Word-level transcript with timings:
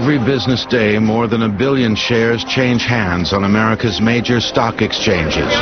Every 0.00 0.18
business 0.18 0.64
day, 0.64 0.96
more 1.00 1.26
than 1.26 1.42
a 1.42 1.48
billion 1.48 1.96
shares 1.96 2.44
change 2.44 2.84
hands 2.84 3.32
on 3.32 3.42
America's 3.42 4.00
major 4.00 4.38
stock 4.38 4.80
exchanges. 4.80 5.52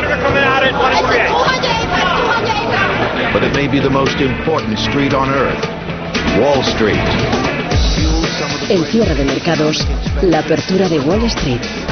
But 3.32 3.42
it 3.42 3.54
may 3.54 3.66
be 3.66 3.80
the 3.80 3.88
most 3.88 4.20
important 4.20 4.78
street 4.78 5.14
on 5.14 5.30
earth, 5.30 5.64
Wall 6.38 6.62
Street. 6.62 7.00
El 8.68 8.84
cierre 8.84 9.14
de 9.14 9.24
mercados, 9.24 9.86
la 10.22 10.40
apertura 10.40 10.86
de 10.90 11.00
Wall 11.00 11.24
Street. 11.30 11.85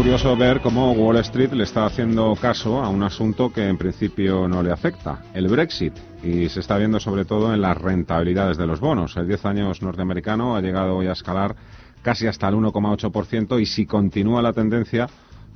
Curioso 0.00 0.34
ver 0.34 0.62
cómo 0.62 0.92
Wall 0.92 1.18
Street 1.18 1.52
le 1.52 1.64
está 1.64 1.84
haciendo 1.84 2.34
caso 2.40 2.82
a 2.82 2.88
un 2.88 3.02
asunto 3.02 3.52
que 3.52 3.68
en 3.68 3.76
principio 3.76 4.48
no 4.48 4.62
le 4.62 4.72
afecta, 4.72 5.18
el 5.34 5.46
Brexit, 5.46 5.92
y 6.24 6.48
se 6.48 6.60
está 6.60 6.78
viendo 6.78 6.98
sobre 6.98 7.26
todo 7.26 7.52
en 7.52 7.60
las 7.60 7.76
rentabilidades 7.76 8.56
de 8.56 8.66
los 8.66 8.80
bonos. 8.80 9.18
El 9.18 9.28
10 9.28 9.44
años 9.44 9.82
norteamericano 9.82 10.56
ha 10.56 10.62
llegado 10.62 10.96
hoy 10.96 11.06
a 11.06 11.12
escalar 11.12 11.54
casi 12.00 12.26
hasta 12.26 12.48
el 12.48 12.54
1,8% 12.54 13.60
y 13.60 13.66
si 13.66 13.84
continúa 13.84 14.40
la 14.40 14.54
tendencia 14.54 15.06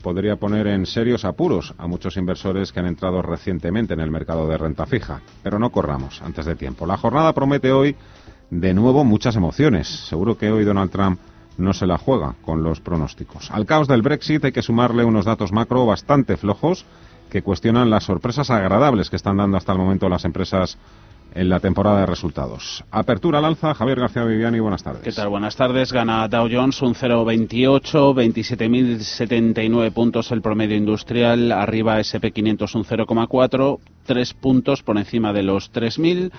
podría 0.03 0.37
poner 0.37 0.67
en 0.67 0.85
serios 0.85 1.25
apuros 1.25 1.73
a 1.79 1.87
muchos 1.87 2.19
inversores 2.19 2.71
que 2.71 2.81
han 2.81 2.87
entrado 2.87 3.23
recientemente 3.23 3.95
en 3.95 4.01
el 4.01 4.11
mercado 4.11 4.47
de 4.47 4.59
renta 4.59 4.85
fija. 4.85 5.23
Pero 5.43 5.59
no 5.59 5.71
corramos 5.71 6.21
antes 6.21 6.45
de 6.45 6.55
tiempo. 6.55 6.85
La 6.85 6.99
jornada 6.99 7.33
promete 7.33 7.73
hoy 7.73 7.97
de 8.51 8.75
nuevo 8.75 9.05
muchas 9.05 9.37
emociones. 9.37 9.89
Seguro 9.89 10.37
que 10.37 10.53
hoy 10.53 10.65
Donald 10.65 10.91
Trump 10.91 11.19
no 11.59 11.73
se 11.73 11.87
la 11.87 11.99
juega 11.99 12.35
con 12.43 12.63
los 12.63 12.81
pronósticos. 12.81 13.51
Al 13.51 13.67
caos 13.67 13.89
del 13.89 14.03
Brexit 14.03 14.45
hay 14.45 14.53
que 14.53 14.63
sumarle 14.63 15.05
unos 15.05 15.25
datos 15.25 15.53
macro 15.53 15.87
bastante 15.87 16.37
flojos 16.37 16.85
que 17.31 17.43
cuestionan 17.43 17.91
las 17.91 18.05
sorpresas 18.05 18.51
agradables 18.51 19.11
que 19.11 19.17
están 19.17 19.37
dando 19.37 19.57
hasta 19.57 19.73
el 19.73 19.79
momento 19.79 20.09
las 20.09 20.25
empresas 20.25 20.79
en 21.35 21.49
la 21.49 21.61
temporada 21.61 22.01
de 22.01 22.07
resultados. 22.07 22.85
Apertura 22.91 23.39
al 23.39 23.45
alza, 23.45 23.75
Javier 23.75 24.01
García 24.01 24.25
Viviani, 24.25 24.61
buenas 24.61 24.83
tardes. 24.83 25.03
¿Qué 25.03 25.13
tal? 25.13 25.29
Buenas 25.29 25.57
tardes. 25.57 25.93
Gana 25.93 26.29
Dow 26.29 26.49
Jones 26.51 26.81
un 26.81 26.95
0,28, 26.95 27.83
27.079 28.15 29.93
puntos 29.93 30.31
el 30.31 30.43
promedio 30.43 30.77
industrial, 30.77 31.51
arriba 31.51 31.99
SP500 31.99 32.75
un 32.77 32.85
0,4, 32.85 33.79
tres 34.07 34.33
puntos 34.33 34.83
por 34.83 34.97
encima 34.97 35.33
de 35.33 35.43
los 35.43 35.73
3.000. 35.73 36.31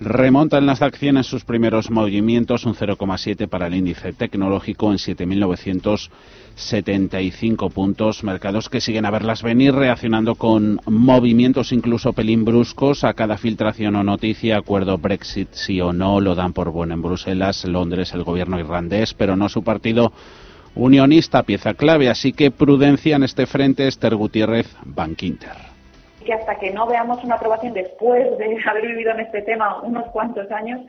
Remontan 0.00 0.66
las 0.66 0.82
acciones 0.82 1.28
sus 1.28 1.44
primeros 1.44 1.88
movimientos, 1.88 2.66
un 2.66 2.74
0,7 2.74 3.48
para 3.48 3.68
el 3.68 3.74
índice 3.74 4.12
tecnológico 4.12 4.90
en 4.90 4.98
7.975 4.98 7.70
puntos. 7.70 8.24
Mercados 8.24 8.68
que 8.68 8.80
siguen 8.80 9.06
a 9.06 9.12
verlas 9.12 9.44
venir, 9.44 9.72
reaccionando 9.72 10.34
con 10.34 10.80
movimientos 10.86 11.70
incluso 11.70 12.12
pelín 12.12 12.44
bruscos 12.44 13.04
a 13.04 13.14
cada 13.14 13.38
filtración 13.38 13.94
o 13.94 14.02
noticia. 14.02 14.56
Acuerdo 14.56 14.98
Brexit 14.98 15.50
sí 15.52 15.80
o 15.80 15.92
no, 15.92 16.20
lo 16.20 16.34
dan 16.34 16.52
por 16.52 16.72
bueno 16.72 16.94
en 16.94 17.02
Bruselas, 17.02 17.64
Londres, 17.64 18.14
el 18.14 18.24
gobierno 18.24 18.58
irlandés, 18.58 19.14
pero 19.14 19.36
no 19.36 19.48
su 19.48 19.62
partido 19.62 20.12
unionista, 20.74 21.44
pieza 21.44 21.74
clave. 21.74 22.10
Así 22.10 22.32
que 22.32 22.50
prudencia 22.50 23.14
en 23.14 23.22
este 23.22 23.46
frente, 23.46 23.86
Esther 23.86 24.16
Gutiérrez, 24.16 24.66
Bank 24.84 25.22
Inter 25.22 25.73
que 26.24 26.32
hasta 26.32 26.58
que 26.58 26.72
no 26.72 26.86
veamos 26.86 27.22
una 27.22 27.36
aprobación 27.36 27.72
después 27.72 28.36
de 28.38 28.56
haber 28.66 28.86
vivido 28.86 29.12
en 29.12 29.20
este 29.20 29.42
tema 29.42 29.80
unos 29.82 30.06
cuantos 30.06 30.50
años, 30.50 30.80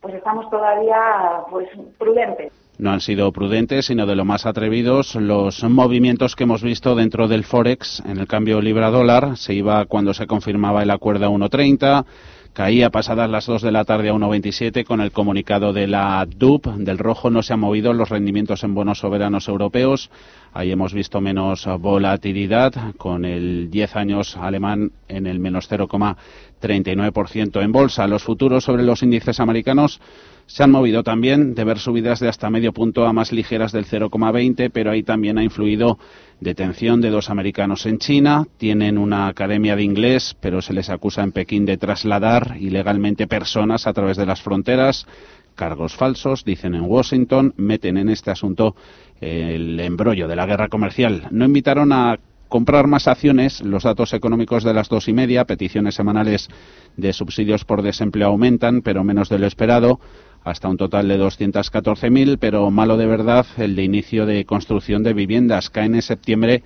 pues 0.00 0.14
estamos 0.14 0.48
todavía 0.50 1.44
pues 1.50 1.68
prudentes. 1.98 2.52
No 2.78 2.92
han 2.92 3.00
sido 3.00 3.30
prudentes, 3.30 3.86
sino 3.86 4.06
de 4.06 4.16
lo 4.16 4.24
más 4.24 4.46
atrevidos 4.46 5.14
los 5.14 5.62
movimientos 5.64 6.34
que 6.34 6.44
hemos 6.44 6.62
visto 6.62 6.94
dentro 6.94 7.28
del 7.28 7.44
Forex 7.44 8.02
en 8.06 8.16
el 8.16 8.26
cambio 8.26 8.62
libra-dólar. 8.62 9.36
Se 9.36 9.52
iba 9.52 9.84
cuando 9.84 10.14
se 10.14 10.26
confirmaba 10.26 10.82
el 10.82 10.90
acuerdo 10.90 11.26
a 11.26 11.28
1.30 11.28 12.06
Caía 12.52 12.90
pasadas 12.90 13.30
las 13.30 13.46
2 13.46 13.62
de 13.62 13.70
la 13.70 13.84
tarde 13.84 14.08
a 14.08 14.12
1,27 14.12 14.84
con 14.84 15.00
el 15.00 15.12
comunicado 15.12 15.72
de 15.72 15.86
la 15.86 16.26
DUP. 16.26 16.66
Del 16.66 16.98
rojo 16.98 17.30
no 17.30 17.44
se 17.44 17.52
han 17.52 17.60
movido 17.60 17.92
los 17.92 18.08
rendimientos 18.08 18.64
en 18.64 18.74
bonos 18.74 18.98
soberanos 18.98 19.46
europeos. 19.46 20.10
Ahí 20.52 20.72
hemos 20.72 20.92
visto 20.92 21.20
menos 21.20 21.68
volatilidad 21.78 22.72
con 22.96 23.24
el 23.24 23.70
10 23.70 23.94
años 23.94 24.36
alemán 24.36 24.90
en 25.06 25.28
el 25.28 25.38
menos 25.38 25.70
0,39% 25.70 27.62
en 27.62 27.70
bolsa. 27.70 28.08
Los 28.08 28.24
futuros 28.24 28.64
sobre 28.64 28.82
los 28.82 29.04
índices 29.04 29.38
americanos 29.38 30.00
se 30.50 30.64
han 30.64 30.72
movido 30.72 31.04
también 31.04 31.54
de 31.54 31.62
ver 31.62 31.78
subidas 31.78 32.18
de 32.18 32.28
hasta 32.28 32.50
medio 32.50 32.72
punto 32.72 33.06
a 33.06 33.12
más 33.12 33.30
ligeras 33.30 33.70
del 33.70 33.86
0,20, 33.86 34.72
pero 34.72 34.90
ahí 34.90 35.04
también 35.04 35.38
ha 35.38 35.44
influido 35.44 35.96
detención 36.40 37.00
de 37.00 37.10
dos 37.10 37.30
americanos 37.30 37.86
en 37.86 37.98
China. 37.98 38.48
Tienen 38.56 38.98
una 38.98 39.28
academia 39.28 39.76
de 39.76 39.84
inglés, 39.84 40.36
pero 40.40 40.60
se 40.60 40.72
les 40.72 40.90
acusa 40.90 41.22
en 41.22 41.30
Pekín 41.30 41.66
de 41.66 41.76
trasladar 41.76 42.56
ilegalmente 42.58 43.28
personas 43.28 43.86
a 43.86 43.92
través 43.92 44.16
de 44.16 44.26
las 44.26 44.42
fronteras. 44.42 45.06
Cargos 45.54 45.94
falsos, 45.94 46.44
dicen 46.44 46.74
en 46.74 46.82
Washington, 46.82 47.54
meten 47.56 47.96
en 47.96 48.08
este 48.08 48.32
asunto 48.32 48.74
el 49.20 49.78
embrollo 49.78 50.26
de 50.26 50.34
la 50.34 50.46
guerra 50.46 50.68
comercial. 50.68 51.28
No 51.30 51.44
invitaron 51.44 51.92
a 51.92 52.18
comprar 52.48 52.88
más 52.88 53.06
acciones. 53.06 53.62
Los 53.62 53.84
datos 53.84 54.14
económicos 54.14 54.64
de 54.64 54.74
las 54.74 54.88
dos 54.88 55.06
y 55.06 55.12
media, 55.12 55.44
peticiones 55.44 55.94
semanales 55.94 56.48
de 56.96 57.12
subsidios 57.12 57.64
por 57.64 57.82
desempleo 57.82 58.26
aumentan, 58.26 58.82
pero 58.82 59.04
menos 59.04 59.28
de 59.28 59.38
lo 59.38 59.46
esperado 59.46 60.00
hasta 60.42 60.68
un 60.68 60.76
total 60.76 61.08
de 61.08 61.18
214.000, 61.18 62.38
pero 62.38 62.70
malo 62.70 62.96
de 62.96 63.06
verdad 63.06 63.46
el 63.58 63.76
de 63.76 63.84
inicio 63.84 64.26
de 64.26 64.44
construcción 64.44 65.02
de 65.02 65.12
viviendas. 65.12 65.70
Cae 65.70 65.86
en 65.86 66.02
septiembre 66.02 66.62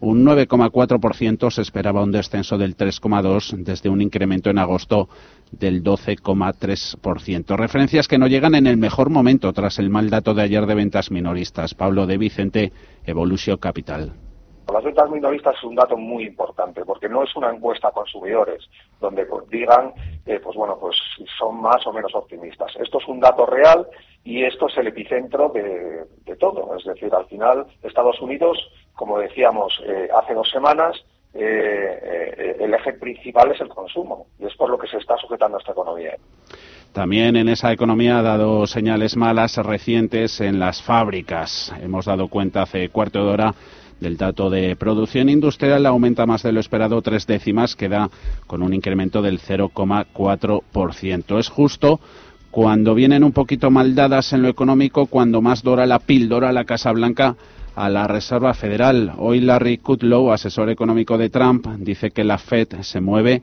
un 0.00 0.24
9,4%, 0.24 1.50
se 1.50 1.62
esperaba 1.62 2.02
un 2.02 2.10
descenso 2.10 2.58
del 2.58 2.76
3,2% 2.76 3.62
desde 3.62 3.88
un 3.88 4.02
incremento 4.02 4.50
en 4.50 4.58
agosto 4.58 5.08
del 5.52 5.84
12,3%. 5.84 7.56
Referencias 7.56 8.08
que 8.08 8.18
no 8.18 8.26
llegan 8.26 8.56
en 8.56 8.66
el 8.66 8.76
mejor 8.76 9.10
momento 9.10 9.52
tras 9.52 9.78
el 9.78 9.90
mal 9.90 10.10
dato 10.10 10.34
de 10.34 10.42
ayer 10.42 10.66
de 10.66 10.74
ventas 10.74 11.12
minoristas. 11.12 11.74
Pablo 11.74 12.06
de 12.06 12.18
Vicente, 12.18 12.72
Evolution 13.04 13.58
Capital. 13.58 14.12
Las 14.70 14.84
ventas 14.84 15.10
minoristas 15.10 15.56
es 15.56 15.64
un 15.64 15.74
dato 15.74 15.96
muy 15.96 16.24
importante 16.24 16.84
porque 16.84 17.08
no 17.08 17.22
es 17.24 17.34
una 17.36 17.50
encuesta 17.50 17.88
a 17.88 17.92
consumidores 17.92 18.68
donde 19.00 19.26
digan, 19.50 19.92
eh, 20.24 20.40
pues 20.42 20.56
bueno, 20.56 20.78
pues 20.80 20.96
son 21.38 21.60
más 21.60 21.86
o 21.86 21.92
menos 21.92 22.14
optimistas. 22.14 22.74
Esto 22.76 22.98
es 22.98 23.08
un 23.08 23.20
dato 23.20 23.44
real 23.44 23.86
y 24.24 24.44
esto 24.44 24.68
es 24.68 24.76
el 24.78 24.86
epicentro 24.86 25.48
de, 25.50 26.06
todo. 26.36 26.76
Es 26.76 26.84
decir, 26.84 27.14
al 27.14 27.26
final 27.26 27.66
Estados 27.82 28.20
Unidos, 28.20 28.58
como 28.94 29.18
decíamos 29.18 29.80
eh, 29.86 30.08
hace 30.14 30.34
dos 30.34 30.50
semanas, 30.50 30.96
eh, 31.34 32.56
el 32.58 32.74
eje 32.74 32.94
principal 32.94 33.52
es 33.52 33.60
el 33.60 33.68
consumo 33.68 34.26
y 34.38 34.46
es 34.46 34.54
por 34.56 34.70
lo 34.70 34.78
que 34.78 34.86
se 34.86 34.98
está 34.98 35.16
sujetando 35.18 35.58
esta 35.58 35.72
economía. 35.72 36.16
También 36.92 37.36
en 37.36 37.48
esa 37.48 37.72
economía 37.72 38.18
ha 38.18 38.22
dado 38.22 38.66
señales 38.66 39.16
malas 39.16 39.56
recientes 39.56 40.40
en 40.40 40.58
las 40.58 40.82
fábricas. 40.82 41.72
Hemos 41.80 42.04
dado 42.04 42.28
cuenta 42.28 42.62
hace 42.62 42.90
cuarto 42.90 43.24
de 43.24 43.30
hora 43.30 43.54
del 44.02 44.16
dato 44.16 44.50
de 44.50 44.76
producción 44.76 45.28
industrial 45.28 45.86
aumenta 45.86 46.26
más 46.26 46.42
de 46.42 46.52
lo 46.52 46.60
esperado 46.60 47.00
tres 47.00 47.26
décimas, 47.26 47.76
queda 47.76 48.10
con 48.46 48.62
un 48.62 48.74
incremento 48.74 49.22
del 49.22 49.40
0,4%. 49.40 51.38
Es 51.38 51.48
justo 51.48 52.00
cuando 52.50 52.94
vienen 52.94 53.24
un 53.24 53.32
poquito 53.32 53.70
mal 53.70 53.94
dadas 53.94 54.34
en 54.34 54.42
lo 54.42 54.48
económico, 54.48 55.06
cuando 55.06 55.40
más 55.40 55.62
dora 55.62 55.86
la 55.86 56.00
píldora 56.00 56.52
la 56.52 56.64
Casa 56.64 56.92
Blanca 56.92 57.36
a 57.74 57.88
la 57.88 58.06
Reserva 58.06 58.52
Federal. 58.52 59.12
Hoy 59.16 59.40
Larry 59.40 59.78
Kudlow, 59.78 60.32
asesor 60.32 60.68
económico 60.68 61.16
de 61.16 61.30
Trump, 61.30 61.66
dice 61.78 62.10
que 62.10 62.24
la 62.24 62.36
Fed 62.36 62.82
se 62.82 63.00
mueve 63.00 63.42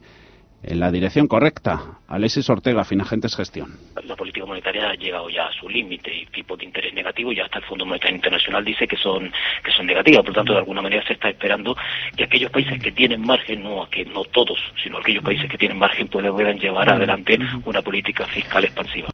en 0.64 0.80
la 0.80 0.92
dirección 0.92 1.28
correcta. 1.28 2.00
Alexis 2.08 2.50
Ortega, 2.50 2.84
Finagentes 2.84 3.36
Gestión. 3.36 3.78
La 4.04 4.16
política 4.16 4.46
monetaria 4.46 4.90
ha 4.90 4.96
llegado 4.96 5.30
ya 5.30 5.46
a 5.48 5.54
su 5.54 5.70
límite 5.70 6.14
y 6.14 6.26
tipo 6.28 6.58
de 6.58 6.66
interés 6.66 6.94
negativo 6.94 7.32
y 7.32 7.40
hasta 7.40 7.60
el 7.60 7.66
Fondo 7.66 7.86
Monetario 7.86 8.16
Internacional 8.16 8.64
dice 8.66 8.88
que 8.88 8.98
son 8.98 9.32
que 9.64 9.72
son 9.72 9.86
negativas. 9.86 10.22
Por 10.22 10.30
lo 10.30 10.36
tanto, 10.36 10.54
de 10.54 10.60
alguna 10.60 10.82
manera 10.82 11.06
se 11.06 11.14
está 11.14 11.30
esperando 11.30 11.76
que 12.16 12.24
aquellos 12.24 12.52
países 12.52 12.82
que 12.82 12.92
tienen 12.92 13.22
margen, 13.22 13.64
no 13.64 13.88
que 13.90 14.06
no 14.06 14.24
todos, 14.26 14.60
sino 14.84 14.98
aquellos 14.98 15.24
países 15.24 15.50
que 15.50 15.58
tienen 15.58 15.78
margen 15.78 16.08
puedan 16.08 16.60
llevar 16.60 16.90
adelante 16.90 17.38
una 17.66 17.82
política 17.82 18.26
fiscal 18.26 18.64
expansiva. 18.64 19.10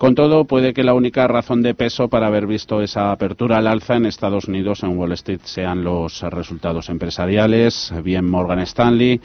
Con 0.00 0.14
todo, 0.14 0.46
puede 0.46 0.72
que 0.72 0.82
la 0.82 0.94
única 0.94 1.28
razón 1.28 1.60
de 1.60 1.74
peso 1.74 2.08
para 2.08 2.28
haber 2.28 2.46
visto 2.46 2.80
esa 2.80 3.12
apertura 3.12 3.58
al 3.58 3.66
alza 3.66 3.96
en 3.96 4.06
Estados 4.06 4.46
Unidos, 4.46 4.82
en 4.82 4.96
Wall 4.96 5.12
Street, 5.12 5.40
sean 5.44 5.84
los 5.84 6.22
resultados 6.22 6.88
empresariales, 6.88 7.92
bien 8.02 8.24
Morgan 8.24 8.60
Stanley, 8.60 9.20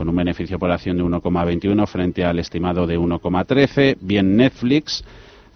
con 0.00 0.08
un 0.08 0.16
beneficio 0.16 0.58
por 0.58 0.70
acción 0.70 0.96
de 0.96 1.04
1,21 1.04 1.86
frente 1.86 2.24
al 2.24 2.38
estimado 2.38 2.86
de 2.86 2.98
1,13. 2.98 3.98
Bien 4.00 4.34
Netflix 4.34 5.04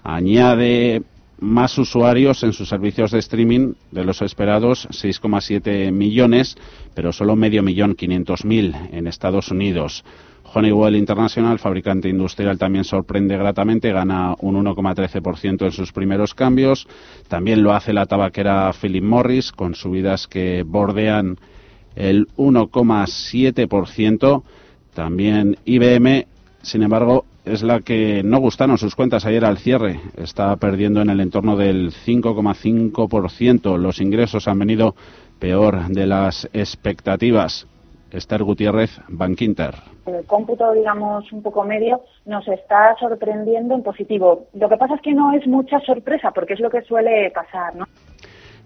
añade 0.03 1.01
más 1.41 1.79
usuarios 1.79 2.43
en 2.43 2.53
sus 2.53 2.69
servicios 2.69 3.13
de 3.13 3.21
streaming 3.21 3.73
de 3.91 4.05
los 4.05 4.21
esperados, 4.21 4.87
6,7 4.91 5.91
millones, 5.93 6.59
pero 6.93 7.11
solo 7.11 7.37
medio 7.37 7.63
millón, 7.63 7.97
500.000 7.97 8.91
en 8.93 9.07
Estados 9.07 9.51
Unidos. 9.51 10.05
Honeywell 10.53 10.97
International, 10.97 11.59
fabricante 11.59 12.11
industrial, 12.11 12.59
también 12.59 12.85
sorprende 12.85 13.39
gratamente, 13.39 13.93
gana 13.93 14.35
un 14.41 14.63
1,13% 14.63 15.65
en 15.65 15.73
sus 15.73 15.91
primeros 15.91 16.35
cambios. 16.35 16.87
También 17.29 17.63
lo 17.63 17.73
hace 17.73 17.95
la 17.95 18.05
tabaquera 18.05 18.71
Philip 18.79 19.05
Morris, 19.05 19.53
con 19.53 19.75
subidas 19.75 20.27
que 20.27 20.65
bordean 20.67 21.39
el 21.97 22.29
1,7%. 22.37 24.43
También 24.95 25.57
IBM, 25.65 26.27
sin 26.63 26.83
embargo, 26.83 27.25
es 27.45 27.63
la 27.63 27.81
que 27.81 28.23
no 28.25 28.39
gustaron 28.39 28.79
sus 28.79 28.97
cuentas 28.97 29.27
ayer 29.27 29.45
al 29.45 29.59
cierre. 29.59 30.01
Está 30.17 30.57
perdiendo 30.57 31.03
en 31.03 31.11
el 31.11 31.21
entorno 31.21 31.57
del 31.57 31.93
5,5%. 31.93 33.77
Los 33.77 34.01
ingresos 34.01 34.49
han 34.49 34.59
venido 34.59 34.95
peor 35.39 35.89
de 35.89 36.07
las 36.07 36.49
expectativas. 36.53 37.67
Esther 38.11 38.45
Gutiérrez, 38.45 39.01
Bankinter. 39.09 39.75
El 40.07 40.25
cómputo, 40.25 40.73
digamos, 40.73 41.31
un 41.33 41.43
poco 41.43 41.65
medio, 41.65 42.03
nos 42.27 42.47
está 42.47 42.95
sorprendiendo 42.99 43.75
en 43.75 43.83
positivo. 43.83 44.47
Lo 44.55 44.69
que 44.69 44.77
pasa 44.77 44.95
es 44.95 45.01
que 45.01 45.13
no 45.13 45.33
es 45.33 45.45
mucha 45.49 45.81
sorpresa, 45.81 46.31
porque 46.31 46.55
es 46.55 46.61
lo 46.61 46.71
que 46.71 46.83
suele 46.83 47.33
pasar, 47.33 47.75
¿no? 47.75 47.87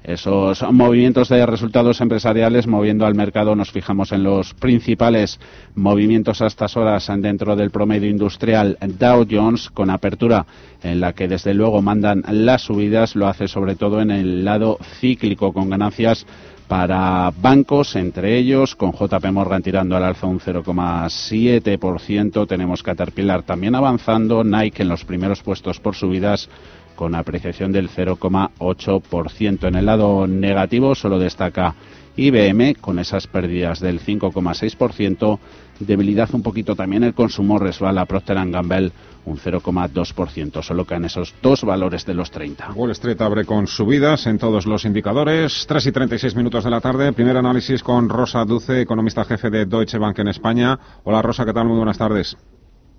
Esos 0.03 0.63
movimientos 0.73 1.29
de 1.29 1.45
resultados 1.45 2.01
empresariales 2.01 2.67
moviendo 2.67 3.05
al 3.05 3.15
mercado. 3.15 3.55
Nos 3.55 3.71
fijamos 3.71 4.13
en 4.13 4.23
los 4.23 4.55
principales 4.55 5.39
movimientos 5.75 6.41
a 6.41 6.47
estas 6.47 6.77
horas 6.77 7.11
dentro 7.19 7.57
del 7.57 7.71
promedio 7.71 8.09
industrial 8.09 8.79
Dow 8.81 9.27
Jones 9.31 9.71
con 9.71 9.91
apertura 9.91 10.47
en 10.83 11.01
la 11.01 11.13
que 11.13 11.29
desde 11.29 11.55
luego 11.55 11.83
mandan 11.83 12.23
las 12.29 12.63
subidas. 12.63 13.17
Lo 13.17 13.27
hace 13.27 13.49
sobre 13.49 13.77
todo 13.77 14.01
en 14.01 14.11
el 14.11 14.45
lado 14.45 14.79
cíclico 15.01 15.53
con 15.53 15.69
ganancias 15.69 16.25
para 16.69 17.33
bancos, 17.41 17.97
entre 17.97 18.37
ellos, 18.37 18.77
con 18.77 18.93
JP 18.93 19.25
Morgan 19.33 19.63
tirando 19.63 19.97
al 19.97 20.05
alza 20.05 20.27
un 20.27 20.39
0,7%. 20.39 22.47
Tenemos 22.47 22.83
Caterpillar 22.83 23.43
también 23.43 23.75
avanzando, 23.75 24.45
Nike 24.45 24.83
en 24.83 24.91
los 24.91 25.07
primeros 25.07 25.43
puestos 25.43 25.81
por 25.81 25.97
subidas 25.97 26.51
con 26.99 27.15
apreciación 27.15 27.71
del 27.71 27.89
0,8%. 27.89 29.69
En 29.69 29.77
el 29.77 29.87
lado 29.87 30.27
negativo 30.27 30.97
solo 30.97 31.21
destaca 31.21 31.77
IBM 32.17 32.75
con 32.81 32.99
esas 32.99 33.29
pérdidas 33.29 33.79
del 33.79 34.01
5,6%, 34.01 35.39
debilidad 35.79 36.29
un 36.33 36.43
poquito 36.43 36.75
también 36.75 37.05
el 37.05 37.15
consumo 37.15 37.61
resbala 37.61 38.05
Procter 38.05 38.39
Gamble 38.51 38.91
un 39.27 39.39
0,2%, 39.39 40.63
solo 40.63 40.85
caen 40.85 41.05
esos 41.05 41.35
dos 41.41 41.63
valores 41.63 42.05
de 42.05 42.15
los 42.15 42.33
30. 42.33 42.73
Wall 42.73 42.91
Street 42.91 43.21
abre 43.21 43.45
con 43.45 43.69
subidas 43.69 44.27
en 44.27 44.39
todos 44.39 44.67
los 44.67 44.85
indicadores, 44.85 45.67
3 45.69 45.87
y 45.87 45.93
36 45.93 46.35
minutos 46.35 46.65
de 46.65 46.71
la 46.71 46.81
tarde, 46.81 47.13
primer 47.13 47.37
análisis 47.37 47.85
con 47.85 48.09
Rosa 48.09 48.45
Duce, 48.45 48.81
economista 48.81 49.25
jefe 49.25 49.51
de 49.51 49.67
Deutsche 49.67 49.99
Bank 49.99 50.19
en 50.19 50.29
España. 50.29 50.77
Hola 51.05 51.23
Rosa, 51.23 51.45
¿qué 51.45 51.53
tal? 51.53 51.69
Muy 51.69 51.77
buenas 51.77 51.99
tardes. 51.99 52.37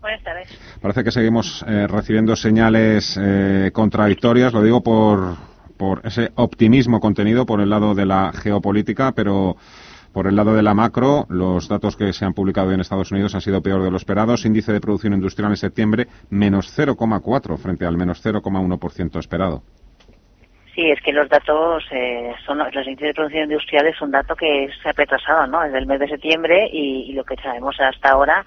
Buenas 0.10 0.24
tardes. 0.24 0.80
Parece 0.82 1.04
que 1.04 1.12
seguimos 1.12 1.64
eh, 1.68 1.86
recibiendo 1.86 2.36
señales 2.36 3.16
eh, 3.22 3.70
contradictorias, 3.72 4.52
lo 4.52 4.64
digo 4.64 4.82
por, 4.82 5.36
por 5.78 6.02
ese 6.04 6.32
optimismo 6.34 7.00
contenido 7.00 7.46
por 7.46 7.62
el 7.62 7.70
lado 7.70 7.94
de 7.94 8.08
la 8.08 8.32
geopolítica, 8.34 9.12
pero 9.12 9.56
por 10.12 10.26
el 10.26 10.36
lado 10.36 10.56
de 10.56 10.64
la 10.64 10.74
macro, 10.74 11.28
los 11.30 11.70
datos 11.70 11.96
que 11.96 12.12
se 12.12 12.26
han 12.26 12.34
publicado 12.34 12.72
en 12.72 12.80
Estados 12.80 13.12
Unidos 13.12 13.36
han 13.36 13.42
sido 13.42 13.62
peor 13.62 13.84
de 13.84 13.92
lo 13.92 13.98
esperado. 13.98 14.34
Índice 14.44 14.74
de 14.74 14.82
producción 14.82 15.14
industrial 15.14 15.52
en 15.52 15.58
septiembre, 15.58 16.08
menos 16.32 16.76
0,4 16.76 17.58
frente 17.60 17.86
al 17.86 17.96
menos 17.96 18.26
0,1% 18.26 19.20
esperado. 19.20 19.62
Sí, 20.74 20.90
es 20.90 21.00
que 21.02 21.14
los 21.14 21.30
datos, 21.30 21.84
eh, 21.92 22.34
son 22.48 22.58
los 22.58 22.88
índices 22.88 23.10
de 23.10 23.14
producción 23.14 23.44
industrial 23.44 23.86
es 23.86 24.02
un 24.02 24.10
dato 24.10 24.36
que 24.36 24.70
se 24.82 24.90
ha 24.90 24.94
retrasado, 24.94 25.46
¿no? 25.46 25.62
Desde 25.62 25.78
el 25.78 25.86
mes 25.86 26.00
de 26.00 26.08
septiembre 26.08 26.68
y 26.74 27.14
lo 27.14 27.24
que 27.24 27.36
sabemos 27.36 27.80
hasta 27.80 28.10
ahora 28.10 28.44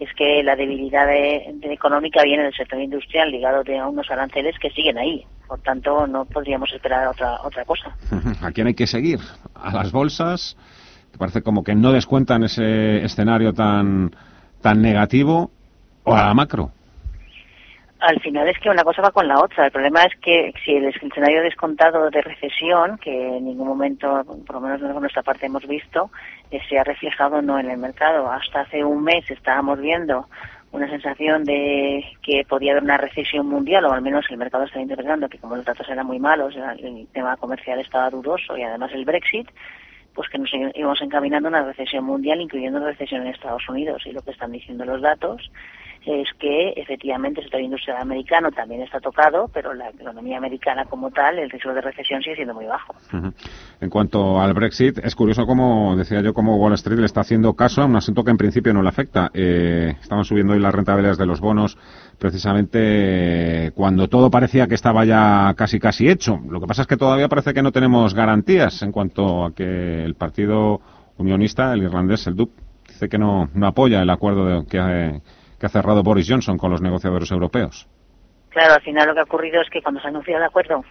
es 0.00 0.12
que 0.14 0.42
la 0.42 0.54
debilidad 0.54 1.06
de, 1.06 1.56
económica 1.62 2.22
viene 2.22 2.44
del 2.44 2.54
sector 2.54 2.80
industrial 2.80 3.30
ligado 3.30 3.62
a 3.80 3.88
unos 3.88 4.10
aranceles 4.10 4.58
que 4.58 4.70
siguen 4.70 4.98
ahí. 4.98 5.24
Por 5.46 5.60
tanto, 5.60 6.06
no 6.06 6.24
podríamos 6.24 6.72
esperar 6.72 7.08
otra, 7.08 7.40
otra 7.42 7.64
cosa. 7.64 7.96
¿A 8.42 8.52
quién 8.52 8.68
hay 8.68 8.74
que 8.74 8.86
seguir? 8.86 9.18
¿A 9.54 9.72
las 9.72 9.90
bolsas? 9.90 10.56
Que 11.10 11.18
parece 11.18 11.42
como 11.42 11.64
que 11.64 11.74
no 11.74 11.92
descuentan 11.92 12.44
ese 12.44 13.04
escenario 13.04 13.52
tan, 13.52 14.14
tan 14.60 14.82
negativo. 14.82 15.50
¿O 16.04 16.14
a 16.14 16.26
la 16.26 16.34
macro? 16.34 16.70
Al 18.00 18.20
final 18.20 18.48
es 18.48 18.58
que 18.58 18.70
una 18.70 18.84
cosa 18.84 19.02
va 19.02 19.10
con 19.10 19.26
la 19.26 19.40
otra. 19.40 19.66
El 19.66 19.72
problema 19.72 20.04
es 20.04 20.14
que 20.20 20.52
si 20.64 20.76
el 20.76 20.86
escenario 20.86 21.42
descontado 21.42 22.10
de 22.10 22.22
recesión, 22.22 22.96
que 22.98 23.10
en 23.10 23.44
ningún 23.44 23.68
momento, 23.68 24.24
por 24.46 24.56
lo 24.56 24.60
menos 24.60 24.80
de 24.80 25.00
nuestra 25.00 25.22
parte 25.22 25.46
hemos 25.46 25.66
visto, 25.66 26.10
eh, 26.50 26.60
se 26.68 26.78
ha 26.78 26.84
reflejado 26.84 27.42
no 27.42 27.58
en 27.58 27.70
el 27.70 27.78
mercado. 27.78 28.30
Hasta 28.30 28.60
hace 28.60 28.84
un 28.84 29.02
mes 29.02 29.28
estábamos 29.30 29.80
viendo 29.80 30.28
una 30.70 30.88
sensación 30.88 31.44
de 31.44 32.04
que 32.22 32.44
podía 32.48 32.72
haber 32.72 32.84
una 32.84 32.98
recesión 32.98 33.46
mundial, 33.46 33.84
o 33.86 33.92
al 33.92 34.02
menos 34.02 34.26
el 34.30 34.36
mercado 34.36 34.64
estaba 34.64 34.82
interpretando 34.82 35.28
que 35.28 35.38
como 35.38 35.56
los 35.56 35.64
datos 35.64 35.88
eran 35.88 36.06
muy 36.06 36.18
malos, 36.18 36.54
el 36.56 37.08
tema 37.12 37.36
comercial 37.36 37.80
estaba 37.80 38.10
dudoso 38.10 38.56
y 38.56 38.62
además 38.62 38.92
el 38.92 39.06
Brexit, 39.06 39.48
pues 40.14 40.28
que 40.28 40.38
nos 40.38 40.50
íbamos 40.52 41.00
encaminando 41.00 41.48
a 41.48 41.50
una 41.50 41.62
recesión 41.62 42.04
mundial, 42.04 42.40
incluyendo 42.40 42.78
una 42.78 42.88
recesión 42.88 43.22
en 43.22 43.28
Estados 43.28 43.66
Unidos. 43.68 44.02
Y 44.04 44.12
lo 44.12 44.20
que 44.20 44.32
están 44.32 44.52
diciendo 44.52 44.84
los 44.84 45.00
datos 45.00 45.50
es 46.08 46.28
que 46.38 46.70
efectivamente 46.76 47.40
el 47.40 47.44
sector 47.44 47.60
industrial 47.60 47.98
americano 48.00 48.50
también 48.50 48.80
está 48.80 48.98
tocado, 48.98 49.50
pero 49.52 49.74
la 49.74 49.90
economía 49.90 50.38
americana 50.38 50.86
como 50.86 51.10
tal, 51.10 51.38
el 51.38 51.50
riesgo 51.50 51.74
de 51.74 51.82
recesión 51.82 52.22
sigue 52.22 52.36
siendo 52.36 52.54
muy 52.54 52.64
bajo. 52.64 52.94
En 53.80 53.90
cuanto 53.90 54.40
al 54.40 54.54
Brexit, 54.54 54.98
es 55.04 55.14
curioso 55.14 55.44
cómo, 55.46 55.94
decía 55.96 56.22
yo, 56.22 56.32
cómo 56.32 56.56
Wall 56.56 56.72
Street 56.74 56.98
le 56.98 57.06
está 57.06 57.20
haciendo 57.20 57.52
caso 57.54 57.82
a 57.82 57.84
un 57.84 57.96
asunto 57.96 58.24
que 58.24 58.30
en 58.30 58.38
principio 58.38 58.72
no 58.72 58.82
le 58.82 58.88
afecta. 58.88 59.30
Eh, 59.34 59.96
estaban 60.00 60.24
subiendo 60.24 60.54
hoy 60.54 60.60
las 60.60 60.74
rentabilidades 60.74 61.18
de 61.18 61.26
los 61.26 61.40
bonos 61.40 61.76
precisamente 62.18 63.70
cuando 63.74 64.08
todo 64.08 64.30
parecía 64.30 64.66
que 64.66 64.74
estaba 64.74 65.04
ya 65.04 65.52
casi 65.56 65.78
casi 65.78 66.08
hecho. 66.08 66.40
Lo 66.48 66.58
que 66.58 66.66
pasa 66.66 66.82
es 66.82 66.88
que 66.88 66.96
todavía 66.96 67.28
parece 67.28 67.52
que 67.52 67.62
no 67.62 67.70
tenemos 67.70 68.14
garantías 68.14 68.82
en 68.82 68.92
cuanto 68.92 69.44
a 69.44 69.54
que 69.54 70.04
el 70.04 70.14
partido 70.14 70.80
unionista, 71.18 71.74
el 71.74 71.82
irlandés, 71.82 72.26
el 72.26 72.34
DUP, 72.34 72.50
dice 72.88 73.08
que 73.08 73.18
no, 73.18 73.50
no 73.52 73.66
apoya 73.66 74.00
el 74.00 74.10
acuerdo 74.10 74.46
de, 74.46 74.66
que, 74.66 75.20
que 75.58 75.66
ha 75.66 75.70
cerrado 75.70 76.02
Boris 76.02 76.28
Johnson 76.28 76.56
con 76.56 76.70
los 76.70 76.80
negociadores 76.80 77.30
europeos. 77.30 77.88
Claro, 78.50 78.74
al 78.74 78.82
final 78.82 79.08
lo 79.08 79.14
que 79.14 79.20
ha 79.20 79.24
ocurrido 79.24 79.60
es 79.60 79.70
que 79.70 79.82
cuando 79.82 80.00
se 80.00 80.06
ha 80.06 80.10
anunciado 80.10 80.40
el 80.40 80.48
acuerdo, 80.48 80.84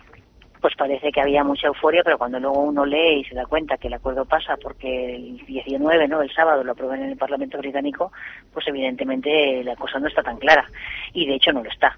pues 0.61 0.75
parece 0.75 1.11
que 1.11 1.21
había 1.21 1.43
mucha 1.43 1.67
euforia, 1.67 2.01
pero 2.03 2.17
cuando 2.17 2.39
luego 2.39 2.61
uno 2.61 2.85
lee 2.85 3.21
y 3.21 3.23
se 3.25 3.35
da 3.35 3.45
cuenta 3.45 3.77
que 3.77 3.87
el 3.87 3.93
acuerdo 3.93 4.25
pasa 4.25 4.55
porque 4.61 5.15
el 5.15 5.37
19, 5.45 6.07
¿no? 6.07 6.21
El 6.21 6.33
sábado 6.33 6.63
lo 6.63 6.71
aprueban 6.71 7.01
en 7.03 7.11
el 7.11 7.17
Parlamento 7.17 7.57
británico, 7.57 8.11
pues 8.53 8.67
evidentemente 8.67 9.63
la 9.63 9.75
cosa 9.75 9.99
no 9.99 10.07
está 10.07 10.23
tan 10.23 10.37
clara. 10.37 10.65
Y 11.13 11.27
de 11.27 11.35
hecho 11.35 11.51
no 11.51 11.63
lo 11.63 11.69
está. 11.69 11.97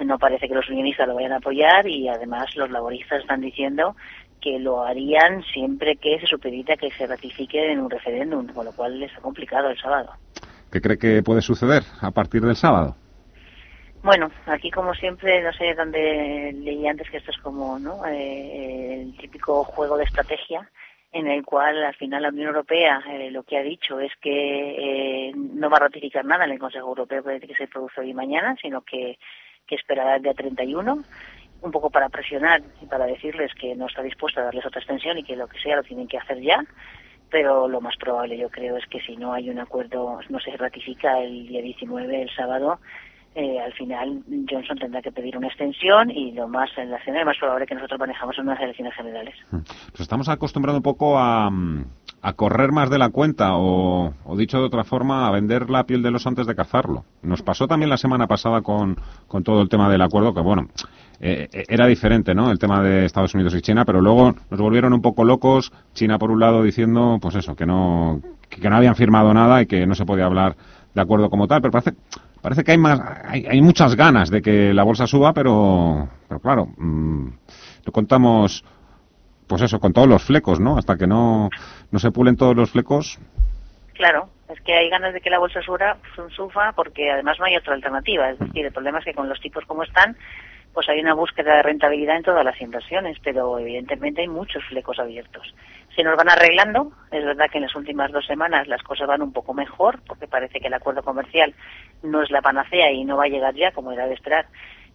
No 0.00 0.18
parece 0.18 0.48
que 0.48 0.54
los 0.54 0.68
unionistas 0.68 1.06
lo 1.06 1.14
vayan 1.14 1.32
a 1.32 1.36
apoyar 1.36 1.86
y 1.88 2.08
además 2.08 2.54
los 2.56 2.70
laboristas 2.70 3.20
están 3.20 3.40
diciendo 3.40 3.94
que 4.40 4.58
lo 4.58 4.84
harían 4.84 5.42
siempre 5.44 5.96
que 5.96 6.18
se 6.20 6.26
supedita 6.26 6.76
que 6.76 6.90
se 6.90 7.06
ratifique 7.06 7.72
en 7.72 7.80
un 7.80 7.88
referéndum, 7.88 8.46
con 8.48 8.66
lo 8.66 8.72
cual 8.72 9.02
ha 9.02 9.20
complicado 9.20 9.70
el 9.70 9.78
sábado. 9.78 10.10
¿Qué 10.74 10.80
cree 10.80 10.98
que 10.98 11.22
puede 11.22 11.40
suceder 11.40 11.84
a 12.00 12.10
partir 12.10 12.42
del 12.42 12.56
sábado? 12.56 12.96
Bueno, 14.02 14.28
aquí 14.46 14.72
como 14.72 14.92
siempre, 14.92 15.40
no 15.40 15.52
sé 15.52 15.72
dónde 15.72 16.52
leí 16.52 16.84
antes 16.88 17.08
que 17.08 17.18
esto 17.18 17.30
es 17.30 17.38
como 17.38 17.78
¿no? 17.78 18.04
Eh, 18.06 19.02
el 19.02 19.16
típico 19.16 19.62
juego 19.62 19.96
de 19.96 20.02
estrategia 20.02 20.68
en 21.12 21.28
el 21.28 21.44
cual 21.44 21.84
al 21.84 21.94
final 21.94 22.22
la 22.22 22.30
Unión 22.30 22.48
Europea 22.48 23.00
eh, 23.08 23.30
lo 23.30 23.44
que 23.44 23.56
ha 23.56 23.62
dicho 23.62 24.00
es 24.00 24.10
que 24.20 25.28
eh, 25.28 25.32
no 25.36 25.70
va 25.70 25.76
a 25.76 25.86
ratificar 25.86 26.24
nada 26.24 26.44
en 26.44 26.50
el 26.50 26.58
Consejo 26.58 26.88
Europeo 26.88 27.22
que 27.22 27.54
se 27.56 27.68
produce 27.68 28.00
hoy 28.00 28.10
y 28.10 28.14
mañana, 28.14 28.56
sino 28.60 28.80
que, 28.80 29.16
que 29.68 29.76
esperará 29.76 30.16
el 30.16 30.22
día 30.24 30.34
31 30.34 31.04
un 31.62 31.70
poco 31.70 31.88
para 31.88 32.08
presionar 32.08 32.62
y 32.82 32.86
para 32.86 33.06
decirles 33.06 33.54
que 33.54 33.76
no 33.76 33.86
está 33.86 34.02
dispuesto 34.02 34.40
a 34.40 34.44
darles 34.46 34.66
otra 34.66 34.80
extensión 34.80 35.18
y 35.18 35.22
que 35.22 35.36
lo 35.36 35.46
que 35.46 35.60
sea 35.60 35.76
lo 35.76 35.84
tienen 35.84 36.08
que 36.08 36.18
hacer 36.18 36.40
ya 36.40 36.64
pero 37.34 37.66
lo 37.66 37.80
más 37.80 37.96
probable 37.96 38.38
yo 38.38 38.48
creo 38.48 38.76
es 38.76 38.86
que 38.86 39.00
si 39.00 39.16
no 39.16 39.32
hay 39.32 39.50
un 39.50 39.58
acuerdo, 39.58 40.20
no 40.28 40.38
se 40.38 40.56
ratifica 40.56 41.18
el 41.18 41.48
día 41.48 41.62
19, 41.62 42.22
el 42.22 42.30
sábado, 42.30 42.78
eh, 43.34 43.58
al 43.60 43.72
final 43.72 44.22
Johnson 44.48 44.78
tendrá 44.78 45.02
que 45.02 45.10
pedir 45.12 45.36
una 45.36 45.48
extensión 45.48 46.10
y 46.10 46.32
lo 46.32 46.48
más 46.48 46.70
en 46.76 46.90
la 46.90 46.98
escena 46.98 47.24
más 47.24 47.36
probable 47.38 47.66
que 47.66 47.74
nosotros 47.74 47.98
manejamos 47.98 48.38
en 48.38 48.44
unas 48.44 48.60
elecciones 48.60 48.94
generales. 48.94 49.34
Mm. 49.50 49.58
Pues 49.90 50.00
estamos 50.00 50.28
acostumbrados 50.28 50.78
un 50.78 50.82
poco 50.82 51.18
a, 51.18 51.50
a 52.22 52.32
correr 52.34 52.72
más 52.72 52.90
de 52.90 52.98
la 52.98 53.10
cuenta 53.10 53.56
o, 53.56 54.14
o, 54.24 54.36
dicho 54.36 54.58
de 54.58 54.64
otra 54.64 54.84
forma 54.84 55.26
a 55.26 55.30
vender 55.30 55.70
la 55.70 55.84
piel 55.84 56.02
de 56.02 56.10
los 56.10 56.26
antes 56.26 56.46
de 56.46 56.54
cazarlo. 56.54 57.04
Nos 57.22 57.42
pasó 57.42 57.66
también 57.66 57.90
la 57.90 57.96
semana 57.96 58.26
pasada 58.26 58.62
con, 58.62 58.96
con 59.26 59.42
todo 59.42 59.62
el 59.62 59.68
tema 59.68 59.90
del 59.90 60.02
acuerdo 60.02 60.32
que 60.32 60.40
bueno 60.40 60.68
eh, 61.20 61.48
eh, 61.52 61.64
era 61.68 61.86
diferente, 61.86 62.34
¿no? 62.34 62.50
El 62.50 62.58
tema 62.58 62.82
de 62.82 63.04
Estados 63.04 63.34
Unidos 63.34 63.54
y 63.54 63.62
China, 63.62 63.84
pero 63.84 64.00
luego 64.00 64.34
nos 64.50 64.60
volvieron 64.60 64.92
un 64.92 65.02
poco 65.02 65.24
locos. 65.24 65.72
China, 65.94 66.18
por 66.18 66.30
un 66.30 66.40
lado, 66.40 66.62
diciendo, 66.62 67.18
pues 67.20 67.34
eso, 67.36 67.54
que 67.54 67.66
no, 67.66 68.20
que, 68.48 68.68
no 68.68 68.76
habían 68.76 68.96
firmado 68.96 69.32
nada 69.32 69.62
y 69.62 69.66
que 69.66 69.86
no 69.86 69.94
se 69.94 70.04
podía 70.04 70.26
hablar 70.26 70.56
de 70.94 71.00
acuerdo 71.00 71.30
como 71.30 71.46
tal. 71.46 71.62
Pero 71.62 71.72
parece, 71.72 71.94
parece 72.44 72.62
que 72.62 72.72
hay 72.72 72.78
más, 72.78 73.00
hay, 73.24 73.46
hay 73.46 73.62
muchas 73.62 73.96
ganas 73.96 74.28
de 74.28 74.42
que 74.42 74.74
la 74.74 74.84
bolsa 74.84 75.06
suba, 75.06 75.32
pero, 75.32 76.10
pero 76.28 76.40
claro, 76.40 76.66
mmm, 76.76 77.28
lo 77.86 77.90
contamos, 77.92 78.62
pues 79.48 79.62
eso, 79.62 79.80
con 79.80 79.94
todos 79.94 80.06
los 80.06 80.22
flecos, 80.22 80.60
¿no? 80.60 80.76
Hasta 80.76 80.98
que 80.98 81.06
no, 81.06 81.48
no 81.90 81.98
se 81.98 82.10
pulen 82.10 82.36
todos 82.36 82.54
los 82.54 82.70
flecos. 82.70 83.18
Claro, 83.94 84.28
es 84.50 84.60
que 84.60 84.74
hay 84.74 84.90
ganas 84.90 85.14
de 85.14 85.22
que 85.22 85.30
la 85.30 85.38
bolsa 85.38 85.62
suba, 85.62 85.96
suba 86.36 86.72
porque 86.76 87.10
además 87.10 87.38
no 87.38 87.46
hay 87.46 87.56
otra 87.56 87.72
alternativa. 87.72 88.28
Es 88.28 88.38
decir, 88.38 88.66
el 88.66 88.72
problema 88.72 88.98
es 88.98 89.06
que 89.06 89.14
con 89.14 89.26
los 89.26 89.40
tipos 89.40 89.64
como 89.64 89.82
están, 89.82 90.14
pues 90.74 90.88
hay 90.88 91.00
una 91.00 91.14
búsqueda 91.14 91.56
de 91.56 91.62
rentabilidad 91.62 92.16
en 92.16 92.24
todas 92.24 92.44
las 92.44 92.60
inversiones, 92.60 93.16
pero 93.22 93.58
evidentemente 93.60 94.22
hay 94.22 94.28
muchos 94.28 94.62
flecos 94.64 94.98
abiertos. 94.98 95.54
Se 95.94 96.02
nos 96.02 96.16
van 96.16 96.28
arreglando, 96.28 96.92
es 97.12 97.24
verdad 97.24 97.48
que 97.50 97.58
en 97.58 97.64
las 97.64 97.76
últimas 97.76 98.10
dos 98.10 98.26
semanas 98.26 98.66
las 98.66 98.82
cosas 98.82 99.06
van 99.06 99.22
un 99.22 99.32
poco 99.32 99.54
mejor, 99.54 100.00
porque 100.06 100.26
parece 100.26 100.58
que 100.58 100.66
el 100.66 100.74
acuerdo 100.74 101.04
comercial 101.04 101.54
no 102.02 102.22
es 102.22 102.30
la 102.32 102.42
panacea 102.42 102.90
y 102.90 103.04
no 103.04 103.16
va 103.16 103.24
a 103.24 103.28
llegar 103.28 103.54
ya, 103.54 103.70
como 103.70 103.92
era 103.92 104.06
de 104.08 104.14
esperar, 104.14 104.46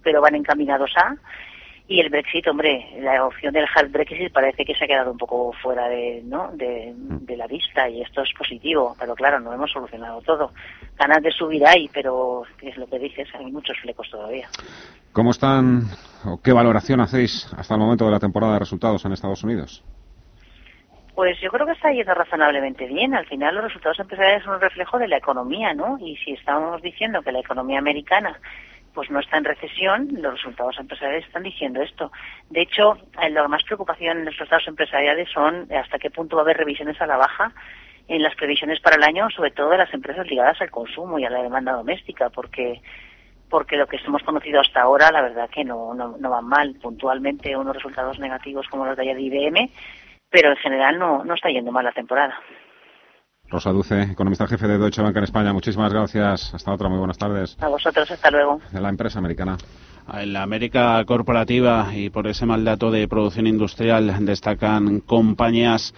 pero 0.04 0.22
van 0.22 0.36
encaminados 0.36 0.92
a. 0.98 1.16
Y 1.90 2.00
el 2.00 2.10
Brexit, 2.12 2.48
hombre, 2.48 2.86
la 3.00 3.26
opción 3.26 3.52
del 3.52 3.66
hard 3.66 3.90
Brexit 3.90 4.32
parece 4.32 4.64
que 4.64 4.76
se 4.76 4.86
ha 4.86 4.88
quedado 4.88 5.12
un 5.12 5.18
poco 5.18 5.52
fuera 5.54 5.90
de, 5.90 6.22
¿no? 6.24 6.52
de, 6.54 6.94
la 7.36 7.48
vista 7.48 7.90
y 7.90 8.04
esto 8.04 8.22
es 8.22 8.30
positivo, 8.38 8.96
pero 9.00 9.16
claro, 9.16 9.40
no 9.40 9.52
hemos 9.52 9.72
solucionado 9.72 10.22
todo. 10.22 10.52
Ganas 11.00 11.24
de 11.24 11.32
subir 11.32 11.66
hay, 11.66 11.90
pero 11.92 12.44
es 12.62 12.78
lo 12.78 12.86
que 12.86 13.00
dices, 13.00 13.28
hay 13.34 13.52
muchos 13.52 13.76
flecos 13.80 14.08
todavía. 14.12 14.48
¿Cómo 15.14 15.32
están 15.32 15.86
o 16.26 16.40
qué 16.44 16.54
valoración 16.54 17.00
hacéis 17.02 17.52
hasta 17.58 17.74
el 17.74 17.80
momento 17.80 18.06
de 18.06 18.12
la 18.12 18.20
temporada 18.20 18.54
de 18.54 18.60
resultados 18.60 19.04
en 19.06 19.14
Estados 19.14 19.44
Unidos? 19.44 19.84
Pues 21.16 21.42
yo 21.42 21.50
creo 21.50 21.66
que 21.66 21.72
está 21.72 21.92
yendo 21.92 22.14
razonablemente 22.14 22.86
bien. 22.86 23.16
Al 23.16 23.26
final 23.26 23.56
los 23.56 23.64
resultados 23.64 24.00
empresariales 24.00 24.44
son 24.44 24.56
un 24.56 24.62
reflejo 24.62 25.00
de 25.00 25.08
la 25.08 25.18
economía, 25.18 25.74
¿no? 25.74 25.98
Y 26.00 26.16
si 26.18 26.34
estamos 26.34 26.82
diciendo 26.84 27.24
que 27.24 27.32
la 27.32 27.40
economía 27.40 27.80
americana 27.80 28.40
pues 28.94 29.10
no 29.10 29.20
está 29.20 29.38
en 29.38 29.46
recesión, 29.46 30.10
los 30.14 30.34
resultados 30.34 30.78
empresariales 30.80 31.26
están 31.26 31.44
diciendo 31.44 31.82
esto. 31.82 32.12
De 32.50 32.62
hecho, 32.62 32.98
eh, 33.22 33.30
la 33.30 33.48
más 33.48 33.64
preocupación 33.64 34.20
en 34.20 34.26
los 34.26 34.34
resultados 34.36 34.68
empresariales 34.68 35.30
son 35.32 35.68
hasta 35.74 36.00
qué 36.00 36.10
punto 36.10 36.36
va 36.36 36.42
a 36.42 36.46
haber 36.46 36.58
revisiones 36.58 37.00
a 37.02 37.08
la 37.08 37.18
baja 37.18 37.54
en 38.08 38.24
las 38.24 38.36
previsiones 38.36 38.80
para 38.80 38.96
el 38.96 39.04
año, 39.04 39.30
sobre 39.30 39.52
todo 39.52 39.70
de 39.70 39.78
las 39.78 39.94
empresas 39.94 40.28
ligadas 40.28 40.60
al 40.62 40.72
consumo 40.72 41.20
y 41.20 41.26
a 41.26 41.30
la 41.30 41.44
demanda 41.44 41.74
doméstica, 41.74 42.30
porque 42.30 42.82
porque 43.50 43.78
lo 43.78 43.88
que 43.88 43.98
hemos 43.98 44.22
conocido 44.24 44.62
hasta 44.62 44.82
ahora, 44.82 45.12
la 45.12 45.22
verdad 45.22 45.50
que 45.50 45.66
no, 45.66 45.94
no, 45.96 46.16
no 46.20 46.30
van 46.30 46.46
mal. 46.46 46.76
Puntualmente 46.76 47.58
unos 47.58 47.76
resultados 47.76 48.20
negativos 48.20 48.68
como 48.68 48.86
los 48.86 48.96
de 48.96 49.02
ayer 49.02 49.16
de 49.16 49.24
IBM, 49.24 49.72
pero 50.30 50.52
en 50.52 50.58
general 50.58 51.00
no, 51.00 51.24
no 51.24 51.34
está 51.34 51.50
yendo 51.50 51.72
mal 51.72 51.84
la 51.84 51.92
temporada. 51.92 52.40
Rosa 53.50 53.72
Duce, 53.72 54.02
economista 54.04 54.46
jefe 54.48 54.68
de 54.68 54.78
Deutsche 54.78 55.02
Bank 55.02 55.16
en 55.18 55.24
España. 55.24 55.52
Muchísimas 55.54 55.92
gracias. 55.92 56.54
Hasta 56.54 56.72
otra. 56.72 56.88
Muy 56.88 57.00
buenas 57.00 57.18
tardes. 57.18 57.58
A 57.60 57.68
vosotros. 57.68 58.10
Hasta 58.12 58.30
luego. 58.30 58.62
De 58.72 58.80
la 58.80 58.90
empresa 58.90 59.20
americana. 59.20 59.58
En 60.14 60.34
la 60.34 60.44
América 60.44 61.04
corporativa 61.06 61.90
y 61.96 62.10
por 62.10 62.28
ese 62.28 62.46
mal 62.46 62.64
dato 62.64 62.92
de 62.92 63.08
producción 63.08 63.48
industrial 63.48 64.26
destacan 64.26 65.00
compañías 65.02 65.94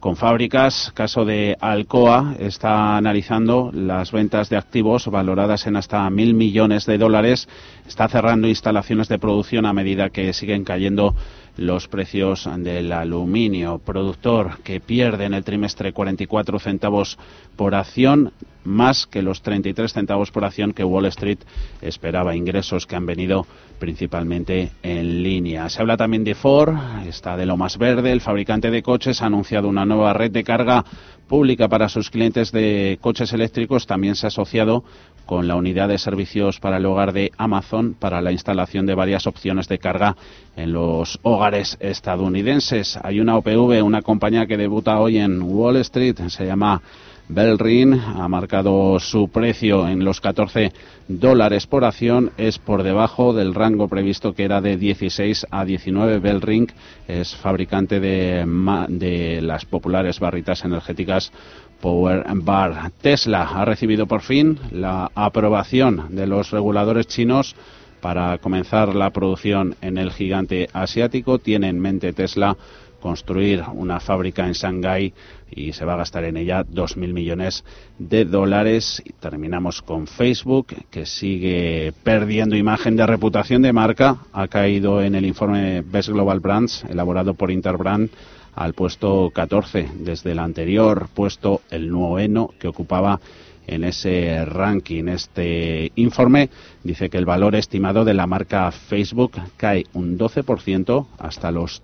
con 0.00 0.16
fábricas. 0.16 0.92
Caso 0.94 1.24
de 1.24 1.56
Alcoa 1.60 2.34
está 2.38 2.98
analizando 2.98 3.70
las 3.72 4.12
ventas 4.12 4.50
de 4.50 4.58
activos 4.58 5.06
valoradas 5.06 5.66
en 5.66 5.76
hasta 5.76 6.08
mil 6.10 6.34
millones 6.34 6.84
de 6.84 6.98
dólares. 6.98 7.48
Está 7.86 8.08
cerrando 8.08 8.46
instalaciones 8.46 9.08
de 9.08 9.18
producción 9.18 9.64
a 9.64 9.72
medida 9.72 10.10
que 10.10 10.34
siguen 10.34 10.64
cayendo 10.64 11.14
los 11.56 11.88
precios 11.88 12.48
del 12.58 12.92
aluminio. 12.92 13.78
Productor 13.78 14.58
que 14.62 14.80
pierde 14.80 15.24
en 15.24 15.34
el 15.34 15.44
trimestre 15.44 15.92
44 15.92 16.58
centavos 16.58 17.18
por 17.56 17.74
acción, 17.74 18.32
más 18.64 19.06
que 19.06 19.22
los 19.22 19.42
33 19.42 19.92
centavos 19.92 20.30
por 20.30 20.44
acción 20.44 20.72
que 20.72 20.84
Wall 20.84 21.06
Street 21.06 21.38
esperaba. 21.82 22.34
Ingresos 22.34 22.86
que 22.86 22.96
han 22.96 23.06
venido 23.06 23.46
principalmente 23.78 24.70
en 24.82 25.22
línea. 25.22 25.68
Se 25.68 25.80
habla 25.80 25.96
también 25.96 26.24
de 26.24 26.34
Ford, 26.34 26.74
está 27.06 27.36
de 27.36 27.46
lo 27.46 27.56
más 27.56 27.76
verde. 27.76 28.12
El 28.12 28.20
fabricante 28.20 28.70
de 28.70 28.82
coches 28.82 29.20
ha 29.20 29.26
anunciado 29.26 29.68
una 29.68 29.84
nueva 29.84 30.12
red 30.12 30.30
de 30.30 30.44
carga 30.44 30.84
pública 31.28 31.68
para 31.68 31.88
sus 31.88 32.10
clientes 32.10 32.52
de 32.52 32.98
coches 33.00 33.32
eléctricos. 33.32 33.86
También 33.86 34.14
se 34.14 34.26
ha 34.26 34.28
asociado 34.28 34.84
con 35.26 35.48
la 35.48 35.56
unidad 35.56 35.88
de 35.88 35.98
servicios 35.98 36.60
para 36.60 36.76
el 36.76 36.86
hogar 36.86 37.12
de 37.12 37.32
Amazon 37.38 37.94
para 37.94 38.20
la 38.20 38.32
instalación 38.32 38.86
de 38.86 38.94
varias 38.94 39.26
opciones 39.26 39.68
de 39.68 39.78
carga 39.78 40.16
en 40.56 40.72
los 40.72 41.18
hogares 41.22 41.76
estadounidenses. 41.80 42.98
Hay 43.02 43.20
una 43.20 43.36
OPV, 43.36 43.82
una 43.82 44.02
compañía 44.02 44.46
que 44.46 44.56
debuta 44.56 45.00
hoy 45.00 45.18
en 45.18 45.42
Wall 45.42 45.76
Street, 45.76 46.16
se 46.28 46.46
llama 46.46 46.82
Belrin 47.28 47.94
ha 47.94 48.28
marcado 48.28 48.98
su 49.00 49.28
precio 49.28 49.88
en 49.88 50.04
los 50.04 50.20
14 50.20 50.72
dólares 51.08 51.66
por 51.66 51.84
acción, 51.84 52.32
es 52.36 52.58
por 52.58 52.82
debajo 52.82 53.32
del 53.32 53.54
rango 53.54 53.88
previsto 53.88 54.34
que 54.34 54.44
era 54.44 54.60
de 54.60 54.76
16 54.76 55.46
a 55.50 55.64
19. 55.64 56.18
Belring 56.18 56.70
es 57.08 57.34
fabricante 57.34 57.98
de, 57.98 58.44
de 58.88 59.40
las 59.40 59.64
populares 59.64 60.20
barritas 60.20 60.64
energéticas 60.64 61.32
Power 61.80 62.24
Bar. 62.34 62.92
Tesla 63.00 63.42
ha 63.42 63.64
recibido 63.64 64.06
por 64.06 64.20
fin 64.20 64.58
la 64.70 65.10
aprobación 65.14 66.14
de 66.14 66.26
los 66.26 66.50
reguladores 66.50 67.06
chinos 67.06 67.56
para 68.02 68.36
comenzar 68.36 68.94
la 68.94 69.10
producción 69.10 69.76
en 69.80 69.96
el 69.96 70.12
gigante 70.12 70.68
asiático. 70.74 71.38
Tiene 71.38 71.68
en 71.68 71.80
mente 71.80 72.12
Tesla 72.12 72.56
construir 73.04 73.62
una 73.74 74.00
fábrica 74.00 74.46
en 74.46 74.54
Shanghái 74.54 75.12
y 75.54 75.72
se 75.72 75.84
va 75.84 75.94
a 75.94 75.98
gastar 75.98 76.24
en 76.24 76.36
ella 76.36 76.64
2.000 76.64 77.12
millones 77.12 77.64
de 77.98 78.24
dólares. 78.24 79.02
Y 79.04 79.12
terminamos 79.12 79.82
con 79.82 80.06
Facebook, 80.06 80.68
que 80.90 81.06
sigue 81.06 81.92
perdiendo 82.02 82.56
imagen 82.56 82.96
de 82.96 83.06
reputación 83.06 83.62
de 83.62 83.72
marca. 83.72 84.18
Ha 84.32 84.48
caído 84.48 85.02
en 85.02 85.14
el 85.14 85.24
informe 85.24 85.82
Best 85.82 86.08
Global 86.08 86.40
Brands, 86.40 86.84
elaborado 86.88 87.34
por 87.34 87.50
Interbrand, 87.50 88.10
al 88.54 88.74
puesto 88.74 89.30
14, 89.34 89.88
desde 90.00 90.32
el 90.32 90.38
anterior 90.38 91.08
puesto, 91.12 91.62
el 91.70 91.90
noveno, 91.90 92.50
que 92.58 92.68
ocupaba 92.68 93.20
en 93.66 93.84
ese 93.84 94.44
ranking. 94.44 95.08
Este 95.08 95.90
informe 95.96 96.50
dice 96.82 97.08
que 97.08 97.18
el 97.18 97.24
valor 97.24 97.54
estimado 97.54 98.04
de 98.04 98.14
la 98.14 98.26
marca 98.26 98.70
Facebook 98.70 99.32
cae 99.56 99.84
un 99.94 100.18
12% 100.18 101.06
hasta 101.18 101.50
los 101.50 101.82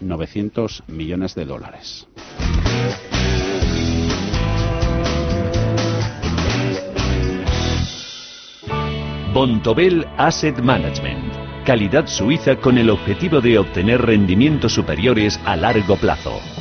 39.900 0.00 0.82
millones 0.88 1.34
de 1.34 1.44
dólares. 1.44 2.08
Bontobel 9.32 10.06
Asset 10.16 10.58
Management. 10.60 11.64
Calidad 11.64 12.06
suiza 12.06 12.56
con 12.56 12.78
el 12.78 12.90
objetivo 12.90 13.40
de 13.40 13.58
obtener 13.58 14.00
rendimientos 14.02 14.72
superiores 14.72 15.38
a 15.44 15.54
largo 15.54 15.96
plazo. 15.96 16.40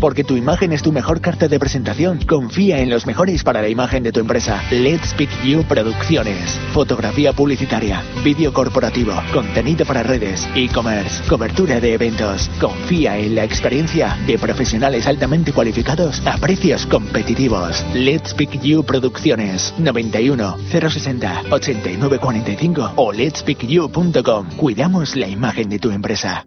Porque 0.00 0.24
tu 0.24 0.36
imagen 0.36 0.72
es 0.72 0.82
tu 0.82 0.92
mejor 0.92 1.20
carta 1.20 1.46
de 1.46 1.58
presentación. 1.58 2.20
Confía 2.26 2.80
en 2.80 2.88
los 2.88 3.06
mejores 3.06 3.44
para 3.44 3.60
la 3.60 3.68
imagen 3.68 4.02
de 4.02 4.12
tu 4.12 4.20
empresa. 4.20 4.62
Let's 4.70 5.12
Pick 5.14 5.30
You 5.44 5.62
Producciones. 5.64 6.58
Fotografía 6.72 7.32
publicitaria, 7.32 8.02
vídeo 8.24 8.52
corporativo, 8.52 9.12
contenido 9.32 9.84
para 9.84 10.02
redes, 10.02 10.48
e-commerce, 10.54 11.22
cobertura 11.28 11.80
de 11.80 11.94
eventos. 11.94 12.50
Confía 12.60 13.18
en 13.18 13.34
la 13.34 13.44
experiencia 13.44 14.16
de 14.26 14.38
profesionales 14.38 15.06
altamente 15.06 15.52
cualificados 15.52 16.26
a 16.26 16.38
precios 16.38 16.86
competitivos. 16.86 17.84
Let's 17.94 18.32
Pick 18.34 18.60
You 18.62 18.82
Producciones. 18.84 19.74
91 19.78 20.56
060 20.70 21.42
8945 21.50 22.92
o 22.96 23.12
letspickyu.com. 23.12 24.50
Cuidamos 24.56 25.16
la 25.16 25.28
imagen 25.28 25.68
de 25.68 25.78
tu 25.78 25.90
empresa. 25.90 26.46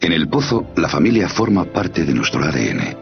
En 0.00 0.12
el 0.12 0.28
pozo, 0.28 0.66
la 0.76 0.88
familia 0.88 1.28
forma 1.28 1.64
parte 1.64 2.04
de 2.04 2.14
nuestro 2.14 2.44
ADN. 2.44 2.96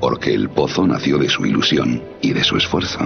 Porque 0.00 0.34
el 0.34 0.50
pozo 0.50 0.86
nació 0.86 1.18
de 1.18 1.28
su 1.28 1.46
ilusión 1.46 2.02
y 2.20 2.32
de 2.32 2.44
su 2.44 2.56
esfuerzo. 2.56 3.00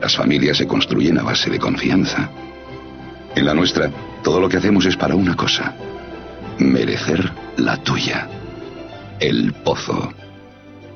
Las 0.00 0.16
familias 0.16 0.56
se 0.56 0.66
construyen 0.66 1.18
a 1.18 1.22
base 1.22 1.50
de 1.50 1.58
confianza. 1.58 2.30
En 3.36 3.44
la 3.44 3.54
nuestra, 3.54 3.90
todo 4.22 4.40
lo 4.40 4.48
que 4.48 4.56
hacemos 4.56 4.84
es 4.86 4.96
para 4.96 5.14
una 5.14 5.36
cosa. 5.36 5.74
Merecer 6.58 7.32
la 7.56 7.76
tuya. 7.76 8.28
El 9.20 9.52
pozo. 9.52 10.12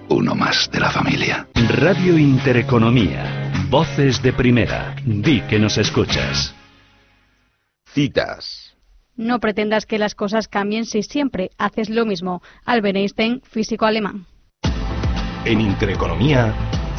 Uno 0.08 0.34
más 0.34 0.70
de 0.72 0.80
la 0.80 0.90
familia. 0.90 1.46
Radio 1.54 2.18
Intereconomía. 2.18 3.52
Voces 3.68 4.22
de 4.22 4.32
primera. 4.32 4.96
Di 5.04 5.40
que 5.42 5.58
nos 5.58 5.78
escuchas. 5.78 6.54
Citas. 7.92 8.65
No 9.16 9.40
pretendas 9.40 9.86
que 9.86 9.98
las 9.98 10.14
cosas 10.14 10.46
cambien 10.46 10.84
si 10.84 11.02
siempre 11.02 11.50
haces 11.58 11.88
lo 11.88 12.04
mismo. 12.04 12.42
Albert 12.64 12.96
Einstein, 12.96 13.40
físico 13.42 13.86
alemán. 13.86 14.26
En 15.44 15.60
Intereconomía, 15.60 16.54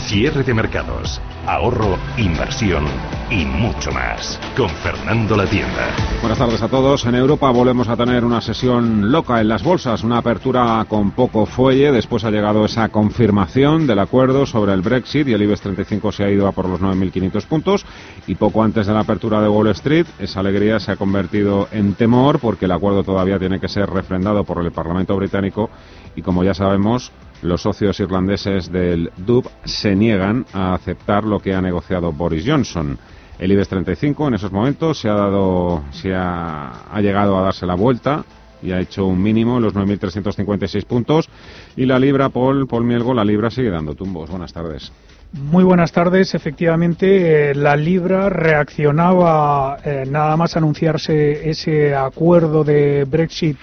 cierre 0.07 0.43
de 0.43 0.53
mercados, 0.53 1.21
ahorro, 1.47 1.97
inversión 2.17 2.85
y 3.31 3.45
mucho 3.45 3.91
más. 3.91 4.39
Con 4.55 4.69
Fernando 4.69 5.35
La 5.35 5.45
Tienda. 5.45 5.95
Buenas 6.21 6.37
tardes 6.37 6.61
a 6.61 6.67
todos. 6.67 7.05
En 7.05 7.15
Europa 7.15 7.49
volvemos 7.51 7.87
a 7.87 7.95
tener 7.95 8.25
una 8.25 8.41
sesión 8.41 9.11
loca 9.11 9.39
en 9.39 9.47
las 9.47 9.63
bolsas, 9.63 10.03
una 10.03 10.17
apertura 10.17 10.85
con 10.89 11.11
poco 11.11 11.45
fuelle. 11.45 11.91
Después 11.91 12.25
ha 12.25 12.31
llegado 12.31 12.65
esa 12.65 12.89
confirmación 12.89 13.87
del 13.87 13.99
acuerdo 13.99 14.45
sobre 14.45 14.73
el 14.73 14.81
Brexit 14.81 15.27
y 15.27 15.33
el 15.33 15.41
IBEX 15.41 15.61
35 15.61 16.11
se 16.11 16.23
ha 16.25 16.29
ido 16.29 16.47
a 16.47 16.51
por 16.51 16.67
los 16.67 16.81
9.500 16.81 17.45
puntos. 17.45 17.85
Y 18.27 18.35
poco 18.35 18.63
antes 18.63 18.85
de 18.85 18.93
la 18.93 19.01
apertura 19.01 19.41
de 19.41 19.47
Wall 19.47 19.67
Street, 19.67 20.05
esa 20.19 20.41
alegría 20.41 20.79
se 20.79 20.91
ha 20.91 20.97
convertido 20.97 21.69
en 21.71 21.93
temor 21.93 22.39
porque 22.39 22.65
el 22.65 22.71
acuerdo 22.71 23.03
todavía 23.03 23.39
tiene 23.39 23.59
que 23.59 23.69
ser 23.69 23.89
refrendado 23.89 24.43
por 24.43 24.63
el 24.63 24.71
Parlamento 24.71 25.15
británico 25.15 25.69
y 26.15 26.21
como 26.23 26.43
ya 26.43 26.53
sabemos, 26.53 27.11
los 27.41 27.61
socios 27.61 27.99
irlandeses 27.99 28.71
del 28.71 29.11
DUP 29.17 29.45
se 29.63 29.95
niegan 29.95 30.45
a 30.53 30.73
aceptar 30.73 31.23
lo 31.23 31.39
que 31.39 31.53
ha 31.53 31.61
negociado 31.61 32.11
Boris 32.11 32.43
Johnson. 32.45 32.97
El 33.39 33.51
IBEX 33.51 33.69
35 33.69 34.27
en 34.27 34.33
esos 34.33 34.51
momentos 34.51 34.99
se 34.99 35.09
ha 35.09 35.13
dado, 35.13 35.83
se 35.91 36.13
ha, 36.15 36.85
ha 36.91 37.01
llegado 37.01 37.37
a 37.37 37.43
darse 37.43 37.65
la 37.65 37.75
vuelta 37.75 38.25
y 38.61 38.71
ha 38.71 38.79
hecho 38.79 39.05
un 39.05 39.21
mínimo 39.21 39.57
en 39.57 39.63
los 39.63 39.75
9.356 39.75 40.85
puntos. 40.85 41.29
Y 41.75 41.85
la 41.85 41.99
libra, 41.99 42.29
Paul, 42.29 42.67
Paul 42.67 42.83
Mielgo, 42.83 43.13
la 43.13 43.23
libra 43.23 43.49
sigue 43.49 43.69
dando 43.69 43.95
tumbos. 43.95 44.29
Buenas 44.29 44.53
tardes. 44.53 44.91
Muy 45.33 45.63
buenas 45.63 45.91
tardes. 45.91 46.33
Efectivamente, 46.33 47.51
eh, 47.51 47.55
la 47.55 47.75
libra 47.75 48.29
reaccionaba 48.29 49.77
eh, 49.83 50.05
nada 50.09 50.37
más 50.37 50.55
anunciarse 50.55 51.49
ese 51.49 51.93
acuerdo 51.95 52.63
de 52.63 53.03
Brexit 53.03 53.57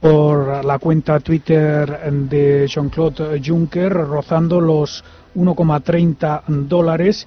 por 0.00 0.64
la 0.64 0.78
cuenta 0.78 1.20
Twitter 1.20 2.12
de 2.12 2.66
Jean-Claude 2.68 3.40
Juncker, 3.44 3.92
rozando 3.92 4.60
los 4.60 5.04
1,30 5.34 6.42
dólares 6.68 7.26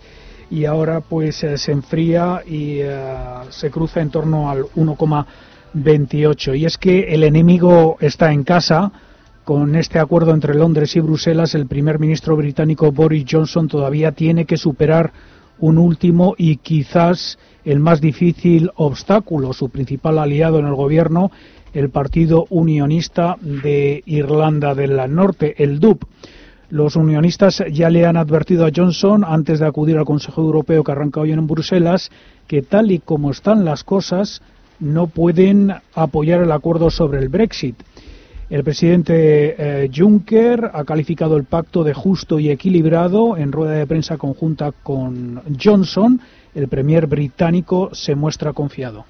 y 0.49 0.65
ahora 0.65 0.99
pues 1.01 1.43
eh, 1.43 1.57
se 1.57 1.71
enfría 1.71 2.41
y 2.45 2.79
eh, 2.81 3.15
se 3.49 3.71
cruza 3.71 4.01
en 4.01 4.09
torno 4.09 4.49
al 4.49 4.63
1,28. 4.63 6.57
Y 6.57 6.65
es 6.65 6.77
que 6.77 7.13
el 7.13 7.23
enemigo 7.23 7.97
está 8.01 8.31
en 8.31 8.43
casa. 8.43 8.91
Con 9.45 9.75
este 9.75 9.97
acuerdo 9.97 10.33
entre 10.33 10.53
Londres 10.53 10.95
y 10.95 10.99
Bruselas, 10.99 11.55
el 11.55 11.67
primer 11.67 11.99
ministro 11.99 12.35
británico 12.35 12.91
Boris 12.91 13.25
Johnson 13.29 13.67
todavía 13.67 14.11
tiene 14.11 14.45
que 14.45 14.55
superar 14.55 15.11
un 15.59 15.77
último 15.77 16.35
y 16.37 16.57
quizás 16.57 17.39
el 17.63 17.79
más 17.79 18.01
difícil 18.01 18.71
obstáculo. 18.75 19.53
Su 19.53 19.69
principal 19.69 20.19
aliado 20.19 20.59
en 20.59 20.67
el 20.67 20.75
gobierno 20.75 21.31
el 21.73 21.89
Partido 21.89 22.45
Unionista 22.49 23.37
de 23.41 24.03
Irlanda 24.05 24.75
del 24.75 24.99
Norte, 25.13 25.63
el 25.63 25.79
DUP. 25.79 26.03
Los 26.69 26.95
unionistas 26.95 27.63
ya 27.71 27.89
le 27.89 28.05
han 28.05 28.15
advertido 28.15 28.65
a 28.65 28.71
Johnson, 28.73 29.25
antes 29.25 29.59
de 29.59 29.67
acudir 29.67 29.97
al 29.97 30.05
Consejo 30.05 30.41
Europeo 30.41 30.83
que 30.83 30.91
arranca 30.91 31.19
hoy 31.19 31.31
en 31.31 31.45
Bruselas, 31.45 32.09
que 32.47 32.61
tal 32.61 32.91
y 32.91 32.99
como 32.99 33.31
están 33.31 33.65
las 33.65 33.83
cosas, 33.83 34.41
no 34.79 35.07
pueden 35.07 35.73
apoyar 35.93 36.41
el 36.41 36.51
acuerdo 36.51 36.89
sobre 36.89 37.19
el 37.19 37.29
Brexit. 37.29 37.75
El 38.49 38.65
presidente 38.65 39.55
eh, 39.57 39.89
Juncker 39.95 40.71
ha 40.73 40.83
calificado 40.83 41.37
el 41.37 41.45
pacto 41.45 41.85
de 41.85 41.93
justo 41.93 42.37
y 42.37 42.49
equilibrado 42.49 43.37
en 43.37 43.53
rueda 43.53 43.73
de 43.73 43.87
prensa 43.87 44.17
conjunta 44.17 44.73
con 44.83 45.41
Johnson. 45.61 46.19
El 46.53 46.67
premier 46.67 47.07
británico 47.07 47.89
se 47.93 48.13
muestra 48.15 48.51
confiado. 48.51 49.05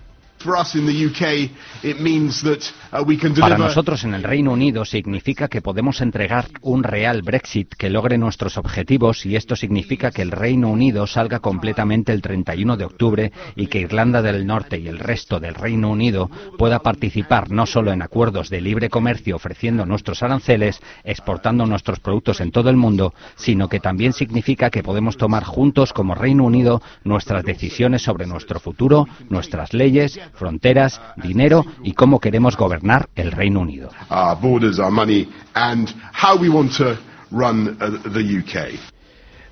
Para 3.39 3.57
nosotros 3.57 4.03
en 4.03 4.13
el 4.13 4.23
Reino 4.23 4.51
Unido 4.51 4.85
significa 4.85 5.47
que 5.47 5.61
podemos 5.61 6.01
entregar 6.01 6.47
un 6.61 6.83
real 6.83 7.21
Brexit 7.21 7.73
que 7.75 7.89
logre 7.89 8.17
nuestros 8.17 8.57
objetivos 8.57 9.25
y 9.25 9.35
esto 9.35 9.55
significa 9.55 10.11
que 10.11 10.21
el 10.21 10.31
Reino 10.31 10.69
Unido 10.69 11.07
salga 11.07 11.39
completamente 11.39 12.11
el 12.11 12.21
31 12.21 12.77
de 12.77 12.85
octubre 12.85 13.31
y 13.55 13.67
que 13.67 13.79
Irlanda 13.79 14.21
del 14.21 14.45
Norte 14.45 14.77
y 14.77 14.87
el 14.87 14.99
resto 14.99 15.39
del 15.39 15.55
Reino 15.55 15.89
Unido 15.89 16.29
pueda 16.57 16.79
participar 16.79 17.51
no 17.51 17.65
solo 17.65 17.91
en 17.91 18.01
acuerdos 18.01 18.49
de 18.49 18.61
libre 18.61 18.89
comercio 18.89 19.35
ofreciendo 19.35 19.85
nuestros 19.85 20.23
aranceles, 20.23 20.81
exportando 21.03 21.65
nuestros 21.65 21.99
productos 21.99 22.41
en 22.41 22.51
todo 22.51 22.69
el 22.69 22.77
mundo, 22.77 23.13
sino 23.35 23.69
que 23.69 23.79
también 23.79 24.13
significa 24.13 24.69
que 24.69 24.83
podemos 24.83 25.17
tomar 25.17 25.43
juntos 25.43 25.93
como 25.93 26.15
Reino 26.15 26.43
Unido 26.43 26.81
nuestras 27.03 27.43
decisiones 27.43 28.03
sobre 28.03 28.27
nuestro 28.27 28.59
futuro, 28.59 29.07
nuestras 29.29 29.73
leyes, 29.73 30.19
fronteras, 30.33 31.01
dinero 31.17 31.65
y 31.83 31.93
cómo 31.93 32.19
queremos 32.19 32.57
gobernar 32.57 33.09
el 33.15 33.31
Reino 33.31 33.61
Unido. 33.61 33.89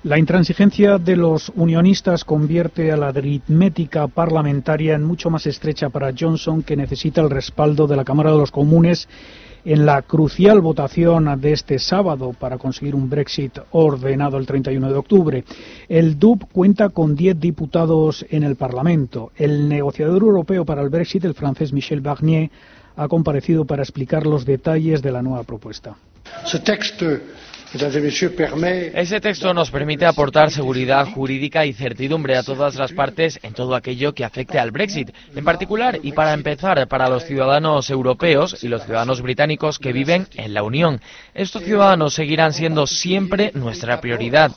La 0.02 0.18
intransigencia 0.18 0.96
de 0.96 1.14
los 1.14 1.52
unionistas 1.54 2.24
convierte 2.24 2.90
a 2.90 2.96
la 2.96 3.08
aritmética 3.08 4.08
parlamentaria 4.08 4.94
en 4.94 5.04
mucho 5.04 5.28
más 5.28 5.44
estrecha 5.46 5.90
para 5.90 6.12
Johnson, 6.18 6.62
que 6.62 6.74
necesita 6.74 7.20
el 7.20 7.28
respaldo 7.28 7.86
de 7.86 7.96
la 7.96 8.04
Cámara 8.04 8.30
de 8.30 8.38
los 8.38 8.50
Comunes 8.50 9.08
en 9.64 9.86
la 9.86 10.02
crucial 10.02 10.60
votación 10.60 11.40
de 11.40 11.52
este 11.52 11.78
sábado 11.78 12.34
para 12.38 12.58
conseguir 12.58 12.94
un 12.94 13.08
Brexit 13.08 13.58
ordenado 13.72 14.38
el 14.38 14.46
31 14.46 14.88
de 14.90 14.98
octubre. 14.98 15.44
El 15.88 16.18
DUP 16.18 16.44
cuenta 16.52 16.88
con 16.88 17.14
10 17.14 17.38
diputados 17.40 18.24
en 18.30 18.42
el 18.42 18.56
Parlamento. 18.56 19.32
El 19.36 19.68
negociador 19.68 20.22
europeo 20.22 20.64
para 20.64 20.82
el 20.82 20.88
Brexit, 20.88 21.24
el 21.24 21.34
francés 21.34 21.72
Michel 21.72 22.00
Barnier, 22.00 22.50
ha 22.96 23.08
comparecido 23.08 23.64
para 23.64 23.82
explicar 23.82 24.26
los 24.26 24.44
detalles 24.44 25.02
de 25.02 25.12
la 25.12 25.22
nueva 25.22 25.44
propuesta. 25.44 25.96
Ese 27.72 29.20
texto 29.20 29.54
nos 29.54 29.70
permite 29.70 30.04
aportar 30.04 30.50
seguridad 30.50 31.06
jurídica 31.06 31.64
y 31.64 31.72
certidumbre 31.72 32.36
a 32.36 32.42
todas 32.42 32.74
las 32.74 32.92
partes 32.92 33.38
en 33.44 33.54
todo 33.54 33.76
aquello 33.76 34.12
que 34.12 34.24
afecte 34.24 34.58
al 34.58 34.72
Brexit, 34.72 35.10
en 35.36 35.44
particular 35.44 36.00
y 36.02 36.10
para 36.10 36.34
empezar 36.34 36.88
para 36.88 37.08
los 37.08 37.24
ciudadanos 37.24 37.88
europeos 37.90 38.64
y 38.64 38.68
los 38.68 38.84
ciudadanos 38.84 39.22
británicos 39.22 39.78
que 39.78 39.92
viven 39.92 40.26
en 40.34 40.52
la 40.52 40.64
Unión. 40.64 41.00
Estos 41.32 41.62
ciudadanos 41.62 42.14
seguirán 42.14 42.52
siendo 42.52 42.88
siempre 42.88 43.52
nuestra 43.54 44.00
prioridad. 44.00 44.50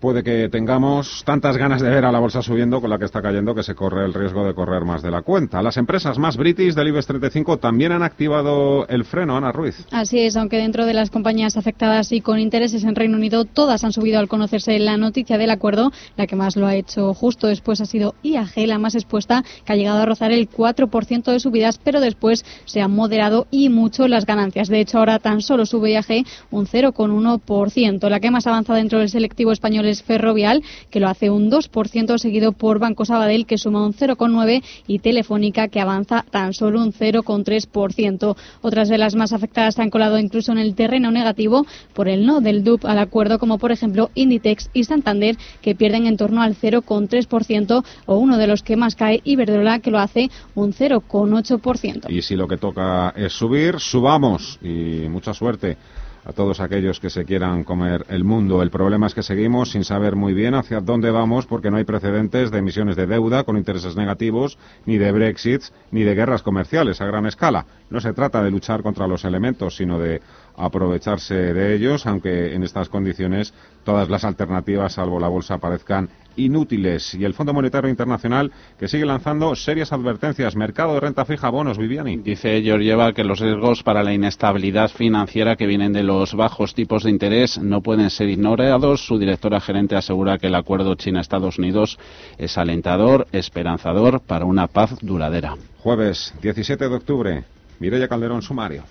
Puede 0.00 0.22
que 0.22 0.48
tengamos 0.48 1.22
tantas 1.26 1.58
ganas 1.58 1.82
de 1.82 1.90
ver 1.90 2.06
a 2.06 2.10
la 2.10 2.18
bolsa 2.18 2.40
subiendo 2.40 2.80
con 2.80 2.88
la 2.88 2.98
que 2.98 3.04
está 3.04 3.20
cayendo 3.20 3.54
que 3.54 3.62
se 3.62 3.74
corre 3.74 4.06
el 4.06 4.14
riesgo 4.14 4.46
de 4.46 4.54
correr 4.54 4.82
más 4.82 5.02
de 5.02 5.10
la 5.10 5.20
cuenta. 5.20 5.60
Las 5.60 5.76
empresas 5.76 6.16
más 6.16 6.38
british 6.38 6.72
del 6.72 6.88
IBEX 6.88 7.06
35 7.06 7.58
también 7.58 7.92
han 7.92 8.02
activado 8.02 8.88
el 8.88 9.04
freno, 9.04 9.36
Ana 9.36 9.52
Ruiz. 9.52 9.86
Así 9.90 10.20
es, 10.20 10.38
aunque 10.38 10.56
dentro 10.56 10.86
de 10.86 10.94
las 10.94 11.10
compañías 11.10 11.58
afectadas 11.58 12.12
y 12.12 12.22
con 12.22 12.38
intereses 12.38 12.82
en 12.84 12.94
Reino 12.94 13.18
Unido, 13.18 13.44
todas 13.44 13.84
han 13.84 13.92
subido 13.92 14.18
al 14.18 14.28
conocerse 14.28 14.78
la 14.78 14.96
noticia 14.96 15.36
del 15.36 15.50
acuerdo. 15.50 15.92
La 16.16 16.26
que 16.26 16.34
más 16.34 16.56
lo 16.56 16.66
ha 16.66 16.76
hecho 16.76 17.12
justo 17.12 17.46
después 17.46 17.82
ha 17.82 17.84
sido 17.84 18.14
IAG, 18.22 18.56
la 18.66 18.78
más 18.78 18.94
expuesta, 18.94 19.44
que 19.66 19.72
ha 19.74 19.76
llegado 19.76 20.00
a 20.00 20.06
rozar 20.06 20.32
el 20.32 20.48
4% 20.48 21.30
de 21.30 21.40
subidas, 21.40 21.78
pero 21.78 22.00
después 22.00 22.42
se 22.64 22.80
han 22.80 22.92
moderado 22.92 23.46
y 23.50 23.68
mucho 23.68 24.08
las 24.08 24.24
ganancias. 24.24 24.68
De 24.68 24.80
hecho, 24.80 24.96
ahora 24.96 25.18
tan 25.18 25.42
solo 25.42 25.66
sube 25.66 25.92
IAG 25.92 26.24
un 26.50 26.66
0,1%. 26.66 28.08
La 28.08 28.20
que 28.20 28.30
más 28.30 28.46
avanza 28.46 28.74
dentro 28.74 28.98
del 28.98 29.10
selectivo 29.10 29.52
español 29.52 29.89
Ferrovial, 30.02 30.62
que 30.90 31.00
lo 31.00 31.08
hace 31.08 31.30
un 31.30 31.50
2%, 31.50 32.18
seguido 32.18 32.52
por 32.52 32.78
Banco 32.78 33.04
Sabadell, 33.04 33.46
que 33.46 33.58
suma 33.58 33.84
un 33.84 33.92
0,9%, 33.92 34.62
y 34.86 34.98
Telefónica, 35.00 35.68
que 35.68 35.80
avanza 35.80 36.24
tan 36.30 36.52
solo 36.52 36.82
un 36.82 36.92
0,3%. 36.92 38.36
Otras 38.62 38.88
de 38.88 38.98
las 38.98 39.14
más 39.14 39.32
afectadas 39.32 39.74
se 39.74 39.82
han 39.82 39.90
colado 39.90 40.18
incluso 40.18 40.52
en 40.52 40.58
el 40.58 40.74
terreno 40.74 41.10
negativo 41.10 41.66
por 41.94 42.08
el 42.08 42.26
no 42.26 42.40
del 42.40 42.64
DUP 42.64 42.84
al 42.84 42.98
acuerdo, 42.98 43.38
como 43.38 43.58
por 43.58 43.72
ejemplo 43.72 44.10
Inditex 44.14 44.70
y 44.72 44.84
Santander, 44.84 45.36
que 45.60 45.74
pierden 45.74 46.06
en 46.06 46.16
torno 46.16 46.42
al 46.42 46.54
0,3%, 46.54 47.84
o 48.06 48.16
uno 48.16 48.38
de 48.38 48.46
los 48.46 48.62
que 48.62 48.76
más 48.76 48.94
cae, 48.94 49.20
Iberdrola, 49.24 49.80
que 49.80 49.90
lo 49.90 49.98
hace 49.98 50.30
un 50.54 50.72
0,8%. 50.72 52.06
Y 52.08 52.22
si 52.22 52.36
lo 52.36 52.48
que 52.48 52.56
toca 52.56 53.12
es 53.16 53.32
subir, 53.32 53.80
subamos 53.80 54.58
y 54.62 55.08
mucha 55.08 55.34
suerte 55.34 55.76
a 56.24 56.32
todos 56.32 56.60
aquellos 56.60 57.00
que 57.00 57.10
se 57.10 57.24
quieran 57.24 57.64
comer 57.64 58.04
el 58.08 58.24
mundo. 58.24 58.62
El 58.62 58.70
problema 58.70 59.06
es 59.06 59.14
que 59.14 59.22
seguimos 59.22 59.70
sin 59.70 59.84
saber 59.84 60.16
muy 60.16 60.34
bien 60.34 60.54
hacia 60.54 60.80
dónde 60.80 61.10
vamos 61.10 61.46
porque 61.46 61.70
no 61.70 61.76
hay 61.76 61.84
precedentes 61.84 62.50
de 62.50 62.58
emisiones 62.58 62.96
de 62.96 63.06
deuda 63.06 63.44
con 63.44 63.56
intereses 63.56 63.96
negativos, 63.96 64.58
ni 64.86 64.98
de 64.98 65.12
Brexits, 65.12 65.72
ni 65.90 66.02
de 66.02 66.14
guerras 66.14 66.42
comerciales 66.42 67.00
a 67.00 67.06
gran 67.06 67.26
escala. 67.26 67.66
No 67.88 68.00
se 68.00 68.12
trata 68.12 68.42
de 68.42 68.50
luchar 68.50 68.82
contra 68.82 69.06
los 69.06 69.24
elementos, 69.24 69.76
sino 69.76 69.98
de 69.98 70.20
aprovecharse 70.56 71.34
de 71.34 71.74
ellos, 71.74 72.06
aunque 72.06 72.54
en 72.54 72.62
estas 72.62 72.88
condiciones 72.88 73.54
todas 73.84 74.08
las 74.08 74.24
alternativas, 74.24 74.94
salvo 74.94 75.20
la 75.20 75.28
bolsa, 75.28 75.58
parezcan 75.58 76.08
inútiles. 76.36 77.14
Y 77.14 77.24
el 77.24 77.34
Fondo 77.34 77.52
Monetario 77.52 77.90
Internacional 77.90 78.52
que 78.78 78.88
sigue 78.88 79.04
lanzando 79.04 79.54
serias 79.54 79.92
advertencias. 79.92 80.56
Mercado 80.56 80.94
de 80.94 81.00
renta 81.00 81.24
fija, 81.24 81.50
bonos, 81.50 81.78
Viviani. 81.78 82.18
Dice 82.18 82.62
Georgieva 82.62 83.12
que 83.12 83.24
los 83.24 83.40
riesgos 83.40 83.82
para 83.82 84.02
la 84.02 84.14
inestabilidad 84.14 84.90
financiera 84.90 85.56
que 85.56 85.66
vienen 85.66 85.92
de 85.92 86.02
los 86.02 86.34
bajos 86.34 86.74
tipos 86.74 87.04
de 87.04 87.10
interés 87.10 87.58
no 87.58 87.80
pueden 87.80 88.10
ser 88.10 88.28
ignorados. 88.28 89.06
Su 89.06 89.18
directora 89.18 89.60
gerente 89.60 89.96
asegura 89.96 90.38
que 90.38 90.48
el 90.48 90.54
acuerdo 90.54 90.94
China-Estados 90.94 91.58
Unidos 91.58 91.98
es 92.38 92.56
alentador, 92.58 93.26
esperanzador 93.32 94.20
para 94.20 94.44
una 94.44 94.66
paz 94.66 94.96
duradera. 95.00 95.56
Jueves 95.78 96.34
17 96.42 96.88
de 96.88 96.94
octubre. 96.94 97.44
Mireya 97.78 98.08
Calderón, 98.08 98.42
sumario. 98.42 98.84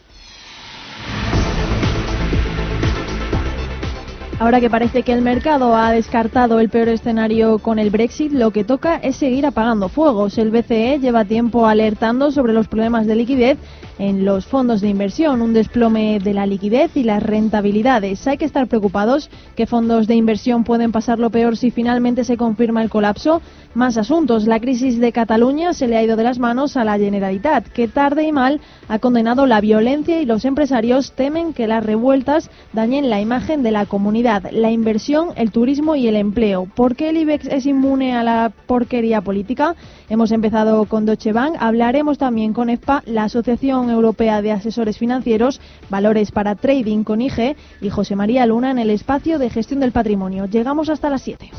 Ahora 4.39 4.61
que 4.61 4.69
parece 4.69 5.03
que 5.03 5.11
el 5.11 5.21
mercado 5.21 5.75
ha 5.75 5.91
descartado 5.91 6.61
el 6.61 6.69
peor 6.69 6.87
escenario 6.87 7.59
con 7.59 7.77
el 7.77 7.89
Brexit, 7.89 8.31
lo 8.31 8.51
que 8.51 8.63
toca 8.63 8.95
es 8.95 9.17
seguir 9.17 9.45
apagando 9.45 9.89
fuegos. 9.89 10.37
El 10.37 10.49
BCE 10.49 10.99
lleva 10.99 11.25
tiempo 11.25 11.67
alertando 11.67 12.31
sobre 12.31 12.53
los 12.53 12.69
problemas 12.69 13.05
de 13.05 13.17
liquidez 13.17 13.57
en 13.99 14.25
los 14.25 14.45
fondos 14.45 14.81
de 14.81 14.89
inversión, 14.89 15.41
un 15.41 15.53
desplome 15.53 16.19
de 16.19 16.33
la 16.33 16.45
liquidez 16.45 16.95
y 16.95 17.03
las 17.03 17.21
rentabilidades. 17.21 18.25
Hay 18.27 18.37
que 18.37 18.45
estar 18.45 18.67
preocupados 18.67 19.29
que 19.55 19.67
fondos 19.67 20.07
de 20.07 20.15
inversión 20.15 20.63
pueden 20.63 20.91
pasar 20.91 21.19
lo 21.19 21.29
peor 21.29 21.57
si 21.57 21.69
finalmente 21.69 22.23
se 22.23 22.37
confirma 22.37 22.81
el 22.81 22.89
colapso. 22.89 23.41
Más 23.75 23.97
asuntos. 23.97 24.47
La 24.47 24.59
crisis 24.59 24.99
de 24.99 25.11
Cataluña 25.11 25.73
se 25.73 25.87
le 25.87 25.95
ha 25.95 26.03
ido 26.03 26.15
de 26.15 26.23
las 26.23 26.39
manos 26.39 26.75
a 26.75 26.83
la 26.83 26.97
Generalitat, 26.97 27.67
que 27.67 27.87
tarde 27.87 28.23
y 28.23 28.31
mal 28.31 28.61
ha 28.87 28.97
condenado 28.97 29.45
la 29.45 29.61
violencia 29.61 30.19
y 30.19 30.25
los 30.25 30.43
empresarios 30.43 31.11
temen 31.11 31.53
que 31.53 31.67
las 31.67 31.85
revueltas 31.85 32.49
dañen 32.73 33.11
la 33.11 33.21
imagen 33.21 33.61
de 33.61 33.71
la 33.71 33.85
comunidad 33.85 34.49
la 34.51 34.71
inversión, 34.71 35.29
el 35.35 35.51
turismo 35.51 35.95
y 35.95 36.07
el 36.07 36.15
empleo. 36.15 36.67
¿Por 36.75 36.95
qué 36.95 37.09
el 37.09 37.17
IBEX 37.17 37.47
es 37.47 37.65
inmune 37.65 38.15
a 38.15 38.23
la 38.23 38.51
porquería 38.65 39.21
política? 39.21 39.75
Hemos 40.09 40.31
empezado 40.31 40.85
con 40.85 41.05
Deutsche 41.05 41.33
Bank, 41.33 41.55
hablaremos 41.59 42.17
también 42.17 42.51
con 42.51 42.71
EFPA, 42.71 43.03
la 43.05 43.25
Asociación 43.25 43.91
Europea 43.91 44.41
de 44.41 44.51
Asesores 44.51 44.97
Financieros, 44.97 45.61
Valores 45.91 46.31
para 46.31 46.55
Trading 46.55 47.03
con 47.03 47.21
IG 47.21 47.55
y 47.79 47.89
José 47.91 48.15
María 48.15 48.47
Luna 48.47 48.71
en 48.71 48.79
el 48.79 48.89
espacio 48.89 49.37
de 49.37 49.51
gestión 49.51 49.81
del 49.81 49.91
patrimonio. 49.91 50.47
Llegamos 50.47 50.89
hasta 50.89 51.11
las 51.11 51.21
7. 51.21 51.51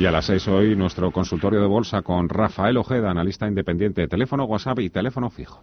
Y 0.00 0.06
a 0.06 0.10
las 0.10 0.24
6 0.24 0.48
hoy 0.48 0.74
nuestro 0.74 1.12
consultorio 1.12 1.60
de 1.60 1.68
bolsa 1.68 2.02
con 2.02 2.28
Rafael 2.28 2.76
Ojeda, 2.76 3.10
analista 3.12 3.46
independiente, 3.46 4.08
teléfono 4.08 4.46
WhatsApp 4.46 4.80
y 4.80 4.90
teléfono 4.90 5.30
fijo. 5.30 5.62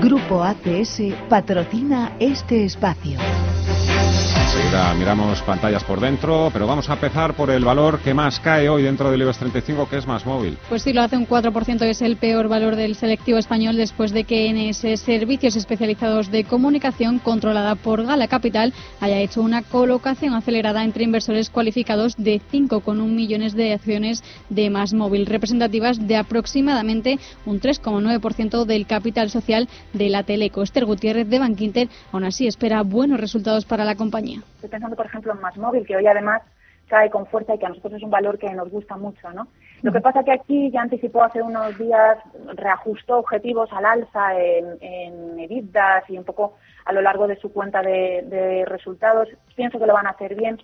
Grupo 0.00 0.44
ACS 0.44 1.00
patrocina 1.28 2.12
este 2.20 2.64
espacio. 2.64 3.18
Enseguida 4.48 4.94
miramos 4.94 5.42
pantallas 5.42 5.84
por 5.84 6.00
dentro, 6.00 6.48
pero 6.50 6.66
vamos 6.66 6.88
a 6.88 6.94
empezar 6.94 7.34
por 7.34 7.50
el 7.50 7.66
valor 7.66 7.98
que 7.98 8.14
más 8.14 8.40
cae 8.40 8.70
hoy 8.70 8.82
dentro 8.82 9.10
del 9.10 9.20
IBEX 9.20 9.38
35, 9.40 9.90
que 9.90 9.98
es 9.98 10.06
más 10.06 10.24
móvil. 10.24 10.56
Pues 10.70 10.82
sí, 10.82 10.94
lo 10.94 11.02
hace 11.02 11.18
un 11.18 11.28
4%, 11.28 11.82
es 11.82 12.00
el 12.00 12.16
peor 12.16 12.48
valor 12.48 12.74
del 12.74 12.94
selectivo 12.94 13.36
español 13.36 13.76
después 13.76 14.10
de 14.10 14.24
que 14.24 14.50
NS 14.50 15.00
Servicios 15.00 15.54
Especializados 15.54 16.30
de 16.30 16.44
Comunicación, 16.44 17.18
controlada 17.18 17.74
por 17.74 18.06
Gala 18.06 18.26
Capital, 18.26 18.72
haya 19.00 19.18
hecho 19.18 19.42
una 19.42 19.60
colocación 19.60 20.32
acelerada 20.32 20.82
entre 20.82 21.04
inversores 21.04 21.50
cualificados 21.50 22.16
de 22.16 22.40
5,1 22.50 23.06
millones 23.06 23.52
de 23.52 23.74
acciones 23.74 24.24
de 24.48 24.70
más 24.70 24.94
móvil, 24.94 25.26
representativas 25.26 26.08
de 26.08 26.16
aproximadamente 26.16 27.18
un 27.44 27.60
3,9% 27.60 28.64
del 28.64 28.86
capital 28.86 29.28
social 29.28 29.68
de 29.92 30.08
la 30.08 30.22
Teleco. 30.22 30.62
Esther 30.62 30.86
Gutiérrez 30.86 31.28
de 31.28 31.38
Bankinter 31.38 31.90
aún 32.12 32.24
así 32.24 32.46
espera 32.46 32.80
buenos 32.82 33.20
resultados 33.20 33.66
para 33.66 33.84
la 33.84 33.94
compañía. 33.94 34.37
Estoy 34.54 34.68
pensando, 34.68 34.96
por 34.96 35.06
ejemplo, 35.06 35.32
en 35.32 35.40
Más 35.40 35.56
Móvil, 35.56 35.86
que 35.86 35.96
hoy 35.96 36.06
además 36.06 36.42
cae 36.88 37.10
con 37.10 37.26
fuerza 37.26 37.54
y 37.54 37.58
que 37.58 37.66
a 37.66 37.68
nosotros 37.68 37.94
es 37.94 38.02
un 38.02 38.10
valor 38.10 38.38
que 38.38 38.52
nos 38.54 38.70
gusta 38.70 38.96
mucho, 38.96 39.30
¿no? 39.32 39.48
Lo 39.82 39.92
que 39.92 40.00
pasa 40.00 40.24
que 40.24 40.32
aquí 40.32 40.70
ya 40.70 40.82
anticipó 40.82 41.22
hace 41.22 41.42
unos 41.42 41.76
días, 41.76 42.18
reajustó 42.54 43.18
objetivos 43.18 43.70
al 43.72 43.84
alza 43.84 44.38
en, 44.38 44.78
en 44.80 45.38
y 45.38 46.18
un 46.18 46.24
poco 46.24 46.56
a 46.84 46.92
lo 46.92 47.02
largo 47.02 47.26
de 47.26 47.36
su 47.36 47.52
cuenta 47.52 47.82
de, 47.82 48.24
de 48.26 48.64
resultados. 48.64 49.28
Pienso 49.54 49.78
que 49.78 49.86
lo 49.86 49.92
van 49.94 50.06
a 50.06 50.10
hacer 50.10 50.34
bien. 50.34 50.58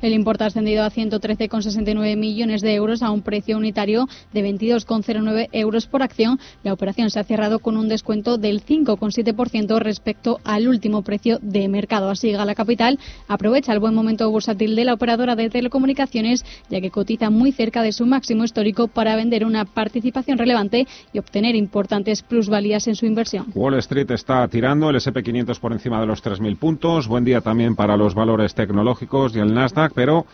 El 0.00 0.12
importe 0.12 0.44
ha 0.44 0.46
ascendido 0.46 0.84
a 0.84 0.90
113,69 0.90 2.16
millones 2.16 2.60
de 2.60 2.74
euros 2.74 3.02
a 3.02 3.10
un 3.10 3.22
precio 3.22 3.56
unitario 3.56 4.06
de 4.32 4.42
22,09 4.42 5.48
euros 5.52 5.86
por 5.86 6.02
acción. 6.02 6.38
La 6.62 6.72
operación 6.72 7.10
se 7.10 7.18
ha 7.18 7.24
cerrado 7.24 7.58
con 7.58 7.76
un 7.76 7.88
descuento 7.88 8.38
del 8.38 8.64
5,7% 8.64 9.78
respecto 9.80 10.38
al 10.44 10.68
último 10.68 11.02
precio 11.02 11.38
de 11.42 11.66
mercado. 11.68 12.10
Así, 12.10 12.30
Gala 12.30 12.54
Capital 12.54 12.98
aprovecha 13.26 13.72
el 13.72 13.80
buen 13.80 13.94
momento 13.94 14.30
bursátil 14.30 14.76
de 14.76 14.84
la 14.84 14.94
operadora 14.94 15.34
de 15.34 15.50
telecomunicaciones, 15.50 16.44
ya 16.70 16.80
que 16.80 16.90
cotiza 16.90 17.30
muy 17.30 17.50
cerca 17.50 17.82
de 17.82 17.92
su 17.92 18.06
máximo 18.06 18.44
histórico 18.44 18.86
para 18.86 19.16
vender 19.16 19.44
una 19.44 19.64
participación 19.64 20.38
relevante 20.38 20.86
y 21.12 21.18
obtener 21.18 21.56
importantes 21.56 22.22
plusvalías 22.22 22.86
en 22.86 22.94
su 22.94 23.06
inversión. 23.06 23.46
Wall 23.54 23.74
Street 23.78 24.10
está 24.12 24.46
tirando, 24.46 24.90
el 24.90 24.96
SP500 24.96 25.58
por 25.58 25.72
encima 25.72 26.00
de 26.00 26.06
los 26.06 26.22
3.000 26.22 26.56
puntos. 26.56 27.08
Buen 27.08 27.24
día 27.24 27.40
también 27.40 27.74
para 27.74 27.96
los 27.96 28.14
valores 28.14 28.54
tecnológicos 28.54 29.34
y 29.34 29.40
el 29.40 29.52
Nasdaq 29.52 29.87
pero 29.94 30.26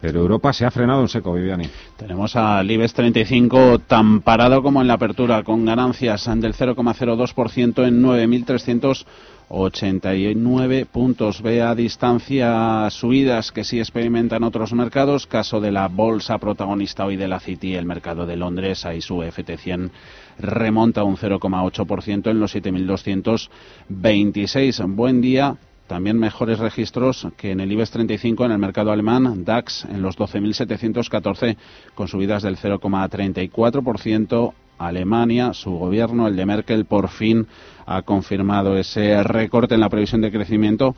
pero 0.00 0.20
Europa 0.20 0.52
se 0.52 0.64
ha 0.64 0.70
frenado 0.70 1.02
en 1.02 1.08
seco, 1.08 1.34
Viviani. 1.34 1.68
Tenemos 1.96 2.36
al 2.36 2.70
IBEX 2.70 2.94
35 2.94 3.80
tan 3.80 4.20
parado 4.20 4.62
como 4.62 4.80
en 4.80 4.86
la 4.86 4.94
apertura, 4.94 5.42
con 5.42 5.64
ganancias 5.64 6.24
del 6.36 6.54
0,02% 6.54 7.84
en 7.84 8.04
9.389 8.04 10.86
puntos. 10.86 11.42
Ve 11.42 11.62
a 11.62 11.74
distancia 11.74 12.88
subidas 12.90 13.50
que 13.50 13.64
sí 13.64 13.80
experimentan 13.80 14.44
otros 14.44 14.72
mercados, 14.72 15.26
caso 15.26 15.60
de 15.60 15.72
la 15.72 15.88
bolsa 15.88 16.38
protagonista 16.38 17.04
hoy 17.04 17.16
de 17.16 17.26
la 17.26 17.40
City, 17.40 17.74
el 17.74 17.84
mercado 17.84 18.24
de 18.24 18.36
Londres, 18.36 18.86
ahí 18.86 19.00
su 19.00 19.16
FT100 19.16 19.90
remonta 20.38 21.02
un 21.02 21.16
0,8% 21.16 22.30
en 22.30 22.38
los 22.38 22.54
7.226. 22.54 24.94
Buen 24.94 25.20
día 25.20 25.56
también 25.88 26.18
mejores 26.18 26.60
registros 26.60 27.26
que 27.36 27.50
en 27.50 27.58
el 27.60 27.72
IBEX 27.72 27.90
35 27.90 28.44
en 28.44 28.52
el 28.52 28.58
mercado 28.58 28.92
alemán, 28.92 29.44
DAX 29.44 29.86
en 29.86 30.02
los 30.02 30.16
12.714 30.16 31.56
con 31.96 32.06
subidas 32.06 32.44
del 32.44 32.56
0,34%. 32.56 34.52
Alemania, 34.78 35.54
su 35.54 35.72
gobierno, 35.72 36.28
el 36.28 36.36
de 36.36 36.46
Merkel, 36.46 36.84
por 36.84 37.08
fin 37.08 37.48
ha 37.84 38.02
confirmado 38.02 38.78
ese 38.78 39.20
recorte 39.24 39.74
en 39.74 39.80
la 39.80 39.88
previsión 39.88 40.20
de 40.20 40.30
crecimiento 40.30 40.94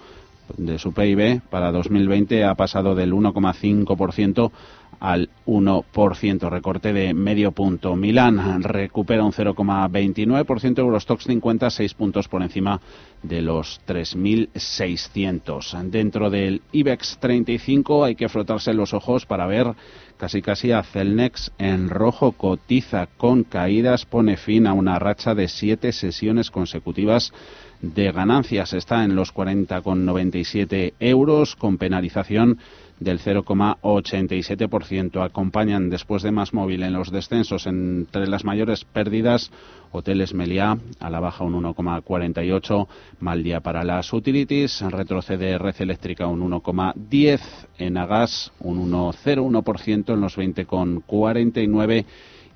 de 0.56 0.78
su 0.78 0.92
PIB 0.92 1.40
para 1.48 1.72
2020 1.72 2.44
ha 2.44 2.54
pasado 2.54 2.94
del 2.94 3.12
1,5% 3.12 4.50
al 5.00 5.30
1%, 5.46 6.50
recorte 6.50 6.92
de 6.92 7.14
medio 7.14 7.52
punto. 7.52 7.96
Milán 7.96 8.62
recupera 8.62 9.24
un 9.24 9.32
0,29%, 9.32 10.78
Eurostox 10.78 11.24
50, 11.24 11.70
6 11.70 11.94
puntos 11.94 12.28
por 12.28 12.42
encima 12.42 12.82
de 13.22 13.40
los 13.40 13.80
3.600. 13.86 15.90
Dentro 15.90 16.28
del 16.30 16.62
IBEX 16.72 17.18
35 17.18 18.04
hay 18.04 18.14
que 18.14 18.28
frotarse 18.28 18.74
los 18.74 18.94
ojos 18.94 19.26
para 19.26 19.46
ver 19.46 19.74
casi 20.18 20.42
casi 20.42 20.70
a 20.70 20.82
Celnex 20.82 21.50
en 21.58 21.88
rojo, 21.88 22.32
cotiza 22.32 23.08
con 23.16 23.42
caídas, 23.42 24.04
pone 24.04 24.36
fin 24.36 24.66
a 24.66 24.74
una 24.74 24.98
racha 24.98 25.34
de 25.34 25.48
siete 25.48 25.92
sesiones 25.92 26.50
consecutivas 26.50 27.32
de 27.80 28.12
ganancias. 28.12 28.74
Está 28.74 29.04
en 29.04 29.16
los 29.16 29.32
40,97 29.32 30.92
euros 31.00 31.56
con 31.56 31.78
penalización 31.78 32.58
del 33.00 33.18
0,87%. 33.18 35.24
Acompañan 35.24 35.90
después 35.90 36.22
de 36.22 36.30
más 36.30 36.54
móvil 36.54 36.84
en 36.84 36.92
los 36.92 37.10
descensos 37.10 37.66
entre 37.66 38.28
las 38.28 38.44
mayores 38.44 38.84
pérdidas 38.84 39.50
Hoteles 39.92 40.34
Meliá 40.34 40.78
a 41.00 41.10
la 41.10 41.18
baja 41.18 41.42
un 41.42 41.60
1,48, 41.60 42.86
mal 43.18 43.42
día 43.42 43.58
para 43.60 43.82
las 43.82 44.12
utilities, 44.12 44.82
retrocede 44.82 45.58
Red 45.58 45.74
Eléctrica 45.80 46.28
un 46.28 46.48
1,10, 46.48 47.40
en 47.78 47.96
Agas 47.96 48.52
un 48.60 48.92
1,01% 48.92 50.14
en 50.14 50.20
los 50.20 50.38
20,49 50.38 52.04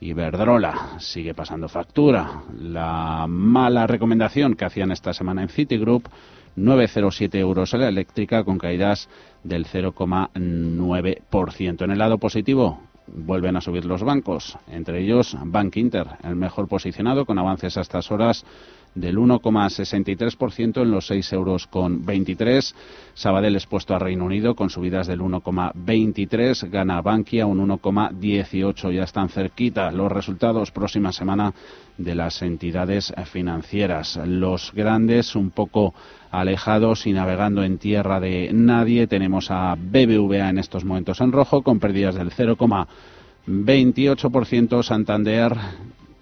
Iberdrola 0.01 0.97
sigue 0.99 1.35
pasando 1.35 1.69
factura. 1.69 2.43
La 2.61 3.27
mala 3.29 3.87
recomendación 3.87 4.55
que 4.55 4.67
hacían 4.67 4.93
esta 4.93 5.15
semana 5.15 5.43
en 5.43 5.49
Citigroup 5.49 6.09
9,07 6.57 7.35
euros 7.37 7.75
a 7.75 7.79
la 7.79 7.89
eléctrica 7.89 8.45
con 8.45 8.59
caídas 8.59 9.09
del 9.43 9.67
0,9%. 9.67 11.85
En 11.85 11.91
el 11.91 11.99
lado 11.99 12.19
positivo, 12.19 12.81
vuelven 13.07 13.57
a 13.57 13.61
subir 13.61 13.85
los 13.85 14.03
bancos, 14.03 14.57
entre 14.71 15.03
ellos 15.03 15.37
Bank 15.45 15.77
Inter, 15.77 16.07
el 16.23 16.37
mejor 16.37 16.69
posicionado 16.69 17.27
con 17.27 17.39
avances 17.39 17.77
a 17.77 17.83
estas 17.83 18.11
horas 18.11 18.47
del 18.95 19.19
1,63% 19.19 20.83
en 20.83 20.91
los 20.91 21.07
6 21.09 21.33
euros 21.33 21.67
con 21.67 22.05
23. 22.05 22.75
Sabadell 23.15 23.57
expuesto 23.57 23.95
a 23.95 23.99
Reino 23.99 24.25
Unido 24.25 24.55
con 24.55 24.71
subidas 24.71 25.07
del 25.07 25.21
1,23. 25.21 26.71
Gana 26.71 27.03
Bankia 27.03 27.47
un 27.47 27.69
1,18. 27.69 28.93
Ya 28.93 29.05
están 29.05 29.29
cerquita 29.29 29.91
los 29.91 30.11
resultados 30.11 30.71
próxima 30.71 31.13
semana 31.13 31.53
de 31.99 32.15
las 32.15 32.41
entidades 32.43 33.13
financieras. 33.27 34.19
Los 34.25 34.73
grandes 34.73 35.35
un 35.35 35.51
poco 35.51 35.95
alejados 36.41 37.07
y 37.07 37.13
navegando 37.13 37.63
en 37.63 37.79
tierra 37.79 38.19
de 38.21 38.51
nadie. 38.53 39.07
Tenemos 39.07 39.51
a 39.51 39.77
BBVA 39.77 40.51
en 40.51 40.59
estos 40.59 40.85
momentos 40.85 41.21
en 41.21 41.33
rojo 41.33 41.63
con 41.63 41.81
pérdidas 41.81 42.15
del 42.15 42.31
0,28%. 42.31 44.83
Santander 44.83 45.55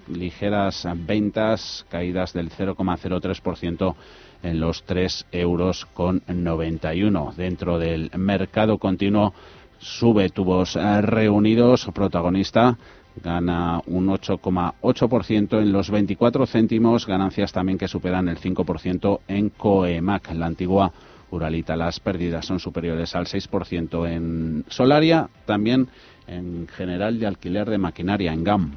ligeras 0.08 0.86
ventas, 1.06 1.86
caídas 1.88 2.32
del 2.32 2.50
0,03% 2.50 3.94
en 4.42 4.60
los 4.60 4.82
3 4.84 5.26
euros 5.32 5.86
con 5.94 6.22
91. 6.26 7.34
Dentro 7.36 7.78
del 7.78 8.10
mercado 8.16 8.78
continuo 8.78 9.32
sube 9.78 10.30
tubos 10.30 10.74
reunidos, 10.74 11.88
protagonista 11.94 12.78
gana 13.22 13.80
un 13.86 14.08
8,8% 14.08 15.60
en 15.60 15.72
los 15.72 15.90
24 15.90 16.46
céntimos, 16.46 17.06
ganancias 17.06 17.52
también 17.52 17.78
que 17.78 17.88
superan 17.88 18.28
el 18.28 18.38
5% 18.38 19.20
en 19.28 19.50
Coemac, 19.50 20.32
la 20.32 20.46
antigua 20.46 20.92
Uralita. 21.30 21.76
Las 21.76 22.00
pérdidas 22.00 22.46
son 22.46 22.60
superiores 22.60 23.14
al 23.14 23.26
6% 23.26 24.08
en 24.08 24.64
Solaria, 24.68 25.28
también 25.46 25.88
en 26.26 26.68
general 26.68 27.18
de 27.18 27.26
alquiler 27.26 27.68
de 27.68 27.78
maquinaria 27.78 28.32
en 28.32 28.44
GAM. 28.44 28.72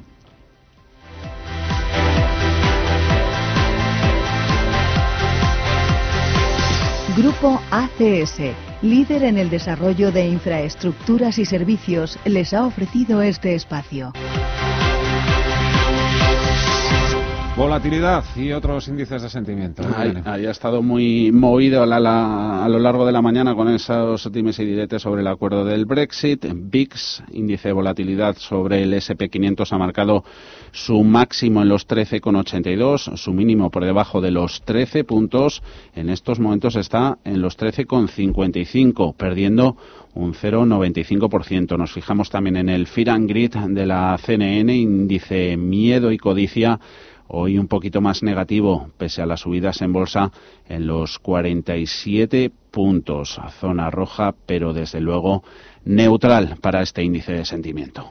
Grupo 7.16 7.58
ACS, 7.70 8.40
líder 8.82 9.24
en 9.24 9.38
el 9.38 9.50
desarrollo 9.50 10.12
de 10.12 10.26
infraestructuras 10.26 11.38
y 11.38 11.44
servicios, 11.44 12.18
les 12.24 12.52
ha 12.52 12.66
ofrecido 12.66 13.22
este 13.22 13.54
espacio. 13.54 14.12
Volatilidad 17.56 18.22
y 18.36 18.52
otros 18.52 18.86
índices 18.86 19.22
de 19.22 19.30
sentimiento. 19.30 19.82
Ahí, 19.96 20.44
ha 20.44 20.50
estado 20.50 20.82
muy 20.82 21.32
movido 21.32 21.82
a, 21.82 22.68
lo 22.68 22.78
largo 22.78 23.06
de 23.06 23.12
la 23.12 23.22
mañana 23.22 23.54
con 23.54 23.70
esos 23.70 24.26
últimos 24.26 24.58
y 24.58 24.66
diretes 24.66 25.00
sobre 25.00 25.22
el 25.22 25.26
acuerdo 25.26 25.64
del 25.64 25.86
Brexit. 25.86 26.44
VIX, 26.54 27.22
índice 27.32 27.68
de 27.68 27.72
volatilidad 27.72 28.36
sobre 28.36 28.82
el 28.82 28.92
SP500, 28.92 29.72
ha 29.72 29.78
marcado 29.78 30.22
su 30.70 31.02
máximo 31.02 31.62
en 31.62 31.70
los 31.70 31.88
13,82, 31.88 33.16
su 33.16 33.32
mínimo 33.32 33.70
por 33.70 33.86
debajo 33.86 34.20
de 34.20 34.32
los 34.32 34.60
13 34.60 35.04
puntos. 35.04 35.62
En 35.94 36.10
estos 36.10 36.38
momentos 36.38 36.76
está 36.76 37.16
en 37.24 37.40
los 37.40 37.56
13,55, 37.56 39.16
perdiendo 39.16 39.78
un 40.12 40.34
0,95%. 40.34 41.78
Nos 41.78 41.92
fijamos 41.92 42.28
también 42.28 42.58
en 42.58 42.68
el 42.68 42.86
Fear 42.86 43.10
and 43.10 43.30
Grid 43.30 43.54
de 43.54 43.86
la 43.86 44.18
CNN, 44.22 44.76
índice 44.76 45.56
miedo 45.56 46.12
y 46.12 46.18
codicia 46.18 46.78
hoy 47.28 47.58
un 47.58 47.68
poquito 47.68 48.00
más 48.00 48.22
negativo, 48.22 48.90
pese 48.98 49.22
a 49.22 49.26
las 49.26 49.40
subidas 49.40 49.82
en 49.82 49.92
bolsa 49.92 50.30
en 50.68 50.86
los 50.86 51.18
47 51.18 52.50
puntos. 52.70 53.40
Zona 53.60 53.90
roja, 53.90 54.34
pero 54.46 54.72
desde 54.72 55.00
luego 55.00 55.42
neutral 55.84 56.56
para 56.60 56.82
este 56.82 57.02
índice 57.02 57.32
de 57.32 57.44
sentimiento. 57.44 58.10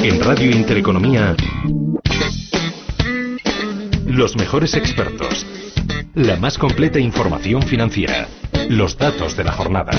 En 0.00 0.22
Radio 0.22 0.50
Intereconomía, 0.52 1.34
los 4.06 4.36
mejores 4.36 4.74
expertos, 4.74 5.44
la 6.14 6.36
más 6.36 6.56
completa 6.56 7.00
información 7.00 7.62
financiera, 7.62 8.28
los 8.68 8.96
datos 8.96 9.36
de 9.36 9.44
la 9.44 9.52
jornada, 9.52 9.92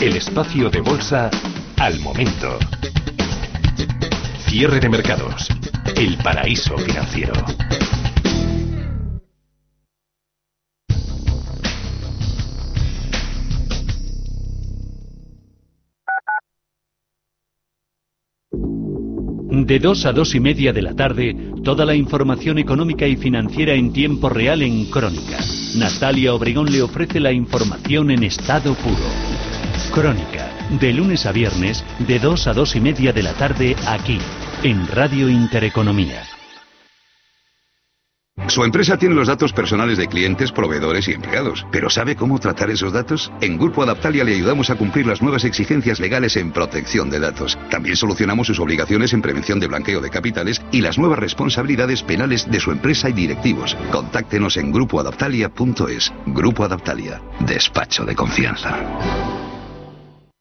el 0.00 0.16
espacio 0.16 0.70
de 0.70 0.80
bolsa 0.80 1.30
al 1.78 2.00
momento. 2.00 2.58
Cierre 4.50 4.80
de 4.80 4.88
mercados. 4.88 5.46
El 5.94 6.18
paraíso 6.18 6.76
financiero. 6.76 7.32
De 19.52 19.78
2 19.78 20.06
a 20.06 20.12
2 20.12 20.34
y 20.34 20.40
media 20.40 20.72
de 20.72 20.82
la 20.82 20.96
tarde, 20.96 21.36
toda 21.62 21.84
la 21.84 21.94
información 21.94 22.58
económica 22.58 23.06
y 23.06 23.14
financiera 23.14 23.74
en 23.74 23.92
tiempo 23.92 24.28
real 24.28 24.62
en 24.62 24.86
Crónica. 24.86 25.38
Natalia 25.76 26.34
Obregón 26.34 26.72
le 26.72 26.82
ofrece 26.82 27.20
la 27.20 27.30
información 27.30 28.10
en 28.10 28.24
estado 28.24 28.74
puro. 28.74 29.06
Crónica, 29.94 30.59
de 30.78 30.92
lunes 30.92 31.26
a 31.26 31.32
viernes, 31.32 31.84
de 31.98 32.18
2 32.18 32.46
a 32.46 32.52
2 32.52 32.76
y 32.76 32.80
media 32.80 33.12
de 33.12 33.22
la 33.22 33.34
tarde, 33.34 33.76
aquí, 33.86 34.18
en 34.62 34.86
Radio 34.88 35.28
Intereconomía. 35.28 36.22
Su 38.48 38.64
empresa 38.64 38.96
tiene 38.96 39.14
los 39.14 39.28
datos 39.28 39.52
personales 39.52 39.98
de 39.98 40.08
clientes, 40.08 40.50
proveedores 40.50 41.06
y 41.08 41.12
empleados, 41.12 41.66
pero 41.70 41.90
¿sabe 41.90 42.16
cómo 42.16 42.38
tratar 42.38 42.70
esos 42.70 42.92
datos? 42.92 43.30
En 43.40 43.58
Grupo 43.58 43.82
Adaptalia 43.82 44.24
le 44.24 44.34
ayudamos 44.34 44.70
a 44.70 44.76
cumplir 44.76 45.06
las 45.06 45.22
nuevas 45.22 45.44
exigencias 45.44 46.00
legales 46.00 46.36
en 46.36 46.50
protección 46.50 47.10
de 47.10 47.20
datos. 47.20 47.58
También 47.70 47.96
solucionamos 47.96 48.46
sus 48.46 48.58
obligaciones 48.58 49.12
en 49.12 49.22
prevención 49.22 49.60
de 49.60 49.68
blanqueo 49.68 50.00
de 50.00 50.10
capitales 50.10 50.60
y 50.72 50.80
las 50.80 50.98
nuevas 50.98 51.18
responsabilidades 51.18 52.02
penales 52.02 52.50
de 52.50 52.60
su 52.60 52.72
empresa 52.72 53.08
y 53.08 53.12
directivos. 53.12 53.76
Contáctenos 53.92 54.56
en 54.56 54.72
grupoadaptalia.es. 54.72 56.12
Grupo 56.26 56.64
Adaptalia, 56.64 57.20
despacho 57.40 58.04
de 58.04 58.16
confianza. 58.16 59.49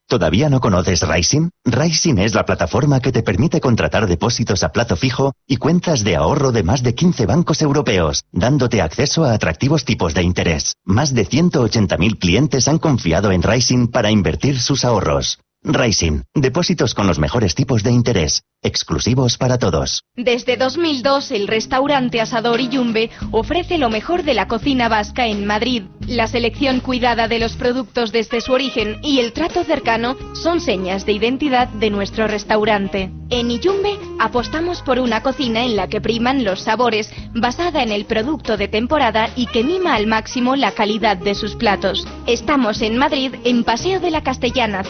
¿Todavía 0.09 0.49
no 0.49 0.59
conoces 0.59 1.07
Rising? 1.07 1.51
Rising 1.65 2.17
es 2.17 2.33
la 2.33 2.43
plataforma 2.43 2.99
que 2.99 3.11
te 3.11 3.21
permite 3.21 3.61
contratar 3.61 4.07
depósitos 4.07 4.63
a 4.63 4.71
plazo 4.71 4.95
fijo 4.95 5.33
y 5.45 5.57
cuentas 5.57 6.03
de 6.03 6.15
ahorro 6.15 6.51
de 6.51 6.63
más 6.63 6.81
de 6.81 6.95
15 6.95 7.27
bancos 7.27 7.61
europeos, 7.61 8.23
dándote 8.31 8.81
acceso 8.81 9.23
a 9.23 9.33
atractivos 9.33 9.85
tipos 9.85 10.15
de 10.15 10.23
interés. 10.23 10.73
Más 10.83 11.13
de 11.13 11.27
180.000 11.27 12.17
clientes 12.17 12.67
han 12.67 12.79
confiado 12.79 13.31
en 13.31 13.43
Rising 13.43 13.85
para 13.89 14.09
invertir 14.09 14.59
sus 14.59 14.83
ahorros. 14.83 15.37
Rising, 15.61 16.21
depósitos 16.33 16.93
con 16.93 17.05
los 17.05 17.19
mejores 17.19 17.53
tipos 17.53 17.83
de 17.83 17.91
interés, 17.91 18.43
exclusivos 18.61 19.37
para 19.37 19.57
todos. 19.57 20.03
Desde 20.15 20.55
2002, 20.55 21.31
el 21.31 21.49
restaurante 21.49 22.21
Asador 22.21 22.61
y 22.61 22.69
Yumbe 22.69 23.09
ofrece 23.31 23.77
lo 23.77 23.89
mejor 23.89 24.23
de 24.23 24.35
la 24.35 24.47
cocina 24.47 24.87
vasca 24.87 25.27
en 25.27 25.45
Madrid. 25.45 25.83
La 26.07 26.27
selección 26.27 26.79
cuidada 26.79 27.27
de 27.27 27.39
los 27.39 27.57
productos 27.57 28.13
desde 28.13 28.39
su 28.39 28.53
origen 28.53 28.99
y 29.03 29.19
el 29.19 29.33
trato 29.33 29.65
cercano 29.65 30.15
son 30.33 30.61
señas 30.61 31.05
de 31.05 31.11
identidad 31.11 31.67
de 31.67 31.89
nuestro 31.89 32.27
restaurante. 32.27 33.11
En 33.29 33.51
Iyumbe 33.51 33.99
apostamos 34.17 34.81
por 34.81 34.97
una 34.97 35.21
cocina 35.21 35.63
en 35.63 35.75
la 35.75 35.87
que 35.87 36.01
priman 36.01 36.43
los 36.43 36.61
sabores, 36.61 37.11
basada 37.35 37.83
en 37.83 37.91
el 37.91 38.05
producto 38.05 38.57
de 38.57 38.67
temporada 38.67 39.29
y 39.35 39.45
que 39.47 39.63
mima 39.63 39.93
al 39.93 40.07
máximo 40.07 40.55
la 40.55 40.71
calidad 40.71 41.17
de 41.17 41.35
sus 41.35 41.55
platos. 41.55 42.07
Estamos 42.25 42.81
en 42.81 42.97
Madrid, 42.97 43.35
en 43.43 43.63
Paseo 43.63 43.99
de 43.99 44.09
la 44.09 44.23
Castellana 44.23 44.83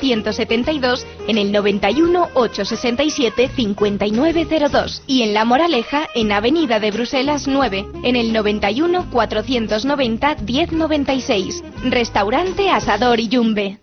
172, 0.64 1.06
en 1.28 1.38
el 1.38 1.52
91 1.52 2.30
867 2.34 3.50
5902 3.56 5.04
y 5.08 5.24
en 5.24 5.34
La 5.34 5.46
Moraleja, 5.46 6.08
en 6.16 6.32
Avenida 6.32 6.80
de 6.80 6.92
Bruselas 6.92 7.48
9, 7.48 7.86
en 8.04 8.16
el 8.16 8.34
91 8.34 9.10
490 9.10 10.36
1096. 10.46 11.64
Restaurante 11.86 12.70
Asador 12.70 13.20
y 13.20 13.30
Yumbe. 13.30 13.80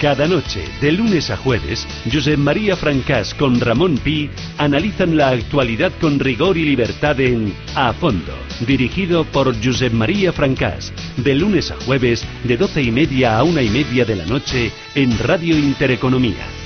Cada 0.00 0.28
noche, 0.28 0.62
de 0.82 0.92
lunes 0.92 1.30
a 1.30 1.38
jueves, 1.38 1.86
Josep 2.12 2.36
María 2.36 2.76
Francás 2.76 3.32
con 3.32 3.58
Ramón 3.58 3.96
Pi 3.96 4.28
analizan 4.58 5.16
la 5.16 5.30
actualidad 5.30 5.90
con 5.98 6.18
rigor 6.20 6.58
y 6.58 6.66
libertad 6.66 7.18
en 7.18 7.54
A 7.74 7.94
Fondo, 7.94 8.34
dirigido 8.66 9.24
por 9.24 9.54
Josep 9.64 9.94
María 9.94 10.34
Francás, 10.34 10.92
de 11.16 11.34
lunes 11.34 11.70
a 11.70 11.76
jueves, 11.86 12.26
de 12.44 12.58
doce 12.58 12.82
y 12.82 12.90
media 12.90 13.38
a 13.38 13.42
una 13.42 13.62
y 13.62 13.70
media 13.70 14.04
de 14.04 14.16
la 14.16 14.26
noche, 14.26 14.70
en 14.94 15.18
Radio 15.18 15.56
Intereconomía. 15.56 16.65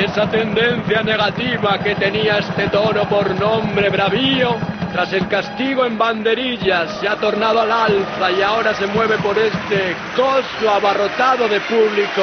Esa 0.00 0.28
tendencia 0.28 1.02
negativa 1.02 1.78
que 1.78 1.94
tenía 1.94 2.38
este 2.38 2.68
toro 2.68 3.08
por 3.08 3.38
nombre 3.38 3.90
bravío, 3.90 4.56
tras 4.92 5.12
el 5.12 5.26
castigo 5.28 5.84
en 5.84 5.98
banderillas, 5.98 7.00
se 7.00 7.08
ha 7.08 7.16
tornado 7.16 7.60
al 7.60 7.70
alza 7.70 8.30
y 8.30 8.42
ahora 8.42 8.74
se 8.74 8.86
mueve 8.86 9.18
por 9.18 9.36
este 9.36 9.94
costo 10.14 10.70
abarrotado 10.70 11.48
de 11.48 11.60
público, 11.60 12.22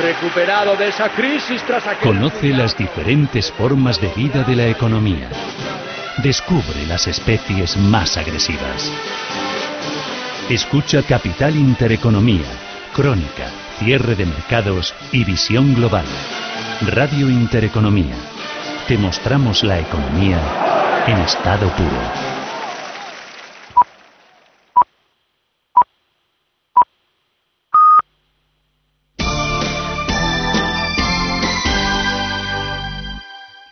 recuperado 0.00 0.76
de 0.76 0.88
esa 0.88 1.08
crisis 1.10 1.62
tras 1.64 1.86
aquel... 1.86 2.08
Conoce 2.08 2.48
las 2.48 2.76
diferentes 2.76 3.50
formas 3.52 4.00
de 4.00 4.08
vida 4.08 4.44
de 4.44 4.56
la 4.56 4.66
economía. 4.68 5.28
Descubre 6.22 6.86
las 6.86 7.06
especies 7.06 7.76
más 7.76 8.16
agresivas. 8.16 8.92
Escucha 10.48 11.02
Capital 11.02 11.56
Intereconomía, 11.56 12.46
Crónica, 12.94 13.48
Cierre 13.78 14.14
de 14.14 14.26
Mercados 14.26 14.94
y 15.10 15.24
Visión 15.24 15.74
Global. 15.74 16.06
Radio 16.86 17.30
Intereconomía. 17.30 18.16
Te 18.88 18.98
mostramos 18.98 19.62
la 19.62 19.78
economía 19.78 21.04
en 21.06 21.18
estado 21.18 21.70
puro. 21.76 21.88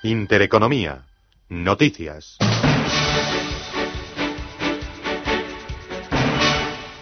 Intereconomía. 0.04 1.06
Noticias. 1.48 2.38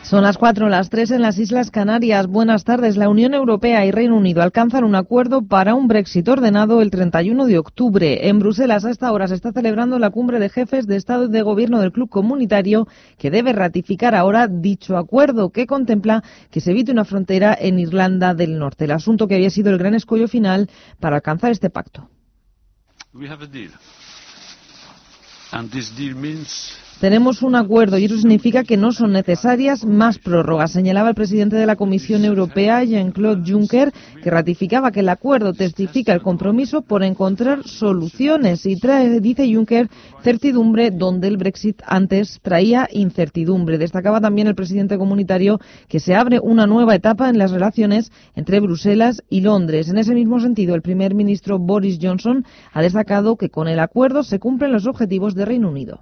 Son 0.08 0.22
las 0.22 0.38
cuatro, 0.38 0.70
las 0.70 0.88
tres 0.88 1.10
en 1.10 1.20
las 1.20 1.36
Islas 1.36 1.70
Canarias. 1.70 2.28
Buenas 2.28 2.64
tardes. 2.64 2.96
La 2.96 3.10
Unión 3.10 3.34
Europea 3.34 3.84
y 3.84 3.90
Reino 3.90 4.16
Unido 4.16 4.40
alcanzan 4.40 4.84
un 4.84 4.94
acuerdo 4.94 5.42
para 5.42 5.74
un 5.74 5.86
Brexit 5.86 6.26
ordenado 6.26 6.80
el 6.80 6.90
31 6.90 7.44
de 7.44 7.58
octubre. 7.58 8.26
En 8.26 8.38
Bruselas, 8.38 8.86
a 8.86 8.90
esta 8.90 9.12
hora, 9.12 9.28
se 9.28 9.34
está 9.34 9.52
celebrando 9.52 9.98
la 9.98 10.08
cumbre 10.08 10.38
de 10.38 10.48
jefes 10.48 10.86
de 10.86 10.96
Estado 10.96 11.26
y 11.26 11.30
de 11.30 11.42
Gobierno 11.42 11.78
del 11.78 11.92
Club 11.92 12.08
Comunitario, 12.08 12.88
que 13.18 13.30
debe 13.30 13.52
ratificar 13.52 14.14
ahora 14.14 14.48
dicho 14.48 14.96
acuerdo, 14.96 15.50
que 15.50 15.66
contempla 15.66 16.24
que 16.50 16.62
se 16.62 16.70
evite 16.70 16.90
una 16.90 17.04
frontera 17.04 17.54
en 17.60 17.78
Irlanda 17.78 18.32
del 18.32 18.58
Norte. 18.58 18.86
El 18.86 18.92
asunto 18.92 19.28
que 19.28 19.34
había 19.34 19.50
sido 19.50 19.68
el 19.68 19.76
gran 19.76 19.92
escollo 19.92 20.26
final 20.26 20.70
para 21.00 21.16
alcanzar 21.16 21.50
este 21.50 21.68
pacto. 21.68 22.08
Tenemos 27.00 27.42
un 27.42 27.54
acuerdo 27.54 27.96
y 27.96 28.06
eso 28.06 28.16
significa 28.16 28.64
que 28.64 28.76
no 28.76 28.90
son 28.90 29.12
necesarias 29.12 29.84
más 29.84 30.18
prórrogas, 30.18 30.72
señalaba 30.72 31.10
el 31.10 31.14
presidente 31.14 31.54
de 31.54 31.64
la 31.64 31.76
Comisión 31.76 32.24
Europea, 32.24 32.82
Jean-Claude 32.82 33.48
Juncker, 33.48 33.92
que 34.20 34.30
ratificaba 34.32 34.90
que 34.90 34.98
el 34.98 35.08
acuerdo 35.08 35.52
testifica 35.52 36.12
el 36.12 36.22
compromiso 36.22 36.82
por 36.82 37.04
encontrar 37.04 37.62
soluciones 37.62 38.66
y 38.66 38.80
trae, 38.80 39.20
dice 39.20 39.48
Juncker, 39.54 39.88
certidumbre 40.24 40.90
donde 40.90 41.28
el 41.28 41.36
Brexit 41.36 41.80
antes 41.86 42.40
traía 42.42 42.88
incertidumbre. 42.90 43.78
Destacaba 43.78 44.20
también 44.20 44.48
el 44.48 44.56
presidente 44.56 44.98
comunitario 44.98 45.60
que 45.86 46.00
se 46.00 46.16
abre 46.16 46.40
una 46.40 46.66
nueva 46.66 46.96
etapa 46.96 47.30
en 47.30 47.38
las 47.38 47.52
relaciones 47.52 48.10
entre 48.34 48.58
Bruselas 48.58 49.22
y 49.30 49.42
Londres. 49.42 49.88
En 49.88 49.98
ese 49.98 50.14
mismo 50.14 50.40
sentido, 50.40 50.74
el 50.74 50.82
primer 50.82 51.14
ministro 51.14 51.60
Boris 51.60 52.00
Johnson 52.02 52.44
ha 52.72 52.82
destacado 52.82 53.36
que 53.36 53.50
con 53.50 53.68
el 53.68 53.78
acuerdo 53.78 54.24
se 54.24 54.40
cumplen 54.40 54.72
los 54.72 54.88
objetivos 54.88 55.36
de 55.36 55.44
Reino 55.44 55.68
Unido. 55.68 56.00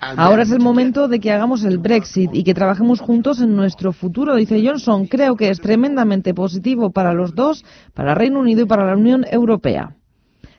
Ahora 0.00 0.42
es 0.42 0.50
el 0.50 0.60
momento 0.60 1.08
de 1.08 1.18
que 1.18 1.32
hagamos 1.32 1.64
el 1.64 1.78
Brexit 1.78 2.30
y 2.34 2.44
que 2.44 2.54
trabajemos 2.54 3.00
juntos 3.00 3.40
en 3.40 3.56
nuestro 3.56 3.92
futuro, 3.92 4.36
dice 4.36 4.62
Johnson. 4.64 5.06
Creo 5.06 5.36
que 5.36 5.48
es 5.48 5.60
tremendamente 5.60 6.34
positivo 6.34 6.90
para 6.90 7.14
los 7.14 7.34
dos, 7.34 7.64
para 7.94 8.14
Reino 8.14 8.40
Unido 8.40 8.62
y 8.62 8.66
para 8.66 8.86
la 8.86 8.96
Unión 8.96 9.24
Europea. 9.30 9.96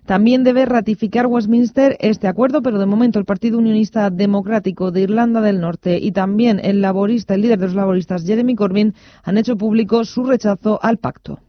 También 0.05 0.43
debe 0.43 0.65
ratificar 0.65 1.25
Westminster 1.25 1.95
este 1.99 2.27
acuerdo, 2.27 2.61
pero 2.61 2.77
de 2.77 2.85
momento 2.85 3.17
el 3.17 3.25
Partido 3.25 3.57
Unionista 3.57 4.09
Democrático 4.09 4.91
de 4.91 5.01
Irlanda 5.01 5.41
del 5.41 5.61
Norte 5.61 5.99
y 5.99 6.11
también 6.11 6.59
el 6.63 6.81
laborista, 6.81 7.33
el 7.33 7.41
líder 7.41 7.59
de 7.59 7.65
los 7.65 7.75
laboristas, 7.75 8.23
Jeremy 8.23 8.55
Corbyn, 8.55 8.93
han 9.23 9.37
hecho 9.37 9.57
público 9.57 10.05
su 10.05 10.23
rechazo 10.23 10.79
al 10.81 10.97
pacto. 10.97 11.39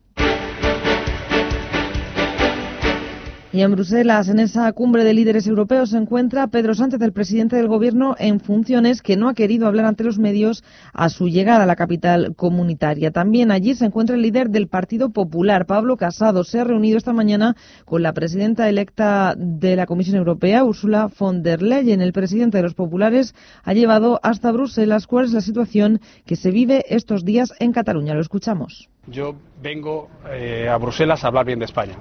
Y 3.56 3.62
en 3.62 3.72
Bruselas, 3.72 4.28
en 4.28 4.38
esa 4.38 4.70
cumbre 4.74 5.02
de 5.02 5.14
líderes 5.14 5.46
europeos, 5.46 5.88
se 5.88 5.96
encuentra 5.96 6.46
Pedro 6.48 6.74
Sánchez, 6.74 7.00
el 7.00 7.14
presidente 7.14 7.56
del 7.56 7.68
Gobierno 7.68 8.14
en 8.18 8.38
funciones, 8.38 9.00
que 9.00 9.16
no 9.16 9.30
ha 9.30 9.34
querido 9.34 9.66
hablar 9.66 9.86
ante 9.86 10.04
los 10.04 10.18
medios 10.18 10.62
a 10.92 11.08
su 11.08 11.30
llegada 11.30 11.64
a 11.64 11.66
la 11.66 11.74
capital 11.74 12.34
comunitaria. 12.36 13.12
También 13.12 13.50
allí 13.50 13.74
se 13.74 13.86
encuentra 13.86 14.14
el 14.14 14.20
líder 14.20 14.50
del 14.50 14.68
Partido 14.68 15.08
Popular, 15.08 15.64
Pablo 15.64 15.96
Casado. 15.96 16.44
Se 16.44 16.60
ha 16.60 16.64
reunido 16.64 16.98
esta 16.98 17.14
mañana 17.14 17.56
con 17.86 18.02
la 18.02 18.12
presidenta 18.12 18.68
electa 18.68 19.34
de 19.38 19.74
la 19.74 19.86
Comisión 19.86 20.16
Europea, 20.18 20.62
Ursula 20.62 21.10
von 21.18 21.42
der 21.42 21.62
Leyen. 21.62 22.02
El 22.02 22.12
presidente 22.12 22.58
de 22.58 22.62
los 22.62 22.74
populares 22.74 23.34
ha 23.64 23.72
llevado 23.72 24.20
hasta 24.22 24.52
Bruselas 24.52 25.06
cuál 25.06 25.24
es 25.24 25.32
la 25.32 25.40
situación 25.40 26.02
que 26.26 26.36
se 26.36 26.50
vive 26.50 26.84
estos 26.90 27.24
días 27.24 27.54
en 27.58 27.72
Cataluña. 27.72 28.12
Lo 28.12 28.20
escuchamos. 28.20 28.90
Yo 29.06 29.34
vengo 29.62 30.10
eh, 30.30 30.68
a 30.68 30.76
Bruselas 30.76 31.24
a 31.24 31.28
hablar 31.28 31.46
bien 31.46 31.58
de 31.58 31.64
España 31.64 31.94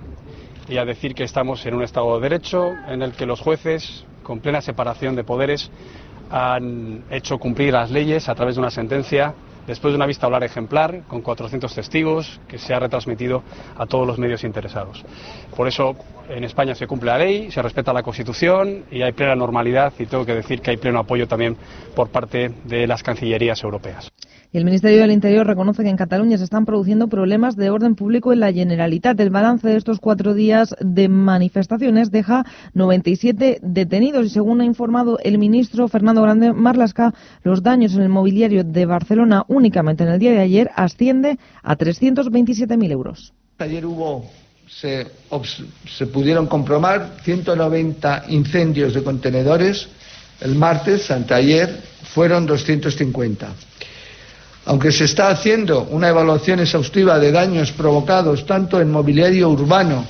y 0.67 0.77
a 0.77 0.85
decir 0.85 1.13
que 1.13 1.23
estamos 1.23 1.65
en 1.65 1.75
un 1.75 1.83
Estado 1.83 2.15
de 2.15 2.21
Derecho 2.29 2.71
en 2.87 3.01
el 3.01 3.13
que 3.13 3.25
los 3.25 3.39
jueces, 3.39 4.05
con 4.23 4.39
plena 4.39 4.61
separación 4.61 5.15
de 5.15 5.23
poderes, 5.23 5.69
han 6.29 7.03
hecho 7.11 7.37
cumplir 7.37 7.73
las 7.73 7.91
leyes 7.91 8.27
a 8.29 8.35
través 8.35 8.55
de 8.55 8.61
una 8.61 8.71
sentencia 8.71 9.35
después 9.67 9.91
de 9.91 9.95
una 9.95 10.05
vista 10.05 10.25
hablar 10.25 10.43
ejemplar 10.43 11.03
con 11.07 11.21
400 11.21 11.73
testigos 11.73 12.39
que 12.47 12.57
se 12.57 12.73
ha 12.73 12.79
retransmitido 12.79 13.43
a 13.77 13.85
todos 13.85 14.05
los 14.05 14.17
medios 14.19 14.43
interesados. 14.43 15.03
Por 15.55 15.67
eso 15.67 15.95
en 16.29 16.43
España 16.43 16.75
se 16.75 16.87
cumple 16.87 17.11
la 17.11 17.17
ley, 17.17 17.51
se 17.51 17.61
respeta 17.61 17.93
la 17.93 18.03
Constitución 18.03 18.85
y 18.91 19.01
hay 19.01 19.11
plena 19.13 19.35
normalidad 19.35 19.93
y 19.97 20.05
tengo 20.05 20.25
que 20.25 20.35
decir 20.35 20.61
que 20.61 20.71
hay 20.71 20.77
pleno 20.77 20.99
apoyo 20.99 21.27
también 21.27 21.57
por 21.95 22.09
parte 22.09 22.51
de 22.65 22.87
las 22.87 23.03
cancillerías 23.03 23.63
europeas 23.63 24.11
el 24.57 24.63
Ministerio 24.63 25.01
del 25.01 25.11
Interior 25.11 25.45
reconoce 25.45 25.83
que 25.83 25.89
en 25.89 25.97
Cataluña 25.97 26.37
se 26.37 26.45
están 26.45 26.65
produciendo 26.65 27.09
problemas 27.09 27.57
de 27.57 27.69
orden 27.69 27.95
público 27.95 28.31
en 28.31 28.39
la 28.39 28.53
Generalitat. 28.53 29.19
El 29.19 29.29
balance 29.29 29.67
de 29.67 29.75
estos 29.75 29.99
cuatro 29.99 30.33
días 30.33 30.75
de 30.79 31.09
manifestaciones 31.09 32.09
deja 32.09 32.45
97 32.73 33.59
detenidos 33.61 34.25
y 34.25 34.29
según 34.29 34.61
ha 34.61 34.65
informado 34.65 35.19
el 35.23 35.37
ministro 35.39 35.87
Fernando 35.89 36.21
Grande 36.21 36.53
Marlasca, 36.53 37.13
los 37.43 37.63
daños 37.63 37.95
en 37.95 38.03
el 38.03 38.09
mobiliario 38.09 38.63
de 38.63 38.85
Barcelona 38.85 39.43
únicamente 39.49 40.03
en 40.03 40.09
el 40.11 40.19
día 40.19 40.31
de 40.31 40.39
ayer 40.39 40.71
asciende 40.75 41.37
a 41.61 41.77
327.000 41.77 42.91
euros. 42.91 43.33
Ayer 43.59 43.85
hubo 43.85 44.25
se, 44.69 45.07
se, 45.97 46.07
pudieron 46.07 46.47
comprobar 46.47 47.17
190 47.23 48.25
incendios 48.29 48.93
de 48.93 49.03
contenedores. 49.03 49.87
El 50.39 50.55
martes, 50.55 51.11
anteayer, 51.11 51.81
fueron 52.13 52.45
250. 52.45 53.53
Aunque 54.65 54.91
se 54.91 55.05
está 55.05 55.29
haciendo 55.29 55.83
una 55.91 56.09
evaluación 56.09 56.59
exhaustiva 56.59 57.19
de 57.19 57.31
daños 57.31 57.71
provocados 57.71 58.45
tanto 58.45 58.81
en 58.81 58.91
mobiliario 58.91 59.49
urbano 59.49 60.05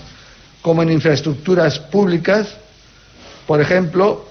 como 0.62 0.82
en 0.82 0.92
infraestructuras 0.92 1.80
públicas, 1.80 2.56
por 3.46 3.62
ejemplo, 3.62 4.26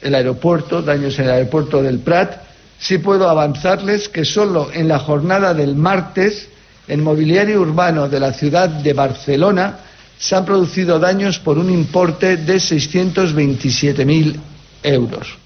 el 0.00 0.14
aeropuerto, 0.14 0.82
daños 0.82 1.18
en 1.18 1.26
el 1.26 1.30
aeropuerto 1.32 1.82
del 1.82 1.98
Prat, 1.98 2.42
sí 2.78 2.98
puedo 2.98 3.28
avanzarles 3.28 4.08
que 4.08 4.24
solo 4.24 4.70
en 4.72 4.88
la 4.88 4.98
jornada 4.98 5.52
del 5.52 5.76
martes, 5.76 6.48
en 6.88 7.04
mobiliario 7.04 7.60
urbano 7.60 8.08
de 8.08 8.18
la 8.18 8.32
ciudad 8.32 8.68
de 8.68 8.92
Barcelona, 8.94 9.78
se 10.18 10.34
han 10.34 10.44
producido 10.44 10.98
daños 10.98 11.38
por 11.38 11.58
un 11.58 11.70
importe 11.70 12.36
de 12.38 12.56
627.000 12.56 14.36
euros. 14.82 15.38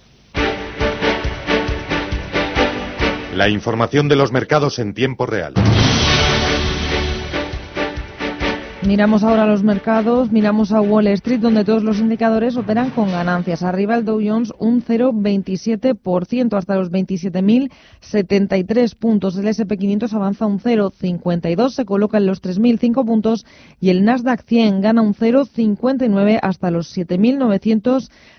La 3.35 3.49
información 3.49 4.09
de 4.09 4.15
los 4.15 4.31
mercados 4.31 4.79
en 4.79 4.95
tiempo 4.95 5.27
real. 5.27 5.55
Miramos 8.87 9.25
ahora 9.25 9.47
los 9.47 9.65
mercados, 9.65 10.31
miramos 10.31 10.71
a 10.71 10.81
Wall 10.81 11.09
Street, 11.09 11.41
donde 11.41 11.65
todos 11.65 11.83
los 11.83 11.99
indicadores 11.99 12.57
operan 12.57 12.91
con 12.91 13.11
ganancias. 13.11 13.63
Arriba 13.63 13.97
el 13.97 14.05
Dow 14.05 14.21
Jones 14.23 14.53
un 14.59 14.85
0,27% 14.85 16.57
hasta 16.57 16.77
los 16.77 16.93
27.073 16.93 18.95
puntos. 18.95 19.39
El 19.39 19.47
SP500 19.47 20.13
avanza 20.13 20.45
un 20.45 20.61
0,52, 20.61 21.71
se 21.71 21.87
coloca 21.87 22.19
en 22.19 22.27
los 22.27 22.43
3.005 22.43 23.07
puntos 23.07 23.47
y 23.81 23.89
el 23.89 24.05
Nasdaq 24.05 24.45
100 24.45 24.83
gana 24.83 25.01
un 25.01 25.15
0,59 25.15 26.39
hasta 26.43 26.71
los 26.71 26.89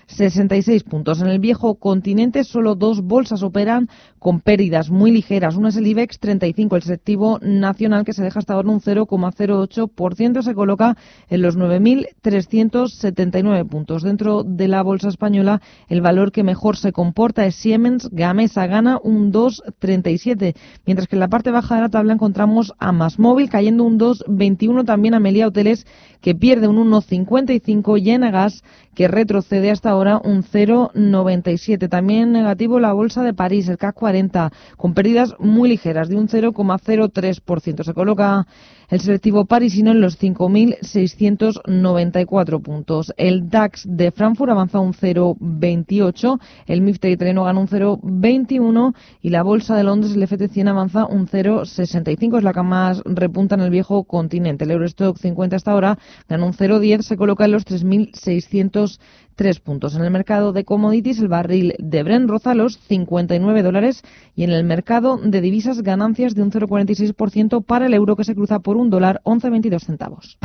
7.966 0.08 0.84
puntos. 0.84 1.20
En 1.20 1.28
el 1.28 1.38
viejo 1.38 1.76
continente 1.76 2.44
solo 2.44 2.74
dos 2.74 3.02
bolsas 3.02 3.42
operan 3.42 3.88
con 4.18 4.40
pérdidas 4.40 4.90
muy 4.90 5.10
ligeras. 5.10 5.56
Una 5.56 5.68
es 5.68 5.76
el 5.76 5.86
IBEX 5.86 6.18
35, 6.18 6.76
el 6.76 6.82
selectivo 6.82 7.38
nacional, 7.42 8.04
que 8.04 8.12
se 8.12 8.22
deja 8.22 8.38
hasta 8.38 8.54
ahora 8.54 8.70
un 8.70 8.80
0,08% 8.80 9.96
6,5% 9.96 10.42
se 10.42 10.54
coloca 10.54 10.96
en 11.28 11.42
los 11.42 11.58
9.379 11.58 13.68
puntos. 13.68 14.02
Dentro 14.02 14.44
de 14.44 14.68
la 14.68 14.82
bolsa 14.82 15.08
española, 15.08 15.60
el 15.88 16.00
valor 16.00 16.30
que 16.32 16.42
mejor 16.42 16.76
se 16.76 16.92
comporta 16.92 17.46
es 17.46 17.54
Siemens 17.56 18.08
Gamesa, 18.10 18.66
gana 18.66 18.98
un 19.02 19.32
2,37, 19.32 20.54
mientras 20.86 21.08
que 21.08 21.16
en 21.16 21.20
la 21.20 21.28
parte 21.28 21.50
baja 21.50 21.76
de 21.76 21.82
la 21.82 21.88
tabla 21.88 22.12
encontramos 22.14 22.72
a 22.78 22.92
Masmóvil 22.92 23.50
cayendo 23.50 23.84
un 23.84 23.98
2,21, 23.98 24.84
también 24.84 25.14
a 25.14 25.20
Melia 25.20 25.48
Hoteles 25.48 25.86
que 26.20 26.34
pierde 26.34 26.68
un 26.68 26.76
1,55 26.90 28.02
y 28.02 28.10
Enagas 28.10 28.62
que 28.94 29.08
retrocede 29.08 29.70
hasta 29.70 29.95
ahora 29.96 30.20
un 30.22 30.42
0,97. 30.42 31.88
También 31.88 32.32
negativo 32.32 32.78
la 32.78 32.92
bolsa 32.92 33.22
de 33.22 33.34
París, 33.34 33.68
el 33.68 33.78
CAC 33.78 33.94
40, 33.94 34.52
con 34.76 34.94
pérdidas 34.94 35.34
muy 35.38 35.68
ligeras 35.68 36.08
de 36.08 36.16
un 36.16 36.28
0,03%. 36.28 37.84
Se 37.84 37.94
coloca 37.94 38.46
el 38.88 39.00
selectivo 39.00 39.46
parisino 39.46 39.90
en 39.90 40.00
los 40.00 40.20
5.694 40.20 42.62
puntos. 42.62 43.12
El 43.16 43.50
DAX 43.50 43.84
de 43.88 44.10
Frankfurt 44.10 44.50
avanza 44.50 44.80
un 44.80 44.92
0,28, 44.92 46.40
el 46.66 46.80
MIFTE 46.80 47.10
italiano 47.10 47.44
gana 47.44 47.60
un 47.60 47.68
0,21 47.68 48.94
y 49.22 49.30
la 49.30 49.42
bolsa 49.42 49.76
de 49.76 49.84
Londres, 49.84 50.14
el 50.14 50.22
FT100, 50.22 50.68
avanza 50.68 51.06
un 51.06 51.26
0,65. 51.26 52.38
Es 52.38 52.44
la 52.44 52.52
que 52.52 52.62
más 52.62 53.02
repunta 53.04 53.56
en 53.56 53.62
el 53.62 53.70
viejo 53.70 54.04
continente. 54.04 54.64
El 54.64 54.72
Eurostock 54.72 55.16
50 55.18 55.56
hasta 55.56 55.72
ahora 55.72 55.98
gana 56.28 56.44
un 56.44 56.52
0,10, 56.52 57.00
se 57.02 57.16
coloca 57.16 57.46
en 57.46 57.52
los 57.52 57.64
3.600 57.66 58.98
tres 59.36 59.60
puntos. 59.60 59.94
En 59.94 60.02
el 60.02 60.10
mercado 60.10 60.52
de 60.52 60.64
commodities, 60.64 61.20
el 61.20 61.28
barril 61.28 61.74
de 61.78 62.02
Brent 62.02 62.28
roza 62.28 62.54
los 62.54 62.78
59 62.88 63.62
dólares 63.62 64.02
y 64.34 64.44
en 64.44 64.50
el 64.50 64.64
mercado 64.64 65.18
de 65.18 65.40
divisas, 65.40 65.82
ganancias 65.82 66.34
de 66.34 66.42
un 66.42 66.50
0,46% 66.50 67.62
para 67.62 67.86
el 67.86 67.94
euro 67.94 68.16
que 68.16 68.24
se 68.24 68.34
cruza 68.34 68.60
por 68.60 68.75
un 68.76 68.90
dólar 68.90 69.22
11,22 69.24 69.80
centavos. 69.80 70.38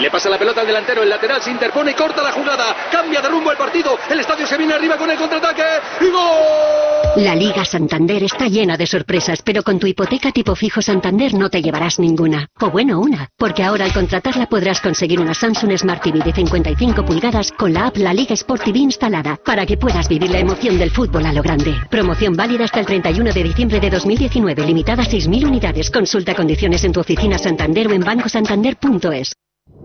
Le 0.02 0.10
pasa 0.10 0.30
la 0.30 0.39
pelota 0.39 0.62
al 0.62 0.68
delantero, 0.68 1.04
el 1.04 1.10
lateral 1.10 1.43
se 1.43 1.52
interpone 1.52 1.91
y 1.91 1.93
corta 1.93 2.24
la 2.24 2.32
jugada. 2.32 2.76
Cambia 2.91 3.22
de 3.22 3.30
rumbo 3.30 3.52
el 3.52 3.58
partido. 3.58 3.99
El 4.10 4.20
estadio 4.20 4.47
se 4.47 4.58
viene 4.58 4.74
arriba 4.74 4.97
con 4.97 5.12
el 5.12 5.16
contraataque. 5.16 5.62
¡Y 6.02 6.10
gol! 6.10 7.24
La 7.24 7.36
Liga 7.36 7.64
Santander 7.64 8.24
está 8.24 8.47
llena 8.47 8.78
de 8.78 8.88
sorpresas, 8.88 9.43
pero 9.43 9.62
con 9.62 9.78
tu 9.78 9.86
hipoteca 9.86 10.32
tipo 10.32 10.56
fijo 10.56 10.82
Santander 10.82 11.36
no 11.36 11.52
te 11.52 11.62
llevarás 11.62 11.99
ninguna. 11.99 12.47
O 12.62 12.72
bueno, 12.72 12.99
una. 12.99 13.30
Porque 13.38 13.62
ahora 13.62 13.86
al 13.86 13.93
contratarla 13.93 14.47
podrás 14.47 14.82
conseguir 14.82 15.20
una 15.20 15.36
Samsung 15.36 15.78
Smart 15.78 16.02
TV 16.02 16.18
de 16.18 16.34
55 16.34 17.06
pulgadas 17.06 17.52
con 17.52 17.72
la 17.72 17.86
app 17.86 17.97
La 17.97 18.12
Liga 18.12 18.34
Sport 18.34 18.64
TV 18.64 18.80
instalada 18.80 19.38
para 19.45 19.68
que 19.68 19.78
puedas 19.78 20.10
vivir 20.10 20.32
la 20.32 20.39
emoción 20.39 20.80
del 20.80 20.89
fútbol 20.89 21.28
a 21.28 21.32
lo 21.34 21.43
grande. 21.43 21.76
Promoción 21.91 22.34
válida 22.34 22.66
hasta 22.66 22.80
el 22.80 22.88
31 22.88 23.34
de 23.34 23.43
diciembre 23.43 23.80
de 23.80 23.91
2019, 23.91 24.66
limitada 24.66 25.04
a 25.04 25.06
6.000 25.06 25.45
unidades. 25.45 25.91
Consulta 25.91 26.34
condiciones 26.34 26.84
en 26.86 26.91
tu 26.91 27.02
oficina 27.02 27.38
Santander 27.38 27.88
o 27.88 27.91
en 27.91 28.02
bancosantander.es. 28.02 29.34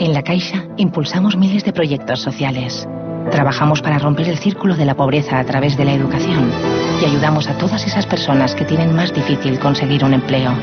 En 0.00 0.14
La 0.14 0.22
Caixa 0.22 0.64
impulsamos 0.78 1.36
miles 1.36 1.62
de 1.62 1.74
proyectos 1.74 2.22
sociales. 2.22 2.88
Trabajamos 3.30 3.82
para 3.82 3.98
romper 3.98 4.30
el 4.30 4.38
círculo 4.38 4.74
de 4.74 4.86
la 4.86 4.94
pobreza 4.94 5.38
a 5.38 5.44
través 5.44 5.76
de 5.76 5.84
la 5.84 5.92
educación 5.92 6.50
y 7.02 7.04
ayudamos 7.04 7.48
a 7.48 7.58
todas 7.58 7.86
esas 7.86 8.06
personas 8.06 8.54
que 8.54 8.64
tienen 8.64 8.96
más 8.96 9.12
difícil 9.12 9.58
conseguir 9.58 10.02
un 10.02 10.14
empleo. 10.14 10.54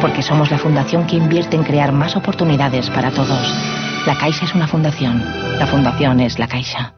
Porque 0.00 0.22
somos 0.22 0.50
la 0.50 0.58
fundación 0.58 1.06
que 1.06 1.14
invierte 1.14 1.54
en 1.54 1.62
crear 1.62 1.92
más 1.92 2.16
oportunidades 2.16 2.90
para 2.90 3.12
todos. 3.12 3.54
La 4.08 4.18
Caixa 4.18 4.44
es 4.44 4.54
una 4.56 4.66
fundación. 4.66 5.22
La 5.56 5.68
fundación 5.68 6.18
es 6.18 6.40
La 6.40 6.48
Caixa. 6.48 6.97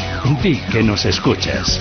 Di 0.23 0.55
que 0.71 0.83
nos 0.83 1.03
escuchas. 1.05 1.79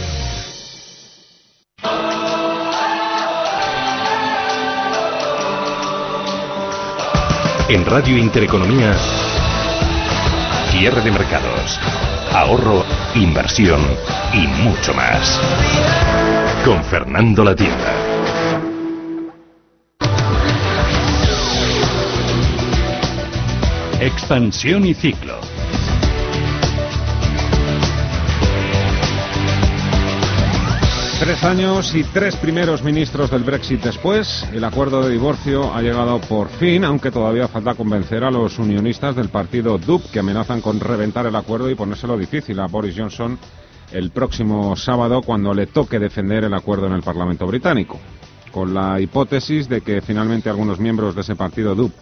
En 7.69 7.85
Radio 7.85 8.17
Intereconomía, 8.17 8.97
cierre 10.71 11.03
de 11.03 11.11
mercados, 11.11 11.79
ahorro, 12.33 12.85
inversión 13.15 13.81
y 14.33 14.47
mucho 14.63 14.95
más. 14.95 15.39
Con 16.65 16.83
Fernando 16.85 17.45
La 17.45 17.55
Tienda. 17.55 17.95
Expansión 24.01 24.87
y 24.87 24.95
ciclo. 24.95 25.50
Tres 31.21 31.45
años 31.45 31.95
y 31.95 32.03
tres 32.03 32.35
primeros 32.37 32.83
ministros 32.83 33.31
del 33.31 33.45
Brexit 33.45 33.83
después, 33.83 34.43
el 34.55 34.65
acuerdo 34.65 35.03
de 35.03 35.13
divorcio 35.13 35.71
ha 35.75 35.83
llegado 35.83 36.19
por 36.19 36.49
fin, 36.49 36.83
aunque 36.83 37.11
todavía 37.11 37.47
falta 37.47 37.75
convencer 37.75 38.25
a 38.25 38.31
los 38.31 38.59
unionistas 38.59 39.15
del 39.15 39.29
partido 39.29 39.77
DUP 39.77 40.11
que 40.11 40.21
amenazan 40.21 40.63
con 40.63 40.81
reventar 40.81 41.27
el 41.27 41.37
acuerdo 41.37 41.69
y 41.69 41.75
ponérselo 41.75 42.17
difícil 42.17 42.59
a 42.59 42.69
Boris 42.69 42.95
Johnson 42.97 43.39
el 43.93 44.13
próximo 44.13 44.75
sábado 44.77 45.21
cuando 45.21 45.53
le 45.53 45.67
toque 45.67 45.99
defender 45.99 46.45
el 46.45 46.55
acuerdo 46.55 46.87
en 46.87 46.95
el 46.95 47.03
Parlamento 47.03 47.47
británico, 47.47 48.01
con 48.51 48.73
la 48.73 48.99
hipótesis 48.99 49.69
de 49.69 49.83
que 49.83 50.01
finalmente 50.01 50.49
algunos 50.49 50.81
miembros 50.81 51.15
de 51.15 51.21
ese 51.21 51.37
partido 51.37 51.75
DUP 51.75 51.93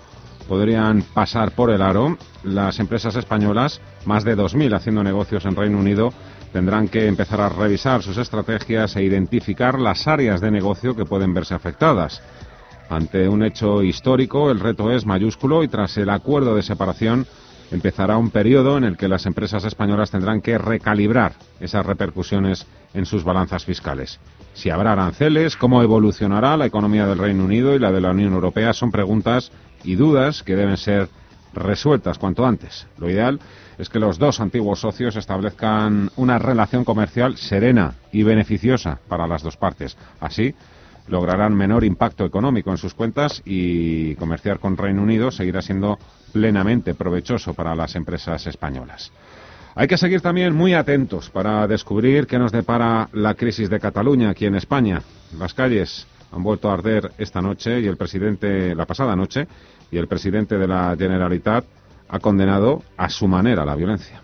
podrían 0.47 1.03
pasar 1.03 1.51
por 1.57 1.71
el 1.71 1.83
aro, 1.83 2.17
las 2.45 2.79
empresas 2.79 3.17
españolas, 3.17 3.81
más 4.05 4.23
de 4.23 4.37
2.000 4.37 4.77
haciendo 4.77 5.03
negocios 5.03 5.45
en 5.45 5.57
Reino 5.57 5.77
Unido, 5.77 6.13
tendrán 6.53 6.89
que 6.89 7.07
empezar 7.07 7.41
a 7.41 7.49
revisar 7.49 8.03
sus 8.03 8.17
estrategias 8.19 8.97
e 8.97 9.03
identificar 9.03 9.79
las 9.79 10.07
áreas 10.07 10.41
de 10.41 10.51
negocio 10.51 10.97
que 10.97 11.05
pueden 11.05 11.35
verse 11.35 11.55
afectadas. 11.55 12.23
Ante 12.89 13.29
un 13.29 13.43
hecho 13.43 13.83
histórico, 13.83 14.51
el 14.51 14.61
reto 14.61 14.91
es 14.91 15.05
mayúsculo 15.05 15.63
y 15.63 15.69
tras 15.69 15.97
el 15.99 16.09
acuerdo 16.09 16.55
de 16.55 16.63
separación 16.63 17.27
empezará 17.71 18.17
un 18.17 18.31
periodo 18.31 18.79
en 18.79 18.85
el 18.85 18.97
que 18.97 19.09
las 19.09 19.27
empresas 19.27 19.65
españolas 19.65 20.11
tendrán 20.11 20.41
que 20.41 20.57
recalibrar 20.57 21.35
esas 21.61 21.85
repercusiones 21.85 22.67
en 22.95 23.05
sus 23.05 23.25
balanzas 23.25 23.65
fiscales. 23.65 24.19
Si 24.55 24.71
habrá 24.71 24.93
aranceles, 24.93 25.57
cómo 25.57 25.83
evolucionará 25.83 26.57
la 26.57 26.67
economía 26.67 27.07
del 27.07 27.19
Reino 27.19 27.45
Unido 27.45 27.75
y 27.75 27.79
la 27.79 27.93
de 27.93 28.01
la 28.01 28.11
Unión 28.11 28.33
Europea 28.33 28.73
son 28.73 28.91
preguntas 28.91 29.53
y 29.85 29.95
dudas 29.95 30.43
que 30.43 30.57
deben 30.57 30.79
ser 30.79 31.09
resueltas 31.53 32.19
cuanto 32.19 32.47
antes. 32.47 32.87
Lo 32.99 33.11
ideal 33.11 33.41
es 33.79 33.89
que 33.89 33.99
los 33.99 34.19
dos 34.19 34.41
antiguos 34.41 34.81
socios 34.81 35.17
establezcan 35.17 36.11
una 36.17 36.39
relación 36.39 36.85
comercial 36.85 37.37
serena 37.37 37.95
y 38.13 38.23
beneficiosa 38.23 38.99
para 39.09 39.27
las 39.27 39.43
dos 39.43 39.57
partes. 39.57 39.97
Así, 40.21 40.55
lograrán 41.09 41.55
menor 41.55 41.85
impacto 41.85 42.25
económico 42.25 42.71
en 42.71 42.77
sus 42.77 42.95
cuentas 42.95 43.43
y 43.45 44.15
comerciar 44.17 44.59
con 44.59 44.77
Reino 44.77 45.03
Unido 45.03 45.31
seguirá 45.31 45.63
siendo 45.63 45.99
plenamente 46.33 46.95
provechoso 46.95 47.55
para 47.55 47.75
las 47.75 47.95
empresas 47.97 48.47
españolas. 48.47 49.13
Hay 49.75 49.87
que 49.87 49.97
seguir 49.97 50.21
también 50.21 50.55
muy 50.55 50.75
atentos 50.75 51.31
para 51.31 51.67
descubrir 51.69 52.27
qué 52.27 52.39
nos 52.39 52.51
depara 52.51 53.09
la 53.13 53.35
crisis 53.35 53.71
de 53.71 53.79
Cataluña 53.79 54.31
aquí 54.31 54.45
en 54.45 54.57
España. 54.57 55.03
Las 55.39 55.55
calles 55.55 56.07
han 56.33 56.43
vuelto 56.43 56.71
a 56.71 56.75
arder 56.75 57.13
esta 57.19 57.41
noche 57.41 57.81
y 57.81 57.87
el 57.87 57.97
presidente, 57.97 58.75
la 58.75 58.87
pasada 58.87 59.17
noche, 59.17 59.47
y 59.91 59.97
el 59.97 60.09
presidente 60.09 60.59
de 60.59 60.67
la 60.67 60.95
Generalitat 60.99 61.65
ha 62.09 62.19
condenado 62.19 62.83
a 62.97 63.09
su 63.09 63.27
manera 63.27 63.65
la 63.65 63.75
violencia. 63.75 64.23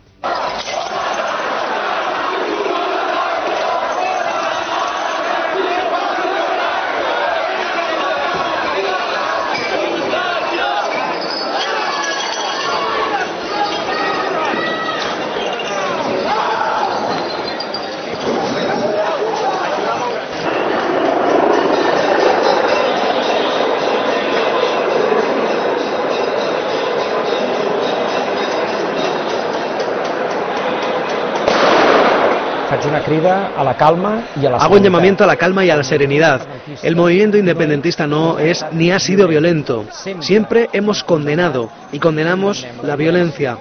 A 33.22 33.64
la 33.64 33.76
calma 33.76 34.24
y 34.40 34.46
a 34.46 34.50
la 34.50 34.56
Hago 34.58 34.76
un 34.76 34.82
llamamiento 34.82 35.24
a 35.24 35.26
la 35.26 35.36
calma 35.36 35.64
y 35.64 35.70
a 35.70 35.76
la 35.76 35.84
serenidad. 35.84 36.40
El 36.82 36.96
movimiento 36.96 37.36
independentista 37.36 38.06
no 38.06 38.38
es 38.38 38.64
ni 38.72 38.90
ha 38.90 38.98
sido 38.98 39.28
violento. 39.28 39.84
Siempre 40.20 40.68
hemos 40.72 41.04
condenado 41.04 41.70
y 41.92 41.98
condenamos 41.98 42.66
la 42.82 42.96
violencia. 42.96 43.58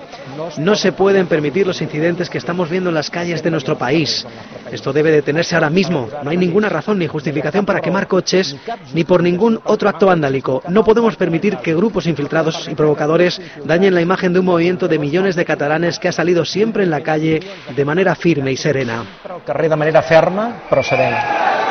No 0.57 0.75
se 0.75 0.91
pueden 0.91 1.27
permitir 1.27 1.67
los 1.67 1.81
incidentes 1.81 2.29
que 2.29 2.37
estamos 2.37 2.69
viendo 2.69 2.89
en 2.89 2.95
las 2.95 3.09
calles 3.09 3.43
de 3.43 3.51
nuestro 3.51 3.77
país. 3.77 4.25
Esto 4.71 4.93
debe 4.93 5.11
detenerse 5.11 5.55
ahora 5.55 5.69
mismo. 5.69 6.09
No 6.23 6.29
hay 6.29 6.37
ninguna 6.37 6.69
razón 6.69 6.99
ni 6.99 7.07
justificación 7.07 7.65
para 7.65 7.81
quemar 7.81 8.07
coches 8.07 8.55
ni 8.93 9.03
por 9.03 9.21
ningún 9.21 9.59
otro 9.65 9.89
acto 9.89 10.07
vandálico. 10.07 10.63
No 10.67 10.83
podemos 10.83 11.15
permitir 11.15 11.57
que 11.57 11.75
grupos 11.75 12.07
infiltrados 12.07 12.67
y 12.69 12.75
provocadores 12.75 13.39
dañen 13.65 13.93
la 13.93 14.01
imagen 14.01 14.33
de 14.33 14.39
un 14.39 14.45
movimiento 14.45 14.87
de 14.87 14.99
millones 14.99 15.35
de 15.35 15.45
catalanes 15.45 15.99
que 15.99 16.07
ha 16.07 16.11
salido 16.11 16.45
siempre 16.45 16.83
en 16.83 16.89
la 16.89 17.01
calle 17.01 17.39
de 17.75 17.85
manera 17.85 18.15
firme 18.15 18.51
y 18.51 18.57
serena. 18.57 19.05
de 19.45 19.75
manera 19.75 20.01
ferma 20.01 20.63
pero. 20.69 21.62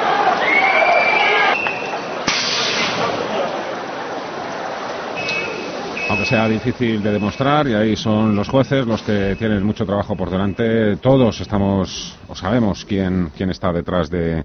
Aunque 6.13 6.27
sea 6.27 6.47
difícil 6.47 7.03
de 7.03 7.11
demostrar, 7.11 7.67
y 7.67 7.73
ahí 7.73 7.97
son 7.97 8.37
los 8.37 8.47
jueces 8.47 8.87
los 8.87 9.01
que 9.01 9.35
tienen 9.39 9.65
mucho 9.65 9.87
trabajo 9.87 10.15
por 10.15 10.29
delante, 10.29 10.97
todos 10.97 11.41
estamos 11.41 12.19
o 12.29 12.35
sabemos 12.35 12.85
quién, 12.85 13.31
quién 13.35 13.49
está 13.49 13.73
detrás 13.73 14.11
de 14.11 14.45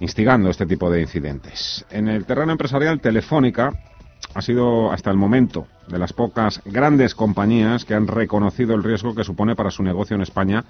instigando 0.00 0.50
este 0.50 0.66
tipo 0.66 0.90
de 0.90 1.00
incidentes. 1.00 1.86
En 1.90 2.08
el 2.08 2.26
terreno 2.26 2.52
empresarial, 2.52 3.00
Telefónica 3.00 3.72
ha 4.34 4.42
sido 4.42 4.92
hasta 4.92 5.10
el 5.10 5.16
momento 5.16 5.66
de 5.88 5.98
las 5.98 6.12
pocas 6.12 6.60
grandes 6.66 7.14
compañías 7.14 7.86
que 7.86 7.94
han 7.94 8.06
reconocido 8.06 8.74
el 8.74 8.84
riesgo 8.84 9.14
que 9.14 9.24
supone 9.24 9.56
para 9.56 9.70
su 9.70 9.82
negocio 9.82 10.14
en 10.14 10.20
España 10.20 10.62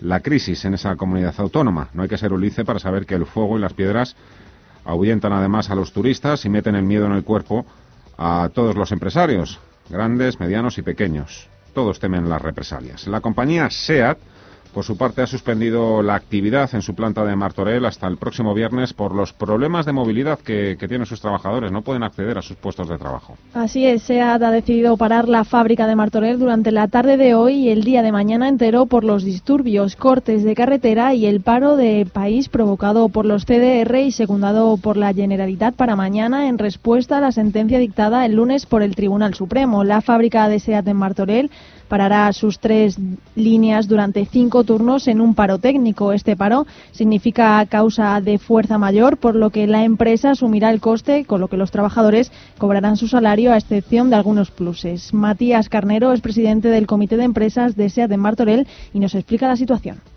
la 0.00 0.20
crisis 0.20 0.64
en 0.64 0.72
esa 0.72 0.96
comunidad 0.96 1.34
autónoma. 1.36 1.90
No 1.92 2.04
hay 2.04 2.08
que 2.08 2.16
ser 2.16 2.32
Ulice 2.32 2.64
para 2.64 2.78
saber 2.78 3.04
que 3.04 3.16
el 3.16 3.26
fuego 3.26 3.58
y 3.58 3.60
las 3.60 3.74
piedras 3.74 4.16
ahuyentan 4.86 5.34
además 5.34 5.68
a 5.68 5.74
los 5.74 5.92
turistas 5.92 6.42
y 6.46 6.48
meten 6.48 6.74
el 6.74 6.84
miedo 6.84 7.04
en 7.04 7.12
el 7.12 7.22
cuerpo 7.22 7.66
a 8.16 8.48
todos 8.54 8.76
los 8.76 8.90
empresarios 8.90 9.60
grandes, 9.88 10.40
medianos 10.40 10.78
y 10.78 10.82
pequeños. 10.82 11.48
Todos 11.74 11.98
temen 11.98 12.28
las 12.28 12.40
represalias. 12.40 13.06
La 13.06 13.20
compañía 13.20 13.68
SEAT 13.70 14.18
por 14.74 14.84
su 14.84 14.96
parte, 14.96 15.22
ha 15.22 15.26
suspendido 15.26 16.02
la 16.02 16.16
actividad 16.16 16.68
en 16.74 16.82
su 16.82 16.94
planta 16.94 17.24
de 17.24 17.36
Martorell 17.36 17.86
hasta 17.86 18.08
el 18.08 18.16
próximo 18.16 18.52
viernes 18.54 18.92
por 18.92 19.14
los 19.14 19.32
problemas 19.32 19.86
de 19.86 19.92
movilidad 19.92 20.40
que, 20.40 20.76
tienen 20.88 21.06
sus 21.06 21.20
trabajadores. 21.20 21.72
No 21.72 21.80
pueden 21.80 22.02
acceder 22.02 22.36
a 22.36 22.42
sus 22.42 22.56
puestos 22.56 22.88
de 22.88 22.98
trabajo. 22.98 23.38
Así 23.54 23.86
es, 23.86 24.02
SEAT 24.02 24.42
ha 24.42 24.50
decidido 24.50 24.98
parar 24.98 25.28
la 25.28 25.44
fábrica 25.44 25.86
de 25.86 25.96
Martorell 25.96 26.38
durante 26.38 26.72
la 26.72 26.88
tarde 26.88 27.16
de 27.16 27.34
hoy 27.34 27.54
y 27.54 27.68
el 27.70 27.84
día 27.84 28.02
de 28.02 28.12
mañana 28.12 28.48
entero 28.48 28.84
por 28.86 29.04
los 29.04 29.24
disturbios, 29.24 29.96
cortes 29.96 30.44
de 30.44 30.54
carretera 30.54 31.14
y 31.14 31.24
el 31.24 31.40
paro 31.40 31.76
de 31.76 32.06
país 32.12 32.48
provocado 32.48 33.08
por 33.08 33.24
los 33.24 33.46
CDR 33.46 33.96
y 34.00 34.12
secundado 34.12 34.76
por 34.76 34.96
la 34.96 35.14
Generalitat 35.14 35.74
para 35.74 35.96
mañana 35.96 36.48
en 36.48 36.58
respuesta 36.58 37.18
a 37.18 37.20
la 37.20 37.32
sentencia 37.32 37.78
dictada 37.78 38.26
el 38.26 38.34
lunes 38.34 38.66
por 38.66 38.82
el 38.82 38.96
Tribunal 38.96 39.34
Supremo. 39.34 39.84
La 39.84 40.02
fábrica 40.02 40.48
de 40.48 40.58
SEAT 40.58 40.88
en 40.88 40.96
Martorell 40.96 41.50
parará 41.88 42.32
sus 42.32 42.58
tres 42.58 42.98
líneas 43.34 43.88
durante 43.88 44.24
cinco 44.26 44.64
turnos 44.64 45.08
en 45.08 45.20
un 45.20 45.34
paro 45.34 45.58
técnico. 45.58 46.12
Este 46.12 46.36
paro 46.36 46.66
significa 46.92 47.64
causa 47.66 48.20
de 48.20 48.38
fuerza 48.38 48.78
mayor, 48.78 49.18
por 49.18 49.34
lo 49.34 49.50
que 49.50 49.66
la 49.66 49.84
empresa 49.84 50.30
asumirá 50.30 50.70
el 50.70 50.80
coste, 50.80 51.24
con 51.24 51.40
lo 51.40 51.48
que 51.48 51.56
los 51.56 51.70
trabajadores 51.70 52.32
cobrarán 52.58 52.96
su 52.96 53.08
salario 53.08 53.52
a 53.52 53.56
excepción 53.56 54.10
de 54.10 54.16
algunos 54.16 54.50
pluses. 54.50 55.12
Matías 55.14 55.68
Carnero 55.68 56.12
es 56.12 56.20
presidente 56.20 56.68
del 56.68 56.86
Comité 56.86 57.16
de 57.16 57.24
Empresas 57.24 57.76
de 57.76 57.88
SEAT 57.90 58.10
de 58.10 58.16
Martorell 58.16 58.66
y 58.92 59.00
nos 59.00 59.14
explica 59.14 59.48
la 59.48 59.56
situación 59.56 60.13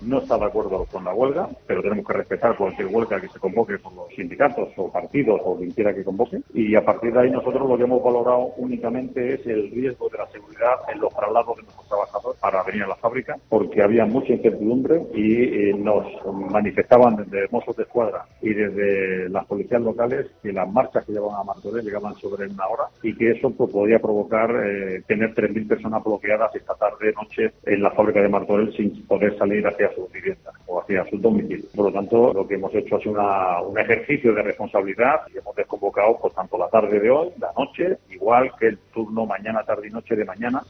no 0.00 0.18
está 0.18 0.38
de 0.38 0.46
acuerdo 0.46 0.86
con 0.90 1.04
la 1.04 1.12
huelga, 1.12 1.48
pero 1.66 1.82
tenemos 1.82 2.06
que 2.06 2.14
respetar 2.14 2.56
cualquier 2.56 2.88
huelga 2.88 3.20
que 3.20 3.28
se 3.28 3.38
convoque 3.38 3.78
por 3.78 3.92
los 3.92 4.08
sindicatos 4.14 4.68
o 4.76 4.90
partidos 4.90 5.40
o 5.44 5.56
quien 5.58 5.72
quiera 5.72 5.94
que 5.94 6.04
convoque. 6.04 6.40
Y 6.54 6.74
a 6.74 6.84
partir 6.84 7.12
de 7.12 7.20
ahí 7.20 7.30
nosotros 7.30 7.68
lo 7.68 7.76
que 7.76 7.84
hemos 7.84 8.02
valorado 8.02 8.52
únicamente 8.56 9.34
es 9.34 9.46
el 9.46 9.70
riesgo 9.70 10.08
de 10.08 10.18
la 10.18 10.26
seguridad 10.28 10.76
en 10.92 11.00
los 11.00 11.14
traslados 11.14 11.56
de 11.56 11.62
nuestros 11.64 11.88
trabajadores 11.88 12.40
para 12.40 12.62
venir 12.62 12.84
a 12.84 12.88
la 12.88 12.96
fábrica, 12.96 13.36
porque 13.48 13.82
había 13.82 14.06
mucha 14.06 14.32
incertidumbre 14.32 15.02
y 15.14 15.70
eh, 15.70 15.74
nos 15.74 16.06
manifestaban 16.50 17.16
desde 17.16 17.48
Mossos 17.50 17.76
de 17.76 17.82
Escuadra 17.82 18.24
y 18.40 18.54
desde 18.54 19.28
las 19.28 19.44
policías 19.46 19.82
locales 19.82 20.26
que 20.42 20.52
las 20.52 20.70
marchas 20.70 21.04
que 21.04 21.12
llevaban 21.12 21.40
a 21.40 21.44
Martorell 21.44 21.84
llegaban 21.84 22.14
sobre 22.14 22.46
una 22.46 22.66
hora 22.66 22.84
y 23.02 23.14
que 23.14 23.32
eso 23.32 23.50
pues, 23.50 23.70
podía 23.70 23.98
provocar 23.98 24.50
eh, 24.64 25.02
tener 25.06 25.34
3.000 25.34 25.68
personas 25.68 26.02
bloqueadas 26.02 26.54
esta 26.54 26.74
tarde, 26.74 27.12
noche 27.12 27.52
en 27.64 27.82
la 27.82 27.90
fábrica 27.90 28.22
de 28.22 28.28
Martorell 28.28 28.74
sin 28.74 29.06
poder 29.06 29.36
salir 29.36 29.57
hacia 29.66 29.92
su 29.94 30.08
vivienda 30.08 30.52
o 30.66 30.80
hacia 30.80 31.04
su 31.06 31.18
domicilio. 31.18 31.66
Por 31.74 31.86
lo 31.86 31.92
tanto, 31.92 32.32
lo 32.32 32.46
que 32.46 32.54
hemos 32.54 32.74
hecho 32.74 32.98
es 32.98 33.06
una, 33.06 33.60
un 33.62 33.78
ejercicio 33.78 34.34
de 34.34 34.42
responsabilidad 34.42 35.22
y 35.32 35.38
hemos 35.38 35.54
desconvocado 35.56 36.18
por 36.18 36.32
tanto 36.32 36.58
la 36.58 36.68
tarde 36.68 37.00
de 37.00 37.10
hoy, 37.10 37.28
la 37.38 37.52
noche, 37.56 37.98
igual 38.10 38.52
que 38.58 38.68
el 38.68 38.78
turno 38.92 39.26
mañana, 39.26 39.64
tarde 39.64 39.88
y 39.88 39.90
noche 39.90 40.16
de 40.16 40.24
mañana, 40.24 40.62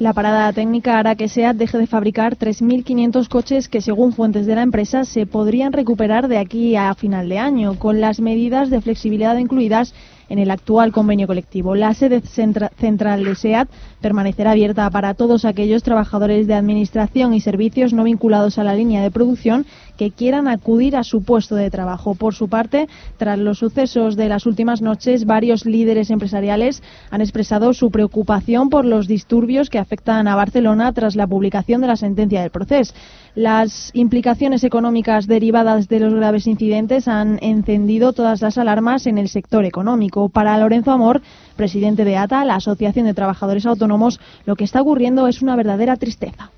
la 0.00 0.14
parada 0.14 0.50
técnica 0.54 0.98
hará 0.98 1.14
que 1.14 1.28
SEAT 1.28 1.56
deje 1.56 1.76
de 1.76 1.86
fabricar 1.86 2.36
3.500 2.36 3.28
coches 3.28 3.68
que, 3.68 3.82
según 3.82 4.14
fuentes 4.14 4.46
de 4.46 4.54
la 4.54 4.62
empresa, 4.62 5.04
se 5.04 5.26
podrían 5.26 5.74
recuperar 5.74 6.26
de 6.28 6.38
aquí 6.38 6.74
a 6.74 6.94
final 6.94 7.28
de 7.28 7.38
año, 7.38 7.78
con 7.78 8.00
las 8.00 8.18
medidas 8.18 8.70
de 8.70 8.80
flexibilidad 8.80 9.36
incluidas 9.36 9.94
en 10.30 10.38
el 10.38 10.50
actual 10.50 10.92
convenio 10.92 11.26
colectivo. 11.26 11.74
La 11.74 11.92
sede 11.92 12.22
central 12.22 13.24
de 13.24 13.34
SEAT 13.34 13.68
permanecerá 14.00 14.52
abierta 14.52 14.88
para 14.88 15.12
todos 15.12 15.44
aquellos 15.44 15.82
trabajadores 15.82 16.46
de 16.46 16.54
administración 16.54 17.34
y 17.34 17.40
servicios 17.40 17.92
no 17.92 18.04
vinculados 18.04 18.58
a 18.58 18.64
la 18.64 18.74
línea 18.74 19.02
de 19.02 19.10
producción 19.10 19.66
que 19.98 20.12
quieran 20.12 20.48
acudir 20.48 20.96
a 20.96 21.04
su 21.04 21.22
puesto 21.22 21.56
de 21.56 21.68
trabajo. 21.68 22.14
Por 22.14 22.34
su 22.34 22.48
parte, 22.48 22.88
tras 23.18 23.38
los 23.38 23.58
sucesos 23.58 24.16
de 24.16 24.28
las 24.28 24.46
últimas 24.46 24.80
noches, 24.80 25.26
varios 25.26 25.66
líderes 25.66 26.10
empresariales 26.10 26.82
han 27.10 27.20
expresado 27.20 27.74
su 27.74 27.90
preocupación 27.90 28.70
por 28.70 28.86
los 28.86 29.08
disturbios 29.08 29.68
que 29.68 29.78
afectan 29.78 30.26
a 30.28 30.36
Barcelona 30.36 30.92
tras 30.92 31.16
la 31.16 31.26
publicación 31.26 31.80
de 31.82 31.88
la 31.88 31.96
sentencia 31.96 32.40
del 32.40 32.50
proceso. 32.50 32.94
Las 33.40 33.90
implicaciones 33.94 34.64
económicas 34.64 35.26
derivadas 35.26 35.88
de 35.88 35.98
los 35.98 36.12
graves 36.12 36.46
incidentes 36.46 37.08
han 37.08 37.38
encendido 37.40 38.12
todas 38.12 38.42
las 38.42 38.58
alarmas 38.58 39.06
en 39.06 39.16
el 39.16 39.28
sector 39.28 39.64
económico. 39.64 40.28
Para 40.28 40.58
Lorenzo 40.58 40.90
Amor, 40.90 41.22
presidente 41.56 42.04
de 42.04 42.18
ATA, 42.18 42.44
la 42.44 42.56
Asociación 42.56 43.06
de 43.06 43.14
Trabajadores 43.14 43.64
Autónomos, 43.64 44.20
lo 44.44 44.56
que 44.56 44.64
está 44.64 44.82
ocurriendo 44.82 45.26
es 45.26 45.40
una 45.40 45.56
verdadera 45.56 45.96
tristeza 45.96 46.50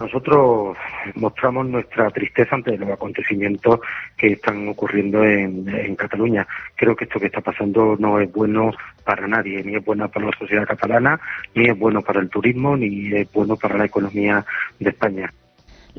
Nosotros 0.00 0.78
mostramos 1.14 1.68
nuestra 1.68 2.08
tristeza 2.08 2.54
ante 2.56 2.78
los 2.78 2.88
acontecimientos 2.88 3.80
que 4.16 4.28
están 4.28 4.66
ocurriendo 4.66 5.22
en, 5.22 5.94
Cataluña. 5.94 6.46
Creo 6.74 6.96
que 6.96 7.04
esto 7.04 7.20
que 7.20 7.26
está 7.26 7.42
pasando 7.42 7.96
no 7.98 8.18
es 8.18 8.32
bueno 8.32 8.70
para 9.04 9.28
nadie, 9.28 9.62
ni 9.62 9.74
es 9.74 9.84
bueno 9.84 10.08
para 10.08 10.24
la 10.24 10.38
sociedad 10.38 10.66
catalana, 10.66 11.20
ni 11.54 11.68
es 11.68 11.78
bueno 11.78 12.00
para 12.00 12.18
el 12.18 12.30
turismo, 12.30 12.78
ni 12.78 13.12
es 13.12 13.30
bueno 13.30 13.56
para 13.56 13.76
la 13.76 13.84
economía 13.84 14.42
de 14.78 14.88
España. 14.88 15.30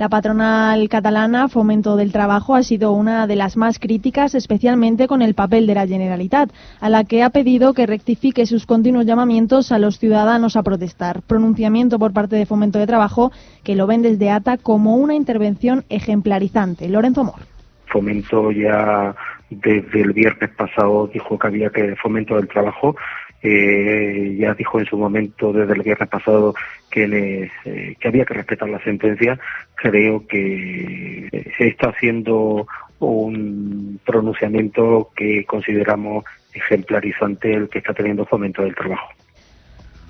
La 0.01 0.09
patronal 0.09 0.89
catalana 0.89 1.47
Fomento 1.47 1.95
del 1.95 2.11
Trabajo 2.11 2.55
ha 2.55 2.63
sido 2.63 2.91
una 2.91 3.27
de 3.27 3.35
las 3.35 3.55
más 3.55 3.77
críticas, 3.77 4.33
especialmente 4.33 5.07
con 5.07 5.21
el 5.21 5.35
papel 5.35 5.67
de 5.67 5.75
la 5.75 5.85
Generalitat, 5.85 6.49
a 6.79 6.89
la 6.89 7.03
que 7.03 7.21
ha 7.21 7.29
pedido 7.29 7.75
que 7.75 7.85
rectifique 7.85 8.47
sus 8.47 8.65
continuos 8.65 9.05
llamamientos 9.05 9.71
a 9.71 9.77
los 9.77 9.99
ciudadanos 9.99 10.55
a 10.55 10.63
protestar. 10.63 11.21
Pronunciamiento 11.21 11.99
por 11.99 12.13
parte 12.13 12.35
de 12.35 12.47
Fomento 12.47 12.79
de 12.79 12.87
Trabajo 12.87 13.31
que 13.63 13.75
lo 13.75 13.85
ven 13.85 14.01
desde 14.01 14.31
ATA 14.31 14.57
como 14.57 14.95
una 14.95 15.13
intervención 15.13 15.85
ejemplarizante. 15.89 16.89
Lorenzo 16.89 17.23
Mor. 17.23 17.41
Fomento 17.85 18.51
ya 18.51 19.15
desde 19.51 20.01
el 20.01 20.13
viernes 20.13 20.49
pasado 20.57 21.11
dijo 21.13 21.37
que 21.37 21.45
había 21.45 21.69
que 21.69 21.95
fomento 21.97 22.37
del 22.37 22.47
trabajo 22.47 22.95
eh, 23.43 24.35
ya 24.39 24.53
dijo 24.53 24.79
en 24.79 24.85
su 24.85 24.97
momento 24.97 25.51
desde 25.51 25.73
el 25.73 25.81
viernes 25.81 26.09
pasado 26.09 26.53
que, 26.91 27.49
eh, 27.65 27.95
que 27.99 28.07
había 28.07 28.25
que 28.25 28.35
respetar 28.35 28.69
la 28.69 28.83
sentencia. 28.83 29.39
Creo 29.75 30.27
que 30.27 31.51
se 31.57 31.67
está 31.67 31.89
haciendo 31.89 32.67
un 32.99 33.99
pronunciamiento 34.05 35.09
que 35.15 35.43
consideramos 35.45 36.23
ejemplarizante 36.53 37.53
el 37.53 37.69
que 37.69 37.79
está 37.79 37.93
teniendo 37.93 38.25
fomento 38.25 38.61
del 38.61 38.75
trabajo. 38.75 39.09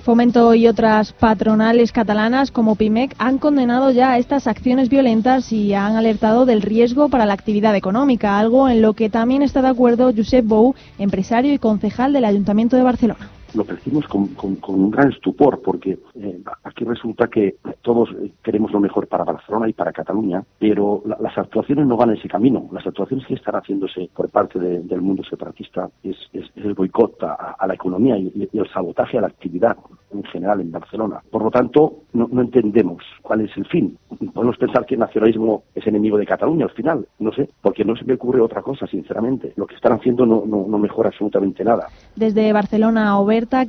Fomento 0.04 0.56
y 0.56 0.68
otras 0.68 1.14
patronales 1.14 1.92
catalanas 1.92 2.50
como 2.50 2.76
PIMEC 2.76 3.14
han 3.20 3.38
condenado 3.38 3.92
ya 3.92 4.18
estas 4.18 4.48
acciones 4.48 4.90
violentas 4.90 5.52
y 5.52 5.76
han 5.76 5.96
alertado 5.96 6.48
del 6.48 6.64
riesgo 6.64 7.08
para 7.10 7.28
la 7.28 7.34
actividad 7.34 7.76
económica, 7.76 8.40
algo 8.40 8.68
en 8.68 8.82
lo 8.82 8.94
que 8.94 9.12
también 9.12 9.44
está 9.44 9.62
de 9.62 9.68
acuerdo 9.68 10.12
Josep 10.12 10.44
Bou, 10.44 10.74
empresario 10.98 11.54
y 11.54 11.60
concejal 11.60 12.14
del 12.14 12.26
Ayuntamiento 12.26 12.78
de 12.78 12.84
Barcelona 12.84 13.30
lo 13.54 13.64
percibimos 13.64 14.08
con, 14.08 14.28
con, 14.28 14.58
un 14.68 14.92
gran 14.92 15.12
estupor, 15.12 15.62
porque 15.62 16.00
eh, 16.16 16.42
aquí 16.64 16.86
resulta 16.86 17.28
que 17.28 17.58
todos 17.82 18.10
queremos 18.44 18.72
lo 18.72 18.80
mejor 18.80 19.08
para 19.08 19.24
Barcelona 19.24 19.70
y 19.70 19.74
para 19.74 19.92
Cataluña, 19.92 20.44
pero 20.60 21.04
las 21.20 21.38
actuaciones 21.38 21.86
no 21.88 21.98
van 21.98 22.12
en 22.12 22.18
ese 22.18 22.28
camino. 22.28 22.68
Las 22.72 22.86
actuaciones 22.86 23.26
que 23.28 23.36
están 23.36 23.56
haciéndose 23.56 24.10
por 24.14 24.30
parte 24.30 24.60
del 24.60 25.02
mundo 25.02 25.24
separatista 25.24 25.90
es, 26.04 26.18
el 26.56 26.74
boicot 26.74 27.22
a, 27.24 27.66
la 27.68 27.74
economía 27.74 28.18
y, 28.18 28.50
el 28.54 28.70
sabotaje 28.70 29.18
a 29.18 29.22
la 29.22 29.28
actividad 29.28 29.78
en 30.14 30.24
general 30.26 30.62
en 30.62 30.72
Barcelona. 30.72 31.22
Por 31.30 31.44
lo 31.44 31.52
tanto, 31.52 32.02
no, 32.14 32.28
entendemos 32.42 33.04
cuál 33.22 33.42
es 33.42 33.56
el 33.58 33.66
fin. 33.66 33.98
Podemos 34.34 34.58
pensar 34.58 34.86
que 34.86 34.96
el 34.96 35.00
nacionalismo 35.00 35.64
es 35.74 35.86
enemigo 35.88 36.18
de 36.18 36.26
Cataluña 36.26 36.66
al 36.66 36.72
final, 36.72 37.08
no 37.20 37.32
sé, 37.32 37.50
porque 37.62 37.86
no 37.86 37.96
se 37.96 38.06
me 38.06 38.14
ocurre 38.14 38.42
otra 38.42 38.62
cosa, 38.62 38.88
sinceramente. 38.88 39.54
Lo 39.56 39.66
que 39.66 39.76
están 39.76 39.94
haciendo 39.94 40.26
no, 40.26 40.44
no, 40.46 40.78
mejora 40.78 41.10
absolutamente 41.10 41.64
nada. 41.64 41.88
Desde 42.16 42.52
Barcelona, 42.54 43.20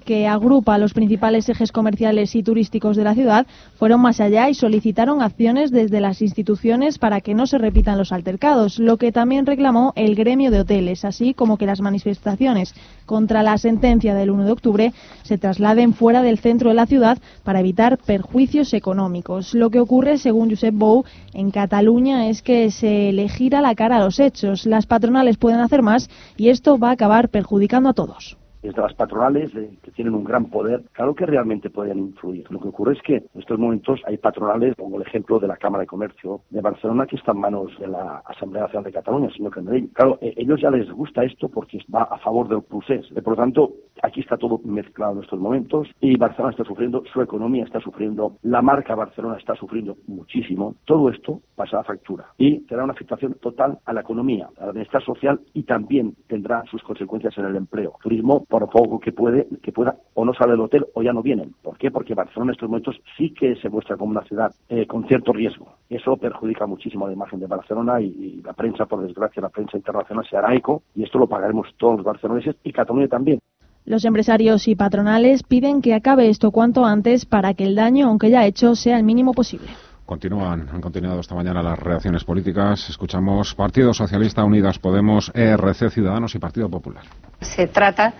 Que 0.04 0.26
agrupa 0.26 0.78
los 0.78 0.92
principales 0.92 1.48
ejes 1.48 1.72
comerciales 1.72 2.34
y 2.34 2.42
turísticos 2.42 2.96
de 2.96 3.04
la 3.04 3.14
ciudad, 3.14 3.46
fueron 3.76 4.00
más 4.00 4.20
allá 4.20 4.50
y 4.50 4.54
solicitaron 4.54 5.22
acciones 5.22 5.70
desde 5.70 6.00
las 6.00 6.20
instituciones 6.20 6.98
para 6.98 7.20
que 7.20 7.34
no 7.34 7.46
se 7.46 7.58
repitan 7.58 7.96
los 7.96 8.12
altercados, 8.12 8.78
lo 8.78 8.96
que 8.96 9.12
también 9.12 9.46
reclamó 9.46 9.92
el 9.96 10.14
gremio 10.14 10.50
de 10.50 10.60
hoteles, 10.60 11.04
así 11.04 11.32
como 11.32 11.56
que 11.56 11.66
las 11.66 11.80
manifestaciones 11.80 12.74
contra 13.06 13.42
la 13.42 13.56
sentencia 13.56 14.14
del 14.14 14.30
1 14.30 14.44
de 14.44 14.52
octubre 14.52 14.92
se 15.22 15.38
trasladen 15.38 15.94
fuera 15.94 16.22
del 16.22 16.38
centro 16.38 16.68
de 16.68 16.76
la 16.76 16.86
ciudad 16.86 17.18
para 17.42 17.60
evitar 17.60 17.98
perjuicios 17.98 18.74
económicos. 18.74 19.54
Lo 19.54 19.70
que 19.70 19.80
ocurre, 19.80 20.18
según 20.18 20.50
Josep 20.50 20.74
Bou, 20.74 21.04
en 21.32 21.50
Cataluña 21.50 22.28
es 22.28 22.42
que 22.42 22.70
se 22.70 23.12
le 23.12 23.28
gira 23.28 23.60
la 23.60 23.74
cara 23.74 23.96
a 23.96 24.04
los 24.04 24.20
hechos. 24.20 24.66
Las 24.66 24.86
patronales 24.86 25.38
pueden 25.38 25.60
hacer 25.60 25.82
más 25.82 26.10
y 26.36 26.50
esto 26.50 26.78
va 26.78 26.90
a 26.90 26.92
acabar 26.92 27.30
perjudicando 27.30 27.88
a 27.88 27.94
todos 27.94 28.36
desde 28.62 28.80
las 28.80 28.94
patronales 28.94 29.54
eh, 29.54 29.70
que 29.82 29.90
tienen 29.90 30.14
un 30.14 30.24
gran 30.24 30.46
poder, 30.46 30.82
claro 30.92 31.14
que 31.14 31.26
realmente 31.26 31.70
pueden 31.70 31.98
influir. 31.98 32.46
Lo 32.50 32.60
que 32.60 32.68
ocurre 32.68 32.94
es 32.94 33.02
que 33.02 33.16
en 33.16 33.40
estos 33.40 33.58
momentos 33.58 34.00
hay 34.06 34.16
patronales, 34.16 34.74
pongo 34.76 34.96
el 34.96 35.06
ejemplo 35.06 35.38
de 35.38 35.48
la 35.48 35.56
Cámara 35.56 35.82
de 35.82 35.86
Comercio 35.86 36.42
de 36.50 36.60
Barcelona, 36.60 37.06
que 37.06 37.16
está 37.16 37.32
en 37.32 37.38
manos 37.38 37.70
de 37.78 37.88
la 37.88 38.22
Asamblea 38.26 38.62
Nacional 38.62 38.84
de 38.84 38.92
Cataluña, 38.92 39.30
señor 39.30 39.52
Candelell. 39.52 39.90
Claro, 39.92 40.18
eh, 40.20 40.34
ellos 40.36 40.60
ya 40.60 40.70
les 40.70 40.90
gusta 40.90 41.24
esto 41.24 41.48
porque 41.48 41.78
va 41.92 42.02
a 42.04 42.18
favor 42.18 42.48
del 42.48 42.62
procés. 42.62 43.06
Eh, 43.14 43.22
por 43.22 43.32
lo 43.32 43.42
tanto, 43.42 43.72
aquí 44.02 44.20
está 44.20 44.36
todo 44.36 44.60
mezclado 44.64 45.14
en 45.14 45.24
estos 45.24 45.38
momentos 45.38 45.88
y 46.00 46.16
Barcelona 46.16 46.52
está 46.52 46.64
sufriendo, 46.64 47.02
su 47.12 47.20
economía 47.20 47.64
está 47.64 47.80
sufriendo, 47.80 48.36
la 48.42 48.62
marca 48.62 48.94
Barcelona 48.94 49.36
está 49.38 49.54
sufriendo 49.56 49.96
muchísimo. 50.06 50.76
Todo 50.84 51.10
esto 51.10 51.40
pasa 51.56 51.80
a 51.80 51.84
factura 51.84 52.26
y 52.38 52.60
tendrá 52.60 52.84
una 52.84 52.92
afectación 52.92 53.34
total 53.34 53.78
a 53.84 53.92
la 53.92 54.00
economía, 54.00 54.48
a 54.58 54.66
la 54.66 54.72
bienestar 54.72 55.02
social 55.02 55.40
y 55.52 55.64
también 55.64 56.14
tendrá 56.28 56.64
sus 56.70 56.82
consecuencias 56.82 57.36
en 57.38 57.46
el 57.46 57.56
empleo. 57.56 57.94
Turismo 58.02 58.44
por 58.52 58.68
poco 58.68 59.00
que 59.00 59.12
puede, 59.12 59.46
que 59.62 59.72
pueda 59.72 59.96
o 60.12 60.26
no 60.26 60.34
sale 60.34 60.50
del 60.50 60.60
hotel 60.60 60.84
o 60.92 61.02
ya 61.02 61.14
no 61.14 61.22
vienen. 61.22 61.54
¿Por 61.62 61.78
qué? 61.78 61.90
Porque 61.90 62.12
Barcelona 62.12 62.50
en 62.50 62.54
estos 62.54 62.68
momentos 62.68 63.00
sí 63.16 63.30
que 63.32 63.56
se 63.56 63.70
muestra 63.70 63.96
como 63.96 64.10
una 64.10 64.24
ciudad 64.24 64.52
eh, 64.68 64.86
con 64.86 65.08
cierto 65.08 65.32
riesgo. 65.32 65.72
Eso 65.88 66.18
perjudica 66.18 66.66
muchísimo 66.66 67.06
la 67.06 67.14
imagen 67.14 67.40
de 67.40 67.46
Barcelona 67.46 67.98
y, 68.02 68.42
la 68.44 68.52
prensa, 68.52 68.84
por 68.84 69.06
desgracia, 69.06 69.40
la 69.40 69.48
prensa 69.48 69.78
internacional 69.78 70.26
se 70.28 70.36
hará 70.36 70.54
eco 70.54 70.82
y 70.94 71.02
esto 71.02 71.18
lo 71.18 71.26
pagaremos 71.26 71.68
todos 71.78 71.96
los 71.96 72.04
barceloneses 72.04 72.56
y 72.62 72.72
Cataluña 72.72 73.08
también. 73.08 73.38
Los 73.86 74.04
empresarios 74.04 74.68
y 74.68 74.76
patronales 74.76 75.44
piden 75.44 75.80
que 75.80 75.94
acabe 75.94 76.28
esto 76.28 76.50
cuanto 76.50 76.84
antes 76.84 77.24
para 77.24 77.54
que 77.54 77.64
el 77.64 77.74
daño, 77.74 78.08
aunque 78.08 78.28
ya 78.28 78.44
hecho, 78.44 78.74
sea 78.74 78.98
el 78.98 79.04
mínimo 79.04 79.32
posible. 79.32 79.68
Continúan, 80.04 80.68
han 80.70 80.80
continuado 80.82 81.20
esta 81.20 81.34
mañana 81.34 81.62
las 81.62 81.78
reacciones 81.78 82.22
políticas. 82.22 82.90
Escuchamos 82.90 83.54
Partido 83.54 83.94
Socialista, 83.94 84.44
Unidas 84.44 84.78
Podemos, 84.78 85.32
ERC, 85.34 85.88
Ciudadanos 85.88 86.34
y 86.34 86.38
Partido 86.38 86.68
Popular. 86.68 87.04
Se 87.40 87.66
trata 87.68 88.12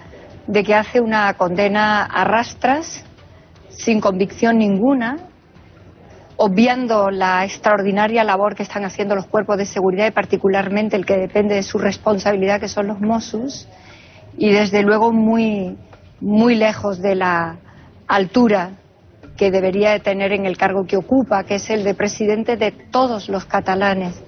de 0.47 0.65
que 0.65 0.75
hace 0.75 1.01
una 1.01 1.35
condena 1.35 2.05
a 2.05 2.25
rastras, 2.25 3.05
sin 3.69 4.01
convicción 4.01 4.59
ninguna, 4.59 5.19
obviando 6.37 7.11
la 7.11 7.45
extraordinaria 7.45 8.25
labor 8.25 8.55
que 8.55 8.63
están 8.63 8.85
haciendo 8.85 9.15
los 9.15 9.27
cuerpos 9.27 9.59
de 9.59 9.67
seguridad 9.67 10.07
y 10.07 10.11
particularmente 10.11 10.97
el 10.97 11.07
que 11.07 11.17
depende 11.17 11.55
de 11.55 11.63
su 11.63 11.79
responsabilidad, 11.79 12.61
que 12.61 12.69
son 12.69 12.89
los 12.89 13.01
Mossos, 13.01 13.69
y 14.37 14.51
desde 14.51 14.83
luego 14.83 15.13
muy, 15.13 15.77
muy 16.21 16.55
lejos 16.55 17.01
de 17.01 17.15
la 17.15 17.59
altura 18.09 18.71
que 19.37 19.51
debería 19.51 19.91
de 19.91 20.01
tener 20.01 20.33
en 20.33 20.47
el 20.47 20.57
cargo 20.57 20.85
que 20.85 20.97
ocupa, 20.97 21.45
que 21.45 21.57
es 21.57 21.71
el 21.71 21.85
de 21.85 21.95
presidente 21.95 22.57
de 22.57 22.73
todos 22.73 23.29
los 23.29 23.45
catalanes 23.45 24.23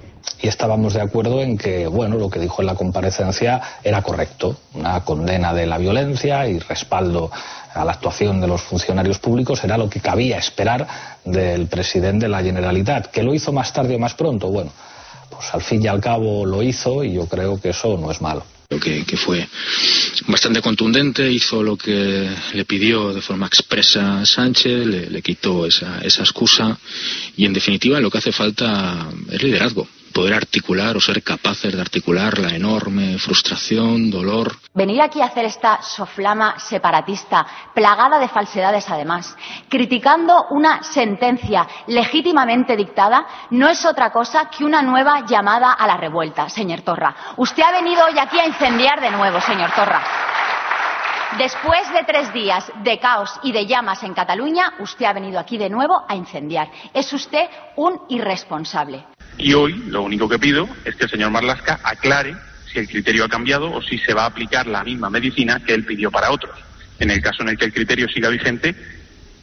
y 0.45 0.49
estábamos 0.49 0.95
de 0.95 1.01
acuerdo 1.01 1.41
en 1.41 1.57
que, 1.57 1.87
bueno, 1.87 2.17
lo 2.17 2.29
que 2.29 2.39
dijo 2.39 2.61
en 2.61 2.67
la 2.67 2.75
comparecencia 2.75 3.61
era 3.83 4.03
correcto, 4.03 4.59
una 4.75 5.01
condena 5.01 5.55
de 5.55 5.67
la 5.67 5.79
violencia 5.79 6.47
y 6.47 6.59
respaldo 6.59 7.31
a 7.73 7.85
la 7.85 7.93
actuación 7.93 8.41
de 8.41 8.47
los 8.47 8.61
funcionarios 8.61 9.19
públicos 9.19 9.65
era 9.65 9.79
lo 9.79 9.89
que 9.89 10.01
cabía 10.01 10.39
esperar 10.39 10.87
del 11.25 11.67
presidente 11.67 12.27
de 12.27 12.31
la 12.31 12.43
Generalitat. 12.43 13.07
¿Que 13.11 13.23
lo 13.23 13.35
hizo 13.35 13.53
más 13.53 13.73
tarde 13.73 13.97
o 13.97 13.99
más 13.99 14.15
pronto? 14.15 14.49
Bueno, 14.49 14.71
pues 15.31 15.47
al 15.53 15.63
fin 15.63 15.83
y 15.83 15.87
al 15.87 16.01
cabo 16.01 16.45
lo 16.45 16.63
hizo 16.63 17.03
y 17.03 17.15
yo 17.15 17.27
creo 17.27 17.61
que 17.61 17.71
eso 17.71 17.97
no 17.97 18.11
es 18.11 18.21
malo. 18.21 18.45
Que, 18.69 19.05
que, 19.05 19.17
fue 19.17 19.47
bastante 20.27 20.61
contundente, 20.61 21.31
hizo 21.31 21.63
lo 21.63 21.77
que 21.77 22.29
le 22.55 22.65
pidió 22.65 23.13
de 23.13 23.21
forma 23.21 23.47
expresa 23.47 24.27
Sánchez, 24.27 24.87
le, 24.87 25.23
quitó 25.23 25.65
esa 25.65 26.01
excusa 26.03 26.77
y 27.37 27.45
en 27.45 27.53
definitiva 27.53 28.01
lo 28.01 28.11
que 28.11 28.19
hace 28.19 28.33
falta 28.33 29.07
es 29.31 29.43
liderazgo 29.43 29.87
poder 30.15 30.33
articular 30.33 30.97
o 30.97 31.01
ser 31.01 31.23
capaces 31.23 31.75
de 31.75 31.81
articular 31.81 32.39
la 32.39 32.55
enorme 32.55 33.19
frustración, 33.19 34.11
dolor. 34.11 34.57
Venir 34.73 35.03
aquí 35.03 35.21
a 35.21 35.27
hacer 35.27 35.45
esta 35.45 35.83
soflama 35.83 36.59
separatista, 36.59 37.45
plagada 37.75 38.19
de 38.19 38.29
falsedades 38.29 38.89
además, 38.89 39.37
criticando 39.69 40.47
una 40.51 40.83
sentencia 40.83 41.67
legítimamente 41.89 42.77
dictada, 42.77 43.27
no 43.51 43.69
es 43.69 43.85
otra 43.85 44.11
cosa 44.11 44.49
que 44.49 44.65
una 44.65 44.81
nueva 44.81 45.27
llamada 45.27 45.73
a 45.73 45.87
la 45.87 45.97
revuelta, 45.97 46.49
señor 46.49 46.83
Torra. 46.83 47.15
Usted 47.37 47.63
ha 47.63 47.73
venido 47.73 48.05
hoy 48.05 48.19
aquí 48.19 48.39
a 48.39 48.47
incendiar 48.47 49.01
de 49.01 49.11
nuevo, 49.11 49.41
señor 49.41 49.73
Torra. 49.75 50.03
Después 51.39 51.93
de 51.93 52.05
tres 52.05 52.33
días 52.33 52.71
de 52.85 53.01
caos 53.01 53.41
y 53.43 53.51
de 53.51 53.67
llamas 53.67 54.05
en 54.05 54.15
Cataluña, 54.15 54.75
usted 54.79 55.07
ha 55.07 55.13
venido 55.13 55.41
aquí 55.41 55.59
de 55.59 55.69
nuevo 55.69 56.05
a 56.09 56.15
incendiar. 56.15 56.69
Es 56.93 57.13
usted 57.13 57.49
un 57.75 58.01
irresponsable. 58.09 59.05
Y 59.39 59.55
hoy 59.55 59.85
lo 59.89 60.03
único 60.03 60.29
que 60.29 60.39
pido 60.39 60.69
es 60.85 60.95
que 60.97 61.05
el 61.05 61.11
señor 61.11 61.31
Marlasca 61.31 61.81
aclare 61.83 62.35
si 62.73 62.79
el 62.79 62.89
criterio 62.89 63.25
ha 63.25 63.29
cambiado 63.29 63.71
o 63.73 63.83
si 63.83 63.99
se 63.99 64.15
va 64.15 64.23
a 64.23 64.27
aplicar 64.27 64.67
la 64.67 64.85
misma 64.85 65.11
medicina 65.11 65.61
que 65.65 65.75
él 65.75 65.85
pidió 65.85 66.11
para 66.11 66.31
otros. 66.31 66.59
En 66.99 67.11
el 67.11 67.21
caso 67.21 67.43
en 67.43 67.51
el 67.51 67.59
que 67.59 67.67
el 67.67 67.73
criterio 67.73 68.09
siga 68.09 68.29
vigente, 68.29 68.75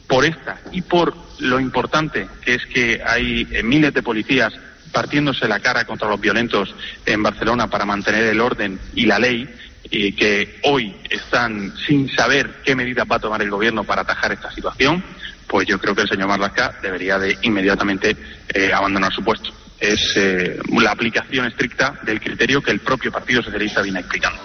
por 0.06 0.24
esta 0.26 0.60
y 0.72 0.82
por 0.82 1.14
lo 1.38 1.58
importante 1.58 2.28
que 2.44 2.54
es 2.54 2.66
que 2.66 3.00
hay 3.02 3.48
eh, 3.50 3.62
miles 3.62 3.94
de 3.94 4.02
policías 4.02 4.52
partiéndose 4.92 5.48
la 5.48 5.60
cara 5.60 5.86
contra 5.86 6.08
los 6.08 6.20
violentos 6.20 6.74
en 7.06 7.22
Barcelona 7.22 7.68
para 7.68 7.86
mantener 7.86 8.24
el 8.24 8.40
orden 8.40 8.78
y 8.94 9.06
la 9.06 9.18
ley, 9.18 9.48
y 9.90 10.12
que 10.12 10.60
hoy 10.64 10.94
están 11.08 11.72
sin 11.86 12.10
saber 12.10 12.60
qué 12.62 12.76
medidas 12.76 13.06
va 13.10 13.16
a 13.16 13.20
tomar 13.20 13.40
el 13.40 13.50
gobierno 13.50 13.84
para 13.84 14.02
atajar 14.02 14.32
esta 14.32 14.52
situación, 14.52 15.02
pues 15.46 15.66
yo 15.66 15.78
creo 15.78 15.94
que 15.94 16.02
el 16.02 16.08
señor 16.08 16.28
Marlaska 16.28 16.78
debería 16.82 17.18
de 17.18 17.38
inmediatamente 17.42 18.14
eh, 18.52 18.70
abandonar 18.72 19.12
su 19.12 19.24
puesto. 19.24 19.50
Es 19.82 20.14
eh, 20.16 20.60
la 20.80 20.92
aplicación 20.92 21.44
estricta 21.44 21.98
del 22.04 22.20
criterio 22.20 22.62
que 22.62 22.70
el 22.70 22.78
propio 22.78 23.10
Partido 23.10 23.42
Socialista 23.42 23.82
viene 23.82 23.98
explicando. 23.98 24.38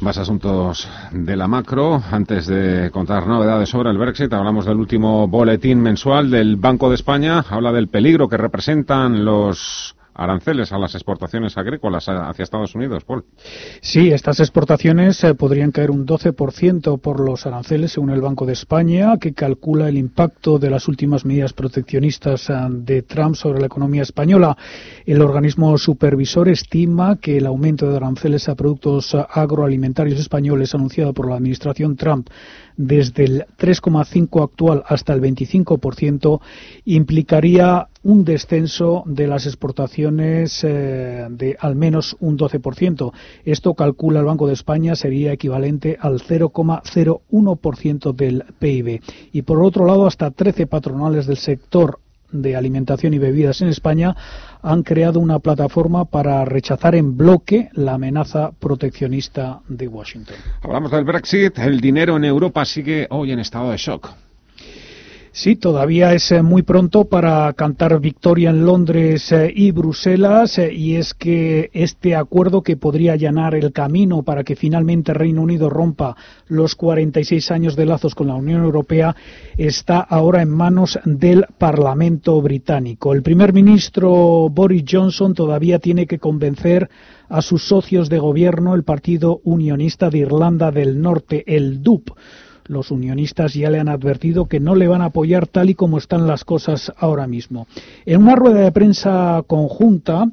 Más 0.00 0.16
asuntos 0.16 0.88
de 1.10 1.36
la 1.36 1.46
macro. 1.46 2.02
Antes 2.10 2.46
de 2.46 2.90
contar 2.90 3.26
novedades 3.26 3.68
sobre 3.68 3.90
el 3.90 3.98
Brexit, 3.98 4.32
hablamos 4.32 4.64
del 4.64 4.78
último 4.78 5.28
boletín 5.28 5.82
mensual 5.82 6.30
del 6.30 6.56
Banco 6.56 6.88
de 6.88 6.94
España. 6.94 7.44
Habla 7.50 7.70
del 7.70 7.88
peligro 7.88 8.30
que 8.30 8.38
representan 8.38 9.26
los 9.26 9.94
aranceles 10.14 10.72
a 10.72 10.78
las 10.78 10.94
exportaciones 10.94 11.56
agrícolas 11.56 12.08
hacia 12.08 12.42
Estados 12.42 12.74
Unidos, 12.74 13.04
Paul. 13.04 13.24
Sí, 13.80 14.10
estas 14.10 14.40
exportaciones 14.40 15.22
eh, 15.24 15.34
podrían 15.34 15.72
caer 15.72 15.90
un 15.90 16.06
12% 16.06 17.00
por 17.00 17.20
los 17.20 17.46
aranceles, 17.46 17.92
según 17.92 18.10
el 18.10 18.20
Banco 18.20 18.46
de 18.46 18.52
España, 18.52 19.16
que 19.18 19.32
calcula 19.32 19.88
el 19.88 19.96
impacto 19.96 20.58
de 20.58 20.70
las 20.70 20.88
últimas 20.88 21.24
medidas 21.24 21.52
proteccionistas 21.52 22.50
eh, 22.50 22.54
de 22.70 23.02
Trump 23.02 23.34
sobre 23.36 23.60
la 23.60 23.66
economía 23.66 24.02
española. 24.02 24.56
El 25.06 25.22
organismo 25.22 25.76
supervisor 25.78 26.48
estima 26.48 27.16
que 27.16 27.38
el 27.38 27.46
aumento 27.46 27.90
de 27.90 27.96
aranceles 27.96 28.48
a 28.48 28.54
productos 28.54 29.14
eh, 29.14 29.24
agroalimentarios 29.30 30.20
españoles 30.20 30.74
anunciado 30.74 31.12
por 31.12 31.28
la 31.28 31.36
administración 31.36 31.96
Trump 31.96 32.28
desde 32.76 33.24
el 33.24 33.44
3,5 33.58 34.42
actual 34.42 34.82
hasta 34.86 35.12
el 35.12 35.20
25% 35.20 36.40
implicaría 36.84 37.88
un 38.02 38.24
descenso 38.24 39.04
de 39.06 39.26
las 39.26 39.46
exportaciones 39.46 40.64
eh, 40.64 41.26
de 41.30 41.56
al 41.60 41.76
menos 41.76 42.16
un 42.20 42.36
12%. 42.36 43.12
Esto 43.44 43.74
calcula 43.74 44.20
el 44.20 44.26
Banco 44.26 44.46
de 44.46 44.54
España 44.54 44.96
sería 44.96 45.32
equivalente 45.32 45.96
al 46.00 46.20
0,01% 46.20 48.12
del 48.14 48.44
PIB. 48.58 49.00
Y 49.32 49.42
por 49.42 49.62
otro 49.62 49.86
lado, 49.86 50.06
hasta 50.06 50.30
13 50.30 50.66
patronales 50.66 51.26
del 51.26 51.36
sector 51.36 51.98
de 52.32 52.56
alimentación 52.56 53.14
y 53.14 53.18
bebidas 53.18 53.60
en 53.60 53.68
España 53.68 54.16
han 54.62 54.82
creado 54.82 55.20
una 55.20 55.38
plataforma 55.40 56.04
para 56.04 56.44
rechazar 56.44 56.94
en 56.94 57.16
bloque 57.16 57.68
la 57.72 57.94
amenaza 57.94 58.52
proteccionista 58.58 59.60
de 59.68 59.88
Washington. 59.88 60.36
Hablamos 60.62 60.90
del 60.90 61.04
Brexit. 61.04 61.58
El 61.58 61.80
dinero 61.80 62.16
en 62.16 62.24
Europa 62.24 62.64
sigue 62.64 63.06
hoy 63.10 63.32
en 63.32 63.40
estado 63.40 63.70
de 63.70 63.76
shock. 63.76 64.10
Sí, 65.34 65.56
todavía 65.56 66.12
es 66.12 66.30
eh, 66.30 66.42
muy 66.42 66.60
pronto 66.60 67.06
para 67.06 67.50
cantar 67.54 67.98
victoria 68.00 68.50
en 68.50 68.66
Londres 68.66 69.32
eh, 69.32 69.50
y 69.56 69.70
Bruselas 69.70 70.58
eh, 70.58 70.70
y 70.74 70.96
es 70.96 71.14
que 71.14 71.70
este 71.72 72.14
acuerdo 72.14 72.62
que 72.62 72.76
podría 72.76 73.14
allanar 73.14 73.54
el 73.54 73.72
camino 73.72 74.24
para 74.24 74.44
que 74.44 74.56
finalmente 74.56 75.14
Reino 75.14 75.40
Unido 75.40 75.70
rompa 75.70 76.16
los 76.48 76.74
46 76.74 77.50
años 77.50 77.76
de 77.76 77.86
lazos 77.86 78.14
con 78.14 78.26
la 78.26 78.34
Unión 78.34 78.62
Europea 78.62 79.16
está 79.56 80.00
ahora 80.00 80.42
en 80.42 80.50
manos 80.50 81.00
del 81.06 81.46
Parlamento 81.56 82.38
británico. 82.42 83.14
El 83.14 83.22
primer 83.22 83.54
ministro 83.54 84.50
Boris 84.50 84.84
Johnson 84.86 85.32
todavía 85.32 85.78
tiene 85.78 86.06
que 86.06 86.18
convencer 86.18 86.90
a 87.30 87.40
sus 87.40 87.66
socios 87.66 88.10
de 88.10 88.18
gobierno, 88.18 88.74
el 88.74 88.84
Partido 88.84 89.40
Unionista 89.44 90.10
de 90.10 90.18
Irlanda 90.18 90.70
del 90.70 91.00
Norte, 91.00 91.42
el 91.46 91.82
DUP 91.82 92.10
los 92.66 92.90
unionistas 92.90 93.54
ya 93.54 93.70
le 93.70 93.78
han 93.78 93.88
advertido 93.88 94.46
que 94.46 94.60
no 94.60 94.74
le 94.74 94.88
van 94.88 95.02
a 95.02 95.06
apoyar 95.06 95.46
tal 95.46 95.70
y 95.70 95.74
como 95.74 95.98
están 95.98 96.26
las 96.26 96.44
cosas 96.44 96.92
ahora 96.96 97.26
mismo. 97.26 97.66
En 98.06 98.22
una 98.22 98.34
rueda 98.34 98.60
de 98.60 98.72
prensa 98.72 99.42
conjunta 99.46 100.26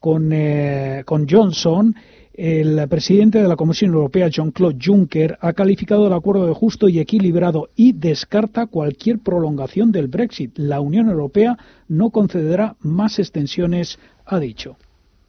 con, 0.00 0.30
eh, 0.32 1.02
con 1.06 1.28
Johnson, 1.28 1.94
el 2.34 2.88
presidente 2.88 3.40
de 3.40 3.46
la 3.46 3.54
Comisión 3.54 3.92
Europea, 3.92 4.28
Jean-Claude 4.28 4.78
Juncker, 4.84 5.38
ha 5.40 5.52
calificado 5.52 6.08
el 6.08 6.12
acuerdo 6.12 6.46
de 6.46 6.52
justo 6.52 6.88
y 6.88 6.98
equilibrado 6.98 7.68
y 7.76 7.92
descarta 7.92 8.66
cualquier 8.66 9.20
prolongación 9.20 9.92
del 9.92 10.08
Brexit. 10.08 10.58
La 10.58 10.80
Unión 10.80 11.08
Europea 11.08 11.56
no 11.86 12.10
concederá 12.10 12.74
más 12.80 13.20
extensiones, 13.20 13.98
ha 14.26 14.40
dicho. 14.40 14.76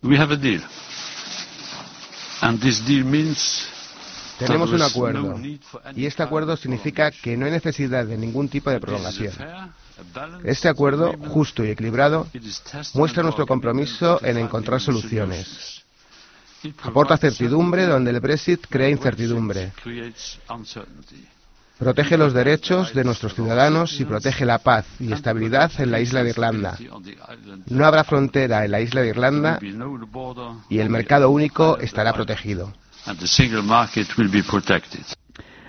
We 0.02 0.18
have 0.18 0.34
a 0.34 0.38
deal. 0.38 0.62
And 2.42 2.60
this 2.60 2.84
deal 2.86 3.06
means 3.06 3.68
tenemos 4.40 4.72
un 4.72 4.82
acuerdo 4.82 5.40
y 5.96 6.06
este 6.06 6.24
acuerdo 6.24 6.58
significa 6.58 7.12
que 7.12 7.38
no 7.38 7.46
hay 7.46 7.52
necesidad 7.52 8.06
de 8.06 8.18
ningún 8.18 8.50
tipo 8.50 8.70
de 8.70 8.80
prolongación. 8.80 9.34
Este 10.44 10.68
acuerdo, 10.68 11.14
justo 11.30 11.64
y 11.64 11.70
equilibrado, 11.70 12.28
muestra 12.94 13.24
nuestro 13.24 13.48
compromiso 13.48 14.20
en 14.24 14.38
encontrar 14.38 14.82
soluciones. 14.82 15.84
Aporta 16.82 17.18
certidumbre 17.18 17.86
donde 17.86 18.12
el 18.12 18.20
Brexit 18.20 18.66
crea 18.68 18.90
incertidumbre. 18.90 19.72
Protege 21.78 22.18
los 22.18 22.34
derechos 22.34 22.94
de 22.94 23.04
nuestros 23.04 23.36
ciudadanos 23.36 24.00
y 24.00 24.06
protege 24.06 24.46
la 24.46 24.60
paz 24.60 24.86
y 25.00 25.12
estabilidad 25.12 25.72
en 25.78 25.92
la 25.92 26.00
isla 26.00 26.24
de 26.24 26.30
Irlanda. 26.30 26.78
No 27.68 27.86
habrá 27.86 28.06
frontera 28.06 28.64
en 28.64 28.72
la 28.72 28.80
isla 28.80 29.02
de 29.02 29.10
Irlanda 29.10 29.60
y 30.70 30.80
el 30.80 30.90
mercado 30.90 31.30
único 31.30 31.78
estará 31.78 32.14
protegido. 32.14 32.74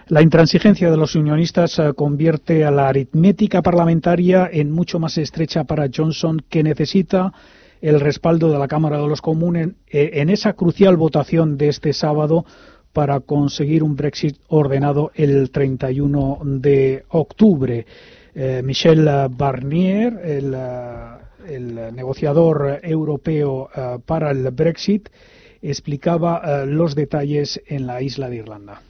La 0.09 0.23
intransigencia 0.23 0.91
de 0.91 0.97
los 0.97 1.17
unionistas 1.17 1.79
eh, 1.79 1.93
convierte 1.95 2.65
a 2.65 2.71
la 2.71 2.89
aritmética 2.89 3.61
parlamentaria 3.61 4.49
en 4.51 4.71
mucho 4.71 4.99
más 4.99 5.19
estrecha 5.19 5.65
para 5.65 5.89
Johnson, 5.95 6.43
que 6.49 6.63
necesita 6.63 7.33
el 7.83 8.01
respaldo 8.01 8.51
de 8.51 8.59
la 8.59 8.69
Cámara 8.69 8.99
de 8.99 9.09
los 9.09 9.21
Comunes 9.21 9.69
eh, 9.89 10.13
en 10.15 10.31
esa 10.31 10.55
crucial 10.55 10.97
votación 10.97 11.59
de 11.59 11.69
este 11.69 11.93
sábado 11.93 12.47
para 12.95 13.21
conseguir 13.21 13.83
un 13.83 13.97
Brexit 13.97 14.39
ordenado 14.49 15.11
el 15.15 15.51
31 15.51 16.39
de 16.43 17.05
octubre. 17.09 17.85
Eh, 18.35 18.63
Michel 18.65 19.11
Barnier, 19.31 20.15
el 20.25 21.95
negociador 21.95 22.81
europeo 22.83 23.69
para 24.07 24.31
el 24.31 24.51
Brexit, 24.53 25.11
explicaba 25.63 26.43
eh, 26.45 26.67
los 26.67 26.95
detalles 26.95 27.61
en 27.67 27.87
la 27.87 28.03
isla 28.03 28.29
de 28.29 28.37
Irlanda. 28.37 28.83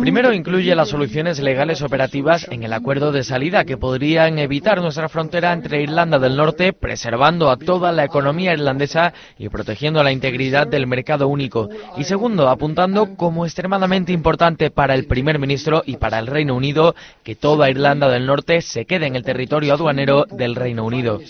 Primero 0.00 0.32
incluye 0.32 0.74
las 0.74 0.88
soluciones 0.88 1.38
legales 1.38 1.82
operativas 1.82 2.46
en 2.50 2.62
el 2.62 2.72
acuerdo 2.72 3.12
de 3.12 3.22
salida 3.22 3.64
que 3.64 3.76
podrían 3.76 4.38
evitar 4.38 4.80
nuestra 4.80 5.10
frontera 5.10 5.52
entre 5.52 5.82
Irlanda 5.82 6.18
del 6.18 6.36
Norte, 6.36 6.72
preservando 6.72 7.50
a 7.50 7.58
toda 7.58 7.92
la 7.92 8.04
economía 8.04 8.54
irlandesa 8.54 9.12
y 9.38 9.50
protegiendo 9.50 10.02
la 10.02 10.10
integridad 10.10 10.66
del 10.66 10.86
mercado 10.86 11.28
único. 11.28 11.68
Y 11.98 12.04
segundo, 12.04 12.48
apuntando 12.48 13.14
como 13.14 13.44
extremadamente 13.44 14.12
importante 14.12 14.70
para 14.70 14.94
el 14.94 15.04
primer 15.04 15.38
ministro 15.38 15.82
y 15.84 15.98
para 15.98 16.18
el 16.18 16.28
Reino 16.28 16.56
Unido 16.56 16.94
que 17.22 17.36
toda 17.36 17.70
Irlanda 17.70 18.08
del 18.08 18.24
Norte 18.24 18.62
se 18.62 18.86
quede 18.86 19.06
en 19.06 19.16
el 19.16 19.22
territorio 19.22 19.74
aduanero 19.74 20.24
del 20.30 20.56
Reino 20.56 20.86
Unido. 20.86 21.20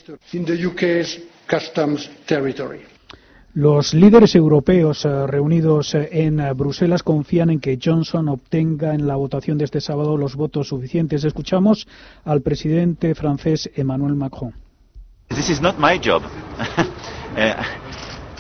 Los 3.55 3.93
líderes 3.93 4.35
europeos 4.35 5.05
eh, 5.05 5.27
reunidos 5.27 5.95
eh, 5.95 6.09
en 6.11 6.41
eh, 6.41 6.55
Bruselas 6.55 7.03
confían 7.03 7.51
en 7.51 7.61
que 7.61 7.79
Johnson 7.83 8.31
obtenga 8.31 8.95
en 8.95 9.07
la 9.07 9.17
votación 9.17 9.59
de 9.59 9.67
este 9.67 9.83
sábado 9.83 10.17
los 10.17 10.37
votos 10.37 10.69
suficientes. 10.69 11.23
Escuchamos 11.25 11.87
al 12.25 12.41
presidente 12.41 13.15
francés 13.15 13.71
Emmanuel 13.75 14.15
Macron. 14.15 14.55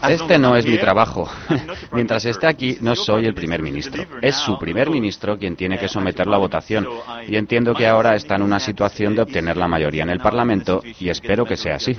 Este 0.09 0.37
no 0.37 0.57
es 0.57 0.67
mi 0.67 0.79
trabajo. 0.79 1.31
Mientras 1.93 2.25
esté 2.25 2.49
aquí, 2.49 2.77
no 2.81 2.97
soy 2.97 3.27
el 3.27 3.35
primer 3.35 3.63
ministro. 3.63 4.05
Es 4.21 4.35
su 4.35 4.59
primer 4.59 4.91
ministro 4.91 5.39
quien 5.39 5.55
tiene 5.55 5.79
que 5.79 5.87
someterlo 5.87 6.35
a 6.35 6.39
votación. 6.39 6.89
Y 7.29 7.37
entiendo 7.37 7.73
que 7.73 7.87
ahora 7.87 8.17
está 8.17 8.35
en 8.35 8.43
una 8.43 8.59
situación 8.59 9.15
de 9.15 9.23
obtener 9.23 9.57
la 9.57 9.69
mayoría 9.69 10.03
en 10.03 10.11
el 10.11 10.19
Parlamento 10.19 10.83
y 10.99 11.09
espero 11.09 11.45
que 11.45 11.57
sea 11.57 11.77
así. 11.77 11.97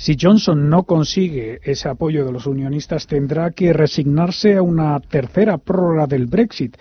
Si 0.00 0.16
Johnson 0.18 0.70
no 0.70 0.84
consigue 0.84 1.60
ese 1.62 1.90
apoyo 1.90 2.24
de 2.24 2.32
los 2.32 2.46
unionistas, 2.46 3.06
tendrá 3.06 3.50
que 3.50 3.74
resignarse 3.74 4.56
a 4.56 4.62
una 4.62 4.98
tercera 4.98 5.58
prórroga 5.58 6.06
del 6.06 6.24
Brexit. 6.24 6.74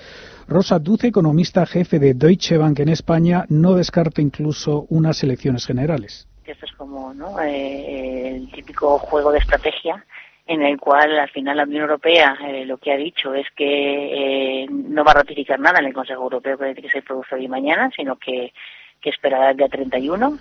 Rosa 0.47 0.79
Duce, 0.79 1.07
economista 1.07 1.65
jefe 1.65 1.99
de 1.99 2.13
Deutsche 2.13 2.57
Bank 2.57 2.79
en 2.79 2.87
España, 2.87 3.43
no 3.49 3.73
descarta 3.73 4.21
incluso 4.21 4.85
unas 4.87 5.21
elecciones 5.21 5.65
generales. 5.65 6.29
Esto 6.45 6.65
es 6.65 6.71
como 6.77 7.13
eh, 7.41 8.37
el 8.37 8.51
típico 8.53 8.97
juego 8.99 9.33
de 9.33 9.39
estrategia 9.39 10.05
en 10.47 10.61
el 10.61 10.79
cual 10.79 11.19
al 11.19 11.29
final 11.29 11.57
la 11.57 11.63
Unión 11.63 11.81
Europea 11.81 12.37
eh, 12.47 12.63
lo 12.65 12.77
que 12.77 12.93
ha 12.93 12.97
dicho 12.97 13.33
es 13.33 13.47
que 13.53 14.63
eh, 14.63 14.67
no 14.69 15.03
va 15.03 15.11
a 15.11 15.15
ratificar 15.15 15.59
nada 15.59 15.79
en 15.79 15.87
el 15.87 15.93
Consejo 15.93 16.23
Europeo 16.23 16.57
que 16.57 16.89
se 16.89 17.01
produce 17.01 17.35
hoy 17.35 17.49
mañana, 17.49 17.91
sino 17.93 18.15
que, 18.15 18.53
que 19.01 19.09
esperará 19.09 19.51
el 19.51 19.57
día 19.57 19.67
31 19.67 20.39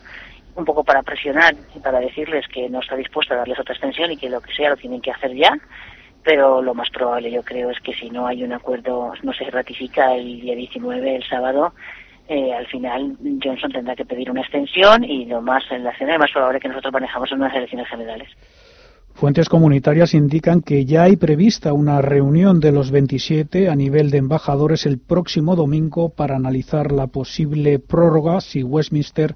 un 0.59 0.65
poco 0.65 0.85
para 0.85 1.03
presionar 1.03 1.55
y 1.75 1.79
para 1.79 2.01
decirles 2.01 2.47
que 2.49 2.69
no 2.69 2.81
está 2.81 2.97
dispuesta 2.97 3.35
a 3.35 3.39
darles 3.39 3.59
otra 3.59 3.75
extensión 3.75 4.11
y 4.11 4.17
que 4.17 4.29
lo 4.29 4.41
que 4.41 4.53
sea 4.53 4.71
lo 4.71 4.77
tienen 4.77 5.01
que 5.01 5.11
hacer 5.11 5.35
ya. 5.35 5.57
Pero 6.23 6.61
lo 6.61 6.75
más 6.75 6.91
probable, 6.91 7.31
yo 7.31 7.43
creo, 7.43 7.71
es 7.71 7.81
que 7.81 7.95
si 7.95 8.11
no 8.11 8.27
hay 8.27 8.43
un 8.43 8.53
acuerdo, 8.53 9.13
no 9.23 9.33
se 9.33 9.45
ratifica 9.51 10.15
el 10.15 10.41
día 10.41 10.55
19, 10.55 11.17
el 11.17 11.25
sábado, 11.25 11.73
eh, 12.29 12.53
al 12.53 12.67
final 12.67 13.17
Johnson 13.43 13.73
tendrá 13.73 13.97
que 13.97 14.05
pedir 14.05 14.31
una 14.31 14.43
extensión 14.43 15.05
y 15.05 15.25
lo 15.25 15.41
más, 15.41 15.65
el 15.71 15.87
escenario 15.87 16.19
más 16.19 16.31
probable 16.33 16.61
que 16.61 16.69
nosotros 16.69 16.93
manejamos 16.93 17.31
son 17.31 17.41
unas 17.41 17.55
elecciones 17.55 17.89
generales. 17.89 18.29
Fuentes 19.15 19.49
comunitarias 19.49 20.15
indican 20.15 20.61
que 20.61 20.85
ya 20.85 21.05
hay 21.05 21.17
prevista 21.17 21.73
una 21.73 22.01
reunión 22.03 22.61
de 22.61 22.71
los 22.71 22.93
27 22.93 23.69
a 23.69 23.75
nivel 23.75 24.11
de 24.11 24.19
embajadores 24.19 24.87
el 24.87 24.99
próximo 24.99 25.57
domingo 25.57 26.11
para 26.11 26.37
analizar 26.37 26.93
la 26.93 27.09
posible 27.09 27.81
prórroga 27.81 28.41
si 28.41 28.63
Westminster 28.63 29.35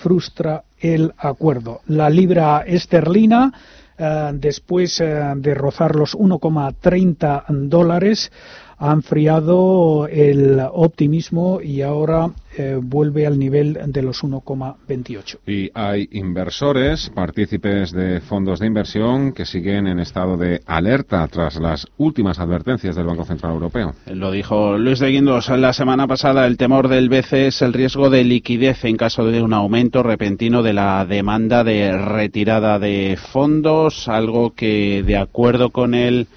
frustra 0.00 0.64
el 0.80 1.12
acuerdo. 1.18 1.80
La 1.86 2.08
libra 2.08 2.64
esterlina, 2.66 3.52
eh, 3.98 4.30
después 4.34 5.00
eh, 5.00 5.34
de 5.36 5.54
rozar 5.54 5.94
los 5.94 6.16
1,30 6.16 7.44
dólares, 7.68 8.32
ha 8.80 8.92
enfriado 8.92 10.08
el 10.08 10.58
optimismo 10.72 11.60
y 11.60 11.82
ahora 11.82 12.30
eh, 12.56 12.78
vuelve 12.82 13.26
al 13.26 13.38
nivel 13.38 13.78
de 13.86 14.02
los 14.02 14.24
1,28. 14.24 15.38
Y 15.46 15.70
hay 15.74 16.08
inversores, 16.12 17.10
partícipes 17.14 17.92
de 17.92 18.22
fondos 18.22 18.58
de 18.58 18.66
inversión, 18.66 19.32
que 19.32 19.44
siguen 19.44 19.86
en 19.86 20.00
estado 20.00 20.38
de 20.38 20.62
alerta 20.64 21.28
tras 21.28 21.56
las 21.56 21.86
últimas 21.98 22.38
advertencias 22.38 22.96
del 22.96 23.04
Banco 23.04 23.26
Central 23.26 23.52
Europeo. 23.52 23.92
Lo 24.06 24.32
dijo 24.32 24.78
Luis 24.78 24.98
de 24.98 25.10
Guindos 25.10 25.50
la 25.50 25.74
semana 25.74 26.08
pasada. 26.08 26.46
El 26.46 26.56
temor 26.56 26.88
del 26.88 27.10
BCE 27.10 27.48
es 27.48 27.60
el 27.60 27.74
riesgo 27.74 28.08
de 28.08 28.24
liquidez 28.24 28.82
en 28.86 28.96
caso 28.96 29.26
de 29.26 29.42
un 29.42 29.52
aumento 29.52 30.02
repentino 30.02 30.62
de 30.62 30.72
la 30.72 31.04
demanda 31.04 31.64
de 31.64 31.98
retirada 31.98 32.78
de 32.78 33.18
fondos, 33.20 34.08
algo 34.08 34.54
que, 34.54 35.04
de 35.06 35.18
acuerdo 35.18 35.68
con 35.68 35.94
el 35.94 36.28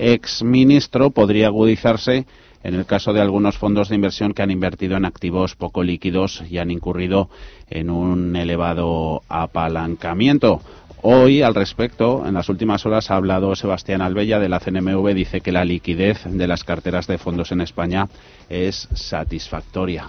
ex 0.00 0.42
ministro 0.42 1.10
podría 1.10 1.48
agudizarse 1.48 2.26
en 2.62 2.74
el 2.74 2.86
caso 2.86 3.12
de 3.12 3.20
algunos 3.20 3.56
fondos 3.56 3.88
de 3.88 3.94
inversión 3.94 4.34
que 4.34 4.42
han 4.42 4.50
invertido 4.50 4.96
en 4.96 5.04
activos 5.04 5.56
poco 5.56 5.82
líquidos 5.82 6.42
y 6.50 6.58
han 6.58 6.70
incurrido 6.70 7.30
en 7.68 7.90
un 7.90 8.36
elevado 8.36 9.22
apalancamiento. 9.28 10.60
Hoy, 11.02 11.40
al 11.40 11.54
respecto, 11.54 12.26
en 12.26 12.34
las 12.34 12.50
últimas 12.50 12.84
horas 12.84 13.10
ha 13.10 13.16
hablado 13.16 13.56
Sebastián 13.56 14.02
Albella 14.02 14.38
de 14.38 14.50
la 14.50 14.60
CNMV. 14.60 15.14
Dice 15.14 15.40
que 15.40 15.52
la 15.52 15.64
liquidez 15.64 16.24
de 16.24 16.46
las 16.46 16.64
carteras 16.64 17.06
de 17.06 17.16
fondos 17.16 17.52
en 17.52 17.62
España 17.62 18.06
es 18.50 18.86
satisfactoria. 18.92 20.08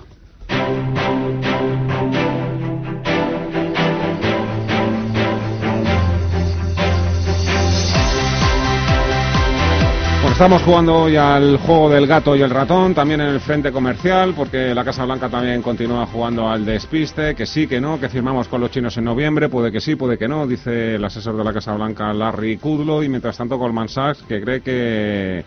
Estamos 10.32 10.64
jugando 10.64 11.04
hoy 11.04 11.18
al 11.18 11.58
juego 11.58 11.90
del 11.90 12.08
gato 12.08 12.36
y 12.36 12.42
el 12.42 12.50
ratón, 12.50 12.96
también 12.96 13.22
en 13.22 13.28
el 13.28 13.40
frente 13.42 13.72
comercial, 13.72 14.34
porque 14.36 14.74
la 14.74 14.84
Casa 14.84 15.06
Blanca 15.06 15.30
también 15.30 15.62
continúa 15.62 16.08
jugando 16.08 16.50
al 16.50 16.66
despiste, 16.66 17.36
que 17.36 17.46
sí, 17.46 17.68
que 17.68 17.80
no, 17.80 18.00
que 18.00 18.10
firmamos 18.10 18.48
con 18.48 18.60
los 18.60 18.72
chinos 18.72 18.98
en 18.98 19.04
noviembre, 19.04 19.50
puede 19.50 19.72
que 19.72 19.80
sí, 19.80 19.96
puede 19.96 20.18
que 20.18 20.28
no, 20.28 20.48
dice 20.48 20.96
el 20.96 21.06
asesor 21.06 21.38
de 21.38 21.44
la 21.44 21.54
Casa 21.54 21.76
Blanca 21.76 22.12
Larry 22.12 22.58
Kudlow, 22.58 23.04
y 23.04 23.10
mientras 23.10 23.38
tanto 23.38 23.58
Goldman 23.58 23.90
Sachs, 23.90 24.24
que 24.24 24.42
cree 24.42 24.62
que 24.62 25.46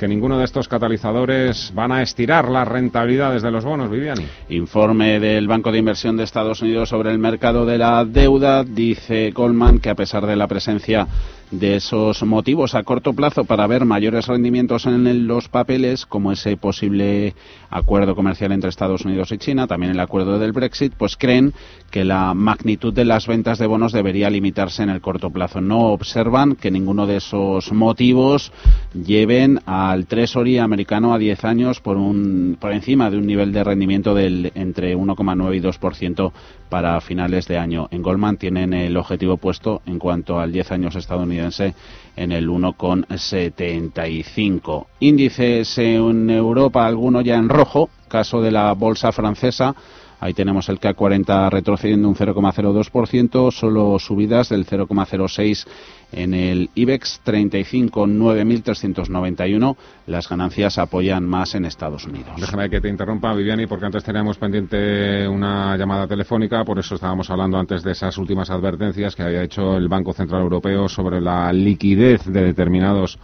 que 0.00 0.08
ninguno 0.08 0.38
de 0.38 0.46
estos 0.46 0.66
catalizadores 0.66 1.72
van 1.74 1.92
a 1.92 2.00
estirar 2.00 2.48
las 2.48 2.66
rentabilidades 2.66 3.42
de 3.42 3.50
los 3.50 3.66
bonos, 3.66 3.90
Viviani. 3.90 4.24
Informe 4.48 5.20
del 5.20 5.46
Banco 5.46 5.70
de 5.70 5.76
Inversión 5.78 6.16
de 6.16 6.24
Estados 6.24 6.62
Unidos 6.62 6.88
sobre 6.88 7.10
el 7.10 7.18
mercado 7.18 7.66
de 7.66 7.76
la 7.76 8.06
deuda. 8.06 8.64
Dice 8.64 9.30
Goldman 9.30 9.78
que 9.78 9.90
a 9.90 9.94
pesar 9.94 10.24
de 10.24 10.36
la 10.36 10.48
presencia 10.48 11.06
de 11.50 11.76
esos 11.76 12.22
motivos 12.22 12.74
a 12.74 12.82
corto 12.82 13.12
plazo 13.12 13.44
para 13.44 13.66
ver 13.66 13.84
mayores 13.84 14.26
rendimientos 14.26 14.86
en 14.86 15.26
los 15.26 15.48
papeles, 15.48 16.06
como 16.06 16.32
ese 16.32 16.56
posible 16.56 17.34
acuerdo 17.70 18.14
comercial 18.14 18.52
entre 18.52 18.70
Estados 18.70 19.04
Unidos 19.04 19.32
y 19.32 19.38
China, 19.38 19.66
también 19.66 19.92
el 19.92 20.00
acuerdo 20.00 20.38
del 20.38 20.52
Brexit, 20.52 20.92
pues 20.96 21.16
creen 21.16 21.52
que 21.90 22.04
la 22.04 22.34
magnitud 22.34 22.94
de 22.94 23.04
las 23.04 23.26
ventas 23.26 23.58
de 23.58 23.66
bonos 23.66 23.92
debería 23.92 24.30
limitarse 24.30 24.82
en 24.82 24.90
el 24.90 25.00
corto 25.00 25.30
plazo. 25.30 25.60
No 25.60 25.88
observan 25.88 26.54
que 26.54 26.70
ninguno 26.70 27.06
de 27.06 27.16
esos 27.16 27.72
motivos 27.72 28.52
lleven 28.94 29.60
al 29.66 30.06
Treasury 30.06 30.58
americano 30.58 31.12
a 31.12 31.18
10 31.18 31.44
años 31.44 31.80
por, 31.80 31.96
un, 31.96 32.56
por 32.60 32.72
encima 32.72 33.10
de 33.10 33.18
un 33.18 33.26
nivel 33.26 33.52
de 33.52 33.64
rendimiento 33.64 34.14
del 34.14 34.52
entre 34.54 34.96
1,9 34.96 35.56
y 35.56 35.60
2% 35.60 36.32
para 36.70 36.98
finales 37.02 37.46
de 37.48 37.58
año. 37.58 37.86
En 37.90 38.00
Goldman 38.02 38.38
tienen 38.38 38.72
el 38.72 38.96
objetivo 38.96 39.36
puesto 39.36 39.82
en 39.84 39.98
cuanto 39.98 40.40
al 40.40 40.52
10 40.52 40.72
años 40.72 40.96
estadounidense 40.96 41.74
en 42.16 42.32
el 42.32 42.48
1,75. 42.48 44.86
Índices 45.00 45.76
en 45.76 46.30
Europa, 46.30 46.86
alguno 46.86 47.20
ya 47.20 47.36
en 47.36 47.50
rojo, 47.50 47.90
caso 48.08 48.40
de 48.40 48.52
la 48.52 48.72
bolsa 48.72 49.12
francesa. 49.12 49.74
Ahí 50.20 50.34
tenemos 50.34 50.68
el 50.68 50.78
CAC 50.78 50.96
40 50.96 51.48
retrocediendo 51.50 52.08
un 52.08 52.14
0,02%, 52.14 53.50
solo 53.50 53.98
subidas 53.98 54.50
del 54.50 54.66
0,06% 54.66 55.66
en 56.12 56.34
el 56.34 56.70
IBEX 56.74 57.20
35, 57.24 58.06
9.391. 58.06 59.76
Las 60.06 60.28
ganancias 60.28 60.78
apoyan 60.78 61.26
más 61.26 61.54
en 61.54 61.64
Estados 61.64 62.04
Unidos. 62.04 62.32
Déjame 62.38 62.68
que 62.68 62.80
te 62.80 62.88
interrumpa, 62.88 63.32
Viviani, 63.32 63.66
porque 63.66 63.86
antes 63.86 64.04
teníamos 64.04 64.36
pendiente 64.36 65.26
una 65.28 65.76
llamada 65.76 66.06
telefónica, 66.06 66.64
por 66.64 66.78
eso 66.78 66.96
estábamos 66.96 67.30
hablando 67.30 67.58
antes 67.58 67.82
de 67.82 67.92
esas 67.92 68.18
últimas 68.18 68.50
advertencias 68.50 69.14
que 69.14 69.22
había 69.22 69.42
hecho 69.42 69.76
el 69.76 69.88
Banco 69.88 70.12
Central 70.12 70.42
Europeo 70.42 70.88
sobre 70.88 71.20
la 71.20 71.52
liquidez 71.52 72.24
de 72.26 72.42
determinados 72.42 73.18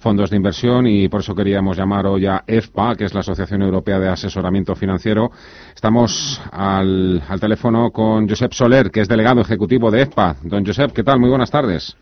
fondos 0.00 0.30
de 0.30 0.36
inversión 0.36 0.86
y 0.86 1.08
por 1.08 1.20
eso 1.20 1.34
queríamos 1.34 1.76
llamar 1.76 2.06
hoy 2.06 2.26
a 2.26 2.42
EFPA, 2.46 2.96
que 2.96 3.04
es 3.04 3.14
la 3.14 3.20
Asociación 3.20 3.62
Europea 3.62 3.98
de 3.98 4.08
Asesoramiento 4.08 4.74
Financiero. 4.74 5.30
Estamos 5.74 6.40
al, 6.50 7.22
al 7.28 7.40
teléfono 7.40 7.90
con 7.90 8.28
Josep 8.28 8.52
Soler, 8.52 8.90
que 8.90 9.00
es 9.00 9.08
delegado 9.08 9.40
ejecutivo 9.42 9.90
de 9.90 10.02
EFPA. 10.02 10.36
Don 10.42 10.64
Josep, 10.64 10.92
¿qué 10.92 11.04
tal? 11.04 11.20
Muy 11.20 11.28
buenas 11.28 11.50
tardes. 11.50 11.96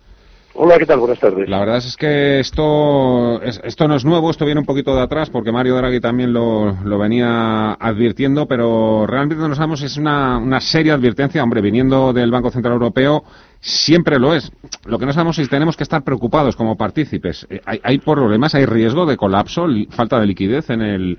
Hola, 0.61 0.77
¿qué 0.77 0.87
tal? 0.87 0.99
Buenas 0.99 1.21
tardes. 1.21 1.49
La 1.49 1.61
verdad 1.61 1.77
es 1.77 1.97
que 1.97 2.41
esto, 2.41 3.41
esto 3.43 3.87
no 3.87 3.95
es 3.95 4.05
nuevo, 4.05 4.29
esto 4.29 4.45
viene 4.45 4.59
un 4.59 4.67
poquito 4.67 4.93
de 4.93 5.03
atrás, 5.03 5.31
porque 5.31 5.53
Mario 5.53 5.77
Draghi 5.77 6.01
también 6.01 6.33
lo, 6.33 6.73
lo 6.83 6.99
venía 6.99 7.75
advirtiendo, 7.75 8.47
pero 8.47 9.07
realmente 9.07 9.47
no 9.47 9.55
sabemos, 9.55 9.83
es 9.83 9.97
una, 9.97 10.37
una 10.39 10.61
seria 10.61 10.95
advertencia, 10.95 11.45
hombre, 11.45 11.61
viniendo 11.61 12.13
del 12.13 12.33
Banco 12.33 12.51
Central 12.51 12.73
Europeo, 12.75 13.23
siempre 13.61 14.19
lo 14.19 14.35
es. 14.35 14.53
Lo 14.87 14.99
que 14.99 15.07
no 15.07 15.13
sabemos 15.13 15.39
es 15.39 15.47
si 15.47 15.51
tenemos 15.51 15.77
que 15.77 15.83
estar 15.83 16.03
preocupados 16.03 16.57
como 16.57 16.77
partícipes. 16.77 17.47
Eh, 17.51 17.61
¿Hay, 17.65 17.81
hay 17.83 17.99
problemas, 17.99 18.55
hay 18.55 18.67
riesgo 18.67 19.07
de 19.07 19.17
colapso, 19.17 19.67
falta 19.91 20.21
de 20.21 20.27
liquidez 20.27 20.71
en 20.71 20.83
el, 20.83 21.19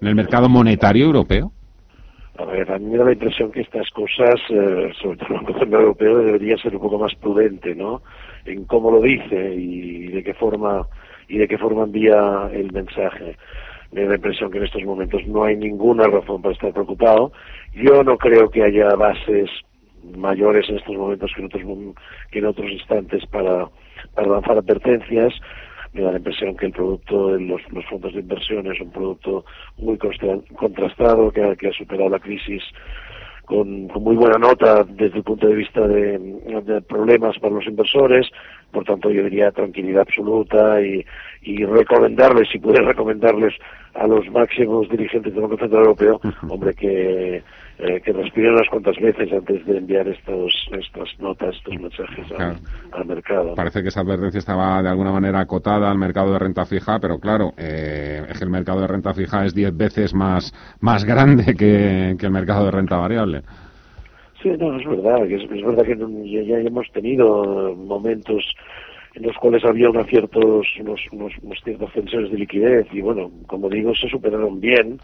mercado 0.00 0.48
monetario 0.48 1.06
europeo? 1.06 1.52
A 2.38 2.44
ver, 2.44 2.70
a 2.70 2.78
mí 2.78 2.86
me 2.86 2.98
da 2.98 3.04
la 3.04 3.12
impresión 3.12 3.50
que 3.50 3.62
estas 3.62 3.88
cosas, 3.90 4.34
eh, 4.50 4.92
sobre 5.00 5.16
todo 5.16 5.38
el 5.40 5.58
Central 5.58 5.82
Europeo, 5.82 6.18
debería 6.18 6.56
ser 6.58 6.74
un 6.74 6.82
poco 6.82 6.98
más 6.98 7.14
prudente, 7.14 7.74
¿no? 7.74 8.02
en 8.46 8.64
cómo 8.64 8.90
lo 8.90 9.00
dice 9.00 9.54
y 9.54 10.08
de 10.08 10.22
qué 10.22 10.34
forma 10.34 10.86
y 11.28 11.38
de 11.38 11.48
qué 11.48 11.58
forma 11.58 11.84
envía 11.84 12.48
el 12.52 12.72
mensaje. 12.72 13.36
Me 13.92 14.02
da 14.02 14.10
la 14.10 14.14
impresión 14.16 14.50
que 14.50 14.58
en 14.58 14.64
estos 14.64 14.84
momentos 14.84 15.26
no 15.26 15.44
hay 15.44 15.56
ninguna 15.56 16.06
razón 16.06 16.42
para 16.42 16.54
estar 16.54 16.72
preocupado. 16.72 17.32
Yo 17.74 18.02
no 18.04 18.16
creo 18.16 18.48
que 18.48 18.62
haya 18.62 18.94
bases 18.94 19.50
mayores 20.16 20.68
en 20.68 20.76
estos 20.76 20.96
momentos 20.96 21.30
que 21.34 21.40
en 21.40 21.46
otros, 21.46 21.62
que 22.30 22.38
en 22.38 22.46
otros 22.46 22.70
instantes 22.70 23.26
para, 23.26 23.68
para 24.14 24.28
lanzar 24.28 24.58
advertencias. 24.58 25.34
Me 25.92 26.02
da 26.02 26.10
la 26.10 26.18
impresión 26.18 26.56
que 26.56 26.66
el 26.66 26.72
producto 26.72 27.36
de 27.36 27.40
los, 27.40 27.62
fondos 27.88 28.12
de 28.12 28.20
inversión 28.20 28.70
es 28.70 28.78
un 28.80 28.90
producto 28.90 29.44
muy 29.78 29.96
contrastado, 29.96 31.30
que 31.30 31.42
ha, 31.42 31.56
que 31.56 31.68
ha 31.68 31.72
superado 31.72 32.10
la 32.10 32.18
crisis 32.18 32.62
con, 33.46 33.86
muy 33.86 34.16
buena 34.16 34.38
nota 34.38 34.84
desde 34.84 35.18
el 35.18 35.24
punto 35.24 35.46
de 35.46 35.54
vista 35.54 35.86
de, 35.86 36.82
problemas 36.86 37.38
para 37.38 37.54
los 37.54 37.66
inversores, 37.66 38.26
por 38.72 38.84
tanto 38.84 39.10
yo 39.10 39.22
diría 39.22 39.52
tranquilidad 39.52 40.02
absoluta 40.02 40.82
y, 40.82 41.04
y 41.42 41.64
recomendarles, 41.64 42.48
si 42.50 42.58
pudiera 42.58 42.86
recomendarles 42.86 43.54
a 43.94 44.06
los 44.06 44.28
máximos 44.30 44.88
dirigentes 44.90 45.32
del 45.32 45.42
Banco 45.42 45.56
Central 45.56 45.82
Europeo, 45.82 46.20
hombre, 46.50 46.74
que 46.74 47.42
eh, 47.78 48.00
que 48.00 48.10
respiren 48.10 48.54
unas 48.54 48.68
cuantas 48.70 48.96
veces 48.96 49.30
antes 49.30 49.66
de 49.66 49.76
enviar 49.76 50.08
estos, 50.08 50.52
estas 50.72 51.08
notas, 51.20 51.54
estos 51.56 51.78
mensajes 51.78 52.26
al, 52.92 53.04
mercado. 53.04 53.54
Parece 53.54 53.82
que 53.82 53.88
esa 53.88 54.00
advertencia 54.00 54.38
estaba 54.38 54.82
de 54.82 54.88
alguna 54.88 55.12
manera 55.12 55.40
acotada 55.40 55.90
al 55.90 55.98
mercado 55.98 56.32
de 56.32 56.38
renta 56.38 56.64
fija, 56.64 56.98
pero 56.98 57.18
claro, 57.18 57.52
eh, 57.58 58.22
es 58.30 58.38
que 58.38 58.44
el 58.44 58.50
mercado 58.50 58.80
de 58.80 58.86
renta 58.86 59.12
fija 59.12 59.44
es 59.44 59.54
diez 59.54 59.76
veces 59.76 60.14
más, 60.14 60.54
más 60.80 61.04
grande 61.04 61.54
que, 61.54 62.16
el 62.18 62.30
mercado 62.30 62.64
de 62.64 62.70
renta 62.70 62.96
variable. 62.96 63.42
Sí, 64.42 64.48
no, 64.58 64.74
es 64.78 64.86
verdad, 64.86 65.26
es, 65.26 65.42
es 65.42 65.66
verdad 65.66 65.84
que 65.84 66.46
ya, 66.46 66.58
hemos 66.58 66.90
tenido 66.92 67.74
momentos 67.74 68.42
en 69.14 69.22
los 69.24 69.36
cuales 69.36 69.62
había 69.66 69.90
unos 69.90 70.06
ciertos, 70.06 70.66
unos, 70.80 71.00
unos, 71.12 71.32
unos 71.42 71.60
ciertas 71.62 71.92
tensiones 71.92 72.30
de 72.30 72.38
liquidez 72.38 72.86
y 72.90 73.02
bueno, 73.02 73.30
como 73.46 73.68
digo, 73.68 73.94
se 73.94 74.08
superaron 74.08 74.60
bien 74.60 74.98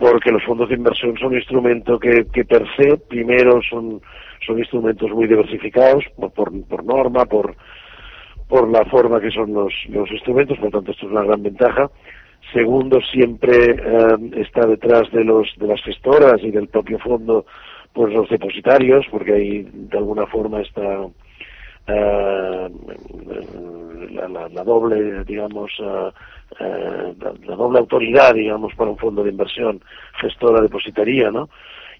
porque 0.00 0.32
los 0.32 0.42
fondos 0.44 0.70
de 0.70 0.76
inversión 0.76 1.16
son 1.18 1.28
un 1.28 1.38
instrumento 1.38 1.98
que, 1.98 2.26
que 2.32 2.46
per 2.46 2.66
se, 2.74 2.96
primero, 2.96 3.60
son, 3.68 4.00
son 4.46 4.58
instrumentos 4.58 5.10
muy 5.10 5.26
diversificados 5.26 6.02
por, 6.16 6.32
por, 6.32 6.84
norma, 6.84 7.26
por, 7.26 7.54
por 8.48 8.70
la 8.70 8.82
forma 8.86 9.20
que 9.20 9.30
son 9.30 9.52
los, 9.52 9.74
los 9.90 10.10
instrumentos, 10.10 10.58
por 10.58 10.70
tanto 10.70 10.92
esto 10.92 11.04
es 11.04 11.12
una 11.12 11.24
gran 11.24 11.42
ventaja. 11.42 11.90
Segundo, 12.50 12.98
siempre 13.12 13.52
eh, 13.52 14.30
está 14.36 14.66
detrás 14.66 15.02
de, 15.12 15.22
los, 15.22 15.46
de 15.58 15.66
las 15.66 15.82
gestoras 15.82 16.42
y 16.42 16.50
del 16.50 16.68
propio 16.68 16.98
fondo 16.98 17.44
pues 17.92 18.14
los 18.14 18.26
depositarios, 18.30 19.04
porque 19.10 19.34
ahí 19.34 19.68
de 19.70 19.98
alguna 19.98 20.26
forma 20.28 20.62
está 20.62 21.06
la, 24.26 24.64
doble, 24.64 25.24
digamos, 25.24 25.70
la, 26.58 27.56
doble 27.56 27.78
autoridad, 27.78 28.34
digamos, 28.34 28.74
para 28.74 28.90
un 28.90 28.98
fondo 28.98 29.22
de 29.22 29.30
inversión 29.30 29.80
gestora 30.20 30.60
depositaría, 30.60 31.30
¿no? 31.30 31.48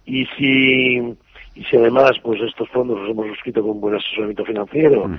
Y 0.04 0.26
si 0.36 1.16
y 1.54 1.64
si 1.64 1.76
además 1.76 2.12
pues 2.22 2.40
estos 2.40 2.68
fondos 2.68 3.00
los 3.00 3.10
hemos 3.10 3.26
suscrito 3.26 3.62
con 3.62 3.80
buen 3.80 3.96
asesoramiento 3.96 4.44
financiero 4.44 5.10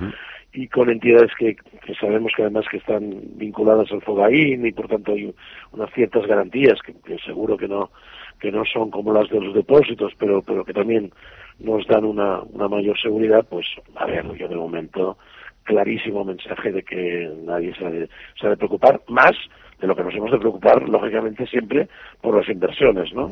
y 0.54 0.68
con 0.68 0.90
entidades 0.90 1.32
que, 1.38 1.56
sabemos 2.00 2.32
que 2.36 2.44
además 2.44 2.66
que 2.72 2.78
están 2.78 3.12
vinculadas 3.36 3.92
al 3.92 4.02
FOGAIN 4.02 4.66
y 4.66 4.72
por 4.72 4.88
tanto 4.88 5.12
hay 5.12 5.34
unas 5.72 5.94
ciertas 5.94 6.26
garantías 6.26 6.80
que, 6.82 7.18
seguro 7.20 7.58
que 7.58 7.68
no 7.68 7.92
que 8.40 8.52
no 8.52 8.64
son 8.66 8.90
como 8.90 9.14
las 9.14 9.30
de 9.30 9.42
los 9.42 9.54
depósitos 9.54 10.14
pero 10.18 10.42
pero 10.42 10.64
que 10.64 10.74
también 10.74 11.12
nos 11.60 11.86
dan 11.88 12.06
una, 12.06 12.42
una 12.42 12.68
mayor 12.68 13.00
seguridad 13.00 13.46
pues 13.50 13.68
a 13.96 14.06
ver 14.06 14.26
yo 14.36 14.48
de 14.48 14.56
momento 14.56 15.18
clarísimo 15.64 16.24
mensaje 16.24 16.72
de 16.72 16.84
que 16.84 17.30
nadie 17.46 17.74
se 17.76 17.86
ha 17.86 17.90
de, 17.90 18.10
se 18.40 18.48
ha 18.48 18.50
de 18.50 18.58
preocupar 18.58 19.02
más 19.08 19.34
de 19.80 19.88
lo 19.88 19.96
que 19.96 20.04
nos 20.04 20.14
hemos 20.14 20.32
de 20.32 20.38
preocupar 20.38 20.88
lógicamente 20.88 21.46
siempre 21.48 21.88
por 22.22 22.38
las 22.38 22.48
inversiones 22.50 23.14
no 23.14 23.32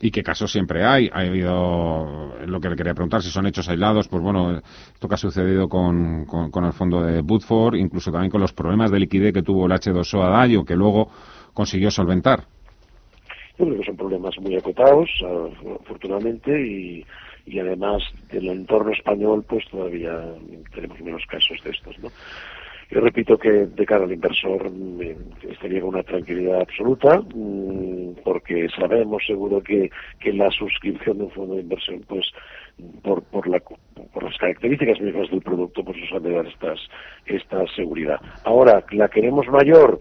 y 0.00 0.10
qué 0.10 0.22
casos 0.22 0.50
siempre 0.50 0.84
hay. 0.84 1.10
Ha 1.12 1.20
habido 1.20 2.34
lo 2.46 2.60
que 2.60 2.70
le 2.70 2.76
quería 2.76 2.94
preguntar, 2.94 3.22
si 3.22 3.30
son 3.30 3.46
hechos 3.46 3.68
aislados, 3.68 4.08
pues 4.08 4.22
bueno, 4.22 4.58
esto 4.58 5.08
que 5.08 5.14
ha 5.14 5.18
sucedido 5.18 5.68
con, 5.68 6.24
con, 6.24 6.64
el 6.64 6.72
fondo 6.72 7.02
de 7.02 7.20
Woodford, 7.20 7.74
incluso 7.76 8.10
también 8.10 8.30
con 8.30 8.40
los 8.40 8.52
problemas 8.52 8.90
de 8.90 8.98
liquidez 8.98 9.34
que 9.34 9.42
tuvo 9.42 9.66
el 9.66 9.72
H2O 9.72 10.22
Adagio, 10.22 10.64
que 10.64 10.74
luego 10.74 11.08
consiguió 11.52 11.90
solventar. 11.90 12.44
Yo 13.58 13.66
creo 13.66 13.78
que 13.78 13.84
son 13.84 13.96
problemas 13.96 14.34
muy 14.40 14.56
acotados, 14.56 15.10
afortunadamente, 15.82 16.50
y, 16.66 17.04
y 17.46 17.58
además 17.58 18.02
del 18.30 18.48
entorno 18.48 18.92
español, 18.92 19.44
pues 19.48 19.64
todavía 19.70 20.18
tenemos 20.74 21.00
menos 21.00 21.24
casos 21.26 21.62
de 21.64 21.70
estos, 21.70 21.98
¿no? 21.98 22.08
Yo 22.90 23.00
repito 23.00 23.38
que 23.38 23.50
de 23.50 23.86
cara 23.86 24.04
al 24.04 24.12
inversor 24.12 24.68
estaría 25.48 25.80
con 25.80 25.90
una 25.90 26.02
tranquilidad 26.02 26.62
absoluta, 26.62 27.20
mm, 27.20 28.16
porque 28.24 28.68
sabemos 28.76 29.22
seguro 29.24 29.62
que, 29.62 29.90
que 30.18 30.32
la 30.32 30.50
suscripción 30.50 31.18
de 31.18 31.24
un 31.24 31.30
fondo 31.30 31.54
de 31.54 31.60
inversión, 31.60 32.02
pues 32.08 32.26
por, 33.02 33.22
por, 33.22 33.46
la, 33.46 33.60
por 33.60 34.24
las 34.24 34.36
características 34.38 35.00
mismas 35.00 35.30
del 35.30 35.40
producto, 35.40 35.84
pues 35.84 35.98
nos 35.98 36.12
han 36.12 36.22
de 36.24 36.32
dar 36.32 36.46
estas, 36.46 36.80
esta 37.26 37.64
seguridad. 37.76 38.20
Ahora, 38.44 38.84
¿la 38.90 39.08
queremos 39.08 39.46
mayor? 39.46 40.00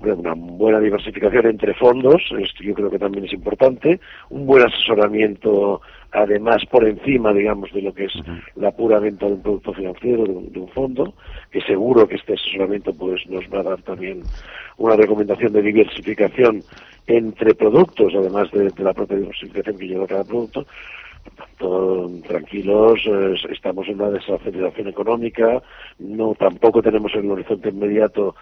una 0.00 0.34
buena 0.34 0.78
diversificación 0.78 1.46
entre 1.46 1.74
fondos, 1.74 2.22
esto 2.38 2.62
yo 2.62 2.72
creo 2.74 2.88
que 2.88 3.00
también 3.00 3.24
es 3.24 3.32
importante, 3.32 3.98
un 4.30 4.46
buen 4.46 4.64
asesoramiento 4.64 5.80
además 6.12 6.64
por 6.70 6.86
encima, 6.86 7.32
digamos, 7.32 7.72
de 7.72 7.82
lo 7.82 7.92
que 7.92 8.06
es 8.06 8.12
la 8.56 8.70
pura 8.70 8.98
venta 8.98 9.26
de 9.26 9.32
un 9.32 9.42
producto 9.42 9.72
financiero, 9.72 10.24
de 10.24 10.60
un, 10.60 10.68
fondo, 10.68 11.14
que 11.50 11.60
seguro 11.62 12.06
que 12.08 12.16
este 12.16 12.34
asesoramiento 12.34 12.92
pues 12.94 13.26
nos 13.28 13.44
va 13.52 13.60
a 13.60 13.70
dar 13.70 13.82
también 13.82 14.24
una 14.78 14.96
recomendación 14.96 15.52
de 15.52 15.62
diversificación 15.62 16.64
entre 17.06 17.54
productos, 17.54 18.14
además 18.14 18.50
de, 18.52 18.72
la 18.78 18.92
propia 18.92 19.18
diversificación 19.18 19.78
que 19.78 19.88
lleva 19.88 20.06
cada 20.06 20.24
producto. 20.24 20.66
Por 21.24 21.34
tanto, 21.34 22.10
tranquilos, 22.26 23.00
estamos 23.50 23.86
en 23.88 23.96
una 23.96 24.10
desaceleración 24.10 24.88
económica, 24.88 25.62
no 25.98 26.34
tampoco 26.38 26.80
tenemos 26.80 27.12
en 27.14 27.24
el 27.24 27.32
horizonte 27.32 27.68
inmediato 27.68 28.34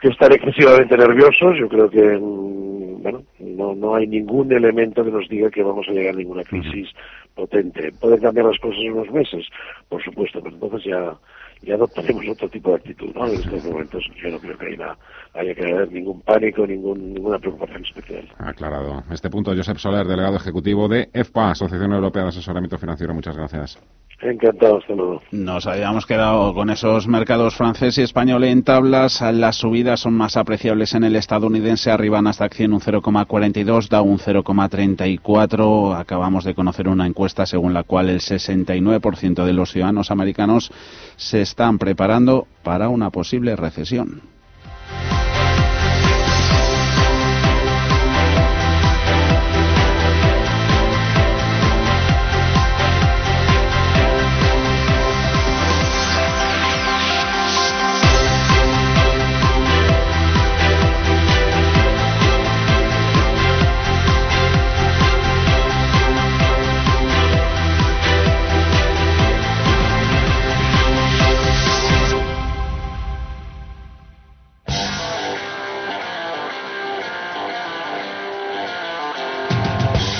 que 0.00 0.08
estar 0.08 0.32
excesivamente 0.32 0.96
nerviosos. 0.96 1.56
Yo 1.58 1.68
creo 1.68 1.90
que 1.90 2.18
mm, 2.18 3.02
bueno, 3.02 3.22
no, 3.38 3.74
no 3.74 3.94
hay 3.94 4.06
ningún 4.06 4.52
elemento 4.52 5.04
que 5.04 5.10
nos 5.10 5.28
diga 5.28 5.50
que 5.50 5.62
vamos 5.62 5.86
a 5.88 5.92
llegar 5.92 6.14
a 6.14 6.18
ninguna 6.18 6.42
crisis 6.42 6.88
potente. 7.34 7.92
Pueden 7.92 8.20
cambiar 8.20 8.46
las 8.46 8.58
cosas 8.58 8.80
en 8.82 8.92
unos 8.92 9.10
meses, 9.12 9.46
por 9.88 10.02
supuesto, 10.02 10.40
pero 10.42 10.54
entonces 10.54 10.84
ya 10.84 11.16
ya 11.62 11.74
adoptaremos 11.74 12.24
otro 12.28 12.48
tipo 12.48 12.70
de 12.70 12.76
actitud, 12.76 13.14
¿no? 13.14 13.26
En 13.26 13.40
estos 13.40 13.64
momentos 13.64 14.04
yo 14.22 14.30
no 14.30 14.38
creo 14.38 14.58
que 14.58 14.66
haya, 14.66 14.96
haya 15.34 15.54
que 15.54 15.72
haber 15.72 15.90
ningún 15.90 16.20
pánico, 16.20 16.66
ningún, 16.66 17.14
ninguna 17.14 17.38
preocupación 17.38 17.84
especial. 17.84 18.28
Aclarado. 18.38 19.02
Este 19.10 19.30
punto, 19.30 19.54
Josep 19.54 19.78
Soler, 19.78 20.06
delegado 20.06 20.36
ejecutivo 20.36 20.88
de 20.88 21.08
EFPA, 21.12 21.52
Asociación 21.52 21.92
Europea 21.92 22.24
de 22.24 22.28
Asesoramiento 22.28 22.78
Financiero. 22.78 23.14
Muchas 23.14 23.36
gracias. 23.36 23.78
Encantado, 24.20 24.80
luego. 24.88 25.20
Nos 25.30 25.66
habíamos 25.66 26.06
quedado 26.06 26.54
con 26.54 26.70
esos 26.70 27.06
mercados 27.06 27.54
francés 27.54 27.98
y 27.98 28.02
español 28.02 28.44
en 28.44 28.62
tablas. 28.62 29.20
Las 29.20 29.56
subidas 29.56 30.00
son 30.00 30.14
más 30.14 30.38
apreciables 30.38 30.94
en 30.94 31.04
el 31.04 31.16
estadounidense. 31.16 31.90
Arriban 31.90 32.26
hasta 32.26 32.46
acción 32.46 32.72
un 32.72 32.80
0,42, 32.80 33.88
da 33.88 34.00
un 34.00 34.18
0,34. 34.18 35.98
Acabamos 35.98 36.44
de 36.44 36.54
conocer 36.54 36.88
una 36.88 37.06
encuesta 37.06 37.44
según 37.44 37.74
la 37.74 37.82
cual 37.82 38.08
el 38.08 38.20
69% 38.20 39.44
de 39.44 39.52
los 39.52 39.72
ciudadanos 39.72 40.10
americanos 40.10 40.72
se 41.16 41.42
están 41.42 41.76
preparando 41.78 42.46
para 42.62 42.88
una 42.88 43.10
posible 43.10 43.54
recesión. 43.54 44.22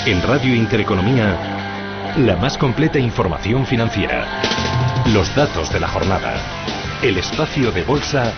En 0.07 0.23
Radio 0.23 0.55
Intereconomía, 0.55 2.15
la 2.15 2.37
más 2.37 2.57
completa 2.57 2.97
información 2.97 3.65
financiera. 3.65 4.41
Los 5.11 5.35
datos 5.35 5.69
de 5.73 5.81
la 5.81 5.89
jornada. 5.89 6.37
El 7.01 7.17
espacio 7.17 7.73
de 7.73 7.83
bolsa 7.83 8.31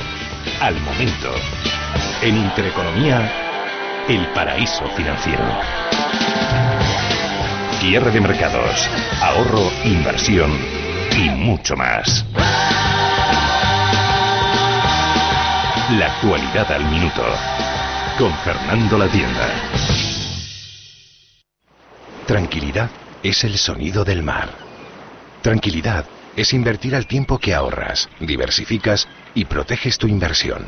al 0.62 0.82
momento. 0.82 1.32
En 2.24 2.38
Intereconomía, 2.38 3.32
el 4.08 4.26
paraíso 4.30 4.84
financiero. 4.98 5.44
Cierre 7.80 8.10
de 8.10 8.22
mercados, 8.22 8.90
ahorro, 9.22 9.70
inversión 9.86 10.52
y 11.16 11.30
mucho 11.30 11.76
más. 11.76 12.26
La 16.00 16.08
actualidad 16.16 16.72
al 16.72 16.86
minuto. 16.86 17.24
Con 18.18 18.34
Fernando 18.40 18.98
La 18.98 19.08
Tienda. 19.08 19.89
Tranquilidad 22.30 22.92
es 23.24 23.44
el 23.44 23.58
sonido 23.58 24.06
del 24.06 24.22
mar. 24.22 24.50
Tranquilidad 25.42 26.06
es 26.36 26.54
invertir 26.54 26.94
al 26.94 27.08
tiempo 27.08 27.40
que 27.40 27.56
ahorras, 27.56 28.08
diversificas 28.20 29.08
y 29.34 29.46
proteges 29.46 29.98
tu 29.98 30.06
inversión. 30.06 30.68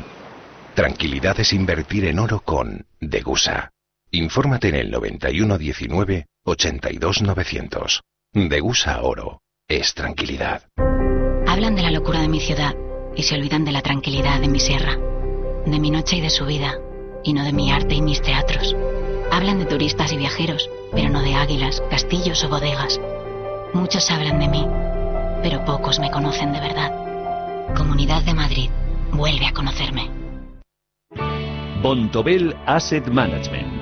Tranquilidad 0.74 1.38
es 1.38 1.52
invertir 1.52 2.06
en 2.06 2.18
oro 2.18 2.40
con 2.40 2.84
Degusa. 3.00 3.70
Infórmate 4.10 4.70
en 4.70 4.74
el 4.74 4.90
9119 4.90 6.26
82900. 6.42 8.02
Degusa 8.32 9.00
Oro 9.02 9.42
es 9.68 9.94
tranquilidad. 9.94 10.64
Hablan 11.46 11.76
de 11.76 11.82
la 11.82 11.92
locura 11.92 12.22
de 12.22 12.28
mi 12.28 12.40
ciudad 12.40 12.74
y 13.14 13.22
se 13.22 13.36
olvidan 13.36 13.64
de 13.64 13.70
la 13.70 13.82
tranquilidad 13.82 14.40
de 14.40 14.48
mi 14.48 14.58
sierra, 14.58 14.96
de 15.64 15.78
mi 15.78 15.92
noche 15.92 16.16
y 16.16 16.22
de 16.22 16.30
su 16.30 16.44
vida, 16.44 16.74
y 17.22 17.32
no 17.32 17.44
de 17.44 17.52
mi 17.52 17.70
arte 17.70 17.94
y 17.94 18.02
mis 18.02 18.20
teatros. 18.20 18.74
Hablan 19.32 19.60
de 19.60 19.64
turistas 19.64 20.12
y 20.12 20.18
viajeros, 20.18 20.68
pero 20.92 21.08
no 21.08 21.22
de 21.22 21.34
águilas, 21.34 21.82
castillos 21.90 22.44
o 22.44 22.50
bodegas. 22.50 23.00
Muchos 23.72 24.10
hablan 24.10 24.38
de 24.38 24.46
mí, 24.46 24.66
pero 25.42 25.64
pocos 25.64 25.98
me 25.98 26.10
conocen 26.10 26.52
de 26.52 26.60
verdad. 26.60 27.74
Comunidad 27.74 28.22
de 28.24 28.34
Madrid, 28.34 28.70
vuelve 29.10 29.46
a 29.46 29.54
conocerme. 29.54 30.10
Bontobel 31.80 32.54
Asset 32.66 33.08
Management 33.08 33.81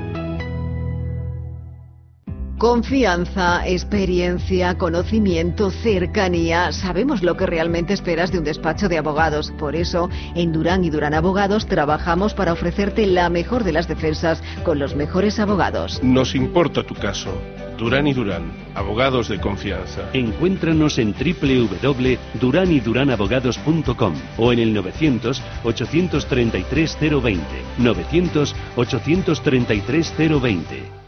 Confianza, 2.61 3.67
experiencia, 3.67 4.77
conocimiento, 4.77 5.71
cercanía. 5.71 6.71
Sabemos 6.71 7.23
lo 7.23 7.35
que 7.35 7.47
realmente 7.47 7.95
esperas 7.95 8.31
de 8.31 8.37
un 8.37 8.43
despacho 8.43 8.87
de 8.87 8.99
abogados. 8.99 9.51
Por 9.57 9.75
eso, 9.75 10.11
en 10.35 10.53
Durán 10.53 10.85
y 10.85 10.91
Durán 10.91 11.15
Abogados 11.15 11.65
trabajamos 11.65 12.35
para 12.35 12.53
ofrecerte 12.53 13.07
la 13.07 13.31
mejor 13.31 13.63
de 13.63 13.71
las 13.71 13.87
defensas 13.87 14.43
con 14.63 14.77
los 14.77 14.95
mejores 14.95 15.39
abogados. 15.39 16.03
Nos 16.03 16.35
importa 16.35 16.83
tu 16.83 16.93
caso. 16.93 17.33
Durán 17.79 18.05
y 18.05 18.13
Durán, 18.13 18.51
abogados 18.75 19.27
de 19.27 19.39
confianza. 19.39 20.11
Encuéntranos 20.13 20.99
en 20.99 21.15
www.duranyduranabogados.com 21.15 24.13
o 24.37 24.53
en 24.53 24.59
el 24.59 24.71
900 24.71 25.41
833 25.63 26.97
020. 27.23 27.43
900 27.79 28.55
833 28.75 30.13
020. 30.15 31.01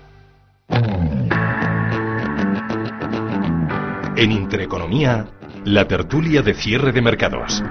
En 4.16 4.32
Intereconomía, 4.32 5.26
la 5.66 5.88
tertulia 5.88 6.43
de 6.43 6.53
cierre 6.53 6.91
de 6.91 7.01
mercados. 7.01 7.64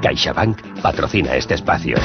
CaixaBank 0.00 0.80
patrocina 0.80 1.34
este 1.34 1.54
espacio. 1.54 1.96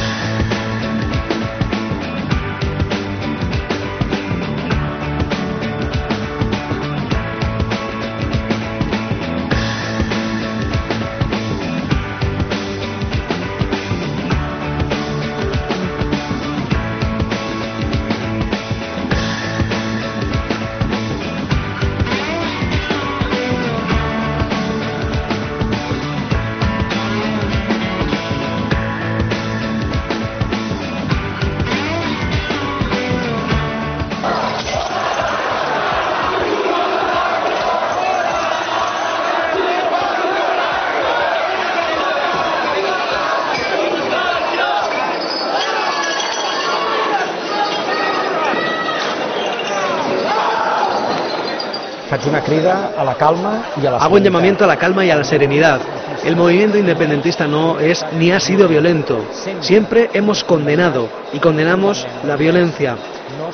A 53.04 53.06
la 53.06 53.16
calma 53.16 53.66
y 53.82 53.86
a 53.86 53.92
la 53.92 53.98
Hago 53.98 54.16
un 54.16 54.24
llamamiento 54.24 54.64
a 54.64 54.68
la 54.68 54.78
calma 54.78 55.06
y 55.06 55.12
a 55.12 55.16
la 55.16 55.24
serenidad. 55.24 55.80
El 56.24 56.36
movimiento 56.36 56.78
independentista 56.78 57.48
no 57.48 57.80
es 57.80 58.04
ni 58.18 58.32
ha 58.32 58.40
sido 58.40 58.68
violento. 58.68 59.26
Siempre 59.60 60.10
hemos 60.14 60.44
condenado 60.44 61.10
y 61.34 61.40
condenamos 61.40 62.08
la 62.26 62.36
violencia. 62.36 62.96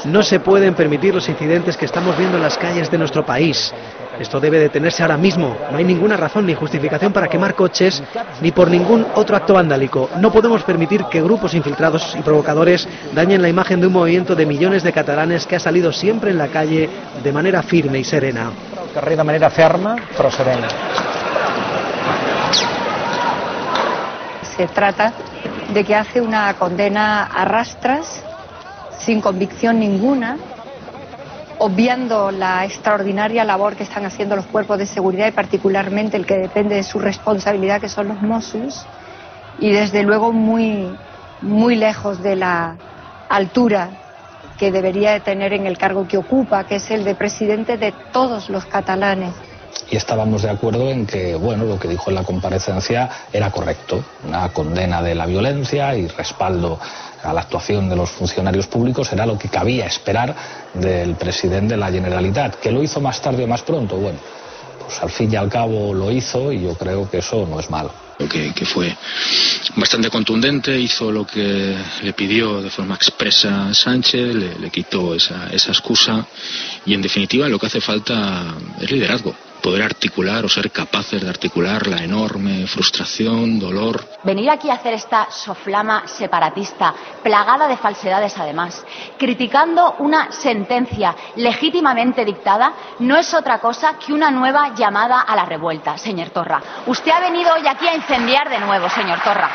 No 0.06 0.24
se 0.24 0.40
pueden 0.40 0.76
permitir 0.76 1.14
los 1.14 1.28
incidentes 1.30 1.78
que 1.78 1.86
estamos 1.86 2.18
viendo 2.18 2.38
en 2.38 2.44
las 2.44 2.58
calles 2.58 2.92
de 2.92 2.98
nuestro 2.98 3.26
país. 3.26 3.74
Esto 4.20 4.40
debe 4.40 4.60
detenerse 4.60 5.02
ahora 5.02 5.18
mismo. 5.18 5.56
No 5.72 5.78
hay 5.78 5.86
ninguna 5.86 6.18
razón 6.18 6.46
ni 6.46 6.54
justificación 6.54 7.14
para 7.14 7.28
quemar 7.28 7.56
coches 7.56 8.04
ni 8.42 8.52
por 8.52 8.70
ningún 8.70 9.06
otro 9.16 9.38
acto 9.38 9.54
vandálico. 9.54 10.10
No 10.18 10.32
podemos 10.32 10.64
permitir 10.64 11.06
que 11.06 11.22
grupos 11.22 11.54
infiltrados 11.54 12.16
y 12.20 12.22
provocadores 12.22 12.88
dañen 13.14 13.42
la 13.42 13.48
imagen 13.48 13.80
de 13.80 13.88
un 13.88 13.94
movimiento 13.94 14.36
de 14.36 14.46
millones 14.46 14.84
de 14.84 14.92
catalanes 14.92 15.46
que 15.46 15.56
ha 15.56 15.60
salido 15.60 15.94
siempre 15.94 16.32
en 16.32 16.38
la 16.38 16.50
calle 16.50 16.90
de 17.24 17.32
manera 17.32 17.64
firme 17.64 18.00
y 18.00 18.04
serena. 18.04 18.52
Carrer 18.94 19.18
de 19.18 19.24
manera 19.24 19.50
ferma 19.50 19.96
pero 20.18 20.30
serena. 20.30 20.68
Se 24.58 24.68
trata 24.68 25.14
de 25.74 25.84
que 25.86 25.96
hace 25.96 26.20
una 26.20 26.54
condena 26.56 27.24
a 27.24 27.46
rastras, 27.46 28.22
sin 29.00 29.22
convicción 29.22 29.80
ninguna, 29.80 30.38
obviando 31.60 32.32
la 32.32 32.66
extraordinaria 32.66 33.44
labor 33.44 33.76
que 33.76 33.84
están 33.84 34.06
haciendo 34.06 34.36
los 34.36 34.46
cuerpos 34.46 34.78
de 34.80 34.86
seguridad 34.86 35.28
y 35.28 35.32
particularmente 35.32 36.18
el 36.18 36.26
que 36.26 36.38
depende 36.38 36.76
de 36.76 36.84
su 36.84 37.00
responsabilidad, 37.00 37.82
que 37.82 37.90
son 37.90 38.08
los 38.08 38.22
Mossos, 38.22 38.86
y 39.60 39.72
desde 39.72 40.04
luego 40.04 40.32
muy, 40.32 40.98
muy 41.42 41.76
lejos 41.76 42.24
de 42.24 42.38
la 42.38 42.78
altura 43.28 43.90
que 44.58 44.72
debería 44.72 45.12
de 45.12 45.20
tener 45.20 45.54
en 45.54 45.68
el 45.68 45.78
cargo 45.78 46.08
que 46.08 46.18
ocupa, 46.18 46.64
que 46.64 46.78
es 46.78 46.92
el 46.92 47.04
de 47.04 47.16
presidente 47.16 47.78
de 47.78 47.94
todos 48.12 48.50
los 48.50 48.66
catalanes. 48.66 49.34
Y 49.90 49.96
estábamos 49.96 50.44
de 50.44 50.50
acuerdo 50.50 50.90
en 50.90 51.06
que, 51.06 51.36
bueno, 51.36 51.66
lo 51.66 51.80
que 51.80 51.88
dijo 51.88 52.10
en 52.10 52.16
la 52.16 52.24
comparecencia 52.24 53.10
era 53.32 53.52
correcto, 53.52 54.04
una 54.28 54.50
condena 54.50 55.02
de 55.02 55.16
la 55.16 55.26
violencia 55.26 55.96
y 55.96 56.08
respaldo 56.08 56.80
a 57.24 57.34
la 57.34 57.42
actuación 57.42 57.90
de 57.90 57.96
los 57.96 58.10
funcionarios 58.10 58.68
públicos 58.68 59.12
era 59.12 59.26
lo 59.26 59.38
que 59.38 59.50
cabía 59.50 59.86
esperar 59.86 60.36
del 60.74 61.16
presidente 61.16 61.74
de 61.74 61.80
la 61.80 61.92
Generalitat. 61.92 62.56
¿Que 62.56 62.72
lo 62.72 62.82
hizo 62.84 63.02
más 63.02 63.22
tarde 63.22 63.44
o 63.44 63.48
más 63.48 63.62
pronto? 63.62 63.98
Bueno, 63.98 64.20
pues 64.80 65.02
al 65.02 65.10
fin 65.10 65.32
y 65.32 65.36
al 65.36 65.50
cabo 65.50 65.94
lo 65.94 66.12
hizo 66.12 66.52
y 66.52 66.62
yo 66.62 66.76
creo 66.76 67.10
que 67.10 67.20
eso 67.20 67.46
no 67.50 67.60
es 67.60 67.70
malo. 67.70 67.92
Que, 68.30 68.54
que 68.54 68.66
fue 68.66 68.94
bastante 69.78 70.10
contundente, 70.10 70.78
hizo 70.78 71.10
lo 71.10 71.26
que 71.26 71.74
le 72.04 72.12
pidió 72.12 72.62
de 72.62 72.70
forma 72.70 72.96
expresa 72.96 73.74
Sánchez, 73.74 74.36
le, 74.36 74.60
le 74.60 74.70
quitó 74.70 75.16
esa, 75.16 75.48
esa 75.50 75.72
excusa 75.72 76.26
y 76.86 76.94
en 76.94 77.02
definitiva 77.02 77.48
lo 77.48 77.58
que 77.58 77.68
hace 77.68 77.80
falta 77.80 78.56
es 78.82 78.92
liderazgo 78.92 79.34
poder 79.62 79.84
articular 79.84 80.44
o 80.46 80.50
ser 80.50 80.72
capaces 80.72 81.22
de 81.22 81.30
articular 81.30 81.88
la 81.88 82.04
enorme 82.04 82.68
frustración, 82.68 83.60
dolor. 83.60 84.04
Venir 84.24 84.50
aquí 84.50 84.70
a 84.70 84.74
hacer 84.74 84.94
esta 84.94 85.30
soflama 85.30 86.08
separatista, 86.08 86.94
plagada 87.24 87.68
de 87.68 87.78
falsedades 87.78 88.38
además, 88.38 88.86
criticando 89.18 89.96
una 90.00 90.32
sentencia 90.32 91.16
legítimamente 91.36 92.26
dictada, 92.26 92.74
no 93.00 93.18
es 93.18 93.34
otra 93.34 93.60
cosa 93.60 93.98
que 93.98 94.14
una 94.14 94.32
nueva 94.32 94.74
llamada 94.76 95.22
a 95.22 95.36
la 95.36 95.46
revuelta, 95.46 95.98
señor 95.98 96.30
Torra. 96.30 96.62
Usted 96.88 97.12
ha 97.12 97.20
venido 97.20 97.54
hoy 97.54 97.68
aquí 97.68 97.88
a 97.88 97.96
incendiar 97.96 98.50
de 98.50 98.60
nuevo, 98.60 98.90
señor 98.90 99.20
Torra. 99.24 99.50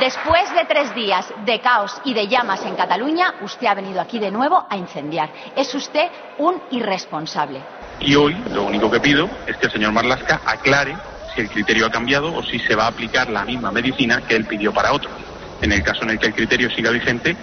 Después 0.00 0.52
de 0.54 0.64
tres 0.64 0.94
días 0.94 1.26
de 1.44 1.60
caos 1.60 2.00
y 2.04 2.14
de 2.14 2.26
llamas 2.26 2.64
en 2.64 2.74
Cataluña, 2.74 3.34
usted 3.42 3.66
ha 3.66 3.74
venido 3.74 4.00
aquí 4.00 4.18
de 4.18 4.30
nuevo 4.30 4.64
a 4.68 4.76
incendiar. 4.76 5.30
Es 5.54 5.74
usted 5.74 6.10
un 6.38 6.62
irresponsable. 6.70 7.60
Y 8.04 8.16
hoy 8.16 8.36
lo 8.52 8.64
único 8.64 8.90
que 8.90 9.00
pido 9.00 9.30
es 9.46 9.56
que 9.56 9.66
el 9.66 9.72
señor 9.72 9.92
Marlasca 9.92 10.40
aclare 10.44 10.96
si 11.34 11.40
el 11.40 11.48
criterio 11.48 11.86
ha 11.86 11.90
cambiado 11.90 12.34
o 12.34 12.42
si 12.42 12.58
se 12.58 12.74
va 12.74 12.84
a 12.84 12.88
aplicar 12.88 13.30
la 13.30 13.44
misma 13.44 13.70
medicina 13.70 14.22
que 14.26 14.34
él 14.34 14.44
pidió 14.44 14.72
para 14.72 14.92
otros. 14.92 15.12
En 15.60 15.70
el 15.70 15.82
caso 15.84 16.02
en 16.02 16.10
el 16.10 16.18
que 16.18 16.26
el 16.26 16.34
criterio 16.34 16.68
siga 16.70 16.90
vigente, 16.90 17.36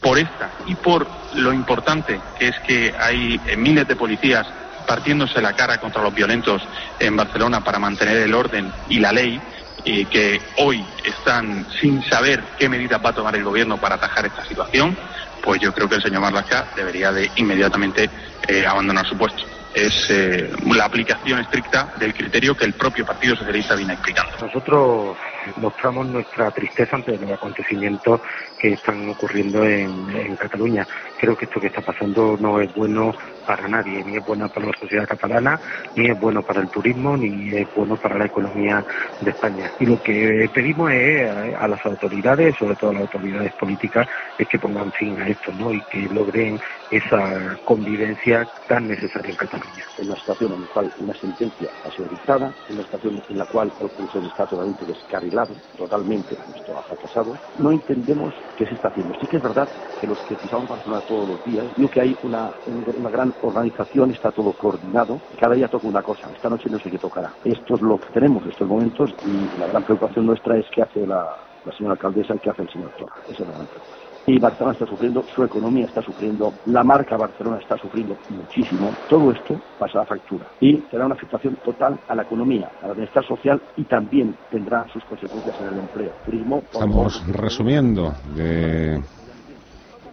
por 0.00 0.18
esta 0.18 0.50
y 0.66 0.74
por 0.74 1.06
lo 1.34 1.52
importante 1.52 2.18
que 2.38 2.48
es 2.48 2.58
que 2.66 2.92
hay 2.98 3.40
miles 3.56 3.86
de 3.86 3.94
policías 3.94 4.46
partiéndose 4.86 5.40
la 5.40 5.52
cara 5.52 5.78
contra 5.78 6.02
los 6.02 6.12
violentos 6.12 6.60
en 6.98 7.14
Barcelona 7.14 7.62
para 7.62 7.78
mantener 7.78 8.16
el 8.16 8.34
orden 8.34 8.72
y 8.88 8.98
la 8.98 9.12
ley, 9.12 9.40
y 9.84 10.04
que 10.06 10.40
hoy 10.56 10.84
están 11.04 11.66
sin 11.80 12.02
saber 12.08 12.42
qué 12.58 12.68
medidas 12.68 13.00
va 13.04 13.10
a 13.10 13.14
tomar 13.14 13.36
el 13.36 13.44
gobierno 13.44 13.78
para 13.78 13.94
atajar 13.94 14.26
esta 14.26 14.44
situación, 14.44 14.96
pues 15.42 15.60
yo 15.60 15.72
creo 15.72 15.88
que 15.88 15.96
el 15.96 16.02
señor 16.02 16.20
Marlasca 16.22 16.66
debería 16.74 17.12
de 17.12 17.30
inmediatamente 17.36 18.10
eh, 18.48 18.66
abandonar 18.66 19.06
su 19.06 19.16
puesto 19.16 19.44
es 19.74 20.10
eh, 20.10 20.50
la 20.74 20.84
aplicación 20.84 21.40
estricta 21.40 21.94
del 21.98 22.14
criterio 22.14 22.56
que 22.56 22.64
el 22.64 22.74
propio 22.74 23.06
Partido 23.06 23.36
Socialista 23.36 23.74
viene 23.74 23.94
explicando. 23.94 24.32
Nosotros 24.40 25.16
mostramos 25.56 26.06
nuestra 26.06 26.50
tristeza 26.50 26.96
ante 26.96 27.16
los 27.16 27.30
acontecimientos 27.30 28.20
que 28.58 28.74
están 28.74 29.08
ocurriendo 29.08 29.64
en, 29.64 30.10
en, 30.14 30.36
Cataluña. 30.36 30.86
Creo 31.18 31.36
que 31.36 31.46
esto 31.46 31.60
que 31.60 31.68
está 31.68 31.80
pasando 31.80 32.36
no 32.38 32.60
es 32.60 32.72
bueno 32.74 33.14
para 33.46 33.68
nadie, 33.68 34.02
ni 34.04 34.16
es 34.16 34.26
bueno 34.26 34.48
para 34.48 34.66
la 34.66 34.72
sociedad 34.78 35.06
catalana, 35.06 35.60
ni 35.96 36.10
es 36.10 36.20
bueno 36.20 36.42
para 36.42 36.60
el 36.60 36.68
turismo, 36.68 37.16
ni 37.16 37.54
es 37.54 37.68
bueno 37.74 37.96
para 37.96 38.18
la 38.18 38.26
economía 38.26 38.84
de 39.20 39.30
España. 39.30 39.70
Y 39.78 39.86
lo 39.86 40.00
que 40.02 40.48
pedimos 40.52 40.90
es 40.92 41.30
a, 41.56 41.68
las 41.68 41.84
autoridades, 41.86 42.56
sobre 42.58 42.76
todo 42.76 42.90
a 42.90 42.94
las 42.94 43.02
autoridades 43.02 43.52
políticas, 43.54 44.06
es 44.38 44.48
que 44.48 44.58
pongan 44.58 44.92
fin 44.92 45.20
a 45.20 45.28
esto, 45.28 45.52
¿no? 45.52 45.72
Y 45.72 45.80
que 45.90 46.02
logren 46.12 46.60
esa 46.90 47.56
convivencia 47.64 48.46
tan 48.68 48.88
necesaria 48.88 49.30
en 49.30 49.36
Cataluña. 49.36 49.84
En 49.98 50.06
una 50.06 50.16
situación 50.16 50.52
en 50.52 50.60
la 50.62 50.66
cual 50.68 50.92
una 51.00 51.14
sentencia 51.14 51.68
ha 51.86 51.90
sido 51.90 52.08
dictada, 52.08 52.52
en 52.68 52.74
una 52.74 52.84
situación 52.84 53.22
en 53.28 53.38
la 53.38 53.46
cual 53.46 53.72
el 53.80 53.88
juicio 53.88 54.20
está 54.22 54.46
totalmente 54.46 54.84
descarrilado, 54.84 55.54
totalmente, 55.76 56.36
esto 56.56 56.78
ha 56.78 56.82
fracasado, 56.82 57.36
no 57.58 57.70
entendemos 57.70 58.34
qué 58.56 58.66
se 58.66 58.74
está 58.74 58.88
haciendo. 58.88 59.18
Sí 59.20 59.26
que 59.26 59.36
es 59.38 59.42
verdad 59.42 59.68
que 60.00 60.06
los 60.06 60.18
que 60.20 60.34
pisamos 60.34 60.68
Barcelona 60.68 61.02
todos 61.08 61.28
los 61.28 61.44
días, 61.44 61.64
digo 61.76 61.90
que 61.90 62.00
hay 62.00 62.16
una, 62.22 62.50
una 62.66 63.10
gran 63.10 63.31
organización, 63.42 64.10
está 64.10 64.30
todo 64.30 64.52
coordinado, 64.52 65.20
cada 65.38 65.54
día 65.54 65.68
toca 65.68 65.86
una 65.86 66.02
cosa, 66.02 66.28
esta 66.34 66.48
noche 66.48 66.68
no 66.70 66.78
sé 66.78 66.90
qué 66.90 66.98
tocará. 66.98 67.32
Esto 67.44 67.74
es 67.74 67.82
lo 67.82 67.98
que 67.98 68.08
tenemos 68.12 68.42
en 68.44 68.50
estos 68.50 68.68
momentos 68.68 69.14
y 69.26 69.60
la 69.60 69.66
gran 69.68 69.82
preocupación 69.82 70.26
nuestra 70.26 70.56
es 70.56 70.66
qué 70.74 70.82
hace 70.82 71.06
la, 71.06 71.36
la 71.64 71.72
señora 71.72 71.94
alcaldesa 71.94 72.34
y 72.34 72.38
qué 72.38 72.50
hace 72.50 72.62
el 72.62 72.70
señor 72.70 72.90
Torra. 72.98 73.14
Esa 73.24 73.42
es 73.42 73.48
la 73.48 73.54
gran 73.54 73.66
preocupación. 73.66 74.02
Y 74.24 74.38
Barcelona 74.38 74.72
está 74.74 74.86
sufriendo, 74.86 75.24
su 75.34 75.42
economía 75.42 75.86
está 75.86 76.00
sufriendo, 76.00 76.52
la 76.66 76.84
marca 76.84 77.16
Barcelona 77.16 77.58
está 77.58 77.76
sufriendo 77.76 78.16
muchísimo. 78.30 78.94
Todo 79.08 79.32
esto 79.32 79.60
pasa 79.80 80.02
a 80.02 80.04
factura 80.04 80.46
y 80.60 80.80
será 80.90 81.06
una 81.06 81.16
afectación 81.16 81.56
total 81.64 81.98
a 82.08 82.14
la 82.14 82.22
economía, 82.22 82.70
al 82.82 82.94
bienestar 82.94 83.26
social 83.26 83.60
y 83.76 83.82
también 83.84 84.36
tendrá 84.48 84.86
sus 84.92 85.02
consecuencias 85.04 85.56
en 85.60 85.74
el 85.74 85.78
empleo. 85.80 86.12
Turismo. 86.24 86.62
Estamos 86.72 87.26
resumiendo 87.26 88.12
de 88.36 89.02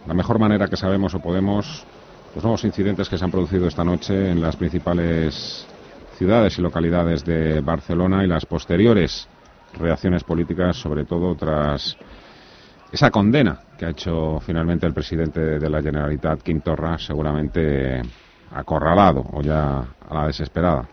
la 0.08 0.14
mejor 0.16 0.40
manera 0.40 0.68
que 0.68 0.76
sabemos 0.76 1.14
o 1.14 1.20
podemos 1.20 1.86
los 2.36 2.44
nuevos 2.44 2.64
incidentes 2.64 3.10
que 3.10 3.18
se 3.18 3.26
han 3.26 3.32
producido 3.32 3.68
esta 3.68 3.84
noche 3.84 4.32
en 4.32 4.42
las 4.42 4.56
principales 4.56 5.66
ciudades 6.18 6.58
y 6.58 6.62
localidades 6.62 7.24
de 7.26 7.62
Barcelona 7.62 8.24
y 8.24 8.28
las 8.28 8.46
posteriores 8.46 9.28
reacciones 9.78 10.24
políticas, 10.24 10.76
sobre 10.76 11.06
todo 11.06 11.36
tras 11.36 11.98
esa 12.92 13.12
condena 13.12 13.60
que 13.78 13.86
ha 13.86 13.90
hecho 13.90 14.40
finalmente 14.40 14.86
el 14.86 14.94
presidente 14.94 15.40
de 15.40 15.70
la 15.70 15.82
Generalitat, 15.82 16.42
Quintorra, 16.42 16.98
seguramente 16.98 18.02
acorralado 18.52 19.24
o 19.34 19.42
ya 19.42 19.80
a 19.80 20.14
la 20.14 20.28
desesperada. 20.28 20.88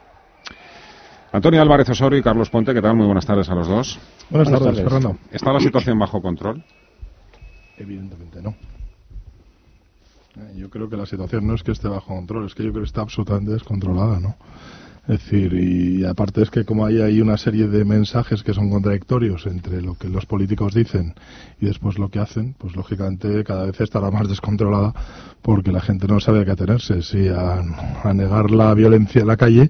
Antonio 1.32 1.60
Álvarez 1.60 1.88
Osorio 1.90 2.18
y 2.18 2.22
Carlos 2.22 2.48
Ponte, 2.50 2.72
¿qué 2.72 2.80
tal? 2.80 2.96
Muy 2.96 3.06
buenas 3.06 3.26
tardes 3.26 3.48
a 3.50 3.54
los 3.54 3.68
dos. 3.68 3.98
Buenas, 4.30 4.50
tardes, 4.50 4.80
Fernando. 4.80 5.16
¿Está 5.30 5.52
la 5.52 5.60
situación 5.60 5.98
bajo 5.98 6.22
control? 6.22 6.62
Evidentemente 7.76 8.40
no. 8.40 8.54
Eh, 10.38 10.54
yo 10.56 10.70
creo 10.70 10.88
que 10.88 10.96
la 10.96 11.06
situación 11.06 11.46
no 11.46 11.54
es 11.54 11.62
que 11.62 11.72
esté 11.72 11.88
bajo 11.88 12.14
control, 12.14 12.46
es 12.46 12.54
que 12.54 12.64
yo 12.64 12.70
creo 12.70 12.82
que 12.82 12.88
está 12.88 13.02
absolutamente 13.02 13.52
descontrolada, 13.52 14.20
¿no? 14.20 14.36
Es 15.08 15.20
decir, 15.20 15.54
y 15.54 16.04
aparte 16.04 16.42
es 16.42 16.50
que 16.50 16.64
como 16.64 16.84
hay 16.84 17.00
ahí 17.00 17.20
una 17.20 17.36
serie 17.36 17.68
de 17.68 17.84
mensajes 17.84 18.42
que 18.42 18.52
son 18.52 18.70
contradictorios 18.70 19.46
entre 19.46 19.80
lo 19.80 19.94
que 19.94 20.08
los 20.08 20.26
políticos 20.26 20.74
dicen 20.74 21.14
y 21.60 21.66
después 21.66 21.96
lo 21.96 22.08
que 22.08 22.18
hacen, 22.18 22.56
pues 22.58 22.74
lógicamente 22.74 23.44
cada 23.44 23.66
vez 23.66 23.80
estará 23.80 24.10
más 24.10 24.28
descontrolada 24.28 24.92
porque 25.42 25.70
la 25.70 25.80
gente 25.80 26.08
no 26.08 26.18
sabe 26.18 26.40
a 26.40 26.44
qué 26.44 26.50
atenerse, 26.50 27.02
si 27.02 27.28
a, 27.28 27.62
negar 28.14 28.50
la 28.50 28.74
violencia 28.74 29.20
en 29.20 29.28
la 29.28 29.36
calle, 29.36 29.68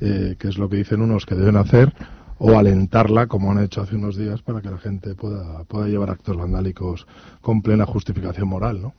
eh, 0.00 0.36
que 0.38 0.48
es 0.48 0.56
lo 0.56 0.68
que 0.68 0.76
dicen 0.76 1.02
unos 1.02 1.26
que 1.26 1.34
deben 1.34 1.56
hacer, 1.56 1.92
o 2.38 2.56
alentarla, 2.56 3.26
como 3.26 3.50
han 3.50 3.58
hecho 3.58 3.82
hace 3.82 3.96
unos 3.96 4.16
días, 4.16 4.40
para 4.40 4.62
que 4.62 4.70
la 4.70 4.78
gente 4.78 5.16
pueda, 5.16 5.64
pueda 5.64 5.88
llevar 5.88 6.10
actos 6.10 6.36
vandálicos 6.36 7.08
con 7.40 7.60
plena 7.60 7.86
justificación 7.86 8.48
moral, 8.48 8.80
¿no? 8.80 8.94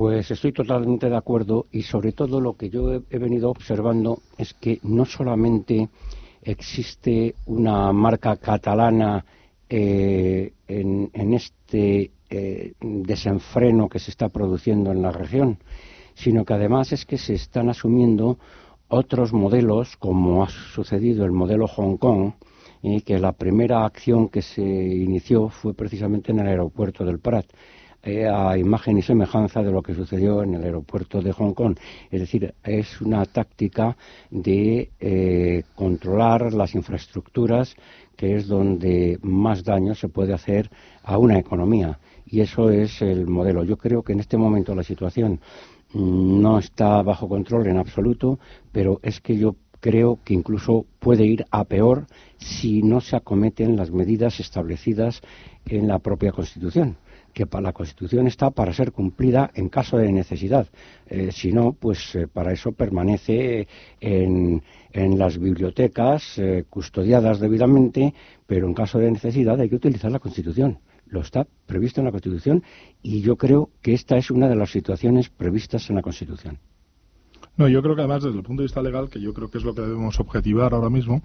Pues 0.00 0.30
estoy 0.30 0.52
totalmente 0.52 1.10
de 1.10 1.16
acuerdo 1.18 1.66
y 1.70 1.82
sobre 1.82 2.12
todo 2.12 2.40
lo 2.40 2.54
que 2.54 2.70
yo 2.70 2.90
he, 2.90 3.18
venido 3.18 3.50
observando 3.50 4.22
es 4.38 4.54
que 4.54 4.78
no 4.82 5.04
solamente 5.04 5.90
existe 6.40 7.34
una 7.44 7.92
marca 7.92 8.38
catalana 8.38 9.22
eh, 9.68 10.54
en, 10.68 11.34
este 11.34 12.12
eh, 12.30 12.72
desenfreno 12.80 13.90
que 13.90 13.98
se 13.98 14.10
está 14.10 14.30
produciendo 14.30 14.90
en 14.90 15.02
la 15.02 15.12
región, 15.12 15.58
sino 16.14 16.46
que 16.46 16.54
además 16.54 16.92
es 16.92 17.04
que 17.04 17.18
se 17.18 17.34
están 17.34 17.68
asumiendo 17.68 18.38
otros 18.88 19.34
modelos, 19.34 19.98
como 19.98 20.42
ha 20.42 20.48
sucedido 20.48 21.26
el 21.26 21.32
modelo 21.32 21.68
Hong 21.68 21.98
Kong, 21.98 22.32
y 22.80 23.02
que 23.02 23.18
la 23.18 23.32
primera 23.32 23.84
acción 23.84 24.30
que 24.30 24.40
se 24.40 24.62
inició 24.62 25.50
fue 25.50 25.74
precisamente 25.74 26.32
en 26.32 26.38
el 26.38 26.46
aeropuerto 26.46 27.04
del 27.04 27.18
Prat 27.18 27.44
eh, 28.02 28.26
a 28.26 28.56
imagen 28.56 28.96
y 28.96 29.02
semejanza 29.02 29.62
de 29.62 29.70
lo 29.70 29.82
que 29.82 29.94
sucedió 29.94 30.42
en 30.42 30.54
el 30.54 30.64
aeropuerto 30.64 31.20
de 31.20 31.32
Hong 31.32 31.52
Kong. 31.52 31.76
Es 32.10 32.20
decir, 32.20 32.54
es 32.64 32.98
una 33.02 33.26
táctica 33.26 33.94
de 34.30 34.90
eh, 34.98 35.64
controlar 35.74 36.54
las 36.54 36.74
infraestructuras, 36.74 37.76
que 38.16 38.36
es 38.36 38.48
donde 38.48 39.18
más 39.20 39.64
daño 39.64 39.94
se 39.94 40.08
puede 40.08 40.32
hacer 40.32 40.70
a 41.02 41.18
una 41.18 41.38
economía. 41.38 41.98
Y 42.24 42.40
eso 42.40 42.70
es 42.70 43.02
el 43.02 43.26
modelo. 43.26 43.64
Yo 43.64 43.76
creo 43.76 44.02
que 44.02 44.14
en 44.14 44.20
este 44.20 44.38
momento 44.38 44.74
la 44.74 44.82
situación 44.82 45.38
no 45.92 46.58
está 46.58 47.02
bajo 47.02 47.28
control 47.28 47.66
en 47.66 47.76
absoluto, 47.76 48.38
pero 48.72 49.00
es 49.02 49.20
que 49.20 49.36
yo 49.36 49.56
creo 49.80 50.20
que 50.24 50.32
incluso 50.32 50.86
puede 51.00 51.26
ir 51.26 51.44
a 51.50 51.64
peor 51.64 52.06
si 52.38 52.82
no 52.82 53.02
se 53.02 53.16
acometen 53.16 53.76
las 53.76 53.90
medidas 53.90 54.40
establecidas 54.40 55.20
en 55.66 55.86
la 55.86 55.98
propia 55.98 56.32
Constitución 56.32 56.96
que 57.32 57.46
la 57.60 57.72
Constitución 57.72 58.26
está 58.26 58.50
para 58.50 58.72
ser 58.72 58.92
cumplida 58.92 59.50
en 59.54 59.68
caso 59.68 59.96
de 59.96 60.12
necesidad. 60.12 60.68
Eh, 61.06 61.30
si 61.32 61.52
no, 61.52 61.72
pues 61.72 62.14
eh, 62.14 62.26
para 62.26 62.52
eso 62.52 62.72
permanece 62.72 63.68
en, 64.00 64.62
las 64.92 65.38
bibliotecas 65.38 66.38
eh, 66.38 66.64
custodiadas 66.68 67.40
debidamente, 67.40 68.14
pero 68.46 68.66
en 68.66 68.74
caso 68.74 68.98
de 68.98 69.10
necesidad 69.10 69.60
hay 69.60 69.68
que 69.68 69.76
utilizar 69.76 70.10
la 70.10 70.18
Constitución. 70.18 70.78
Lo 71.06 71.20
está 71.20 71.46
previsto 71.66 72.00
en 72.00 72.06
la 72.06 72.12
Constitución 72.12 72.62
y 73.02 73.20
yo 73.20 73.36
creo 73.36 73.70
que 73.82 73.94
esta 73.94 74.16
es 74.16 74.30
una 74.30 74.48
de 74.48 74.56
las 74.56 74.70
situaciones 74.70 75.28
previstas 75.28 75.88
en 75.90 75.96
la 75.96 76.02
Constitución. 76.02 76.58
No, 77.56 77.68
yo 77.68 77.82
creo 77.82 77.94
que 77.94 78.02
además 78.02 78.22
desde 78.22 78.38
el 78.38 78.44
punto 78.44 78.62
de 78.62 78.66
vista 78.66 78.82
legal, 78.82 79.10
que 79.10 79.20
yo 79.20 79.34
creo 79.34 79.50
que 79.50 79.58
es 79.58 79.64
lo 79.64 79.74
que 79.74 79.82
debemos 79.82 80.18
objetivar 80.18 80.72
ahora 80.72 80.88
mismo, 80.88 81.22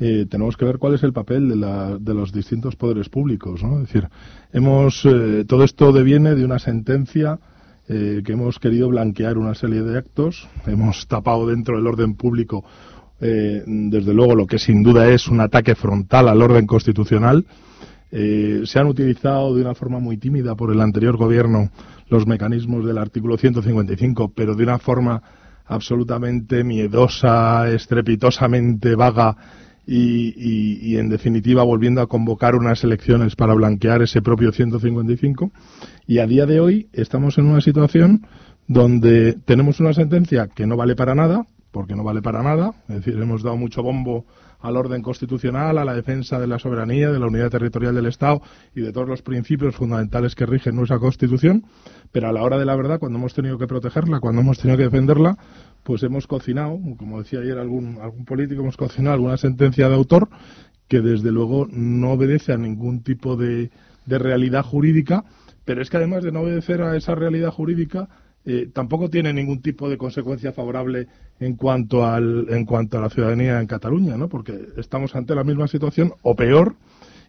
eh, 0.00 0.26
tenemos 0.28 0.56
que 0.56 0.64
ver 0.64 0.78
cuál 0.78 0.94
es 0.94 1.02
el 1.04 1.12
papel 1.12 1.48
de, 1.48 2.14
los 2.14 2.32
distintos 2.32 2.76
poderes 2.76 3.08
públicos. 3.08 3.62
¿no? 3.62 3.80
Es 3.80 3.88
decir, 3.88 4.08
hemos, 4.52 5.04
eh, 5.04 5.44
todo 5.46 5.64
esto 5.64 5.92
deviene 5.92 6.34
de 6.34 6.44
una 6.44 6.58
sentencia 6.58 7.38
eh, 7.88 8.22
que 8.24 8.32
hemos 8.32 8.58
querido 8.58 8.88
blanquear 8.88 9.38
una 9.38 9.54
serie 9.54 9.82
de 9.82 9.98
actos, 9.98 10.48
hemos 10.66 11.06
tapado 11.06 11.46
dentro 11.46 11.76
del 11.76 11.86
orden 11.86 12.14
público, 12.14 12.64
desde 13.20 14.12
luego, 14.12 14.34
lo 14.34 14.46
que 14.46 14.58
sin 14.58 14.82
duda 14.82 15.08
es 15.08 15.28
un 15.28 15.40
ataque 15.40 15.74
frontal 15.74 16.28
al 16.28 16.42
orden 16.42 16.66
constitucional. 16.66 17.46
se 18.10 18.78
han 18.78 18.86
utilizado 18.86 19.54
de 19.54 19.62
una 19.62 19.74
forma 19.74 19.98
muy 19.98 20.18
tímida 20.18 20.54
por 20.54 20.70
el 20.70 20.80
anterior 20.82 21.16
gobierno 21.16 21.70
los 22.10 22.26
mecanismos 22.26 22.84
del 22.84 22.98
artículo 22.98 23.38
155, 23.38 24.32
pero 24.34 24.54
de 24.54 24.64
una 24.64 24.78
forma 24.78 25.22
absolutamente 25.64 26.64
miedosa, 26.64 27.70
estrepitosamente 27.70 28.94
vaga 28.94 29.36
y, 29.86 30.96
en 30.96 31.08
definitiva 31.08 31.62
volviendo 31.62 32.00
a 32.00 32.06
convocar 32.06 32.54
unas 32.54 32.82
elecciones 32.84 33.36
para 33.36 33.54
blanquear 33.54 34.02
ese 34.02 34.22
propio 34.22 34.52
155 34.52 35.50
y 36.06 36.18
a 36.18 36.26
día 36.26 36.46
de 36.46 36.60
hoy 36.60 36.88
estamos 36.92 37.38
en 37.38 37.46
una 37.46 37.60
situación 37.60 38.26
donde 38.66 39.34
tenemos 39.44 39.80
una 39.80 39.92
sentencia 39.92 40.48
que 40.48 40.66
no 40.66 40.76
vale 40.76 40.96
para 40.96 41.14
nada 41.14 41.46
porque 41.70 41.94
no 41.94 42.04
vale 42.04 42.22
para 42.22 42.42
nada 42.42 42.72
es 42.88 42.96
decir 42.96 43.20
hemos 43.20 43.42
dado 43.42 43.56
mucho 43.56 43.82
bombo 43.82 44.24
al 44.64 44.78
orden 44.78 45.02
constitucional, 45.02 45.76
a 45.76 45.84
la 45.84 45.94
defensa 45.94 46.40
de 46.40 46.46
la 46.46 46.58
soberanía, 46.58 47.12
de 47.12 47.18
la 47.18 47.26
unidad 47.26 47.50
territorial 47.50 47.94
del 47.94 48.06
Estado 48.06 48.40
y 48.74 48.80
de 48.80 48.92
todos 48.92 49.06
los 49.06 49.20
principios 49.20 49.76
fundamentales 49.76 50.34
que 50.34 50.46
rigen 50.46 50.74
nuestra 50.74 50.98
Constitución, 50.98 51.66
pero 52.12 52.30
a 52.30 52.32
la 52.32 52.42
hora 52.42 52.56
de 52.56 52.64
la 52.64 52.74
verdad, 52.74 52.98
cuando 52.98 53.18
hemos 53.18 53.34
tenido 53.34 53.58
que 53.58 53.66
protegerla, 53.66 54.20
cuando 54.20 54.40
hemos 54.40 54.58
tenido 54.58 54.78
que 54.78 54.84
defenderla, 54.84 55.36
pues 55.82 56.02
hemos 56.02 56.26
cocinado, 56.26 56.78
como 56.96 57.18
decía 57.18 57.40
ayer 57.40 57.58
algún, 57.58 57.98
algún 58.00 58.24
político, 58.24 58.62
hemos 58.62 58.78
cocinado 58.78 59.12
alguna 59.12 59.36
sentencia 59.36 59.86
de 59.90 59.94
autor 59.96 60.30
que 60.88 61.02
desde 61.02 61.30
luego 61.30 61.66
no 61.70 62.12
obedece 62.12 62.54
a 62.54 62.56
ningún 62.56 63.02
tipo 63.02 63.36
de, 63.36 63.70
de 64.06 64.18
realidad 64.18 64.64
jurídica, 64.64 65.24
pero 65.66 65.82
es 65.82 65.90
que 65.90 65.98
además 65.98 66.24
de 66.24 66.32
no 66.32 66.40
obedecer 66.40 66.80
a 66.80 66.96
esa 66.96 67.14
realidad 67.14 67.50
jurídica, 67.50 68.08
eh, 68.46 68.68
tampoco 68.72 69.08
tiene 69.08 69.32
ningún 69.32 69.62
tipo 69.62 69.88
de 69.88 69.96
consecuencia 69.96 70.52
favorable 70.52 71.06
en 71.40 71.56
cuanto, 71.56 72.06
al, 72.06 72.46
en 72.50 72.64
cuanto 72.64 72.98
a 72.98 73.02
la 73.02 73.10
ciudadanía 73.10 73.60
en 73.60 73.66
Cataluña, 73.66 74.16
¿no? 74.16 74.28
Porque 74.28 74.68
estamos 74.76 75.14
ante 75.16 75.34
la 75.34 75.44
misma 75.44 75.66
situación, 75.66 76.12
o 76.22 76.34
peor, 76.34 76.76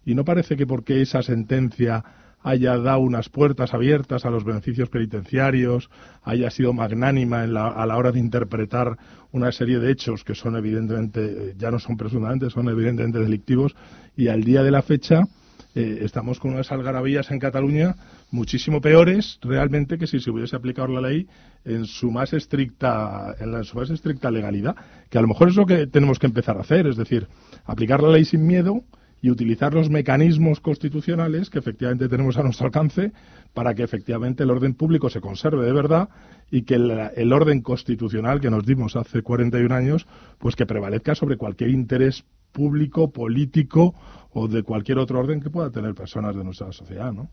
y 0.06 0.14
no 0.14 0.26
parece 0.26 0.56
que 0.56 0.68
porque 0.68 1.02
esa 1.02 1.22
sentencia 1.22 2.04
haya 2.44 2.78
dado 2.78 3.00
unas 3.00 3.30
puertas 3.30 3.74
abiertas 3.74 4.24
a 4.24 4.30
los 4.30 4.44
beneficios 4.44 4.90
penitenciarios, 4.90 5.90
haya 6.22 6.52
sido 6.52 6.74
magnánima 6.74 7.42
a 7.42 7.86
la 7.86 7.98
hora 7.98 8.12
de 8.12 8.20
interpretar 8.20 8.98
una 9.32 9.52
serie 9.52 9.80
de 9.80 9.92
hechos 9.92 10.24
que 10.24 10.36
son 10.36 10.56
evidentemente, 10.56 11.22
eh, 11.24 11.56
ya 11.58 11.72
no 11.72 11.80
son 11.80 11.98
presuntamente, 11.98 12.52
son 12.52 12.70
evidentemente 12.70 13.20
delictivos, 13.20 13.76
y 14.16 14.28
al 14.28 14.44
día 14.44 14.62
de 14.62 14.72
la 14.72 14.84
fecha 14.84 15.24
eh, 15.76 16.00
estamos 16.04 16.40
con 16.40 16.54
unas 16.54 16.72
algarabías 16.72 17.30
en 17.32 17.40
Cataluña 17.40 17.96
muchísimo 18.32 18.80
peores 18.80 19.40
realmente 19.42 19.98
que 19.98 20.08
si 20.08 20.22
se 20.22 20.32
hubiese 20.32 20.56
aplicado 20.56 20.88
la 20.88 21.08
ley 21.10 21.28
en 21.66 21.86
su 21.86 22.12
más 22.12 22.32
estricta 22.32 23.36
en, 23.40 23.62
su 23.66 23.78
más 23.78 23.90
estricta 23.90 24.32
legalidad 24.32 24.76
que 25.10 25.18
a 25.18 25.22
lo 25.22 25.28
mejor 25.28 25.50
es 25.50 25.56
lo 25.56 25.66
que 25.66 25.86
tenemos 25.88 26.18
que 26.18 26.28
empezar 26.28 26.58
a 26.58 26.62
hacer 26.62 26.88
es 26.88 26.96
decir 26.96 27.28
aplicar 27.66 28.02
la 28.02 28.10
ley 28.10 28.24
sin 28.24 28.48
miedo 28.48 28.86
y 29.22 29.30
utilizar 29.30 29.74
los 29.74 29.90
mecanismos 29.90 30.62
constitucionales 30.62 31.50
que 31.50 31.60
efectivamente 31.60 32.08
tenemos 32.08 32.38
a 32.38 32.44
nuestro 32.44 32.68
alcance 32.68 33.12
para 33.54 33.74
que 33.74 33.84
efectivamente 33.84 34.44
el 34.44 34.52
orden 34.52 34.76
público 34.76 35.10
se 35.10 35.20
conserve 35.20 35.66
de 35.66 35.74
verdad 35.74 36.08
y 36.52 36.62
que 36.62 36.76
el, 36.76 36.92
el, 37.16 37.34
orden 37.34 37.62
constitucional 37.62 38.40
que 38.40 38.50
nos 38.50 38.66
dimos 38.66 38.96
hace 38.96 39.24
41 39.24 39.76
años 39.76 40.08
pues 40.38 40.56
que 40.56 40.66
prevalezca 40.66 41.16
sobre 41.16 41.38
cualquier 41.38 41.72
interés 41.72 42.24
público, 42.56 43.12
político 43.12 43.94
o 44.32 44.48
de 44.48 44.64
cualquier 44.64 44.98
otro 44.98 45.20
orden 45.20 45.42
que 45.42 45.50
pueda 45.50 45.70
tener 45.70 45.94
personas 45.94 46.36
de 46.36 46.44
nuestra 46.44 46.72
sociedad, 46.72 47.12
¿no? 47.12 47.28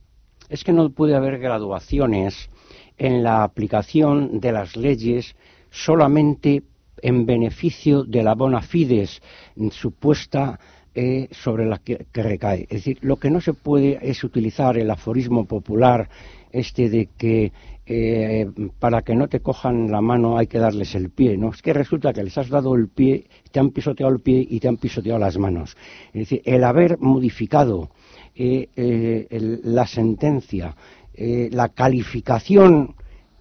Es 0.49 0.65
que 0.65 0.73
no 0.73 0.91
puede 0.91 1.15
haber 1.15 1.39
graduaciones 1.39 2.51
en 2.99 3.23
la 3.23 3.45
aplicación 3.45 4.41
de 4.41 4.53
las 4.53 4.77
leyes 4.77 5.37
solamente 5.71 6.65
en 7.01 7.25
beneficio 7.25 8.05
de 8.05 8.23
la 8.23 8.35
bona 8.35 8.61
fides 8.61 9.23
supuesta 9.71 10.59
eh, 10.95 11.29
sobre 11.31 11.65
la 11.65 11.79
que, 11.79 12.07
recae. 12.13 12.63
Es 12.63 12.85
decir, 12.85 12.99
lo 13.01 13.17
que 13.17 13.31
no 13.31 13.41
se 13.41 13.55
puede 13.55 13.99
es 14.03 14.25
utilizar 14.25 14.77
el 14.77 14.91
aforismo 14.91 15.47
popular 15.47 16.11
este 16.53 16.89
de 16.89 17.09
que 17.17 17.53
eh, 17.87 18.49
para 18.79 19.03
que 19.03 19.15
no 19.15 19.29
te 19.29 19.41
cojan 19.41 19.91
la 19.91 20.01
mano 20.01 20.39
hay 20.39 20.47
que 20.47 20.59
darles 20.59 20.95
el 20.95 21.11
pie, 21.11 21.37
¿no? 21.37 21.51
Es 21.51 21.63
que 21.63 21.73
resulta 21.73 22.13
que 22.13 22.23
les 22.23 22.37
has 22.39 22.49
dado 22.49 22.75
el 22.75 22.89
pie, 22.89 23.27
te 23.51 23.59
han 23.59 23.71
pisoteado 23.71 24.13
el 24.13 24.21
pie 24.21 24.47
y 24.49 24.61
te 24.61 24.69
han 24.69 24.77
pisoteado 24.77 25.19
las 25.19 25.37
manos. 25.39 25.77
Es 26.09 26.21
decir, 26.21 26.43
el 26.45 26.65
haber 26.65 26.99
modificado 26.99 27.91
eh, 28.35 29.29
la 29.65 29.87
sentencia, 29.87 30.77
la 31.15 31.69
calificación 31.69 32.95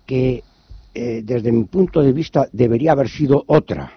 que 0.06 0.44
desde 0.94 1.52
mi 1.54 1.64
punto 1.64 2.02
de 2.02 2.12
vista 2.12 2.50
debería 2.52 2.92
haber 2.92 3.08
sido 3.08 3.46
otra, 3.48 3.94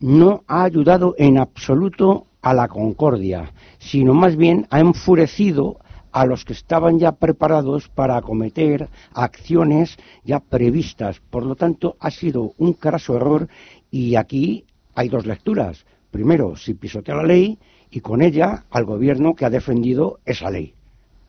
no 0.00 0.44
ha 0.48 0.64
ayudado 0.64 1.14
en 1.16 1.38
absoluto 1.38 2.26
a 2.42 2.52
la 2.52 2.68
concordia, 2.68 3.52
sino 3.78 4.12
más 4.12 4.36
bien 4.36 4.66
ha 4.70 4.80
enfurecido 4.80 5.78
a 6.14 6.26
los 6.26 6.44
que 6.44 6.52
estaban 6.52 7.00
ya 7.00 7.10
preparados 7.12 7.88
para 7.88 8.16
acometer 8.16 8.88
acciones 9.12 9.98
ya 10.24 10.38
previstas. 10.38 11.18
Por 11.18 11.44
lo 11.44 11.56
tanto, 11.56 11.96
ha 11.98 12.12
sido 12.12 12.52
un 12.56 12.74
craso 12.74 13.16
error 13.16 13.48
y 13.90 14.14
aquí 14.14 14.64
hay 14.94 15.08
dos 15.08 15.26
lecturas. 15.26 15.84
Primero, 16.12 16.54
si 16.54 16.74
pisotea 16.74 17.16
la 17.16 17.24
ley 17.24 17.58
y 17.90 18.00
con 18.00 18.22
ella 18.22 18.64
al 18.70 18.84
gobierno 18.84 19.34
que 19.34 19.44
ha 19.44 19.50
defendido 19.50 20.20
esa 20.24 20.50
ley, 20.50 20.72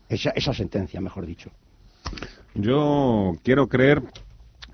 esa, 0.08 0.30
esa 0.30 0.54
sentencia, 0.54 1.02
mejor 1.02 1.26
dicho. 1.26 1.50
Yo 2.54 3.34
quiero 3.44 3.68
creer 3.68 4.04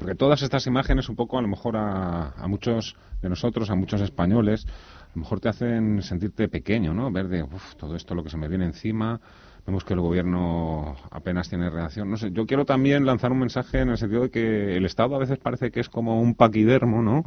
porque 0.02 0.16
todas 0.16 0.42
estas 0.42 0.66
imágenes, 0.68 1.10
un 1.10 1.16
poco 1.16 1.38
a 1.38 1.42
lo 1.44 1.48
mejor 1.48 1.78
a, 1.78 2.34
muchos 2.48 2.96
de 3.22 3.30
nosotros, 3.30 3.70
a 3.70 3.76
muchos 3.76 4.02
españoles, 4.02 4.66
a 4.66 5.12
lo 5.14 5.22
mejor 5.22 5.40
te 5.40 5.48
hacen 5.48 6.02
sentirte 6.02 6.48
pequeño, 6.48 6.92
¿no? 6.94 7.12
Ver 7.12 7.28
de, 7.28 7.44
uff, 7.44 7.76
todo 7.76 7.96
esto 7.96 8.16
lo 8.16 8.24
que 8.24 8.32
se 8.32 8.38
me 8.38 8.48
viene 8.48 8.66
encima, 8.66 9.22
vemos 9.66 9.84
que 9.84 9.94
el 9.94 10.00
gobierno 10.00 10.96
apenas 11.12 11.50
tiene 11.50 11.70
reacción. 11.70 12.10
No 12.10 12.18
sé, 12.18 12.32
yo 12.32 12.46
quiero 12.46 12.66
también 12.66 13.06
lanzar 13.06 13.32
un 13.32 13.40
mensaje 13.40 13.80
en 13.80 13.90
el 13.90 13.98
sentido 13.98 14.24
de 14.24 14.32
que 14.32 14.78
el 14.78 14.86
Estado 14.86 15.16
a 15.16 15.20
veces 15.20 15.38
parece 15.38 15.72
que 15.72 15.80
es 15.80 15.90
como 15.90 16.22
un 16.22 16.36
paquidermo, 16.36 17.02
¿no? 17.02 17.24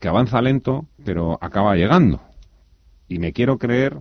Que 0.00 0.08
avanza 0.08 0.42
lento, 0.42 0.86
pero 1.04 1.38
acaba 1.40 1.76
llegando. 1.76 2.20
Y 3.08 3.18
me 3.18 3.32
quiero 3.32 3.58
creer 3.58 4.00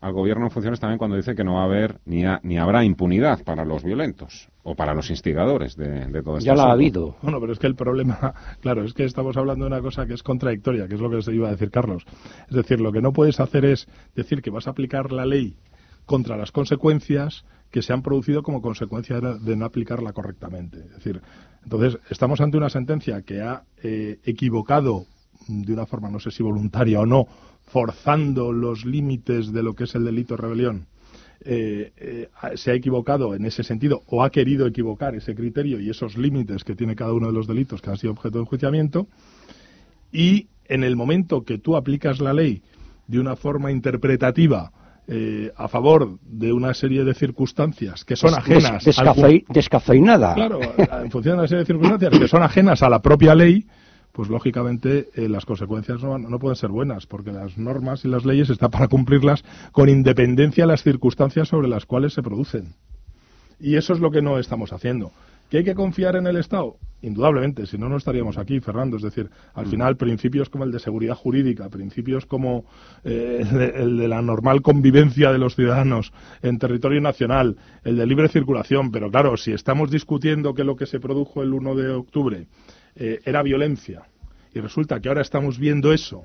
al 0.00 0.12
gobierno 0.12 0.44
en 0.44 0.50
funciones 0.50 0.78
también 0.78 0.98
cuando 0.98 1.16
dice 1.16 1.34
que 1.34 1.42
no 1.42 1.54
va 1.54 1.62
a 1.62 1.64
haber 1.64 2.00
ni, 2.04 2.22
ni 2.42 2.58
habrá 2.58 2.84
impunidad 2.84 3.42
para 3.44 3.64
los 3.64 3.82
violentos 3.82 4.48
o 4.62 4.74
para 4.74 4.92
los 4.94 5.08
instigadores 5.10 5.74
de, 5.76 6.06
todo 6.22 6.36
esto. 6.36 6.46
Ya 6.46 6.54
la 6.54 6.64
ha 6.64 6.72
habido. 6.72 7.16
Bueno, 7.22 7.40
pero 7.40 7.52
es 7.52 7.58
que 7.58 7.66
el 7.66 7.74
problema, 7.74 8.34
claro, 8.60 8.84
es 8.84 8.92
que 8.92 9.04
estamos 9.04 9.36
hablando 9.36 9.64
de 9.64 9.72
una 9.72 9.80
cosa 9.80 10.06
que 10.06 10.14
es 10.14 10.22
contradictoria, 10.22 10.86
que 10.86 10.96
es 10.96 11.00
lo 11.00 11.10
que 11.10 11.22
se 11.22 11.34
iba 11.34 11.48
a 11.48 11.52
decir 11.52 11.70
Carlos. 11.70 12.04
Es 12.48 12.54
decir, 12.54 12.80
lo 12.80 12.92
que 12.92 13.00
no 13.00 13.12
puedes 13.12 13.40
hacer 13.40 13.64
es 13.64 13.88
decir 14.14 14.42
que 14.42 14.50
vas 14.50 14.66
a 14.66 14.70
aplicar 14.70 15.12
la 15.12 15.24
ley 15.24 15.56
contra 16.06 16.36
las 16.36 16.52
consecuencias 16.52 17.44
que 17.70 17.82
se 17.82 17.92
han 17.92 18.02
producido 18.02 18.42
como 18.42 18.62
consecuencia 18.62 19.20
de 19.20 19.56
no 19.56 19.64
aplicarla 19.64 20.12
correctamente. 20.12 20.78
Es 20.78 20.94
decir, 20.94 21.20
entonces 21.64 21.98
estamos 22.08 22.40
ante 22.40 22.56
una 22.56 22.70
sentencia 22.70 23.22
que 23.22 23.42
ha 23.42 23.64
eh, 23.82 24.18
equivocado 24.24 25.06
de 25.48 25.72
una 25.72 25.86
forma, 25.86 26.10
no 26.10 26.20
sé 26.20 26.30
si 26.30 26.42
voluntaria 26.42 27.00
o 27.00 27.06
no, 27.06 27.26
forzando 27.66 28.52
los 28.52 28.84
límites 28.84 29.52
de 29.52 29.62
lo 29.62 29.74
que 29.74 29.84
es 29.84 29.94
el 29.94 30.04
delito 30.04 30.36
de 30.36 30.42
rebelión, 30.42 30.86
eh, 31.44 31.92
eh, 31.96 32.28
se 32.54 32.70
ha 32.70 32.74
equivocado 32.74 33.34
en 33.34 33.44
ese 33.44 33.62
sentido 33.62 34.02
o 34.06 34.22
ha 34.22 34.30
querido 34.30 34.66
equivocar 34.66 35.14
ese 35.14 35.34
criterio 35.34 35.78
y 35.80 35.90
esos 35.90 36.16
límites 36.16 36.64
que 36.64 36.74
tiene 36.74 36.96
cada 36.96 37.12
uno 37.12 37.26
de 37.26 37.32
los 37.32 37.46
delitos 37.46 37.82
que 37.82 37.90
han 37.90 37.98
sido 37.98 38.12
objeto 38.12 38.38
de 38.38 38.44
enjuiciamiento 38.44 39.06
y 40.10 40.48
en 40.64 40.82
el 40.82 40.96
momento 40.96 41.44
que 41.44 41.58
tú 41.58 41.76
aplicas 41.76 42.20
la 42.20 42.32
ley 42.32 42.62
de 43.06 43.20
una 43.20 43.36
forma 43.36 43.70
interpretativa 43.70 44.72
eh, 45.08 45.52
a 45.56 45.68
favor 45.68 46.18
de 46.22 46.52
una 46.52 46.74
serie 46.74 47.04
de 47.04 47.14
circunstancias 47.14 48.04
que 48.04 48.16
son 48.16 48.34
ajenas 48.34 48.84
descafeinada 49.48 50.34
claro 50.34 50.60
en 50.60 51.10
función 51.10 51.36
de 51.36 51.40
una 51.40 51.48
serie 51.48 51.60
de 51.60 51.66
circunstancias 51.66 52.18
que 52.18 52.28
son 52.28 52.42
ajenas 52.42 52.82
a 52.82 52.88
la 52.88 53.00
propia 53.00 53.34
ley 53.34 53.66
pues 54.16 54.30
lógicamente 54.30 55.10
eh, 55.14 55.28
las 55.28 55.44
consecuencias 55.44 56.02
no, 56.02 56.38
pueden 56.38 56.56
ser 56.56 56.70
buenas, 56.70 57.04
porque 57.04 57.32
las 57.32 57.58
normas 57.58 58.02
y 58.06 58.08
las 58.08 58.24
leyes 58.24 58.48
están 58.48 58.70
para 58.70 58.88
cumplirlas 58.88 59.44
con 59.72 59.90
independencia 59.90 60.64
de 60.64 60.68
las 60.68 60.82
circunstancias 60.82 61.48
sobre 61.48 61.68
las 61.68 61.84
cuales 61.84 62.14
se 62.14 62.22
producen. 62.22 62.72
Y 63.60 63.76
eso 63.76 63.92
es 63.92 64.00
lo 64.00 64.10
que 64.10 64.22
no 64.22 64.38
estamos 64.38 64.72
haciendo. 64.72 65.12
¿Que 65.50 65.58
hay 65.58 65.64
que 65.64 65.74
confiar 65.74 66.16
en 66.16 66.26
el 66.26 66.36
Estado? 66.36 66.76
Indudablemente, 67.02 67.66
si 67.66 67.78
no, 67.78 67.88
no 67.88 67.98
estaríamos 67.98 68.36
aquí, 68.36 68.58
Fernando. 68.58 68.96
Es 68.96 69.02
decir, 69.02 69.30
al 69.54 69.66
mm. 69.66 69.70
final, 69.70 69.96
principios 69.96 70.50
como 70.50 70.64
el 70.64 70.72
de 70.72 70.80
seguridad 70.80 71.14
jurídica, 71.14 71.68
principios 71.68 72.26
como 72.26 72.64
eh, 73.04 73.44
el, 73.76 73.96
de, 73.96 74.08
la 74.08 74.22
normal 74.22 74.62
convivencia 74.62 75.30
de 75.30 75.38
los 75.38 75.54
ciudadanos 75.54 76.12
en 76.42 76.58
territorio 76.58 77.00
nacional, 77.00 77.56
el 77.84 77.96
de 77.96 78.06
libre 78.06 78.28
circulación. 78.28 78.90
Pero 78.90 79.10
claro, 79.10 79.36
si 79.36 79.52
estamos 79.52 79.90
discutiendo 79.90 80.54
que 80.54 80.64
lo 80.64 80.74
que 80.74 80.86
se 80.86 80.98
produjo 80.98 81.42
el 81.42 81.54
1 81.54 81.74
de 81.76 81.90
octubre 81.90 82.46
eh, 82.96 83.20
era 83.24 83.42
violencia. 83.42 84.02
Y 84.52 84.60
resulta 84.60 85.00
que 85.00 85.08
ahora 85.08 85.20
estamos 85.20 85.58
viendo 85.58 85.92
eso, 85.92 86.24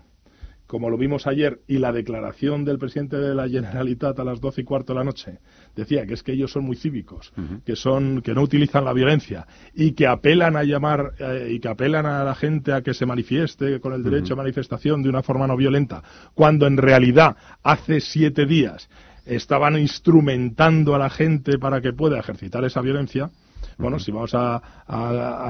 como 0.71 0.89
lo 0.89 0.97
vimos 0.97 1.27
ayer, 1.27 1.59
y 1.67 1.79
la 1.79 1.91
declaración 1.91 2.63
del 2.63 2.79
presidente 2.79 3.17
de 3.17 3.35
la 3.35 3.49
Generalitat 3.49 4.17
a 4.17 4.23
las 4.23 4.39
doce 4.39 4.61
y 4.61 4.63
cuarto 4.63 4.93
de 4.93 4.99
la 4.99 5.03
noche 5.03 5.39
decía 5.75 6.05
que 6.05 6.13
es 6.13 6.23
que 6.23 6.31
ellos 6.31 6.53
son 6.53 6.63
muy 6.63 6.77
cívicos, 6.77 7.33
que 7.65 7.75
son 7.75 8.21
que 8.21 8.33
no 8.33 8.41
utilizan 8.41 8.85
la 8.85 8.93
violencia 8.93 9.45
y 9.75 9.91
que 9.91 10.07
apelan 10.07 10.55
a 10.55 10.63
llamar 10.63 11.11
eh, 11.19 11.49
y 11.51 11.59
que 11.59 11.67
apelan 11.67 12.05
a 12.05 12.23
la 12.23 12.35
gente 12.35 12.71
a 12.71 12.81
que 12.83 12.93
se 12.93 13.05
manifieste 13.05 13.81
con 13.81 13.91
el 13.91 14.01
derecho 14.01 14.35
a 14.35 14.37
manifestación 14.37 15.03
de 15.03 15.09
una 15.09 15.21
forma 15.21 15.45
no 15.45 15.57
violenta, 15.57 16.03
cuando 16.35 16.67
en 16.67 16.77
realidad 16.77 17.35
hace 17.63 17.99
siete 17.99 18.45
días 18.45 18.87
estaban 19.25 19.77
instrumentando 19.77 20.95
a 20.95 20.99
la 20.99 21.09
gente 21.09 21.59
para 21.59 21.81
que 21.81 21.91
pueda 21.91 22.17
ejercitar 22.17 22.63
esa 22.63 22.79
violencia, 22.79 23.29
bueno, 23.77 23.99
si 23.99 24.11
vamos 24.11 24.33
a, 24.35 24.61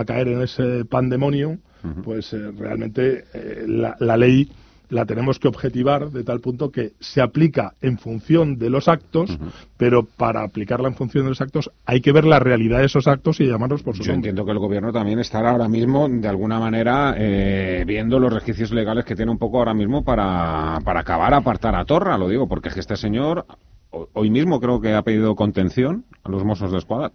caer 0.07 0.29
en 0.29 0.41
ese 0.41 0.83
pandemonio, 0.85 1.59
pues 2.03 2.33
eh, 2.33 2.51
realmente 2.57 3.25
eh, 3.33 3.65
la, 3.67 4.17
ley 4.17 4.51
la 4.91 5.05
tenemos 5.05 5.39
que 5.39 5.47
objetivar 5.47 6.11
de 6.11 6.25
tal 6.25 6.41
punto 6.41 6.69
que 6.69 6.91
se 6.99 7.21
aplica 7.21 7.73
en 7.81 7.97
función 7.97 8.57
de 8.57 8.69
los 8.69 8.89
actos, 8.89 9.39
pero 9.77 10.03
para 10.03 10.43
aplicarla 10.43 10.89
en 10.89 10.95
función 10.95 11.23
de 11.23 11.29
los 11.29 11.39
actos 11.39 11.71
hay 11.85 12.01
que 12.01 12.11
ver 12.11 12.25
la 12.25 12.39
realidad 12.39 12.79
de 12.79 12.85
esos 12.85 13.07
actos 13.07 13.39
y 13.39 13.47
llamarlos 13.47 13.83
por 13.83 13.95
su 13.95 14.03
Yo 14.03 14.11
entiendo 14.11 14.43
que 14.43 14.51
el 14.51 14.59
gobierno 14.59 14.91
también 14.91 15.19
estará 15.19 15.51
ahora 15.51 15.69
mismo, 15.69 16.09
de 16.09 16.27
alguna 16.27 16.59
manera, 16.59 17.15
eh, 17.17 17.85
viendo 17.87 18.19
los 18.19 18.33
resquicios 18.33 18.71
legales 18.71 19.05
que 19.05 19.15
tiene 19.15 19.31
un 19.31 19.37
poco 19.37 19.59
ahora 19.59 19.73
mismo 19.73 20.03
para, 20.03 20.79
para 20.83 20.99
acabar 20.99 21.33
apartar 21.33 21.73
a 21.73 21.85
Torra, 21.85 22.17
lo 22.17 22.27
digo, 22.27 22.49
porque 22.49 22.67
es 22.67 22.73
que 22.73 22.81
este 22.81 22.97
señor 22.97 23.45
hoy 23.91 24.29
mismo 24.29 24.59
creo 24.59 24.81
que 24.81 24.93
ha 24.93 25.03
pedido 25.03 25.35
contención 25.35 26.03
a 26.23 26.29
los 26.29 26.43
mozos 26.43 26.69
de 26.69 26.79
escuadra. 26.79 27.13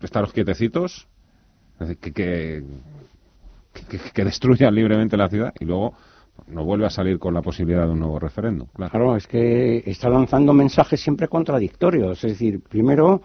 Estaros 0.00 0.32
quietecitos, 0.32 1.06
que, 2.00 2.12
que, 2.12 2.64
que, 4.12 4.24
destruyan 4.24 4.74
libremente 4.74 5.16
la 5.16 5.28
ciudad 5.28 5.52
y 5.60 5.64
luego 5.64 5.94
no 6.46 6.64
vuelve 6.64 6.86
a 6.86 6.90
salir 6.90 7.18
con 7.18 7.34
la 7.34 7.42
posibilidad 7.42 7.84
de 7.84 7.92
un 7.92 8.00
nuevo 8.00 8.18
referéndum. 8.18 8.68
Claro. 8.74 9.16
es 9.16 9.26
que 9.26 9.82
está 9.86 10.08
lanzando 10.08 10.52
mensajes 10.52 11.00
siempre 11.00 11.28
contradictorios. 11.28 12.22
Es 12.24 12.32
decir, 12.32 12.60
primero 12.60 13.22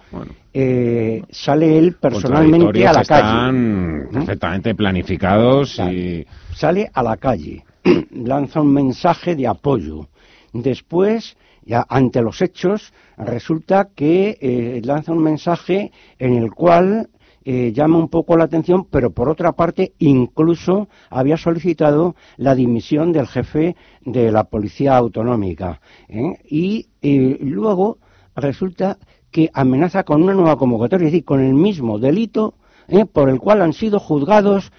eh, 0.53 1.23
sale 1.30 1.77
él 1.77 1.95
personalmente 1.99 2.88
a 2.88 2.94
la 2.94 3.06
calle. 3.06 3.27
Están 3.27 4.10
perfectamente 4.11 4.76
planificados 4.76 5.80
y. 5.80 6.26
Sale 6.53 6.90
a 6.94 7.02
la 7.02 7.18
calle, 7.18 7.65
lanza 8.11 8.61
un 8.61 8.73
mensaje 8.73 9.35
de 9.35 9.48
apoyo. 9.48 10.07
Después 10.53 11.35
ya 11.65 11.85
ante 11.88 12.22
los 12.22 12.41
hechos 12.41 12.94
resulta 13.18 13.90
que 13.95 14.38
eh, 14.41 14.81
lanza 14.84 15.11
un 15.11 15.23
mensaje 15.23 15.91
en 16.19 16.35
el 16.35 16.52
cual 16.52 17.10
eh, 17.45 17.72
llama 17.74 17.98
un 17.98 18.10
poco 18.10 18.38
la 18.38 18.45
atención, 18.45 18.86
pero 18.86 19.11
por 19.11 19.30
otra 19.30 19.53
parte 19.53 19.94
incluso 19.99 20.88
había 21.10 21.38
solicitado 21.38 22.15
la 22.38 22.56
dimisión 22.56 23.11
del 23.11 23.28
jefe 23.28 23.76
de 24.02 24.32
la 24.32 24.45
policía 24.45 24.98
autonómica. 24.98 25.82
¿eh? 26.10 26.38
Y 26.49 26.88
luego 27.40 27.98
resulta 28.36 28.98
que 29.32 29.49
amenaza 29.53 30.03
con 30.03 30.24
una 30.24 30.34
nueva 30.34 30.57
convocatoria, 30.57 31.07
es 31.07 31.11
decir, 31.11 31.26
con 31.26 31.41
el 31.41 31.53
mismo 31.53 31.99
delito 31.99 32.56
por 33.11 33.30
el 33.30 33.40
cual 33.40 33.61
han 33.61 33.74
sido 33.74 33.99
juzgados 33.99 34.72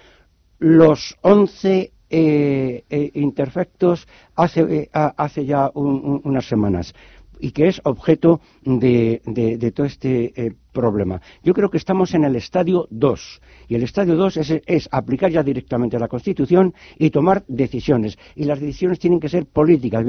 los 0.59 1.17
11 1.21 1.91
eh, 2.09 2.83
eh, 2.89 3.11
interfectos 3.15 4.07
hace, 4.35 4.89
eh, 4.91 5.45
ya 5.45 5.71
unas 5.73 6.47
semanas 6.47 6.93
y 7.39 7.51
que 7.51 7.67
es 7.67 7.81
objeto 7.83 8.41
de, 8.63 9.21
de, 9.25 9.71
todo 9.71 9.87
este 9.87 10.55
problema. 10.75 11.21
Yo 11.41 11.53
creo 11.53 11.69
que 11.71 11.77
estamos 11.77 12.13
en 12.13 12.25
el 12.25 12.35
estadio 12.35 12.87
2 12.91 13.41
y 13.69 13.75
el 13.75 13.83
estadio 13.83 14.15
2 14.15 14.37
es, 14.37 14.61
es, 14.65 14.89
aplicar 14.91 15.31
ya 15.31 15.41
directamente 15.41 15.97
la 15.97 16.07
Constitución 16.07 16.73
y 16.99 17.09
tomar 17.09 17.43
decisiones. 17.47 18.17
Y 18.35 18.43
las 18.43 18.59
decisiones 18.59 18.99
tienen 18.99 19.19
que 19.19 19.29
ser 19.29 19.45
políticas. 19.47 20.05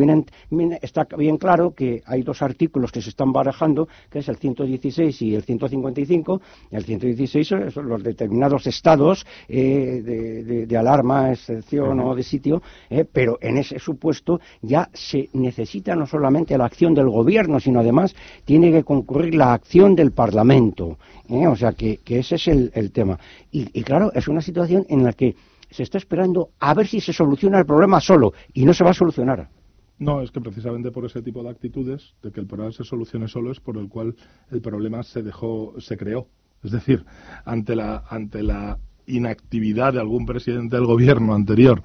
Está 0.83 1.07
bien 1.17 1.39
claro 1.39 1.73
que 1.75 2.03
hay 2.05 2.23
dos 2.23 2.43
artículos 2.43 2.93
que 2.93 3.01
se 3.01 3.11
están 3.11 3.33
barajando, 3.33 3.89
que 4.11 4.19
es 4.19 4.29
el 4.29 4.37
116 4.37 5.23
y 5.23 5.35
el 5.35 5.43
155. 5.45 6.43
El 6.71 6.85
116 6.85 7.49
son 7.73 7.89
los 7.89 8.03
determinados 8.03 8.67
estados 8.67 9.25
eh, 9.49 10.03
de, 10.05 10.67
de, 10.67 10.77
alarma, 10.77 11.33
excepción 11.33 12.01
o 12.01 12.15
de 12.15 12.23
sitio, 12.23 12.63
eh, 12.91 13.05
pero 13.11 13.39
en 13.41 13.59
ese 13.59 13.79
supuesto 13.79 14.41
ya 14.61 14.91
se 14.93 15.31
necesita 15.33 15.95
no 15.95 16.07
solamente 16.07 16.59
la 16.59 16.67
acción 16.67 16.93
del 16.95 17.09
gobierno, 17.09 17.61
sino 17.61 17.81
además 17.81 18.15
tiene 18.45 18.73
que 18.73 18.83
concurrir 18.83 19.35
la 19.35 19.55
acción 19.55 19.95
del 19.95 20.13
Parlamento. 20.13 20.56
¿Eh? 21.29 21.47
O 21.47 21.57
sea 21.57 21.73
que, 21.73 22.01
ese 22.07 22.35
es 22.37 22.49
el, 22.49 22.93
tema. 22.93 23.19
Y, 23.51 23.83
claro, 23.83 24.13
es 24.15 24.29
una 24.29 24.41
situación 24.41 24.85
en 24.89 25.05
la 25.05 25.13
que 25.13 25.35
se 25.71 25.83
está 25.83 25.99
esperando 25.99 26.51
a 26.61 26.75
ver 26.75 26.87
si 26.87 27.01
se 27.01 27.13
soluciona 27.13 27.59
el 27.59 27.67
problema 27.67 28.01
solo 28.01 28.33
y 28.53 28.65
no 28.65 28.73
se 28.73 28.85
va 28.85 28.91
a 28.91 28.95
solucionar. 28.95 29.49
No, 29.99 30.21
es 30.21 30.31
que 30.31 30.41
precisamente 30.41 30.91
por 30.91 31.07
ese 31.07 31.23
tipo 31.23 31.43
de 31.43 31.51
actitudes, 31.51 32.15
de 32.23 32.31
que 32.31 32.41
el 32.41 32.47
problema 32.47 32.71
se 32.73 32.85
solucione 32.85 33.29
solo, 33.29 33.51
es 33.51 33.61
por 33.61 33.79
el 33.79 33.89
cual 33.89 34.15
el 34.51 34.61
problema 34.61 35.03
se 35.03 35.23
dejó, 35.23 35.75
se 35.79 35.97
creó. 35.97 36.29
Es 36.63 36.71
decir, 36.71 37.05
ante 37.45 37.75
la, 37.75 38.05
ante 38.09 38.43
la 38.43 38.79
inactividad 39.07 39.93
de 39.93 40.01
algún 40.01 40.27
presidente 40.27 40.77
del 40.77 40.87
gobierno 40.87 41.35
anterior 41.35 41.83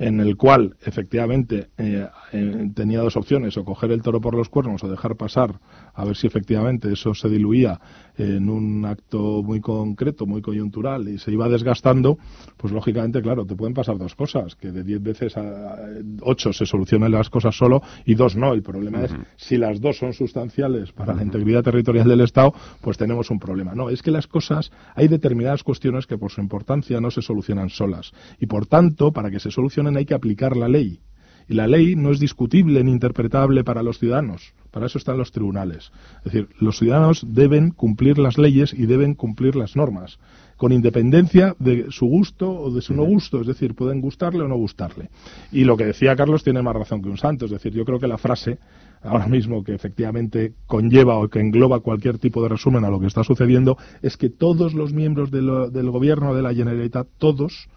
en 0.00 0.18
el 0.18 0.38
cual 0.38 0.76
efectivamente 0.82 1.68
eh, 1.76 2.08
eh, 2.32 2.70
tenía 2.74 3.00
dos 3.00 3.16
opciones, 3.16 3.56
o 3.58 3.64
coger 3.66 3.92
el 3.92 4.00
toro 4.00 4.18
por 4.18 4.34
los 4.34 4.48
cuernos 4.48 4.82
o 4.82 4.88
dejar 4.88 5.14
pasar, 5.14 5.60
a 5.94 6.04
ver 6.06 6.16
si 6.16 6.26
efectivamente 6.26 6.90
eso 6.90 7.12
se 7.12 7.28
diluía 7.28 7.78
en 8.16 8.48
un 8.48 8.84
acto 8.86 9.42
muy 9.42 9.60
concreto, 9.60 10.26
muy 10.26 10.40
coyuntural 10.40 11.06
y 11.08 11.18
se 11.18 11.30
iba 11.30 11.48
desgastando, 11.48 12.18
pues 12.56 12.72
lógicamente, 12.72 13.20
claro, 13.20 13.44
te 13.44 13.54
pueden 13.54 13.74
pasar 13.74 13.98
dos 13.98 14.14
cosas, 14.14 14.56
que 14.56 14.72
de 14.72 14.84
diez 14.84 15.02
veces 15.02 15.36
a 15.36 15.76
ocho 16.22 16.52
se 16.52 16.64
solucionan 16.64 17.12
las 17.12 17.28
cosas 17.28 17.56
solo 17.56 17.82
y 18.06 18.14
dos 18.14 18.36
no. 18.36 18.54
El 18.54 18.62
problema 18.62 19.04
es 19.04 19.14
si 19.36 19.58
las 19.58 19.80
dos 19.82 19.98
son 19.98 20.14
sustanciales 20.14 20.92
para 20.92 21.14
la 21.14 21.22
integridad 21.22 21.62
territorial 21.62 22.08
del 22.08 22.22
Estado, 22.22 22.54
pues 22.80 22.96
tenemos 22.96 23.30
un 23.30 23.38
problema. 23.38 23.74
No, 23.74 23.90
es 23.90 24.02
que 24.02 24.10
las 24.10 24.26
cosas, 24.26 24.72
hay 24.94 25.08
determinadas 25.08 25.62
cuestiones 25.62 26.06
que 26.06 26.16
por 26.16 26.30
su 26.30 26.40
importancia 26.40 27.00
no 27.00 27.10
se 27.10 27.20
solucionan 27.20 27.68
solas 27.68 28.12
y 28.38 28.46
por 28.46 28.66
tanto, 28.66 29.12
para 29.12 29.30
que 29.30 29.40
se 29.40 29.50
solucionen 29.50 29.89
hay 29.96 30.06
que 30.06 30.14
aplicar 30.14 30.56
la 30.56 30.68
ley. 30.68 31.00
Y 31.48 31.54
la 31.54 31.66
ley 31.66 31.96
no 31.96 32.12
es 32.12 32.20
discutible 32.20 32.84
ni 32.84 32.92
interpretable 32.92 33.64
para 33.64 33.82
los 33.82 33.98
ciudadanos. 33.98 34.54
Para 34.70 34.86
eso 34.86 34.98
están 34.98 35.18
los 35.18 35.32
tribunales. 35.32 35.90
Es 36.18 36.32
decir, 36.32 36.48
los 36.60 36.78
ciudadanos 36.78 37.26
deben 37.26 37.72
cumplir 37.72 38.18
las 38.18 38.38
leyes 38.38 38.72
y 38.72 38.86
deben 38.86 39.14
cumplir 39.14 39.56
las 39.56 39.74
normas, 39.74 40.20
con 40.56 40.70
independencia 40.70 41.56
de 41.58 41.86
su 41.90 42.06
gusto 42.06 42.48
o 42.48 42.70
de 42.70 42.80
su 42.82 42.94
no 42.94 43.02
gusto. 43.02 43.40
Es 43.40 43.48
decir, 43.48 43.74
pueden 43.74 44.00
gustarle 44.00 44.44
o 44.44 44.48
no 44.48 44.56
gustarle. 44.56 45.10
Y 45.50 45.64
lo 45.64 45.76
que 45.76 45.86
decía 45.86 46.14
Carlos 46.14 46.44
tiene 46.44 46.62
más 46.62 46.76
razón 46.76 47.02
que 47.02 47.08
un 47.08 47.18
santo. 47.18 47.46
Es 47.46 47.50
decir, 47.50 47.72
yo 47.72 47.84
creo 47.84 47.98
que 47.98 48.06
la 48.06 48.18
frase 48.18 48.58
ahora 49.02 49.26
mismo 49.26 49.64
que 49.64 49.74
efectivamente 49.74 50.54
conlleva 50.66 51.18
o 51.18 51.28
que 51.28 51.40
engloba 51.40 51.80
cualquier 51.80 52.18
tipo 52.18 52.42
de 52.42 52.50
resumen 52.50 52.84
a 52.84 52.90
lo 52.90 53.00
que 53.00 53.06
está 53.06 53.24
sucediendo 53.24 53.76
es 54.02 54.16
que 54.16 54.28
todos 54.28 54.74
los 54.74 54.92
miembros 54.92 55.30
del 55.30 55.90
gobierno 55.90 56.34
de 56.34 56.42
la 56.42 56.54
Generalitat, 56.54 57.08
todos, 57.18 57.68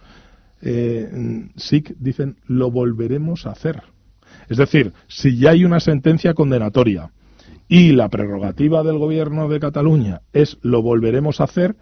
eh, 0.64 1.50
SIC 1.56 1.96
dicen 2.00 2.38
lo 2.48 2.72
volveremos 2.72 3.46
a 3.46 3.52
hacer. 3.52 3.84
Es 4.50 4.58
decir, 4.58 4.94
si 5.08 5.38
ya 5.38 5.52
hay 5.52 5.66
una 5.66 5.80
sentencia 5.80 6.34
condenatoria 6.34 7.12
y 7.68 7.92
la 7.92 8.10
prerrogativa 8.10 8.84
del 8.84 8.98
gobierno 8.98 9.48
de 9.48 9.60
Cataluña 9.60 10.22
es 10.34 10.58
lo 10.62 10.82
volveremos 10.82 11.40
a 11.40 11.46
hacer, 11.46 11.76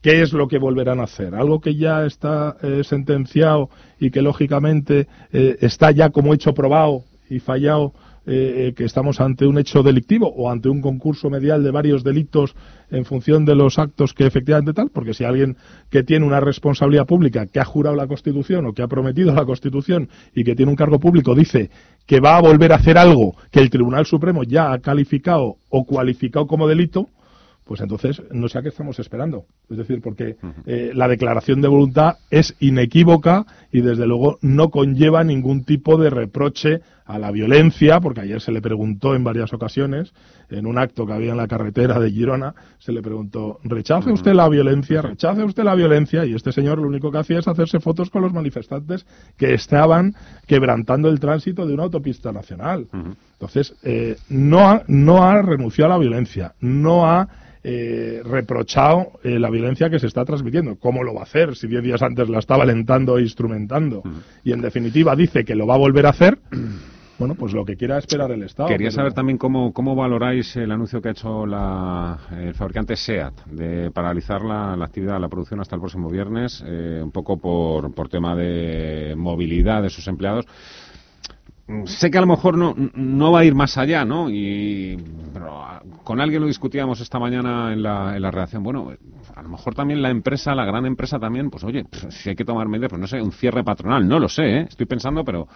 ¿qué 0.00 0.22
es 0.22 0.32
lo 0.32 0.48
que 0.48 0.58
volverán 0.58 1.00
a 1.00 1.04
hacer? 1.04 1.34
Algo 1.34 1.60
que 1.60 1.76
ya 1.76 2.04
está 2.04 2.56
eh, 2.62 2.82
sentenciado 2.84 3.70
y 3.98 4.10
que 4.10 4.22
lógicamente 4.22 5.08
eh, 5.32 5.56
está 5.60 5.90
ya 5.90 6.10
como 6.10 6.34
hecho 6.34 6.54
probado 6.54 7.04
y 7.28 7.40
fallado 7.40 7.94
eh, 8.26 8.72
que 8.74 8.84
estamos 8.84 9.20
ante 9.20 9.46
un 9.46 9.58
hecho 9.58 9.82
delictivo 9.82 10.28
o 10.28 10.50
ante 10.50 10.68
un 10.68 10.80
concurso 10.80 11.28
medial 11.28 11.62
de 11.62 11.70
varios 11.70 12.02
delitos 12.02 12.54
en 12.90 13.04
función 13.04 13.44
de 13.44 13.54
los 13.54 13.78
actos 13.78 14.14
que 14.14 14.26
efectivamente 14.26 14.72
tal, 14.72 14.90
porque 14.90 15.14
si 15.14 15.24
alguien 15.24 15.56
que 15.90 16.04
tiene 16.04 16.24
una 16.24 16.40
responsabilidad 16.40 17.06
pública, 17.06 17.46
que 17.46 17.60
ha 17.60 17.64
jurado 17.64 17.96
la 17.96 18.06
Constitución 18.06 18.66
o 18.66 18.72
que 18.72 18.82
ha 18.82 18.88
prometido 18.88 19.34
la 19.34 19.44
Constitución 19.44 20.08
y 20.34 20.44
que 20.44 20.54
tiene 20.54 20.70
un 20.70 20.76
cargo 20.76 20.98
público, 20.98 21.34
dice 21.34 21.70
que 22.06 22.20
va 22.20 22.36
a 22.36 22.42
volver 22.42 22.72
a 22.72 22.76
hacer 22.76 22.98
algo 22.98 23.36
que 23.50 23.60
el 23.60 23.70
Tribunal 23.70 24.06
Supremo 24.06 24.42
ya 24.42 24.72
ha 24.72 24.78
calificado 24.78 25.56
o 25.68 25.84
cualificado 25.84 26.46
como 26.46 26.68
delito, 26.68 27.08
pues 27.64 27.80
entonces 27.80 28.22
no 28.30 28.48
sé 28.48 28.58
a 28.58 28.62
qué 28.62 28.68
estamos 28.68 28.98
esperando. 28.98 29.46
Es 29.70 29.78
decir, 29.78 30.00
porque 30.02 30.36
eh, 30.66 30.92
la 30.94 31.08
declaración 31.08 31.62
de 31.62 31.68
voluntad 31.68 32.16
es 32.30 32.54
inequívoca 32.60 33.46
y 33.72 33.80
desde 33.80 34.06
luego 34.06 34.38
no 34.42 34.68
conlleva 34.68 35.24
ningún 35.24 35.64
tipo 35.64 35.96
de 35.96 36.10
reproche 36.10 36.80
a 37.04 37.18
la 37.18 37.30
violencia, 37.30 38.00
porque 38.00 38.22
ayer 38.22 38.40
se 38.40 38.52
le 38.52 38.62
preguntó 38.62 39.14
en 39.14 39.24
varias 39.24 39.52
ocasiones, 39.52 40.12
en 40.48 40.66
un 40.66 40.78
acto 40.78 41.06
que 41.06 41.12
había 41.12 41.32
en 41.32 41.36
la 41.36 41.48
carretera 41.48 41.98
de 41.98 42.10
Girona, 42.10 42.54
se 42.78 42.92
le 42.92 43.02
preguntó, 43.02 43.60
¿rechace 43.64 44.10
usted 44.10 44.32
la 44.32 44.48
violencia? 44.48 45.02
¿Rechace 45.02 45.42
usted 45.44 45.64
la 45.64 45.74
violencia? 45.74 46.24
Y 46.24 46.34
este 46.34 46.52
señor 46.52 46.78
lo 46.78 46.88
único 46.88 47.10
que 47.10 47.18
hacía 47.18 47.38
es 47.38 47.48
hacerse 47.48 47.80
fotos 47.80 48.10
con 48.10 48.22
los 48.22 48.32
manifestantes 48.32 49.06
que 49.36 49.52
estaban 49.54 50.14
quebrantando 50.46 51.08
el 51.08 51.20
tránsito 51.20 51.66
de 51.66 51.74
una 51.74 51.84
autopista 51.84 52.32
nacional. 52.32 52.88
Entonces, 53.32 53.74
eh, 53.82 54.16
no, 54.30 54.60
ha, 54.68 54.82
no 54.86 55.24
ha 55.24 55.42
renunciado 55.42 55.92
a 55.92 55.96
la 55.96 56.00
violencia, 56.00 56.54
no 56.60 57.06
ha 57.06 57.28
eh, 57.66 58.20
reprochado 58.22 59.12
eh, 59.22 59.38
la 59.38 59.48
violencia 59.48 59.88
que 59.88 59.98
se 59.98 60.06
está 60.06 60.24
transmitiendo. 60.24 60.76
¿Cómo 60.76 61.02
lo 61.02 61.14
va 61.14 61.20
a 61.20 61.24
hacer 61.24 61.56
si 61.56 61.66
diez 61.66 61.82
días 61.82 62.02
antes 62.02 62.28
la 62.28 62.38
estaba 62.38 62.62
alentando 62.62 63.16
e 63.16 63.22
instrumentando? 63.22 64.02
Y 64.44 64.52
en 64.52 64.60
definitiva 64.60 65.16
dice 65.16 65.46
que 65.46 65.54
lo 65.54 65.66
va 65.66 65.74
a 65.74 65.78
volver 65.78 66.04
a 66.04 66.10
hacer. 66.10 66.38
Bueno, 67.18 67.34
pues 67.36 67.52
lo 67.52 67.64
que 67.64 67.76
quiera 67.76 67.98
esperar 67.98 68.32
el 68.32 68.42
Estado. 68.42 68.68
Quería 68.68 68.90
saber 68.90 69.12
también 69.12 69.38
cómo, 69.38 69.72
cómo 69.72 69.94
valoráis 69.94 70.56
el 70.56 70.72
anuncio 70.72 71.00
que 71.00 71.08
ha 71.08 71.12
hecho 71.12 71.46
la, 71.46 72.18
el 72.32 72.54
fabricante 72.54 72.96
SEAT 72.96 73.44
de 73.46 73.90
paralizar 73.92 74.42
la, 74.42 74.76
la, 74.76 74.84
actividad, 74.84 75.20
la 75.20 75.28
producción 75.28 75.60
hasta 75.60 75.76
el 75.76 75.80
próximo 75.80 76.10
viernes, 76.10 76.62
eh, 76.66 77.00
un 77.02 77.12
poco 77.12 77.36
por, 77.36 77.94
por 77.94 78.08
tema 78.08 78.34
de 78.34 79.14
movilidad 79.16 79.82
de 79.82 79.90
sus 79.90 80.08
empleados 80.08 80.46
sé 81.86 82.10
que 82.10 82.18
a 82.18 82.20
lo 82.20 82.26
mejor 82.26 82.58
no, 82.58 82.74
no 82.94 83.32
va 83.32 83.40
a 83.40 83.44
ir 83.44 83.54
más 83.54 83.78
allá, 83.78 84.04
¿no? 84.04 84.28
Y 84.28 84.96
pero 85.32 85.62
con 86.02 86.20
alguien 86.20 86.42
lo 86.42 86.46
discutíamos 86.46 87.00
esta 87.00 87.18
mañana 87.18 87.72
en 87.72 87.82
la, 87.82 88.16
en 88.16 88.22
la 88.22 88.30
redacción. 88.30 88.62
Bueno, 88.62 88.92
a 89.34 89.42
lo 89.42 89.48
mejor 89.48 89.74
también 89.74 90.02
la 90.02 90.10
empresa, 90.10 90.54
la 90.54 90.64
gran 90.64 90.84
empresa 90.84 91.18
también, 91.18 91.50
pues 91.50 91.64
oye, 91.64 91.84
si 92.10 92.30
hay 92.30 92.36
que 92.36 92.44
tomar 92.44 92.68
medidas, 92.68 92.90
pues 92.90 93.00
no 93.00 93.06
sé, 93.06 93.20
un 93.20 93.32
cierre 93.32 93.64
patronal, 93.64 94.06
no 94.06 94.18
lo 94.18 94.28
sé, 94.28 94.58
¿eh? 94.58 94.66
Estoy 94.68 94.86
pensando, 94.86 95.24
pero 95.24 95.48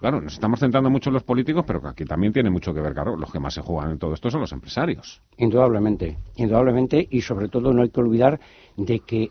Claro, 0.00 0.18
nos 0.22 0.32
estamos 0.32 0.58
centrando 0.60 0.88
mucho 0.88 1.10
en 1.10 1.14
los 1.14 1.24
políticos, 1.24 1.62
pero 1.66 1.86
aquí 1.86 2.06
también 2.06 2.32
tiene 2.32 2.48
mucho 2.48 2.72
que 2.72 2.80
ver, 2.80 2.94
claro, 2.94 3.16
los 3.16 3.30
que 3.30 3.38
más 3.38 3.52
se 3.52 3.60
juegan 3.60 3.90
en 3.90 3.98
todo 3.98 4.14
esto 4.14 4.30
son 4.30 4.40
los 4.40 4.50
empresarios. 4.50 5.20
Indudablemente, 5.36 6.16
indudablemente, 6.36 7.06
y 7.10 7.20
sobre 7.20 7.48
todo 7.48 7.74
no 7.74 7.82
hay 7.82 7.90
que 7.90 8.00
olvidar 8.00 8.40
de 8.78 9.00
que 9.00 9.30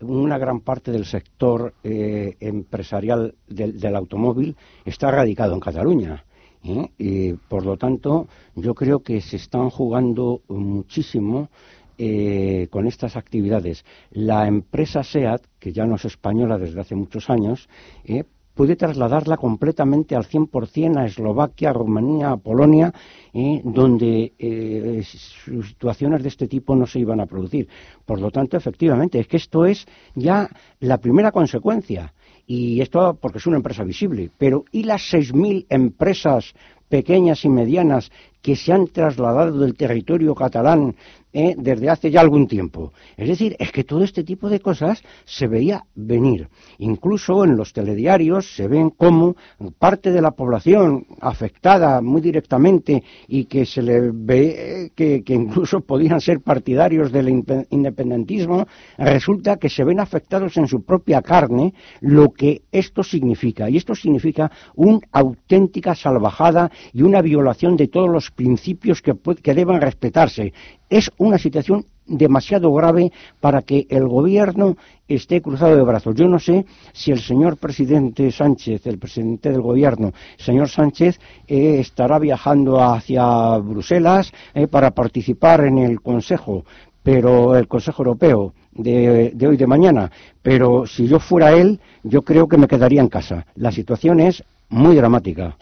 una 0.00 0.38
gran 0.38 0.60
parte 0.60 0.92
del 0.92 1.04
sector 1.04 1.74
eh, 1.84 2.36
empresarial 2.40 3.34
del, 3.46 3.94
automóvil 3.94 4.56
está 4.86 5.10
radicado 5.10 5.52
en 5.52 5.60
Cataluña. 5.60 6.24
¿eh? 6.64 6.90
Y 6.96 7.34
por 7.34 7.66
lo 7.66 7.76
tanto, 7.76 8.28
yo 8.54 8.74
creo 8.74 9.00
que 9.00 9.20
se 9.20 9.36
están 9.36 9.68
jugando 9.68 10.40
muchísimo 10.48 11.50
eh, 11.98 12.68
con 12.70 12.86
estas 12.86 13.16
actividades. 13.16 13.84
La 14.10 14.48
empresa 14.48 15.02
SEAT, 15.02 15.42
que 15.58 15.72
ya 15.72 15.84
no 15.84 15.96
es 15.96 16.06
española 16.06 16.56
desde 16.56 16.80
hace 16.80 16.94
muchos 16.94 17.28
años, 17.28 17.68
eh, 18.04 18.24
puede 18.54 18.76
trasladarla 18.76 19.36
completamente 19.36 20.14
al 20.14 20.24
100% 20.24 20.98
a 20.98 21.06
Eslovaquia, 21.06 21.72
Rumanía, 21.72 22.30
a 22.30 22.36
Polonia, 22.36 22.92
eh, 23.32 23.60
donde 23.64 24.32
eh, 24.38 25.02
situaciones 25.04 26.22
de 26.22 26.28
este 26.28 26.48
tipo 26.48 26.76
no 26.76 26.86
se 26.86 27.00
iban 27.00 27.20
a 27.20 27.26
producir. 27.26 27.68
Por 28.04 28.20
lo 28.20 28.30
tanto, 28.30 28.56
efectivamente, 28.56 29.18
es 29.18 29.26
que 29.26 29.36
esto 29.36 29.64
es 29.64 29.86
ya 30.14 30.48
la 30.80 30.98
primera 30.98 31.32
consecuencia. 31.32 32.12
Y 32.46 32.80
esto 32.80 33.16
porque 33.20 33.38
es 33.38 33.46
una 33.46 33.56
empresa 33.56 33.84
visible. 33.84 34.30
Pero 34.36 34.64
¿y 34.72 34.82
las 34.82 35.02
6.000 35.12 35.66
empresas 35.68 36.54
pequeñas 36.88 37.44
y 37.46 37.48
medianas 37.48 38.10
que 38.42 38.56
se 38.56 38.72
han 38.72 38.88
trasladado 38.88 39.58
del 39.58 39.74
territorio 39.74 40.34
catalán 40.34 40.94
¿eh? 41.32 41.54
desde 41.56 41.88
hace 41.88 42.10
ya 42.10 42.20
algún 42.20 42.46
tiempo. 42.46 42.92
Es 43.16 43.28
decir, 43.28 43.56
es 43.58 43.72
que 43.72 43.84
todo 43.84 44.04
este 44.04 44.24
tipo 44.24 44.48
de 44.48 44.60
cosas 44.60 45.02
se 45.24 45.46
veía 45.46 45.84
venir. 45.94 46.48
Incluso 46.78 47.44
en 47.44 47.56
los 47.56 47.72
telediarios 47.72 48.54
se 48.54 48.68
ven 48.68 48.90
cómo 48.90 49.36
parte 49.78 50.10
de 50.10 50.20
la 50.20 50.32
población 50.32 51.06
afectada 51.20 52.00
muy 52.00 52.20
directamente 52.20 53.02
y 53.28 53.44
que 53.44 53.64
se 53.64 53.82
le 53.82 54.10
ve 54.12 54.92
que, 54.94 55.22
que 55.22 55.34
incluso 55.34 55.80
podían 55.80 56.20
ser 56.20 56.40
partidarios 56.40 57.12
del 57.12 57.28
independentismo, 57.70 58.66
resulta 58.98 59.56
que 59.56 59.68
se 59.68 59.84
ven 59.84 60.00
afectados 60.00 60.56
en 60.56 60.66
su 60.66 60.82
propia 60.82 61.22
carne 61.22 61.74
lo 62.00 62.32
que 62.32 62.62
esto 62.72 63.02
significa. 63.02 63.70
Y 63.70 63.76
esto 63.76 63.94
significa 63.94 64.50
una 64.74 64.98
auténtica 65.12 65.94
salvajada 65.94 66.70
y 66.92 67.02
una 67.02 67.22
violación 67.22 67.76
de 67.76 67.88
todos 67.88 68.10
los 68.10 68.30
principios 68.34 69.02
que, 69.02 69.14
que 69.42 69.54
deban 69.54 69.80
respetarse. 69.80 70.52
Es 70.88 71.10
una 71.18 71.38
situación 71.38 71.86
demasiado 72.06 72.72
grave 72.72 73.12
para 73.40 73.62
que 73.62 73.86
el 73.88 74.06
gobierno 74.06 74.76
esté 75.08 75.40
cruzado 75.40 75.76
de 75.76 75.82
brazos. 75.82 76.14
Yo 76.14 76.28
no 76.28 76.38
sé 76.38 76.64
si 76.92 77.12
el 77.12 77.20
señor 77.20 77.56
presidente 77.56 78.30
Sánchez, 78.30 78.86
el 78.86 78.98
presidente 78.98 79.50
del 79.50 79.60
gobierno, 79.60 80.12
señor 80.36 80.68
Sánchez, 80.68 81.20
eh, 81.46 81.78
estará 81.78 82.18
viajando 82.18 82.82
hacia 82.82 83.56
Bruselas 83.58 84.32
eh, 84.54 84.66
para 84.66 84.90
participar 84.90 85.64
en 85.64 85.78
el 85.78 86.00
Consejo, 86.00 86.64
pero 87.02 87.56
el 87.56 87.68
Consejo 87.68 88.02
Europeo 88.02 88.54
de, 88.72 89.32
de 89.34 89.46
hoy 89.46 89.56
de 89.56 89.66
mañana. 89.66 90.10
Pero 90.42 90.86
si 90.86 91.06
yo 91.06 91.18
fuera 91.18 91.52
él, 91.52 91.80
yo 92.02 92.22
creo 92.22 92.48
que 92.48 92.58
me 92.58 92.68
quedaría 92.68 93.00
en 93.00 93.08
casa. 93.08 93.46
La 93.56 93.72
situación 93.72 94.20
es 94.20 94.42
muy 94.68 94.96
dramática. 94.96 95.56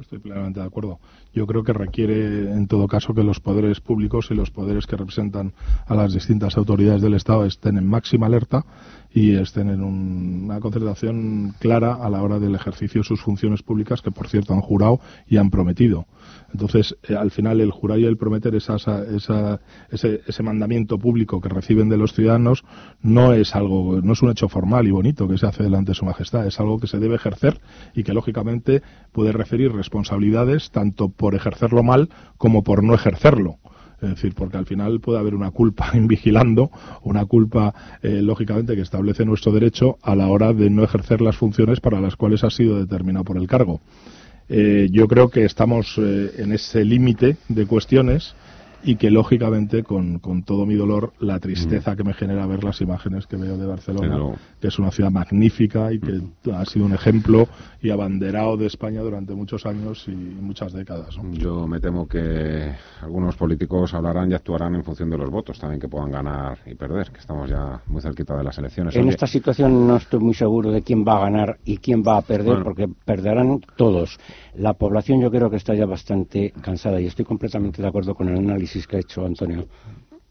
Estoy 0.00 0.18
plenamente 0.18 0.60
de 0.60 0.66
acuerdo. 0.66 0.98
Yo 1.34 1.48
creo 1.48 1.64
que 1.64 1.72
requiere, 1.72 2.52
en 2.52 2.68
todo 2.68 2.86
caso, 2.86 3.12
que 3.12 3.24
los 3.24 3.40
poderes 3.40 3.80
públicos 3.80 4.28
y 4.30 4.34
los 4.34 4.52
poderes 4.52 4.86
que 4.86 4.96
representan 4.96 5.52
a 5.86 5.94
las 5.96 6.14
distintas 6.14 6.56
autoridades 6.56 7.02
del 7.02 7.14
Estado 7.14 7.44
estén 7.44 7.76
en 7.76 7.88
máxima 7.88 8.26
alerta 8.26 8.64
y 9.12 9.34
estén 9.34 9.68
en 9.68 9.82
una 9.82 10.60
concertación 10.60 11.54
clara 11.58 11.94
a 11.94 12.08
la 12.08 12.22
hora 12.22 12.38
del 12.38 12.54
ejercicio 12.54 13.00
de 13.00 13.08
sus 13.08 13.20
funciones 13.20 13.62
públicas, 13.62 14.00
que 14.00 14.12
por 14.12 14.28
cierto 14.28 14.54
han 14.54 14.60
jurado 14.60 15.00
y 15.26 15.36
han 15.36 15.50
prometido. 15.50 16.06
Entonces, 16.54 16.96
eh, 17.08 17.16
al 17.16 17.32
final, 17.32 17.60
el 17.60 17.72
jurar 17.72 17.98
y 17.98 18.04
el 18.04 18.16
prometer 18.16 18.54
esa, 18.54 18.76
esa, 18.76 19.60
ese, 19.90 20.20
ese, 20.24 20.42
mandamiento 20.44 20.98
público 20.98 21.40
que 21.40 21.48
reciben 21.48 21.88
de 21.88 21.96
los 21.96 22.12
ciudadanos 22.12 22.64
no 23.02 23.32
es 23.32 23.56
algo, 23.56 24.00
no 24.00 24.12
es 24.12 24.22
un 24.22 24.30
hecho 24.30 24.48
formal 24.48 24.86
y 24.86 24.92
bonito 24.92 25.26
que 25.26 25.36
se 25.36 25.46
hace 25.46 25.64
delante 25.64 25.90
de 25.90 25.96
su 25.96 26.04
majestad, 26.04 26.46
es 26.46 26.60
algo 26.60 26.78
que 26.78 26.86
se 26.86 27.00
debe 27.00 27.16
ejercer 27.16 27.60
y 27.92 28.04
que 28.04 28.14
lógicamente 28.14 28.82
puede 29.10 29.32
referir 29.32 29.72
responsabilidades 29.72 30.70
tanto 30.70 31.08
por 31.08 31.34
ejercerlo 31.34 31.82
mal 31.82 32.08
como 32.38 32.62
por 32.62 32.84
no 32.84 32.94
ejercerlo. 32.94 33.58
Es 34.00 34.10
decir, 34.10 34.34
porque 34.34 34.56
al 34.56 34.66
final 34.66 35.00
puede 35.00 35.18
haber 35.18 35.34
una 35.34 35.50
culpa 35.50 35.90
invigilando, 35.94 36.70
una 37.02 37.24
culpa, 37.26 37.74
eh, 38.00 38.22
lógicamente, 38.22 38.76
que 38.76 38.82
establece 38.82 39.24
nuestro 39.24 39.50
derecho 39.50 39.98
a 40.02 40.14
la 40.14 40.28
hora 40.28 40.52
de 40.52 40.70
no 40.70 40.84
ejercer 40.84 41.20
las 41.20 41.36
funciones 41.36 41.80
para 41.80 42.00
las 42.00 42.14
cuales 42.14 42.44
ha 42.44 42.50
sido 42.50 42.78
determinado 42.78 43.24
por 43.24 43.38
el 43.38 43.48
cargo. 43.48 43.80
Eh, 44.48 44.88
yo 44.90 45.08
creo 45.08 45.30
que 45.30 45.44
estamos 45.44 45.94
eh, 45.98 46.32
en 46.38 46.52
ese 46.52 46.84
límite 46.84 47.36
de 47.48 47.66
cuestiones 47.66 48.34
y 48.84 48.96
que 48.96 49.10
lógicamente 49.10 49.82
con, 49.82 50.18
con, 50.18 50.42
todo 50.42 50.66
mi 50.66 50.74
dolor 50.74 51.12
la 51.18 51.40
tristeza 51.40 51.92
mm. 51.92 51.96
que 51.96 52.04
me 52.04 52.14
genera 52.14 52.46
ver 52.46 52.62
las 52.62 52.80
imágenes 52.80 53.26
que 53.26 53.36
veo 53.36 53.56
de 53.56 53.66
Barcelona, 53.66 54.36
que 54.60 54.68
es 54.68 54.78
una 54.78 54.90
ciudad 54.90 55.10
magnífica 55.10 55.92
y 55.92 55.98
que 55.98 56.12
mm. 56.12 56.50
ha 56.54 56.64
sido 56.66 56.84
un 56.84 56.92
ejemplo 56.92 57.48
y 57.80 57.90
abanderado 57.90 58.56
de 58.56 58.66
España 58.66 59.00
durante 59.00 59.34
muchos 59.34 59.64
años 59.64 60.06
y 60.06 60.12
muchas 60.12 60.72
décadas. 60.72 61.16
Yo 61.32 61.66
me 61.66 61.80
temo 61.80 62.06
que 62.06 62.72
algunos 63.00 63.36
políticos 63.36 63.94
hablarán 63.94 64.30
y 64.30 64.34
actuarán 64.34 64.74
en 64.74 64.84
función 64.84 65.08
de 65.08 65.18
los 65.18 65.30
votos 65.30 65.58
también 65.58 65.80
que 65.80 65.88
puedan 65.88 66.10
ganar 66.10 66.58
y 66.66 66.74
perder, 66.74 67.10
que 67.10 67.20
estamos 67.20 67.48
ya 67.48 67.80
muy 67.86 68.02
cerquita 68.02 68.36
de 68.36 68.44
las 68.44 68.58
elecciones. 68.58 68.94
En 68.96 69.08
esta 69.08 69.26
situación 69.26 69.86
no 69.86 69.96
estoy 69.96 70.20
muy 70.20 70.34
seguro 70.34 70.70
de 70.70 70.82
quién 70.82 71.04
va 71.06 71.16
a 71.16 71.20
ganar 71.20 71.58
y 71.64 71.78
quién 71.78 72.02
va 72.06 72.18
a 72.18 72.22
perder, 72.22 72.62
porque 72.62 72.86
perderán 73.04 73.60
todos. 73.76 74.18
La 74.54 74.74
población 74.74 75.20
yo 75.20 75.30
creo 75.30 75.50
que 75.50 75.56
está 75.56 75.74
ya 75.74 75.86
bastante 75.86 76.52
cansada 76.62 77.00
y 77.00 77.06
estoy 77.06 77.24
completamente 77.24 77.82
de 77.82 77.88
acuerdo 77.88 78.14
con 78.14 78.28
el 78.28 78.38
análisis 78.38 78.73
que 78.86 78.96
ha 78.96 79.00
hecho 79.00 79.24
Antonio. 79.24 79.66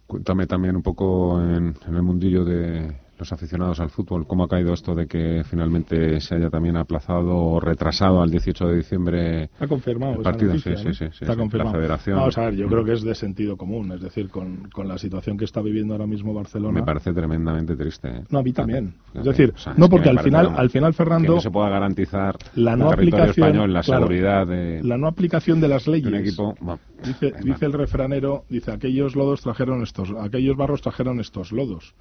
Cuéntame 0.06 0.46
también 0.46 0.76
un 0.76 0.84
poco 0.84 1.42
en 1.42 1.76
el 1.88 2.04
mundillo 2.04 2.44
de, 2.46 2.96
los 3.24 3.32
aficionados 3.32 3.80
al 3.80 3.90
fútbol, 3.90 4.28
¿cómo 4.28 4.44
ha 4.44 4.48
caído 4.50 4.74
esto 4.74 4.94
de 4.94 5.08
que 5.08 5.44
finalmente 5.50 6.20
se 6.20 6.36
haya 6.36 6.50
también 6.50 6.76
aplazado 6.76 7.34
o 7.34 7.60
retrasado 7.60 8.22
al 8.22 8.30
18 8.30 8.68
de 8.68 8.76
diciembre 8.76 9.50
ha 9.60 9.68
confirmado 9.68 10.16
el 10.16 10.22
partido? 10.22 10.58
sí, 10.58 10.76
sí, 10.76 10.94
sí, 10.94 11.06
Está 11.06 11.38
confirmado. 11.38 11.72
La 11.74 11.80
federación. 11.80 12.18
Vamos 12.18 12.38
a 12.38 12.46
ver, 12.46 12.56
yo 12.56 12.68
creo 12.68 12.84
que 12.84 12.92
es 12.92 13.02
de 13.02 13.16
sentido 13.16 13.56
común, 13.56 13.94
es 13.94 14.02
decir, 14.02 14.30
con, 14.30 14.70
con 14.74 14.90
la 14.90 14.98
situación 14.98 15.38
que 15.38 15.46
está 15.46 15.62
viviendo 15.62 15.94
ahora 15.94 16.06
mismo 16.06 16.34
Barcelona. 16.34 16.82
Me 16.82 16.86
parece 16.86 17.14
tremendamente 17.14 17.78
triste. 17.78 18.10
¿eh? 18.10 18.24
No, 18.30 18.40
a 18.40 18.44
mí 18.44 18.52
también. 18.52 18.94
Es 19.14 19.24
decir, 19.24 19.54
no 19.78 19.88
porque 19.88 20.10
al 20.10 20.20
final, 20.20 20.54
al 20.58 20.70
final, 20.70 20.94
Fernando. 20.94 21.28
Que 21.30 21.36
no 21.36 21.42
se 21.42 21.52
pueda 21.52 21.70
garantizar 21.70 22.36
la 22.56 22.76
no 22.76 22.92
aplicación, 22.92 23.48
español, 23.48 23.74
la 23.74 23.84
seguridad 23.84 24.46
de. 24.46 24.84
La 24.84 24.98
no 24.98 25.08
aplicación 25.08 25.62
de 25.62 25.70
las 25.70 25.88
leyes. 25.88 26.14
equipo, 26.14 26.56
dice, 27.06 27.34
dice 27.42 27.66
el 27.66 27.72
refranero, 27.72 28.44
dice, 28.50 28.74
aquellos 28.74 29.16
lodos 29.16 29.42
trajeron 29.42 29.82
estos, 29.82 30.12
aquellos 30.20 30.58
barros 30.58 30.82
trajeron 30.82 31.22
estos 31.22 31.54
lodos. 31.54 31.96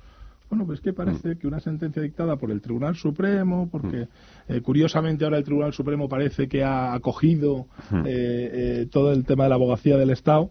Bueno, 0.52 0.66
pues 0.66 0.82
que 0.82 0.92
parece 0.92 1.30
mm. 1.30 1.38
que 1.38 1.46
una 1.46 1.60
sentencia 1.60 2.02
dictada 2.02 2.36
por 2.36 2.50
el 2.50 2.60
Tribunal 2.60 2.94
Supremo, 2.94 3.70
porque 3.72 4.02
mm. 4.48 4.52
eh, 4.52 4.60
curiosamente 4.60 5.24
ahora 5.24 5.38
el 5.38 5.44
Tribunal 5.44 5.72
Supremo 5.72 6.10
parece 6.10 6.46
que 6.46 6.62
ha 6.62 6.92
acogido 6.92 7.68
mm. 7.90 7.96
eh, 8.00 8.04
eh, 8.04 8.86
todo 8.90 9.12
el 9.12 9.24
tema 9.24 9.44
de 9.44 9.48
la 9.48 9.54
abogacía 9.54 9.96
del 9.96 10.10
Estado, 10.10 10.50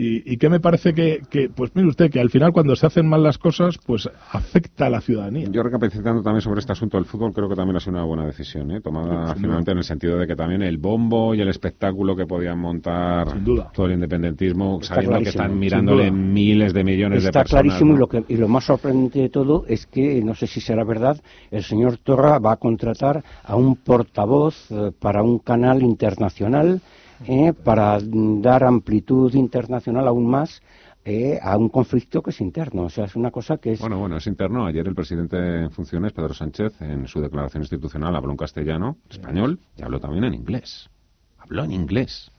y, 0.00 0.36
qué 0.38 0.48
me 0.48 0.60
parece 0.60 0.94
que, 0.94 1.50
pues 1.54 1.72
mire 1.74 1.88
usted, 1.88 2.10
que 2.10 2.20
al 2.20 2.30
final 2.30 2.52
cuando 2.52 2.74
se 2.74 2.86
hacen 2.86 3.06
mal 3.06 3.22
las 3.22 3.38
cosas, 3.38 3.78
pues 3.84 4.08
afecta 4.32 4.86
a 4.86 4.90
la 4.90 5.00
ciudadanía. 5.00 5.48
Yo 5.50 5.62
recapacitando 5.62 6.22
también 6.22 6.40
sobre 6.40 6.60
este 6.60 6.72
asunto 6.72 6.96
del 6.96 7.04
fútbol, 7.04 7.32
creo 7.32 7.48
que 7.48 7.54
también 7.54 7.76
ha 7.76 7.80
sido 7.80 7.92
una 7.92 8.04
buena 8.04 8.26
decisión, 8.26 8.70
¿eh? 8.70 8.80
tomada 8.80 9.34
finalmente 9.34 9.72
en 9.72 9.78
el 9.78 9.84
sentido 9.84 10.18
de 10.18 10.26
que 10.26 10.36
también 10.36 10.62
el 10.62 10.78
bombo 10.78 11.34
y 11.34 11.40
el 11.40 11.48
espectáculo 11.48 12.16
que 12.16 12.26
podían 12.26 12.58
montar 12.58 13.28
todo 13.72 13.86
el 13.86 13.92
independentismo, 13.92 14.82
sabiendo 14.82 15.18
que 15.18 15.28
están 15.28 15.58
mirándole 15.58 16.10
miles 16.10 16.72
de 16.72 16.84
millones 16.84 17.24
de 17.24 17.32
personas. 17.32 17.46
Está 17.46 17.60
clarísimo 17.62 17.94
y, 17.94 17.98
lo 17.98 18.08
que, 18.08 18.24
y 18.28 18.36
lo 18.36 18.48
más 18.48 18.64
sorprendente 18.64 19.20
de 19.20 19.28
todo 19.28 19.64
es 19.68 19.86
que, 19.86 20.22
no 20.22 20.34
sé 20.34 20.46
si 20.46 20.60
será 20.60 20.84
verdad, 20.84 21.20
el 21.50 21.62
señor 21.62 21.98
Torra 21.98 22.38
va 22.38 22.52
a 22.52 22.56
contratar 22.56 23.22
a 23.44 23.56
un 23.56 23.76
portavoz 23.76 24.70
eh, 24.70 24.92
para 24.98 25.22
un 25.22 25.38
canal 25.38 25.82
internacional 25.82 26.80
eh, 27.26 27.52
para 27.52 27.98
dar 28.02 28.64
amplitud 28.64 29.34
internacional 29.34 30.08
aún 30.08 30.26
más 30.26 30.62
eh, 31.04 31.38
a 31.42 31.56
un 31.56 31.68
conflicto 31.68 32.22
que 32.22 32.30
es 32.30 32.40
interno. 32.40 32.82
O 32.82 32.90
sea, 32.90 33.04
es 33.04 33.16
una 33.16 33.30
cosa 33.30 33.58
que 33.58 33.72
es. 33.72 33.80
Bueno, 33.80 33.98
bueno, 33.98 34.16
es 34.16 34.26
interno. 34.26 34.66
Ayer 34.66 34.86
el 34.86 34.94
presidente 34.94 35.62
en 35.62 35.70
funciones, 35.70 36.12
Pedro 36.12 36.34
Sánchez, 36.34 36.80
en 36.82 37.06
su 37.06 37.20
declaración 37.20 37.62
institucional 37.62 38.14
habló 38.14 38.32
en 38.32 38.36
castellano, 38.36 38.96
español 39.08 39.58
y 39.76 39.82
habló 39.82 39.98
también 39.98 40.24
en 40.24 40.34
inglés. 40.34 40.90
Habló 41.38 41.64
en 41.64 41.72
inglés. 41.72 42.30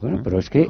Bueno, 0.00 0.18
¿Eh? 0.18 0.20
pero 0.24 0.38
es 0.38 0.50
que. 0.50 0.66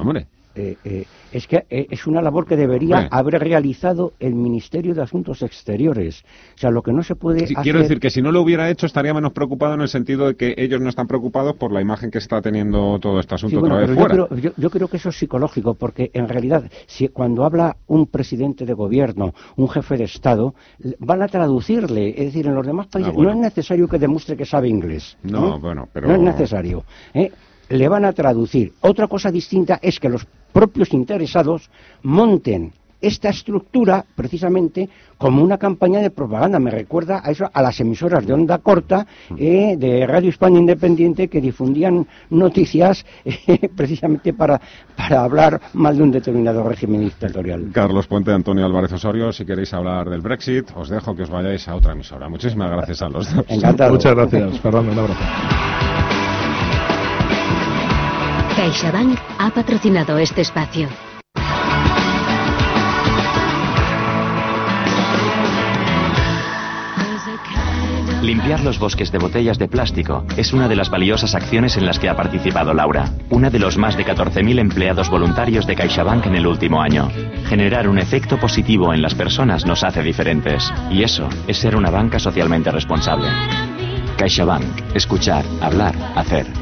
Eh, 0.53 0.75
eh, 0.83 1.05
es 1.31 1.47
que 1.47 1.63
eh, 1.69 1.87
es 1.89 2.07
una 2.07 2.21
labor 2.21 2.45
que 2.45 2.57
debería 2.57 3.07
haber 3.09 3.39
realizado 3.39 4.13
el 4.19 4.35
Ministerio 4.35 4.93
de 4.93 5.01
Asuntos 5.01 5.41
Exteriores. 5.43 6.23
O 6.55 6.57
sea, 6.57 6.71
lo 6.71 6.81
que 6.81 6.91
no 6.91 7.03
se 7.03 7.15
puede 7.15 7.45
Quiero 7.63 7.79
decir 7.79 7.99
que 7.99 8.09
si 8.09 8.21
no 8.21 8.31
lo 8.31 8.41
hubiera 8.41 8.69
hecho 8.69 8.85
estaría 8.85 9.13
menos 9.13 9.31
preocupado 9.31 9.75
en 9.75 9.81
el 9.81 9.87
sentido 9.87 10.27
de 10.27 10.35
que 10.35 10.53
ellos 10.57 10.81
no 10.81 10.89
están 10.89 11.07
preocupados 11.07 11.55
por 11.55 11.71
la 11.71 11.81
imagen 11.81 12.11
que 12.11 12.17
está 12.17 12.41
teniendo 12.41 12.99
todo 12.99 13.19
este 13.19 13.35
asunto 13.35 13.59
otra 13.59 13.77
vez 13.77 13.91
fuera. 13.91 14.15
Yo 14.15 14.27
creo, 14.27 14.53
yo, 14.57 14.69
creo, 14.69 14.87
que 14.89 14.97
eso 14.97 15.09
es 15.09 15.17
psicológico, 15.17 15.73
porque 15.75 16.11
en 16.13 16.27
realidad, 16.27 16.69
si 16.85 17.07
cuando 17.07 17.45
habla 17.45 17.77
un 17.87 18.07
presidente 18.07 18.65
de 18.65 18.73
gobierno, 18.73 19.33
un 19.55 19.69
jefe 19.69 19.97
de 19.97 20.03
Estado, 20.03 20.53
van 20.99 21.21
a 21.21 21.27
traducirle. 21.27 22.09
Es 22.09 22.25
decir, 22.25 22.47
en 22.47 22.55
los 22.55 22.65
demás 22.65 22.87
países 22.87 23.13
ah, 23.15 23.21
no 23.21 23.29
es 23.29 23.37
necesario 23.37 23.87
que 23.87 23.99
demuestre 23.99 24.35
que 24.35 24.45
sabe 24.45 24.67
inglés. 24.67 25.17
No, 25.23 25.59
bueno, 25.59 25.87
pero... 25.93 26.07
No 26.07 26.15
es 26.15 26.21
necesario. 26.21 26.83
Le 27.71 27.87
van 27.87 28.05
a 28.05 28.13
traducir. 28.13 28.73
Otra 28.81 29.07
cosa 29.07 29.31
distinta 29.31 29.79
es 29.81 29.99
que 29.99 30.09
los 30.09 30.25
propios 30.51 30.93
interesados 30.93 31.69
monten 32.03 32.73
esta 33.01 33.29
estructura 33.29 34.05
precisamente 34.15 34.87
como 35.17 35.43
una 35.43 35.57
campaña 35.57 35.99
de 35.99 36.11
propaganda. 36.11 36.59
Me 36.59 36.69
recuerda 36.69 37.21
a 37.23 37.31
eso, 37.31 37.49
a 37.51 37.61
las 37.61 37.79
emisoras 37.79 38.25
de 38.25 38.33
onda 38.33 38.59
corta 38.59 39.07
eh, 39.35 39.75
de 39.77 40.05
Radio 40.05 40.29
España 40.29 40.59
Independiente 40.59 41.27
que 41.27 41.41
difundían 41.41 42.05
noticias 42.29 43.03
eh, 43.25 43.69
precisamente 43.75 44.33
para, 44.33 44.61
para 44.95 45.23
hablar 45.23 45.59
mal 45.73 45.97
de 45.97 46.03
un 46.03 46.11
determinado 46.11 46.63
régimen 46.63 47.01
dictatorial. 47.01 47.71
Carlos 47.73 48.07
Puente, 48.07 48.31
Antonio 48.31 48.65
Álvarez 48.65 48.93
Osorio, 48.93 49.31
si 49.31 49.45
queréis 49.45 49.73
hablar 49.73 50.09
del 50.09 50.21
Brexit, 50.21 50.69
os 50.75 50.89
dejo 50.89 51.15
que 51.15 51.23
os 51.23 51.29
vayáis 51.29 51.67
a 51.67 51.75
otra 51.75 51.93
emisora. 51.93 52.29
Muchísimas 52.29 52.69
gracias 52.69 53.01
a 53.01 53.09
los 53.09 53.33
dos. 53.33 53.45
Muchas 53.89 54.15
gracias, 54.15 54.59
Fernando. 54.59 54.91
Un 54.91 54.99
abrazo. 54.99 55.80
CaixaBank 58.55 59.17
ha 59.37 59.49
patrocinado 59.51 60.17
este 60.17 60.41
espacio. 60.41 60.89
Limpiar 68.21 68.61
los 68.61 68.77
bosques 68.77 69.11
de 69.11 69.17
botellas 69.17 69.57
de 69.57 69.67
plástico 69.67 70.25
es 70.37 70.53
una 70.53 70.67
de 70.67 70.75
las 70.75 70.89
valiosas 70.91 71.33
acciones 71.33 71.75
en 71.77 71.85
las 71.85 71.97
que 71.97 72.07
ha 72.07 72.15
participado 72.15 72.73
Laura, 72.73 73.09
una 73.29 73.49
de 73.49 73.57
los 73.57 73.77
más 73.77 73.97
de 73.97 74.05
14.000 74.05 74.59
empleados 74.59 75.09
voluntarios 75.09 75.65
de 75.65 75.75
CaixaBank 75.75 76.27
en 76.27 76.35
el 76.35 76.45
último 76.45 76.81
año. 76.81 77.09
Generar 77.47 77.87
un 77.87 77.97
efecto 77.97 78.37
positivo 78.37 78.93
en 78.93 79.01
las 79.01 79.15
personas 79.15 79.65
nos 79.65 79.83
hace 79.83 80.03
diferentes, 80.03 80.71
y 80.91 81.03
eso 81.03 81.27
es 81.47 81.57
ser 81.57 81.75
una 81.75 81.89
banca 81.89 82.19
socialmente 82.19 82.69
responsable. 82.69 83.27
CaixaBank. 84.17 84.93
Escuchar, 84.93 85.43
hablar, 85.61 85.95
hacer. 86.15 86.60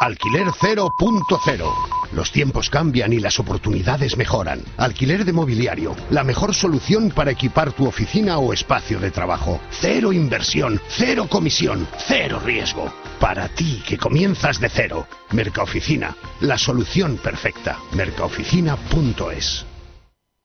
Alquiler 0.00 0.46
0.0. 0.46 1.74
Los 2.12 2.30
tiempos 2.30 2.70
cambian 2.70 3.12
y 3.12 3.18
las 3.18 3.40
oportunidades 3.40 4.16
mejoran. 4.16 4.62
Alquiler 4.76 5.24
de 5.24 5.32
mobiliario, 5.32 5.96
la 6.10 6.22
mejor 6.22 6.54
solución 6.54 7.10
para 7.10 7.32
equipar 7.32 7.72
tu 7.72 7.84
oficina 7.84 8.38
o 8.38 8.52
espacio 8.52 9.00
de 9.00 9.10
trabajo. 9.10 9.60
Cero 9.70 10.12
inversión, 10.12 10.80
cero 10.88 11.26
comisión, 11.28 11.88
cero 12.06 12.40
riesgo. 12.44 12.92
Para 13.18 13.48
ti 13.48 13.82
que 13.84 13.98
comienzas 13.98 14.60
de 14.60 14.68
cero. 14.68 15.08
Mercaoficina, 15.32 16.14
la 16.42 16.58
solución 16.58 17.16
perfecta. 17.16 17.78
Mercaoficina.es. 17.92 19.66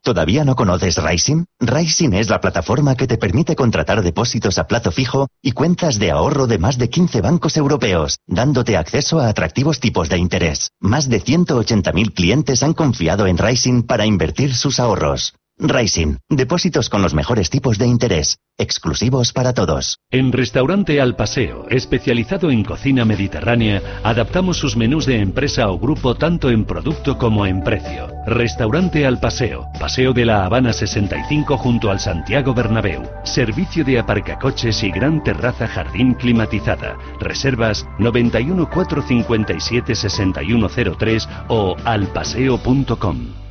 ¿Todavía 0.03 0.43
no 0.43 0.57
conoces 0.57 1.01
Rising? 1.01 1.45
Rising 1.61 2.11
es 2.11 2.29
la 2.29 2.41
plataforma 2.41 2.95
que 2.95 3.07
te 3.07 3.17
permite 3.17 3.55
contratar 3.55 4.01
depósitos 4.01 4.57
a 4.57 4.67
plazo 4.67 4.91
fijo 4.91 5.29
y 5.41 5.53
cuentas 5.53 5.97
de 5.97 6.11
ahorro 6.11 6.45
de 6.45 6.57
más 6.57 6.77
de 6.77 6.89
15 6.89 7.21
bancos 7.21 7.55
europeos, 7.55 8.17
dándote 8.27 8.75
acceso 8.75 9.21
a 9.21 9.29
atractivos 9.29 9.79
tipos 9.79 10.09
de 10.09 10.17
interés. 10.17 10.71
Más 10.81 11.07
de 11.07 11.23
180.000 11.23 12.13
clientes 12.13 12.63
han 12.63 12.73
confiado 12.73 13.27
en 13.27 13.37
Rising 13.37 13.83
para 13.83 14.05
invertir 14.05 14.53
sus 14.53 14.81
ahorros. 14.81 15.35
Rising, 15.65 16.17
depósitos 16.29 16.89
con 16.89 17.01
los 17.01 17.13
mejores 17.13 17.49
tipos 17.49 17.77
de 17.77 17.87
interés, 17.87 18.39
exclusivos 18.57 19.31
para 19.31 19.53
todos. 19.53 19.97
En 20.11 20.33
Restaurante 20.33 20.99
Al 20.99 21.15
Paseo, 21.15 21.67
especializado 21.69 22.51
en 22.51 22.65
cocina 22.65 23.05
mediterránea, 23.05 23.81
adaptamos 24.03 24.57
sus 24.57 24.75
menús 24.75 25.05
de 25.05 25.21
empresa 25.21 25.69
o 25.69 25.79
grupo 25.79 26.15
tanto 26.15 26.49
en 26.49 26.65
producto 26.65 27.17
como 27.17 27.45
en 27.45 27.63
precio. 27.63 28.09
Restaurante 28.27 29.05
Al 29.05 29.21
Paseo, 29.21 29.65
Paseo 29.79 30.11
de 30.11 30.25
la 30.25 30.43
Habana 30.43 30.73
65 30.73 31.57
junto 31.57 31.89
al 31.91 32.01
Santiago 32.01 32.53
Bernabéu. 32.53 33.03
Servicio 33.23 33.85
de 33.85 33.99
aparcacoches 33.99 34.83
y 34.83 34.91
gran 34.91 35.23
terraza 35.23 35.65
jardín 35.69 36.15
climatizada. 36.15 36.97
Reservas 37.21 37.87
91 37.99 38.69
457 38.69 39.95
6103 39.95 41.29
o 41.47 41.77
alpaseo.com. 41.85 43.42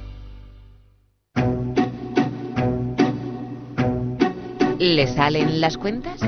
¿Le 4.82 5.06
salen 5.06 5.60
las 5.60 5.78
cuentas? 5.78 6.18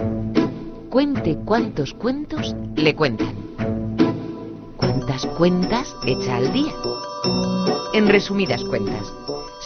Cuente 0.88 1.36
cuántos 1.44 1.92
cuentos 1.92 2.54
le 2.76 2.94
cuentan. 2.94 3.34
¿Cuántas 4.76 5.26
cuentas 5.26 5.92
echa 6.06 6.36
al 6.36 6.52
día? 6.52 6.72
En 7.94 8.06
resumidas 8.06 8.62
cuentas, 8.62 9.12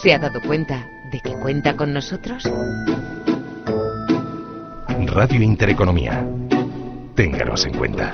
¿se 0.01 0.11
ha 0.11 0.17
dado 0.17 0.41
cuenta 0.41 0.87
de 1.11 1.19
que 1.19 1.39
cuenta 1.39 1.77
con 1.77 1.93
nosotros? 1.93 2.43
Radio 5.05 5.43
Intereconomía. 5.43 6.27
Ténganos 7.13 7.67
en 7.67 7.73
cuenta. 7.75 8.11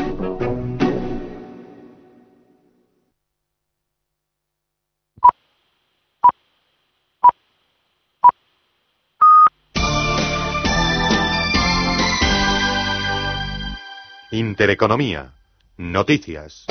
Intereconomía. 14.36 15.32
Noticias. 15.78 16.66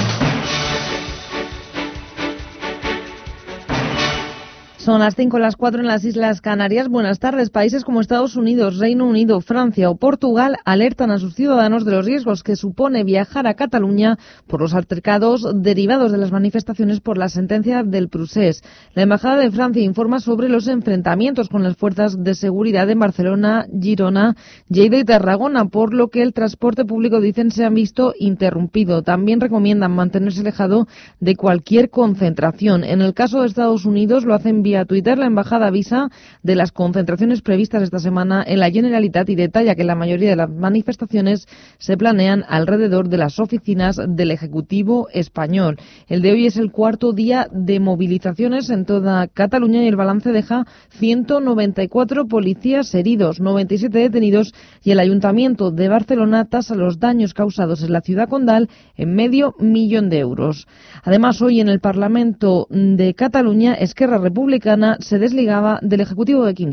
Son 4.84 5.00
las 5.00 5.16
5 5.16 5.38
las 5.38 5.56
4 5.56 5.80
en 5.80 5.86
las 5.86 6.04
Islas 6.04 6.42
Canarias. 6.42 6.90
Buenas 6.90 7.18
tardes. 7.18 7.48
Países 7.48 7.84
como 7.84 8.02
Estados 8.02 8.36
Unidos, 8.36 8.76
Reino 8.76 9.06
Unido, 9.06 9.40
Francia 9.40 9.88
o 9.88 9.96
Portugal 9.96 10.58
alertan 10.66 11.10
a 11.10 11.18
sus 11.18 11.34
ciudadanos 11.34 11.86
de 11.86 11.92
los 11.92 12.04
riesgos 12.04 12.42
que 12.42 12.54
supone 12.54 13.02
viajar 13.02 13.46
a 13.46 13.54
Cataluña 13.54 14.18
por 14.46 14.60
los 14.60 14.74
altercados 14.74 15.42
derivados 15.54 16.12
de 16.12 16.18
las 16.18 16.32
manifestaciones 16.32 17.00
por 17.00 17.16
la 17.16 17.30
sentencia 17.30 17.82
del 17.82 18.10
Prusés. 18.10 18.62
La 18.92 19.04
Embajada 19.04 19.38
de 19.38 19.50
Francia 19.50 19.82
informa 19.82 20.20
sobre 20.20 20.50
los 20.50 20.68
enfrentamientos 20.68 21.48
con 21.48 21.62
las 21.62 21.78
fuerzas 21.78 22.22
de 22.22 22.34
seguridad 22.34 22.90
en 22.90 22.98
Barcelona, 22.98 23.64
Girona, 23.80 24.36
Lleida 24.68 24.98
y 24.98 25.04
Tarragona, 25.04 25.64
por 25.64 25.94
lo 25.94 26.08
que 26.08 26.20
el 26.20 26.34
transporte 26.34 26.84
público, 26.84 27.22
dicen, 27.22 27.50
se 27.50 27.64
han 27.64 27.72
visto 27.72 28.12
interrumpido. 28.18 29.02
También 29.02 29.40
recomiendan 29.40 29.92
mantenerse 29.92 30.42
alejado 30.42 30.88
de 31.20 31.36
cualquier 31.36 31.88
concentración. 31.88 32.84
En 32.84 33.00
el 33.00 33.14
caso 33.14 33.40
de 33.40 33.46
Estados 33.46 33.86
Unidos 33.86 34.26
lo 34.26 34.34
hacen 34.34 34.62
vía 34.62 34.73
a 34.76 34.84
Twitter, 34.84 35.18
la 35.18 35.26
embajada 35.26 35.66
avisa 35.66 36.10
de 36.42 36.54
las 36.54 36.72
concentraciones 36.72 37.42
previstas 37.42 37.82
esta 37.82 37.98
semana 37.98 38.44
en 38.46 38.60
la 38.60 38.70
Generalitat 38.70 39.28
y 39.28 39.34
detalla 39.34 39.74
que 39.74 39.84
la 39.84 39.94
mayoría 39.94 40.30
de 40.30 40.36
las 40.36 40.50
manifestaciones 40.50 41.46
se 41.78 41.96
planean 41.96 42.44
alrededor 42.48 43.08
de 43.08 43.18
las 43.18 43.38
oficinas 43.38 44.00
del 44.06 44.30
Ejecutivo 44.30 45.08
español. 45.12 45.78
El 46.08 46.22
de 46.22 46.32
hoy 46.32 46.46
es 46.46 46.56
el 46.56 46.70
cuarto 46.70 47.12
día 47.12 47.48
de 47.52 47.80
movilizaciones 47.80 48.70
en 48.70 48.84
toda 48.84 49.28
Cataluña 49.28 49.82
y 49.82 49.88
el 49.88 49.96
balance 49.96 50.32
deja 50.32 50.66
194 50.90 52.26
policías 52.26 52.94
heridos, 52.94 53.40
97 53.40 53.98
detenidos 53.98 54.54
y 54.82 54.90
el 54.90 55.00
Ayuntamiento 55.00 55.70
de 55.70 55.88
Barcelona 55.88 56.46
tasa 56.46 56.74
los 56.74 56.98
daños 56.98 57.34
causados 57.34 57.82
en 57.82 57.92
la 57.92 58.00
ciudad 58.00 58.28
condal 58.28 58.68
en 58.96 59.14
medio 59.14 59.54
millón 59.58 60.08
de 60.10 60.18
euros. 60.18 60.66
Además, 61.02 61.40
hoy 61.42 61.60
en 61.60 61.68
el 61.68 61.80
Parlamento 61.80 62.66
de 62.70 63.14
Cataluña, 63.14 63.74
Esquerra 63.74 64.18
Republicana 64.18 64.63
se 65.00 65.18
desligaba 65.18 65.78
del 65.82 66.00
Ejecutivo 66.00 66.44
de 66.44 66.54
Quim 66.54 66.72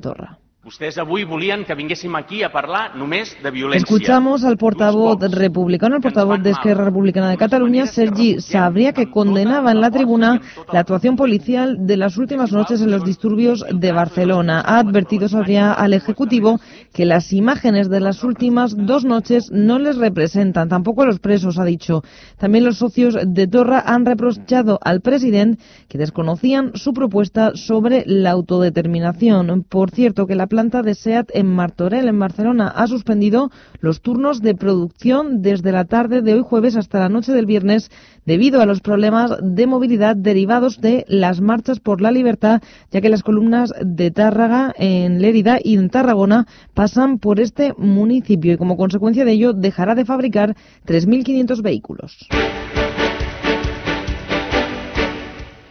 Avui 1.01 1.23
volien 1.25 1.63
que 1.65 1.73
vinguéssim 1.73 2.13
aquí 2.13 2.43
a 2.45 2.51
parlar 2.53 2.91
només 2.93 3.31
de 3.41 3.49
violència. 3.49 3.81
Escuchamos 3.81 4.43
al 4.45 4.57
portavoz 4.61 5.17
republicano, 5.33 5.95
el 5.95 6.03
portavoz 6.03 6.37
de 6.43 6.51
Esquerra 6.51 6.85
Republicana 6.85 7.31
de 7.31 7.37
Cataluña, 7.37 7.87
Sergi 7.87 8.39
Sabria, 8.39 8.93
que 8.93 9.09
condenaba 9.09 9.71
en 9.71 9.81
la 9.81 9.89
tribuna 9.89 10.39
la 10.71 10.81
actuación 10.81 11.15
policial 11.15 11.77
de 11.87 11.97
las 11.97 12.15
últimas 12.17 12.51
noches 12.51 12.79
en 12.79 12.91
los 12.91 13.03
disturbios 13.03 13.65
de 13.73 13.91
Barcelona. 13.91 14.61
Ha 14.63 14.77
advertido 14.77 15.27
Sabria 15.27 15.73
al 15.73 15.93
Ejecutivo 15.93 16.59
que 16.93 17.05
las 17.05 17.33
imágenes 17.33 17.89
de 17.89 17.99
las 17.99 18.23
últimas 18.23 18.75
dos 18.77 19.03
noches 19.03 19.49
no 19.51 19.79
les 19.79 19.97
representan, 19.97 20.69
tampoco 20.69 21.01
a 21.01 21.07
los 21.07 21.19
presos, 21.19 21.57
ha 21.57 21.65
dicho. 21.65 22.03
También 22.37 22.65
los 22.65 22.77
socios 22.77 23.17
de 23.25 23.47
Torra 23.47 23.81
han 23.83 24.05
reprochado 24.05 24.77
al 24.83 25.01
presidente 25.01 25.63
que 25.87 25.97
desconocían 25.97 26.73
su 26.75 26.93
propuesta 26.93 27.53
sobre 27.55 28.03
la 28.05 28.29
autodeterminación. 28.29 29.63
Por 29.67 29.89
cierto, 29.89 30.27
que 30.27 30.35
la 30.35 30.50
planta 30.51 30.81
de 30.81 30.95
SEAT 30.95 31.29
en 31.33 31.47
Martorell, 31.47 32.09
en 32.09 32.19
Barcelona, 32.19 32.67
ha 32.67 32.85
suspendido 32.85 33.51
los 33.79 34.01
turnos 34.01 34.41
de 34.41 34.53
producción 34.53 35.41
desde 35.41 35.71
la 35.71 35.85
tarde 35.85 36.21
de 36.21 36.33
hoy 36.33 36.41
jueves 36.43 36.75
hasta 36.75 36.99
la 36.99 37.07
noche 37.07 37.31
del 37.31 37.45
viernes 37.45 37.89
debido 38.25 38.59
a 38.59 38.65
los 38.65 38.81
problemas 38.81 39.31
de 39.41 39.65
movilidad 39.65 40.17
derivados 40.17 40.81
de 40.81 41.05
las 41.07 41.39
marchas 41.39 41.79
por 41.79 42.01
la 42.01 42.11
libertad, 42.11 42.61
ya 42.91 42.99
que 42.99 43.07
las 43.07 43.23
columnas 43.23 43.71
de 43.81 44.11
Tárraga 44.11 44.73
en 44.75 45.21
Lérida 45.21 45.57
y 45.63 45.77
en 45.77 45.89
Tarragona 45.89 46.47
pasan 46.73 47.17
por 47.17 47.39
este 47.39 47.73
municipio 47.77 48.51
y 48.51 48.57
como 48.57 48.75
consecuencia 48.75 49.23
de 49.23 49.31
ello 49.31 49.53
dejará 49.53 49.95
de 49.95 50.03
fabricar 50.03 50.57
3.500 50.85 51.61
vehículos. 51.61 52.27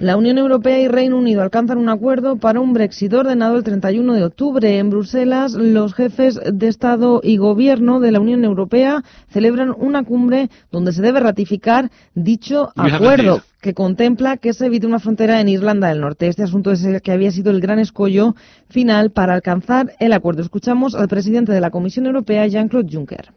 La 0.00 0.16
Unión 0.16 0.38
Europea 0.38 0.78
y 0.80 0.88
Reino 0.88 1.18
Unido 1.18 1.42
alcanzan 1.42 1.76
un 1.76 1.90
acuerdo 1.90 2.36
para 2.36 2.58
un 2.58 2.72
Brexit 2.72 3.12
ordenado 3.12 3.58
el 3.58 3.64
31 3.64 4.14
de 4.14 4.24
octubre. 4.24 4.78
En 4.78 4.88
Bruselas, 4.88 5.52
los 5.52 5.92
jefes 5.92 6.40
de 6.50 6.68
Estado 6.68 7.20
y 7.22 7.36
Gobierno 7.36 8.00
de 8.00 8.10
la 8.10 8.18
Unión 8.18 8.42
Europea 8.42 9.04
celebran 9.28 9.74
una 9.76 10.02
cumbre 10.02 10.48
donde 10.72 10.94
se 10.94 11.02
debe 11.02 11.20
ratificar 11.20 11.90
dicho 12.14 12.72
acuerdo 12.76 13.42
que 13.60 13.74
contempla 13.74 14.38
que 14.38 14.54
se 14.54 14.64
evite 14.64 14.86
una 14.86 15.00
frontera 15.00 15.38
en 15.38 15.50
Irlanda 15.50 15.88
del 15.88 16.00
Norte. 16.00 16.28
Este 16.28 16.44
asunto 16.44 16.72
es 16.72 16.82
el 16.82 17.02
que 17.02 17.12
había 17.12 17.30
sido 17.30 17.50
el 17.50 17.60
gran 17.60 17.78
escollo 17.78 18.34
final 18.70 19.10
para 19.10 19.34
alcanzar 19.34 19.92
el 20.00 20.14
acuerdo. 20.14 20.40
Escuchamos 20.40 20.94
al 20.94 21.08
presidente 21.08 21.52
de 21.52 21.60
la 21.60 21.70
Comisión 21.70 22.06
Europea, 22.06 22.46
Jean-Claude 22.46 22.88
Juncker. 22.90 23.34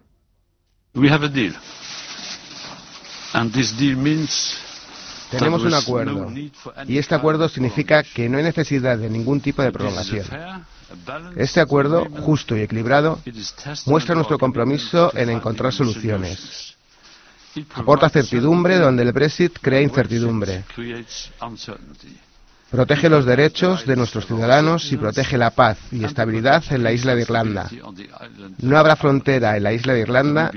We 0.95 1.09
have 1.09 1.25
a 1.25 1.29
deal. 1.29 1.51
And 3.33 3.51
this 3.51 3.77
deal 3.77 3.97
means 3.97 4.57
tenemos 5.37 5.63
un 5.63 5.73
acuerdo 5.73 6.31
y 6.87 6.97
este 6.97 7.15
acuerdo 7.15 7.49
significa 7.49 8.03
que 8.03 8.29
no 8.29 8.37
hay 8.37 8.43
necesidad 8.43 8.97
de 8.97 9.09
ningún 9.09 9.41
tipo 9.41 9.61
de 9.61 9.71
prolongación. 9.71 10.25
Este 11.35 11.59
acuerdo, 11.59 12.05
justo 12.21 12.55
y 12.55 12.61
equilibrado, 12.61 13.19
muestra 13.85 14.15
nuestro 14.15 14.37
compromiso 14.37 15.11
en 15.15 15.29
encontrar 15.29 15.73
soluciones. 15.73 16.75
Aporta 17.75 18.09
certidumbre 18.09 18.77
donde 18.77 19.03
el 19.03 19.11
Brexit 19.11 19.59
crea 19.61 19.81
incertidumbre. 19.81 20.63
Protege 22.73 23.07
los 23.07 23.25
derechos 23.25 23.85
de 23.85 23.95
nuestros 23.95 24.25
ciudadanos 24.25 24.91
y 24.91 24.97
protege 24.97 25.37
la 25.37 25.51
paz 25.51 25.77
y 25.91 26.03
estabilidad 26.03 26.63
en 26.71 26.81
la 26.81 26.91
isla 26.91 27.13
de 27.13 27.21
Irlanda. 27.21 27.69
No 28.57 28.79
habrá 28.79 28.95
frontera 28.95 29.55
en 29.57 29.63
la 29.63 29.73
isla 29.73 29.93
de 29.93 29.99
Irlanda 29.99 30.51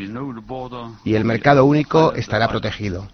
y 1.05 1.15
el 1.15 1.25
mercado 1.27 1.67
único 1.67 2.15
estará 2.15 2.49
protegido. 2.49 3.07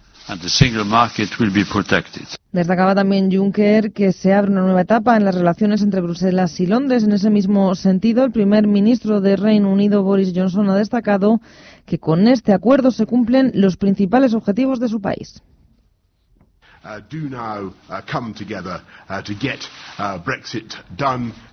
Destacaba 2.51 2.95
también 2.95 3.31
Juncker 3.31 3.91
que 3.91 4.13
se 4.13 4.33
abre 4.33 4.51
una 4.51 4.61
nueva 4.61 4.81
etapa 4.81 5.17
en 5.17 5.25
las 5.25 5.35
relaciones 5.35 5.81
entre 5.81 6.01
Bruselas 6.01 6.59
y 6.59 6.65
Londres. 6.65 7.03
En 7.03 7.11
ese 7.11 7.29
mismo 7.29 7.75
sentido, 7.75 8.23
el 8.23 8.31
primer 8.31 8.65
ministro 8.67 9.19
de 9.19 9.35
Reino 9.35 9.69
Unido, 9.69 10.01
Boris 10.03 10.31
Johnson, 10.33 10.69
ha 10.69 10.75
destacado 10.75 11.41
que 11.85 11.99
con 11.99 12.27
este 12.27 12.53
acuerdo 12.53 12.91
se 12.91 13.05
cumplen 13.05 13.51
los 13.53 13.75
principales 13.75 14.33
objetivos 14.33 14.79
de 14.79 14.87
su 14.87 15.01
país. 15.01 15.41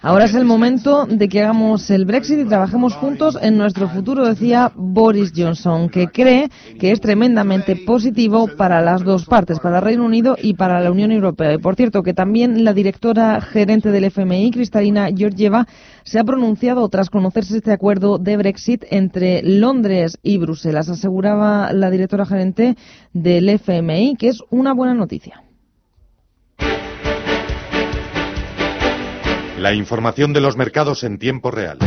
Ahora 0.02 0.24
es 0.24 0.34
el 0.34 0.44
momento 0.44 1.06
de 1.06 1.28
que 1.28 1.40
hagamos 1.40 1.88
el 1.90 2.04
Brexit 2.04 2.40
y 2.40 2.44
trabajemos 2.46 2.94
juntos 2.94 3.38
en 3.40 3.56
nuestro 3.56 3.88
futuro, 3.88 4.26
decía 4.26 4.72
Boris 4.74 5.32
Johnson, 5.36 5.88
que 5.88 6.08
cree 6.08 6.50
que 6.80 6.90
es 6.90 7.00
tremendamente 7.00 7.76
positivo 7.76 8.48
para 8.56 8.80
las 8.80 9.04
dos 9.04 9.24
partes, 9.24 9.60
para 9.60 9.78
el 9.78 9.84
Reino 9.84 10.04
Unido 10.04 10.36
y 10.40 10.54
para 10.54 10.80
la 10.80 10.90
Unión 10.90 11.12
Europea. 11.12 11.54
Y 11.54 11.58
por 11.58 11.76
cierto, 11.76 12.02
que 12.02 12.12
también 12.12 12.64
la 12.64 12.72
directora 12.72 13.40
gerente 13.40 13.92
del 13.92 14.04
FMI, 14.04 14.50
Cristalina 14.50 15.10
Georgieva, 15.16 15.64
se 16.10 16.18
ha 16.18 16.24
pronunciado 16.24 16.88
tras 16.88 17.08
conocerse 17.08 17.58
este 17.58 17.72
acuerdo 17.72 18.18
de 18.18 18.36
Brexit 18.36 18.84
entre 18.90 19.42
Londres 19.44 20.18
y 20.24 20.38
Bruselas. 20.38 20.88
Aseguraba 20.88 21.72
la 21.72 21.88
directora 21.88 22.26
gerente 22.26 22.74
del 23.12 23.48
FMI 23.48 24.16
que 24.18 24.26
es 24.26 24.40
una 24.50 24.74
buena 24.74 24.94
noticia. 24.94 25.44
La 29.56 29.72
información 29.72 30.32
de 30.32 30.40
los 30.40 30.56
mercados 30.56 31.04
en 31.04 31.20
tiempo 31.20 31.52
real. 31.52 31.78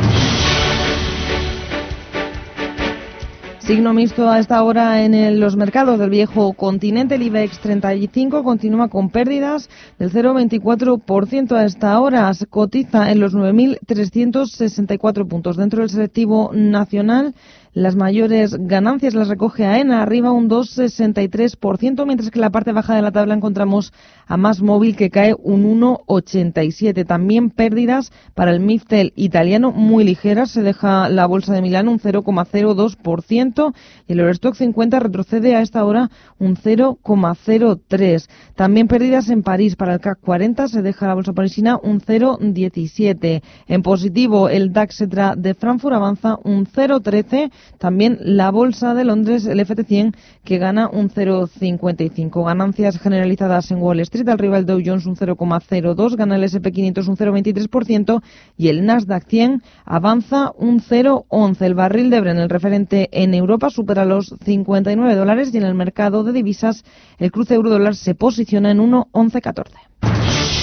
Signo 3.65 3.93
mixto 3.93 4.29
a 4.29 4.39
esta 4.39 4.61
hora 4.61 5.05
en 5.05 5.39
los 5.39 5.55
mercados 5.55 5.97
del 5.97 6.09
viejo 6.09 6.51
continente. 6.51 7.15
El 7.15 7.21
IBEX 7.21 7.59
35 7.59 8.43
continúa 8.43 8.89
con 8.89 9.09
pérdidas 9.09 9.69
del 9.97 10.11
0,24% 10.11 11.53
a 11.55 11.63
esta 11.63 11.97
hora. 12.01 12.33
Se 12.33 12.45
cotiza 12.45 13.09
en 13.09 13.21
los 13.21 13.33
9.364 13.33 15.25
puntos. 15.29 15.55
Dentro 15.55 15.79
del 15.79 15.89
selectivo 15.89 16.51
nacional, 16.53 17.35
las 17.73 17.95
mayores 17.95 18.55
ganancias 18.59 19.15
las 19.15 19.27
recoge 19.27 19.65
AENA, 19.65 20.01
arriba 20.01 20.31
un 20.31 20.49
2,63%, 20.49 22.05
mientras 22.05 22.29
que 22.29 22.37
en 22.37 22.41
la 22.41 22.51
parte 22.51 22.71
baja 22.71 22.95
de 22.95 23.01
la 23.01 23.11
tabla 23.11 23.33
encontramos 23.33 23.93
a 24.27 24.37
Más 24.37 24.61
Móvil 24.61 24.95
que 24.95 25.09
cae 25.09 25.35
un 25.37 25.79
1,87%. 25.81 27.05
También 27.05 27.49
pérdidas 27.49 28.11
para 28.35 28.51
el 28.51 28.59
Miftel 28.59 29.13
italiano 29.15 29.71
muy 29.71 30.03
ligeras, 30.03 30.51
se 30.51 30.61
deja 30.61 31.09
la 31.09 31.25
bolsa 31.25 31.53
de 31.53 31.61
Milán 31.61 31.87
un 31.87 31.99
0,02% 31.99 33.73
y 34.07 34.13
el 34.13 34.19
Eurostock 34.19 34.55
50 34.55 34.99
retrocede 34.99 35.55
a 35.55 35.61
esta 35.61 35.83
hora 35.83 36.09
un 36.39 36.55
0,03%. 36.55 38.27
También 38.55 38.87
pérdidas 38.87 39.29
en 39.29 39.41
París 39.43 39.75
para 39.75 39.95
el 39.95 39.99
CAC 39.99 40.19
40, 40.21 40.67
se 40.67 40.81
deja 40.81 41.07
la 41.07 41.15
bolsa 41.15 41.33
parisina 41.33 41.79
un 41.81 42.01
0,17%. 42.01 43.41
En 43.67 43.81
positivo, 43.81 44.49
el 44.49 44.73
DAX 44.73 45.03
de 45.37 45.53
Frankfurt 45.55 45.95
avanza 45.95 46.37
un 46.43 46.65
0,13%, 46.65 47.51
también 47.77 48.17
la 48.21 48.51
bolsa 48.51 48.93
de 48.93 49.03
Londres, 49.03 49.45
el 49.45 49.59
FT100, 49.59 50.15
que 50.43 50.57
gana 50.57 50.89
un 50.89 51.09
0,55. 51.09 52.45
Ganancias 52.45 52.99
generalizadas 52.99 53.71
en 53.71 53.81
Wall 53.81 53.99
Street, 54.01 54.29
arriba 54.29 54.57
el 54.57 54.65
Dow 54.65 54.81
Jones 54.83 55.05
un 55.05 55.15
0,02, 55.15 56.15
gana 56.15 56.35
el 56.35 56.43
SP500 56.43 57.07
un 57.07 57.17
0,23% 57.17 58.21
y 58.57 58.67
el 58.69 58.85
Nasdaq 58.85 59.27
100 59.27 59.63
avanza 59.85 60.51
un 60.57 60.79
0,11. 60.81 61.61
El 61.61 61.75
barril 61.75 62.09
de 62.09 62.21
Bren, 62.21 62.37
el 62.37 62.49
referente 62.49 63.09
en 63.11 63.33
Europa, 63.33 63.69
supera 63.69 64.05
los 64.05 64.35
59 64.43 65.15
dólares 65.15 65.53
y 65.53 65.57
en 65.57 65.63
el 65.63 65.75
mercado 65.75 66.23
de 66.23 66.33
divisas 66.33 66.83
el 67.17 67.31
cruce 67.31 67.55
euro-dólar 67.55 67.95
se 67.95 68.15
posiciona 68.15 68.71
en 68.71 68.79
1,1114. 68.79 70.62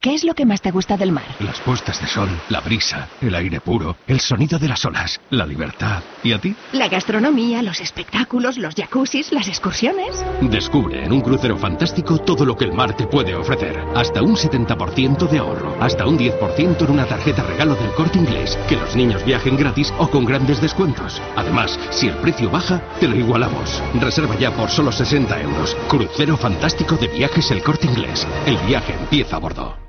¿Qué 0.00 0.14
es 0.14 0.22
lo 0.22 0.34
que 0.34 0.46
más 0.46 0.62
te 0.62 0.70
gusta 0.70 0.96
del 0.96 1.10
mar? 1.10 1.24
Las 1.40 1.58
puestas 1.58 2.00
de 2.00 2.06
sol, 2.06 2.28
la 2.50 2.60
brisa, 2.60 3.08
el 3.20 3.34
aire 3.34 3.60
puro, 3.60 3.96
el 4.06 4.20
sonido 4.20 4.56
de 4.56 4.68
las 4.68 4.84
olas, 4.84 5.20
la 5.30 5.44
libertad. 5.44 6.04
¿Y 6.22 6.32
a 6.32 6.38
ti? 6.38 6.54
La 6.70 6.88
gastronomía, 6.88 7.62
los 7.62 7.80
espectáculos, 7.80 8.58
los 8.58 8.76
jacuzzis, 8.76 9.32
las 9.32 9.48
excursiones. 9.48 10.24
Descubre 10.40 11.04
en 11.04 11.10
un 11.10 11.20
crucero 11.20 11.56
fantástico 11.56 12.16
todo 12.18 12.44
lo 12.44 12.56
que 12.56 12.66
el 12.66 12.74
mar 12.74 12.96
te 12.96 13.08
puede 13.08 13.34
ofrecer. 13.34 13.76
Hasta 13.96 14.22
un 14.22 14.36
70% 14.36 15.28
de 15.28 15.38
ahorro, 15.38 15.76
hasta 15.80 16.06
un 16.06 16.16
10% 16.16 16.80
en 16.80 16.90
una 16.92 17.06
tarjeta 17.06 17.42
regalo 17.42 17.74
del 17.74 17.90
corte 17.94 18.20
inglés. 18.20 18.56
Que 18.68 18.76
los 18.76 18.94
niños 18.94 19.24
viajen 19.24 19.56
gratis 19.56 19.92
o 19.98 20.08
con 20.08 20.24
grandes 20.24 20.60
descuentos. 20.60 21.20
Además, 21.34 21.76
si 21.90 22.06
el 22.06 22.14
precio 22.18 22.48
baja, 22.48 22.80
te 23.00 23.08
lo 23.08 23.16
igualamos. 23.16 23.82
Reserva 24.00 24.38
ya 24.38 24.52
por 24.54 24.70
solo 24.70 24.92
60 24.92 25.42
euros. 25.42 25.76
Crucero 25.88 26.36
fantástico 26.36 26.94
de 26.94 27.08
viajes 27.08 27.50
el 27.50 27.64
corte 27.64 27.88
inglés. 27.88 28.24
El 28.46 28.58
viaje 28.58 28.94
empieza 28.94 29.34
a 29.34 29.40
bordo. 29.40 29.88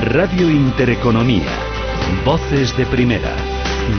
Radio 0.00 0.50
Intereconomía. 0.50 1.56
Voces 2.24 2.76
de 2.76 2.84
primera. 2.86 3.36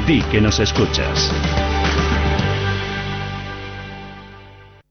Di 0.05 0.21
que 0.23 0.41
nos 0.41 0.59
escuchas. 0.59 1.31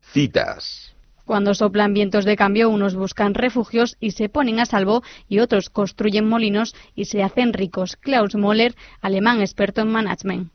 Citas. 0.01 0.95
Cuando 1.27 1.55
soplan 1.55 1.93
vientos 1.93 2.25
de 2.25 2.37
cambio, 2.37 2.71
unos 2.71 2.95
buscan 2.95 3.35
refugios 3.35 3.97
y 4.01 4.13
se 4.13 4.31
ponen 4.31 4.61
a 4.61 4.67
salvo 4.67 5.03
y 5.29 5.41
otros 5.41 5.69
construyen 5.69 6.27
molinos 6.27 6.75
y 6.95 7.05
se 7.05 7.23
hacen 7.23 7.53
ricos. 7.53 7.97
Klaus 7.97 8.35
Moller, 8.35 8.75
alemán 9.03 9.43
experto 9.43 9.83
en 9.83 9.93
management. 9.93 10.53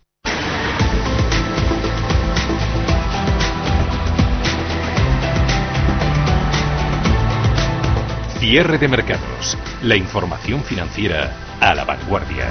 Cierre 8.40 8.78
de 8.78 8.88
mercados. 8.88 9.58
La 9.84 9.98
información 9.98 10.64
financiera 10.64 11.58
a 11.60 11.76
la 11.76 11.84
vanguardia. 11.84 12.50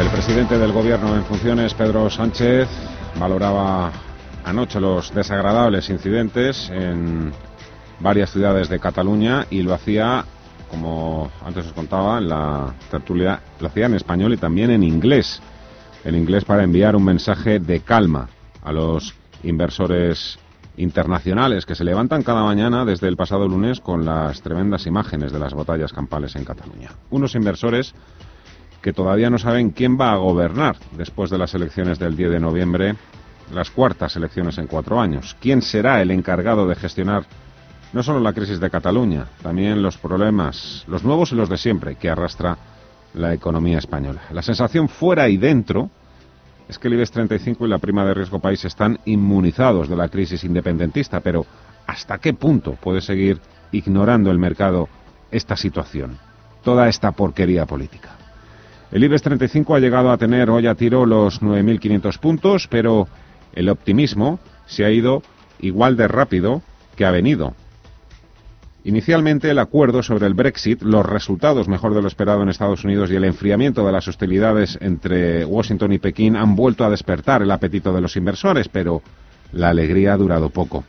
El 0.00 0.08
presidente 0.08 0.58
del 0.58 0.72
gobierno 0.72 1.14
en 1.14 1.24
funciones, 1.24 1.72
Pedro 1.72 2.10
Sánchez, 2.10 2.68
valoraba 3.16 3.92
anoche 4.44 4.80
los 4.80 5.14
desagradables 5.14 5.88
incidentes 5.88 6.68
en 6.70 7.32
varias 8.00 8.32
ciudades 8.32 8.68
de 8.68 8.80
Cataluña 8.80 9.46
y 9.48 9.62
lo 9.62 9.72
hacía, 9.72 10.24
como 10.68 11.30
antes 11.44 11.66
os 11.66 11.72
contaba, 11.74 12.18
en 12.18 12.28
la 12.28 12.74
tertulia, 12.90 13.40
lo 13.60 13.68
hacía 13.68 13.86
en 13.86 13.94
español 13.94 14.34
y 14.34 14.36
también 14.36 14.72
en 14.72 14.82
inglés. 14.82 15.40
En 16.04 16.16
inglés 16.16 16.44
para 16.44 16.64
enviar 16.64 16.96
un 16.96 17.04
mensaje 17.04 17.60
de 17.60 17.80
calma 17.82 18.28
a 18.64 18.72
los 18.72 19.14
inversores 19.44 20.40
internacionales 20.76 21.64
que 21.66 21.74
se 21.74 21.84
levantan 21.84 22.22
cada 22.22 22.42
mañana 22.42 22.84
desde 22.84 23.08
el 23.08 23.16
pasado 23.16 23.48
lunes 23.48 23.80
con 23.80 24.04
las 24.04 24.42
tremendas 24.42 24.86
imágenes 24.86 25.32
de 25.32 25.38
las 25.38 25.54
batallas 25.54 25.92
campales 25.92 26.36
en 26.36 26.44
Cataluña. 26.44 26.90
Unos 27.10 27.34
inversores 27.34 27.94
que 28.82 28.92
todavía 28.92 29.30
no 29.30 29.38
saben 29.38 29.70
quién 29.70 29.98
va 29.98 30.12
a 30.12 30.16
gobernar 30.16 30.76
después 30.96 31.30
de 31.30 31.38
las 31.38 31.54
elecciones 31.54 31.98
del 31.98 32.16
10 32.16 32.30
de 32.30 32.40
noviembre, 32.40 32.94
las 33.52 33.70
cuartas 33.70 34.16
elecciones 34.16 34.58
en 34.58 34.66
cuatro 34.66 35.00
años. 35.00 35.36
¿Quién 35.40 35.62
será 35.62 36.00
el 36.02 36.10
encargado 36.10 36.68
de 36.68 36.76
gestionar 36.76 37.24
no 37.92 38.02
solo 38.02 38.20
la 38.20 38.32
crisis 38.32 38.60
de 38.60 38.70
Cataluña, 38.70 39.26
también 39.42 39.82
los 39.82 39.96
problemas, 39.96 40.84
los 40.86 41.04
nuevos 41.04 41.32
y 41.32 41.36
los 41.36 41.48
de 41.48 41.56
siempre, 41.56 41.96
que 41.96 42.10
arrastra 42.10 42.58
la 43.14 43.32
economía 43.32 43.78
española? 43.78 44.22
La 44.30 44.42
sensación 44.42 44.88
fuera 44.88 45.28
y 45.28 45.36
dentro 45.36 45.90
es 46.68 46.78
que 46.78 46.88
el 46.88 46.94
IBEX 46.94 47.10
35 47.12 47.66
y 47.66 47.68
la 47.68 47.78
prima 47.78 48.04
de 48.04 48.14
riesgo 48.14 48.40
país 48.40 48.64
están 48.64 48.98
inmunizados 49.04 49.88
de 49.88 49.96
la 49.96 50.08
crisis 50.08 50.44
independentista, 50.44 51.20
pero 51.20 51.46
¿hasta 51.86 52.18
qué 52.18 52.34
punto 52.34 52.72
puede 52.72 53.00
seguir 53.00 53.40
ignorando 53.72 54.30
el 54.30 54.38
mercado 54.38 54.88
esta 55.30 55.56
situación, 55.56 56.18
toda 56.62 56.88
esta 56.88 57.12
porquería 57.12 57.66
política? 57.66 58.16
El 58.90 59.04
IBEX 59.04 59.22
35 59.22 59.74
ha 59.74 59.80
llegado 59.80 60.10
a 60.10 60.16
tener 60.16 60.48
hoy 60.50 60.66
a 60.66 60.74
tiro 60.74 61.06
los 61.06 61.42
9.500 61.42 62.18
puntos, 62.18 62.68
pero 62.68 63.08
el 63.52 63.68
optimismo 63.68 64.38
se 64.66 64.84
ha 64.84 64.90
ido 64.90 65.22
igual 65.60 65.96
de 65.96 66.08
rápido 66.08 66.62
que 66.96 67.04
ha 67.04 67.10
venido. 67.10 67.54
Inicialmente 68.86 69.50
el 69.50 69.58
acuerdo 69.58 70.00
sobre 70.04 70.28
el 70.28 70.34
Brexit, 70.34 70.80
los 70.80 71.04
resultados 71.04 71.66
mejor 71.66 71.92
de 71.92 72.02
lo 72.02 72.06
esperado 72.06 72.44
en 72.44 72.50
Estados 72.50 72.84
Unidos 72.84 73.10
y 73.10 73.16
el 73.16 73.24
enfriamiento 73.24 73.84
de 73.84 73.90
las 73.90 74.06
hostilidades 74.06 74.78
entre 74.80 75.44
Washington 75.44 75.92
y 75.92 75.98
Pekín 75.98 76.36
han 76.36 76.54
vuelto 76.54 76.84
a 76.84 76.90
despertar 76.90 77.42
el 77.42 77.50
apetito 77.50 77.92
de 77.92 78.00
los 78.00 78.16
inversores, 78.16 78.68
pero 78.68 79.02
la 79.50 79.70
alegría 79.70 80.12
ha 80.12 80.16
durado 80.16 80.50
poco. 80.50 80.84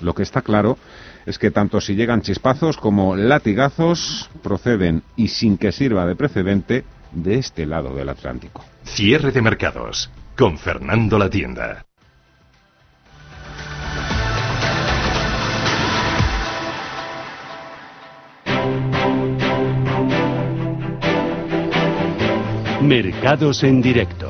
Lo 0.00 0.14
que 0.14 0.22
está 0.22 0.40
claro 0.40 0.78
es 1.26 1.38
que 1.38 1.50
tanto 1.50 1.82
si 1.82 1.94
llegan 1.94 2.22
chispazos 2.22 2.78
como 2.78 3.14
latigazos 3.14 4.30
proceden 4.42 5.02
y 5.14 5.28
sin 5.28 5.58
que 5.58 5.70
sirva 5.70 6.06
de 6.06 6.16
precedente 6.16 6.84
de 7.12 7.34
este 7.34 7.66
lado 7.66 7.94
del 7.94 8.08
Atlántico. 8.08 8.64
Cierre 8.84 9.32
de 9.32 9.42
mercados 9.42 10.10
con 10.34 10.56
Fernando 10.56 11.18
La 11.18 11.28
Tienda. 11.28 11.84
Mercados 22.84 23.64
en 23.64 23.80
directo. 23.80 24.28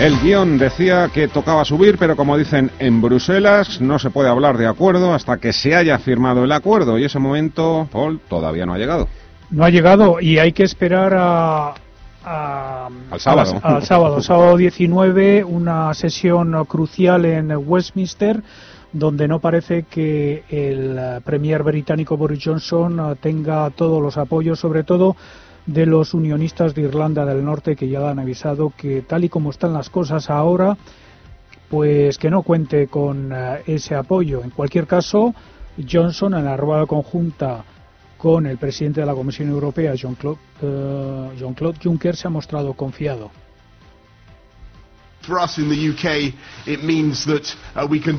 El 0.00 0.18
guion 0.20 0.58
decía 0.58 1.08
que 1.14 1.28
tocaba 1.28 1.64
subir, 1.64 1.96
pero 1.98 2.16
como 2.16 2.36
dicen 2.36 2.72
en 2.80 3.00
Bruselas, 3.00 3.80
no 3.80 4.00
se 4.00 4.10
puede 4.10 4.28
hablar 4.28 4.58
de 4.58 4.66
acuerdo 4.66 5.14
hasta 5.14 5.36
que 5.36 5.52
se 5.52 5.76
haya 5.76 5.98
firmado 6.00 6.42
el 6.42 6.50
acuerdo. 6.50 6.98
Y 6.98 7.04
ese 7.04 7.20
momento, 7.20 7.88
Paul, 7.92 8.20
todavía 8.28 8.66
no 8.66 8.74
ha 8.74 8.78
llegado. 8.78 9.06
No 9.50 9.64
ha 9.64 9.70
llegado 9.70 10.20
y 10.20 10.38
hay 10.38 10.52
que 10.52 10.64
esperar 10.64 11.14
a, 11.16 11.74
al 12.24 13.20
sábado. 13.20 13.60
al 13.62 13.84
sábado, 13.84 14.20
sábado 14.20 14.56
19, 14.56 15.44
una 15.44 15.94
sesión 15.94 16.64
crucial 16.64 17.24
en 17.24 17.52
Westminster 17.56 18.42
donde 18.92 19.28
no 19.28 19.38
parece 19.38 19.82
que 19.82 20.44
el 20.48 21.22
premier 21.22 21.62
británico 21.62 22.16
Boris 22.16 22.42
Johnson 22.42 23.16
tenga 23.20 23.68
todos 23.70 24.02
los 24.02 24.16
apoyos, 24.16 24.58
sobre 24.58 24.82
todo 24.82 25.14
de 25.68 25.84
los 25.84 26.14
unionistas 26.14 26.74
de 26.74 26.82
Irlanda 26.82 27.26
del 27.26 27.44
Norte 27.44 27.76
que 27.76 27.88
ya 27.88 28.08
han 28.08 28.18
avisado 28.18 28.72
que 28.74 29.02
tal 29.02 29.24
y 29.24 29.28
como 29.28 29.50
están 29.50 29.74
las 29.74 29.90
cosas 29.90 30.30
ahora, 30.30 30.78
pues 31.68 32.16
que 32.16 32.30
no 32.30 32.42
cuente 32.42 32.86
con 32.86 33.30
eh, 33.32 33.62
ese 33.66 33.94
apoyo. 33.94 34.42
En 34.42 34.50
cualquier 34.50 34.86
caso, 34.86 35.34
Johnson 35.88 36.34
en 36.34 36.46
la 36.46 36.56
rueda 36.56 36.86
conjunta 36.86 37.64
con 38.16 38.46
el 38.46 38.56
presidente 38.56 39.00
de 39.00 39.06
la 39.06 39.14
Comisión 39.14 39.50
Europea, 39.50 39.94
Jean-Claude 39.94 40.38
eh, 40.62 41.30
Jean 41.38 41.54
Juncker, 41.54 42.16
se 42.16 42.26
ha 42.26 42.30
mostrado 42.30 42.72
confiado. 42.72 43.30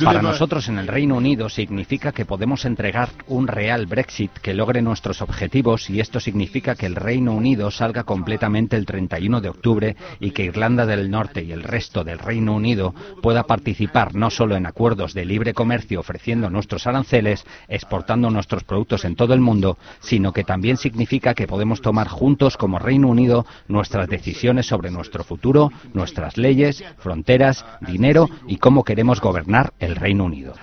Para 0.04 0.22
nosotros 0.22 0.68
en 0.68 0.78
el 0.78 0.88
Reino 0.88 1.16
Unido 1.16 1.50
significa 1.50 2.12
que 2.12 2.26
podemos 2.26 2.66
entregar 2.66 3.10
un 3.28 3.48
real 3.48 3.88
Brexit 3.88 4.32
que 4.32 4.54
logre 4.54 4.82
nuestros 4.82 5.22
objetivos 5.22 5.90
y 5.90 6.00
esto 6.00 6.20
significa 6.20 6.76
que 6.76 6.86
el 6.86 6.96
Reino 6.96 7.34
Unido 7.34 7.72
salga 7.72 8.04
completamente 8.04 8.76
el 8.76 8.86
31 8.86 9.42
de 9.42 9.50
octubre 9.50 9.96
y 10.20 10.32
que 10.32 10.44
Irlanda 10.44 10.86
del 10.86 11.10
Norte 11.10 11.44
y 11.44 11.52
el 11.52 11.64
resto 11.64 12.04
del 12.04 12.20
Reino 12.20 12.54
Unido 12.54 12.94
pueda 13.22 13.44
participar 13.44 14.14
no 14.16 14.30
solo 14.30 14.56
en 14.56 14.66
acuerdos 14.66 15.14
de 15.14 15.26
libre 15.26 15.54
comercio 15.54 16.00
ofreciendo 16.00 16.50
nuestros 16.50 16.86
aranceles, 16.86 17.44
exportando 17.68 18.30
nuestros 18.30 18.64
productos 18.64 19.06
en 19.06 19.16
todo 19.16 19.34
el 19.34 19.42
mundo, 19.42 19.78
sino 20.00 20.32
que 20.32 20.44
también 20.44 20.78
significa 20.78 21.34
que 21.34 21.48
podemos 21.48 21.82
tomar 21.82 22.08
juntos 22.08 22.58
como 22.58 22.80
Reino 22.80 23.08
Unido 23.08 23.46
nuestras 23.68 24.08
decisiones 24.08 24.68
sobre 24.68 24.92
nuestro 24.92 25.24
futuro, 25.24 25.72
nuestras 25.94 26.38
leyes, 26.38 26.84
fronteras, 27.00 27.66
dinero 27.82 28.30
y 28.48 28.58
cómo 28.58 28.84
queremos 28.84 29.20
gobernar 29.22 29.74
el 29.80 29.96
Reino 29.96 30.26
Unido. 30.26 30.54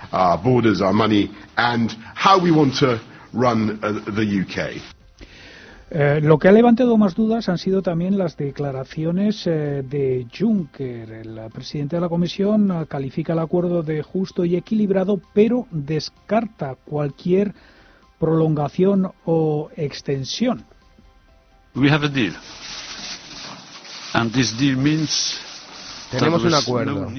Eh, 5.89 6.19
lo 6.21 6.37
que 6.37 6.49
ha 6.49 6.51
levantado 6.51 6.97
más 6.97 7.15
dudas 7.15 7.47
han 7.47 7.57
sido 7.57 7.81
también 7.81 8.17
las 8.17 8.35
declaraciones 8.35 9.47
eh, 9.47 9.83
de 9.87 10.27
Juncker. 10.37 11.09
El 11.11 11.39
presidente 11.53 11.95
de 11.95 12.01
la 12.01 12.09
Comisión 12.09 12.69
eh, 12.71 12.85
califica 12.87 13.31
el 13.31 13.39
acuerdo 13.39 13.83
de 13.83 14.03
justo 14.03 14.43
y 14.43 14.57
equilibrado, 14.57 15.21
pero 15.33 15.65
descarta 15.71 16.75
cualquier 16.75 17.53
prolongación 18.19 19.11
o 19.23 19.69
extensión. 19.77 20.65
We 21.73 21.89
have 21.89 22.05
a 22.05 22.09
deal. 22.09 22.33
And 24.13 24.33
this 24.33 24.57
deal 24.57 24.75
means 24.75 25.39
tenemos 26.11 26.43
un 26.43 26.53
acuerdo 26.53 27.11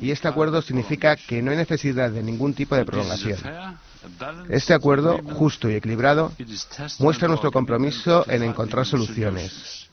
y 0.00 0.10
este 0.10 0.28
acuerdo 0.28 0.62
significa 0.62 1.16
que 1.16 1.42
no 1.42 1.50
hay 1.50 1.56
necesidad 1.56 2.10
de 2.10 2.22
ningún 2.22 2.54
tipo 2.54 2.74
de 2.74 2.84
prolongación. 2.84 3.38
Este 4.48 4.72
acuerdo, 4.72 5.20
justo 5.34 5.68
y 5.68 5.74
equilibrado, 5.74 6.32
muestra 6.98 7.28
nuestro 7.28 7.52
compromiso 7.52 8.24
en 8.28 8.42
encontrar 8.42 8.86
soluciones. 8.86 9.88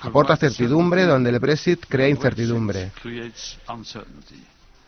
Aporta 0.00 0.36
certidumbre 0.36 1.04
donde 1.04 1.30
el 1.30 1.38
Brexit 1.38 1.84
crea 1.88 2.08
incertidumbre. 2.08 2.90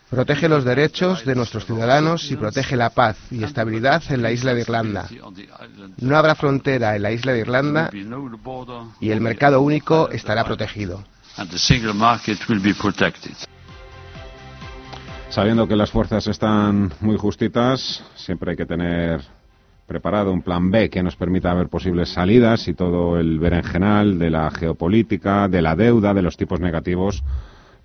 Protege 0.09 0.48
los 0.48 0.64
derechos 0.64 1.24
de 1.24 1.34
nuestros 1.34 1.66
ciudadanos 1.66 2.30
y 2.30 2.36
protege 2.36 2.76
la 2.76 2.90
paz 2.90 3.16
y 3.30 3.43
estabilidad 3.43 4.02
en 4.09 4.22
la 4.22 4.30
isla 4.30 4.55
de 4.55 4.60
Irlanda. 4.60 5.09
No 5.98 6.16
habrá 6.16 6.34
frontera 6.36 6.97
en 6.97 7.02
la 7.02 7.10
isla 7.10 7.32
de 7.32 7.40
Irlanda 7.40 7.90
y 9.01 9.10
el 9.10 9.20
mercado 9.20 9.60
único 9.60 10.09
estará 10.09 10.44
protegido 10.44 11.05
and 11.36 11.50
the 11.50 11.58
single 11.58 11.94
market 11.94 12.38
will 12.48 12.62
be 12.62 12.74
protected. 12.74 13.32
Sabiendo 15.28 15.68
que 15.68 15.76
las 15.76 15.90
fuerzas 15.90 16.26
están 16.28 16.92
muy 17.00 17.16
justitas, 17.16 18.02
siempre 18.14 18.52
hay 18.52 18.56
que 18.56 18.66
tener 18.66 19.20
preparado 19.86 20.32
un 20.32 20.42
plan 20.42 20.70
B 20.70 20.88
que 20.90 21.02
nos 21.02 21.16
permita 21.16 21.54
ver 21.54 21.68
posibles 21.68 22.08
salidas 22.08 22.66
y 22.68 22.74
todo 22.74 23.18
el 23.18 23.38
berenjenal 23.38 24.18
de 24.18 24.30
la 24.30 24.50
geopolítica, 24.50 25.48
de 25.48 25.62
la 25.62 25.76
deuda, 25.76 26.14
de 26.14 26.22
los 26.22 26.36
tipos 26.36 26.60
negativos 26.60 27.22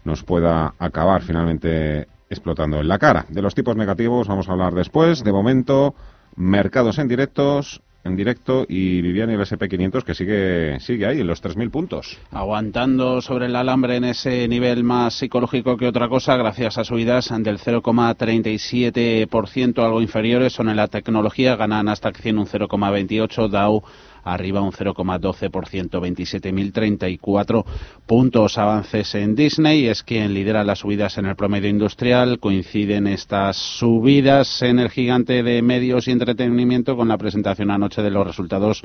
nos 0.03 0.23
pueda 0.23 0.73
acabar 0.79 1.21
finalmente 1.21 2.07
explotando 2.29 2.79
en 2.79 2.87
la 2.87 2.97
cara. 2.97 3.25
De 3.29 3.41
los 3.41 3.53
tipos 3.53 3.75
negativos 3.75 4.27
vamos 4.27 4.49
a 4.49 4.53
hablar 4.53 4.73
después. 4.73 5.23
De 5.23 5.31
momento, 5.31 5.93
mercados 6.35 6.97
en 6.97 7.07
directos 7.07 7.81
en 8.03 8.15
directo 8.15 8.65
y 8.67 8.99
Vivian 9.01 9.29
y 9.29 9.33
el 9.33 9.41
SP500 9.41 10.03
que 10.03 10.15
sigue, 10.15 10.79
sigue 10.79 11.05
ahí 11.05 11.21
en 11.21 11.27
los 11.27 11.43
3.000 11.43 11.69
puntos. 11.69 12.17
Aguantando 12.31 13.21
sobre 13.21 13.45
el 13.45 13.55
alambre 13.55 13.97
en 13.97 14.05
ese 14.05 14.47
nivel 14.47 14.83
más 14.83 15.13
psicológico 15.15 15.77
que 15.77 15.87
otra 15.87 16.09
cosa, 16.09 16.35
gracias 16.35 16.77
a 16.77 16.83
subidas 16.83 17.29
del 17.29 17.59
0,37%, 17.59 19.83
algo 19.83 20.01
inferiores, 20.01 20.53
son 20.53 20.69
en 20.69 20.77
la 20.77 20.87
tecnología, 20.87 21.55
ganan 21.55 21.89
hasta 21.89 22.11
100 22.11 22.39
un 22.39 22.47
0,28, 22.47 23.49
Dow 23.49 23.83
arriba 24.23 24.61
un 24.61 24.71
0,12%, 24.71 25.51
27.034 25.51 27.65
puntos. 28.05 28.57
Avances 28.57 29.15
en 29.15 29.35
Disney 29.35 29.87
es 29.87 30.03
quien 30.03 30.33
lidera 30.33 30.63
las 30.63 30.79
subidas 30.79 31.17
en 31.17 31.25
el 31.25 31.35
promedio 31.35 31.69
industrial. 31.69 32.39
Coinciden 32.39 33.07
estas 33.07 33.57
subidas 33.57 34.61
en 34.61 34.79
el 34.79 34.89
gigante 34.89 35.43
de 35.43 35.61
medios 35.61 36.07
y 36.07 36.11
entretenimiento 36.11 36.95
con 36.95 37.07
la 37.07 37.17
presentación 37.17 37.71
anoche 37.71 38.01
de 38.01 38.11
los 38.11 38.25
resultados 38.25 38.83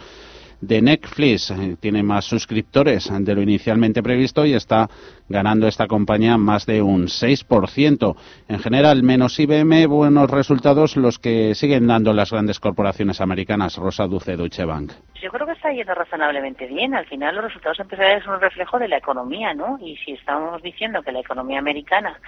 de 0.60 0.82
Netflix. 0.82 1.52
Tiene 1.80 2.02
más 2.02 2.24
suscriptores 2.24 3.10
de 3.12 3.34
lo 3.34 3.42
inicialmente 3.42 4.02
previsto 4.02 4.44
y 4.44 4.54
está 4.54 4.88
ganando 5.28 5.66
esta 5.66 5.86
compañía 5.86 6.36
más 6.36 6.66
de 6.66 6.82
un 6.82 7.06
6%. 7.06 8.16
En 8.48 8.58
general, 8.58 9.02
menos 9.02 9.38
IBM, 9.38 9.86
buenos 9.86 10.30
resultados 10.30 10.96
los 10.96 11.18
que 11.18 11.54
siguen 11.54 11.86
dando 11.86 12.12
las 12.12 12.30
grandes 12.30 12.60
corporaciones 12.60 13.20
americanas. 13.20 13.76
Rosa 13.76 14.06
Duce, 14.06 14.36
Deutsche 14.36 14.64
Bank. 14.64 14.92
Yo 15.22 15.30
creo 15.30 15.46
que 15.46 15.52
está 15.52 15.72
yendo 15.72 15.94
razonablemente 15.94 16.66
bien. 16.66 16.94
Al 16.94 17.06
final, 17.06 17.34
los 17.34 17.44
resultados 17.44 17.80
empresariales 17.80 18.24
son 18.24 18.34
un 18.34 18.40
reflejo 18.40 18.78
de 18.78 18.88
la 18.88 18.98
economía, 18.98 19.54
¿no? 19.54 19.78
Y 19.80 19.96
si 19.96 20.12
estamos 20.12 20.62
diciendo 20.62 21.02
que 21.02 21.12
la 21.12 21.20
economía 21.20 21.58
americana 21.58 22.20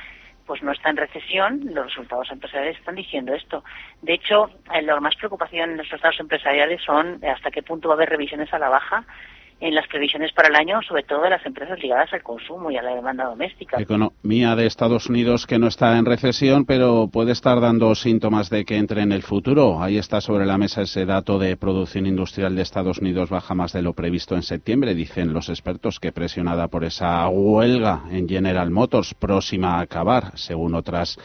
pues 0.49 0.62
no 0.62 0.73
está 0.73 0.89
en 0.89 0.97
recesión, 0.97 1.61
los 1.66 1.85
resultados 1.85 2.33
empresariales 2.33 2.79
están 2.79 2.95
diciendo 2.95 3.35
esto. 3.35 3.62
De 4.01 4.15
hecho, 4.15 4.51
eh, 4.75 4.81
lo 4.81 4.99
más 5.03 5.15
preocupación 5.15 5.70
en 5.70 5.77
los 5.77 5.87
resultados 5.87 6.19
empresariales 6.19 6.83
son 6.83 7.23
hasta 7.23 7.51
qué 7.51 7.62
punto 7.62 7.89
va 7.89 7.95
a 7.95 7.97
haber 7.97 8.09
revisiones 8.09 8.53
a 8.55 8.59
la 8.59 8.70
baja 8.70 9.05
en 9.61 9.75
las 9.75 9.87
previsiones 9.89 10.33
para 10.33 10.49
el 10.49 10.55
año, 10.55 10.81
sobre 10.83 11.03
todo 11.03 11.23
de 11.23 11.31
las 11.31 11.45
empresas 11.45 11.79
ligadas 11.81 12.13
al 12.13 12.23
consumo 12.23 12.71
y 12.71 12.77
a 12.77 12.83
la 12.83 12.95
demanda 12.95 13.25
doméstica. 13.25 13.81
Economía 13.81 14.55
de 14.55 14.67
Estados 14.67 15.09
Unidos 15.09 15.47
que 15.47 15.59
no 15.59 15.67
está 15.67 15.99
en 15.99 16.05
recesión, 16.05 16.65
pero 16.65 17.09
puede 17.13 17.33
estar 17.33 17.61
dando 17.61 17.95
síntomas 17.95 18.51
de 18.51 18.65
que 18.65 18.77
entre 18.77 19.03
en 19.03 19.13
el 19.13 19.23
futuro. 19.23 19.83
Ahí 19.83 19.99
está 19.99 20.21
sobre 20.21 20.47
la 20.47 20.59
mesa 20.59 20.83
ese 20.83 21.05
dato 21.05 21.39
de 21.39 21.57
producción 21.57 22.07
industrial 22.07 22.55
de 22.55 22.63
Estados 22.63 22.99
Unidos 22.99 23.31
baja 23.31 23.55
más 23.55 23.73
de 23.73 23.83
lo 23.83 23.95
previsto 23.95 24.37
en 24.37 24.43
septiembre, 24.43 24.95
dicen 24.95 25.33
los 25.33 25.49
expertos, 25.49 25.99
que 25.99 26.13
presionada 26.13 26.69
por 26.69 26.85
esa 26.85 27.29
huelga 27.29 28.03
en 28.11 28.29
General 28.29 28.71
Motors 28.71 29.15
próxima 29.15 29.79
a 29.79 29.81
acabar, 29.81 30.37
según 30.37 30.75
otras 30.75 31.19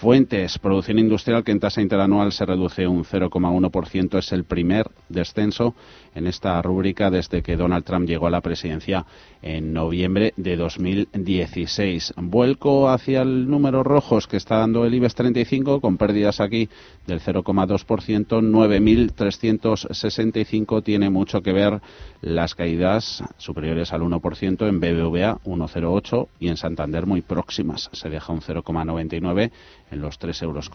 Fuentes, 0.00 0.60
producción 0.60 1.00
industrial 1.00 1.42
que 1.42 1.50
en 1.50 1.58
tasa 1.58 1.82
interanual 1.82 2.30
se 2.30 2.46
reduce 2.46 2.86
un 2.86 3.02
0,1%. 3.02 4.18
Es 4.18 4.30
el 4.30 4.44
primer 4.44 4.86
descenso 5.08 5.74
en 6.18 6.26
esta 6.26 6.60
rúbrica 6.60 7.10
desde 7.10 7.42
que 7.42 7.56
Donald 7.56 7.84
Trump 7.84 8.06
llegó 8.06 8.26
a 8.26 8.30
la 8.30 8.40
presidencia 8.40 9.06
en 9.40 9.72
noviembre 9.72 10.34
de 10.36 10.56
2016. 10.56 12.14
Vuelco 12.16 12.88
hacia 12.90 13.22
el 13.22 13.48
número 13.48 13.84
rojos 13.84 14.26
que 14.26 14.36
está 14.36 14.58
dando 14.58 14.84
el 14.84 14.94
IBEX 14.94 15.14
35 15.14 15.80
con 15.80 15.96
pérdidas 15.96 16.40
aquí 16.40 16.68
del 17.06 17.20
0,2%. 17.20 18.26
9.365 18.26 20.82
tiene 20.82 21.08
mucho 21.08 21.40
que 21.40 21.52
ver 21.52 21.80
las 22.20 22.56
caídas 22.56 23.22
superiores 23.36 23.92
al 23.92 24.02
1% 24.02 24.68
en 24.68 24.80
BBVA 24.80 25.38
1,08 25.44 26.26
y 26.40 26.48
en 26.48 26.56
Santander 26.56 27.06
muy 27.06 27.22
próximas. 27.22 27.88
Se 27.92 28.10
deja 28.10 28.32
un 28.32 28.40
0,99 28.40 29.52
en 29.90 30.00
los 30.00 30.20
3,88 30.20 30.42
euros. 30.42 30.68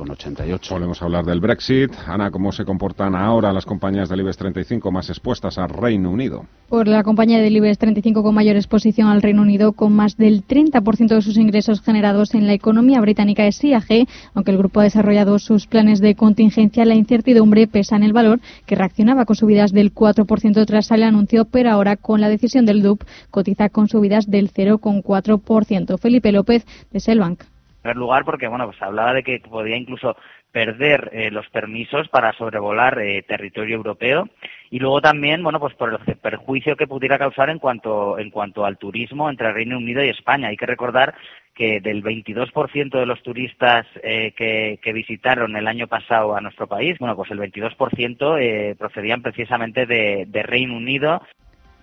Volvemos 0.69 1.01
a 1.01 1.05
hablar 1.05 1.25
del 1.25 1.41
Brexit. 1.41 1.91
Ana, 2.07 2.31
¿cómo 2.31 2.53
se 2.53 2.63
comportan 2.63 3.13
ahora 3.13 3.51
las 3.51 3.65
compañías 3.65 4.07
del 4.07 4.21
IBEX 4.21 4.37
35 4.37 4.89
más 4.89 5.09
expuestas 5.09 5.32
al 5.57 5.69
Reino 5.69 6.11
Unido? 6.11 6.45
Por 6.69 6.87
la 6.87 7.03
compañía 7.03 7.39
del 7.39 7.55
IBEX 7.55 7.77
35 7.77 8.23
con 8.23 8.33
mayor 8.33 8.55
exposición 8.55 9.07
al 9.07 9.21
Reino 9.21 9.41
Unido, 9.41 9.73
con 9.73 9.93
más 9.93 10.17
del 10.17 10.45
30% 10.45 11.07
de 11.07 11.21
sus 11.21 11.37
ingresos 11.37 11.81
generados 11.81 12.33
en 12.33 12.47
la 12.47 12.53
economía 12.53 12.99
británica 13.01 13.45
es 13.45 13.63
IAG, 13.63 14.07
aunque 14.33 14.51
el 14.51 14.57
grupo 14.57 14.79
ha 14.79 14.83
desarrollado 14.83 15.37
sus 15.39 15.67
planes 15.67 15.99
de 15.99 16.15
contingencia, 16.15 16.85
la 16.85 16.95
incertidumbre 16.95 17.67
pesa 17.67 17.95
en 17.95 18.03
el 18.03 18.13
valor, 18.13 18.39
que 18.65 18.75
reaccionaba 18.75 19.25
con 19.25 19.35
subidas 19.35 19.71
del 19.71 19.93
4% 19.93 20.65
tras 20.65 20.91
el 20.91 21.03
anuncio, 21.03 21.45
pero 21.45 21.69
ahora 21.69 21.95
con 21.95 22.21
la 22.21 22.29
decisión 22.29 22.65
del 22.65 22.81
DUP 22.81 23.03
cotiza 23.29 23.69
con 23.69 23.87
subidas 23.87 24.29
del 24.29 24.51
0,4%. 24.51 25.99
Felipe 25.99 26.31
López, 26.31 26.65
de 26.91 26.99
Selbank 26.99 27.43
primer 27.83 27.97
lugar 27.97 28.23
porque 28.23 28.47
bueno 28.47 28.65
pues 28.65 28.81
hablaba 28.81 29.13
de 29.13 29.23
que 29.23 29.39
podía 29.39 29.75
incluso 29.75 30.15
perder 30.53 31.09
eh, 31.13 31.31
los 31.31 31.49
permisos 31.49 32.07
para 32.09 32.31
sobrevolar 32.33 32.99
eh, 32.99 33.23
territorio 33.23 33.75
europeo 33.75 34.29
y 34.69 34.77
luego 34.77 35.01
también 35.01 35.41
bueno 35.41 35.59
pues 35.59 35.73
por 35.73 35.89
el 35.89 36.15
perjuicio 36.17 36.77
que 36.77 36.87
pudiera 36.87 37.17
causar 37.17 37.49
en 37.49 37.57
cuanto 37.57 38.19
en 38.19 38.29
cuanto 38.29 38.63
al 38.63 38.77
turismo 38.77 39.29
entre 39.29 39.51
Reino 39.51 39.77
Unido 39.77 40.03
y 40.03 40.09
España 40.09 40.49
hay 40.49 40.55
que 40.55 40.67
recordar 40.67 41.15
que 41.55 41.81
del 41.81 42.03
22% 42.03 42.99
de 42.99 43.05
los 43.05 43.21
turistas 43.23 43.87
eh, 44.03 44.33
que, 44.37 44.79
que, 44.81 44.93
visitaron 44.93 45.55
el 45.55 45.67
año 45.67 45.85
pasado 45.85 46.35
a 46.35 46.41
nuestro 46.41 46.65
país, 46.65 46.97
bueno, 46.97 47.15
pues 47.15 47.29
el 47.29 47.37
22% 47.37 48.75
procedían 48.75 49.21
precisamente 49.21 49.85
de 49.85 50.43
Reino 50.43 50.75
Unido. 50.75 51.21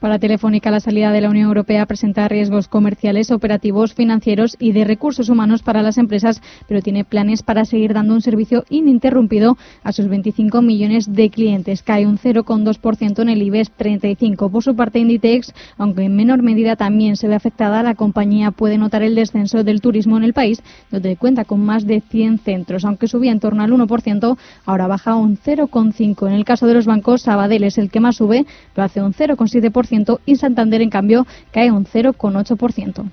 Para 0.01 0.19
Telefónica, 0.19 0.71
la 0.71 0.81
salida 0.81 1.13
de 1.13 1.21
la 1.21 1.29
Unión 1.29 1.49
Europea 1.49 1.85
presenta 1.85 2.27
riesgos 2.27 2.69
comerciales, 2.69 3.31
operativos, 3.31 3.93
financieros 3.93 4.57
y 4.59 4.73
de 4.73 4.85
recursos 4.85 5.29
humanos 5.29 5.63
para 5.63 5.83
las 5.83 5.99
empresas, 5.99 6.41
pero 6.67 6.81
tiene 6.81 7.05
planes 7.05 7.43
para 7.43 7.67
seguir 7.67 7.93
dando 7.93 8.15
un 8.15 8.23
servicio 8.23 8.65
ininterrumpido 8.71 9.59
a 9.85 9.93
sus 9.93 10.09
25 10.09 10.63
millones 10.63 11.13
de 11.13 11.29
clientes. 11.29 11.83
Cae 11.83 12.07
un 12.07 12.17
0,2% 12.17 13.21
en 13.21 13.29
el 13.29 13.43
IBEX 13.43 13.73
35. 13.73 14.49
Por 14.49 14.63
su 14.63 14.75
parte, 14.75 15.01
Inditex, 15.01 15.53
aunque 15.77 16.05
en 16.05 16.17
menor 16.17 16.43
medida 16.43 16.77
también 16.77 17.17
se 17.17 17.29
ve 17.29 17.35
afectada, 17.35 17.83
la 17.83 17.95
compañía 17.95 18.53
puede 18.53 18.79
notar 18.79 19.03
el 19.03 19.15
descenso 19.15 19.65
del 19.65 19.83
turismo 19.83 20.17
en 20.17 20.25
el 20.25 20.33
país, 20.33 20.63
donde 20.91 21.17
cuenta 21.17 21.45
con 21.45 21.61
más 21.63 21.87
de 21.87 22.01
100 22.01 22.39
centros. 22.39 22.87
Aunque 22.87 23.07
subía 23.07 23.33
en 23.33 23.41
torno 23.41 23.63
al 23.63 23.71
1%, 23.71 24.39
ahora 24.65 24.87
baja 24.87 25.15
un 25.15 25.37
0,5%. 25.37 26.27
En 26.27 26.33
el 26.33 26.47
caso 26.47 26.67
de 26.67 26.73
los 26.73 26.87
bancos, 26.87 27.21
Sabadell 27.21 27.65
es 27.65 27.77
el 27.77 27.91
que 27.91 28.01
más 28.01 28.17
sube, 28.17 28.47
lo 28.75 28.83
hace 28.83 29.03
un 29.03 29.13
0,7% 29.13 29.90
y 30.27 30.37
Santander, 30.37 30.83
en 30.83 30.91
cambio, 30.91 31.27
cae 31.53 31.71
un 31.71 31.85
0,8%. 31.85 33.11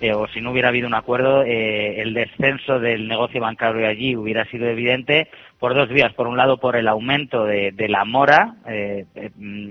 Eh, 0.00 0.14
o 0.14 0.26
si 0.28 0.40
no 0.40 0.50
hubiera 0.52 0.68
habido 0.68 0.86
un 0.86 0.94
acuerdo, 0.94 1.42
eh, 1.42 2.00
el 2.00 2.14
descenso 2.14 2.80
del 2.80 3.06
negocio 3.06 3.40
bancario 3.40 3.86
allí 3.86 4.16
hubiera 4.16 4.46
sido 4.46 4.66
evidente 4.66 5.28
por 5.60 5.74
dos 5.74 5.88
vías. 5.90 6.12
Por 6.14 6.26
un 6.26 6.36
lado, 6.36 6.58
por 6.58 6.74
el 6.74 6.88
aumento 6.88 7.44
de, 7.44 7.72
la 7.88 8.04
mora 8.04 8.56
eh, 8.66 9.04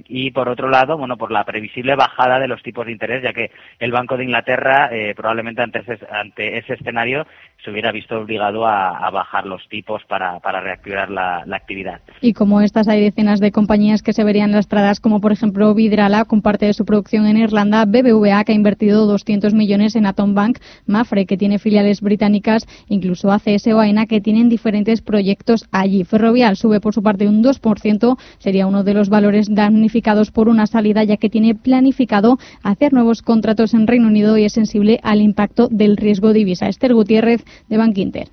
y 0.07 0.31
por 0.31 0.47
otro 0.47 0.69
lado, 0.69 0.97
bueno, 0.97 1.17
por 1.17 1.31
la 1.31 1.43
previsible 1.43 1.95
bajada 1.95 2.39
de 2.39 2.47
los 2.47 2.63
tipos 2.63 2.85
de 2.85 2.91
interés, 2.93 3.23
ya 3.23 3.33
que 3.33 3.51
el 3.79 3.91
Banco 3.91 4.15
de 4.15 4.25
Inglaterra 4.25 4.89
probablemente 5.15 5.61
ante 5.61 5.79
ante 6.11 6.57
ese 6.57 6.73
escenario 6.73 7.25
se 7.63 7.71
hubiera 7.71 7.91
visto 7.91 8.17
obligado 8.17 8.65
a, 8.65 9.09
bajar 9.11 9.45
los 9.45 9.67
tipos 9.69 10.01
para, 10.07 10.39
reactivar 10.39 11.09
la, 11.09 11.43
actividad. 11.51 11.99
Y 12.21 12.33
como 12.33 12.61
estas 12.61 12.87
hay 12.87 13.01
decenas 13.01 13.39
de 13.39 13.51
compañías 13.51 14.01
que 14.01 14.13
se 14.13 14.23
verían 14.23 14.51
lastradas, 14.51 14.99
como 14.99 15.19
por 15.19 15.31
ejemplo 15.31 15.73
Vidrala, 15.73 16.25
con 16.25 16.41
parte 16.41 16.65
de 16.65 16.73
su 16.73 16.85
producción 16.85 17.25
en 17.25 17.37
Irlanda, 17.37 17.85
BBVA, 17.85 18.43
que 18.43 18.53
ha 18.53 18.55
invertido 18.55 19.05
200 19.07 19.53
millones 19.53 19.95
en 19.95 20.05
Atom 20.05 20.35
Bank, 20.35 20.59
Mafre, 20.85 21.25
que 21.25 21.37
tiene 21.37 21.59
filiales 21.59 22.01
británicas, 22.01 22.65
incluso 22.87 23.31
ACS 23.31 23.67
o 23.67 23.79
AENA, 23.79 24.05
que 24.05 24.21
tienen 24.21 24.47
diferentes 24.47 25.01
proyectos 25.01 25.67
allí. 25.79 26.03
Ferrovial 26.03 26.55
sube 26.55 26.79
por 26.79 26.93
su 26.93 27.03
parte 27.03 27.27
un 27.27 27.43
2%, 27.43 28.17
sería 28.37 28.67
uno 28.67 28.83
de 28.83 28.93
los 28.93 29.09
valores 29.09 29.53
damnificados 29.53 30.31
por 30.31 30.49
una 30.49 30.67
salida, 30.67 31.03
ya 31.03 31.17
que 31.17 31.29
tiene 31.29 31.55
planificado 31.55 32.37
hacer 32.63 32.93
nuevos 32.93 33.21
contratos 33.21 33.73
en 33.73 33.87
Reino 33.87 34.07
Unido 34.07 34.37
y 34.37 34.45
es 34.45 34.53
sensible 34.53 34.99
al 35.03 35.21
impacto 35.21 35.67
del 35.69 35.97
riesgo 35.97 36.33
divisa. 36.33 36.67
Esther 36.67 36.93
Gutiérrez, 36.93 37.43
de 37.67 37.77
Bankinter 37.77 38.27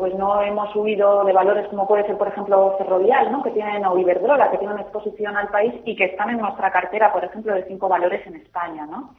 pues 0.00 0.14
no 0.14 0.40
hemos 0.40 0.72
subido 0.72 1.24
de 1.24 1.32
valores 1.34 1.68
como 1.68 1.86
puede 1.86 2.06
ser, 2.06 2.16
por 2.16 2.28
ejemplo, 2.28 2.74
Ferrovial, 2.78 3.30
¿no? 3.30 3.42
que 3.42 3.50
tienen, 3.50 3.84
o 3.84 3.98
Iberdrola, 3.98 4.50
que 4.50 4.56
tienen 4.56 4.76
una 4.76 4.82
exposición 4.82 5.36
al 5.36 5.48
país 5.48 5.74
y 5.84 5.94
que 5.94 6.06
están 6.06 6.30
en 6.30 6.38
nuestra 6.38 6.72
cartera, 6.72 7.12
por 7.12 7.22
ejemplo, 7.22 7.52
de 7.52 7.64
cinco 7.64 7.86
valores 7.86 8.26
en 8.26 8.36
España. 8.36 8.86
¿no? 8.86 9.14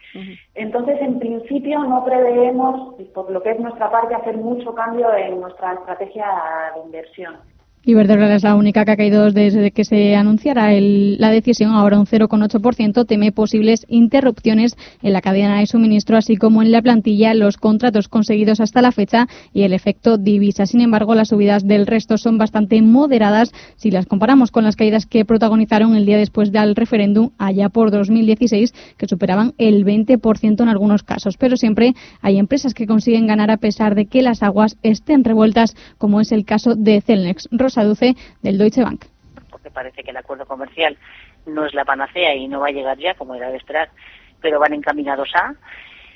Entonces, 0.55 0.99
en 0.99 1.19
principio, 1.19 1.83
no 1.83 2.03
preveemos, 2.03 2.95
por 3.13 3.29
lo 3.29 3.43
que 3.43 3.51
es 3.51 3.59
nuestra 3.59 3.91
parte, 3.91 4.15
hacer 4.15 4.37
mucho 4.37 4.73
cambio 4.73 5.13
en 5.13 5.39
nuestra 5.39 5.73
estrategia 5.73 6.25
de 6.73 6.81
inversión. 6.81 7.37
Iberdrola 7.83 8.35
es 8.35 8.43
la 8.43 8.53
única 8.53 8.85
que 8.85 8.91
ha 8.91 8.95
caído 8.95 9.31
desde 9.31 9.71
que 9.71 9.85
se 9.85 10.15
anunciara 10.15 10.69
la 10.71 11.31
decisión, 11.31 11.71
ahora 11.71 11.99
un 11.99 12.05
0,8%, 12.05 13.07
teme 13.07 13.31
posibles 13.31 13.87
interrupciones 13.89 14.77
en 15.01 15.13
la 15.13 15.21
cadena 15.21 15.59
de 15.59 15.65
suministro, 15.65 16.15
así 16.15 16.37
como 16.37 16.61
en 16.61 16.71
la 16.71 16.83
plantilla, 16.83 17.33
los 17.33 17.57
contratos 17.57 18.07
conseguidos 18.07 18.59
hasta 18.59 18.83
la 18.83 18.91
fecha 18.91 19.27
y 19.51 19.63
el 19.63 19.73
efecto 19.73 20.19
divisa. 20.19 20.67
Sin 20.67 20.81
embargo, 20.81 21.15
las 21.15 21.29
subidas 21.29 21.65
del 21.65 21.87
resto 21.87 22.19
son 22.19 22.37
bastante 22.37 22.79
moderadas 22.83 23.51
si 23.77 23.89
las 23.89 24.05
comparamos 24.05 24.51
con 24.51 24.63
las 24.63 24.75
caídas 24.75 25.07
que 25.07 25.25
protagonizaron 25.25 25.95
el 25.95 26.05
día 26.05 26.17
después 26.17 26.51
del 26.51 26.75
referéndum 26.75 27.31
allá 27.39 27.69
por 27.69 27.89
2016, 27.89 28.75
que 28.95 29.07
superaban 29.07 29.53
el 29.57 29.85
20% 29.85 30.61
en 30.61 30.69
algunos 30.69 31.01
casos. 31.01 31.37
Pero 31.37 31.57
siempre 31.57 31.95
hay 32.21 32.37
empresas 32.37 32.75
que 32.75 32.85
consiguen 32.85 33.25
ganar 33.25 33.49
a 33.49 33.57
pesar 33.57 33.95
de 33.95 34.05
que 34.05 34.21
las 34.21 34.43
aguas 34.43 34.77
estén 34.83 35.23
revueltas, 35.23 35.75
como 35.97 36.21
es 36.21 36.31
el 36.31 36.45
caso 36.45 36.75
de 36.75 37.01
Celnex. 37.01 37.47
Rosa 37.71 37.83
Duce, 37.85 38.15
del 38.41 38.57
Deutsche 38.57 38.83
Bank. 38.83 39.05
Porque 39.49 39.69
que 39.69 39.71
parece 39.71 40.03
que 40.03 40.11
el 40.11 40.17
acuerdo 40.17 40.45
comercial 40.45 40.97
no 41.45 41.65
es 41.65 41.73
la 41.73 41.85
panacea 41.85 42.35
y 42.35 42.47
no 42.47 42.59
va 42.59 42.67
a 42.67 42.71
llegar 42.71 42.97
ya, 42.97 43.13
como 43.13 43.35
era 43.35 43.49
de 43.49 43.57
esperar, 43.57 43.89
pero 44.41 44.59
van 44.59 44.73
encaminados 44.73 45.29
a. 45.35 45.55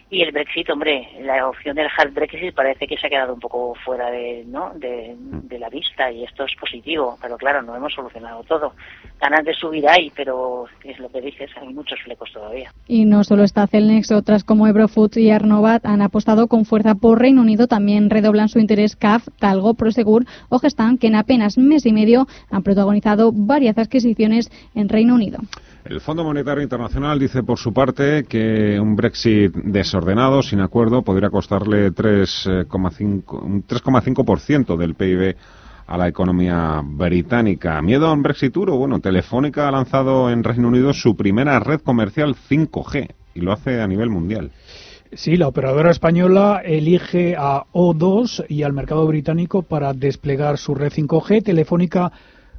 Y 0.09 0.21
el 0.21 0.31
Brexit, 0.31 0.69
hombre, 0.69 1.09
la 1.21 1.47
opción 1.47 1.75
del 1.75 1.87
hard 1.97 2.13
Brexit 2.13 2.53
parece 2.53 2.85
que 2.85 2.95
se 2.95 3.07
ha 3.07 3.09
quedado 3.09 3.33
un 3.33 3.39
poco 3.39 3.73
fuera 3.83 4.11
de, 4.11 4.43
¿no? 4.45 4.71
de, 4.75 5.15
la 5.57 5.69
vista 5.69 6.11
y 6.11 6.23
esto 6.25 6.43
es 6.43 6.53
positivo, 6.59 7.17
pero 7.21 7.37
claro, 7.37 7.61
no 7.61 7.75
hemos 7.75 7.93
solucionado 7.93 8.43
todo. 8.43 8.73
Ganas 9.19 9.45
de 9.45 9.53
subir 9.53 9.87
hay, 9.87 10.11
pero 10.13 10.65
es 10.83 10.99
lo 10.99 11.09
que 11.09 11.21
dices, 11.21 11.49
hay 11.59 11.73
muchos 11.73 11.99
flecos 12.01 12.29
todavía. 12.33 12.71
Y 12.87 13.05
no 13.05 13.23
solo 13.23 13.43
está 13.43 13.65
Celnex, 13.65 14.11
otras 14.11 14.43
como 14.43 14.67
Ebrofood 14.67 15.15
y 15.15 15.31
Arnovat 15.31 15.85
han 15.85 16.01
apostado 16.01 16.47
con 16.47 16.65
fuerza 16.65 16.93
por 16.93 17.19
Reino 17.19 17.41
Unido, 17.41 17.67
también 17.67 18.09
redoblan 18.09 18.49
su 18.49 18.59
interés 18.59 18.97
CAF, 18.97 19.27
Talgo, 19.39 19.75
Prosegur 19.75 20.25
o 20.49 20.59
Gestan, 20.59 20.97
que 20.97 21.07
en 21.07 21.15
apenas 21.15 21.57
mes 21.57 21.85
y 21.85 21.93
medio 21.93 22.27
han 22.51 22.63
protagonizado 22.63 23.31
varias 23.33 23.77
adquisiciones 23.77 24.51
en 24.75 24.89
Reino 24.89 25.15
Unido. 25.15 25.39
El 25.85 26.01
Fondo 26.01 26.23
Monetario 26.23 26.63
Internacional 26.63 27.19
dice 27.19 27.43
por 27.43 27.59
su 27.59 27.71
parte 27.71 28.23
que 28.23 28.79
un 28.79 28.95
Brexit 28.95 29.53
desordenado, 29.53 30.41
sin 30.41 30.59
acuerdo, 30.59 31.03
podría 31.03 31.29
costarle 31.29 31.91
3,5, 31.91 33.43
un 33.43 33.63
3,5% 33.67 34.77
del 34.77 34.95
PIB 34.95 35.35
a 35.85 35.97
la 35.99 36.07
economía 36.07 36.81
británica. 36.83 37.79
¿Miedo 37.83 38.07
a 38.07 38.13
un 38.13 38.23
Brexit 38.23 38.51
duro? 38.51 38.77
Bueno, 38.77 38.99
Telefónica 38.99 39.67
ha 39.67 39.71
lanzado 39.71 40.31
en 40.31 40.43
Reino 40.43 40.69
Unido 40.69 40.91
su 40.91 41.15
primera 41.15 41.59
red 41.59 41.81
comercial 41.81 42.35
5G 42.35 43.07
y 43.35 43.41
lo 43.41 43.51
hace 43.51 43.79
a 43.79 43.85
nivel 43.85 44.09
mundial. 44.09 44.49
Sí, 45.13 45.37
la 45.37 45.47
operadora 45.47 45.91
española 45.91 46.63
elige 46.65 47.35
a 47.37 47.63
O2 47.71 48.47
y 48.49 48.63
al 48.63 48.73
mercado 48.73 49.05
británico 49.05 49.61
para 49.61 49.93
desplegar 49.93 50.57
su 50.57 50.73
red 50.73 50.91
5G. 50.91 51.43
Telefónica 51.43 52.11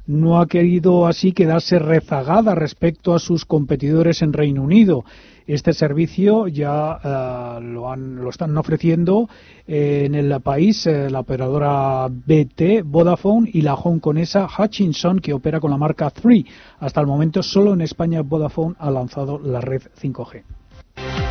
no 0.07 0.39
ha 0.39 0.47
querido 0.47 1.05
así 1.05 1.33
quedarse 1.33 1.79
rezagada 1.79 2.55
respecto 2.55 3.13
a 3.13 3.19
sus 3.19 3.45
competidores 3.45 4.21
en 4.21 4.33
Reino 4.33 4.63
Unido. 4.63 5.03
Este 5.45 5.71
servicio 5.71 6.47
ya 6.47 7.59
lo, 7.61 7.95
lo, 7.95 8.29
están 8.29 8.57
ofreciendo 8.57 9.29
eh, 9.65 10.03
en 10.05 10.15
el 10.15 10.41
país 10.41 10.85
eh, 10.87 11.09
la 11.09 11.21
operadora 11.21 12.07
BT, 12.09 12.83
Vodafone 12.83 13.49
y 13.53 13.61
la 13.61 13.75
hongkonesa 13.75 14.47
Hutchinson, 14.47 15.19
que 15.19 15.33
opera 15.33 15.61
con 15.61 15.71
la 15.71 15.77
marca 15.77 16.09
3. 16.09 16.43
Hasta 16.79 16.99
el 16.99 17.07
momento, 17.07 17.41
solo 17.41 17.73
en 17.73 17.81
España 17.81 18.21
Vodafone 18.23 18.75
ha 18.79 18.91
lanzado 18.91 19.39
la 19.39 19.61
red 19.61 19.83
5G. 20.01 21.26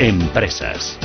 Empresas. 0.00 0.98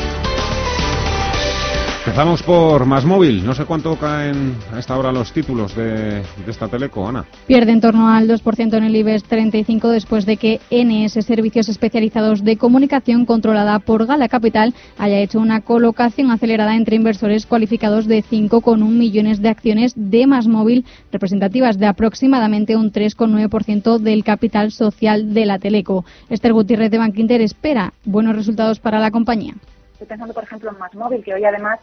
Empezamos 2.10 2.42
por 2.42 2.88
Más 2.88 3.06
Móvil. 3.06 3.46
No 3.46 3.54
sé 3.54 3.66
cuánto 3.66 3.96
caen 3.96 4.56
a 4.74 4.80
esta 4.80 4.98
hora 4.98 5.12
los 5.12 5.32
títulos 5.32 5.76
de, 5.76 6.24
esta 6.48 6.68
teleco, 6.68 7.08
Ana. 7.08 7.24
Pierde 7.46 7.72
en 7.72 7.82
torno 7.82 8.10
al 8.10 8.28
2% 8.28 8.74
en 8.74 8.84
el 8.84 8.96
IBEX 8.96 9.26
35 9.26 9.90
después 9.90 10.26
de 10.26 10.38
que 10.38 10.60
NS 10.72 11.24
Servicios 11.24 11.70
Especializados 11.70 12.44
de 12.44 12.58
Comunicación, 12.58 13.28
controlada 13.28 13.78
por 13.78 14.08
Gala 14.08 14.28
Capital, 14.28 14.74
haya 14.98 15.20
hecho 15.20 15.40
una 15.40 15.62
colocación 15.62 16.32
acelerada 16.32 16.76
entre 16.76 16.96
inversores 16.96 17.46
cualificados 17.46 18.08
de 18.08 18.24
5,1 18.24 18.90
millones 18.90 19.40
de 19.40 19.50
acciones 19.50 19.94
de 19.96 20.26
Más 20.26 20.48
Móvil, 20.48 20.86
representativas 21.12 21.78
de 21.78 21.86
aproximadamente 21.86 22.76
un 22.76 22.92
3,9% 22.92 24.00
del 24.00 24.24
capital 24.24 24.72
social 24.72 25.36
de 25.36 25.46
la 25.46 25.60
teleco. 25.60 26.06
Esther 26.32 26.54
Gutiérrez 26.54 26.90
de 26.90 26.98
Bankinter 26.98 27.42
espera 27.42 27.94
buenos 28.04 28.36
resultados 28.36 28.80
para 28.80 29.00
la 29.00 29.12
compañía. 29.12 29.54
Estoy 29.94 30.08
pensando, 30.08 30.34
por 30.34 30.44
ejemplo, 30.44 30.72
en 30.72 30.78
Más 30.80 30.96
Móvil, 30.96 31.24
que 31.24 31.36
hoy 31.36 31.44
además 31.44 31.80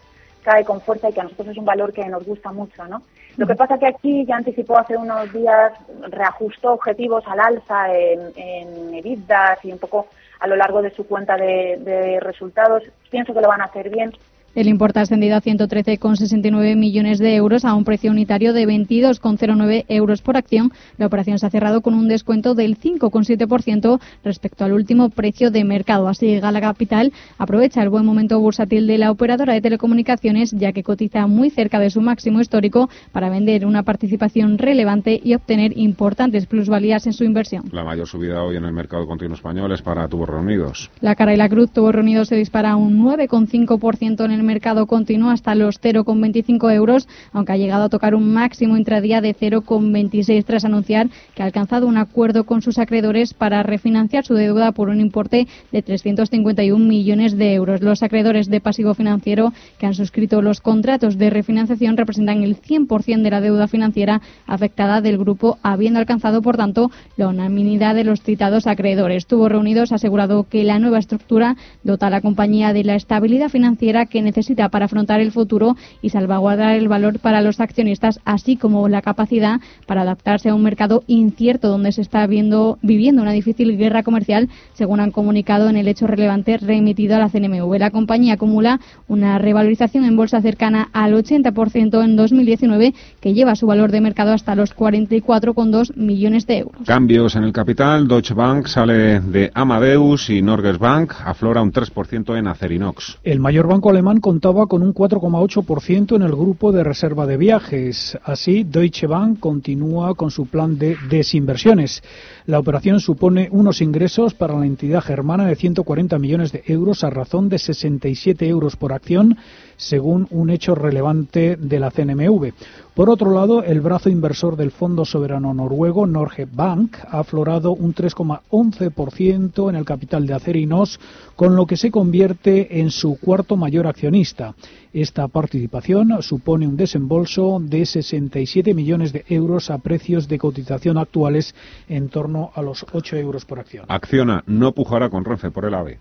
cae 0.47 0.65
con 0.65 0.81
fuerza 0.81 1.09
y 1.11 1.13
que 1.13 1.21
a 1.21 1.25
nosotros 1.25 1.49
es 1.49 1.59
un 1.59 1.65
valor 1.65 1.93
que 1.93 2.07
nos 2.07 2.25
gusta 2.25 2.53
mucho, 2.53 2.87
¿no? 2.87 3.03
Lo 3.37 3.49
que 3.49 3.57
pasa 3.57 3.79
que 3.79 3.89
aquí 3.89 4.25
ya 4.25 4.37
anticipó 4.37 4.79
hace 4.79 4.97
unos 4.97 5.33
días, 5.33 5.73
reajustó 6.09 6.75
objetivos 6.75 7.25
al 7.27 7.41
alza 7.41 7.93
en, 7.93 8.21
en 8.37 8.95
EBITDA 8.95 9.59
y 9.65 9.73
un 9.73 9.79
poco 9.79 10.07
a 10.39 10.47
lo 10.47 10.55
largo 10.55 10.83
de 10.83 10.91
su 10.91 11.05
cuenta 11.05 11.37
de, 11.37 11.79
de 11.81 12.21
resultados. 12.21 12.85
Pienso 13.11 13.35
que 13.35 13.41
lo 13.41 13.49
van 13.49 13.61
a 13.61 13.65
hacer 13.65 13.91
bien. 13.91 14.13
El 14.57 14.69
importe 14.69 15.01
ha 15.01 15.03
ascendido 15.03 15.37
a 15.37 15.43
113,69 15.43 16.77
millones 16.77 17.19
de 17.19 17.35
euros 17.35 17.67
a 17.67 17.75
un 17.75 17.85
precio 17.85 18.11
unitario 18.11 18.55
de 18.55 18.67
22,09 18.67 19.85
euros 19.91 20.23
por 20.23 20.39
acción. 20.39 20.73
La 20.97 21.05
operación 21.05 21.39
se 21.39 21.45
ha 21.45 21.51
cerrado 21.51 21.83
con 21.83 21.93
un 21.93 22.09
descuento 22.09 22.55
del 22.55 22.79
5,7% 22.79 24.01
respecto 24.25 24.65
al 24.65 24.73
último 24.73 25.11
precio 25.11 25.51
de 25.51 25.63
mercado. 25.65 26.09
Así, 26.09 26.41
Gala 26.41 26.63
Capital 26.63 27.13
aprovecha 27.37 27.83
el 27.83 27.91
buen 27.91 28.07
momento 28.07 28.41
bursátil 28.41 28.87
de 28.87 28.97
la 28.97 29.11
operadora 29.11 29.53
de 29.53 29.61
telecomunicaciones, 29.61 30.53
ya 30.53 30.73
que 30.73 30.83
cotiza 30.83 31.27
muy 31.27 31.51
cerca 31.51 31.79
de 31.79 31.91
su 31.91 32.01
máximo 32.01 32.41
histórico 32.41 32.89
para 33.13 33.29
vender 33.29 33.67
una 33.67 33.83
participación 33.83 34.57
relevante 34.57 35.21
y 35.23 35.35
obtener 35.35 35.77
importantes 35.77 36.47
plusvalías 36.47 37.07
en 37.07 37.13
su 37.13 37.25
inversión. 37.25 37.65
La 37.73 37.85
mayor 37.85 38.07
subida 38.07 38.43
hoy 38.43 38.57
en 38.57 38.65
el 38.65 38.73
mercado 38.73 39.07
continuo 39.07 39.35
español 39.35 39.71
es 39.73 39.83
para 39.83 40.09
Tubos 40.09 40.31
Reunidos. 40.31 40.91
La 41.03 41.15
cara 41.15 41.35
y 41.35 41.37
la 41.37 41.51
cruz 41.51 41.73
Tubos 41.73 41.95
Reunidos 41.95 42.29
se 42.29 42.37
dispara 42.37 42.75
un 42.77 43.05
9,5% 43.05 44.25
en 44.25 44.31
el 44.31 44.46
mercado 44.47 44.87
continúa 44.87 45.33
hasta 45.33 45.55
los 45.55 45.81
0,25 45.81 46.73
euros, 46.73 47.09
aunque 47.33 47.53
ha 47.53 47.57
llegado 47.57 47.85
a 47.85 47.89
tocar 47.89 48.15
un 48.15 48.33
máximo 48.33 48.77
intradía 48.77 49.21
de 49.21 49.35
0,26 49.35 50.45
tras 50.45 50.65
anunciar 50.65 51.09
que 51.35 51.43
ha 51.43 51.47
alcanzado 51.47 51.87
un 51.87 51.99
acuerdo 51.99 52.45
con 52.45 52.63
sus 52.63 52.79
acreedores 52.79 53.35
para 53.35 53.63
refinanciar 53.63 54.25
su 54.25 54.35
deuda 54.35 54.73
por 54.73 54.89
un 54.89 55.01
importe 55.01 55.49
de 55.73 55.83
351 55.83 56.85
millones 56.85 57.37
de 57.37 57.55
euros. 57.55 57.83
Los 57.83 58.03
acreedores 58.03 58.49
de 58.49 58.61
pasivo 58.61 58.95
financiero 58.95 59.53
que 59.79 59.87
han 59.87 59.95
suscrito 59.95 60.43
los 60.43 60.61
contratos 60.61 61.19
de 61.19 61.31
refinanciación 61.31 61.97
representan 61.97 62.43
el 62.43 62.57
100% 62.61 63.23
de 63.23 63.31
la 63.31 63.41
deuda 63.41 63.69
financiera 63.69 64.23
afectada 64.47 65.01
del 65.01 65.19
grupo, 65.19 65.59
habiendo 65.63 65.99
alcanzado, 65.99 66.43
por 66.43 66.57
tanto, 66.57 66.91
la 67.17 67.29
unanimidad 67.29 67.95
de 67.95 68.05
los 68.05 68.23
citados 68.23 68.67
acreedores. 68.67 69.19
Estuvo 69.19 69.49
reunidos 69.49 69.93
asegurado 69.93 70.47
que 70.49 70.65
la 70.65 70.79
nueva 70.79 70.99
estructura 70.99 71.57
dota 71.83 72.07
a 72.07 72.11
la 72.11 72.21
compañía 72.21 72.73
de 72.73 72.85
la 72.85 72.95
estabilidad 72.95 73.49
financiera 73.49 74.07
que 74.07 74.23
necesita 74.23 74.36
necesita 74.37 74.69
para 74.69 74.85
afrontar 74.85 75.21
el 75.21 75.33
futuro 75.33 75.77
y 76.03 76.11
salvaguardar 76.11 76.77
el 76.77 76.89
valor 76.89 77.21
para 77.21 77.41
los 77.41 77.59
accionistas, 77.59 78.21
así 78.27 78.57
como 78.57 78.87
la 78.87 79.01
capacidad 79.01 79.61
para 79.87 80.03
adaptarse 80.03 80.51
a 80.51 80.55
un 80.55 80.63
mercado 80.63 81.05
incierto 81.07 81.69
donde 81.69 81.91
se 81.93 82.03
está 82.03 82.27
viendo, 82.27 82.79
viviendo 82.83 83.23
una 83.23 83.33
difícil 83.33 83.79
guerra 83.79 84.03
comercial, 84.03 84.51
según 84.75 85.01
han 85.01 85.11
comunicado 85.11 85.71
en 85.71 85.77
el 85.77 85.89
hecho 85.89 86.07
relevante 86.07 86.59
remitido 86.59 87.17
a 87.17 87.19
la 87.19 87.31
CNMV. 87.31 87.79
La 87.79 87.91
compañía 87.91 88.35
acumula 88.35 88.79
una 89.09 89.39
revalorización 89.39 90.05
en 90.05 90.17
bolsa 90.17 90.43
cercana 90.43 90.91
al 90.93 91.15
80% 91.15 92.05
en 92.05 92.17
2019, 92.17 92.95
que 93.21 93.33
lleva 93.33 93.57
su 93.57 93.67
valor 93.67 93.91
de 93.91 94.03
mercado 94.03 94.33
hasta 94.33 94.55
los 94.55 94.77
44,2 94.77 95.97
millones 95.97 96.47
de 96.47 96.59
euros. 96.59 96.83
Cambios 96.87 97.37
en 97.37 97.45
el 97.45 97.53
capital. 97.55 98.07
Deutsche 98.07 98.35
Bank 98.35 98.67
sale 98.67 99.21
de 99.21 99.51
Amadeus 99.55 100.29
y 100.29 100.43
Norges 100.43 100.79
Bank 100.79 101.15
aflora 101.25 101.63
un 101.63 101.73
3% 101.73 102.39
en 102.39 102.47
Acerinox. 102.49 103.19
El 103.25 103.41
mayor 103.41 103.67
banco 103.67 103.91
alemán 103.91 104.16
contaba 104.21 104.67
con 104.67 104.83
un 104.83 104.95
4,8% 104.95 106.17
en 106.17 106.23
el 106.23 106.33
grupo 106.33 106.73
de 106.73 106.85
reserva 106.85 107.27
de 107.27 107.37
viajes. 107.37 108.19
Así, 108.25 108.65
Deutsche 108.65 109.07
Bank 109.07 109.41
continúa 109.41 110.15
con 110.15 110.31
su 110.31 110.47
plan 110.47 110.79
de 110.79 110.97
desinversiones. 111.09 112.03
La 112.47 112.61
operación 112.61 113.01
supone 113.01 113.49
unos 113.51 113.81
ingresos 113.81 114.35
para 114.35 114.57
la 114.57 114.67
entidad 114.67 115.01
germana 115.01 115.47
de 115.47 115.57
140 115.57 116.17
millones 116.21 116.53
de 116.53 116.63
euros 116.67 117.03
a 117.03 117.11
razón 117.11 117.49
de 117.49 117.59
67 117.59 118.47
euros 118.47 118.77
por 118.77 118.93
acción, 118.93 119.37
según 119.77 120.29
un 120.31 120.51
hecho 120.51 120.77
relevante 120.77 121.57
de 121.57 121.81
la 121.81 121.91
CNMV. 121.91 122.53
Por 122.95 123.11
otro 123.11 123.33
lado, 123.33 123.65
el 123.65 123.81
brazo 123.81 124.11
inversor 124.11 124.57
del 124.57 124.71
Fondo 124.71 125.05
Soberano 125.05 125.53
Noruego, 125.53 126.07
Norge 126.07 126.47
Bank, 126.51 126.97
ha 127.11 127.19
aflorado 127.19 127.73
un 127.73 127.95
3,11% 127.95 129.69
en 129.69 129.77
el 129.77 129.85
capital 129.85 130.25
de 130.27 130.35
Acerinos, 130.35 131.01
con 131.35 131.57
lo 131.57 131.67
que 131.67 131.77
se 131.77 131.91
convierte 131.91 132.81
en 132.81 132.91
su 132.91 133.19
cuarto 133.19 133.57
mayor 133.57 133.89
accionista. 133.89 134.55
Esta 134.95 135.29
participación 135.29 136.23
supone 136.23 136.67
un 136.67 136.79
desembolso 136.79 137.59
de 137.61 137.85
67 137.85 138.73
millones 138.73 139.13
de 139.13 139.27
euros 139.29 139.69
a 139.69 139.77
precios 139.77 140.27
de 140.27 140.39
cotización 140.39 140.97
actuales 140.97 141.55
en 141.87 142.09
torno 142.09 142.36
a 142.55 142.63
los 142.63 142.85
8 142.93 143.17
euros 143.17 143.45
por 143.45 143.59
acción. 143.59 143.85
Acciona 143.89 144.43
no 144.47 144.73
pujará 144.73 145.11
con 145.11 145.25
Renfe 145.25 145.51
por 145.51 145.65
el 145.65 145.75
AVE 145.75 145.99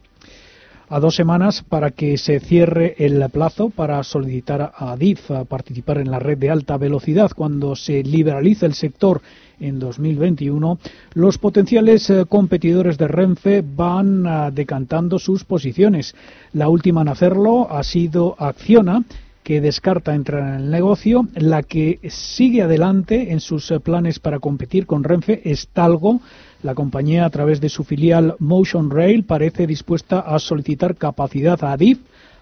a 0.90 1.00
dos 1.00 1.16
semanas 1.16 1.64
para 1.68 1.92
que 1.92 2.18
se 2.18 2.40
cierre 2.40 2.96
el 3.00 3.28
plazo 3.30 3.70
para 3.70 4.02
solicitar 4.04 4.62
a 4.62 4.92
Adif 4.92 5.32
a 5.32 5.46
participar 5.46 5.98
en 5.98 6.12
la 6.12 6.20
red 6.20 6.38
de 6.38 6.50
alta 6.50 6.78
velocidad 6.78 7.32
cuando 7.36 7.76
se 7.76 8.04
liberalice 8.04 8.66
el 8.66 8.74
sector 8.74 9.22
en 9.60 9.80
2021, 9.80 10.78
los 11.14 11.38
potenciales 11.38 12.10
eh, 12.10 12.26
competidores 12.28 12.98
de 12.98 13.08
Renfe 13.08 13.64
van 13.66 14.28
ah, 14.28 14.52
decantando 14.52 15.18
sus 15.18 15.46
posiciones. 15.46 16.14
La 16.54 16.68
última 16.68 17.02
en 17.02 17.08
hacerlo 17.08 17.72
ha 17.72 17.82
sido 17.84 18.36
Acciona, 18.38 19.04
que 19.46 19.62
descarta 19.62 20.16
entrar 20.16 20.56
en 20.56 20.56
el 20.56 20.72
negocio. 20.72 21.28
La 21.36 21.62
que 21.62 22.00
sigue 22.10 22.64
adelante 22.64 23.32
en 23.32 23.40
sus 23.40 23.70
eh, 23.70 23.80
planes 23.80 24.18
para 24.18 24.40
competir 24.40 24.88
con 24.88 25.04
Renfe 25.04 25.40
es 25.48 25.68
Talgo. 25.68 26.20
La 26.64 26.74
compañía, 26.74 27.26
a 27.26 27.30
través 27.30 27.62
de 27.62 27.70
su 27.70 27.84
filial 27.84 28.36
Motion 28.40 28.90
Rail, 28.90 29.24
parece 29.24 29.68
dispuesta 29.68 30.20
a 30.22 30.40
solicitar 30.40 30.96
capacidad 30.96 31.64
a 31.64 31.74
Adif 31.74 32.00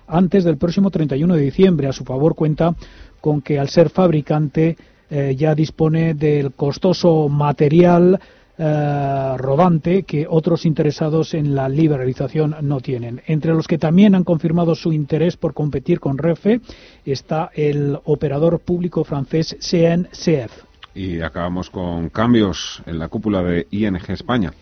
antes 0.07 0.45
del 0.45 0.55
próximo 0.55 0.91
31 0.91 1.35
de 1.35 1.41
diciembre. 1.41 1.87
A 1.87 1.91
su 1.91 2.05
favor 2.05 2.35
cuenta 2.35 2.73
con 3.19 3.41
que 3.41 3.59
al 3.59 3.67
ser 3.67 3.89
fabricante 3.89 4.77
eh, 5.09 5.35
ya 5.37 5.53
dispone 5.55 6.13
del 6.13 6.53
costoso 6.53 7.27
material 7.27 8.17
eh, 8.57 9.35
rodante 9.37 10.03
que 10.03 10.27
otros 10.29 10.65
interesados 10.65 11.33
en 11.33 11.55
la 11.55 11.67
liberalización 11.69 12.55
no 12.61 12.81
tienen. 12.81 13.21
Entre 13.25 13.53
los 13.53 13.67
que 13.67 13.79
también 13.79 14.13
han 14.13 14.23
confirmado 14.23 14.75
su 14.75 14.93
interés 14.93 15.37
por 15.37 15.53
competir 15.53 15.99
con 15.99 16.17
Refe 16.17 16.61
está 17.03 17.49
el 17.55 17.97
operador 18.05 18.59
público 18.59 19.03
francés 19.03 19.57
CNCF. 19.59 20.51
Y 20.93 21.21
acabamos 21.21 21.71
con 21.71 22.09
cambios 22.09 22.83
en 22.85 22.99
la 22.99 23.07
cúpula 23.07 23.41
de 23.41 23.65
ING 23.71 23.97
España. 24.09 24.53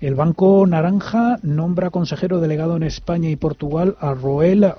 El 0.00 0.14
Banco 0.14 0.66
Naranja 0.66 1.38
nombra 1.42 1.90
consejero 1.90 2.40
delegado 2.40 2.76
en 2.76 2.82
España 2.82 3.28
y 3.28 3.36
Portugal 3.36 3.96
a 4.00 4.14
Roel 4.14 4.72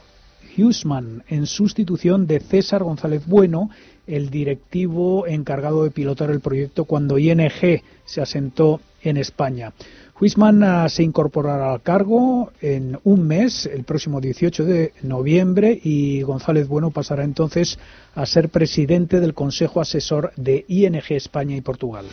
Huseman 0.57 1.23
en 1.27 1.45
sustitución 1.45 2.27
de 2.27 2.39
César 2.39 2.83
González 2.83 3.25
Bueno, 3.27 3.69
el 4.07 4.29
directivo 4.29 5.27
encargado 5.27 5.83
de 5.83 5.91
pilotar 5.91 6.29
el 6.29 6.39
proyecto 6.39 6.85
cuando 6.85 7.17
ING 7.17 7.81
se 8.05 8.21
asentó 8.21 8.81
en 9.01 9.17
España. 9.17 9.73
Huisman 10.19 10.63
ah, 10.63 10.87
se 10.87 11.03
incorporará 11.03 11.73
al 11.73 11.81
cargo 11.81 12.51
en 12.61 12.97
un 13.03 13.27
mes, 13.27 13.65
el 13.65 13.83
próximo 13.83 14.21
18 14.21 14.63
de 14.63 14.93
noviembre, 15.01 15.77
y 15.83 16.21
González 16.21 16.69
Bueno 16.69 16.91
pasará 16.91 17.25
entonces 17.25 17.77
a 18.15 18.25
ser 18.25 18.47
presidente 18.47 19.19
del 19.19 19.33
Consejo 19.33 19.81
Asesor 19.81 20.31
de 20.37 20.63
ING 20.69 21.03
España 21.09 21.57
y 21.57 21.61
Portugal. 21.61 22.05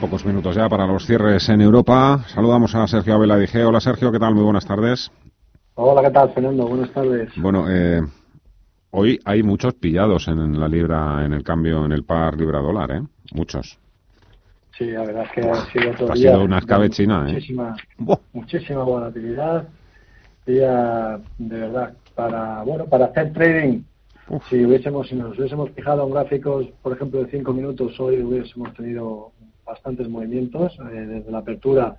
Pocos 0.00 0.24
minutos 0.24 0.56
ya 0.56 0.66
para 0.66 0.86
los 0.86 1.04
cierres 1.04 1.46
en 1.50 1.60
Europa. 1.60 2.24
Saludamos 2.28 2.74
a 2.74 2.86
Sergio 2.86 3.14
Abela 3.14 3.36
Dije. 3.36 3.62
Hola 3.62 3.80
Sergio, 3.80 4.10
¿qué 4.10 4.18
tal? 4.18 4.34
Muy 4.34 4.44
buenas 4.44 4.64
tardes. 4.64 5.12
Hola, 5.74 6.00
¿qué 6.00 6.10
tal, 6.10 6.32
Fernando? 6.32 6.66
Buenas 6.66 6.90
tardes. 6.90 7.28
Bueno, 7.36 7.66
eh, 7.68 8.00
hoy 8.92 9.20
hay 9.26 9.42
muchos 9.42 9.74
pillados 9.74 10.26
en 10.28 10.58
la 10.58 10.68
libra, 10.68 11.22
en 11.26 11.34
el 11.34 11.42
cambio, 11.42 11.84
en 11.84 11.92
el 11.92 12.04
par 12.04 12.38
libra-dólar, 12.38 12.92
¿eh? 12.92 13.02
Muchos. 13.34 13.78
Sí, 14.78 14.86
la 14.86 15.04
verdad 15.04 15.24
es 15.24 15.32
que 15.32 15.50
ha 15.50 15.66
sido 15.66 15.92
todo 15.92 16.12
Ha 16.12 16.16
sido 16.16 16.44
una 16.44 16.58
escabechina, 16.58 17.28
¿eh? 17.28 17.32
Muchísima, 17.34 17.76
muchísima 18.32 18.82
volatilidad. 18.82 19.68
Día, 20.46 21.20
de 21.36 21.58
verdad, 21.58 21.92
para, 22.14 22.62
bueno, 22.62 22.86
para 22.86 23.04
hacer 23.06 23.34
trading 23.34 23.82
si 24.48 24.64
hubiésemos, 24.64 25.08
si 25.08 25.16
nos 25.16 25.36
hubiésemos 25.36 25.70
fijado 25.70 26.06
en 26.06 26.12
gráficos, 26.12 26.66
por 26.82 26.92
ejemplo, 26.92 27.22
de 27.22 27.30
5 27.30 27.52
minutos, 27.52 27.98
hoy 27.98 28.22
hubiésemos 28.22 28.72
tenido 28.74 29.32
bastantes 29.70 30.08
movimientos. 30.08 30.76
Eh, 30.92 31.06
desde 31.06 31.30
la 31.30 31.38
apertura, 31.38 31.96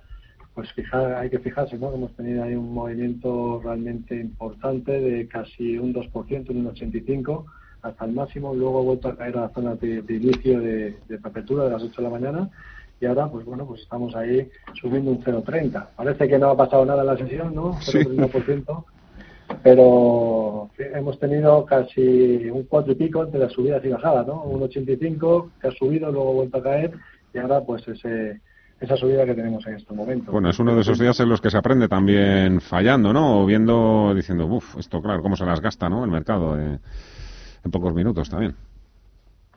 pues 0.54 0.70
fijar, 0.72 1.14
hay 1.14 1.30
que 1.30 1.38
fijarse, 1.38 1.78
¿no? 1.78 1.92
Hemos 1.92 2.12
tenido 2.12 2.44
ahí 2.44 2.54
un 2.54 2.72
movimiento 2.74 3.60
realmente 3.64 4.14
importante 4.14 4.92
de 4.92 5.26
casi 5.26 5.78
un 5.78 5.94
2%, 5.94 6.50
un 6.50 6.70
85% 6.72 7.44
hasta 7.82 8.04
el 8.04 8.12
máximo. 8.12 8.54
Luego 8.54 8.80
ha 8.80 8.82
vuelto 8.82 9.08
a 9.08 9.16
caer 9.16 9.38
a 9.38 9.42
la 9.42 9.48
zona 9.48 9.74
de, 9.76 10.04
inicio 10.08 10.60
de, 10.60 10.96
apertura 11.24 11.64
de 11.64 11.70
las 11.70 11.82
8 11.82 11.94
de 11.96 12.02
la 12.02 12.10
mañana. 12.10 12.50
Y 13.00 13.06
ahora, 13.06 13.28
pues 13.28 13.44
bueno, 13.44 13.66
pues 13.66 13.80
estamos 13.80 14.14
ahí 14.14 14.48
subiendo 14.80 15.10
un 15.10 15.24
0,30. 15.24 15.88
Parece 15.96 16.28
que 16.28 16.38
no 16.38 16.50
ha 16.50 16.56
pasado 16.56 16.84
nada 16.84 17.00
en 17.00 17.06
la 17.08 17.16
sesión, 17.16 17.54
¿no? 17.54 17.72
0,30%. 17.80 18.84
pero 19.62 20.70
hemos 20.78 21.18
tenido 21.18 21.64
casi 21.64 22.48
un 22.48 22.62
cuatro 22.64 22.92
y 22.92 22.94
pico 22.94 23.24
entre 23.24 23.40
las 23.40 23.52
subidas 23.52 23.84
y 23.84 23.88
bajadas, 23.88 24.26
¿no? 24.26 24.42
Un 24.44 24.62
85 24.62 25.50
que 25.60 25.68
ha 25.68 25.72
subido, 25.72 26.12
luego 26.12 26.30
ha 26.30 26.34
vuelto 26.34 26.58
a 26.58 26.62
caer 26.62 26.92
y 27.32 27.38
ahora 27.38 27.60
pues 27.62 27.86
ese, 27.88 28.40
esa 28.80 28.96
subida 28.96 29.24
que 29.24 29.34
tenemos 29.34 29.66
en 29.66 29.74
este 29.74 29.94
momento. 29.94 30.32
Bueno, 30.32 30.50
es 30.50 30.58
uno 30.58 30.74
de 30.74 30.82
esos 30.82 30.98
días 30.98 31.18
en 31.20 31.28
los 31.28 31.40
que 31.40 31.50
se 31.50 31.58
aprende 31.58 31.88
también 31.88 32.60
fallando, 32.60 33.12
¿no? 33.12 33.42
O 33.42 33.46
viendo, 33.46 34.12
diciendo, 34.14 34.46
uff, 34.46 34.78
esto 34.78 35.00
claro, 35.00 35.22
cómo 35.22 35.36
se 35.36 35.44
las 35.44 35.60
gasta, 35.60 35.88
¿no? 35.88 36.04
El 36.04 36.10
mercado 36.10 36.58
en 36.58 36.80
pocos 37.70 37.94
minutos 37.94 38.28
también. 38.28 38.54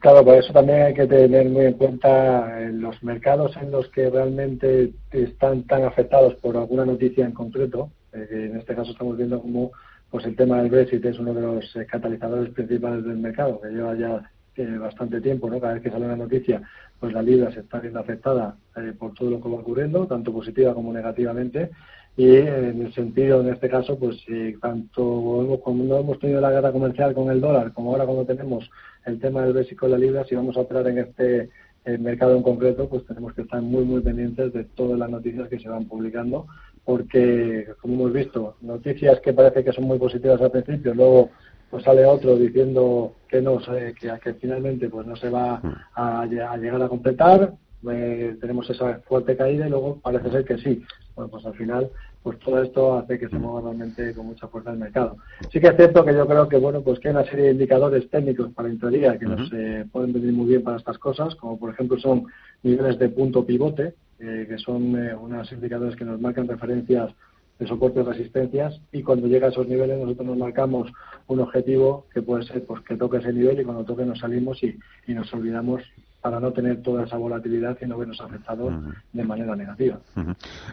Claro, 0.05 0.23
por 0.23 0.35
eso 0.35 0.53
también 0.53 0.83
hay 0.83 0.93
que 0.93 1.07
tener 1.07 1.49
muy 1.49 1.65
en 1.65 1.73
cuenta 1.73 2.61
eh, 2.61 2.71
los 2.71 3.01
mercados 3.01 3.57
en 3.57 3.71
los 3.71 3.87
que 3.89 4.07
realmente 4.07 4.93
están 5.09 5.63
tan 5.63 5.83
afectados 5.83 6.35
por 6.35 6.55
alguna 6.57 6.85
noticia 6.85 7.25
en 7.25 7.31
concreto. 7.31 7.89
Eh, 8.13 8.49
en 8.51 8.57
este 8.57 8.75
caso 8.75 8.91
estamos 8.91 9.17
viendo 9.17 9.41
como 9.41 9.71
pues 10.11 10.23
el 10.25 10.35
tema 10.35 10.61
del 10.61 10.69
Brexit 10.69 11.03
es 11.03 11.17
uno 11.17 11.33
de 11.33 11.41
los 11.41 11.75
eh, 11.75 11.87
catalizadores 11.87 12.53
principales 12.53 13.03
del 13.03 13.17
mercado, 13.17 13.59
que 13.59 13.69
lleva 13.69 13.95
ya 13.95 14.31
bastante 14.79 15.19
tiempo, 15.21 15.49
¿no? 15.49 15.59
Cada 15.59 15.73
vez 15.73 15.81
que 15.81 15.89
sale 15.89 16.05
una 16.05 16.15
noticia, 16.15 16.61
pues 17.05 17.13
la 17.13 17.21
libra 17.21 17.51
se 17.51 17.59
está 17.59 17.79
viendo 17.79 17.99
afectada 17.99 18.57
eh, 18.75 18.91
por 18.97 19.13
todo 19.13 19.29
lo 19.29 19.39
que 19.39 19.47
va 19.47 19.59
ocurriendo, 19.59 20.07
tanto 20.07 20.33
positiva 20.33 20.73
como 20.73 20.91
negativamente. 20.91 21.69
Y 22.17 22.35
en 22.35 22.81
el 22.81 22.93
sentido, 22.95 23.41
en 23.41 23.53
este 23.53 23.69
caso, 23.69 23.99
pues 23.99 24.25
tanto 24.59 25.59
cuando 25.63 25.99
hemos 25.99 26.17
tenido 26.17 26.41
la 26.41 26.49
guerra 26.49 26.71
comercial 26.71 27.13
con 27.13 27.29
el 27.29 27.39
dólar, 27.39 27.73
como 27.73 27.91
ahora 27.91 28.05
cuando 28.05 28.25
tenemos 28.25 28.67
el 29.05 29.19
tema 29.19 29.43
del 29.43 29.53
Brexit 29.53 29.77
con 29.77 29.91
la 29.91 29.99
libra, 29.99 30.25
si 30.25 30.33
vamos 30.33 30.57
a 30.57 30.61
operar 30.61 30.87
en 30.87 30.97
este 30.97 31.49
eh, 31.85 31.97
mercado 31.99 32.35
en 32.35 32.41
concreto, 32.41 32.89
pues 32.89 33.05
tenemos 33.05 33.33
que 33.33 33.43
estar 33.43 33.61
muy, 33.61 33.83
muy 33.83 34.01
pendientes 34.01 34.51
de 34.51 34.63
todas 34.63 34.97
las 34.97 35.11
noticias 35.11 35.47
que 35.47 35.59
se 35.59 35.69
van 35.69 35.85
publicando, 35.85 36.47
porque, 36.83 37.67
como 37.79 37.93
hemos 37.93 38.13
visto, 38.13 38.55
noticias 38.61 39.19
que 39.19 39.33
parece 39.33 39.63
que 39.63 39.73
son 39.73 39.83
muy 39.83 39.99
positivas 39.99 40.41
al 40.41 40.49
principio, 40.49 40.95
luego 40.95 41.29
pues 41.75 41.83
sale 41.83 42.05
otro 42.05 42.37
diciendo 42.37 43.15
que 43.27 43.41
no, 43.41 43.57
que, 43.57 43.93
que 44.23 44.33
finalmente 44.35 44.87
pues 44.87 45.05
no 45.05 45.13
se 45.17 45.29
va 45.29 45.61
a, 45.93 46.25
llegar 46.25 46.81
a 46.81 46.87
completar, 46.87 47.51
eh, 47.91 48.37
tenemos 48.39 48.69
esa 48.69 48.99
fuerte 48.99 49.35
caída 49.35 49.67
y 49.67 49.69
luego 49.69 49.99
parece 50.01 50.31
ser 50.31 50.45
que 50.45 50.57
sí. 50.57 50.81
Bueno, 51.17 51.29
pues 51.29 51.45
al 51.45 51.53
final, 51.55 51.91
pues 52.23 52.39
todo 52.39 52.63
esto 52.63 52.97
hace 52.97 53.19
que 53.19 53.27
se 53.27 53.37
mueva 53.37 53.59
realmente 53.59 54.13
con 54.13 54.27
mucha 54.27 54.47
fuerza 54.47 54.71
el 54.71 54.77
mercado. 54.77 55.17
Sí 55.51 55.59
que 55.59 55.67
es 55.67 55.75
cierto 55.75 56.05
que 56.05 56.13
yo 56.13 56.25
creo 56.25 56.47
que, 56.47 56.55
bueno, 56.55 56.81
pues 56.81 56.97
que 56.99 57.09
hay 57.09 57.13
una 57.13 57.25
serie 57.25 57.47
de 57.47 57.51
indicadores 57.51 58.09
técnicos 58.09 58.53
para 58.53 58.69
intraday 58.69 59.19
que 59.19 59.25
nos 59.25 59.51
eh, 59.51 59.85
pueden 59.91 60.13
venir 60.13 60.31
muy 60.31 60.45
bien 60.45 60.63
para 60.63 60.77
estas 60.77 60.97
cosas, 60.97 61.35
como 61.35 61.59
por 61.59 61.73
ejemplo 61.73 61.99
son 61.99 62.23
niveles 62.63 62.97
de 62.99 63.09
punto 63.09 63.45
pivote, 63.45 63.95
eh, 64.19 64.45
que 64.47 64.57
son 64.59 64.95
unos 64.95 65.51
indicadores 65.51 65.97
que 65.97 66.05
nos 66.05 66.21
marcan 66.21 66.47
referencias 66.47 67.11
de 67.59 67.67
soporte 67.67 67.99
de 67.99 68.05
resistencias 68.05 68.79
y 68.91 69.01
cuando 69.01 69.27
llega 69.27 69.47
a 69.47 69.49
esos 69.49 69.67
niveles 69.67 69.99
nosotros 69.99 70.27
nos 70.27 70.37
marcamos 70.37 70.91
un 71.27 71.39
objetivo 71.39 72.05
que 72.13 72.21
puede 72.21 72.43
ser 72.43 72.65
pues 72.65 72.81
que 72.81 72.97
toque 72.97 73.17
ese 73.17 73.31
nivel 73.31 73.59
y 73.59 73.63
cuando 73.63 73.85
toque 73.85 74.05
nos 74.05 74.19
salimos 74.19 74.61
y, 74.63 74.77
nos 75.07 75.33
olvidamos 75.33 75.81
para 76.21 76.39
no 76.39 76.51
tener 76.51 76.81
toda 76.81 77.05
esa 77.05 77.17
volatilidad 77.17 77.77
y 77.81 77.85
no 77.85 77.99
vernos 77.99 78.19
afectados 78.19 78.73
de 79.13 79.23
manera 79.23 79.55
negativa. 79.55 79.99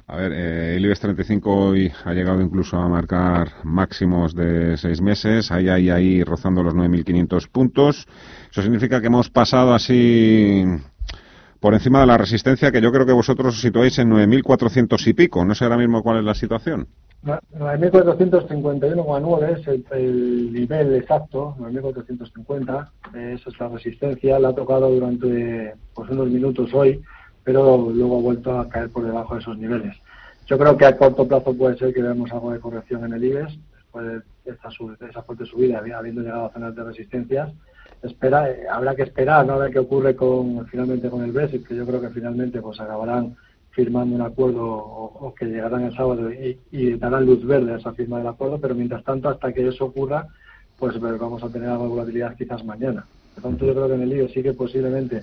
A 0.07 0.17
ver, 0.17 0.33
eh, 0.33 0.77
el 0.77 0.85
IBEX 0.87 1.01
35 1.01 1.55
hoy 1.55 1.93
ha 2.05 2.15
llegado 2.15 2.41
incluso 2.41 2.79
a 2.79 2.89
marcar 2.89 3.49
máximos 3.63 4.35
de 4.35 4.79
seis 4.79 5.03
meses, 5.03 5.53
ahí, 5.53 5.69
ahí, 5.69 5.91
ahí 5.91 6.25
rozando 6.25 6.63
los 6.63 6.75
9.500 6.75 7.49
puntos. 7.51 8.09
Eso 8.51 8.63
significa 8.63 9.01
que 9.03 9.09
hemos 9.09 9.29
pasado 9.29 9.75
así 9.75 10.65
por 11.62 11.72
encima 11.74 12.01
de 12.01 12.06
la 12.06 12.18
resistencia 12.18 12.72
que 12.72 12.82
yo 12.82 12.90
creo 12.90 13.06
que 13.06 13.12
vosotros 13.12 13.60
situáis 13.60 13.97
en 14.01 14.10
9.400 14.10 15.06
y 15.06 15.12
pico. 15.12 15.44
No 15.44 15.55
sé 15.55 15.62
ahora 15.62 15.76
mismo 15.76 16.02
cuál 16.02 16.18
es 16.18 16.24
la 16.24 16.34
situación. 16.34 16.89
9.451,9 17.24 19.59
es 19.59 19.68
el, 19.93 20.52
nivel 20.52 20.97
exacto, 20.97 21.55
9.450, 21.60 22.89
esa 23.14 23.48
es 23.48 23.60
la 23.60 23.68
resistencia, 23.68 24.40
la 24.40 24.48
ha 24.48 24.55
tocado 24.56 24.90
durante 24.90 25.74
pues, 25.94 26.10
unos 26.10 26.28
minutos 26.30 26.74
hoy, 26.74 27.01
pero 27.44 27.93
luego 27.94 28.18
ha 28.18 28.22
vuelto 28.22 28.59
a 28.59 28.68
caer 28.68 28.90
por 28.90 29.05
debajo 29.05 29.36
de 29.36 29.43
esos 29.43 29.56
niveles. 29.56 29.97
Yo 30.47 30.59
creo 30.59 30.76
que 30.76 30.86
a 30.86 30.97
corto 30.97 31.28
plazo 31.28 31.56
puede 31.56 31.78
ser 31.78 31.94
que 31.94 32.02
veamos 32.02 32.32
algo 32.32 32.51
de 32.51 32.59
corrección 32.59 33.05
en 33.05 33.12
el 33.12 33.22
IBEX, 33.22 33.56
después 33.76 34.05
de 34.05 34.20
esta, 34.47 34.70
esa 35.09 35.22
fuerte 35.22 35.47
subida, 35.47 35.78
habiendo 35.78 36.22
llegado 36.22 36.47
a 36.47 36.52
zonas 36.52 36.74
de 36.74 36.82
resistencias, 36.82 37.52
espera, 38.03 38.51
eh, 38.51 38.66
habrá 38.70 38.95
que 38.95 39.03
esperar 39.03 39.47
¿no? 39.47 39.55
a 39.55 39.59
ver 39.59 39.73
qué 39.73 39.79
ocurre 39.79 40.16
con 40.16 40.66
finalmente 40.66 41.09
con 41.09 41.23
el 41.23 41.33
Brexit, 41.33 41.66
que 41.66 41.77
yo 41.77 41.87
creo 41.87 42.01
que 42.01 42.11
finalmente 42.11 42.61
pues 42.61 42.81
acabarán 42.81 43.37
firmando 43.70 44.15
un 44.15 44.23
acuerdo 44.23 44.65
o, 44.65 45.35
que 45.35 45.47
llegarán 45.47 45.85
el 45.85 45.97
sábado 45.97 46.31
y, 46.31 46.95
darán 46.99 47.24
luz 47.24 47.45
verde 47.45 47.73
a 47.73 47.79
esa 47.79 47.93
firma 47.93 48.19
del 48.19 48.27
acuerdo, 48.27 48.59
pero 48.61 48.74
mientras 48.74 49.03
tanto, 49.03 49.29
hasta 49.29 49.53
que 49.53 49.66
eso 49.66 49.87
ocurra, 49.87 50.27
pues 50.79 51.01
vamos 51.01 51.43
a 51.43 51.49
tener 51.49 51.70
algo 51.70 51.89
volatilidad 51.89 52.37
quizás 52.37 52.65
mañana. 52.65 53.07
Por 53.35 53.45
tanto, 53.45 53.65
yo 53.65 53.73
creo 53.73 53.89
que 53.89 53.95
en 53.95 54.03
el 54.03 54.09
lío 54.11 54.29
sí 54.29 54.43
que 54.43 54.53
posiblemente 54.53 55.23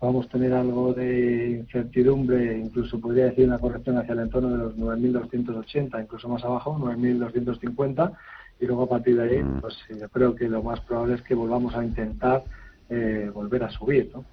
vamos 0.00 0.26
a 0.26 0.30
tener 0.30 0.54
algo 0.54 0.94
de 0.94 1.50
incertidumbre, 1.60 2.58
incluso 2.58 2.98
podría 2.98 3.26
decir 3.26 3.46
una 3.46 3.58
corrección 3.58 3.98
hacia 3.98 4.14
el 4.14 4.20
entorno 4.20 4.50
de 4.50 4.56
los 4.56 4.76
9.280, 4.78 6.02
incluso 6.02 6.28
más 6.28 6.42
abajo, 6.42 6.78
9.250 6.80 8.12
y 8.60 8.66
luego 8.66 8.84
a 8.84 8.88
partir 8.88 9.16
de 9.16 9.22
ahí, 9.22 9.44
pues 9.60 9.76
yo 9.88 10.08
creo 10.10 10.34
que 10.34 10.48
lo 10.48 10.62
más 10.62 10.80
probable 10.80 11.14
es 11.14 11.22
que 11.22 11.34
volvamos 11.34 11.74
a 11.74 11.84
intentar 11.84 12.44
eh, 12.90 13.30
volver 13.32 13.64
a 13.64 13.70
subir, 13.70 14.10
¿no? 14.14 14.24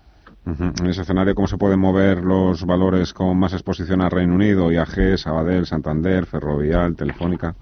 En 0.45 0.87
ese 0.87 1.01
escenario, 1.01 1.35
¿cómo 1.35 1.47
se 1.47 1.57
pueden 1.57 1.79
mover 1.79 2.19
los 2.19 2.65
valores 2.65 3.13
con 3.13 3.37
más 3.37 3.51
exposición 3.51 4.01
a 4.01 4.09
Reino 4.09 4.33
Unido, 4.33 4.71
IAG, 4.71 5.17
Sabadell, 5.17 5.65
Santander, 5.65 6.25
Ferrovial, 6.25 6.95
Telefónica? 6.95 7.53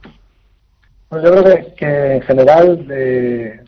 Pues 1.10 1.24
yo 1.24 1.32
creo 1.32 1.76
que, 1.76 2.16
en 2.16 2.22
general 2.22 2.86
eh, 2.92 3.62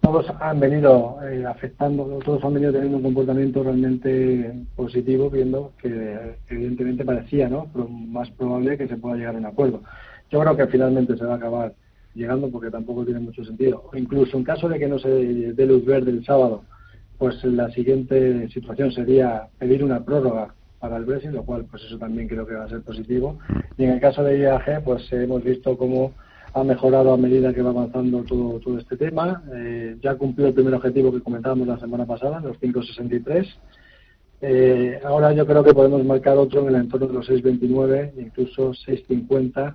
todos 0.00 0.26
han 0.40 0.60
venido 0.60 1.18
eh, 1.28 1.44
afectando, 1.46 2.18
todos 2.24 2.42
han 2.42 2.54
venido 2.54 2.72
teniendo 2.72 2.96
un 2.96 3.02
comportamiento 3.02 3.62
realmente 3.62 4.54
positivo, 4.74 5.28
viendo 5.28 5.72
que 5.80 6.36
evidentemente 6.48 7.04
parecía 7.04 7.48
¿no? 7.48 7.66
más 7.74 8.30
probable 8.30 8.78
que 8.78 8.88
se 8.88 8.96
pueda 8.96 9.16
llegar 9.16 9.34
a 9.34 9.38
un 9.38 9.46
acuerdo. 9.46 9.82
Yo 10.30 10.40
creo 10.40 10.56
que 10.56 10.66
finalmente 10.68 11.16
se 11.16 11.24
va 11.24 11.34
a 11.34 11.36
acabar 11.36 11.74
llegando 12.18 12.50
porque 12.50 12.70
tampoco 12.70 13.04
tiene 13.04 13.20
mucho 13.20 13.44
sentido. 13.44 13.90
Incluso 13.94 14.36
en 14.36 14.44
caso 14.44 14.68
de 14.68 14.78
que 14.78 14.88
no 14.88 14.98
se 14.98 15.08
dé 15.08 15.66
luz 15.66 15.84
verde 15.84 16.10
el 16.10 16.24
sábado, 16.24 16.64
pues 17.16 17.42
la 17.44 17.70
siguiente 17.70 18.48
situación 18.50 18.92
sería 18.92 19.48
pedir 19.58 19.82
una 19.82 20.04
prórroga 20.04 20.54
para 20.78 20.96
el 20.96 21.04
Brexit, 21.04 21.32
lo 21.32 21.44
cual 21.44 21.64
pues 21.64 21.82
eso 21.84 21.98
también 21.98 22.28
creo 22.28 22.46
que 22.46 22.54
va 22.54 22.64
a 22.64 22.68
ser 22.68 22.82
positivo. 22.82 23.38
Y 23.76 23.84
en 23.84 23.90
el 23.90 24.00
caso 24.00 24.22
de 24.22 24.38
IAG, 24.38 24.84
pues 24.84 25.10
hemos 25.12 25.42
visto 25.42 25.76
cómo 25.76 26.12
ha 26.54 26.64
mejorado 26.64 27.12
a 27.12 27.16
medida 27.16 27.52
que 27.52 27.62
va 27.62 27.70
avanzando 27.70 28.22
todo, 28.22 28.58
todo 28.60 28.78
este 28.78 28.96
tema. 28.96 29.42
Eh, 29.54 29.96
ya 30.02 30.14
cumplió 30.14 30.48
el 30.48 30.54
primer 30.54 30.74
objetivo 30.74 31.12
que 31.12 31.20
comentábamos 31.20 31.66
la 31.66 31.78
semana 31.78 32.06
pasada, 32.06 32.40
los 32.40 32.58
5,63. 32.60 33.46
Eh, 34.40 35.00
ahora 35.04 35.32
yo 35.32 35.44
creo 35.46 35.64
que 35.64 35.74
podemos 35.74 36.04
marcar 36.04 36.36
otro 36.36 36.62
en 36.62 36.68
el 36.68 36.82
entorno 36.82 37.08
de 37.08 37.14
los 37.14 37.28
6,29, 37.28 38.12
incluso 38.18 38.70
6,50 38.70 39.74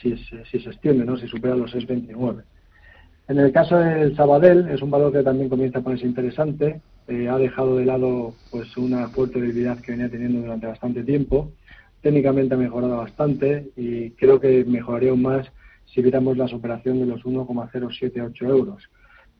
si, 0.00 0.16
si 0.16 0.60
se 0.60 0.70
extiende, 0.70 1.04
¿no? 1.04 1.16
si 1.16 1.26
supera 1.26 1.54
los 1.54 1.74
6,29. 1.74 2.42
En 3.30 3.38
el 3.38 3.52
caso 3.52 3.76
del 3.76 4.16
Sabadell, 4.16 4.68
es 4.70 4.82
un 4.82 4.90
valor 4.90 5.12
que 5.12 5.22
también 5.22 5.48
comienza 5.48 5.78
a 5.78 5.82
ponerse 5.82 6.04
interesante. 6.04 6.80
Eh, 7.06 7.28
ha 7.28 7.38
dejado 7.38 7.76
de 7.76 7.84
lado 7.84 8.34
pues 8.50 8.76
una 8.76 9.08
fuerte 9.08 9.40
debilidad 9.40 9.78
que 9.78 9.92
venía 9.92 10.10
teniendo 10.10 10.40
durante 10.40 10.66
bastante 10.66 11.04
tiempo. 11.04 11.52
Técnicamente 12.02 12.54
ha 12.54 12.58
mejorado 12.58 12.96
bastante 12.96 13.68
y 13.76 14.10
creo 14.12 14.40
que 14.40 14.64
mejoraría 14.64 15.10
aún 15.10 15.22
más 15.22 15.46
si 15.86 16.02
viéramos 16.02 16.36
la 16.36 16.48
superación 16.48 16.98
de 16.98 17.06
los 17.06 17.24
1,078 17.24 18.46
euros. 18.46 18.90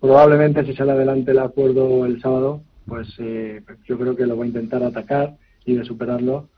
Probablemente 0.00 0.64
si 0.64 0.74
sale 0.76 0.92
adelante 0.92 1.32
el 1.32 1.40
acuerdo 1.40 2.06
el 2.06 2.22
sábado, 2.22 2.62
pues 2.86 3.08
eh, 3.18 3.60
yo 3.88 3.98
creo 3.98 4.14
que 4.14 4.26
lo 4.26 4.36
va 4.36 4.44
a 4.44 4.48
intentar 4.48 4.84
atacar 4.84 5.34
y 5.64 5.74
de 5.74 5.84
superarlo 5.84 6.48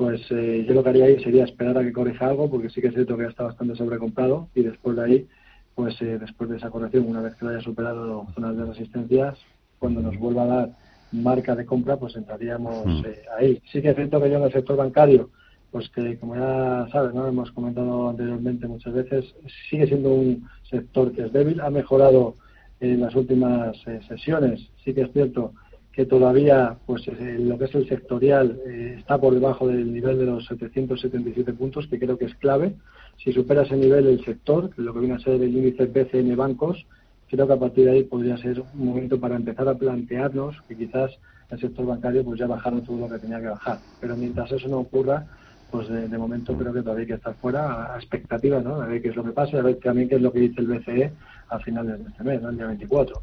pues 0.00 0.22
eh, 0.30 0.64
yo 0.66 0.72
lo 0.72 0.82
que 0.82 0.88
haría 0.88 1.04
ahí 1.04 1.22
sería 1.22 1.44
esperar 1.44 1.76
a 1.76 1.82
que 1.82 1.92
corrija 1.92 2.26
algo, 2.26 2.48
porque 2.48 2.70
sí 2.70 2.80
que 2.80 2.86
es 2.86 2.94
cierto 2.94 3.18
que 3.18 3.24
ya 3.24 3.28
está 3.28 3.44
bastante 3.44 3.76
sobrecomprado, 3.76 4.48
y 4.54 4.62
después 4.62 4.96
de 4.96 5.04
ahí, 5.04 5.28
pues 5.74 6.00
eh, 6.00 6.16
después 6.18 6.48
de 6.48 6.56
esa 6.56 6.70
corrección, 6.70 7.04
una 7.06 7.20
vez 7.20 7.34
que 7.34 7.44
lo 7.44 7.50
haya 7.50 7.60
superado 7.60 8.26
zonas 8.34 8.56
de 8.56 8.64
resistencias, 8.64 9.36
cuando 9.78 10.00
nos 10.00 10.18
vuelva 10.18 10.44
a 10.44 10.46
dar 10.46 10.70
marca 11.12 11.54
de 11.54 11.66
compra, 11.66 11.98
pues 11.98 12.16
entraríamos 12.16 12.86
hmm. 12.86 13.04
eh, 13.04 13.22
ahí. 13.38 13.62
Sí 13.70 13.82
que 13.82 13.90
es 13.90 13.96
cierto 13.96 14.22
que 14.22 14.30
yo 14.30 14.38
en 14.38 14.44
el 14.44 14.52
sector 14.52 14.74
bancario, 14.74 15.28
pues 15.70 15.90
que 15.90 16.18
como 16.18 16.34
ya 16.34 16.88
sabes, 16.90 17.12
¿no? 17.12 17.26
hemos 17.26 17.50
comentado 17.50 18.08
anteriormente 18.08 18.66
muchas 18.68 18.94
veces, 18.94 19.34
sigue 19.68 19.86
siendo 19.86 20.14
un 20.14 20.48
sector 20.62 21.12
que 21.12 21.26
es 21.26 21.32
débil, 21.34 21.60
ha 21.60 21.68
mejorado 21.68 22.36
en 22.80 23.02
las 23.02 23.14
últimas 23.14 23.76
sesiones, 24.08 24.66
sí 24.82 24.94
que 24.94 25.02
es 25.02 25.12
cierto 25.12 25.52
que 25.92 26.06
todavía 26.06 26.76
pues 26.86 27.06
lo 27.06 27.58
que 27.58 27.64
es 27.64 27.74
el 27.74 27.88
sectorial 27.88 28.60
eh, 28.66 28.96
está 28.98 29.18
por 29.18 29.34
debajo 29.34 29.66
del 29.66 29.92
nivel 29.92 30.18
de 30.18 30.26
los 30.26 30.46
777 30.46 31.52
puntos, 31.52 31.86
que 31.88 31.98
creo 31.98 32.16
que 32.16 32.26
es 32.26 32.34
clave. 32.36 32.74
Si 33.16 33.32
supera 33.32 33.62
ese 33.62 33.76
nivel 33.76 34.06
el 34.06 34.24
sector, 34.24 34.70
lo 34.76 34.94
que 34.94 35.00
viene 35.00 35.16
a 35.16 35.18
ser 35.18 35.34
el 35.34 35.54
índice 35.54 35.86
BCN 35.86 36.36
bancos, 36.36 36.86
creo 37.28 37.46
que 37.46 37.52
a 37.52 37.58
partir 37.58 37.84
de 37.84 37.90
ahí 37.92 38.04
podría 38.04 38.36
ser 38.38 38.60
un 38.60 38.86
momento 38.86 39.18
para 39.18 39.36
empezar 39.36 39.68
a 39.68 39.74
plantearnos 39.74 40.56
que 40.68 40.76
quizás 40.76 41.10
el 41.50 41.60
sector 41.60 41.86
bancario 41.86 42.24
pues 42.24 42.38
ya 42.38 42.46
bajaron 42.46 42.82
todo 42.82 42.98
lo 42.98 43.08
que 43.08 43.18
tenía 43.18 43.40
que 43.40 43.48
bajar. 43.48 43.78
Pero 44.00 44.16
mientras 44.16 44.50
eso 44.52 44.68
no 44.68 44.78
ocurra, 44.78 45.26
pues 45.70 45.88
de, 45.88 46.18
momento 46.18 46.56
creo 46.56 46.72
que 46.72 46.82
todavía 46.82 47.02
hay 47.02 47.08
que 47.08 47.14
estar 47.14 47.34
fuera 47.34 47.94
a 47.94 47.96
expectativa, 47.96 48.60
¿no? 48.60 48.76
A 48.80 48.86
ver 48.86 49.02
qué 49.02 49.08
es 49.08 49.16
lo 49.16 49.24
que 49.24 49.32
pasa 49.32 49.58
a 49.58 49.62
ver 49.62 49.76
también 49.76 50.08
qué 50.08 50.16
es 50.16 50.22
lo 50.22 50.32
que 50.32 50.40
dice 50.40 50.60
el 50.60 50.66
BCE 50.66 51.12
a 51.50 51.58
finales 51.58 51.98
de 51.98 52.10
este 52.10 52.24
mes, 52.24 52.40
el 52.42 52.56
día 52.56 52.66
24. 52.66 53.20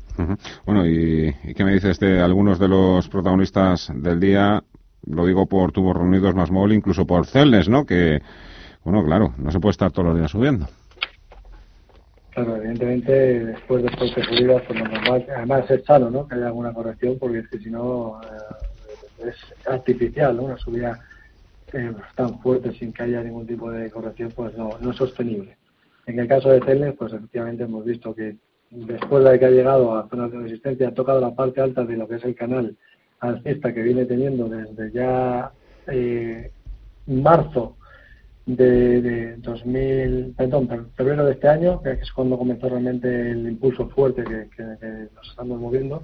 Bueno, 0.65 0.85
¿y, 0.85 1.33
qué 1.55 1.63
me 1.63 1.73
dices 1.73 1.99
de 1.99 2.19
algunos 2.21 2.59
de 2.59 2.67
los 2.67 3.07
protagonistas 3.07 3.91
del 3.95 4.19
día? 4.19 4.63
Lo 5.05 5.25
digo 5.25 5.45
por 5.45 5.71
tubos 5.71 5.95
reunidos 5.95 6.35
más 6.35 6.51
móvil, 6.51 6.73
incluso 6.73 7.07
por 7.07 7.25
Celnes, 7.25 7.69
¿no? 7.69 7.85
Que, 7.85 8.21
bueno, 8.83 9.03
claro, 9.05 9.33
no 9.37 9.51
se 9.51 9.59
puede 9.59 9.71
estar 9.71 9.91
todos 9.91 10.09
los 10.09 10.17
días 10.17 10.31
subiendo. 10.31 10.67
Claro, 12.31 12.57
evidentemente, 12.57 13.45
después 13.45 13.83
de 13.83 13.89
estas 13.89 14.09
subidas, 14.27 14.61
pues 14.67 14.79
normal, 14.79 15.25
además 15.35 15.71
es 15.71 15.85
sano, 15.85 16.09
¿no? 16.09 16.27
Que 16.27 16.35
haya 16.35 16.47
alguna 16.47 16.73
corrección, 16.73 17.17
porque 17.19 17.39
es 17.39 17.47
que 17.47 17.59
si 17.59 17.69
no, 17.69 18.21
eh, 18.21 19.29
es 19.29 19.35
artificial, 19.67 20.35
¿no? 20.35 20.43
Una 20.43 20.57
subida 20.57 20.99
eh, 21.73 21.93
tan 22.15 22.39
fuerte 22.39 22.71
sin 22.73 22.93
que 22.93 23.03
haya 23.03 23.23
ningún 23.23 23.47
tipo 23.47 23.71
de 23.71 23.89
corrección, 23.89 24.31
pues 24.35 24.55
no, 24.57 24.69
no 24.79 24.91
es 24.91 24.97
sostenible. 24.97 25.56
En 26.07 26.17
el 26.19 26.27
caso 26.27 26.49
de 26.49 26.61
Celnes, 26.61 26.95
pues 26.97 27.11
efectivamente 27.11 27.63
hemos 27.63 27.83
visto 27.83 28.15
que 28.15 28.37
después 28.71 29.25
de 29.25 29.37
que 29.37 29.45
ha 29.45 29.51
llegado 29.51 29.93
a 29.93 30.07
zonas 30.07 30.31
de 30.31 30.39
resistencia, 30.39 30.87
ha 30.87 30.93
tocado 30.93 31.19
la 31.19 31.35
parte 31.35 31.61
alta 31.61 31.83
de 31.83 31.97
lo 31.97 32.07
que 32.07 32.15
es 32.15 32.23
el 32.23 32.33
canal 32.33 32.77
alcista 33.19 33.73
que 33.73 33.83
viene 33.83 34.05
teniendo 34.05 34.47
desde 34.47 34.91
ya 34.91 35.51
eh, 35.87 36.49
marzo 37.07 37.75
de, 38.45 39.01
de 39.01 39.35
2000, 39.37 40.35
perdón, 40.37 40.91
febrero 40.95 41.25
de 41.25 41.33
este 41.33 41.49
año, 41.49 41.81
que 41.81 41.91
es 41.91 42.11
cuando 42.13 42.37
comenzó 42.37 42.69
realmente 42.69 43.31
el 43.31 43.45
impulso 43.45 43.89
fuerte 43.89 44.23
que, 44.23 44.63
nos 45.13 45.29
estamos 45.29 45.59
moviendo, 45.59 46.03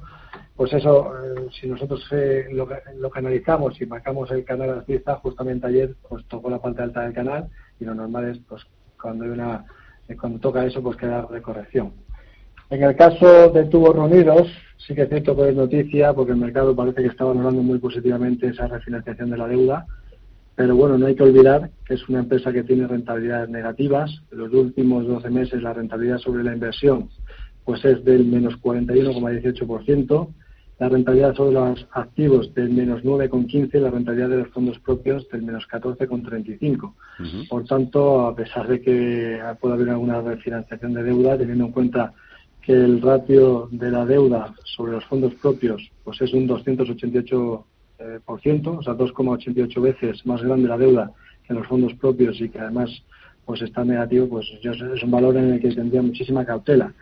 pues 0.58 0.74
eso, 0.74 1.14
eh, 1.16 1.48
si 1.62 1.68
nosotros 1.68 2.06
eh, 2.12 2.48
lo, 2.52 2.68
lo 2.98 3.10
canalizamos 3.10 3.80
y 3.80 3.86
marcamos 3.86 4.30
el 4.32 4.44
canal 4.44 4.72
alcista, 4.72 5.16
justamente 5.16 5.68
ayer 5.68 5.96
pues 6.10 6.26
tocó 6.26 6.50
la 6.50 6.60
parte 6.60 6.82
alta 6.82 7.04
del 7.04 7.14
canal 7.14 7.48
y 7.80 7.86
lo 7.86 7.96
normal 7.96 8.26
es 8.26 8.40
pues 8.50 8.64
cuando 9.02 9.24
hay 9.24 9.30
una 9.30 9.66
cuando 10.20 10.40
toca 10.40 10.66
eso, 10.66 10.82
pues 10.82 10.98
queda 10.98 11.28
de 11.32 11.42
corrección. 11.42 11.94
En 12.70 12.84
el 12.84 12.96
caso 12.96 13.50
de 13.50 13.66
tubos 13.66 13.96
reunidos, 13.96 14.48
sí 14.78 14.96
que 14.96 15.04
es 15.04 15.10
cierto 15.10 15.36
que 15.36 15.50
es 15.50 15.56
noticia, 15.56 16.14
porque 16.14 16.32
el 16.32 16.38
mercado 16.38 16.76
parece 16.76 17.02
que 17.02 17.10
está 17.10 17.26
valorando 17.26 17.62
muy 17.62 17.80
positivamente 17.80 18.48
esa 18.48 18.68
refinanciación 18.68 19.30
de 19.30 19.38
la 19.38 19.48
deuda, 19.48 19.86
pero 20.56 20.76
bueno, 20.76 20.98
no 20.98 21.08
hay 21.08 21.16
que 21.16 21.24
olvidar 21.24 21.70
que 21.86 21.96
es 21.96 22.08
una 22.10 22.20
empresa 22.20 22.52
que 22.52 22.64
tiene 22.64 22.88
rentabilidades 22.88 23.50
negativas. 23.50 24.12
En 24.32 24.38
los 24.38 24.54
últimos 24.54 25.08
12 25.08 25.30
meses 25.30 25.62
la 25.62 25.74
rentabilidad 25.74 26.20
sobre 26.20 26.44
la 26.44 26.54
inversión 26.54 27.10
pues 27.64 27.84
es 27.86 28.04
del 28.04 28.26
menos 28.26 28.56
41,18%, 28.62 30.28
la 30.80 30.90
rentabilidad 30.90 31.36
sobre 31.36 31.54
los 31.54 31.88
activos 31.92 32.54
del 32.54 32.70
menos 32.72 33.04
9,15 33.04 33.76
y 33.76 33.80
la 33.80 33.92
rentabilidad 33.92 34.30
de 34.30 34.38
los 34.38 34.50
fondos 34.50 34.80
propios 34.80 35.28
del 35.30 35.44
menos 35.44 35.68
14,35. 35.68 36.94
Por 37.48 37.66
tanto, 37.66 38.28
a 38.28 38.36
pesar 38.36 38.68
de 38.68 38.82
que 38.82 39.40
pueda 39.62 39.76
haber 39.76 39.90
alguna 39.90 40.22
refinanciación 40.22 40.94
de 40.94 41.04
deuda, 41.04 41.38
teniendo 41.38 41.66
en 41.66 41.72
cuenta 41.72 42.14
que 42.62 42.74
el 42.74 43.02
ratio 43.02 43.68
de 43.72 43.92
la 43.92 44.06
deuda 44.06 44.54
sobre 44.64 44.94
los 44.94 45.06
fondos 45.06 45.34
propios 45.36 45.92
pues 46.04 46.22
es 46.22 46.34
un 46.34 46.48
288%, 46.48 47.64
eh, 48.00 48.20
o 48.26 48.84
sea, 48.84 48.94
2,88 48.94 49.82
veces 49.82 50.26
más 50.26 50.42
grande 50.42 50.70
la 50.70 50.78
deuda 50.78 51.12
que 51.46 51.54
los 51.54 51.68
fondos 51.68 51.94
propios 51.96 52.40
y 52.40 52.50
que 52.50 52.60
además 52.60 52.90
pues 53.46 53.62
está 53.62 53.84
negativo, 53.84 54.30
pues 54.30 54.46
es 54.62 55.04
un 55.04 55.12
valor 55.12 55.36
en 55.36 55.54
el 55.54 55.60
que 55.60 55.76
tendría 55.76 56.02
muchísima 56.02 56.46
cautela. 56.46 56.94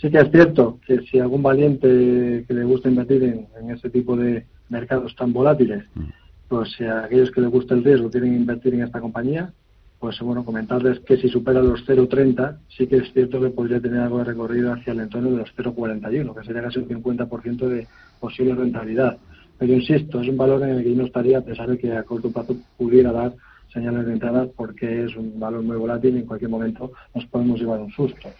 Sí 0.00 0.10
que 0.10 0.18
es 0.18 0.30
cierto 0.30 0.78
que 0.86 1.00
si 1.02 1.18
algún 1.18 1.42
valiente 1.42 2.44
que 2.48 2.54
le 2.54 2.64
gusta 2.64 2.88
invertir 2.88 3.22
en, 3.22 3.70
este 3.70 3.90
tipo 3.90 4.16
de 4.16 4.46
mercados 4.70 5.14
tan 5.14 5.32
volátiles, 5.32 5.84
mm. 5.94 6.04
pues 6.48 6.72
si 6.72 6.84
a 6.84 7.04
aquellos 7.04 7.30
que 7.30 7.42
les 7.42 7.50
gusta 7.50 7.74
el 7.74 7.84
riesgo 7.84 8.10
quieren 8.10 8.34
invertir 8.34 8.74
en 8.74 8.84
esta 8.84 9.00
compañía, 9.00 9.52
pues 9.98 10.18
bueno, 10.20 10.42
comentarles 10.42 11.00
que 11.00 11.18
si 11.18 11.28
supera 11.28 11.60
los 11.60 11.86
0,30, 11.86 12.56
sí 12.74 12.86
que 12.86 12.96
es 12.96 13.12
cierto 13.12 13.38
que 13.38 13.50
podría 13.50 13.78
tener 13.78 14.00
algo 14.00 14.18
de 14.18 14.24
recorrido 14.24 14.72
hacia 14.72 14.94
el 14.94 15.00
entorno 15.00 15.32
de 15.32 15.36
los 15.36 15.54
0,41, 15.54 16.34
que 16.34 16.46
sería 16.46 16.62
casi 16.62 16.78
un 16.78 16.88
50% 16.88 17.68
de 17.68 17.86
posible 18.18 18.54
rentabilidad. 18.54 19.18
Pero 19.58 19.74
insisto, 19.74 20.22
es 20.22 20.28
un 20.28 20.38
valor 20.38 20.62
en 20.62 20.70
el 20.70 20.82
que 20.82 20.90
yo 20.90 20.96
no 20.96 21.04
estaría, 21.04 21.38
a 21.38 21.44
pesar 21.44 21.68
de 21.68 21.76
que 21.76 21.92
a 21.92 22.04
corto 22.04 22.32
plazo 22.32 22.56
pudiera 22.78 23.12
dar 23.12 23.34
señales 23.70 24.06
de 24.06 24.14
entrada, 24.14 24.48
porque 24.56 25.04
es 25.04 25.14
un 25.14 25.38
valor 25.38 25.62
muy 25.62 25.76
volátil 25.76 26.16
y 26.16 26.20
en 26.20 26.26
cualquier 26.26 26.50
momento 26.50 26.92
nos 27.14 27.26
podemos 27.26 27.60
llevar 27.60 27.80
un 27.80 27.90
susto. 27.90 28.30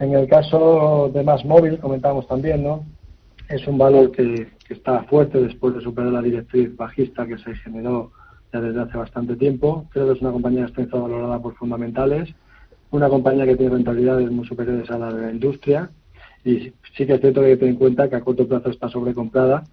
En 0.00 0.14
el 0.14 0.26
caso 0.28 1.10
de 1.12 1.22
Más 1.22 1.44
Móvil, 1.44 1.78
comentamos 1.78 2.26
también, 2.26 2.64
¿no? 2.64 2.86
Es 3.50 3.66
un 3.68 3.76
valor 3.76 4.10
que, 4.10 4.48
está 4.70 5.02
fuerte 5.02 5.42
después 5.42 5.74
de 5.74 5.82
superar 5.82 6.12
la 6.12 6.22
directriz 6.22 6.74
bajista 6.74 7.26
que 7.26 7.36
se 7.36 7.54
generó 7.56 8.12
ya 8.50 8.60
desde 8.60 8.80
hace 8.80 8.96
bastante 8.96 9.36
tiempo. 9.36 9.86
Creo 9.90 10.06
que 10.06 10.12
es 10.14 10.22
una 10.22 10.32
compañía 10.32 10.66
que 10.74 10.82
está 10.82 10.96
valorada 10.96 11.38
por 11.42 11.54
fundamentales, 11.56 12.32
una 12.92 13.10
compañía 13.10 13.44
que 13.44 13.56
tiene 13.56 13.74
rentabilidades 13.74 14.30
muy 14.30 14.46
superiores 14.46 14.88
a 14.90 14.98
la 14.98 15.12
de 15.12 15.22
la 15.22 15.32
industria 15.32 15.90
y 16.44 16.72
sí 16.96 17.04
que 17.04 17.14
es 17.14 17.20
cierto 17.20 17.40
que 17.40 17.48
hay 17.48 17.52
que 17.54 17.58
tener 17.58 17.74
en 17.74 17.78
cuenta 17.78 18.08
que 18.08 18.16
a 18.16 18.20
corto 18.20 18.48
plazo 18.48 18.70
está 18.70 18.88
sobrecomprada 18.88 19.64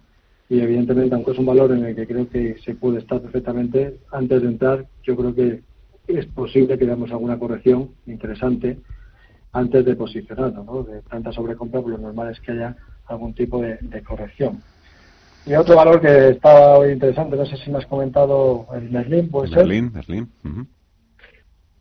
y 0.50 0.60
evidentemente 0.60 1.14
aunque 1.14 1.30
es 1.30 1.38
un 1.38 1.46
valor 1.46 1.72
en 1.72 1.84
el 1.84 1.94
que 1.94 2.06
creo 2.06 2.28
que 2.28 2.56
se 2.64 2.74
puede 2.74 2.98
estar 2.98 3.20
perfectamente, 3.22 3.98
antes 4.12 4.42
de 4.42 4.48
entrar 4.48 4.86
yo 5.04 5.16
creo 5.16 5.34
que 5.34 5.62
es 6.08 6.26
posible 6.26 6.76
que 6.76 6.84
veamos 6.84 7.12
alguna 7.12 7.38
corrección 7.38 7.90
interesante 8.06 8.78
antes 9.52 9.84
de 9.84 9.96
posicionarlo, 9.96 10.64
¿no? 10.64 10.82
De 10.82 11.02
tanta 11.02 11.32
sobrecompra, 11.32 11.80
pues 11.80 11.96
lo 11.96 12.02
normal 12.02 12.32
es 12.32 12.40
que 12.40 12.52
haya 12.52 12.76
algún 13.06 13.34
tipo 13.34 13.60
de, 13.60 14.02
corrección. 14.02 14.62
Y 15.46 15.54
otro 15.54 15.76
valor 15.76 16.00
que 16.00 16.30
está 16.30 16.78
hoy 16.78 16.92
interesante, 16.92 17.36
no 17.36 17.46
sé 17.46 17.56
si 17.56 17.70
me 17.70 17.78
has 17.78 17.86
comentado 17.86 18.66
el 18.74 18.90
Merlin, 18.90 19.30
puede 19.30 19.48
ser. 19.48 19.58
Merlin, 19.58 19.92
Merlin. 19.92 20.28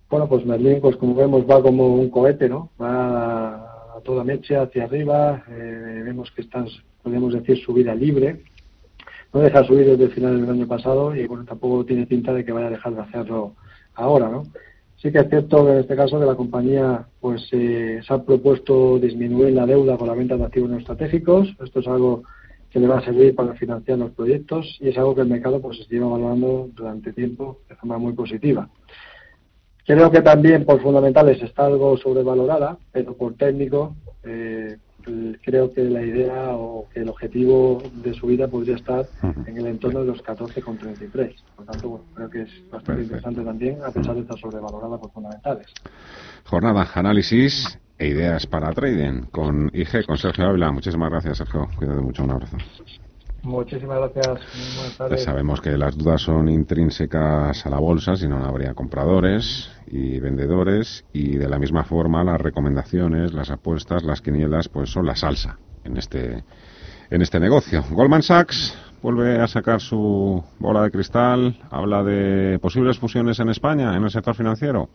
Bueno, 0.09 0.29
pues 0.29 0.45
Merlin, 0.45 0.79
pues 0.79 0.95
como 0.95 1.15
vemos, 1.15 1.43
va 1.43 1.61
como 1.61 1.95
un 1.95 2.09
cohete, 2.09 2.47
¿no? 2.47 2.69
Va 2.81 3.55
a 3.97 4.01
toda 4.05 4.23
mecha 4.23 4.61
hacia 4.61 4.85
arriba. 4.85 5.43
Eh, 5.49 6.01
vemos 6.05 6.31
que 6.31 6.43
está, 6.43 6.63
podemos 7.03 7.33
decir, 7.33 7.57
subida 7.57 7.93
libre. 7.93 8.43
No 9.33 9.41
deja 9.41 9.65
subir 9.65 9.85
desde 9.85 10.05
el 10.05 10.11
final 10.11 10.39
del 10.39 10.49
año 10.49 10.67
pasado 10.67 11.13
y, 11.13 11.27
bueno, 11.27 11.43
tampoco 11.43 11.85
tiene 11.85 12.05
pinta 12.05 12.33
de 12.33 12.45
que 12.45 12.53
vaya 12.53 12.67
a 12.67 12.71
dejar 12.71 12.95
de 12.95 13.01
hacerlo 13.01 13.55
ahora, 13.95 14.29
¿no? 14.29 14.43
Sí 14.97 15.11
que 15.11 15.19
es 15.19 15.29
cierto 15.29 15.63
que 15.63 15.71
en 15.71 15.77
este 15.77 15.95
caso 15.95 16.19
que 16.19 16.25
la 16.25 16.35
compañía 16.35 17.07
pues 17.21 17.47
eh, 17.51 18.01
se 18.05 18.13
ha 18.13 18.23
propuesto 18.23 18.97
disminuir 18.97 19.53
la 19.53 19.67
deuda 19.67 19.95
con 19.95 20.07
la 20.07 20.15
venta 20.15 20.35
de 20.35 20.43
activos 20.43 20.71
no 20.71 20.77
estratégicos. 20.77 21.55
Esto 21.63 21.79
es 21.81 21.87
algo 21.87 22.23
que 22.71 22.79
le 22.79 22.87
va 22.87 22.97
a 22.97 23.05
servir 23.05 23.35
para 23.35 23.53
financiar 23.53 23.99
los 23.99 24.11
proyectos 24.11 24.77
y 24.79 24.89
es 24.89 24.97
algo 24.97 25.13
que 25.13 25.21
el 25.21 25.27
mercado 25.27 25.61
pues 25.61 25.77
se 25.77 25.85
lleva 25.85 26.07
valorando 26.07 26.69
durante 26.73 27.13
tiempo 27.13 27.59
de 27.69 27.75
forma 27.75 27.99
muy 27.99 28.13
positiva. 28.13 28.69
Creo 29.85 30.11
que 30.11 30.21
también 30.21 30.65
por 30.65 30.81
fundamentales 30.81 31.41
está 31.41 31.67
algo 31.67 31.95
sobrevalorada, 31.97 32.77
pero 32.91 33.15
por 33.15 33.35
técnico 33.35 33.95
eh, 34.25 34.77
creo 35.43 35.73
que 35.73 35.83
la 35.83 36.01
idea 36.01 36.49
o 36.51 36.87
que 36.93 37.01
el 37.01 37.09
objetivo 37.09 37.81
de 38.03 38.13
su 38.13 38.27
vida 38.27 38.47
podría 38.47 38.75
estar 38.75 39.05
en 39.23 39.57
el 39.57 39.67
entorno 39.67 40.01
de 40.01 40.07
los 40.07 40.23
14,33. 40.23 41.35
Por 41.55 41.65
tanto, 41.65 41.89
bueno, 41.89 42.05
creo 42.13 42.29
que 42.29 42.41
es 42.43 42.49
bastante 42.71 43.03
interesante 43.03 43.43
también, 43.43 43.77
a 43.83 43.91
pesar 43.91 44.15
de 44.15 44.21
estar 44.21 44.37
sobrevalorada 44.37 44.97
por 44.97 45.11
fundamentales. 45.11 45.67
Jornada, 46.45 46.87
análisis 46.93 47.79
e 47.97 48.07
ideas 48.07 48.45
para 48.45 48.71
trading 48.73 49.23
con 49.31 49.69
IG, 49.73 50.05
con 50.05 50.17
Sergio 50.17 50.45
Ávila. 50.45 50.71
Muchísimas 50.71 51.09
gracias, 51.09 51.37
Sergio. 51.37 51.67
Cuídate 51.77 52.01
mucho. 52.01 52.23
Un 52.23 52.31
abrazo. 52.31 52.57
Muchísimas 53.47 53.97
gracias. 53.97 54.27
Buenas 54.75 54.97
tardes. 54.97 55.23
Sabemos 55.23 55.61
que 55.61 55.77
las 55.77 55.97
dudas 55.97 56.21
son 56.21 56.49
intrínsecas 56.49 57.65
a 57.65 57.69
la 57.69 57.79
bolsa, 57.79 58.17
si 58.17 58.27
no, 58.27 58.37
no 58.37 58.45
habría 58.45 58.73
compradores 58.73 59.71
y 59.87 60.19
vendedores 60.19 61.05
y 61.13 61.37
de 61.37 61.47
la 61.47 61.57
misma 61.57 61.85
forma 61.85 62.25
las 62.25 62.41
recomendaciones, 62.41 63.33
las 63.33 63.49
apuestas, 63.49 64.03
las 64.03 64.21
quinielas, 64.21 64.67
pues 64.67 64.89
son 64.89 65.05
la 65.05 65.15
salsa 65.15 65.57
en 65.85 65.95
este 65.95 66.43
en 67.09 67.21
este 67.21 67.39
negocio. 67.39 67.85
Goldman 67.89 68.21
Sachs 68.21 68.77
vuelve 69.01 69.39
a 69.39 69.47
sacar 69.47 69.79
su 69.79 70.43
bola 70.59 70.83
de 70.83 70.91
cristal, 70.91 71.57
habla 71.71 72.03
de 72.03 72.59
posibles 72.61 72.99
fusiones 72.99 73.39
en 73.39 73.47
España 73.47 73.95
en 73.95 74.03
el 74.03 74.11
sector 74.11 74.35
financiero 74.35 74.89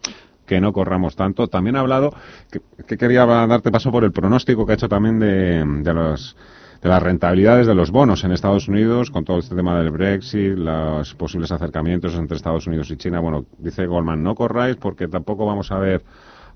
que 0.45 0.61
no 0.61 0.75
corramos 0.75 1.17
tanto. 1.17 1.47
También 1.47 1.77
ha 1.77 1.81
hablado 1.81 2.13
que, 2.51 2.61
que 2.87 2.99
quería 2.99 3.25
darte 3.25 3.71
paso 3.71 3.91
por 3.91 4.05
el 4.05 4.13
pronóstico 4.13 4.67
que 4.67 4.73
ha 4.73 4.75
hecho 4.75 4.91
también 4.91 5.19
de, 5.19 5.65
de 5.65 5.95
los 5.95 6.37
de 6.83 6.89
las 6.89 7.03
rentabilidades 7.03 7.69
de 7.69 7.77
los 7.77 7.93
bonos 7.93 8.25
en 8.25 8.33
Estados 8.33 8.67
Unidos, 8.67 9.13
con 9.13 9.25
todo 9.25 9.39
este 9.39 9.55
tema 9.55 9.79
del 9.79 9.93
Brexit, 9.93 10.57
los 10.57 11.15
posibles 11.15 11.53
acercamientos 11.53 12.15
entre 12.17 12.37
Estados 12.37 12.67
Unidos 12.67 12.91
y 12.91 12.97
China. 12.97 13.21
Bueno, 13.21 13.47
dice 13.59 13.87
Goldman, 13.87 14.21
no 14.23 14.35
corráis 14.35 14.77
porque 14.77 15.07
tampoco 15.07 15.47
vamos 15.47 15.71
a 15.71 15.79
ver 15.79 16.03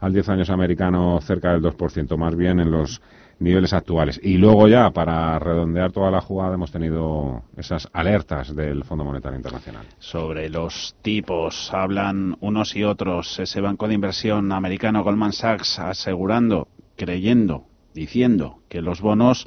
al 0.01 0.13
10 0.13 0.29
años 0.31 0.51
americano 0.51 1.21
cerca 1.23 1.53
del 1.53 1.63
2%, 1.63 2.17
más 2.17 2.35
bien 2.35 2.59
en 2.59 2.73
los 2.73 3.01
niveles 3.39 3.73
actuales. 3.73 4.19
Y 4.21 4.37
luego 4.37 4.67
ya, 4.67 4.91
para 4.91 5.39
redondear 5.39 5.93
toda 5.93 6.11
la 6.11 6.21
jugada, 6.21 6.55
hemos 6.55 6.73
tenido 6.73 7.45
esas 7.57 7.89
alertas 7.93 8.55
del 8.57 8.83
Fondo 8.83 9.05
Monetario 9.05 9.37
Internacional. 9.37 9.87
Sobre 10.01 10.51
los 10.51 10.97
tipos, 11.03 11.73
hablan 11.73 12.37
unos 12.41 12.75
y 12.75 12.83
otros. 12.83 13.39
Ese 13.39 13.61
banco 13.61 13.87
de 13.87 13.95
inversión 13.95 14.51
americano 14.51 15.05
Goldman 15.05 15.33
Sachs 15.33 15.79
asegurando, 15.79 16.67
creyendo, 16.97 17.67
diciendo 17.95 18.59
que 18.69 18.83
los 18.83 19.01
bonos 19.01 19.47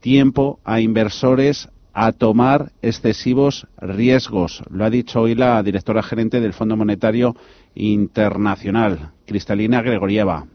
tiempo 0.00 0.60
a 0.64 0.80
inversores 0.80 1.68
a 1.92 2.12
tomar 2.12 2.72
excesivos 2.82 3.66
riesgos. 3.78 4.62
Lo 4.70 4.84
ha 4.84 4.90
dicho 4.90 5.22
hoy 5.22 5.34
la 5.34 5.62
directora 5.62 6.02
gerente 6.02 6.40
del 6.40 6.52
Fondo 6.52 6.76
Monetario 6.76 7.34
Internacional, 7.74 9.10
Cristalina 9.26 9.82
Gregorieva. 9.82 10.46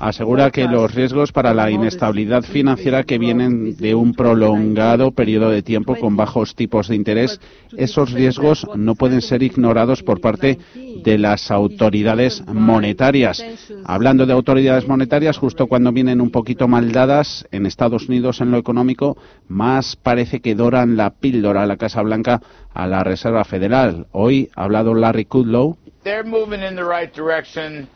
Asegura 0.00 0.50
que 0.50 0.66
los 0.66 0.94
riesgos 0.94 1.32
para 1.32 1.52
la 1.52 1.70
inestabilidad 1.70 2.42
financiera 2.42 3.04
que 3.04 3.18
vienen 3.18 3.76
de 3.76 3.94
un 3.94 4.14
prolongado 4.14 5.12
periodo 5.12 5.50
de 5.50 5.62
tiempo 5.62 5.96
con 5.96 6.16
bajos 6.16 6.54
tipos 6.54 6.88
de 6.88 6.96
interés, 6.96 7.40
esos 7.76 8.12
riesgos 8.12 8.66
no 8.74 8.94
pueden 8.94 9.20
ser 9.20 9.42
ignorados 9.42 10.02
por 10.02 10.20
parte 10.20 10.58
de 11.04 11.18
las 11.18 11.50
autoridades 11.50 12.42
monetarias. 12.46 13.44
Hablando 13.84 14.26
de 14.26 14.32
autoridades 14.32 14.88
monetarias, 14.88 15.38
justo 15.38 15.66
cuando 15.66 15.92
vienen 15.92 16.20
un 16.20 16.30
poquito 16.30 16.68
mal 16.68 16.92
dadas 16.92 17.46
en 17.50 17.66
Estados 17.66 18.08
Unidos 18.08 18.40
en 18.40 18.50
lo 18.50 18.58
económico, 18.58 19.16
más 19.48 19.96
parece 19.96 20.40
que 20.40 20.54
doran 20.54 20.96
la 20.96 21.10
píldora 21.10 21.62
a 21.62 21.66
la 21.66 21.76
Casa 21.76 22.02
Blanca 22.02 22.40
a 22.72 22.86
la 22.86 23.04
Reserva 23.04 23.44
Federal. 23.44 24.06
Hoy 24.12 24.48
ha 24.54 24.64
hablado 24.64 24.94
Larry 24.94 25.24
Kudlow, 25.24 25.76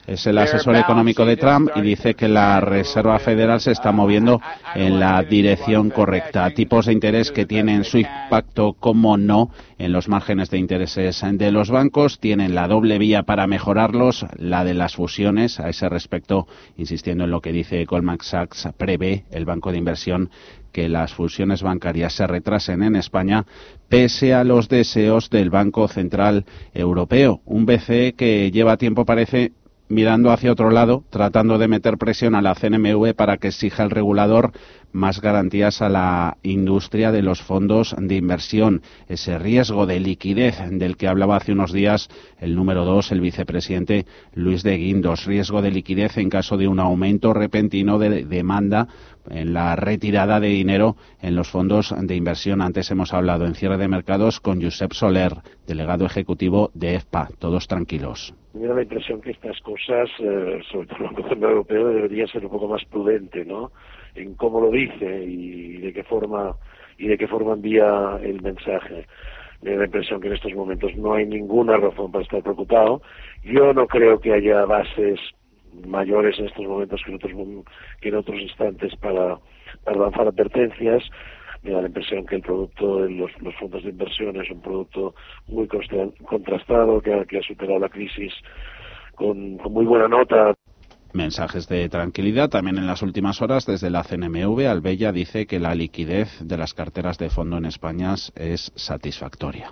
es 0.06 0.26
el 0.26 0.36
asesor 0.36 0.76
económico 0.76 1.24
de 1.24 1.38
Trump 1.38 1.70
y 1.74 1.80
dice 1.80 2.14
que 2.14 2.28
la 2.28 2.60
Reserva 2.60 3.18
Federal 3.18 3.62
se 3.62 3.72
está 3.72 3.92
moviendo 3.92 4.42
en 4.74 5.00
la 5.00 5.22
dirección 5.22 5.88
correcta. 5.88 6.50
Tipos 6.50 6.84
de 6.84 6.92
interés 6.92 7.32
que 7.32 7.46
tienen 7.46 7.82
su 7.84 7.96
impacto, 7.96 8.74
como 8.78 9.16
no, 9.16 9.50
en 9.78 9.92
los 9.92 10.08
márgenes 10.08 10.50
de 10.50 10.58
intereses 10.58 11.22
de 11.24 11.50
los 11.50 11.70
bancos. 11.70 12.20
Tienen 12.20 12.54
la 12.54 12.68
doble 12.68 12.98
vía 12.98 13.22
para 13.22 13.46
mejorarlos, 13.46 14.26
la 14.36 14.64
de 14.64 14.74
las 14.74 14.96
fusiones. 14.96 15.58
A 15.58 15.70
ese 15.70 15.88
respecto, 15.88 16.46
insistiendo 16.76 17.24
en 17.24 17.30
lo 17.30 17.40
que 17.40 17.52
dice 17.52 17.86
Goldman 17.86 18.18
Sachs, 18.20 18.68
prevé 18.76 19.24
el 19.30 19.46
banco 19.46 19.72
de 19.72 19.78
inversión 19.78 20.28
que 20.74 20.88
las 20.88 21.14
fusiones 21.14 21.62
bancarias 21.62 22.12
se 22.14 22.26
retrasen 22.26 22.82
en 22.82 22.96
España 22.96 23.46
pese 23.88 24.34
a 24.34 24.44
los 24.44 24.68
deseos 24.68 25.30
del 25.30 25.50
Banco 25.50 25.88
Central 25.88 26.44
Europeo. 26.72 27.40
Un 27.44 27.66
BCE 27.66 28.14
que 28.16 28.50
lleva 28.50 28.76
tiempo, 28.76 29.04
parece, 29.04 29.52
mirando 29.88 30.30
hacia 30.30 30.52
otro 30.52 30.70
lado, 30.70 31.04
tratando 31.10 31.58
de 31.58 31.68
meter 31.68 31.98
presión 31.98 32.34
a 32.34 32.42
la 32.42 32.54
CNMV 32.54 33.14
para 33.14 33.36
que 33.36 33.48
exija 33.48 33.82
el 33.82 33.90
regulador 33.90 34.52
más 34.92 35.20
garantías 35.20 35.82
a 35.82 35.88
la 35.88 36.38
industria 36.42 37.10
de 37.10 37.22
los 37.22 37.42
fondos 37.42 37.94
de 37.98 38.14
inversión. 38.14 38.82
Ese 39.08 39.38
riesgo 39.38 39.86
de 39.86 40.00
liquidez 40.00 40.56
del 40.70 40.96
que 40.96 41.08
hablaba 41.08 41.36
hace 41.36 41.52
unos 41.52 41.72
días 41.72 42.08
el 42.38 42.54
número 42.54 42.84
dos, 42.84 43.10
el 43.10 43.20
vicepresidente 43.20 44.06
Luis 44.34 44.62
de 44.62 44.76
Guindos. 44.76 45.26
Riesgo 45.26 45.62
de 45.62 45.72
liquidez 45.72 46.16
en 46.16 46.30
caso 46.30 46.56
de 46.56 46.68
un 46.68 46.78
aumento 46.78 47.34
repentino 47.34 47.98
de 47.98 48.24
demanda 48.24 48.88
en 49.30 49.54
la 49.54 49.76
retirada 49.76 50.40
de 50.40 50.48
dinero 50.48 50.96
en 51.20 51.36
los 51.36 51.50
fondos 51.50 51.94
de 51.96 52.16
inversión. 52.16 52.62
Antes 52.62 52.90
hemos 52.90 53.12
hablado 53.12 53.46
en 53.46 53.54
cierre 53.54 53.76
de 53.76 53.88
mercados 53.88 54.40
con 54.40 54.62
Josep 54.62 54.92
Soler, 54.92 55.32
delegado 55.66 56.06
ejecutivo 56.06 56.70
de 56.74 56.96
EFPA. 56.96 57.28
Todos 57.38 57.66
tranquilos. 57.66 58.34
Me 58.54 58.66
da 58.66 58.74
la 58.74 58.82
impresión 58.82 59.20
que 59.20 59.32
estas 59.32 59.60
cosas, 59.60 60.08
eh, 60.20 60.60
sobre 60.70 60.86
todo 60.86 60.98
el 60.98 61.38
Banco 61.38 61.48
Europeo, 61.48 61.88
debería 61.88 62.26
ser 62.28 62.44
un 62.44 62.52
poco 62.52 62.68
más 62.68 62.84
prudente, 62.84 63.44
¿no? 63.44 63.72
en 64.14 64.34
cómo 64.34 64.60
lo 64.60 64.70
dice 64.70 65.24
y 65.24 65.78
de 65.78 65.92
qué 65.92 66.04
forma 66.04 66.56
y 66.98 67.08
de 67.08 67.18
qué 67.18 67.26
forma 67.26 67.54
envía 67.54 68.18
el 68.22 68.40
mensaje. 68.42 69.06
Me 69.62 69.72
da 69.72 69.78
la 69.78 69.84
impresión 69.86 70.20
que 70.20 70.28
en 70.28 70.34
estos 70.34 70.54
momentos 70.54 70.94
no 70.96 71.14
hay 71.14 71.26
ninguna 71.26 71.76
razón 71.76 72.12
para 72.12 72.22
estar 72.22 72.42
preocupado. 72.42 73.02
Yo 73.42 73.72
no 73.72 73.86
creo 73.86 74.20
que 74.20 74.32
haya 74.32 74.64
bases 74.64 75.18
mayores 75.86 76.38
en 76.38 76.46
estos 76.46 76.66
momentos 76.66 77.00
que 77.04 77.10
en 77.10 77.16
otros, 77.16 77.32
que 78.00 78.08
en 78.08 78.14
otros 78.16 78.40
instantes 78.40 78.94
para, 78.96 79.38
para 79.84 79.98
lanzar 79.98 80.28
advertencias. 80.28 81.02
Me 81.62 81.70
da 81.70 81.80
la 81.80 81.88
impresión 81.88 82.26
que 82.26 82.36
el 82.36 82.42
producto 82.42 83.04
de 83.04 83.10
los, 83.10 83.30
fondos 83.58 83.82
de 83.82 83.90
inversión 83.90 84.36
es 84.36 84.50
un 84.50 84.60
producto 84.60 85.14
muy 85.46 85.66
contrastado, 85.66 87.00
que 87.00 87.14
ha, 87.14 87.24
que 87.24 87.38
ha 87.38 87.42
superado 87.42 87.78
la 87.78 87.88
crisis 87.88 88.34
con, 89.14 89.56
con 89.56 89.72
muy 89.72 89.86
buena 89.86 90.06
nota 90.08 90.54
mensajes 91.14 91.68
de 91.68 91.88
tranquilidad. 91.88 92.50
También 92.50 92.76
en 92.76 92.86
las 92.86 93.02
últimas 93.02 93.40
horas, 93.40 93.64
desde 93.66 93.90
la 93.90 94.02
CNMV, 94.02 94.66
Albella 94.68 95.12
dice 95.12 95.46
que 95.46 95.60
la 95.60 95.74
liquidez 95.74 96.28
de 96.40 96.56
las 96.56 96.74
carteras 96.74 97.18
de 97.18 97.30
fondo 97.30 97.56
en 97.56 97.66
España 97.66 98.14
es 98.34 98.72
satisfactoria. 98.74 99.70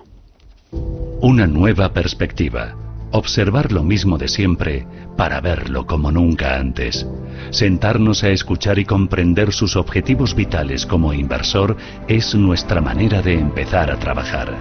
Una 1.20 1.46
nueva 1.46 1.92
perspectiva. 1.92 2.91
Observar 3.12 3.72
lo 3.72 3.82
mismo 3.82 4.16
de 4.16 4.26
siempre 4.26 4.86
para 5.16 5.40
verlo 5.40 5.86
como 5.86 6.10
nunca 6.10 6.56
antes. 6.56 7.06
Sentarnos 7.51 8.24
a 8.24 8.30
escuchar 8.30 8.78
y 8.78 8.84
comprender 8.84 9.52
sus 9.52 9.76
objetivos 9.76 10.34
vitales 10.34 10.86
como 10.86 11.12
inversor 11.12 11.76
es 12.09 12.34
nuestra 12.34 12.80
manera 12.80 13.20
de 13.20 13.34
empezar 13.34 13.90
a 13.90 13.98
trabajar. 13.98 14.56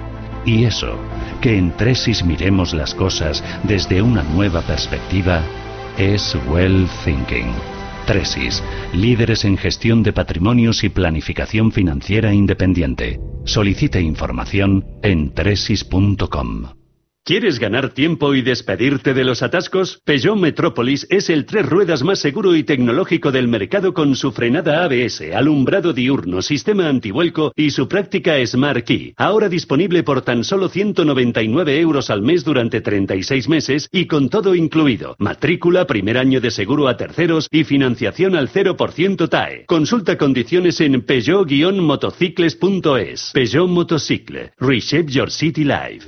Y 0.45 0.65
eso, 0.65 0.97
que 1.39 1.57
en 1.57 1.71
Tresis 1.77 2.25
miremos 2.25 2.73
las 2.73 2.93
cosas 2.93 3.43
desde 3.63 4.01
una 4.01 4.23
nueva 4.23 4.61
perspectiva, 4.61 5.41
es 5.97 6.35
Well 6.49 6.87
Thinking. 7.05 7.53
Tresis, 8.05 8.61
líderes 8.93 9.45
en 9.45 9.57
gestión 9.57 10.03
de 10.03 10.11
patrimonios 10.11 10.83
y 10.83 10.89
planificación 10.89 11.71
financiera 11.71 12.33
independiente. 12.33 13.19
Solicite 13.45 14.01
información 14.01 14.85
en 15.03 15.33
tresis.com. 15.33 16.80
¿Quieres 17.23 17.59
ganar 17.59 17.89
tiempo 17.89 18.33
y 18.33 18.41
despedirte 18.41 19.13
de 19.13 19.23
los 19.23 19.43
atascos? 19.43 20.01
Peugeot 20.05 20.35
Metropolis 20.35 21.05
es 21.11 21.29
el 21.29 21.45
tres 21.45 21.67
ruedas 21.67 22.01
más 22.01 22.17
seguro 22.17 22.55
y 22.55 22.63
tecnológico 22.63 23.31
del 23.31 23.47
mercado 23.47 23.93
con 23.93 24.15
su 24.15 24.31
frenada 24.31 24.83
ABS, 24.83 25.21
alumbrado 25.31 25.93
diurno, 25.93 26.41
sistema 26.41 26.89
antivuelco 26.89 27.53
y 27.55 27.69
su 27.69 27.87
práctica 27.87 28.43
Smart 28.43 28.83
Key. 28.85 29.13
Ahora 29.17 29.49
disponible 29.49 30.01
por 30.01 30.23
tan 30.23 30.43
solo 30.43 30.67
199 30.67 31.79
euros 31.79 32.09
al 32.09 32.23
mes 32.23 32.43
durante 32.43 32.81
36 32.81 33.49
meses 33.49 33.87
y 33.91 34.07
con 34.07 34.29
todo 34.29 34.55
incluido. 34.55 35.15
Matrícula, 35.19 35.85
primer 35.85 36.17
año 36.17 36.41
de 36.41 36.49
seguro 36.49 36.87
a 36.87 36.97
terceros 36.97 37.47
y 37.51 37.65
financiación 37.65 38.35
al 38.35 38.49
0% 38.49 39.29
TAE. 39.29 39.65
Consulta 39.67 40.17
condiciones 40.17 40.81
en 40.81 41.05
peugeot-motocicles.es. 41.05 43.29
Peugeot 43.31 43.69
Motocicle. 43.69 44.53
Reshape 44.57 45.11
your 45.11 45.29
city 45.29 45.63
life. 45.63 46.07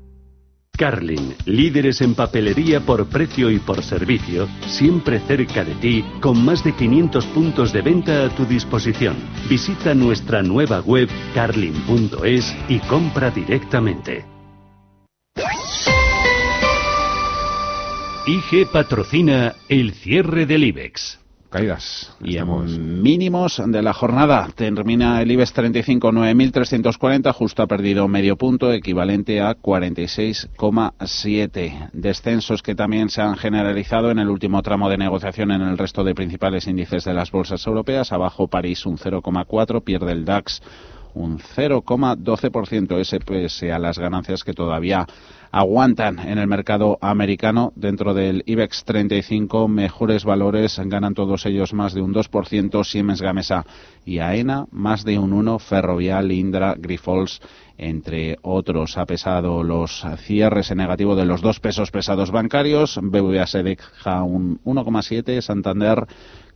Carlin, 0.77 1.35
líderes 1.45 2.01
en 2.01 2.15
papelería 2.15 2.79
por 2.79 3.07
precio 3.07 3.51
y 3.51 3.59
por 3.59 3.83
servicio, 3.83 4.47
siempre 4.65 5.19
cerca 5.19 5.63
de 5.63 5.75
ti, 5.75 6.03
con 6.21 6.43
más 6.43 6.63
de 6.63 6.73
500 6.73 7.25
puntos 7.27 7.71
de 7.71 7.81
venta 7.81 8.25
a 8.25 8.29
tu 8.29 8.45
disposición. 8.45 9.15
Visita 9.47 9.93
nuestra 9.93 10.41
nueva 10.41 10.81
web 10.81 11.07
carlin.es 11.35 12.55
y 12.67 12.79
compra 12.79 13.29
directamente. 13.29 14.25
IG 18.25 18.67
patrocina 18.71 19.53
el 19.69 19.93
cierre 19.93 20.45
del 20.45 20.63
IBEX 20.63 21.20
caídas. 21.51 22.11
Y 22.23 22.37
en 22.37 23.03
mínimos 23.03 23.61
de 23.63 23.83
la 23.83 23.93
jornada 23.93 24.49
termina 24.55 25.21
el 25.21 25.29
IBEX 25.29 25.53
35 25.53 26.11
9.340, 26.11 27.31
justo 27.33 27.61
ha 27.61 27.67
perdido 27.67 28.07
medio 28.07 28.37
punto, 28.37 28.73
equivalente 28.73 29.41
a 29.41 29.55
46,7. 29.55 31.89
Descensos 31.93 32.63
que 32.63 32.73
también 32.73 33.09
se 33.09 33.21
han 33.21 33.35
generalizado 33.35 34.09
en 34.09 34.17
el 34.19 34.29
último 34.29 34.63
tramo 34.63 34.89
de 34.89 34.97
negociación 34.97 35.51
en 35.51 35.61
el 35.61 35.77
resto 35.77 36.03
de 36.03 36.15
principales 36.15 36.65
índices 36.67 37.03
de 37.03 37.13
las 37.13 37.29
bolsas 37.31 37.67
europeas. 37.67 38.11
Abajo 38.11 38.47
París 38.47 38.83
un 38.85 38.97
0,4, 38.97 39.83
pierde 39.83 40.13
el 40.13 40.25
DAX 40.25 40.61
un 41.13 41.39
0,12%, 41.39 42.99
ese 42.99 43.19
pese 43.19 43.71
a 43.71 43.79
las 43.79 43.99
ganancias 43.99 44.43
que 44.43 44.53
todavía 44.53 45.05
aguantan 45.51 46.19
en 46.19 46.37
el 46.37 46.47
mercado 46.47 46.97
americano. 47.01 47.73
Dentro 47.75 48.13
del 48.13 48.43
IBEX 48.45 48.85
35, 48.85 49.67
mejores 49.67 50.23
valores, 50.23 50.79
ganan 50.85 51.13
todos 51.13 51.45
ellos 51.45 51.73
más 51.73 51.93
de 51.93 52.01
un 52.01 52.13
2%, 52.13 52.83
Siemens 52.83 53.21
Gamesa 53.21 53.65
y 54.05 54.19
AENA, 54.19 54.65
más 54.71 55.03
de 55.03 55.19
un 55.19 55.31
1%, 55.31 55.59
Ferrovial, 55.59 56.31
Indra, 56.31 56.75
Grifols, 56.77 57.41
entre 57.77 58.37
otros. 58.41 58.97
Ha 58.97 59.05
pesado 59.05 59.63
los 59.63 60.05
cierres 60.19 60.71
en 60.71 60.77
negativo 60.77 61.15
de 61.15 61.25
los 61.25 61.41
dos 61.41 61.59
pesos 61.59 61.91
pesados 61.91 62.31
bancarios, 62.31 62.99
BBVA 63.01 63.47
se 63.47 63.63
deja 63.63 64.23
un 64.23 64.59
1,7, 64.63 65.41
Santander 65.41 66.05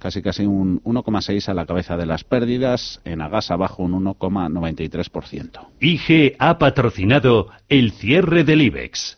casi 0.05 0.21
casi 0.21 0.45
un 0.45 0.83
1,6 0.83 1.49
a 1.49 1.55
la 1.55 1.65
cabeza 1.65 1.97
de 1.97 2.05
las 2.05 2.23
pérdidas, 2.23 3.01
en 3.05 3.23
Agasa 3.23 3.55
bajo 3.55 3.81
un 3.81 4.05
1,93%. 4.05 5.69
IG 5.79 6.35
ha 6.37 6.59
patrocinado 6.59 7.47
el 7.69 7.91
cierre 7.91 8.43
del 8.43 8.61
IBEX. 8.61 9.17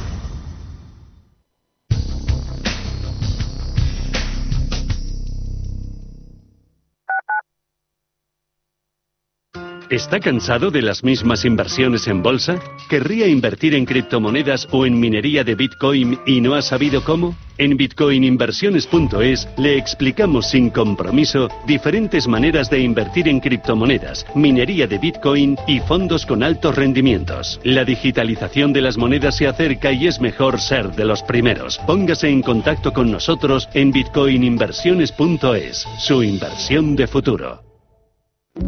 ¿Está 9.91 10.19
cansado 10.21 10.71
de 10.71 10.81
las 10.81 11.03
mismas 11.03 11.43
inversiones 11.43 12.07
en 12.07 12.23
bolsa? 12.23 12.61
¿Querría 12.89 13.27
invertir 13.27 13.75
en 13.75 13.83
criptomonedas 13.83 14.69
o 14.71 14.85
en 14.85 14.97
minería 14.97 15.43
de 15.43 15.55
Bitcoin 15.55 16.17
y 16.25 16.39
no 16.39 16.55
ha 16.55 16.61
sabido 16.61 17.03
cómo? 17.03 17.35
En 17.57 17.75
bitcoininversiones.es 17.75 19.49
le 19.57 19.77
explicamos 19.77 20.49
sin 20.49 20.69
compromiso 20.69 21.49
diferentes 21.67 22.25
maneras 22.25 22.69
de 22.69 22.79
invertir 22.79 23.27
en 23.27 23.41
criptomonedas, 23.41 24.25
minería 24.33 24.87
de 24.87 24.97
Bitcoin 24.97 25.57
y 25.67 25.81
fondos 25.81 26.25
con 26.25 26.41
altos 26.41 26.73
rendimientos. 26.73 27.59
La 27.65 27.83
digitalización 27.83 28.71
de 28.71 28.79
las 28.79 28.97
monedas 28.97 29.35
se 29.35 29.47
acerca 29.47 29.91
y 29.91 30.07
es 30.07 30.21
mejor 30.21 30.61
ser 30.61 30.93
de 30.93 31.03
los 31.03 31.21
primeros. 31.21 31.79
Póngase 31.85 32.29
en 32.29 32.41
contacto 32.41 32.93
con 32.93 33.11
nosotros 33.11 33.67
en 33.73 33.91
bitcoininversiones.es, 33.91 35.85
su 35.99 36.23
inversión 36.23 36.95
de 36.95 37.07
futuro. 37.07 37.70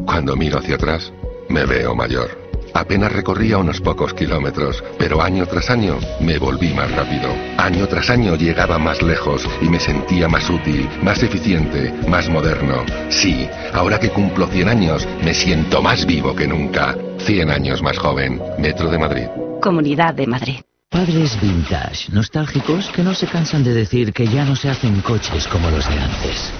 Cuando 0.05 0.35
miro 0.35 0.59
hacia 0.59 0.75
atrás, 0.75 1.11
me 1.49 1.65
veo 1.65 1.93
mayor. 1.93 2.41
Apenas 2.73 3.11
recorría 3.11 3.57
unos 3.57 3.81
pocos 3.81 4.13
kilómetros, 4.13 4.83
pero 4.97 5.21
año 5.21 5.45
tras 5.45 5.69
año 5.69 5.99
me 6.21 6.39
volví 6.39 6.73
más 6.73 6.89
rápido. 6.91 7.29
Año 7.57 7.87
tras 7.87 8.09
año 8.09 8.35
llegaba 8.35 8.79
más 8.79 9.01
lejos 9.01 9.47
y 9.61 9.65
me 9.65 9.79
sentía 9.79 10.27
más 10.27 10.49
útil, 10.49 10.89
más 11.03 11.21
eficiente, 11.21 11.93
más 12.07 12.29
moderno. 12.29 12.85
Sí, 13.09 13.47
ahora 13.73 13.99
que 13.99 14.09
cumplo 14.09 14.47
100 14.47 14.69
años, 14.69 15.07
me 15.23 15.33
siento 15.33 15.81
más 15.81 16.05
vivo 16.05 16.33
que 16.33 16.47
nunca. 16.47 16.97
100 17.19 17.51
años 17.51 17.83
más 17.83 17.97
joven. 17.97 18.41
Metro 18.57 18.89
de 18.89 18.97
Madrid. 18.97 19.27
Comunidad 19.61 20.13
de 20.13 20.27
Madrid. 20.27 20.59
Padres 20.89 21.39
vintage, 21.41 22.11
nostálgicos 22.11 22.87
que 22.89 23.03
no 23.03 23.13
se 23.13 23.27
cansan 23.27 23.63
de 23.63 23.73
decir 23.73 24.13
que 24.13 24.27
ya 24.27 24.45
no 24.45 24.55
se 24.55 24.69
hacen 24.69 25.01
coches 25.01 25.47
como 25.47 25.69
los 25.69 25.87
de 25.89 25.99
antes. 25.99 26.53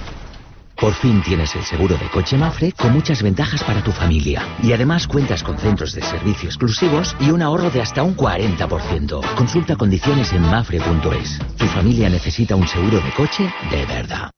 Por 0.76 0.94
fin 0.94 1.22
tienes 1.22 1.56
el 1.56 1.64
seguro 1.64 1.98
de 1.98 2.10
coche 2.10 2.38
Mafre 2.38 2.72
con 2.74 2.94
muchas 2.94 3.22
ventajas 3.22 3.64
para 3.64 3.84
tu 3.84 3.92
familia. 3.92 4.46
Y 4.62 4.74
además 4.74 5.08
cuentas 5.08 5.44
con 5.44 5.58
centros 5.58 5.94
de 5.94 6.02
servicio 6.02 6.50
exclusivos 6.50 7.16
y 7.20 7.32
un 7.32 7.42
ahorro 7.42 7.70
de 7.70 7.82
hasta 7.82 8.04
un 8.04 8.16
40%. 8.16 9.36
Consulta 9.36 9.76
condiciones 9.76 10.34
en 10.34 10.42
mafre.es. 10.42 11.40
Tu 11.58 11.66
familia 11.68 12.10
necesita 12.10 12.56
un 12.56 12.68
seguro 12.68 13.00
de 13.00 13.12
coche 13.12 13.52
de 13.72 13.86
verdad. 13.86 14.32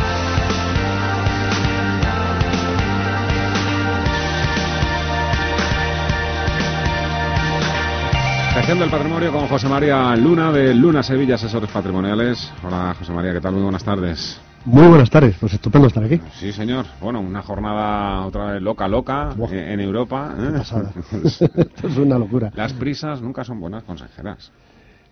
Gestión 8.55 8.79
del 8.79 8.89
patrimonio 8.89 9.31
con 9.33 9.47
José 9.49 9.69
María 9.69 10.17
Luna 10.17 10.51
de 10.51 10.73
Luna 10.73 11.03
Sevilla 11.03 11.35
Asesores 11.35 11.71
Patrimoniales. 11.71 12.51
Hola 12.65 12.97
José 12.99 13.13
María, 13.13 13.35
¿qué 13.35 13.41
tal? 13.43 13.53
Muy 13.53 13.63
buenas 13.65 13.85
tardes. 13.85 14.41
Muy 14.65 14.89
buenas 14.89 15.11
tardes, 15.11 15.37
pues 15.39 15.53
estupendo 15.53 15.89
estar 15.89 16.05
aquí. 16.05 16.19
Sí, 16.33 16.53
señor. 16.53 16.87
Bueno, 17.03 17.21
una 17.21 17.43
jornada 17.43 18.25
otra 18.25 18.53
vez 18.53 18.63
loca, 18.63 18.89
loca 18.89 19.29
eh, 19.53 19.75
en 19.75 19.81
Europa. 19.81 20.35
¿eh? 20.39 20.53
pasada. 20.57 20.91
Esto 21.23 21.87
es 21.87 21.97
una 21.99 22.19
locura. 22.19 22.51
Las 22.55 22.73
prisas 22.73 23.21
nunca 23.21 23.45
son 23.45 23.61
buenas 23.61 23.85
consejeras. 23.85 24.51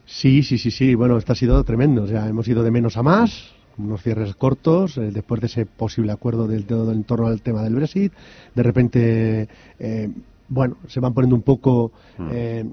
Sí, 0.07 0.43
sí, 0.43 0.59
sí, 0.59 0.71
sí. 0.71 0.95
Bueno, 0.95 1.17
esto 1.17 1.33
ha 1.33 1.37
sido 1.37 1.63
tremendo. 1.65 2.03
O 2.03 2.07
sea, 2.07 2.29
hemos 2.29 2.47
ido 2.49 2.63
de 2.63 2.71
menos 2.71 2.97
a 2.97 3.03
más, 3.03 3.53
unos 3.79 4.03
cierres 4.03 4.35
cortos, 4.35 4.99
eh, 4.99 5.11
después 5.13 5.41
de 5.41 5.47
ese 5.47 5.67
posible 5.67 6.13
acuerdo 6.13 6.47
del 6.47 6.65
todo 6.67 6.93
en 6.93 7.05
torno 7.05 7.27
al 7.27 7.43
tema 7.43 7.63
del 7.63 7.75
Brexit. 7.75 8.13
De 8.55 8.63
repente, 8.63 9.49
eh, 9.79 10.11
bueno, 10.49 10.77
se 10.89 11.01
van 11.01 11.15
poniendo 11.15 11.37
un 11.37 11.43
poco 11.43 11.93
Hmm. 12.19 12.29
eh, 12.31 12.65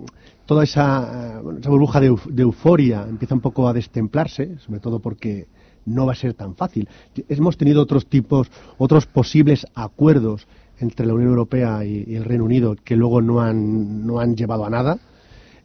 toda 0.46 0.64
esa, 0.66 1.40
eh, 1.40 1.42
esa 1.60 1.70
burbuja 1.70 2.00
de 2.00 2.42
euforia 2.42 3.06
empieza 3.08 3.34
un 3.34 3.42
poco 3.42 3.68
a 3.68 3.74
destemplarse, 3.74 4.58
sobre 4.60 4.80
todo 4.80 5.00
porque 5.00 5.48
no 5.86 6.06
va 6.06 6.12
a 6.12 6.16
ser 6.16 6.34
tan 6.34 6.56
fácil. 6.56 6.88
Hemos 7.30 7.58
tenido 7.58 7.82
otros 7.82 8.06
tipos, 8.06 8.52
otros 8.78 9.06
posibles 9.08 9.66
acuerdos 9.74 10.46
entre 10.80 11.06
la 11.06 11.14
Unión 11.14 11.30
Europea 11.30 11.86
y, 11.86 12.04
y 12.08 12.16
el 12.16 12.26
Reino 12.26 12.44
Unido 12.44 12.76
que 12.84 12.96
luego 12.96 13.22
no 13.22 13.40
han, 13.42 14.06
no 14.06 14.20
han 14.20 14.36
llevado 14.36 14.66
a 14.66 14.70
nada 14.70 15.00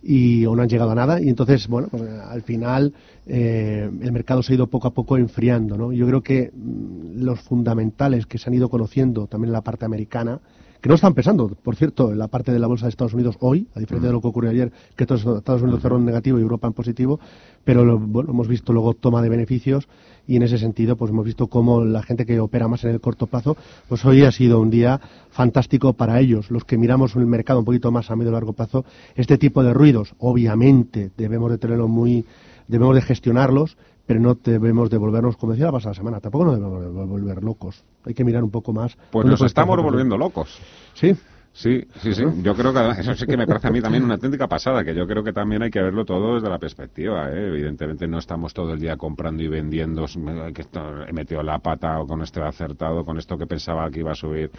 y 0.06 0.46
o 0.46 0.54
no 0.54 0.62
han 0.62 0.68
llegado 0.68 0.92
a 0.92 0.94
nada 0.94 1.20
y 1.20 1.28
entonces 1.28 1.66
bueno 1.66 1.88
pues, 1.90 2.02
al 2.02 2.42
final 2.42 2.94
eh, 3.26 3.90
el 4.00 4.12
mercado 4.12 4.42
se 4.42 4.52
ha 4.52 4.56
ido 4.56 4.68
poco 4.68 4.86
a 4.86 4.94
poco 4.94 5.16
enfriando 5.16 5.76
¿no? 5.76 5.92
yo 5.92 6.06
creo 6.06 6.22
que 6.22 6.52
mm, 6.54 7.22
los 7.22 7.40
fundamentales 7.40 8.26
que 8.26 8.38
se 8.38 8.48
han 8.48 8.54
ido 8.54 8.68
conociendo 8.68 9.26
también 9.26 9.48
en 9.48 9.54
la 9.54 9.62
parte 9.62 9.84
americana 9.84 10.40
que 10.86 10.88
no 10.88 10.94
están 10.94 11.14
pesando, 11.14 11.48
por 11.48 11.74
cierto, 11.74 12.12
en 12.12 12.18
la 12.20 12.28
parte 12.28 12.52
de 12.52 12.60
la 12.60 12.68
bolsa 12.68 12.86
de 12.86 12.90
Estados 12.90 13.12
Unidos 13.12 13.34
hoy, 13.40 13.66
a 13.74 13.80
diferencia 13.80 14.08
de 14.08 14.12
lo 14.12 14.20
que 14.20 14.28
ocurrió 14.28 14.50
ayer, 14.50 14.70
que 14.94 15.02
Estados 15.02 15.60
Unidos 15.60 15.82
cerró 15.82 15.96
en 15.96 16.04
negativo 16.04 16.38
y 16.38 16.42
Europa 16.42 16.68
en 16.68 16.74
positivo, 16.74 17.18
pero 17.64 17.82
hemos 17.82 18.46
visto 18.46 18.72
luego 18.72 18.94
toma 18.94 19.20
de 19.20 19.28
beneficios 19.28 19.88
y 20.28 20.36
en 20.36 20.44
ese 20.44 20.58
sentido 20.58 20.94
pues 20.94 21.10
hemos 21.10 21.24
visto 21.24 21.48
cómo 21.48 21.84
la 21.84 22.04
gente 22.04 22.24
que 22.24 22.38
opera 22.38 22.68
más 22.68 22.84
en 22.84 22.90
el 22.90 23.00
corto 23.00 23.26
plazo, 23.26 23.56
pues 23.88 24.04
hoy 24.04 24.22
ha 24.22 24.30
sido 24.30 24.60
un 24.60 24.70
día 24.70 25.00
fantástico 25.30 25.94
para 25.94 26.20
ellos. 26.20 26.52
Los 26.52 26.64
que 26.64 26.78
miramos 26.78 27.16
el 27.16 27.26
mercado 27.26 27.58
un 27.58 27.64
poquito 27.64 27.90
más 27.90 28.08
a 28.12 28.14
medio 28.14 28.30
y 28.30 28.34
largo 28.34 28.52
plazo, 28.52 28.84
este 29.16 29.38
tipo 29.38 29.64
de 29.64 29.74
ruidos, 29.74 30.14
obviamente, 30.18 31.10
debemos 31.16 31.50
de 31.50 31.58
tenerlo 31.58 31.88
muy, 31.88 32.24
debemos 32.68 32.94
de 32.94 33.02
gestionarlos, 33.02 33.76
pero 34.06 34.20
no 34.20 34.34
debemos 34.34 34.88
de 34.90 34.98
volvernos, 34.98 35.36
como 35.36 35.52
decía 35.52 35.66
la 35.66 35.72
pasada 35.72 35.94
semana, 35.94 36.20
tampoco 36.20 36.44
nos 36.44 36.54
debemos 36.56 36.80
de 36.82 37.04
volver 37.06 37.42
locos. 37.42 37.82
Hay 38.04 38.14
que 38.14 38.24
mirar 38.24 38.44
un 38.44 38.50
poco 38.50 38.72
más. 38.72 38.96
Pues 39.10 39.26
nos 39.26 39.38
puede 39.38 39.48
estamos 39.48 39.82
volviendo 39.82 40.16
locos. 40.16 40.58
¿Sí? 40.94 41.14
Sí, 41.52 41.82
sí, 42.02 42.12
sí. 42.12 42.22
Yo 42.42 42.54
creo 42.54 42.70
que 42.74 43.00
eso 43.00 43.14
sí 43.14 43.24
que 43.24 43.34
me 43.36 43.46
parece 43.46 43.68
a 43.68 43.70
mí 43.70 43.80
también 43.80 44.04
una 44.04 44.14
auténtica 44.14 44.46
pasada, 44.46 44.84
que 44.84 44.94
yo 44.94 45.06
creo 45.06 45.24
que 45.24 45.32
también 45.32 45.62
hay 45.62 45.70
que 45.70 45.80
verlo 45.80 46.04
todo 46.04 46.34
desde 46.34 46.50
la 46.50 46.58
perspectiva. 46.58 47.30
¿eh? 47.30 47.46
Evidentemente 47.48 48.06
no 48.06 48.18
estamos 48.18 48.52
todo 48.52 48.74
el 48.74 48.78
día 48.78 48.98
comprando 48.98 49.42
y 49.42 49.48
vendiendo, 49.48 50.04
eh, 50.04 50.52
que 50.54 50.60
esto 50.62 51.02
he 51.08 51.12
metido 51.14 51.42
la 51.42 51.58
pata 51.58 51.98
o 51.98 52.06
con 52.06 52.20
esto 52.20 52.40
he 52.40 52.44
acertado, 52.46 53.06
con 53.06 53.16
esto 53.16 53.38
que 53.38 53.46
pensaba 53.46 53.90
que 53.90 54.00
iba 54.00 54.12
a 54.12 54.14
subir. 54.14 54.50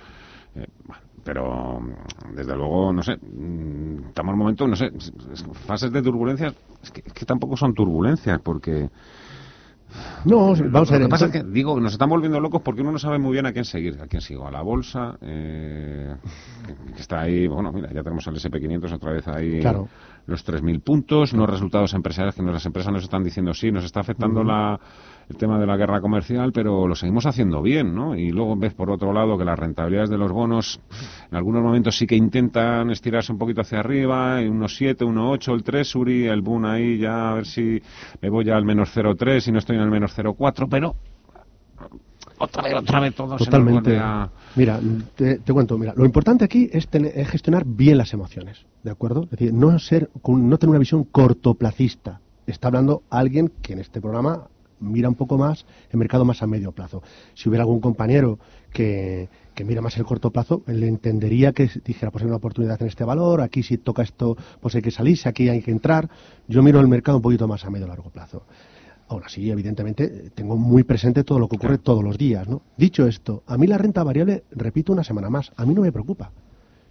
Eh, 0.55 0.65
bueno, 0.87 1.01
pero 1.23 1.79
mm, 1.79 2.35
desde 2.35 2.55
luego, 2.55 2.91
no 2.91 3.03
sé, 3.03 3.15
mm, 3.17 4.07
estamos 4.07 4.29
en 4.31 4.33
un 4.33 4.39
momento, 4.39 4.67
no 4.67 4.75
sé, 4.75 4.87
es- 4.97 5.13
es- 5.33 5.45
fases 5.67 5.91
de 5.91 6.01
turbulencias, 6.01 6.55
es 6.81 6.89
que, 6.89 7.03
es 7.05 7.13
que 7.13 7.25
tampoco 7.25 7.55
son 7.55 7.75
turbulencias, 7.75 8.39
porque... 8.41 8.89
No, 10.25 10.55
vamos 10.55 10.89
a 10.89 10.93
ver. 10.93 11.01
Lo 11.01 11.07
que 11.07 11.11
pasa 11.11 11.25
es 11.27 11.31
que, 11.31 11.43
digo, 11.43 11.79
nos 11.79 11.93
están 11.93 12.09
volviendo 12.09 12.39
locos 12.39 12.61
porque 12.61 12.81
uno 12.81 12.91
no 12.91 12.99
sabe 12.99 13.17
muy 13.19 13.33
bien 13.33 13.45
a 13.45 13.53
quién 13.53 13.65
seguir. 13.65 13.99
A 14.01 14.07
quién 14.07 14.21
sigo, 14.21 14.47
a 14.47 14.51
la 14.51 14.61
bolsa, 14.61 15.17
eh, 15.21 16.15
que- 16.65 17.01
está 17.01 17.21
ahí, 17.21 17.47
bueno, 17.47 17.71
mira, 17.71 17.89
ya 17.93 18.03
tenemos 18.03 18.25
el 18.27 18.35
SP500 18.35 18.91
otra 18.93 19.11
vez 19.13 19.27
ahí, 19.27 19.59
Claro. 19.61 19.87
los 20.25 20.43
3.000 20.43 20.81
puntos, 20.81 21.33
unos 21.33 21.49
resultados 21.49 21.93
empresariales 21.93 22.35
que 22.35 22.41
nos- 22.41 22.53
las 22.53 22.65
empresas 22.65 22.91
nos 22.91 23.03
están 23.03 23.23
diciendo, 23.23 23.53
sí, 23.53 23.71
nos 23.71 23.85
está 23.85 24.01
afectando 24.01 24.43
la, 24.43 24.79
el 25.29 25.35
tema 25.35 25.59
de 25.59 25.65
la 25.67 25.75
guerra 25.75 25.99
comercial, 25.99 26.51
pero 26.53 26.87
lo 26.87 26.95
seguimos 26.95 27.25
haciendo 27.25 27.61
bien, 27.61 27.93
¿no? 27.93 28.15
Y 28.15 28.31
luego 28.31 28.55
ves, 28.55 28.73
por 28.73 28.89
otro 28.89 29.11
lado, 29.11 29.37
que 29.37 29.43
las 29.43 29.59
rentabilidades 29.59 30.09
de 30.09 30.17
los 30.17 30.31
bonos 30.31 30.79
en 31.29 31.35
algunos 31.37 31.61
momentos 31.61 31.97
sí 31.97 32.07
que 32.07 32.15
intentan 32.15 32.89
estirarse 32.91 33.33
un 33.33 33.37
poquito 33.37 33.61
hacia 33.61 33.79
arriba, 33.79 34.41
y 34.41 34.47
unos 34.47 34.75
7, 34.77 35.03
1,8, 35.05 35.53
el 35.53 35.63
Treasury, 35.63 36.27
el 36.27 36.41
Boon 36.41 36.65
ahí 36.65 36.97
ya, 36.97 37.31
a 37.31 37.33
ver 37.33 37.45
si 37.45 37.81
me 38.21 38.29
voy 38.29 38.45
ya 38.45 38.55
al 38.55 38.63
menos 38.63 38.95
0,3 38.95 39.47
y 39.49 39.51
no 39.51 39.59
estoy 39.59 39.75
en 39.75 39.81
el 39.83 39.91
menos 39.91 40.17
0,4, 40.17 40.67
pero 40.69 40.95
otra 42.39 42.63
vez, 42.63 42.73
otra 42.75 42.99
vez 42.99 43.15
todo 43.15 43.27
se 43.29 43.31
nos 43.33 43.45
Totalmente. 43.45 43.89
vuelve 43.89 43.99
a... 43.99 44.29
Mira, 44.55 44.79
te, 45.15 45.39
te 45.39 45.53
cuento, 45.53 45.77
mira, 45.77 45.93
lo 45.95 46.05
importante 46.05 46.45
aquí 46.45 46.69
es, 46.71 46.87
tener- 46.87 47.11
es 47.15 47.27
gestionar 47.29 47.63
bien 47.65 47.97
las 47.97 48.13
emociones, 48.13 48.65
¿de 48.83 48.91
acuerdo? 48.91 49.23
Es 49.23 49.31
decir, 49.31 49.53
no 49.53 49.77
ser, 49.79 50.09
no 50.25 50.57
tener 50.57 50.69
una 50.69 50.79
visión 50.79 51.03
cortoplacista. 51.03 52.21
Está 52.45 52.67
hablando 52.69 53.03
alguien 53.09 53.51
que 53.61 53.73
en 53.73 53.79
este 53.79 53.99
programa 53.99 54.47
mira 54.79 55.09
un 55.09 55.15
poco 55.15 55.37
más 55.37 55.65
el 55.91 55.99
mercado 55.99 56.25
más 56.25 56.41
a 56.41 56.47
medio 56.47 56.71
plazo. 56.71 57.01
Si 57.33 57.49
hubiera 57.49 57.63
algún 57.63 57.79
compañero 57.79 58.39
que, 58.71 59.29
que 59.53 59.63
mira 59.63 59.81
más 59.81 59.97
el 59.97 60.05
corto 60.05 60.31
plazo, 60.31 60.61
él 60.67 60.79
le 60.81 60.87
entendería 60.87 61.51
que 61.51 61.69
dijera, 61.83 62.11
pues 62.11 62.23
hay 62.23 62.27
una 62.27 62.37
oportunidad 62.37 62.81
en 62.81 62.87
este 62.87 63.03
valor, 63.03 63.41
aquí 63.41 63.63
si 63.63 63.77
toca 63.77 64.03
esto, 64.03 64.37
pues 64.61 64.75
hay 64.75 64.81
que 64.81 64.91
salirse, 64.91 65.27
aquí 65.29 65.49
hay 65.49 65.61
que 65.61 65.71
entrar. 65.71 66.09
Yo 66.47 66.61
miro 66.61 66.79
el 66.79 66.87
mercado 66.87 67.17
un 67.17 67.23
poquito 67.23 67.47
más 67.47 67.65
a 67.65 67.69
medio 67.69 67.87
largo 67.87 68.09
plazo. 68.09 68.43
Aún 69.09 69.23
así, 69.23 69.49
evidentemente, 69.49 70.31
tengo 70.35 70.57
muy 70.57 70.83
presente 70.83 71.23
todo 71.23 71.39
lo 71.39 71.47
que 71.47 71.55
ocurre 71.55 71.77
todos 71.77 72.03
los 72.03 72.17
días, 72.17 72.47
¿no? 72.47 72.61
Dicho 72.77 73.07
esto, 73.07 73.43
a 73.47 73.57
mí 73.57 73.65
la 73.65 73.77
renta 73.77 74.03
variable, 74.03 74.43
repito 74.51 74.91
una 74.91 75.03
semana 75.03 75.29
más, 75.29 75.51
a 75.55 75.65
mí 75.65 75.73
no 75.73 75.81
me 75.81 75.91
preocupa. 75.91 76.31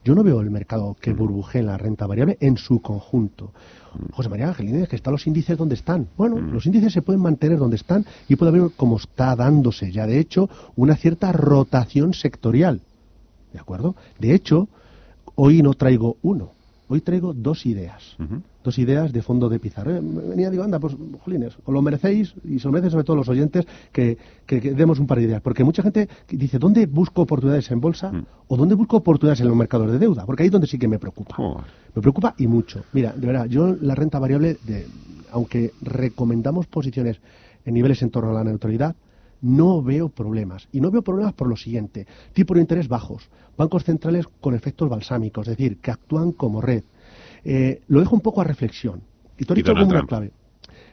Yo 0.06 0.14
no 0.14 0.22
veo 0.22 0.40
el 0.40 0.52
mercado 0.52 0.96
que 1.00 1.12
burbuje 1.12 1.58
en 1.58 1.66
la 1.66 1.76
renta 1.76 2.06
variable 2.06 2.38
en 2.40 2.58
su 2.58 2.80
conjunto. 2.80 3.50
José 4.12 4.28
María 4.28 4.46
Angelines, 4.46 4.88
que 4.88 4.94
están 4.94 5.12
los 5.12 5.26
índices 5.26 5.58
donde 5.58 5.74
están. 5.74 6.06
Bueno, 6.16 6.40
los 6.40 6.64
índices 6.64 6.92
se 6.92 7.02
pueden 7.02 7.20
mantener 7.20 7.58
donde 7.58 7.74
están 7.74 8.06
y 8.28 8.36
puede 8.36 8.50
haber, 8.56 8.70
como 8.76 8.98
está 8.98 9.34
dándose 9.34 9.90
ya, 9.90 10.06
de 10.06 10.20
hecho, 10.20 10.48
una 10.76 10.94
cierta 10.94 11.32
rotación 11.32 12.14
sectorial. 12.14 12.82
¿De 13.52 13.58
acuerdo? 13.58 13.96
De 14.20 14.32
hecho, 14.32 14.68
hoy 15.34 15.60
no 15.60 15.74
traigo 15.74 16.18
uno, 16.22 16.52
hoy 16.86 17.00
traigo 17.00 17.34
dos 17.34 17.66
ideas. 17.66 18.16
Dos 18.66 18.78
ideas 18.80 19.12
de 19.12 19.22
fondo 19.22 19.48
de 19.48 19.60
pizarra. 19.60 19.92
Eh, 19.96 20.00
Venía, 20.02 20.50
digo, 20.50 20.64
anda, 20.64 20.80
pues, 20.80 20.96
jolines, 21.24 21.56
os 21.64 21.72
lo 21.72 21.80
merecéis 21.82 22.34
y 22.44 22.58
se 22.58 22.66
lo 22.66 22.72
merecen 22.72 22.90
sobre 22.90 23.04
todo 23.04 23.14
los 23.14 23.28
oyentes 23.28 23.64
que, 23.92 24.18
que- 24.44 24.60
que 24.60 24.72
demos 24.74 24.98
un 24.98 25.06
par 25.06 25.18
de 25.18 25.24
ideas. 25.24 25.40
Porque 25.40 25.62
mucha 25.62 25.84
gente 25.84 26.08
dice, 26.28 26.58
¿dónde 26.58 26.86
busco 26.86 27.22
oportunidades 27.22 27.70
en 27.70 27.80
bolsa 27.80 28.10
o 28.48 28.56
dónde 28.56 28.74
busco 28.74 28.96
oportunidades 28.96 29.40
en 29.40 29.46
los 29.46 29.56
mercados 29.56 29.92
de 29.92 30.00
deuda? 30.00 30.26
Porque 30.26 30.42
ahí 30.42 30.48
es 30.48 30.52
donde 30.52 30.66
sí 30.66 30.80
que 30.80 30.88
me 30.88 30.98
preocupa. 30.98 31.36
Me 31.94 32.02
preocupa 32.02 32.34
y 32.38 32.48
mucho. 32.48 32.82
Mira, 32.92 33.12
de 33.12 33.24
verdad, 33.24 33.46
yo 33.46 33.76
la 33.80 33.94
renta 33.94 34.18
variable, 34.18 34.56
de, 34.66 34.84
aunque 35.30 35.70
recomendamos 35.80 36.66
posiciones 36.66 37.20
en 37.64 37.74
niveles 37.74 38.02
en 38.02 38.10
torno 38.10 38.30
a 38.30 38.34
la 38.34 38.42
neutralidad, 38.42 38.96
no 39.42 39.80
veo 39.80 40.08
problemas. 40.08 40.66
Y 40.72 40.80
no 40.80 40.90
veo 40.90 41.02
problemas 41.02 41.34
por 41.34 41.46
lo 41.46 41.56
siguiente. 41.56 42.08
Tipo 42.32 42.54
de 42.54 42.62
interés 42.62 42.88
bajos, 42.88 43.28
bancos 43.56 43.84
centrales 43.84 44.26
con 44.40 44.54
efectos 44.56 44.88
balsámicos, 44.88 45.46
es 45.46 45.56
decir, 45.56 45.76
que 45.78 45.92
actúan 45.92 46.32
como 46.32 46.60
red. 46.60 46.82
Eh, 47.48 47.80
lo 47.88 48.00
dejo 48.00 48.14
un 48.16 48.20
poco 48.20 48.40
a 48.40 48.44
reflexión. 48.44 49.00
Y 49.38 49.44
tú 49.44 49.52
has 49.52 49.56
dicho 49.56 49.72
una 49.72 50.06
clave. 50.08 50.30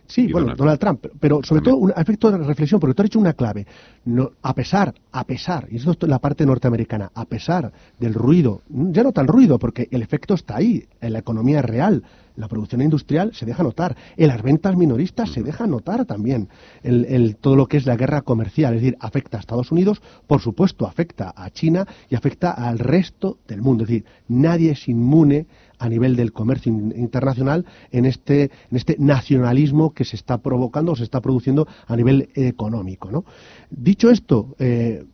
Sí, 0.06 0.24
bueno, 0.34 0.48
Donald 0.48 0.60
Donald 0.60 0.80
Trump, 0.80 1.00
pero, 1.02 1.16
pero 1.20 1.44
sobre 1.44 1.62
todo 1.62 1.78
un 1.78 1.94
efecto 1.96 2.30
de 2.30 2.38
reflexión, 2.38 2.78
porque 2.80 2.94
tú 2.94 3.02
has 3.02 3.06
dicho 3.10 3.20
una 3.20 3.32
clave. 3.34 3.66
No, 4.04 4.32
a 4.42 4.54
pesar, 4.54 4.94
a 5.14 5.24
pesar, 5.24 5.66
y 5.72 5.78
esto 5.78 5.92
es 5.94 5.98
la 6.10 6.20
parte 6.20 6.46
norteamericana, 6.46 7.10
a 7.16 7.24
pesar 7.24 7.72
del 8.00 8.14
ruido, 8.14 8.62
ya 8.70 9.02
no 9.02 9.14
tan 9.14 9.28
ruido, 9.28 9.58
porque 9.58 9.88
el 9.92 10.02
efecto 10.02 10.34
está 10.34 10.58
ahí, 10.58 10.86
en 11.00 11.14
la 11.14 11.20
economía 11.20 11.62
real, 11.62 12.04
la 12.36 12.50
producción 12.50 12.82
industrial 12.82 13.32
se 13.34 13.46
deja 13.46 13.64
notar, 13.64 13.96
en 14.18 14.28
las 14.28 14.42
ventas 14.42 14.76
minoristas 14.76 15.32
se 15.32 15.42
deja 15.42 15.68
notar 15.68 16.04
también, 16.06 16.50
el, 16.84 17.06
el- 17.06 17.38
todo 17.38 17.56
lo 17.56 17.68
que 17.68 17.78
es 17.78 17.86
la 17.86 17.96
guerra 17.96 18.24
comercial, 18.24 18.74
es 18.76 18.82
decir, 18.82 18.98
afecta 19.00 19.38
a 19.38 19.40
Estados 19.40 19.72
Unidos, 19.72 20.02
por 20.28 20.42
supuesto 20.42 20.86
afecta 20.86 21.34
a 21.34 21.50
China 21.50 21.88
y 22.10 22.16
afecta 22.16 22.52
al 22.52 22.78
resto 22.78 23.38
del 23.48 23.62
mundo, 23.62 23.86
es 23.86 23.90
decir, 23.90 24.06
nadie 24.28 24.72
es 24.72 24.90
inmune 24.90 25.46
a 25.84 25.90
nivel 25.90 26.16
del 26.16 26.32
comercio 26.32 26.72
in- 26.72 26.94
internacional 26.96 27.66
en 27.92 28.06
este, 28.06 28.44
en 28.72 28.78
este 28.78 28.96
nacionalismo 29.00 29.94
que 29.94 30.06
se 30.06 30.16
está 30.16 30.38
provocando 30.38 30.94
o 30.94 30.96
se 30.96 31.04
está 31.04 31.20
produciendo 31.20 31.68
a 31.88 31.96
nivel 31.98 32.30
económico. 32.36 33.12
¿no? 33.12 33.26
Dicho 33.70 34.10
esto, 34.10 34.56
eh, 34.60 35.06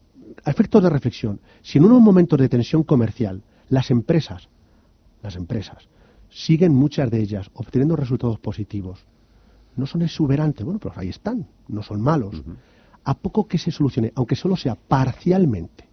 a 0.45 0.51
efectos 0.51 0.83
de 0.83 0.89
reflexión, 0.89 1.39
si 1.63 1.79
en 1.79 1.85
unos 1.85 2.01
momentos 2.01 2.37
de 2.39 2.47
tensión 2.49 2.83
comercial 2.83 3.41
las 3.69 3.89
empresas, 3.89 4.47
las 5.23 5.35
empresas, 5.35 5.87
siguen 6.29 6.75
muchas 6.75 7.09
de 7.09 7.19
ellas 7.19 7.49
obteniendo 7.55 7.95
resultados 7.95 8.37
positivos, 8.39 9.05
no 9.75 9.87
son 9.87 10.03
exuberantes, 10.03 10.63
bueno, 10.63 10.79
pero 10.79 10.93
ahí 10.97 11.09
están, 11.09 11.47
no 11.67 11.81
son 11.81 11.99
malos. 12.01 12.43
A 13.05 13.15
poco 13.15 13.47
que 13.47 13.57
se 13.57 13.71
solucione, 13.71 14.11
aunque 14.15 14.35
solo 14.35 14.55
sea 14.55 14.75
parcialmente, 14.75 15.85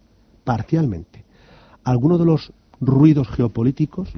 parcialmente, 0.43 1.25
alguno 1.83 2.17
de 2.17 2.25
los 2.25 2.51
ruidos 2.79 3.27
geopolíticos, 3.29 4.09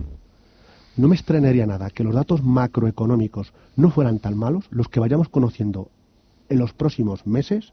no 0.99 1.07
me 1.07 1.15
extrañaría 1.15 1.65
nada 1.65 1.89
que 1.89 2.03
los 2.03 2.13
datos 2.13 2.43
macroeconómicos 2.43 3.53
no 3.77 3.89
fueran 3.89 4.19
tan 4.19 4.37
malos, 4.37 4.65
los 4.69 4.89
que 4.89 4.99
vayamos 4.99 5.29
conociendo 5.29 5.89
en 6.49 6.59
los 6.59 6.73
próximos 6.73 7.25
meses, 7.25 7.71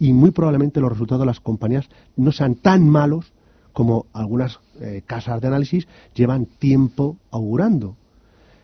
y 0.00 0.12
muy 0.12 0.32
probablemente 0.32 0.80
los 0.80 0.90
resultados 0.90 1.20
de 1.20 1.26
las 1.26 1.38
compañías 1.38 1.88
no 2.16 2.32
sean 2.32 2.56
tan 2.56 2.88
malos 2.88 3.32
como 3.72 4.06
algunas 4.12 4.58
eh, 4.80 5.02
casas 5.06 5.40
de 5.40 5.46
análisis 5.46 5.86
llevan 6.16 6.46
tiempo 6.46 7.16
augurando. 7.30 7.96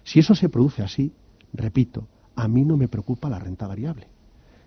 Si 0.02 0.18
eso 0.18 0.34
se 0.34 0.48
produce 0.48 0.82
así, 0.82 1.12
repito, 1.52 2.08
a 2.34 2.48
mí 2.48 2.64
no 2.64 2.76
me 2.76 2.88
preocupa 2.88 3.30
la 3.30 3.38
renta 3.38 3.68
variable. 3.68 4.08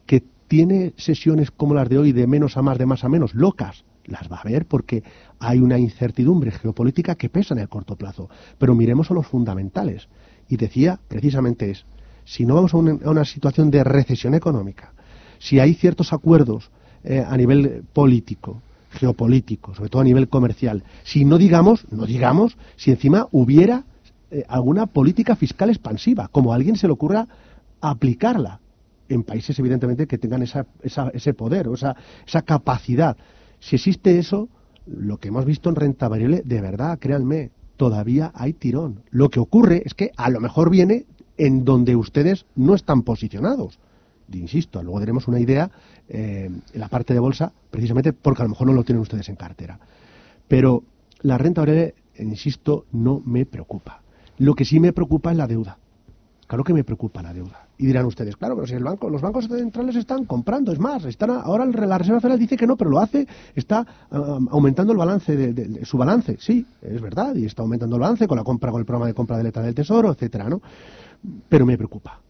Que 0.05 0.23
tiene 0.47 0.93
sesiones 0.95 1.51
como 1.51 1.73
las 1.73 1.89
de 1.89 1.97
hoy 1.97 2.13
de 2.13 2.27
menos 2.27 2.55
a 2.55 2.61
más, 2.61 2.77
de 2.77 2.85
más 2.85 3.03
a 3.03 3.09
menos, 3.09 3.33
locas, 3.33 3.83
las 4.05 4.31
va 4.31 4.37
a 4.37 4.41
haber 4.41 4.65
porque 4.65 5.03
hay 5.39 5.59
una 5.59 5.77
incertidumbre 5.77 6.51
geopolítica 6.51 7.15
que 7.15 7.29
pesa 7.29 7.53
en 7.53 7.61
el 7.61 7.69
corto 7.69 7.95
plazo. 7.95 8.29
Pero 8.57 8.75
miremos 8.75 9.11
a 9.11 9.13
los 9.13 9.27
fundamentales. 9.27 10.07
Y 10.49 10.57
decía, 10.57 10.99
precisamente 11.07 11.71
es, 11.71 11.85
si 12.25 12.45
no 12.45 12.55
vamos 12.55 12.73
a 12.73 12.77
una, 12.77 13.25
situación 13.25 13.71
de 13.71 13.83
recesión 13.83 14.33
económica, 14.33 14.93
si 15.39 15.59
hay 15.59 15.73
ciertos 15.73 16.13
acuerdos 16.13 16.71
eh, 17.03 17.23
a 17.25 17.35
nivel 17.37 17.83
político, 17.93 18.61
geopolítico, 18.91 19.73
sobre 19.73 19.89
todo 19.89 20.01
a 20.01 20.05
nivel 20.05 20.29
comercial, 20.29 20.83
si 21.03 21.25
no 21.25 21.37
digamos, 21.37 21.85
no 21.91 22.05
digamos, 22.05 22.57
si 22.75 22.91
encima 22.91 23.27
hubiera 23.31 23.83
eh, 24.31 24.43
alguna 24.47 24.85
política 24.85 25.35
fiscal 25.35 25.69
expansiva, 25.69 26.27
como 26.27 26.51
a 26.51 26.55
alguien 26.55 26.75
se 26.75 26.87
le 26.87 26.93
ocurra 26.93 27.27
aplicarla 27.81 28.59
en 29.09 29.23
países 29.23 29.57
evidentemente 29.59 30.07
que 30.07 30.17
tengan 30.17 30.43
esa, 30.43 30.65
ese 30.81 31.33
poder 31.33 31.67
o 31.67 31.73
esa, 31.73 31.95
esa 32.25 32.41
capacidad 32.41 33.17
si 33.63 33.77
existe 33.77 34.19
eso, 34.19 34.49
lo 34.85 35.17
que 35.19 35.29
hemos 35.29 35.45
visto 35.45 35.69
en 35.69 35.77
renta 35.77 36.09
variable, 36.09 36.41
de 36.43 36.59
verdad, 36.59 36.99
créanme, 36.99 37.51
todavía 37.77 38.29
hay 38.35 38.51
tirón. 38.51 39.03
Lo 39.09 39.29
que 39.29 39.39
ocurre 39.39 39.83
es 39.85 39.93
que 39.93 40.11
a 40.17 40.29
lo 40.29 40.41
mejor 40.41 40.69
viene 40.69 41.05
en 41.37 41.63
donde 41.63 41.95
ustedes 41.95 42.45
no 42.55 42.75
están 42.75 43.03
posicionados. 43.03 43.79
insisto, 44.33 44.83
luego 44.83 44.99
tenemos 44.99 45.29
una 45.29 45.39
idea 45.39 45.71
eh, 46.09 46.49
en 46.73 46.79
la 46.79 46.89
parte 46.89 47.13
de 47.13 47.21
bolsa, 47.21 47.53
precisamente 47.71 48.11
porque 48.11 48.41
a 48.41 48.45
lo 48.45 48.49
mejor 48.49 48.67
no 48.67 48.73
lo 48.73 48.83
tienen 48.83 49.01
ustedes 49.01 49.29
en 49.29 49.37
cartera. 49.37 49.79
Pero 50.49 50.83
la 51.21 51.37
renta 51.37 51.61
variable, 51.61 51.95
insisto, 52.19 52.85
no 52.91 53.21
me 53.25 53.45
preocupa. 53.45 54.01
Lo 54.39 54.55
que 54.55 54.65
sí 54.65 54.81
me 54.81 54.91
preocupa 54.91 55.31
es 55.31 55.37
la 55.37 55.47
deuda. 55.47 55.77
Claro 56.53 56.63
que 56.63 56.73
me 56.75 56.83
preocupa 56.83 57.23
la 57.23 57.33
deuda. 57.33 57.65
Y 57.79 57.87
dirán 57.87 58.05
ustedes, 58.05 58.37
claro, 58.37 58.53
pero 58.53 58.67
si 58.67 58.75
el 58.75 58.83
banco, 58.83 59.09
los 59.09 59.23
bancos 59.23 59.47
centrales 59.47 59.95
están 59.95 60.25
comprando, 60.25 60.71
es 60.71 60.77
más, 60.77 61.03
están 61.03 61.31
ahora 61.31 61.65
la 61.65 61.97
Reserva 61.97 62.21
Federal 62.21 62.37
dice 62.37 62.55
que 62.55 62.67
no, 62.67 62.77
pero 62.77 62.91
lo 62.91 62.99
hace, 62.99 63.27
está 63.55 63.87
um, 64.11 64.47
aumentando 64.51 64.93
el 64.93 64.99
balance 64.99 65.35
de, 65.35 65.83
su 65.83 65.97
balance, 65.97 66.37
sí, 66.39 66.63
es 66.83 67.01
verdad, 67.01 67.33
y 67.33 67.45
está 67.45 67.63
aumentando 67.63 67.95
el 67.95 68.01
balance 68.01 68.27
con 68.27 68.37
la 68.37 68.43
compra, 68.43 68.69
con 68.69 68.81
el 68.81 68.85
programa 68.85 69.07
de 69.07 69.15
compra 69.15 69.35
de 69.35 69.45
letra 69.45 69.63
del 69.63 69.73
Tesoro, 69.73 70.11
etcétera, 70.11 70.47
¿no? 70.47 70.61
Pero 71.49 71.65
me 71.65 71.75
preocupa. 71.75 72.21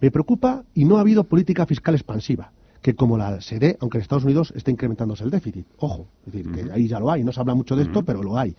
Me 0.00 0.12
preocupa 0.12 0.62
y 0.74 0.84
no 0.84 0.98
ha 0.98 1.00
habido 1.00 1.24
política 1.24 1.66
fiscal 1.66 1.96
expansiva 1.96 2.52
que 2.82 2.96
como 2.96 3.16
la 3.16 3.40
sede, 3.40 3.78
aunque 3.80 3.98
en 3.98 4.02
Estados 4.02 4.24
Unidos 4.24 4.52
está 4.56 4.70
incrementándose 4.70 5.22
el 5.22 5.30
déficit. 5.30 5.64
Ojo, 5.78 6.08
es 6.26 6.32
decir, 6.32 6.50
que 6.50 6.72
ahí 6.72 6.88
ya 6.88 6.98
lo 6.98 7.10
hay, 7.10 7.22
no 7.22 7.32
se 7.32 7.40
habla 7.40 7.54
mucho 7.54 7.76
de 7.76 7.84
esto, 7.84 8.04
pero 8.04 8.22
lo 8.22 8.36
hay. 8.36 8.54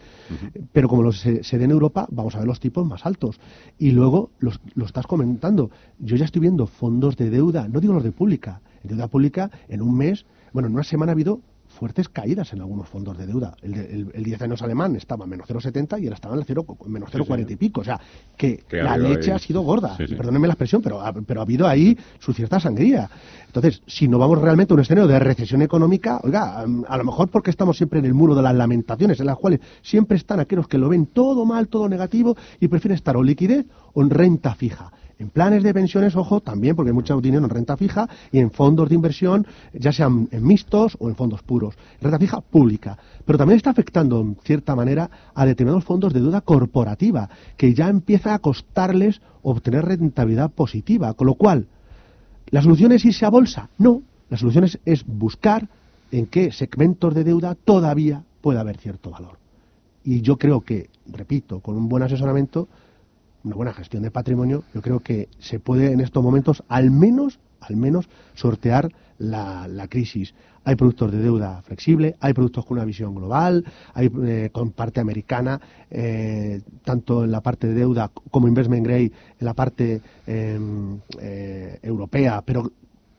Pero 0.71 0.87
como 0.87 1.03
lo 1.03 1.11
se, 1.11 1.41
en 1.51 1.71
Europa, 1.71 2.07
vamos 2.09 2.33
a 2.35 2.39
ver 2.39 2.47
los 2.47 2.59
tipos 2.61 2.87
más 2.87 3.05
altos. 3.05 3.39
Y 3.77 3.91
luego 3.91 4.31
lo 4.39 4.85
estás 4.85 5.05
comentando. 5.05 5.69
Yo 5.99 6.15
ya 6.15 6.25
estoy 6.25 6.39
viendo 6.39 6.65
fondos 6.65 7.17
de 7.17 7.29
deuda, 7.29 7.67
no 7.67 7.81
digo 7.81 7.93
los 7.93 8.03
de 8.03 8.13
pública, 8.13 8.61
en 8.83 8.89
deuda 8.89 9.07
pública 9.07 9.51
en 9.67 9.81
un 9.81 9.97
mes, 9.97 10.25
bueno, 10.53 10.67
en 10.67 10.73
una 10.73 10.83
semana 10.83 11.11
ha 11.11 11.13
habido 11.13 11.41
fuertes 11.83 12.07
caídas 12.07 12.53
en 12.53 12.61
algunos 12.61 12.87
fondos 12.87 13.17
de 13.17 13.27
deuda. 13.27 13.57
El, 13.61 14.09
el, 14.13 14.23
10 14.23 14.43
años 14.43 14.61
alemán 14.61 14.95
estaba 14.95 15.25
en 15.25 15.31
menos 15.31 15.49
0,70 15.49 15.99
y 15.99 16.05
ahora 16.05 16.15
estaba 16.15 16.33
en 16.33 16.39
el 16.39 16.45
0, 16.45 16.65
menos 16.85 17.11
0,40 17.11 17.51
y 17.51 17.55
pico. 17.57 17.81
O 17.81 17.83
sea, 17.83 17.99
que 18.37 18.63
la 18.71 18.95
leche 18.95 19.33
ha 19.33 19.37
sido 19.37 19.63
gorda. 19.63 19.97
Perdónenme 19.97 20.47
la 20.47 20.53
expresión, 20.53 20.81
pero 20.81 21.01
ha, 21.01 21.11
pero 21.11 21.41
ha 21.41 21.43
habido 21.43 21.67
ahí 21.67 21.97
su 22.19 22.31
cierta 22.31 22.57
sangría. 22.61 23.09
Entonces, 23.47 23.81
si 23.85 24.07
no 24.07 24.17
vamos 24.17 24.41
realmente 24.41 24.71
a 24.71 24.75
un 24.75 24.79
escenario 24.79 25.09
de 25.09 25.19
recesión 25.19 25.61
económica, 25.61 26.21
oiga, 26.23 26.61
a 26.61 26.97
lo 26.97 27.03
mejor 27.03 27.27
porque 27.27 27.49
estamos 27.49 27.75
siempre 27.75 27.99
en 27.99 28.05
el 28.05 28.13
muro 28.13 28.33
de 28.33 28.43
las 28.43 28.55
lamentaciones, 28.55 29.19
en 29.19 29.25
las 29.25 29.35
cuales 29.35 29.59
siempre 29.81 30.15
están 30.15 30.39
aquellos 30.39 30.69
que 30.69 30.77
lo 30.77 30.87
ven 30.87 31.07
todo 31.07 31.43
mal, 31.43 31.67
todo 31.67 31.89
negativo 31.89 32.37
y 32.61 32.69
prefieren 32.69 32.95
estar 32.95 33.17
o 33.17 33.23
liquidez 33.23 33.65
o 33.93 34.01
en 34.01 34.09
renta 34.09 34.55
fija. 34.55 34.89
En 35.23 35.29
planes 35.29 35.63
de 35.63 35.73
pensiones, 35.73 36.17
ojo, 36.17 36.41
también, 36.41 36.75
porque 36.75 36.89
hay 36.89 36.93
mucho 36.93 37.21
dinero 37.21 37.45
en 37.45 37.49
renta 37.49 37.77
fija 37.77 38.09
y 38.29 38.39
en 38.39 38.51
fondos 38.51 38.89
de 38.89 38.95
inversión, 38.95 39.47
ya 39.71 39.93
sean 39.93 40.27
en 40.31 40.45
mixtos 40.45 40.97
o 40.99 41.07
en 41.07 41.15
fondos 41.15 41.41
puros. 41.43 41.75
Renta 42.01 42.19
fija 42.19 42.41
pública. 42.41 42.97
Pero 43.23 43.37
también 43.37 43.55
está 43.55 43.69
afectando, 43.69 44.19
en 44.19 44.35
cierta 44.43 44.75
manera, 44.75 45.09
a 45.33 45.45
determinados 45.45 45.85
fondos 45.85 46.11
de 46.11 46.19
deuda 46.19 46.41
corporativa, 46.41 47.29
que 47.55 47.73
ya 47.73 47.87
empieza 47.87 48.33
a 48.33 48.39
costarles 48.39 49.21
obtener 49.43 49.85
rentabilidad 49.85 50.51
positiva. 50.51 51.13
Con 51.13 51.27
lo 51.27 51.35
cual, 51.35 51.67
¿la 52.49 52.61
solución 52.61 52.91
es 52.91 53.05
irse 53.05 53.25
a 53.25 53.29
bolsa? 53.29 53.69
No. 53.77 54.01
La 54.29 54.35
solución 54.35 54.65
es, 54.65 54.77
es 54.83 55.05
buscar 55.05 55.69
en 56.11 56.25
qué 56.25 56.51
segmentos 56.51 57.15
de 57.15 57.23
deuda 57.23 57.55
todavía 57.55 58.23
puede 58.41 58.59
haber 58.59 58.75
cierto 58.75 59.09
valor. 59.09 59.37
Y 60.03 60.19
yo 60.19 60.35
creo 60.35 60.59
que, 60.59 60.89
repito, 61.07 61.61
con 61.61 61.77
un 61.77 61.87
buen 61.87 62.03
asesoramiento, 62.03 62.67
una 63.43 63.55
buena 63.55 63.73
gestión 63.73 64.03
de 64.03 64.11
patrimonio, 64.11 64.63
yo 64.73 64.81
creo 64.81 64.99
que 64.99 65.27
se 65.39 65.59
puede 65.59 65.91
en 65.91 65.99
estos 65.99 66.23
momentos 66.23 66.63
al 66.67 66.91
menos, 66.91 67.39
al 67.59 67.75
menos 67.75 68.09
sortear 68.35 68.89
la, 69.17 69.87
crisis. 69.89 70.33
Hay 70.65 70.75
productos 70.75 71.11
de 71.11 71.19
deuda 71.19 71.61
flexible, 71.63 72.15
hay 72.21 72.33
productos 72.33 72.65
con 72.65 72.77
una 72.77 72.85
visión 72.85 73.13
global, 73.13 73.65
hay 73.93 74.09
eh, 74.23 74.49
con 74.51 74.71
parte 74.71 75.01
americana, 75.01 75.59
eh, 75.91 76.61
tanto 76.85 77.25
en 77.25 77.31
la 77.31 77.41
parte 77.41 77.67
de 77.67 77.73
deuda 77.73 78.09
como 78.31 78.47
investment 78.47 78.85
grade, 78.85 79.11
en 79.39 79.45
la 79.45 79.53
parte 79.53 80.01
em, 80.25 80.99
eh, 81.19 81.79
europea, 81.81 82.41
pero 82.45 82.71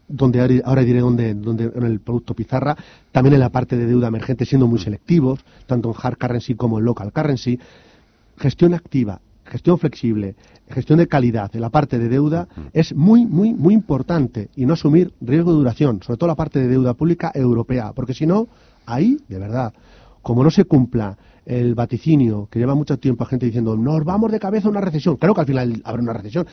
donde 0.09 0.63
ahora 0.65 0.83
diré 0.83 1.01
dónde, 1.01 1.35
donde 1.35 1.71
en 1.75 1.83
el 1.83 2.01
producto 2.01 2.35
pizarra, 2.35 2.77
también 3.13 3.35
en 3.35 3.41
la 3.41 3.51
parte 3.51 3.77
de 3.77 3.87
deuda 3.87 4.09
emergente 4.09 4.45
siendo 4.45 4.67
muy 4.67 4.79
selectivos, 4.79 5.45
tanto 5.67 5.91
en 5.91 5.95
hard 6.01 6.19
currency 6.19 6.55
como 6.55 6.79
en 6.79 6.85
local 6.85 7.13
currency. 7.13 7.59
Gestión 8.37 8.75
activa, 8.75 9.21
gestión 9.45 9.79
flexible, 9.79 10.37
gestión 10.69 10.99
de 10.99 11.09
calidad 11.09 11.55
en 11.55 11.61
la 11.61 11.71
parte 11.71 11.99
de 11.99 12.09
deuda 12.09 12.49
es 12.73 12.95
muy, 12.95 13.27
muy, 13.27 13.53
muy 13.53 13.75
importante 13.75 14.51
y 14.57 14.67
no 14.67 14.75
asumir 14.75 15.13
riesgo 15.21 15.53
de 15.53 15.59
duración, 15.59 16.03
sobre 16.03 16.19
todo 16.19 16.29
la 16.29 16.35
parte 16.35 16.61
de 16.61 16.69
deuda 16.69 16.95
pública 16.95 17.31
europea, 17.35 17.93
porque 17.95 18.15
si 18.15 18.27
no, 18.27 18.49
ahí, 18.87 19.19
de 19.29 19.39
verdad, 19.39 19.73
como 20.23 20.43
no 20.43 20.51
se 20.51 20.65
cumpla 20.65 21.19
el 21.47 21.75
vaticinio 21.75 22.49
que 22.51 22.59
lleva 22.59 22.75
mucho 22.75 22.99
tiempo 22.99 23.25
a 23.25 23.27
gente 23.27 23.47
diciendo 23.47 23.77
nos 23.77 24.05
vamos 24.05 24.33
de 24.33 24.41
cabeza 24.41 24.69
a 24.69 24.71
una 24.71 24.81
recesión. 24.81 25.17
Claro 25.17 25.35
que 25.35 25.41
al 25.41 25.47
final 25.47 25.83
habrá 25.85 26.03
una 26.03 26.13
recesión. 26.13 26.47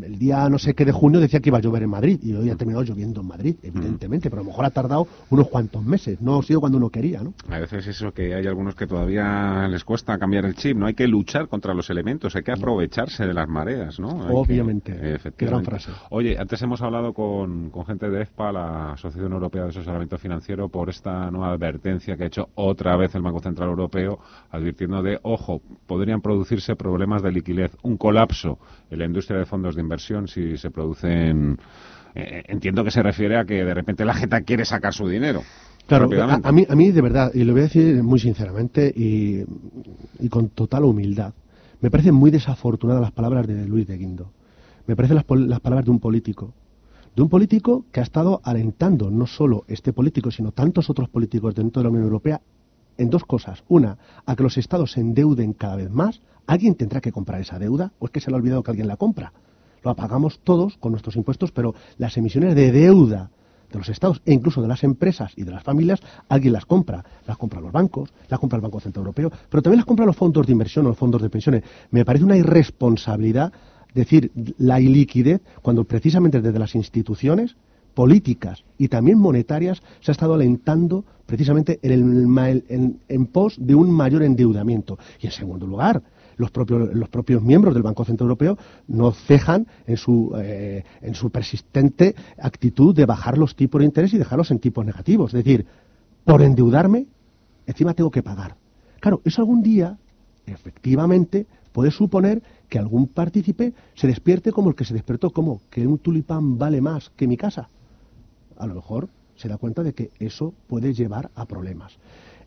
el 0.00 0.18
día 0.18 0.48
no 0.48 0.58
sé 0.58 0.74
qué 0.74 0.84
de 0.84 0.92
junio 0.92 1.20
decía 1.20 1.40
que 1.40 1.50
iba 1.50 1.58
a 1.58 1.60
llover 1.60 1.82
en 1.82 1.90
Madrid 1.90 2.18
y 2.22 2.32
hoy 2.34 2.50
ha 2.50 2.56
terminado 2.56 2.84
lloviendo 2.84 3.20
en 3.20 3.26
Madrid, 3.26 3.56
evidentemente, 3.62 4.30
pero 4.30 4.42
a 4.42 4.44
lo 4.44 4.50
mejor 4.50 4.64
ha 4.64 4.70
tardado 4.70 5.06
unos 5.30 5.48
cuantos 5.48 5.84
meses, 5.84 6.20
no 6.20 6.38
ha 6.38 6.42
sido 6.42 6.60
cuando 6.60 6.78
uno 6.78 6.90
quería, 6.90 7.22
¿no? 7.22 7.34
A 7.48 7.58
veces 7.58 7.86
eso 7.86 8.12
que 8.12 8.34
hay 8.34 8.46
algunos 8.46 8.74
que 8.74 8.86
todavía 8.86 9.66
les 9.68 9.84
cuesta 9.84 10.18
cambiar 10.18 10.44
el 10.44 10.54
chip, 10.54 10.76
no 10.76 10.86
hay 10.86 10.94
que 10.94 11.06
luchar 11.06 11.48
contra 11.48 11.74
los 11.74 11.90
elementos, 11.90 12.36
hay 12.36 12.42
que 12.42 12.52
aprovecharse 12.52 13.26
de 13.26 13.34
las 13.34 13.48
mareas, 13.48 13.98
¿no? 13.98 14.08
Obviamente. 14.08 15.18
qué 15.36 15.46
gran 15.46 15.64
frase. 15.64 15.90
Oye, 16.10 16.36
antes 16.38 16.60
hemos 16.62 16.82
hablado 16.82 17.12
con, 17.12 17.70
con 17.70 17.84
gente 17.86 18.08
de 18.08 18.22
EFPA, 18.22 18.52
la 18.52 18.92
Asociación 18.92 19.32
Europea 19.32 19.64
de 19.64 19.68
Asesoramiento 19.70 20.18
Financiero, 20.18 20.68
por 20.68 20.88
esta 20.88 21.30
nueva 21.30 21.52
advertencia 21.52 22.16
que 22.16 22.24
ha 22.24 22.26
hecho 22.26 22.48
otra 22.54 22.96
vez 22.96 23.14
el 23.14 23.22
Banco 23.22 23.40
Central 23.40 23.70
Europeo 23.70 24.11
advirtiendo 24.50 25.02
de, 25.02 25.18
ojo, 25.22 25.62
podrían 25.86 26.20
producirse 26.20 26.76
problemas 26.76 27.22
de 27.22 27.32
liquidez, 27.32 27.76
un 27.82 27.96
colapso 27.96 28.58
en 28.90 28.98
la 28.98 29.04
industria 29.04 29.38
de 29.38 29.46
fondos 29.46 29.74
de 29.74 29.82
inversión 29.82 30.28
si 30.28 30.56
se 30.56 30.70
producen. 30.70 31.58
Eh, 32.14 32.42
entiendo 32.48 32.84
que 32.84 32.90
se 32.90 33.02
refiere 33.02 33.38
a 33.38 33.44
que 33.44 33.64
de 33.64 33.74
repente 33.74 34.04
la 34.04 34.14
gente 34.14 34.42
quiere 34.44 34.64
sacar 34.64 34.92
su 34.92 35.08
dinero. 35.08 35.42
Claro, 35.86 36.08
a, 36.20 36.52
mí, 36.52 36.66
a 36.68 36.74
mí 36.74 36.92
de 36.92 37.00
verdad, 37.00 37.32
y 37.34 37.44
lo 37.44 37.52
voy 37.52 37.62
a 37.62 37.64
decir 37.64 38.02
muy 38.02 38.18
sinceramente 38.20 38.92
y, 38.94 39.44
con 40.28 40.50
total 40.50 40.84
humildad, 40.84 41.34
me 41.80 41.90
parecen 41.90 42.14
muy 42.14 42.30
desafortunadas 42.30 43.02
las 43.02 43.12
palabras 43.12 43.46
de 43.46 43.66
Luis 43.66 43.86
de 43.86 43.98
Guindo. 43.98 44.32
Me 44.86 44.94
parecen 44.94 45.16
las, 45.16 45.24
las 45.28 45.60
palabras 45.60 45.84
de 45.84 45.90
un 45.90 45.98
político 45.98 46.54
de 47.14 47.22
un 47.22 47.28
político 47.28 47.84
que 47.92 48.00
ha 48.00 48.02
estado 48.02 48.40
alentando 48.42 49.10
no 49.10 49.26
solo 49.26 49.64
este 49.68 49.92
político, 49.92 50.30
sino 50.30 50.52
tantos 50.52 50.88
otros 50.88 51.08
políticos 51.08 51.54
dentro 51.54 51.80
de 51.80 51.84
la 51.84 51.90
Unión 51.90 52.04
Europea 52.04 52.40
en 52.98 53.10
dos 53.10 53.24
cosas. 53.24 53.64
Una, 53.68 53.98
a 54.26 54.36
que 54.36 54.42
los 54.42 54.58
estados 54.58 54.92
se 54.92 55.00
endeuden 55.00 55.52
cada 55.52 55.76
vez 55.76 55.90
más. 55.90 56.20
¿Alguien 56.46 56.74
tendrá 56.74 57.00
que 57.00 57.12
comprar 57.12 57.40
esa 57.40 57.58
deuda? 57.58 57.92
¿O 57.98 58.06
es 58.06 58.10
que 58.10 58.20
se 58.20 58.30
le 58.30 58.36
ha 58.36 58.38
olvidado 58.38 58.62
que 58.62 58.70
alguien 58.70 58.88
la 58.88 58.96
compra? 58.96 59.32
Lo 59.82 59.94
pagamos 59.96 60.40
todos 60.44 60.76
con 60.78 60.92
nuestros 60.92 61.16
impuestos, 61.16 61.50
pero 61.52 61.74
las 61.98 62.16
emisiones 62.16 62.54
de 62.54 62.72
deuda 62.72 63.30
de 63.72 63.78
los 63.78 63.88
estados 63.88 64.22
e 64.24 64.32
incluso 64.32 64.62
de 64.62 64.68
las 64.68 64.84
empresas 64.84 65.32
y 65.36 65.44
de 65.44 65.50
las 65.50 65.64
familias, 65.64 66.00
alguien 66.28 66.52
las 66.52 66.66
compra. 66.66 67.04
Las 67.26 67.38
compra 67.38 67.60
los 67.60 67.72
bancos, 67.72 68.12
las 68.28 68.38
compra 68.38 68.56
el 68.56 68.62
Banco 68.62 68.80
Central 68.80 69.02
Europeo, 69.02 69.32
pero 69.48 69.62
también 69.62 69.78
las 69.78 69.86
compra 69.86 70.06
los 70.06 70.16
fondos 70.16 70.46
de 70.46 70.52
inversión 70.52 70.86
o 70.86 70.90
los 70.90 70.98
fondos 70.98 71.22
de 71.22 71.30
pensiones. 71.30 71.64
Me 71.90 72.04
parece 72.04 72.24
una 72.24 72.36
irresponsabilidad 72.36 73.52
decir 73.94 74.30
la 74.58 74.80
iliquidez 74.80 75.42
cuando 75.60 75.84
precisamente 75.84 76.40
desde 76.40 76.58
las 76.58 76.74
instituciones 76.74 77.56
políticas 77.94 78.64
y 78.78 78.88
también 78.88 79.18
monetarias 79.18 79.82
se 80.00 80.10
ha 80.10 80.12
estado 80.12 80.34
alentando 80.34 81.04
precisamente 81.26 81.78
en, 81.82 82.98
en, 83.08 83.26
pos 83.26 83.56
de 83.58 83.74
un 83.74 83.90
mayor 83.90 84.22
endeudamiento. 84.22 84.98
Y 85.20 85.26
en 85.26 85.32
segundo 85.32 85.66
lugar, 85.66 86.02
los 86.36 86.50
propios, 86.50 86.94
los 86.94 87.08
propios 87.08 87.42
miembros 87.42 87.74
del 87.74 87.82
Banco 87.82 88.04
Central 88.04 88.26
Europeo 88.26 88.58
no 88.88 89.12
cejan 89.12 89.66
en 89.86 89.96
su, 89.96 90.32
eh, 90.36 90.84
en 91.00 91.14
su 91.14 91.30
persistente 91.30 92.14
actitud 92.38 92.94
de 92.94 93.06
bajar 93.06 93.38
los 93.38 93.56
tipos 93.56 93.78
de 93.78 93.86
interés 93.86 94.12
y 94.14 94.18
dejarlos 94.18 94.50
en 94.50 94.58
tipos 94.58 94.84
negativos. 94.84 95.32
Es 95.32 95.44
decir, 95.44 95.66
por 96.24 96.42
endeudarme, 96.42 97.06
encima 97.66 97.94
tengo 97.94 98.10
que 98.10 98.22
pagar. 98.22 98.56
Claro, 99.00 99.20
eso 99.24 99.40
algún 99.40 99.62
día, 99.62 99.98
efectivamente, 100.46 101.46
puede 101.72 101.90
suponer 101.90 102.42
que 102.68 102.78
algún 102.78 103.08
partícipe 103.08 103.72
se 103.94 104.06
despierte 104.06 104.52
como 104.52 104.70
el 104.70 104.76
que 104.76 104.84
se 104.84 104.94
despertó, 104.94 105.30
como 105.30 105.60
que 105.70 105.86
un 105.86 105.98
tulipán 105.98 106.58
vale 106.58 106.80
más 106.80 107.10
que 107.16 107.26
mi 107.26 107.36
casa. 107.36 107.68
A 108.62 108.66
lo 108.68 108.76
mejor 108.76 109.08
se 109.34 109.48
da 109.48 109.56
cuenta 109.56 109.82
de 109.82 109.92
que 109.92 110.12
eso 110.20 110.54
puede 110.68 110.94
llevar 110.94 111.32
a 111.34 111.46
problemas. 111.46 111.98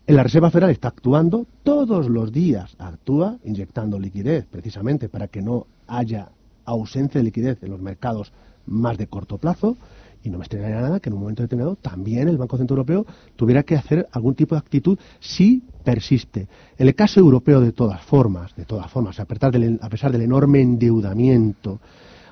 La 0.06 0.22
Reserva 0.22 0.50
Federal 0.50 0.70
está 0.70 0.88
actuando 0.88 1.46
todos 1.62 2.08
los 2.08 2.32
días, 2.32 2.74
actúa 2.78 3.36
inyectando 3.44 4.00
liquidez 4.00 4.46
precisamente 4.46 5.10
para 5.10 5.28
que 5.28 5.42
no 5.42 5.66
haya 5.86 6.30
ausencia 6.64 7.18
de 7.18 7.24
liquidez 7.24 7.62
en 7.62 7.70
los 7.70 7.82
mercados 7.82 8.32
más 8.64 8.96
de 8.96 9.08
corto 9.08 9.36
plazo 9.36 9.76
y 10.24 10.30
no 10.30 10.38
me 10.38 10.44
extrañaría 10.44 10.80
nada 10.80 11.00
que 11.00 11.10
en 11.10 11.16
un 11.16 11.20
momento 11.20 11.42
determinado 11.42 11.76
también 11.76 12.28
el 12.28 12.38
Banco 12.38 12.56
Central 12.56 12.78
Europeo 12.78 13.04
tuviera 13.36 13.62
que 13.62 13.76
hacer 13.76 14.08
algún 14.10 14.34
tipo 14.34 14.54
de 14.54 14.60
actitud 14.60 14.98
si 15.20 15.64
persiste. 15.84 16.48
En 16.78 16.88
el 16.88 16.94
caso 16.94 17.20
europeo 17.20 17.60
de 17.60 17.72
todas 17.72 18.02
formas, 18.02 18.56
de 18.56 18.64
todas 18.64 18.90
formas, 18.90 19.20
a 19.20 19.26
pesar 19.26 19.52
del 19.52 20.22
enorme 20.22 20.62
endeudamiento, 20.62 21.78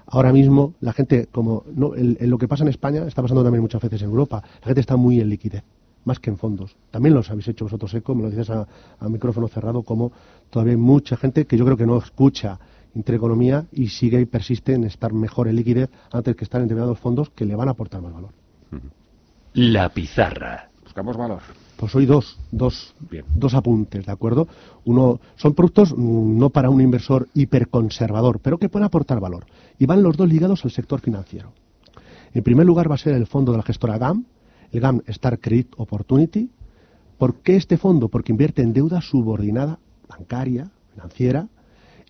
ahora 0.07 0.33
mismo 0.33 0.75
la 0.81 0.93
gente, 0.93 1.29
como 1.31 1.65
no, 1.75 1.95
en 1.95 2.31
lo 2.31 2.39
que 2.39 2.49
pasa 2.49 2.65
en 2.65 2.69
España, 2.69 3.05
está 3.07 3.23
pasando 3.23 3.43
también 3.43 3.63
muchas 3.63 3.83
veces 3.83 4.03
en 4.03 4.09
Europa, 4.09 4.43
la 4.61 4.67
gente 4.67 4.81
está 4.81 4.97
muy 4.97 5.21
en 5.21 5.29
liquidez 5.29 5.65
más 6.05 6.21
que 6.21 6.31
en 6.31 6.37
fondos. 6.37 6.77
También 6.91 7.15
los 7.15 7.31
habéis 7.31 7.49
hecho 7.49 7.65
vosotros 7.65 7.93
eco, 7.95 8.15
me 8.15 8.23
lo 8.23 8.31
dices 8.31 8.51
a, 8.51 8.67
micrófono 9.09 9.49
cerrado, 9.49 9.83
como 9.83 10.13
todavía 10.51 10.73
hay 10.73 10.79
mucha 10.79 11.17
gente 11.17 11.47
que 11.47 11.57
yo 11.57 11.65
creo 11.65 11.77
que 11.77 11.87
no 11.87 11.99
escucha 11.99 12.59
Intereconomía 12.95 13.67
y 13.73 13.89
sigue 13.89 14.21
y 14.21 14.25
persiste 14.25 14.73
en 14.73 14.85
estar 14.85 15.13
mejor 15.13 15.49
en 15.49 15.57
liquidez 15.57 15.91
antes 16.13 16.37
que 16.37 16.45
estar 16.45 16.61
en 16.61 16.69
determinados 16.69 17.01
fondos 17.01 17.29
que 17.31 17.45
le 17.45 17.57
van 17.57 17.67
a 17.67 17.73
aportar 17.73 18.01
más 18.01 18.13
valor. 18.13 18.31
La 19.55 19.89
pizarra. 19.89 20.71
Buscamos 20.85 21.17
valor. 21.17 21.41
Pues 21.77 21.95
hoy 21.95 22.07
dos, 22.07 22.39
dos, 22.53 22.95
dos 23.35 23.55
apuntes, 23.55 24.07
¿de 24.07 24.13
acuerdo? 24.13 24.47
Uno, 24.85 25.21
son 25.37 25.55
productos 25.55 25.93
mm, 25.97 26.39
no 26.39 26.51
para 26.51 26.71
un 26.71 26.81
inversor 26.81 27.29
hiperconservador, 27.35 28.41
pero 28.41 28.59
que 28.59 28.69
pueden 28.69 28.87
aportar 28.87 29.21
valor. 29.21 29.47
Y 29.79 29.87
van 29.87 30.03
los 30.03 30.17
dos 30.17 30.29
ligados 30.29 30.65
al 30.65 30.71
sector 30.71 31.01
financiero. 31.01 31.53
En 32.33 32.43
primer 32.43 32.67
lugar 32.67 32.91
va 32.91 32.95
a 32.95 32.99
ser 32.99 33.15
el 33.15 33.27
fondo 33.27 33.53
de 33.53 33.59
la 33.59 33.65
gestora 33.65 33.99
GAM, 33.99 34.25
el 34.71 34.81
GAM 34.81 35.03
Star 35.07 35.41
Credit 35.41 35.73
Opportunity. 35.77 36.51
¿Por 37.19 37.37
qué 37.37 37.57
este 37.57 37.77
fondo? 37.77 38.09
Porque 38.09 38.33
invierte 38.33 38.63
en 38.63 38.73
deuda 38.73 39.01
subordinada 39.01 39.79
bancaria, 40.09 40.71
financiera, 40.93 41.49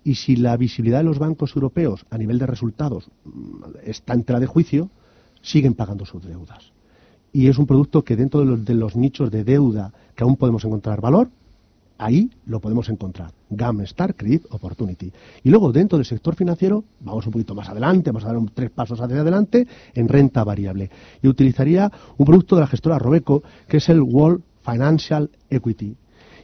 y 0.03 0.17
si 0.17 0.37
la 0.37 0.57
visibilidad 0.59 0.99
de 0.99 1.05
los 1.05 1.19
bancos 1.19 1.57
europeos 1.57 2.05
a 2.11 2.19
nivel 2.19 2.39
de 2.39 2.47
resultados 2.47 3.11
mm, 3.25 3.79
está 3.85 4.13
en 4.13 4.25
tela 4.25 4.41
de 4.41 4.47
juicio, 4.47 4.91
siguen 5.41 5.75
pagando 5.75 6.05
sus 6.05 6.23
deudas. 6.25 6.73
Y 7.35 7.49
es 7.49 7.59
un 7.59 7.67
producto 7.67 8.03
que 8.03 8.17
dentro 8.17 8.41
de 8.41 8.47
los, 8.47 8.65
de 8.65 8.75
los 8.75 8.97
nichos 8.97 9.31
de 9.31 9.45
deuda 9.45 9.93
que 10.15 10.25
aún 10.25 10.37
podemos 10.37 10.65
encontrar 10.65 11.03
valor, 11.03 11.29
Ahí 11.97 12.29
lo 12.47 12.61
podemos 12.61 12.89
encontrar. 12.89 13.31
GAM 13.51 13.83
Star 13.83 14.17
Credit 14.17 14.45
Opportunity. 14.51 15.13
Y 15.45 15.51
luego, 15.51 15.71
dentro 15.71 15.97
del 15.97 16.05
sector 16.05 16.35
financiero, 16.35 16.83
vamos 17.01 17.25
un 17.27 17.33
poquito 17.33 17.55
más 17.55 17.69
adelante, 17.69 18.11
vamos 18.11 18.25
a 18.25 18.33
dar 18.33 18.43
tres 18.53 18.71
pasos 18.71 19.01
hacia 19.01 19.21
adelante, 19.21 19.67
en 19.95 20.09
renta 20.09 20.43
variable. 20.43 20.91
Y 21.23 21.29
utilizaría 21.29 21.91
un 22.17 22.27
producto 22.27 22.57
de 22.57 22.63
la 22.63 22.67
gestora 22.67 22.99
Robeco, 22.99 23.45
que 23.69 23.77
es 23.77 23.89
el 23.89 24.03
World 24.03 24.43
Financial 24.65 25.31
Equity. 25.51 25.97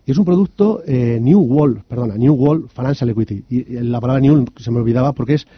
Y 0.06 0.10
es 0.10 0.18
un 0.18 0.24
producto 0.24 0.82
eh, 0.86 1.18
New 1.20 1.40
World, 1.40 1.82
perdona, 1.82 2.14
New 2.14 2.34
World 2.34 2.68
Financial 2.68 3.10
Equity. 3.10 3.44
Y 3.48 3.64
la 3.80 4.00
palabra 4.00 4.20
New 4.20 4.46
se 4.56 4.70
me 4.70 4.78
olvidaba 4.78 5.12
porque 5.14 5.34
es 5.34 5.48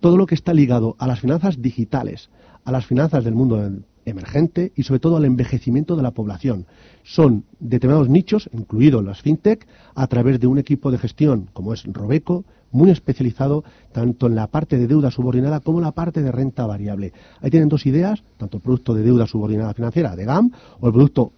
todo 0.00 0.16
lo 0.16 0.26
que 0.26 0.34
está 0.34 0.54
ligado 0.54 0.96
a 0.98 1.06
las 1.06 1.20
finanzas 1.20 1.60
digitales, 1.60 2.30
a 2.64 2.72
las 2.72 2.86
finanzas 2.86 3.22
del 3.22 3.34
mundo 3.34 3.70
emergente 4.04 4.72
y 4.76 4.82
sobre 4.82 5.00
todo 5.00 5.16
al 5.16 5.24
envejecimiento 5.24 5.96
de 5.96 6.02
la 6.02 6.10
población. 6.10 6.66
Son 7.02 7.44
determinados 7.60 8.08
nichos, 8.08 8.48
incluidos 8.52 9.04
las 9.04 9.22
fintech, 9.22 9.66
a 9.94 10.06
través 10.06 10.40
de 10.40 10.46
un 10.46 10.58
equipo 10.58 10.90
de 10.90 10.98
gestión 10.98 11.48
como 11.52 11.74
es 11.74 11.84
Robeco, 11.84 12.44
muy 12.72 12.90
especializado 12.90 13.64
tanto 13.92 14.26
en 14.26 14.34
la 14.34 14.46
parte 14.46 14.78
de 14.78 14.86
deuda 14.86 15.10
subordinada 15.10 15.60
como 15.60 15.78
en 15.78 15.84
la 15.84 15.92
parte 15.92 16.22
de 16.22 16.32
renta 16.32 16.66
variable. 16.66 17.12
Ahí 17.40 17.50
tienen 17.50 17.68
dos 17.68 17.86
ideas, 17.86 18.22
tanto 18.38 18.56
el 18.56 18.62
producto 18.62 18.94
de 18.94 19.02
deuda 19.02 19.26
subordinada 19.26 19.74
financiera 19.74 20.16
de 20.16 20.24
GAM 20.24 20.50
o 20.80 20.86
el 20.86 20.92
producto 20.92 21.32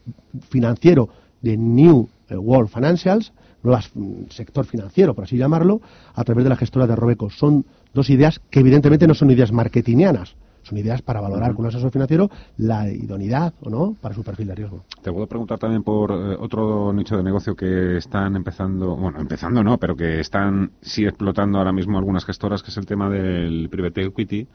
financiero 0.49 1.09
de 1.43 1.57
New 1.57 2.09
World 2.31 2.69
Financials, 2.69 3.33
nuevo 3.63 3.81
sector 4.31 4.65
financiero, 4.67 5.15
por 5.15 5.25
así 5.25 5.37
llamarlo, 5.37 5.81
a 6.15 6.23
través 6.25 6.45
de 6.45 6.51
la 6.51 6.57
gestora 6.57 6.87
de 6.87 6.97
Robeco. 6.97 7.31
Son 7.31 7.65
dos 7.93 8.11
ideas 8.11 8.41
que 8.51 8.61
evidentemente 8.61 9.07
no 9.07 9.15
son 9.15 9.31
ideas 9.31 9.53
marketingianas, 9.53 10.37
son 10.65 10.79
ideas 10.79 11.03
para 11.03 11.21
valorar 11.21 11.55
con 11.55 11.65
un 11.65 11.69
asesor 11.69 11.91
financiero 11.91 12.29
la 12.57 12.91
idoneidad 12.91 13.55
o 13.61 13.71
no 13.71 13.97
para 14.01 14.15
su 14.15 14.23
perfil 14.23 14.49
de 14.49 14.55
riesgo. 14.55 14.85
Te 15.03 15.13
puedo 15.13 15.27
preguntar 15.27 15.59
también 15.59 15.83
por 15.83 16.11
eh, 16.11 16.37
otro 16.39 16.93
nicho 16.93 17.17
de 17.17 17.23
negocio 17.23 17.55
que 17.55 17.99
están 17.99 18.37
empezando, 18.37 18.97
bueno, 18.97 19.21
empezando 19.21 19.63
no, 19.63 19.79
pero 19.79 19.97
que 19.97 20.21
están 20.21 20.73
sí 20.81 21.05
explotando 21.05 21.59
ahora 21.59 21.73
mismo 21.73 21.99
algunas 21.99 22.25
gestoras, 22.25 22.63
que 22.63 22.71
es 22.71 22.77
el 22.77 22.87
tema 22.87 23.09
del 23.09 23.69
private 23.71 24.03
equity, 24.03 24.47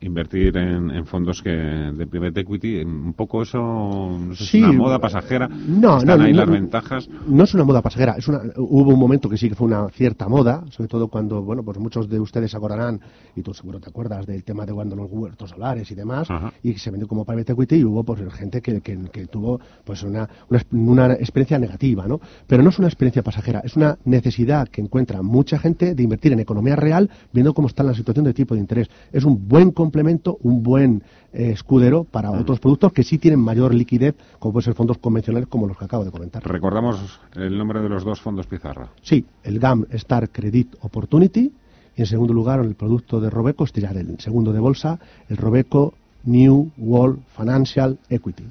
invertir 0.00 0.56
en, 0.56 1.06
fondos 1.06 1.42
que 1.42 1.50
de 1.50 2.06
private 2.06 2.40
equity. 2.40 2.82
Un 2.82 3.14
poco 3.14 3.42
eso, 3.42 3.58
no 3.58 4.34
sé, 4.34 4.44
es 4.44 4.54
una 4.54 4.72
moda 4.72 4.98
pasajera. 4.98 5.48
No, 5.48 5.98
están 5.98 6.18
no, 6.18 6.24
ahí 6.24 6.32
las 6.32 6.48
ventajas. 6.48 7.08
No 7.26 7.44
es 7.44 7.54
una 7.54 7.64
moda 7.64 7.82
pasajera. 7.82 8.14
Es 8.16 8.28
una, 8.28 8.40
hubo 8.56 8.90
un 8.92 8.98
momento 8.98 9.28
que 9.28 9.36
sí 9.36 9.48
que 9.48 9.54
fue 9.54 9.66
una 9.66 9.88
cierta 9.90 10.28
moda, 10.28 10.64
sobre 10.70 10.88
todo 10.88 11.08
cuando, 11.08 11.42
bueno, 11.42 11.62
pues 11.62 11.78
muchos 11.78 12.08
de 12.08 12.20
ustedes 12.20 12.54
acordarán, 12.54 13.00
y 13.36 13.42
tú 13.42 13.54
seguro 13.54 13.80
te 13.80 13.88
acuerdas 13.88 14.26
del 14.26 14.44
tema 14.44 14.66
de 14.66 14.72
cuando 14.72 14.96
los 14.96 15.08
solares 15.46 15.90
y 15.90 15.94
demás, 15.94 16.28
y 16.62 16.74
se 16.74 16.90
vendió 16.90 17.08
como 17.08 17.24
private 17.24 17.52
equity 17.52 17.76
y 17.76 17.84
hubo 17.84 18.04
pues 18.04 18.20
gente 18.32 18.60
que, 18.60 18.80
que, 18.80 19.26
tuvo 19.26 19.60
pues 19.84 20.02
una, 20.02 20.28
una, 20.72 21.12
experiencia 21.14 21.58
negativa, 21.58 22.06
¿no? 22.06 22.20
Pero 22.46 22.62
no 22.62 22.70
es 22.70 22.78
una 22.78 22.88
experiencia 22.88 23.22
pasajera, 23.22 23.60
es 23.64 23.76
una 23.76 23.98
necesidad 24.04 24.68
que 24.68 24.80
encuentra 24.80 25.22
mucha 25.22 25.58
gente 25.58 25.94
de 25.94 26.02
invertir 26.02 26.32
en 26.32 26.40
economía 26.40 26.76
real 26.76 27.10
viendo 27.32 27.54
cómo 27.54 27.68
está 27.68 27.82
la 27.82 27.94
situación 27.94 28.24
de 28.24 28.34
tipo 28.34 28.54
de 28.54 28.60
interés. 28.60 28.88
Es 29.12 29.24
un 29.24 29.48
buen 29.48 29.70
complemento, 29.70 30.38
un 30.42 30.62
buen 30.62 31.02
eh, 31.32 31.50
escudero 31.52 32.04
para 32.04 32.30
otros 32.30 32.60
productos 32.60 32.92
que 32.92 33.02
sí 33.02 33.18
tienen 33.18 33.40
mayor 33.40 33.74
liquidez, 33.74 34.14
como 34.38 34.52
pueden 34.52 34.64
ser 34.64 34.74
fondos 34.74 34.98
convencionales 34.98 35.48
como 35.48 35.66
los 35.66 35.76
que 35.78 35.84
acabo 35.84 36.04
de 36.04 36.10
comentar. 36.10 36.42
Recordamos 36.44 37.20
el 37.34 37.56
nombre 37.56 37.80
de 37.80 37.88
los 37.88 38.04
dos 38.04 38.20
fondos 38.20 38.46
Pizarra. 38.46 38.90
Sí, 39.02 39.24
el 39.42 39.58
GAM 39.58 39.86
Star 39.90 40.28
Credit 40.30 40.74
Opportunity 40.80 41.52
en 41.96 42.06
segundo 42.06 42.32
lugar, 42.32 42.60
el 42.60 42.74
producto 42.74 43.20
de 43.20 43.30
Robeco, 43.30 43.64
este 43.64 43.80
ya 43.80 43.90
el 43.90 44.18
segundo 44.20 44.52
de 44.52 44.60
bolsa, 44.60 44.98
el 45.28 45.36
Robeco 45.36 45.94
New 46.24 46.70
World 46.78 47.20
Financial 47.36 47.98
Equity. 48.08 48.44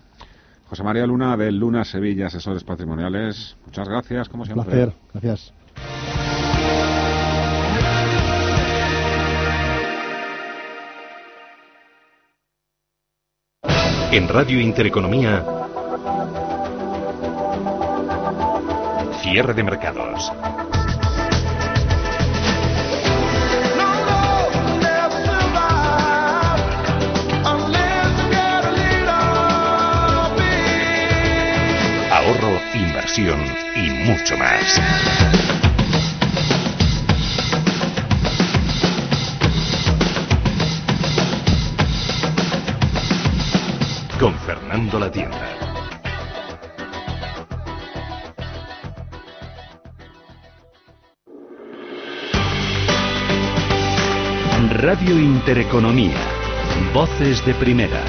José 0.70 0.84
María 0.84 1.06
Luna, 1.06 1.36
de 1.36 1.52
Luna 1.52 1.84
Sevilla, 1.84 2.28
Asesores 2.28 2.64
Patrimoniales. 2.64 3.58
Muchas 3.66 3.90
gracias, 3.90 4.30
como 4.30 4.46
siempre. 4.46 4.62
Un 4.62 4.72
placer, 4.72 4.94
gracias. 5.14 5.54
En 14.14 14.28
Radio 14.28 14.60
Intereconomía, 14.60 15.46
cierre 19.22 19.54
de 19.54 19.64
mercados. 19.64 20.32
Inversión 32.78 33.40
y 33.76 33.90
mucho 33.90 34.38
más. 34.38 34.80
Con 44.20 44.34
Fernando 44.40 45.00
La 45.00 45.12
Tienda. 45.12 45.62
Radio 54.70 55.20
Intereconomía. 55.20 56.18
Voces 56.94 57.46
de 57.46 57.54
primera. 57.54 58.02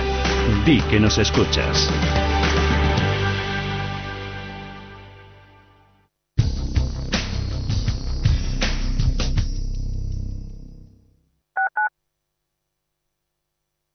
Di 0.64 0.80
que 0.82 1.00
nos 1.00 1.18
escuchas. 1.18 1.90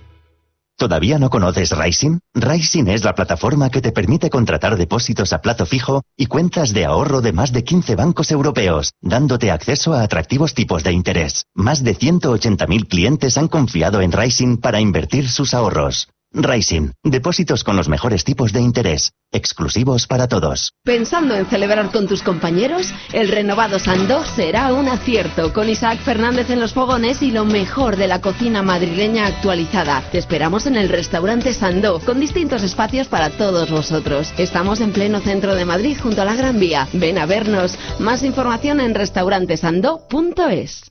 ¿Todavía 0.81 1.19
no 1.19 1.29
conoces 1.29 1.77
Rising? 1.77 2.21
Rising 2.33 2.87
es 2.87 3.03
la 3.03 3.13
plataforma 3.13 3.69
que 3.69 3.81
te 3.81 3.91
permite 3.91 4.31
contratar 4.31 4.77
depósitos 4.77 5.31
a 5.31 5.39
plazo 5.39 5.67
fijo 5.67 6.01
y 6.17 6.25
cuentas 6.25 6.73
de 6.73 6.85
ahorro 6.85 7.21
de 7.21 7.33
más 7.33 7.51
de 7.51 7.63
15 7.63 7.95
bancos 7.95 8.31
europeos, 8.31 8.93
dándote 8.99 9.51
acceso 9.51 9.93
a 9.93 10.01
atractivos 10.01 10.55
tipos 10.55 10.83
de 10.83 10.91
interés. 10.91 11.45
Más 11.53 11.83
de 11.83 11.95
180.000 11.95 12.87
clientes 12.87 13.37
han 13.37 13.47
confiado 13.47 14.01
en 14.01 14.11
Rising 14.11 14.57
para 14.57 14.81
invertir 14.81 15.29
sus 15.29 15.53
ahorros. 15.53 16.07
Rising, 16.33 16.91
depósitos 17.03 17.65
con 17.65 17.75
los 17.75 17.89
mejores 17.89 18.23
tipos 18.23 18.53
de 18.53 18.61
interés, 18.61 19.11
exclusivos 19.33 20.07
para 20.07 20.29
todos. 20.29 20.71
Pensando 20.81 21.35
en 21.35 21.45
celebrar 21.45 21.91
con 21.91 22.07
tus 22.07 22.23
compañeros, 22.23 22.93
el 23.11 23.27
renovado 23.27 23.79
Sandó 23.79 24.23
será 24.23 24.73
un 24.73 24.87
acierto, 24.87 25.51
con 25.51 25.67
Isaac 25.67 25.99
Fernández 25.99 26.49
en 26.49 26.61
los 26.61 26.73
fogones 26.73 27.21
y 27.21 27.31
lo 27.31 27.43
mejor 27.43 27.97
de 27.97 28.07
la 28.07 28.21
cocina 28.21 28.63
madrileña 28.63 29.27
actualizada. 29.27 30.03
Te 30.09 30.19
esperamos 30.19 30.67
en 30.67 30.77
el 30.77 30.87
restaurante 30.87 31.53
Sandó, 31.53 31.99
con 31.99 32.21
distintos 32.21 32.63
espacios 32.63 33.09
para 33.09 33.31
todos 33.31 33.69
vosotros. 33.69 34.33
Estamos 34.37 34.79
en 34.79 34.93
pleno 34.93 35.19
centro 35.19 35.53
de 35.53 35.65
Madrid, 35.65 35.97
junto 36.01 36.21
a 36.21 36.25
la 36.25 36.35
Gran 36.35 36.61
Vía. 36.61 36.87
Ven 36.93 37.17
a 37.17 37.25
vernos. 37.25 37.77
Más 37.99 38.23
información 38.23 38.79
en 38.79 38.95
restaurantesandó.es. 38.95 40.90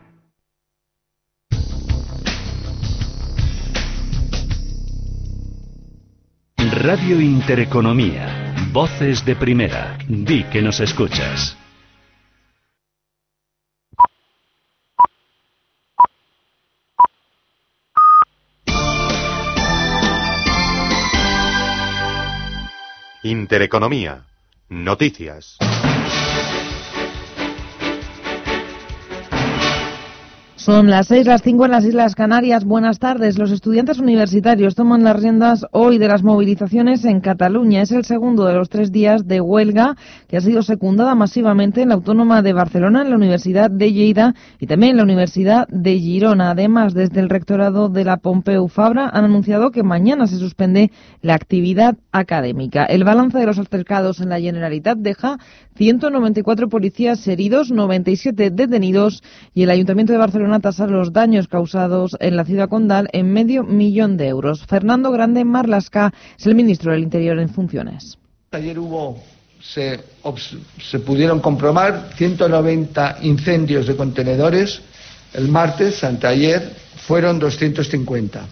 Radio 6.71 7.19
Intereconomía. 7.19 8.55
Voces 8.71 9.25
de 9.25 9.35
primera. 9.35 9.97
Di 10.07 10.45
que 10.45 10.61
nos 10.61 10.79
escuchas. 10.79 11.57
Intereconomía. 23.21 24.23
Noticias. 24.69 25.57
Son 30.63 30.91
las 30.91 31.07
seis, 31.07 31.25
las 31.25 31.41
cinco 31.41 31.65
en 31.65 31.71
las 31.71 31.85
Islas 31.85 32.13
Canarias. 32.13 32.65
Buenas 32.65 32.99
tardes. 32.99 33.39
Los 33.39 33.49
estudiantes 33.49 33.97
universitarios 33.97 34.75
toman 34.75 35.03
las 35.03 35.19
riendas 35.19 35.65
hoy 35.71 35.97
de 35.97 36.07
las 36.07 36.21
movilizaciones 36.21 37.03
en 37.03 37.19
Cataluña. 37.19 37.81
Es 37.81 37.91
el 37.91 38.05
segundo 38.05 38.45
de 38.45 38.53
los 38.53 38.69
tres 38.69 38.91
días 38.91 39.25
de 39.25 39.41
huelga 39.41 39.95
que 40.27 40.37
ha 40.37 40.41
sido 40.41 40.61
secundada 40.61 41.15
masivamente 41.15 41.81
en 41.81 41.89
la 41.89 41.95
Autónoma 41.95 42.43
de 42.43 42.53
Barcelona, 42.53 43.01
en 43.01 43.09
la 43.09 43.15
Universidad 43.15 43.71
de 43.71 43.91
Lleida 43.91 44.35
y 44.59 44.67
también 44.67 44.91
en 44.91 44.97
la 44.97 45.03
Universidad 45.03 45.67
de 45.67 45.97
Girona. 45.97 46.51
Además, 46.51 46.93
desde 46.93 47.21
el 47.21 47.29
rectorado 47.29 47.89
de 47.89 48.05
la 48.05 48.17
Pompeu 48.17 48.67
Fabra 48.67 49.09
han 49.11 49.25
anunciado 49.25 49.71
que 49.71 49.81
mañana 49.81 50.27
se 50.27 50.37
suspende 50.37 50.91
la 51.23 51.33
actividad 51.33 51.97
académica. 52.11 52.85
El 52.85 53.03
balance 53.03 53.39
de 53.39 53.47
los 53.47 53.57
altercados 53.57 54.21
en 54.21 54.29
la 54.29 54.39
Generalitat 54.39 54.99
deja 54.99 55.39
194 55.75 56.69
policías 56.69 57.27
heridos, 57.27 57.71
97 57.71 58.51
detenidos 58.51 59.23
y 59.55 59.63
el 59.63 59.71
Ayuntamiento 59.71 60.13
de 60.13 60.19
Barcelona 60.19 60.50
a 60.53 60.59
tasar 60.59 60.89
los 60.89 61.13
daños 61.13 61.47
causados 61.47 62.15
en 62.19 62.35
la 62.35 62.45
ciudad 62.45 62.69
condal 62.69 63.09
en 63.13 63.31
medio 63.31 63.63
millón 63.63 64.17
de 64.17 64.27
euros. 64.27 64.65
Fernando 64.65 65.11
Grande 65.11 65.45
Marlasca 65.45 66.13
es 66.37 66.45
el 66.45 66.55
ministro 66.55 66.91
del 66.91 67.03
Interior 67.03 67.39
en 67.39 67.49
funciones. 67.49 68.17
Ayer 68.51 68.77
hubo, 68.77 69.21
se, 69.61 69.99
se 70.81 70.99
pudieron 70.99 71.39
comprobar 71.39 72.09
190 72.15 73.17
incendios 73.21 73.87
de 73.87 73.95
contenedores. 73.95 74.81
El 75.33 75.47
martes, 75.47 76.03
anteayer, 76.03 76.73
fueron 77.07 77.39
250. 77.39 78.45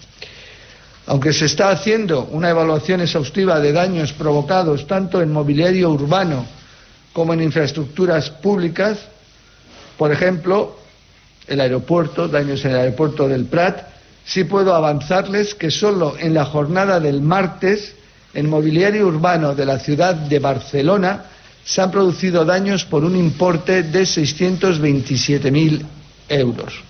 Aunque 1.08 1.34
se 1.34 1.46
está 1.46 1.72
haciendo 1.72 2.26
una 2.32 2.50
evaluación 2.50 3.02
exhaustiva 3.02 3.60
de 3.60 3.74
daños 3.74 4.14
provocados 4.14 4.86
tanto 4.88 5.22
en 5.22 5.32
mobiliario 5.32 5.90
urbano 5.90 6.46
como 7.14 7.34
en 7.34 7.42
infraestructuras 7.42 8.30
públicas, 8.30 9.00
por 9.98 10.12
ejemplo, 10.12 10.79
el 11.48 11.62
aeropuerto, 11.62 12.28
daños 12.28 12.64
en 12.66 12.72
el 12.72 12.78
aeropuerto 12.78 13.28
del 13.28 13.46
Prat, 13.46 13.88
sí 14.26 14.44
puedo 14.44 14.76
avanzarles 14.76 15.56
que 15.56 15.72
solo 15.72 16.16
en 16.20 16.34
la 16.34 16.46
jornada 16.46 17.00
del 17.00 17.22
martes, 17.22 17.96
en 18.34 18.50
mobiliario 18.50 19.08
urbano 19.08 19.56
de 19.56 19.66
la 19.66 19.80
ciudad 19.80 20.16
de 20.16 20.40
Barcelona, 20.40 21.26
se 21.64 21.82
han 21.82 21.92
producido 21.92 22.46
daños 22.46 22.86
por 22.86 23.04
un 23.04 23.16
importe 23.16 23.84
de 23.84 24.02
627.000 24.02 25.82
euros. 26.30 26.84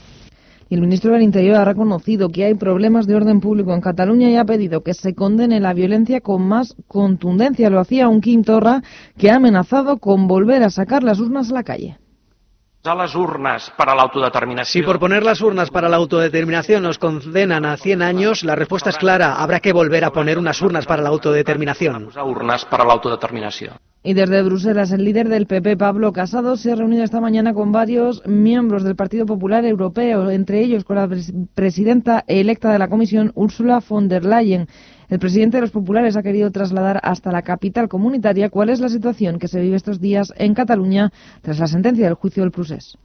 Y 0.70 0.76
el 0.76 0.82
ministro 0.82 1.14
del 1.14 1.24
Interior 1.24 1.56
ha 1.56 1.66
reconocido 1.66 2.30
que 2.30 2.46
hay 2.46 2.54
problemas 2.54 3.08
de 3.08 3.16
orden 3.16 3.40
público 3.40 3.74
en 3.74 3.82
Cataluña 3.82 4.30
y 4.30 4.36
ha 4.36 4.46
pedido 4.46 4.84
que 4.84 4.94
se 4.94 5.16
condene 5.16 5.60
la 5.60 5.74
violencia 5.74 6.22
con 6.22 6.44
más 6.44 6.76
contundencia. 6.88 7.72
Lo 7.72 7.80
hacía 7.80 8.08
un 8.08 8.22
Quintorra 8.22 8.84
que 9.18 9.32
ha 9.32 9.38
amenazado 9.38 9.98
con 9.98 10.28
volver 10.28 10.62
a 10.62 10.70
sacar 10.70 11.04
las 11.04 11.20
urnas 11.20 11.50
a 11.50 11.56
la 11.56 11.64
calle 11.64 11.98
las 12.84 13.16
urnas 13.16 13.72
para 13.78 13.94
la 13.94 14.04
autodeterminación. 14.04 14.82
Si 14.82 14.86
por 14.86 15.00
poner 15.00 15.24
las 15.24 15.42
urnas 15.42 15.70
para 15.70 15.90
la 15.90 15.98
autodeterminación 15.98 16.84
nos 16.84 16.98
condenan 16.98 17.66
a 17.66 17.78
100 17.78 18.02
años, 18.02 18.44
la 18.44 18.56
respuesta 18.56 18.90
es 18.90 18.98
clara. 18.98 19.36
Habrá 19.36 19.60
que 19.60 19.74
volver 19.74 20.06
a 20.06 20.12
poner 20.12 20.38
unas 20.38 20.62
urnas 20.62 20.86
para 20.86 21.02
la 21.02 21.10
autodeterminación. 21.10 22.10
Urnas 22.24 22.66
para 22.66 22.86
la 22.86 22.94
autodeterminación. 22.94 23.74
Y 24.02 24.14
desde 24.14 24.42
Bruselas, 24.44 24.94
el 24.94 25.04
líder 25.04 25.28
del 25.28 25.46
PP, 25.46 25.76
Pablo 25.76 26.14
Casado, 26.14 26.56
se 26.56 26.72
ha 26.72 26.76
reunido 26.76 27.04
esta 27.04 27.20
mañana 27.20 27.54
con 27.54 27.74
varios 27.74 28.26
miembros 28.26 28.84
del 28.84 28.96
Partido 28.96 29.26
Popular 29.26 29.66
Europeo, 29.66 30.30
entre 30.30 30.62
ellos 30.62 30.86
con 30.86 30.96
la 30.96 31.10
presidenta 31.54 32.24
electa 32.28 32.72
de 32.72 32.80
la 32.80 32.88
Comisión, 32.88 33.34
Ursula 33.36 33.84
von 33.88 34.08
der 34.08 34.24
Leyen. 34.24 34.68
El 35.10 35.18
presidente 35.18 35.58
de 35.58 35.62
los 35.62 35.72
populares 35.72 36.16
ha 36.16 36.22
querido 36.22 36.52
trasladar 36.52 37.00
hasta 37.02 37.32
la 37.32 37.42
capital 37.42 37.90
comunitaria 37.90 38.50
cuál 38.50 38.70
es 38.70 38.80
la 38.80 38.90
situación 38.90 39.40
que 39.40 39.48
se 39.48 39.60
vive 39.60 39.76
estos 39.76 40.00
días 40.00 40.32
en 40.38 40.54
Cataluña 40.54 41.12
tras 41.42 41.58
la 41.58 41.66
sentencia 41.66 42.06
del 42.06 42.14
juicio 42.14 42.44
del 42.44 42.52
Prusés. 42.52 42.96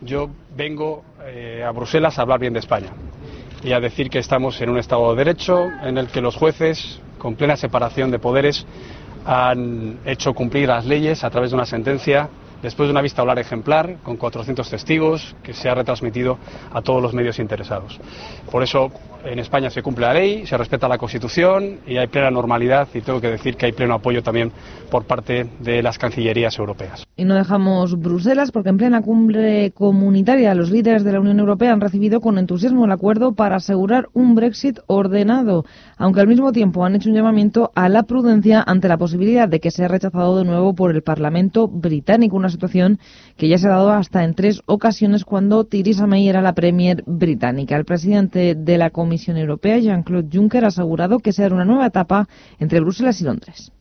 Yo 0.00 0.28
vengo 0.56 1.04
eh, 1.24 1.62
a 1.64 1.70
Bruselas 1.70 2.18
a 2.18 2.22
hablar 2.22 2.40
bien 2.40 2.52
de 2.52 2.58
España 2.58 2.88
y 3.62 3.72
a 3.72 3.80
decir 3.80 4.10
que 4.10 4.18
estamos 4.18 4.60
en 4.60 4.70
un 4.70 4.78
Estado 4.78 5.08
de 5.14 5.24
Derecho 5.24 5.64
en 5.82 5.98
el 5.98 6.08
que 6.08 6.20
los 6.20 6.36
jueces, 6.36 7.00
con 7.18 7.36
plena 7.36 7.56
separación 7.56 8.10
de 8.10 8.18
poderes, 8.18 8.66
han 9.24 10.00
hecho 10.04 10.34
cumplir 10.34 10.68
las 10.68 10.84
leyes 10.84 11.22
a 11.22 11.30
través 11.30 11.50
de 11.50 11.56
una 11.56 11.66
sentencia 11.66 12.28
después 12.66 12.88
de 12.88 12.90
una 12.90 13.00
vista 13.00 13.22
hablar 13.22 13.38
ejemplar 13.38 13.98
con 14.02 14.16
400 14.16 14.68
testigos 14.68 15.36
que 15.44 15.52
se 15.52 15.68
ha 15.68 15.74
retransmitido 15.76 16.36
a 16.72 16.82
todos 16.82 17.00
los 17.00 17.14
medios 17.14 17.38
interesados. 17.38 18.00
Por 18.50 18.64
eso 18.64 18.90
en 19.24 19.38
España 19.38 19.70
se 19.70 19.82
cumple 19.82 20.04
la 20.04 20.14
ley, 20.14 20.46
se 20.46 20.56
respeta 20.56 20.88
la 20.88 20.98
Constitución 20.98 21.78
y 21.86 21.96
hay 21.96 22.08
plena 22.08 22.28
normalidad 22.28 22.88
y 22.92 23.02
tengo 23.02 23.20
que 23.20 23.30
decir 23.30 23.56
que 23.56 23.66
hay 23.66 23.72
pleno 23.72 23.94
apoyo 23.94 24.20
también 24.20 24.50
por 24.90 25.04
parte 25.04 25.46
de 25.60 25.80
las 25.80 25.96
cancillerías 25.96 26.58
europeas. 26.58 27.04
Y 27.16 27.24
no 27.24 27.36
dejamos 27.36 28.00
Bruselas 28.00 28.50
porque 28.50 28.70
en 28.70 28.78
plena 28.78 29.00
cumbre 29.00 29.70
comunitaria 29.70 30.52
los 30.56 30.72
líderes 30.72 31.04
de 31.04 31.12
la 31.12 31.20
Unión 31.20 31.38
Europea 31.38 31.72
han 31.72 31.80
recibido 31.80 32.20
con 32.20 32.36
entusiasmo 32.36 32.84
el 32.84 32.90
acuerdo 32.90 33.32
para 33.32 33.56
asegurar 33.56 34.08
un 34.12 34.34
Brexit 34.34 34.80
ordenado, 34.88 35.64
aunque 35.98 36.20
al 36.20 36.26
mismo 36.26 36.50
tiempo 36.50 36.84
han 36.84 36.96
hecho 36.96 37.10
un 37.10 37.14
llamamiento 37.14 37.70
a 37.76 37.88
la 37.88 38.02
prudencia 38.02 38.64
ante 38.66 38.88
la 38.88 38.98
posibilidad 38.98 39.48
de 39.48 39.60
que 39.60 39.70
sea 39.70 39.86
rechazado 39.86 40.38
de 40.38 40.44
nuevo 40.44 40.74
por 40.74 40.90
el 40.90 41.02
Parlamento 41.02 41.68
británico, 41.68 42.36
una 42.36 42.48
situación 42.56 42.98
que 43.36 43.48
ya 43.48 43.58
se 43.58 43.66
ha 43.68 43.70
dado 43.70 43.92
hasta 43.92 44.24
en 44.24 44.34
tres 44.34 44.62
ocasiones 44.66 45.24
cuando 45.24 45.64
Theresa 45.64 46.06
May 46.06 46.28
era 46.28 46.42
la 46.42 46.54
Premier 46.54 47.04
británica. 47.06 47.76
El 47.76 47.84
presidente 47.84 48.54
de 48.54 48.78
la 48.78 48.90
Comisión 48.90 49.36
Europea, 49.36 49.78
Jean-Claude 49.78 50.28
Juncker, 50.32 50.64
ha 50.64 50.68
asegurado 50.68 51.18
que 51.18 51.32
será 51.32 51.54
una 51.54 51.64
nueva 51.64 51.86
etapa 51.86 52.28
entre 52.58 52.80
Bruselas 52.80 53.20
y 53.20 53.24
Londres. 53.24 53.72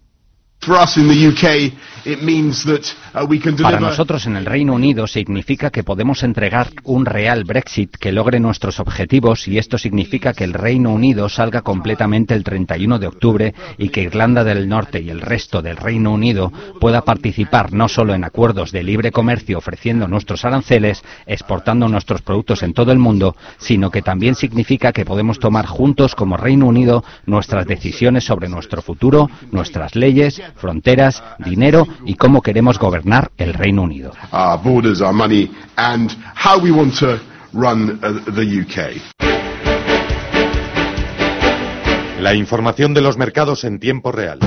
Para 3.62 3.80
nosotros 3.80 4.26
en 4.26 4.36
el 4.36 4.46
Reino 4.46 4.74
Unido 4.74 5.08
significa 5.08 5.70
que 5.70 5.84
podemos 5.84 6.24
entregar 6.24 6.70
un 6.84 7.06
real 7.06 7.44
Brexit 7.44 7.96
que 7.98 8.12
logre 8.12 8.40
nuestros 8.40 8.80
objetivos 8.80 9.48
y 9.48 9.58
esto 9.58 9.78
significa 9.78 10.34
que 10.34 10.44
el 10.44 10.54
Reino 10.54 10.92
Unido 10.92 11.30
salga 11.30 11.62
completamente 11.62 12.34
el 12.34 12.44
31 12.44 13.00
de 13.00 13.08
octubre 13.08 13.54
y 13.78 13.90
que 13.90 14.02
Irlanda 14.02 14.44
del 14.44 14.68
Norte 14.68 15.02
y 15.02 15.10
el 15.10 15.22
resto 15.22 15.62
del 15.62 15.78
Reino 15.78 16.12
Unido 16.12 16.52
pueda 16.80 17.02
participar 17.02 17.74
no 17.74 17.88
solo 17.88 18.14
en 18.14 18.24
acuerdos 18.24 18.72
de 18.72 18.84
libre 18.84 19.12
comercio 19.12 19.58
ofreciendo 19.58 20.08
nuestros 20.08 20.46
aranceles, 20.46 21.04
exportando 21.26 21.88
nuestros 21.88 22.22
productos 22.22 22.64
en 22.64 22.74
todo 22.74 22.92
el 22.92 23.00
mundo, 23.00 23.36
sino 23.58 23.92
que 23.92 24.02
también 24.02 24.36
significa 24.36 24.92
que 24.92 25.06
podemos 25.06 25.40
tomar 25.40 25.66
juntos 25.66 26.16
como 26.16 26.38
Reino 26.38 26.66
Unido 26.68 27.04
nuestras 27.26 27.66
decisiones 27.68 28.26
sobre 28.26 28.50
nuestro 28.50 28.82
futuro, 28.82 29.30
nuestras 29.52 29.96
leyes, 29.96 30.42
fronteras, 30.56 31.24
dinero 31.40 31.88
y 32.06 32.16
cómo 32.16 32.42
queremos 32.42 32.80
gobernar 32.80 33.32
el 33.38 33.54
Reino 33.54 33.84
Unido. 33.84 34.12
La 42.20 42.34
información 42.34 42.94
de 42.94 43.02
los 43.02 43.18
mercados 43.18 43.64
en 43.64 43.80
tiempo 43.80 44.12
real. 44.12 44.40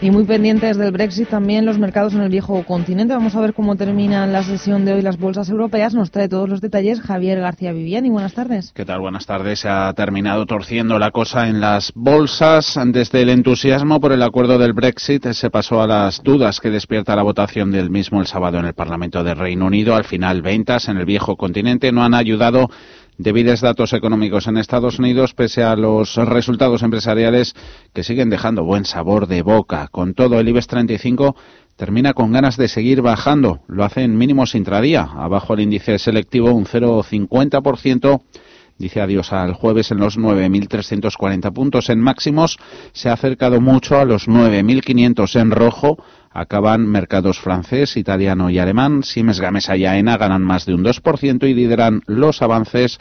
Y 0.00 0.12
muy 0.12 0.22
pendientes 0.22 0.76
del 0.76 0.92
Brexit 0.92 1.28
también 1.28 1.66
los 1.66 1.76
mercados 1.76 2.14
en 2.14 2.20
el 2.20 2.28
viejo 2.28 2.62
continente. 2.62 3.14
Vamos 3.14 3.34
a 3.34 3.40
ver 3.40 3.52
cómo 3.52 3.74
termina 3.74 4.28
la 4.28 4.44
sesión 4.44 4.84
de 4.84 4.92
hoy 4.92 5.02
las 5.02 5.18
bolsas 5.18 5.48
europeas. 5.48 5.92
Nos 5.92 6.12
trae 6.12 6.28
todos 6.28 6.48
los 6.48 6.60
detalles 6.60 7.00
Javier 7.00 7.40
García 7.40 7.72
Viviani. 7.72 8.08
Buenas 8.08 8.32
tardes. 8.32 8.70
¿Qué 8.76 8.84
tal? 8.84 9.00
Buenas 9.00 9.26
tardes. 9.26 9.58
Se 9.58 9.68
ha 9.68 9.92
terminado 9.94 10.46
torciendo 10.46 11.00
la 11.00 11.10
cosa 11.10 11.48
en 11.48 11.60
las 11.60 11.90
bolsas. 11.96 12.78
Desde 12.92 13.22
el 13.22 13.28
entusiasmo 13.30 14.00
por 14.00 14.12
el 14.12 14.22
acuerdo 14.22 14.56
del 14.56 14.72
Brexit 14.72 15.32
se 15.32 15.50
pasó 15.50 15.82
a 15.82 15.88
las 15.88 16.22
dudas 16.22 16.60
que 16.60 16.70
despierta 16.70 17.16
la 17.16 17.24
votación 17.24 17.72
del 17.72 17.90
mismo 17.90 18.20
el 18.20 18.28
sábado 18.28 18.60
en 18.60 18.66
el 18.66 18.74
Parlamento 18.74 19.24
del 19.24 19.36
Reino 19.36 19.66
Unido. 19.66 19.96
Al 19.96 20.04
final, 20.04 20.42
ventas 20.42 20.88
en 20.88 20.98
el 20.98 21.06
viejo 21.06 21.36
continente 21.36 21.90
no 21.90 22.04
han 22.04 22.14
ayudado 22.14 22.70
débiles 23.18 23.60
datos 23.60 23.92
económicos 23.92 24.46
en 24.46 24.56
Estados 24.56 24.98
Unidos, 24.98 25.34
pese 25.34 25.64
a 25.64 25.76
los 25.76 26.14
resultados 26.16 26.82
empresariales 26.82 27.54
que 27.92 28.04
siguen 28.04 28.30
dejando 28.30 28.64
buen 28.64 28.84
sabor 28.84 29.26
de 29.26 29.42
boca. 29.42 29.88
Con 29.88 30.14
todo, 30.14 30.38
el 30.38 30.48
IBEX 30.48 30.68
35 30.68 31.36
termina 31.76 32.14
con 32.14 32.32
ganas 32.32 32.56
de 32.56 32.68
seguir 32.68 33.02
bajando. 33.02 33.60
Lo 33.66 33.84
hace 33.84 34.02
en 34.02 34.16
mínimos 34.16 34.54
intradía. 34.54 35.02
Abajo 35.02 35.54
el 35.54 35.60
índice 35.60 35.98
selectivo 35.98 36.52
un 36.52 36.64
0,50%. 36.64 38.22
Dice 38.78 39.00
adiós 39.00 39.32
al 39.32 39.54
jueves 39.54 39.90
en 39.90 39.98
los 39.98 40.16
9.340 40.16 41.52
puntos. 41.52 41.90
En 41.90 42.00
máximos 42.00 42.58
se 42.92 43.08
ha 43.08 43.12
acercado 43.12 43.60
mucho 43.60 43.98
a 43.98 44.04
los 44.04 44.28
9.500 44.28 45.40
en 45.40 45.50
rojo 45.50 45.98
acaban 46.40 46.86
mercados 46.86 47.38
francés, 47.38 47.96
italiano 47.96 48.50
y 48.50 48.58
alemán. 48.58 49.02
Siemens 49.02 49.40
Gamesa 49.40 49.76
y 49.76 49.86
AENA 49.86 50.16
ganan 50.16 50.42
más 50.42 50.66
de 50.66 50.74
un 50.74 50.84
2% 50.84 51.48
y 51.48 51.54
lideran 51.54 52.02
los 52.06 52.42
avances 52.42 52.98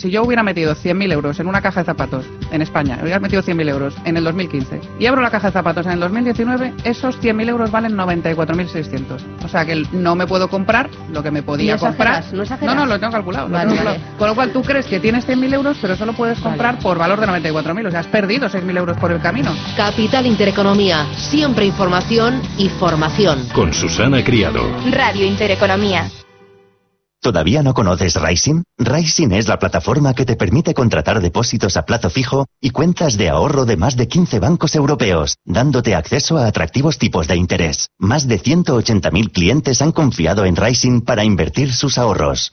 Si 0.00 0.10
yo 0.10 0.22
hubiera 0.22 0.42
metido 0.42 0.74
100.000 0.74 1.12
euros 1.12 1.40
en 1.40 1.46
una 1.46 1.60
caja 1.60 1.80
de 1.80 1.84
zapatos 1.84 2.24
en 2.50 2.62
España, 2.62 2.98
hubiera 3.02 3.20
metido 3.20 3.42
100.000 3.42 3.68
euros 3.68 3.94
en 4.06 4.16
el 4.16 4.24
2015 4.24 4.80
y 4.98 5.04
abro 5.04 5.20
la 5.20 5.30
caja 5.30 5.48
de 5.48 5.52
zapatos 5.52 5.84
en 5.84 5.92
el 5.92 6.00
2019, 6.00 6.72
esos 6.84 7.20
100.000 7.20 7.50
euros 7.50 7.70
valen 7.70 7.98
94.600. 7.98 9.44
O 9.44 9.48
sea 9.48 9.66
que 9.66 9.82
no 9.92 10.14
me 10.14 10.26
puedo 10.26 10.48
comprar 10.48 10.88
lo 11.12 11.22
que 11.22 11.30
me 11.30 11.42
podía 11.42 11.76
comprar. 11.76 12.24
¿no, 12.32 12.44
no, 12.62 12.74
no, 12.74 12.86
lo 12.86 12.98
tengo 12.98 13.12
calculado. 13.12 13.48
lo 13.48 13.58
tengo 13.58 13.74
calculado. 13.74 13.98
Con 14.16 14.28
lo 14.28 14.34
cual 14.34 14.52
tú 14.52 14.62
crees 14.62 14.86
que 14.86 15.00
tienes 15.00 15.28
100.000 15.28 15.52
euros, 15.52 15.76
pero 15.82 15.94
solo 15.96 16.14
puedes 16.14 16.40
comprar 16.40 16.78
por 16.78 16.96
valor 16.96 17.20
de 17.20 17.26
94.000. 17.26 17.88
O 17.88 17.90
sea, 17.90 18.00
has 18.00 18.06
perdido 18.06 18.48
6.000 18.48 18.78
euros 18.78 18.96
por 18.96 19.12
el 19.12 19.20
camino. 19.20 19.54
Capital 19.76 20.24
Intereconomía. 20.24 21.08
Siempre 21.14 21.66
información 21.66 22.40
y 22.56 22.70
formación. 22.70 23.50
Con 23.52 23.74
Susana 23.74 24.24
Criado. 24.24 24.62
Radio 24.90 25.26
Intereconomía. 25.26 26.08
¿Todavía 27.22 27.62
no 27.62 27.74
conoces 27.74 28.14
Rising? 28.14 28.62
Rising 28.78 29.32
es 29.32 29.46
la 29.46 29.58
plataforma 29.58 30.14
que 30.14 30.24
te 30.24 30.36
permite 30.36 30.72
contratar 30.72 31.20
depósitos 31.20 31.76
a 31.76 31.84
plazo 31.84 32.08
fijo 32.08 32.46
y 32.62 32.70
cuentas 32.70 33.18
de 33.18 33.28
ahorro 33.28 33.66
de 33.66 33.76
más 33.76 33.94
de 33.96 34.08
15 34.08 34.38
bancos 34.38 34.74
europeos, 34.74 35.36
dándote 35.44 35.94
acceso 35.94 36.38
a 36.38 36.46
atractivos 36.46 36.96
tipos 36.96 37.28
de 37.28 37.36
interés. 37.36 37.90
Más 37.98 38.26
de 38.26 38.40
180.000 38.40 39.32
clientes 39.32 39.82
han 39.82 39.92
confiado 39.92 40.46
en 40.46 40.56
Rising 40.56 41.02
para 41.02 41.22
invertir 41.22 41.74
sus 41.74 41.98
ahorros. 41.98 42.52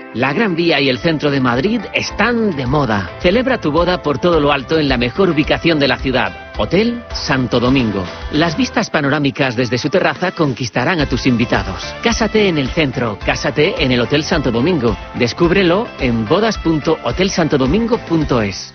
La 0.13 0.33
Gran 0.33 0.57
Vía 0.57 0.81
y 0.81 0.89
el 0.89 0.97
centro 0.97 1.31
de 1.31 1.39
Madrid 1.39 1.79
están 1.93 2.53
de 2.57 2.65
moda. 2.65 3.11
Celebra 3.21 3.61
tu 3.61 3.71
boda 3.71 4.03
por 4.03 4.19
todo 4.19 4.41
lo 4.41 4.51
alto 4.51 4.77
en 4.77 4.89
la 4.89 4.97
mejor 4.97 5.29
ubicación 5.29 5.79
de 5.79 5.87
la 5.87 5.97
ciudad. 5.97 6.51
Hotel 6.57 7.01
Santo 7.13 7.61
Domingo. 7.61 8.03
Las 8.33 8.57
vistas 8.57 8.89
panorámicas 8.89 9.55
desde 9.55 9.77
su 9.77 9.89
terraza 9.89 10.33
conquistarán 10.33 10.99
a 10.99 11.07
tus 11.07 11.27
invitados. 11.27 11.95
Cásate 12.03 12.49
en 12.49 12.57
el 12.57 12.67
centro, 12.71 13.17
cásate 13.25 13.81
en 13.81 13.93
el 13.93 14.01
Hotel 14.01 14.25
Santo 14.25 14.51
Domingo. 14.51 14.97
Descúbrelo 15.15 15.87
en 16.01 16.27
bodas.hotelsantodomingo.es. 16.27 18.73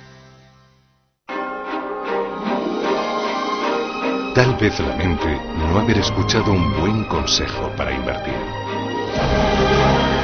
Tal 4.34 4.56
vez 4.56 4.80
lamente 4.80 5.38
no 5.58 5.80
haber 5.80 5.98
escuchado 5.98 6.50
un 6.50 6.80
buen 6.80 7.04
consejo 7.04 7.70
para 7.76 7.92
invertir. 7.92 8.32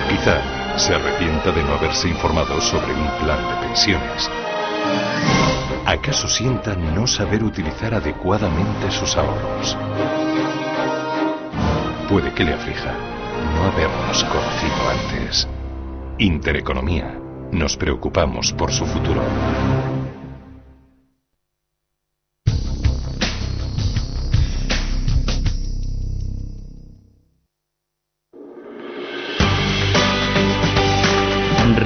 Quizá 0.09 0.62
se 0.77 0.95
arrepienta 0.95 1.53
de 1.53 1.63
no 1.63 1.75
haberse 1.75 2.09
informado 2.09 2.61
sobre 2.61 2.93
un 2.93 3.09
plan 3.21 3.39
de 3.49 3.67
pensiones. 3.67 4.31
¿Acaso 5.85 6.29
sienta 6.29 6.75
no 6.75 7.07
saber 7.07 7.45
utilizar 7.45 7.95
adecuadamente 7.95 8.91
sus 8.91 9.17
ahorros? 9.17 9.77
Puede 12.09 12.33
que 12.33 12.45
le 12.45 12.55
aflija 12.55 12.95
no 13.55 13.65
habernos 13.65 14.25
conocido 14.25 14.91
antes. 14.91 15.49
Intereconomía. 16.19 17.19
Nos 17.51 17.77
preocupamos 17.77 18.53
por 18.53 18.73
su 18.73 18.87
futuro. 18.87 19.23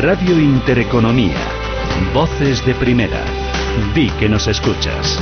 Radio 0.07 0.39
Intereconomía. 0.39 1.35
Voces 2.15 2.65
de 2.65 2.75
primera. 2.77 3.25
Di 3.93 4.09
que 4.21 4.29
nos 4.29 4.47
escuchas. 4.47 5.19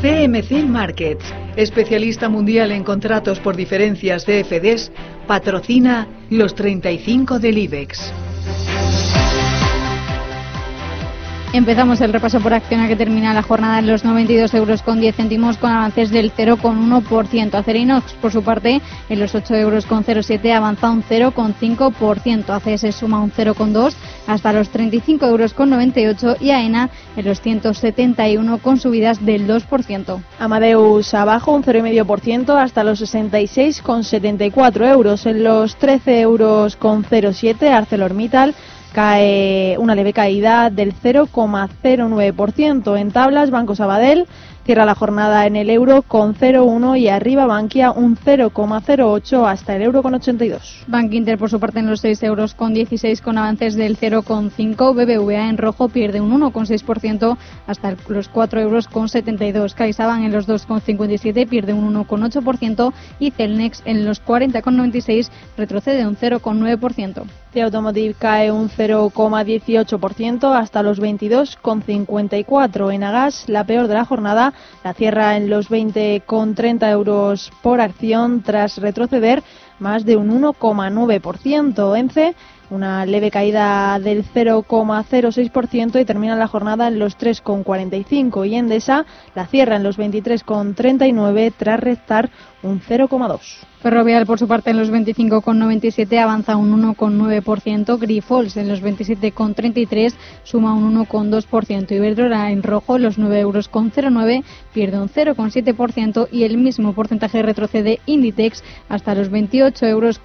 CMC 0.00 0.64
Markets, 0.66 1.26
especialista 1.56 2.30
mundial 2.30 2.72
en 2.72 2.84
contratos 2.84 3.38
por 3.40 3.54
diferencias 3.54 4.24
de 4.24 4.44
FDs, 4.44 4.90
patrocina 5.26 6.08
los 6.30 6.54
35 6.54 7.38
del 7.38 7.58
IBEX. 7.58 8.14
Empezamos 11.54 12.02
el 12.02 12.12
repaso 12.12 12.40
por 12.40 12.52
acción 12.52 12.82
a 12.82 12.88
que 12.88 12.94
termina 12.96 13.32
la 13.32 13.42
jornada 13.42 13.78
en 13.78 13.86
los 13.86 14.04
92 14.04 14.52
euros 14.52 14.82
con 14.82 15.00
10 15.00 15.16
céntimos 15.16 15.56
con 15.56 15.70
avances 15.70 16.10
del 16.10 16.30
0,1%. 16.30 17.54
Acerinox, 17.54 18.12
por 18.20 18.32
su 18.32 18.42
parte, 18.42 18.82
en 19.08 19.18
los 19.18 19.34
8 19.34 19.54
euros 19.54 19.86
con 19.86 20.04
07 20.04 20.52
avanza 20.52 20.90
un 20.90 21.02
0,5%. 21.02 22.50
ACS 22.50 22.94
suma 22.94 23.22
un 23.22 23.32
0,2 23.32 23.94
hasta 24.26 24.52
los 24.52 24.68
35 24.68 25.24
euros 25.24 25.54
con 25.54 25.70
98 25.70 26.36
y 26.38 26.50
AENA 26.50 26.90
en 27.16 27.24
los 27.24 27.40
171 27.40 28.58
con 28.58 28.78
subidas 28.78 29.24
del 29.24 29.48
2%. 29.48 30.22
Amadeus 30.38 31.14
abajo 31.14 31.52
un 31.52 31.64
0,5% 31.64 32.62
hasta 32.62 32.84
los 32.84 32.98
66 32.98 33.80
con 33.80 34.04
74 34.04 34.86
euros. 34.86 35.24
En 35.24 35.42
los 35.42 35.76
13 35.76 36.20
euros 36.20 36.76
con 36.76 37.04
07 37.04 37.72
ArcelorMittal 37.72 38.54
cae 38.98 39.78
una 39.78 39.94
leve 39.94 40.12
caída 40.12 40.70
del 40.70 40.92
0,09%. 40.92 42.98
En 42.98 43.12
tablas, 43.12 43.52
Banco 43.52 43.76
Sabadell 43.76 44.26
Cierra 44.68 44.84
la 44.84 44.94
jornada 44.94 45.46
en 45.46 45.56
el 45.56 45.70
euro 45.70 46.02
con 46.02 46.34
0,1 46.34 46.98
y 46.98 47.08
arriba 47.08 47.46
Bankia 47.46 47.90
un 47.90 48.18
0,08 48.18 49.50
hasta 49.50 49.74
el 49.74 49.80
euro 49.80 50.02
con 50.02 50.12
82. 50.12 50.84
Bank 50.86 51.10
Inter 51.14 51.38
por 51.38 51.48
su 51.48 51.58
parte 51.58 51.78
en 51.78 51.86
los 51.86 52.02
6 52.02 52.22
euros 52.24 52.52
con 52.52 52.74
16 52.74 53.22
con 53.22 53.38
avances 53.38 53.76
del 53.76 53.96
0,5. 53.98 54.92
BBVA 54.94 55.48
en 55.48 55.56
rojo 55.56 55.88
pierde 55.88 56.20
un 56.20 56.38
1,6% 56.38 57.38
hasta 57.66 57.96
los 58.08 58.28
4 58.28 58.60
euros 58.60 58.88
con 58.88 59.08
72. 59.08 59.72
CaixaBank 59.72 60.24
en 60.24 60.32
los 60.32 60.46
2,57 60.46 61.48
pierde 61.48 61.72
un 61.72 61.94
1,8% 61.94 62.92
y 63.20 63.30
Celnex 63.30 63.80
en 63.86 64.04
los 64.04 64.22
40,96 64.22 65.30
retrocede 65.56 66.06
un 66.06 66.14
0,9%. 66.14 67.22
The 67.52 67.62
Automotive 67.62 68.14
cae 68.18 68.52
un 68.52 68.68
0,18% 68.68 70.54
hasta 70.54 70.82
los 70.82 71.00
22,54. 71.00 72.92
En 72.92 73.02
Agas, 73.02 73.48
la 73.48 73.64
peor 73.64 73.88
de 73.88 73.94
la 73.94 74.04
jornada, 74.04 74.52
la 74.84 74.94
cierra 74.94 75.36
en 75.36 75.50
los 75.50 75.70
20,30 75.70 76.90
euros 76.90 77.50
por 77.62 77.80
acción 77.80 78.42
tras 78.42 78.78
retroceder 78.78 79.42
más 79.78 80.04
de 80.04 80.16
un 80.16 80.30
1,9%. 80.30 81.98
ENCE 81.98 82.34
una 82.70 83.06
leve 83.06 83.30
caída 83.30 83.98
del 83.98 84.24
0,06% 84.24 86.00
y 86.00 86.04
termina 86.04 86.36
la 86.36 86.48
jornada 86.48 86.88
en 86.88 86.98
los 86.98 87.18
3,45 87.18 88.48
y 88.48 88.56
Endesa 88.56 89.06
la 89.34 89.46
cierra 89.46 89.76
en 89.76 89.82
los 89.82 89.98
23,39 89.98 91.52
tras 91.56 91.80
restar 91.80 92.30
un 92.62 92.80
0,2. 92.80 93.67
Ferrovial, 93.80 94.26
por 94.26 94.40
su 94.40 94.48
parte, 94.48 94.70
en 94.70 94.76
los 94.76 94.90
25,97 94.90 96.18
avanza 96.18 96.56
un 96.56 96.82
1,9%. 96.82 97.98
Grifols 97.98 98.56
en 98.56 98.68
los 98.68 98.82
27,33 98.82 100.14
suma 100.42 100.74
un 100.74 100.96
1,2%. 101.06 101.92
Iberdrola 101.92 102.50
en 102.50 102.64
rojo, 102.64 102.98
los 102.98 103.18
9,09 103.18 103.36
euros 103.38 103.70
pierde 104.74 105.00
un 105.00 105.08
0,7% 105.08 106.28
y 106.32 106.42
el 106.42 106.58
mismo 106.58 106.92
porcentaje 106.92 107.42
retrocede 107.42 108.00
Inditex 108.06 108.64
hasta 108.88 109.14
los 109.14 109.30
28,54 109.30 109.88
euros 109.88 110.20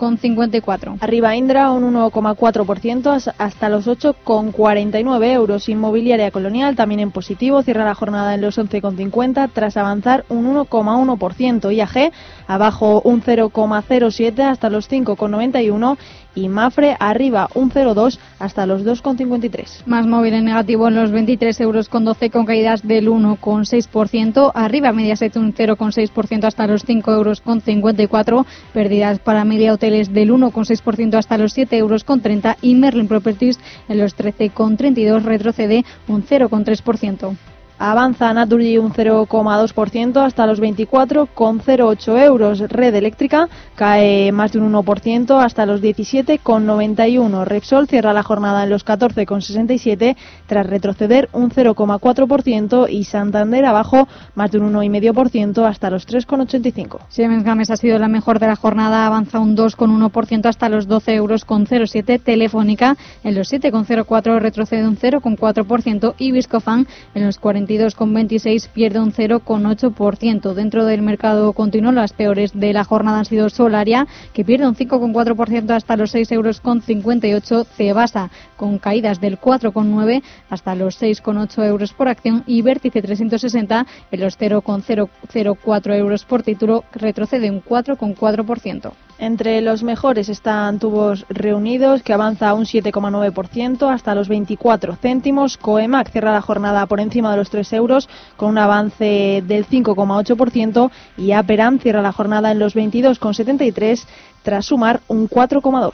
Arriba 1.02 1.36
Indra 1.36 1.72
un 1.72 1.94
1,4% 1.94 3.34
hasta 3.38 3.70
los 3.70 3.88
8,49 3.88 5.26
euros. 5.32 5.70
Inmobiliaria 5.70 6.32
Colonial 6.32 6.76
también 6.76 7.02
en 7.02 7.12
positivo, 7.12 7.62
cierra 7.62 7.86
la 7.86 7.94
jornada 7.94 8.34
en 8.34 8.42
los 8.42 8.58
11,50 8.58 9.52
tras 9.54 9.78
avanzar 9.78 10.26
un 10.30 10.56
1,1%. 10.56 11.72
IAG 11.72 12.12
abajo 12.48 13.02
un 13.04 13.22
0,07 13.52 14.40
hasta 14.42 14.70
los 14.70 14.90
5,91 14.90 15.98
y 16.36 16.50
Mafre 16.50 16.96
arriba 17.00 17.50
un 17.54 17.72
0,2 17.72 18.18
hasta 18.40 18.66
los 18.66 18.84
2,53. 18.84 19.86
Más 19.86 20.08
móvil 20.08 20.34
en 20.34 20.46
negativo 20.46 20.88
en 20.88 20.96
los 20.96 21.12
23 21.12 21.60
euros 21.62 21.90
con 21.90 22.06
12 22.06 22.30
con 22.30 22.46
caídas 22.46 22.86
del 22.88 23.08
1,6%. 23.08 24.52
Arriba 24.54 24.92
Mediaset 24.92 25.36
un 25.36 25.54
0,6% 25.54 26.46
hasta 26.46 26.68
los 26.68 26.84
5 26.84 27.12
euros 27.12 27.42
con 27.42 27.62
54. 27.62 28.46
Pérdidas 28.74 29.20
para 29.20 29.46
Media 29.46 29.74
Hoteles 29.74 30.12
del 30.12 30.32
1,6% 30.32 31.16
hasta 31.16 31.38
los 31.38 31.54
7 31.54 31.78
euros 31.78 32.04
con 32.04 32.22
30 32.22 32.58
y 32.62 32.76
Merlin 32.76 33.08
Properties 33.08 33.60
en 33.88 34.00
los 34.00 34.18
13,32 34.18 35.24
retrocede 35.24 35.86
un 36.08 36.24
0,3%. 36.24 37.36
Avanza 37.80 38.34
Naturgy 38.34 38.78
un 38.78 38.94
0,2% 38.94 40.18
hasta 40.24 40.46
los 40.46 40.62
24,08 40.62 42.24
euros. 42.24 42.60
Red 42.60 42.96
Eléctrica 42.96 43.50
cae 43.76 44.32
más 44.32 44.52
de 44.52 44.60
un 44.60 44.72
1% 44.72 45.44
hasta 45.44 45.66
los 45.66 45.82
17,91. 45.82 47.46
Repsol 47.46 47.88
cierra 47.88 48.14
la 48.14 48.22
jornada 48.22 48.64
en 48.64 48.70
los 48.70 48.86
14,67 48.86 50.16
tras 50.46 50.68
retroceder 50.68 51.30
un 51.34 51.50
0,4% 51.50 52.88
y 52.90 53.06
Santander 53.06 53.66
abajo 53.66 54.08
más 54.36 54.52
de 54.52 54.60
un 54.60 54.72
1,5% 54.72 55.66
hasta 55.66 55.90
los 55.90 56.08
3,85. 56.08 57.00
Siemens 57.10 57.44
Games 57.44 57.72
ha 57.72 57.78
sido 57.78 57.98
la 57.98 58.08
mejor 58.08 58.40
de 58.40 58.48
la 58.48 58.56
jornada, 58.56 59.08
avanza 59.08 59.40
un 59.40 59.58
2,1% 59.58 60.46
hasta 60.46 60.70
los 60.70 60.88
12 60.88 61.16
euros 61.16 61.44
con 61.44 61.66
07. 61.66 62.20
Telefónica 62.20 62.98
en 63.24 63.36
los 63.36 63.52
7,04 63.52 64.40
retrocede 64.40 64.88
un 64.88 64.98
0,4% 64.98 66.14
y 66.20 66.32
Viscofan 66.32 66.88
en 67.16 67.26
los 67.26 67.40
40 67.40 67.63
22,26 67.68 68.70
pierde 68.70 69.00
un 69.00 69.12
0,8%. 69.14 70.54
Dentro 70.54 70.86
del 70.86 71.02
mercado 71.02 71.54
continuo, 71.54 71.92
las 71.92 72.14
peores 72.14 72.52
de 72.54 72.74
la 72.74 72.84
jornada 72.84 73.20
han 73.20 73.26
sido 73.26 73.50
Solaria, 73.50 74.08
que 74.34 74.46
pierde 74.46 74.68
un 74.68 74.76
5,4% 74.76 75.72
hasta 75.72 75.98
los 75.98 76.14
6,58 76.14 77.24
euros. 77.24 77.68
Cebasa, 77.76 78.30
con 78.58 78.78
caídas 78.78 79.20
del 79.20 79.40
4,9 79.40 80.24
hasta 80.50 80.76
los 80.76 81.02
6,8 81.02 81.66
euros 81.66 81.94
por 81.94 82.08
acción. 82.08 82.44
Y 82.48 82.62
Vértice 82.62 83.02
360, 83.02 83.86
en 84.12 84.20
los 84.20 84.38
0,004 84.38 85.96
euros 85.96 86.26
por 86.26 86.44
título, 86.44 86.84
retrocede 86.94 87.50
un 87.50 87.64
4,4%. 87.64 88.94
Entre 89.20 89.62
los 89.62 89.84
mejores 89.84 90.28
están 90.28 90.80
Tubos 90.80 91.26
Reunidos, 91.30 92.04
que 92.04 92.14
avanza 92.14 92.54
un 92.54 92.66
7,9% 92.66 93.94
hasta 93.94 94.16
los 94.16 94.28
24 94.28 94.96
céntimos. 94.96 95.58
Coemac 95.58 96.12
cierra 96.12 96.34
la 96.34 96.42
jornada 96.42 96.86
por 96.88 97.00
encima 97.00 97.32
de 97.32 97.38
los 97.38 97.50
3 97.50 97.74
euros 97.74 98.10
con 98.36 98.50
un 98.50 98.58
avance 98.58 99.44
del 99.46 99.66
5,8% 99.68 100.92
y 101.18 101.32
Aperam 101.32 101.80
cierra 101.80 102.02
la 102.02 102.12
jornada 102.12 102.52
en 102.52 102.60
los 102.60 102.76
22,73 102.76 104.06
tras 104.42 104.66
sumar 104.66 105.02
un 105.08 105.30
4,2%. 105.30 105.94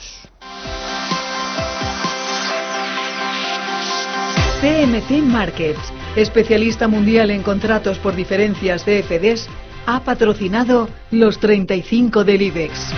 CMC 4.62 5.24
Markets 5.24 5.94
especialista 6.16 6.88
mundial 6.88 7.32
en 7.32 7.44
contratos 7.44 7.98
por 8.00 8.16
diferencias 8.16 8.86
de 8.86 9.04
FDs, 9.04 9.48
ha 9.90 10.02
patrocinado 10.02 10.88
los 11.10 11.40
35 11.40 12.24
del 12.24 12.44
IBEX. 12.44 12.94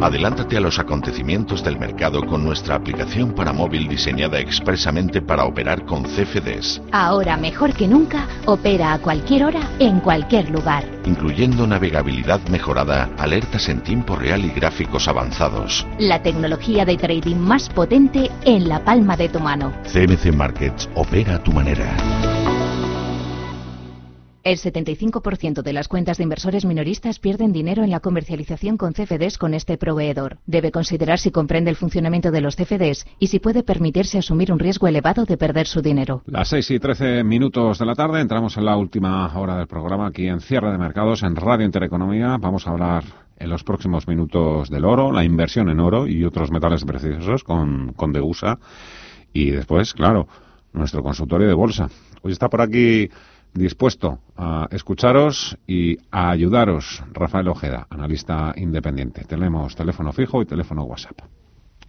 Adelántate 0.00 0.56
a 0.56 0.60
los 0.60 0.78
acontecimientos 0.78 1.62
del 1.62 1.78
mercado 1.78 2.24
con 2.24 2.42
nuestra 2.42 2.74
aplicación 2.74 3.34
para 3.34 3.52
móvil 3.52 3.86
diseñada 3.86 4.38
expresamente 4.38 5.20
para 5.20 5.44
operar 5.44 5.84
con 5.84 6.04
CFDs. 6.04 6.80
Ahora 6.90 7.36
mejor 7.36 7.74
que 7.74 7.86
nunca, 7.86 8.26
opera 8.46 8.94
a 8.94 8.98
cualquier 8.98 9.44
hora, 9.44 9.60
en 9.78 10.00
cualquier 10.00 10.48
lugar. 10.48 10.84
Incluyendo 11.04 11.66
navegabilidad 11.66 12.40
mejorada, 12.48 13.10
alertas 13.18 13.68
en 13.68 13.82
tiempo 13.82 14.16
real 14.16 14.42
y 14.42 14.50
gráficos 14.50 15.06
avanzados. 15.06 15.86
La 15.98 16.22
tecnología 16.22 16.86
de 16.86 16.96
trading 16.96 17.36
más 17.36 17.68
potente 17.68 18.30
en 18.44 18.70
la 18.70 18.82
palma 18.84 19.18
de 19.18 19.28
tu 19.28 19.40
mano. 19.40 19.72
CMC 19.92 20.34
Markets 20.34 20.88
opera 20.94 21.34
a 21.34 21.42
tu 21.42 21.52
manera. 21.52 22.45
El 24.46 24.58
75% 24.58 25.62
de 25.64 25.72
las 25.72 25.88
cuentas 25.88 26.18
de 26.18 26.22
inversores 26.22 26.64
minoristas 26.64 27.18
pierden 27.18 27.50
dinero 27.50 27.82
en 27.82 27.90
la 27.90 27.98
comercialización 27.98 28.76
con 28.76 28.92
CFDs 28.92 29.38
con 29.38 29.54
este 29.54 29.76
proveedor. 29.76 30.38
Debe 30.46 30.70
considerar 30.70 31.18
si 31.18 31.32
comprende 31.32 31.68
el 31.68 31.74
funcionamiento 31.74 32.30
de 32.30 32.40
los 32.40 32.54
CFDs 32.54 33.06
y 33.18 33.26
si 33.26 33.40
puede 33.40 33.64
permitirse 33.64 34.18
asumir 34.18 34.52
un 34.52 34.60
riesgo 34.60 34.86
elevado 34.86 35.24
de 35.24 35.36
perder 35.36 35.66
su 35.66 35.82
dinero. 35.82 36.22
Las 36.26 36.46
6 36.50 36.70
y 36.70 36.78
13 36.78 37.24
minutos 37.24 37.80
de 37.80 37.86
la 37.86 37.96
tarde, 37.96 38.20
entramos 38.20 38.56
en 38.56 38.66
la 38.66 38.76
última 38.76 39.36
hora 39.36 39.56
del 39.56 39.66
programa 39.66 40.06
aquí 40.06 40.28
en 40.28 40.38
Cierre 40.38 40.70
de 40.70 40.78
Mercados, 40.78 41.24
en 41.24 41.34
Radio 41.34 41.66
Intereconomía. 41.66 42.36
Vamos 42.40 42.68
a 42.68 42.70
hablar 42.70 43.02
en 43.40 43.50
los 43.50 43.64
próximos 43.64 44.06
minutos 44.06 44.70
del 44.70 44.84
oro, 44.84 45.10
la 45.10 45.24
inversión 45.24 45.70
en 45.70 45.80
oro 45.80 46.06
y 46.06 46.22
otros 46.22 46.52
metales 46.52 46.84
preciosos 46.84 47.42
con, 47.42 47.94
con 47.94 48.12
Degusa. 48.12 48.60
Y 49.32 49.50
después, 49.50 49.92
claro, 49.92 50.28
nuestro 50.72 51.02
consultorio 51.02 51.48
de 51.48 51.54
bolsa. 51.54 51.88
Hoy 52.22 52.30
está 52.30 52.48
por 52.48 52.60
aquí 52.60 53.10
dispuesto 53.56 54.20
a 54.36 54.68
escucharos 54.70 55.58
y 55.66 55.96
a 56.10 56.30
ayudaros, 56.30 57.02
Rafael 57.12 57.48
Ojeda, 57.48 57.86
analista 57.90 58.52
independiente. 58.56 59.24
Tenemos 59.24 59.74
teléfono 59.74 60.12
fijo 60.12 60.42
y 60.42 60.46
teléfono 60.46 60.84
WhatsApp. 60.84 61.35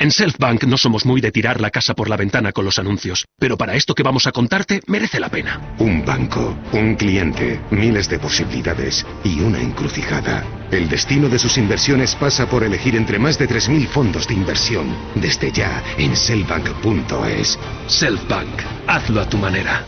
En 0.00 0.10
Selfbank 0.10 0.64
no 0.64 0.78
somos 0.78 1.04
muy 1.04 1.20
de 1.20 1.30
tirar 1.30 1.60
la 1.60 1.68
casa 1.68 1.92
por 1.92 2.08
la 2.08 2.16
ventana 2.16 2.52
con 2.52 2.64
los 2.64 2.78
anuncios, 2.78 3.26
pero 3.38 3.58
para 3.58 3.74
esto 3.74 3.94
que 3.94 4.02
vamos 4.02 4.26
a 4.26 4.32
contarte 4.32 4.80
merece 4.86 5.20
la 5.20 5.28
pena. 5.28 5.74
Un 5.78 6.06
banco, 6.06 6.56
un 6.72 6.96
cliente, 6.96 7.60
miles 7.70 8.08
de 8.08 8.18
posibilidades 8.18 9.04
y 9.24 9.40
una 9.40 9.60
encrucijada. 9.60 10.42
El 10.70 10.88
destino 10.88 11.28
de 11.28 11.38
sus 11.38 11.58
inversiones 11.58 12.14
pasa 12.14 12.48
por 12.48 12.64
elegir 12.64 12.96
entre 12.96 13.18
más 13.18 13.38
de 13.38 13.46
3.000 13.46 13.88
fondos 13.88 14.26
de 14.26 14.32
inversión, 14.32 14.96
desde 15.16 15.52
ya 15.52 15.84
en 15.98 16.16
selfbank.es. 16.16 17.58
Selfbank, 17.86 18.58
hazlo 18.86 19.20
a 19.20 19.28
tu 19.28 19.36
manera. 19.36 19.84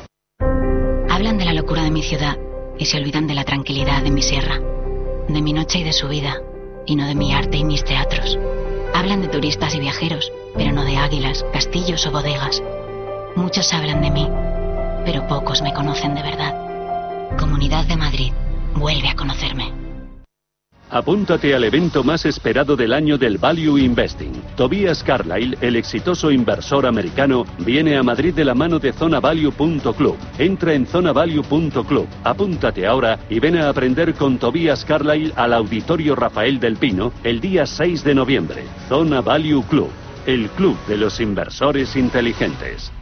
Hablan 1.09 1.39
de 1.39 1.47
la 1.47 1.55
locura 1.55 1.85
de 1.85 1.91
mi 1.91 2.03
ciudad 2.03 2.37
y 2.79 2.85
se 2.85 2.99
olvidan 2.99 3.27
de 3.27 3.35
la 3.35 3.45
tranquilidad 3.45 4.03
de 4.03 4.11
mi 4.11 4.21
sierra, 4.21 4.61
de 5.27 5.41
mi 5.41 5.55
noche 5.55 5.79
y 5.79 5.85
de 5.85 5.95
su 5.95 6.07
vida, 6.09 6.37
y 6.85 6.97
no 6.97 7.07
de 7.07 7.15
mi 7.15 7.33
arte 7.33 7.57
y 7.57 7.65
mis 7.65 7.83
teatros. 7.83 8.39
Hablan 8.95 9.23
de 9.23 9.29
turistas 9.29 9.75
y 9.75 9.81
viajeros, 9.81 10.33
pero 10.57 10.73
no 10.73 10.85
de 10.85 10.97
águilas, 10.97 11.45
castillos 11.53 12.07
o 12.07 12.11
bodegas. 12.11 12.63
Muchos 13.37 13.73
hablan 13.73 14.03
de 14.03 14.11
mí, 14.11 14.29
pero 15.05 15.27
pocos 15.27 15.63
me 15.63 15.73
conocen 15.73 16.15
de 16.15 16.23
verdad. 16.23 16.55
Comunidad 17.39 17.87
de 17.87 17.97
Madrid, 17.97 18.33
vuelve 18.75 19.09
a 19.09 19.17
conocerme. 19.17 19.82
Apúntate 20.93 21.55
al 21.55 21.65
evento 21.65 22.05
más 22.05 22.27
esperado 22.27 22.77
del 22.77 22.93
año 22.93 23.17
del 23.17 23.39
Value 23.39 23.79
Investing. 23.79 24.43
Tobias 24.57 25.03
Carlyle, 25.03 25.57
el 25.63 25.77
exitoso 25.77 26.31
inversor 26.31 26.85
americano, 26.85 27.47
viene 27.61 27.97
a 27.97 28.03
Madrid 28.03 28.35
de 28.35 28.45
la 28.45 28.55
mano 28.55 28.79
de 28.79 28.93
zonavalue.club. 28.93 30.19
Entra 30.37 30.75
en 30.75 30.85
zonavalue.club, 30.85 32.07
apúntate 32.25 32.87
ahora 32.87 33.19
y 33.31 33.41
ven 33.41 33.57
a 33.57 33.71
aprender 33.71 34.13
con 34.13 34.37
Tobias 34.37 34.85
Carlyle 34.85 35.33
al 35.35 35.55
Auditorio 35.55 36.15
Rafael 36.15 36.61
del 36.61 36.77
Pino 36.77 37.15
el 37.25 37.41
día 37.41 37.65
6 37.65 38.05
de 38.05 38.15
noviembre. 38.15 38.65
Zona 38.91 39.23
Value 39.23 39.63
Club, 39.63 39.89
el 40.27 40.51
club 40.51 40.77
de 40.87 40.99
los 40.99 41.21
inversores 41.21 41.97
inteligentes. 41.97 42.93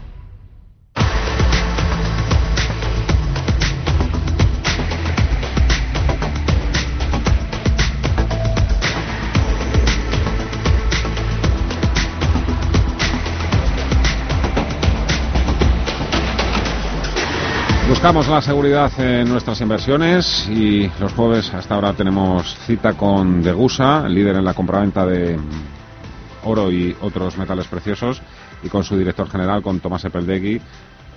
Buscamos 18.01 18.29
la 18.29 18.41
seguridad 18.41 18.91
en 18.99 19.29
nuestras 19.29 19.61
inversiones 19.61 20.49
y 20.49 20.91
los 20.99 21.13
jueves 21.13 21.53
hasta 21.53 21.75
ahora 21.75 21.93
tenemos 21.93 22.57
cita 22.65 22.95
con 22.95 23.43
Degusa, 23.43 24.09
líder 24.09 24.37
en 24.37 24.45
la 24.47 24.55
compraventa 24.55 25.05
de 25.05 25.39
oro 26.45 26.73
y 26.73 26.97
otros 27.03 27.37
metales 27.37 27.67
preciosos, 27.67 28.23
y 28.63 28.71
con 28.71 28.85
su 28.85 28.97
director 28.97 29.29
general, 29.29 29.63
con 29.63 29.81
Tomás 29.81 30.03
Epeldegui. 30.07 30.63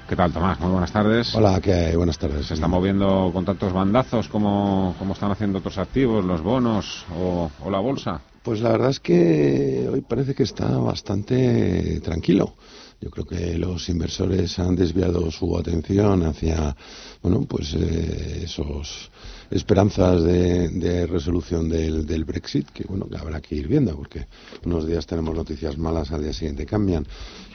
¿Qué 0.09 0.15
tal, 0.17 0.33
Tomás? 0.33 0.59
Muy 0.59 0.71
buenas 0.71 0.91
tardes. 0.91 1.33
Hola, 1.33 1.61
¿qué 1.61 1.73
hay? 1.73 1.95
Buenas 1.95 2.19
tardes. 2.19 2.47
¿Se 2.47 2.55
está 2.55 2.67
moviendo 2.67 3.31
con 3.33 3.45
tantos 3.45 3.71
bandazos 3.71 4.27
como, 4.27 4.93
como 4.99 5.13
están 5.13 5.31
haciendo 5.31 5.59
otros 5.59 5.77
activos, 5.77 6.25
los 6.25 6.41
bonos 6.41 7.05
o, 7.17 7.49
o 7.63 7.71
la 7.71 7.79
bolsa? 7.79 8.19
Pues 8.43 8.59
la 8.59 8.71
verdad 8.73 8.89
es 8.89 8.99
que 8.99 9.87
hoy 9.89 10.01
parece 10.01 10.35
que 10.35 10.43
está 10.43 10.67
bastante 10.79 12.01
tranquilo. 12.01 12.55
Yo 13.03 13.09
creo 13.09 13.25
que 13.25 13.57
los 13.57 13.89
inversores 13.89 14.57
han 14.59 14.77
desviado 14.77 15.29
su 15.29 15.57
atención 15.57 16.23
hacia, 16.23 16.73
bueno, 17.21 17.41
pues 17.41 17.73
eh, 17.73 18.43
esos 18.45 19.11
esperanzas 19.51 20.23
de, 20.23 21.05
resolución 21.05 21.67
del, 21.67 22.05
del, 22.05 22.23
Brexit, 22.23 22.69
que 22.69 22.85
bueno, 22.85 23.09
que 23.09 23.17
habrá 23.17 23.41
que 23.41 23.55
ir 23.55 23.67
viendo, 23.67 23.93
porque 23.97 24.27
unos 24.63 24.87
días 24.87 25.05
tenemos 25.05 25.35
noticias 25.35 25.77
malas, 25.77 26.11
al 26.13 26.23
día 26.23 26.31
siguiente 26.31 26.65
cambian. 26.65 27.05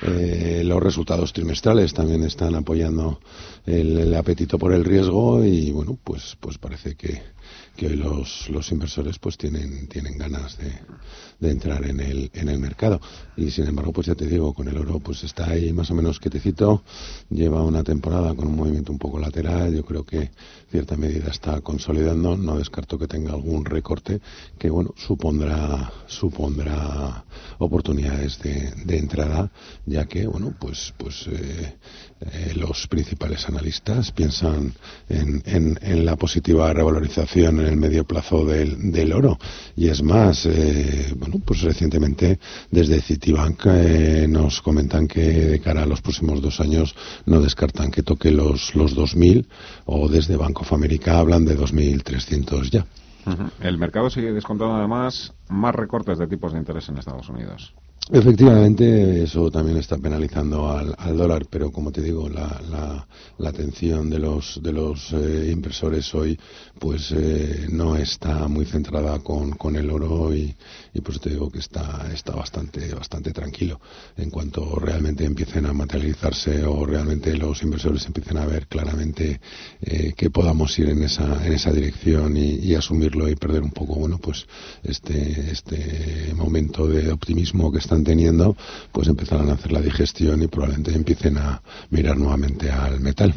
Eh, 0.03 0.61
los 0.67 0.83
resultados 0.83 1.33
trimestrales 1.33 1.95
también 1.95 2.25
están 2.25 2.55
apoyando 2.55 3.19
el, 3.65 3.97
el, 3.97 4.15
apetito 4.17 4.59
por 4.59 4.75
el 4.75 4.85
riesgo 4.85 5.43
y 5.43 5.71
bueno, 5.71 5.99
pues, 6.05 6.37
pues 6.39 6.59
parece 6.59 6.95
que, 6.95 7.23
que 7.75 7.87
hoy 7.87 7.97
los, 7.97 8.51
los 8.51 8.71
inversores 8.71 9.19
pues 9.19 9.39
tienen, 9.39 9.89
tienen 9.89 10.19
ganas 10.19 10.59
de, 10.59 10.73
de, 11.39 11.51
entrar 11.51 11.85
en 11.85 12.01
el, 12.01 12.31
en 12.35 12.49
el 12.49 12.59
mercado. 12.59 13.01
Y 13.37 13.51
sin 13.51 13.67
embargo, 13.67 13.93
pues 13.93 14.07
ya 14.07 14.15
te 14.15 14.27
digo, 14.27 14.53
con 14.53 14.69
el 14.69 14.77
oro 14.77 14.99
pues 15.01 15.25
está 15.25 15.51
ahí 15.51 15.73
más 15.73 15.91
o 15.91 15.95
menos 15.95 16.19
quietecito, 16.19 16.83
lleva 17.31 17.63
una 17.63 17.83
temporada 17.83 18.35
con 18.35 18.49
un 18.49 18.57
movimiento 18.57 18.93
un 18.93 18.99
poco 18.99 19.19
lateral, 19.19 19.75
yo 19.75 19.85
creo 19.85 20.05
que 20.05 20.31
cierta 20.71 20.97
medida 20.97 21.31
está 21.31 21.61
consolidando, 21.61 22.37
no 22.37 22.59
descarto 22.59 22.99
que 22.99 23.07
tenga 23.07 23.33
algún 23.33 23.65
recorte 23.65 24.21
que 24.59 24.71
bueno, 24.71 24.95
supondrá, 24.97 25.93
supondrá 26.07 27.25
oportunidades 27.59 28.39
de, 28.41 28.73
de 28.85 28.99
entrada, 28.99 29.51
ya 29.87 30.07
que 30.07 30.27
bueno, 30.27 30.55
pues, 30.59 30.93
pues 30.97 31.27
eh, 31.29 31.75
eh, 32.21 32.53
los 32.57 32.87
principales 32.89 33.49
analistas 33.49 34.13
piensan 34.13 34.75
en, 35.09 35.43
en, 35.47 35.79
en 35.81 36.05
la 36.05 36.17
positiva 36.17 36.73
revalorización 36.73 37.61
en 37.61 37.67
el 37.67 37.77
medio 37.77 38.05
plazo 38.05 38.45
del, 38.45 38.91
del 38.93 39.13
oro. 39.13 39.39
Y 39.77 39.89
es 39.89 40.03
más, 40.03 40.45
eh, 40.47 41.15
pues 41.45 41.63
recientemente 41.63 42.39
desde 42.71 43.01
Citibank 43.01 43.67
eh, 43.67 44.27
nos 44.29 44.61
comentan 44.63 45.07
que 45.07 45.21
de 45.21 45.61
cara 45.61 45.83
a 45.83 45.87
los 45.87 46.01
próximos 46.01 46.41
dos 46.41 46.61
años 46.61 46.95
no 47.27 47.41
descartan 47.41 47.91
que 47.91 48.03
toque 48.03 48.31
los, 48.31 48.75
los 48.75 48.97
2.000 48.97 49.47
o 49.87 50.09
desde 50.09 50.37
Bank 50.37 50.61
of 50.61 50.73
America 50.73 51.19
hablan 51.19 51.45
de 51.45 51.59
2.300 51.59 52.71
ya. 52.71 52.87
El 53.61 53.77
mercado 53.79 54.09
sigue 54.09 54.33
descontando 54.33 54.77
además 54.77 55.35
más 55.49 55.75
recortes 55.75 56.19
de 56.19 56.27
tipos 56.27 56.53
de 56.53 56.59
interés 56.59 56.89
en 56.89 56.99
Estados 56.99 57.29
Unidos. 57.29 57.75
Efectivamente, 58.11 59.23
eso 59.25 59.51
también 59.51 59.77
está 59.77 59.99
penalizando 59.99 60.71
al, 60.71 60.97
dólar, 61.15 61.45
pero 61.51 61.71
como 61.71 61.93
te 61.93 62.01
digo, 62.01 62.27
la, 62.27 63.07
la, 63.39 63.49
atención 63.51 64.09
de 64.09 64.19
los, 64.19 64.61
de 64.63 64.73
los 64.73 65.13
eh, 65.13 65.51
inversores 65.53 66.15
hoy 66.15 66.39
pues 66.79 67.13
eh, 67.13 67.67
no 67.71 67.97
está 67.97 68.49
muy 68.49 68.65
centrada 68.65 69.19
con, 69.19 69.51
con 69.53 69.77
el 69.77 69.91
oro 69.91 70.35
y, 70.35 70.55
y, 70.95 71.01
pues 71.01 71.21
te 71.21 71.31
digo 71.31 71.51
que 71.51 71.59
está, 71.59 72.09
está 72.13 72.35
bastante, 72.35 72.95
bastante 72.95 73.33
tranquilo. 73.33 73.81
En 74.17 74.31
cuanto 74.31 74.77
realmente 74.77 75.25
empiecen 75.25 75.67
a 75.67 75.73
materializarse 75.73 76.65
o 76.65 76.87
realmente 76.87 77.37
los 77.37 77.63
inversores 77.63 78.07
empiecen 78.07 78.39
a 78.39 78.47
ver 78.47 78.69
claramente 78.69 79.41
eh, 79.83 80.15
que 80.17 80.31
podamos 80.31 80.79
ir 80.79 80.89
en 80.91 81.03
esa, 81.03 81.45
en 81.45 81.53
esa 81.53 81.73
dirección 81.73 82.37
y, 82.37 82.55
y, 82.55 82.75
asumirlo 82.75 83.29
y 83.29 83.37
perder 83.37 83.63
un 83.63 83.73
poco, 83.73 83.97
bueno, 83.97 84.19
pues 84.19 84.47
este, 84.83 85.51
este 85.51 86.33
momento 86.35 86.87
de 86.87 87.13
optimismo 87.13 87.71
que 87.73 87.79
están 87.79 87.98
teniendo, 88.05 88.57
pues 88.93 89.09
empezarán 89.09 89.51
a 89.51 89.55
hacer 89.55 89.73
la 89.73 89.81
digestión 89.81 90.43
y 90.43 90.49
probablemente 90.49 90.95
empiecen 90.95 91.39
a 91.39 91.63
mirar 91.91 92.17
nuevamente 92.17 92.71
al 92.71 93.01
metal. 93.01 93.35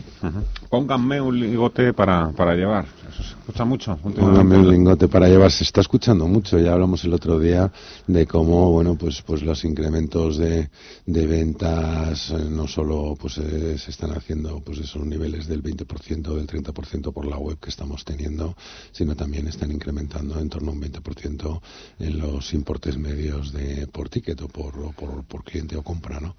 Pónganme 0.72 1.20
un 1.20 1.38
lingote 1.38 1.92
para, 1.92 2.32
para 2.32 2.56
llevar. 2.56 2.86
se 3.14 3.24
escucha 3.24 3.66
mucho. 3.66 3.98
Pónganme 3.98 4.58
un 4.58 4.70
lingote 4.70 5.10
para 5.10 5.28
llevar. 5.28 5.52
Se 5.52 5.66
está 5.66 5.82
escuchando 5.82 6.28
mucho. 6.28 6.58
Ya 6.60 6.72
hablamos 6.72 7.04
el 7.04 7.14
otro 7.14 7.38
día 7.40 7.70
de 8.08 8.26
cómo, 8.26 8.72
bueno, 8.72 8.96
pues, 8.96 9.22
pues 9.22 9.44
los 9.44 9.66
incrementos 9.66 10.38
de, 10.38 10.70
de 11.06 11.28
ventas 11.28 12.30
eh, 12.30 12.48
no 12.50 12.70
solo 12.70 13.18
pues 13.20 13.38
eh, 13.40 13.78
se 13.78 13.92
están 13.92 14.12
haciendo 14.12 14.62
pues 14.62 14.78
esos 14.78 15.06
niveles 15.06 15.46
del 15.46 15.62
20%, 15.62 16.36
del 16.36 16.48
30% 16.48 17.12
por 17.12 17.26
la 17.26 17.38
web 17.38 17.60
que 17.60 17.70
estamos 17.70 18.06
teniendo, 18.06 18.56
sino 18.94 19.14
también 19.14 19.50
están 19.50 19.74
incrementando 19.74 20.40
en 20.40 20.48
torno 20.48 20.72
a 20.72 20.74
un 20.74 20.82
20% 20.82 21.62
en 22.00 22.18
los 22.18 22.54
importes 22.54 22.98
medios 22.98 23.52
de 23.52 23.88
por 23.88 24.08
ticket 24.08 24.40
por, 24.48 24.96
por, 24.96 25.26
por 25.26 25.44
cliente 25.44 25.76
o 25.76 25.84
compra, 25.84 26.22
¿no? 26.22 26.38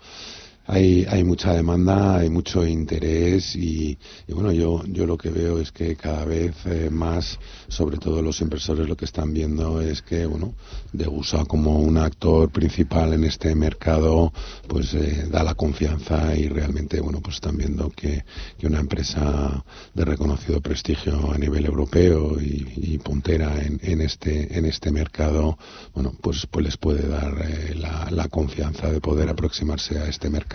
Hay, 0.66 1.04
hay 1.08 1.24
mucha 1.24 1.52
demanda, 1.52 2.18
hay 2.18 2.30
mucho 2.30 2.66
interés 2.66 3.56
y, 3.56 3.98
bueno, 4.28 4.52
yo, 4.52 4.82
yo 4.86 5.06
lo 5.06 5.18
que 5.18 5.30
veo 5.30 5.58
es 5.58 5.72
que 5.72 5.96
cada 5.96 6.24
vez 6.24 6.54
eh, 6.66 6.88
más, 6.90 7.38
sobre 7.68 7.98
todo 7.98 8.22
los 8.22 8.40
inversores, 8.40 8.88
lo 8.88 8.96
que 8.96 9.04
están 9.04 9.32
viendo 9.32 9.80
es 9.80 10.02
que, 10.02 10.26
bueno, 10.26 10.54
Degusa 10.92 11.44
como 11.46 11.78
un 11.78 11.96
actor 11.96 12.50
principal 12.50 13.14
en 13.14 13.24
este 13.24 13.54
mercado, 13.54 14.32
pues 14.68 14.94
eh, 14.94 15.26
da 15.30 15.42
la 15.42 15.54
confianza 15.54 16.36
y 16.36 16.48
realmente, 16.48 17.00
bueno, 17.00 17.20
pues 17.20 17.36
están 17.36 17.56
viendo 17.56 17.90
que, 17.90 18.24
que 18.58 18.66
una 18.66 18.78
empresa 18.78 19.64
de 19.94 20.04
reconocido 20.04 20.60
prestigio 20.60 21.32
a 21.32 21.38
nivel 21.38 21.64
europeo 21.64 22.36
y, 22.40 22.62
puntera 23.02 23.60
en, 23.60 23.80
en, 23.82 24.00
este, 24.00 24.56
en 24.56 24.64
este 24.66 24.92
mercado, 24.92 25.58
bueno, 25.94 26.12
pues, 26.20 26.46
pues 26.46 26.64
les 26.64 26.76
puede 26.76 27.08
dar 27.08 27.34
eh, 27.42 27.74
la, 27.74 28.08
la 28.10 28.28
confianza 28.28 28.92
de 28.92 29.00
poder 29.00 29.28
aproximarse 29.28 29.98
a 29.98 30.06
este 30.06 30.30
mercado 30.30 30.52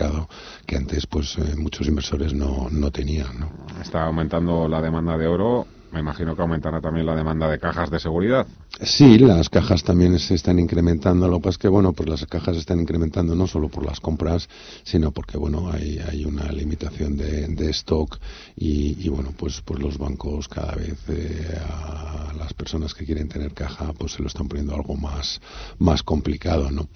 que 0.66 0.76
antes 0.76 1.06
pues 1.06 1.36
eh, 1.38 1.54
muchos 1.56 1.86
inversores 1.86 2.34
no, 2.34 2.68
no 2.70 2.90
tenían. 2.90 3.40
¿no? 3.40 3.50
Está 3.80 4.04
aumentando 4.04 4.68
la 4.68 4.80
demanda 4.82 5.16
de 5.16 5.26
oro 5.26 5.66
me 5.92 6.00
imagino 6.00 6.36
que 6.36 6.42
aumentará 6.42 6.80
también 6.80 7.06
la 7.06 7.16
demanda 7.16 7.48
de 7.48 7.58
cajas 7.58 7.90
de 7.90 7.98
seguridad. 7.98 8.46
Sí, 8.82 9.18
las 9.18 9.48
cajas 9.48 9.82
también 9.82 10.18
se 10.18 10.34
están 10.34 10.58
incrementando. 10.58 11.26
Lo 11.28 11.38
que 11.38 11.44
pasa 11.44 11.50
es 11.50 11.58
que, 11.58 11.68
bueno, 11.68 11.92
pues 11.94 12.08
las 12.08 12.26
cajas 12.26 12.54
se 12.54 12.60
están 12.60 12.80
incrementando 12.80 13.34
no 13.34 13.46
solo 13.46 13.68
por 13.68 13.86
las 13.86 13.98
compras, 13.98 14.48
sino 14.84 15.12
porque, 15.12 15.38
bueno, 15.38 15.70
hay, 15.72 15.98
hay 15.98 16.24
una 16.26 16.52
limitación 16.52 17.16
de, 17.16 17.48
de 17.48 17.70
stock 17.70 18.18
y, 18.56 19.08
bueno, 19.08 19.32
pues, 19.36 19.62
pues 19.64 19.80
los 19.80 19.96
bancos 19.96 20.46
cada 20.48 20.74
vez 20.74 20.98
eh, 21.08 21.58
a 21.58 22.34
las 22.36 22.52
personas 22.52 22.92
que 22.92 23.06
quieren 23.06 23.28
tener 23.28 23.54
caja, 23.54 23.92
pues 23.94 24.12
se 24.12 24.22
lo 24.22 24.28
están 24.28 24.46
poniendo 24.46 24.74
algo 24.74 24.94
más, 24.94 25.40
más 25.78 26.02
complicado, 26.02 26.70
¿no? 26.70 26.88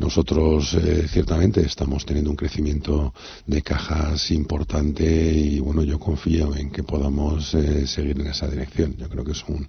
Nosotros, 0.00 0.72
eh, 0.72 1.06
ciertamente, 1.08 1.60
estamos 1.60 2.06
teniendo 2.06 2.30
un 2.30 2.36
crecimiento 2.36 3.12
de 3.46 3.60
cajas 3.60 4.30
importante 4.30 5.04
y, 5.04 5.60
bueno, 5.60 5.82
yo 5.82 5.98
confío 5.98 6.56
en 6.56 6.70
que 6.70 6.82
podamos 6.82 7.52
eh, 7.52 7.86
seguir 7.86 8.18
en 8.18 8.28
esa 8.28 8.48
dirección. 8.48 8.96
Yo 8.96 9.10
creo 9.10 9.24
que 9.24 9.32
es 9.32 9.44
un, 9.46 9.66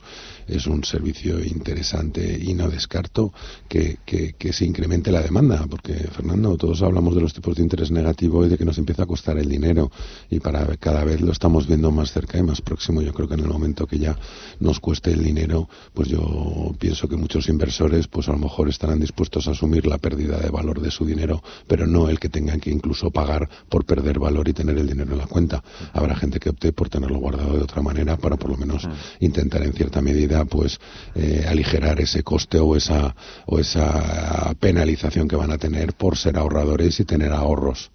es 0.47 0.67
un 0.67 0.85
servicio 0.85 1.43
interesante 1.43 2.39
y 2.41 2.53
no 2.53 2.69
descarto 2.69 3.33
que, 3.67 3.97
que, 4.05 4.53
se 4.53 4.63
incremente 4.63 5.11
la 5.11 5.21
demanda, 5.21 5.67
porque, 5.69 5.95
Fernando, 5.95 6.55
todos 6.55 6.81
hablamos 6.81 7.13
de 7.13 7.21
los 7.21 7.33
tipos 7.33 7.57
de 7.57 7.63
interés 7.63 7.91
negativo 7.91 8.45
y 8.45 8.49
de 8.49 8.57
que 8.57 8.63
nos 8.63 8.77
empieza 8.77 9.03
a 9.03 9.07
costar 9.07 9.37
el 9.37 9.49
dinero 9.49 9.91
y 10.29 10.39
para 10.39 10.77
cada 10.77 11.03
vez 11.03 11.19
lo 11.19 11.33
estamos 11.33 11.67
viendo 11.67 11.91
más 11.91 12.13
cerca 12.13 12.37
y 12.37 12.43
más 12.43 12.61
próximo. 12.61 13.01
Yo 13.01 13.13
creo 13.13 13.27
que 13.27 13.33
en 13.33 13.41
el 13.41 13.49
momento 13.49 13.85
que 13.85 13.99
ya 13.99 14.17
nos 14.61 14.79
cueste 14.79 15.11
el 15.11 15.23
dinero, 15.23 15.67
pues 15.93 16.07
yo 16.07 16.73
pienso 16.79 17.09
que 17.09 17.17
muchos 17.17 17.49
inversores, 17.49 18.07
pues 18.07 18.29
a 18.29 18.31
lo 18.31 18.39
mejor 18.39 18.69
estarán 18.69 19.01
dispuestos 19.01 19.49
a 19.49 19.51
asumir 19.51 19.85
la 19.85 19.97
pérdida 19.97 20.20
de 20.27 20.49
valor 20.49 20.81
de 20.81 20.91
su 20.91 21.05
dinero, 21.05 21.41
pero 21.67 21.87
no 21.87 22.09
el 22.09 22.19
que 22.19 22.29
tengan 22.29 22.59
que 22.59 22.69
incluso 22.69 23.11
pagar 23.11 23.49
por 23.69 23.85
perder 23.85 24.19
valor 24.19 24.47
y 24.47 24.53
tener 24.53 24.77
el 24.77 24.87
dinero 24.87 25.13
en 25.13 25.17
la 25.17 25.27
cuenta. 25.27 25.63
Habrá 25.93 26.15
gente 26.15 26.39
que 26.39 26.49
opte 26.49 26.73
por 26.73 26.89
tenerlo 26.89 27.19
guardado 27.19 27.57
de 27.57 27.63
otra 27.63 27.81
manera 27.81 28.17
para 28.17 28.37
por 28.37 28.49
lo 28.49 28.57
menos 28.57 28.87
intentar 29.19 29.63
en 29.63 29.73
cierta 29.73 30.01
medida 30.01 30.45
pues 30.45 30.79
eh, 31.15 31.45
aligerar 31.47 31.99
ese 32.01 32.23
coste 32.23 32.59
o 32.59 32.75
esa 32.75 33.15
o 33.45 33.59
esa 33.59 34.53
penalización 34.59 35.27
que 35.27 35.35
van 35.35 35.51
a 35.51 35.57
tener 35.57 35.93
por 35.93 36.17
ser 36.17 36.37
ahorradores 36.37 36.99
y 36.99 37.05
tener 37.05 37.31
ahorros. 37.31 37.91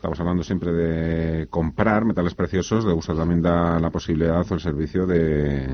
Estamos 0.00 0.18
hablando 0.18 0.42
siempre 0.42 0.72
de 0.72 1.46
comprar 1.48 2.06
metales 2.06 2.32
preciosos, 2.32 2.86
de 2.86 2.92
usar 2.94 3.16
también 3.16 3.42
da 3.42 3.78
la 3.78 3.90
posibilidad 3.90 4.50
o 4.50 4.54
el 4.54 4.60
servicio 4.60 5.06
de, 5.06 5.68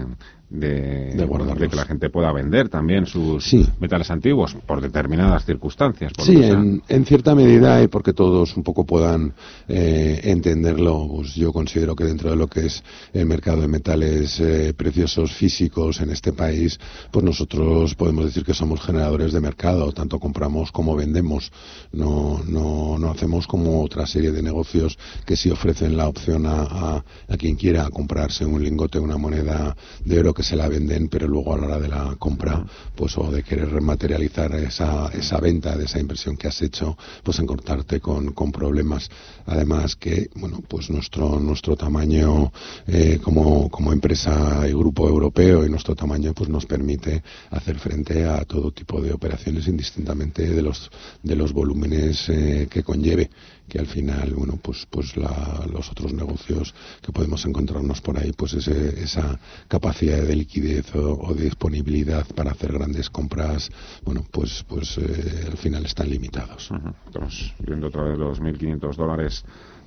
de, 0.49 1.15
de, 1.15 1.69
que 1.69 1.77
la 1.77 1.85
gente 1.85 2.09
pueda 2.09 2.33
vender 2.33 2.69
también 2.69 3.07
sus 3.07 3.53
metales 3.81 4.11
antiguos 4.11 4.57
por 4.67 4.81
determinadas 4.81 5.45
circunstancias. 5.45 6.13
sí, 6.23 6.41
en, 6.43 7.05
cierta 7.05 7.35
medida 7.35 7.83
y 7.83 7.89
porque 7.89 8.13
todos 8.13 8.57
un 8.57 8.63
poco 8.63 8.85
puedan 8.85 9.35
eh, 9.69 10.21
entenderlo, 10.25 11.09
pues 11.09 11.35
yo 11.35 11.53
considero 11.53 11.97
que 11.97 12.05
dentro 12.05 12.31
de 12.31 12.37
lo 12.37 12.47
que 12.47 12.67
es 12.67 12.83
el 13.13 13.27
mercado 13.27 13.61
de 13.61 13.69
metales 13.69 14.39
eh, 14.41 14.73
preciosos 14.77 15.33
físicos 15.33 16.01
en 16.01 16.11
este 16.11 16.33
país, 16.33 16.79
pues 17.11 17.25
nosotros 17.25 17.95
podemos 17.95 18.27
decir 18.27 18.45
que 18.45 18.55
somos 18.55 18.81
generadores 18.81 19.33
de 19.33 19.41
mercado, 19.41 19.93
tanto 19.93 20.21
compramos 20.21 20.71
como 20.71 20.95
vendemos. 20.95 21.51
No, 21.93 22.41
no, 22.47 22.99
no 22.99 23.11
hacemos 23.11 23.47
como 23.47 23.83
otra 23.83 24.07
serie 24.07 24.31
de 24.31 24.43
negocios 24.43 24.99
que 25.25 25.37
sí 25.37 25.51
ofrecen 25.51 25.97
la 25.97 26.09
opción 26.09 26.47
a, 26.47 26.63
a, 26.63 27.05
a 27.29 27.37
quien 27.37 27.57
quiera 27.57 27.89
comprarse 27.91 28.45
un 28.45 28.63
lingote, 28.63 28.99
una 28.99 29.17
moneda 29.17 29.77
de 30.05 30.21
oro 30.21 30.36
que 30.37 30.43
se 30.43 30.55
la 30.55 30.69
venden, 30.69 31.09
pero 31.09 31.27
luego 31.27 31.55
a 31.55 31.59
la 31.59 31.67
hora 31.67 31.79
de 31.81 31.89
la 31.89 32.15
compra, 32.19 32.63
pues 32.95 33.17
o 33.17 33.31
de 33.31 33.43
querer 33.43 33.71
rematerializar 33.71 34.55
esa, 34.57 35.09
esa 35.09 35.41
venta 35.41 35.75
de 35.77 35.87
esa 35.87 35.99
inversión 35.99 36.37
que 36.37 36.47
has 36.49 36.61
hecho, 36.61 36.97
pues 37.23 37.39
encontrarte 37.39 38.01
con, 38.01 38.35
con 38.35 38.53
problemas. 38.53 39.09
Además 39.47 39.97
que, 39.97 40.31
bueno, 40.35 40.61
pues 40.67 40.91
nuestro, 40.91 41.41
nuestro 41.41 41.77
tamaño 41.77 42.53
eh, 42.87 43.19
como, 43.23 43.71
como 43.71 43.93
empresa 43.93 44.67
y 44.69 44.73
grupo 44.73 45.09
europeo 45.09 45.65
y 45.65 45.71
nuestro 45.71 45.95
tamaño 45.95 46.33
pues 46.35 46.49
nos 46.49 46.67
permite 46.67 47.23
hacer 47.51 47.79
frente 47.79 48.25
a 48.25 48.45
todo 48.45 48.71
tipo 48.73 49.01
de 49.01 49.13
operaciones 49.13 49.67
indistintamente 49.69 50.47
de 50.47 50.63
los, 50.63 50.91
de 51.23 51.37
los 51.37 51.53
volúmenes 51.53 52.29
eh, 52.29 52.69
que 52.71 52.83
conlleve 52.83 53.31
que 53.69 53.79
al 53.79 53.87
final, 53.87 54.33
bueno, 54.35 54.59
pues, 54.63 54.87
pues 54.89 55.17
los 55.17 55.91
otros 55.91 56.13
negocios 56.13 56.75
que 57.03 57.13
podemos 57.13 57.45
encontrarnos 57.47 58.01
por 58.01 58.19
ahí, 58.19 58.33
pues 58.33 58.55
esa 58.55 59.39
capacidad 59.69 60.23
de 60.23 60.37
liquidez 60.37 60.95
o, 60.95 61.35
de 61.35 61.45
disponibilidad 61.45 62.27
para 62.35 62.53
hacer 62.53 62.73
grandes 62.73 63.11
compras, 63.11 63.71
bueno, 64.05 64.25
pues, 64.31 64.65
pues 64.69 64.99
eh, 64.99 65.47
al 65.51 65.57
final 65.57 65.85
están 65.85 66.09
limitados. 66.11 66.71
Estamos 67.07 67.55
viendo 67.59 67.89
otra 67.89 68.05
vez 68.05 68.19
los 68.19 68.41
1.500 68.41 68.95
dólares 68.95 69.36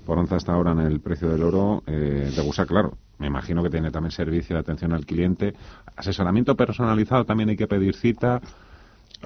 por 0.05 0.17
onza 0.17 0.35
hasta 0.35 0.53
ahora 0.53 0.71
en 0.71 0.79
el 0.79 0.99
precio 0.99 1.29
del 1.29 1.43
oro. 1.43 1.83
Eh, 1.87 2.31
de 2.35 2.41
gusta, 2.41 2.65
claro, 2.65 2.97
me 3.17 3.27
imagino 3.27 3.61
que 3.63 3.69
tiene 3.69 3.91
también 3.91 4.11
servicio 4.11 4.55
de 4.55 4.61
atención 4.61 4.93
al 4.93 5.05
cliente. 5.05 5.53
Asesoramiento 5.95 6.55
personalizado, 6.55 7.25
también 7.25 7.49
hay 7.49 7.57
que 7.57 7.67
pedir 7.67 7.95
cita. 7.95 8.41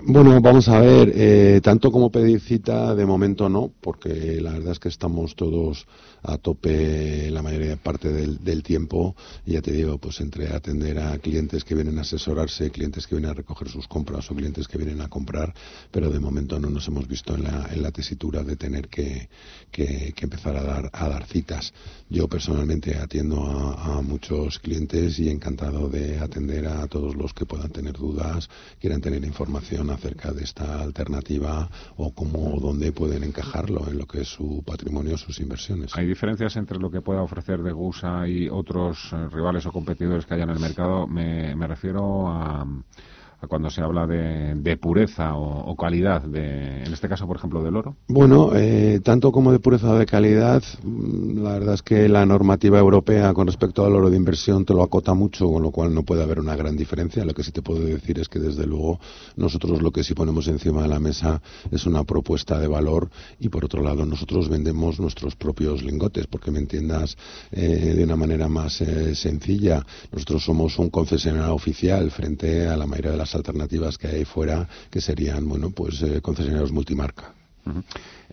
Bueno, 0.02 0.42
vamos 0.42 0.68
a 0.70 0.80
ver, 0.80 1.14
eh, 1.16 1.62
tanto 1.62 1.92
como 1.92 2.12
pedir 2.12 2.42
cita, 2.42 2.96
de 2.96 3.06
momento 3.06 3.48
no, 3.48 3.72
porque 3.80 4.42
la 4.42 4.54
verdad 4.54 4.72
es 4.72 4.80
que 4.80 4.90
estamos 4.90 5.36
todos 5.36 5.86
a 6.24 6.40
tope 6.40 7.30
la 7.30 7.44
mayoría 7.44 7.76
parte 7.76 8.12
del, 8.12 8.64
tiempo. 8.64 9.16
Ya 9.46 9.62
te 9.62 9.72
digo, 9.72 10.00
pues 10.00 10.20
entre 10.22 10.48
atender 10.48 10.98
a 10.98 11.20
clientes 11.20 11.64
que 11.64 11.76
vienen 11.76 12.00
a 12.00 12.02
asesorarse, 12.02 12.72
clientes 12.72 13.06
que 13.06 13.16
vienen 13.16 13.32
a 13.32 13.34
recoger 13.36 13.70
sus 13.70 13.88
compras 13.88 14.32
o 14.32 14.36
clientes 14.36 14.68
que 14.68 14.80
vienen 14.80 15.00
a 15.00 15.10
comprar, 15.10 15.54
pero 15.92 16.10
de 16.10 16.20
momento 16.20 16.60
no 16.60 16.70
nos 16.72 16.88
hemos 16.88 17.08
visto 17.08 17.36
en 17.36 17.44
la, 17.44 17.70
en 17.72 17.84
la 17.84 17.92
tesitura 17.92 18.44
de 18.44 18.56
tener 18.56 18.88
que, 18.88 19.30
empezar 19.72 20.58
a 20.58 20.64
dar, 20.64 20.90
a 20.92 21.08
dar 21.08 21.28
citas. 21.28 21.72
Yo 22.10 22.28
personalmente 22.28 22.98
atiendo 22.98 23.44
a 23.46 24.02
muchos 24.02 24.58
clientes 24.58 25.20
y 25.20 25.30
encantado 25.30 25.88
de 25.88 26.18
atender 26.20 26.68
a 26.68 26.88
todos 26.88 27.16
los 27.16 27.34
que 27.34 27.46
puedan 27.46 27.70
tener 27.70 27.94
dudas, 27.94 28.50
quieran 28.80 29.00
tener 29.00 29.24
información 29.24 29.83
acerca 29.90 30.32
de 30.32 30.44
esta 30.44 30.82
alternativa 30.82 31.70
o 31.98 32.14
cómo 32.14 32.56
o 32.56 32.60
dónde 32.60 32.92
pueden 32.92 33.24
encajarlo 33.24 33.88
en 33.90 33.98
lo 33.98 34.06
que 34.06 34.22
es 34.22 34.28
su 34.28 34.64
patrimonio, 34.66 35.18
sus 35.18 35.40
inversiones. 35.40 35.96
¿Hay 35.96 36.08
diferencias 36.08 36.56
entre 36.56 36.80
lo 36.80 36.90
que 36.90 37.02
pueda 37.02 37.22
ofrecer 37.22 37.62
de 37.64 37.72
Gusa 37.72 38.28
y 38.28 38.50
otros 38.50 39.12
eh, 39.14 39.28
rivales 39.30 39.66
o 39.66 39.72
competidores 39.72 40.26
que 40.26 40.34
haya 40.36 40.44
en 40.44 40.52
el 40.52 40.60
mercado? 40.60 41.08
Me, 41.08 41.56
me 41.56 41.68
refiero 41.68 42.28
a 42.28 42.66
cuando 43.48 43.70
se 43.70 43.82
habla 43.82 44.08
de, 44.08 44.78
pureza 44.78 45.36
o, 45.36 45.76
calidad, 45.76 46.22
de, 46.22 46.84
en 46.84 46.94
este 46.94 47.08
caso, 47.08 47.28
por 47.28 47.38
ejemplo, 47.38 47.64
del 47.64 47.76
oro? 47.76 47.96
Bueno, 48.08 48.52
eh, 48.56 49.00
tanto 49.04 49.32
como 49.32 49.52
de 49.52 49.60
pureza 49.60 49.92
o 49.92 49.98
de 49.98 50.06
calidad, 50.06 50.64
mm, 50.84 51.44
la 51.44 51.54
verdad 51.54 51.76
es 51.76 51.82
que 51.82 52.08
la 52.10 52.26
normativa 52.26 52.80
europea 52.80 53.34
con 53.34 53.48
respecto 53.48 53.86
al 53.86 53.96
oro 53.96 54.10
de 54.10 54.18
inversión 54.18 54.66
te 54.66 54.74
lo 54.74 54.84
acota 54.84 55.14
mucho, 55.14 55.52
con 55.52 55.64
lo 55.64 55.72
cual 55.72 55.94
no 55.94 56.04
puede 56.04 56.24
haber 56.24 56.40
una 56.40 56.56
gran 56.56 56.76
diferencia. 56.76 57.26
Lo 57.26 57.34
que 57.34 57.44
sí 57.44 57.52
te 57.52 57.62
puedo 57.62 57.82
decir 57.82 58.20
es 58.20 58.30
que, 58.30 58.40
desde 58.40 58.66
luego, 58.66 59.00
nosotros 59.36 59.82
lo 59.82 59.92
que 59.92 60.04
sí 60.04 60.14
ponemos 60.14 60.48
encima 60.48 60.84
de 60.84 60.88
la 60.88 61.00
mesa 61.00 61.42
es 61.72 61.86
una 61.86 62.04
propuesta 62.04 62.60
de 62.60 62.68
valor 62.68 63.10
y, 63.40 63.50
por 63.50 63.66
otro 63.66 63.82
lado, 63.82 64.06
nosotros 64.06 64.50
vendemos 64.50 65.00
nuestros 65.00 65.36
propios 65.36 65.84
lingotes, 65.84 66.28
porque 66.28 66.52
me 66.52 66.60
entiendas 66.60 67.18
eh, 67.52 67.94
de 67.96 68.04
una 68.04 68.16
manera 68.16 68.48
más 68.48 68.82
eh, 68.82 69.16
sencilla. 69.16 69.86
Nosotros 70.12 70.44
somos 70.44 70.78
un 70.80 70.90
concesionario 70.90 71.54
oficial 71.54 72.12
frente 72.12 72.68
a 72.68 72.78
la 72.78 72.88
mayoría 72.88 73.12
de 73.12 73.18
las 73.18 73.33
alternativas 73.36 73.98
que 73.98 74.08
hay 74.08 74.26
fuera, 74.26 74.68
que 74.90 75.02
serían, 75.02 75.48
bueno, 75.48 75.72
pues 75.72 76.02
eh, 76.02 76.22
concesionarios 76.22 76.72
multimarca. 76.72 77.34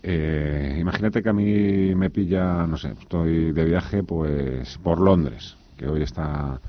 Eh, 0.02 0.78
imagínate 0.80 1.22
que 1.22 1.28
a 1.28 1.32
mí 1.32 1.94
me 1.94 2.10
pilla, 2.10 2.66
no 2.66 2.76
sé, 2.76 2.94
estoy 3.00 3.52
de 3.52 3.64
viaje 3.64 4.02
pues 4.02 4.78
por 4.82 5.00
Londres, 5.00 5.56
que 5.76 5.86
hoy 5.86 6.02
está 6.02 6.60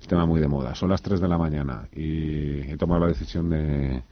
el 0.00 0.06
tema 0.06 0.26
muy 0.26 0.40
de 0.40 0.48
moda. 0.48 0.74
Son 0.74 0.90
las 0.90 1.02
3 1.02 1.20
de 1.20 1.28
la 1.28 1.38
mañana 1.38 1.88
y 1.92 2.60
he 2.70 2.76
tomado 2.76 3.00
la 3.00 3.08
decisión 3.08 3.50
de, 3.50 4.02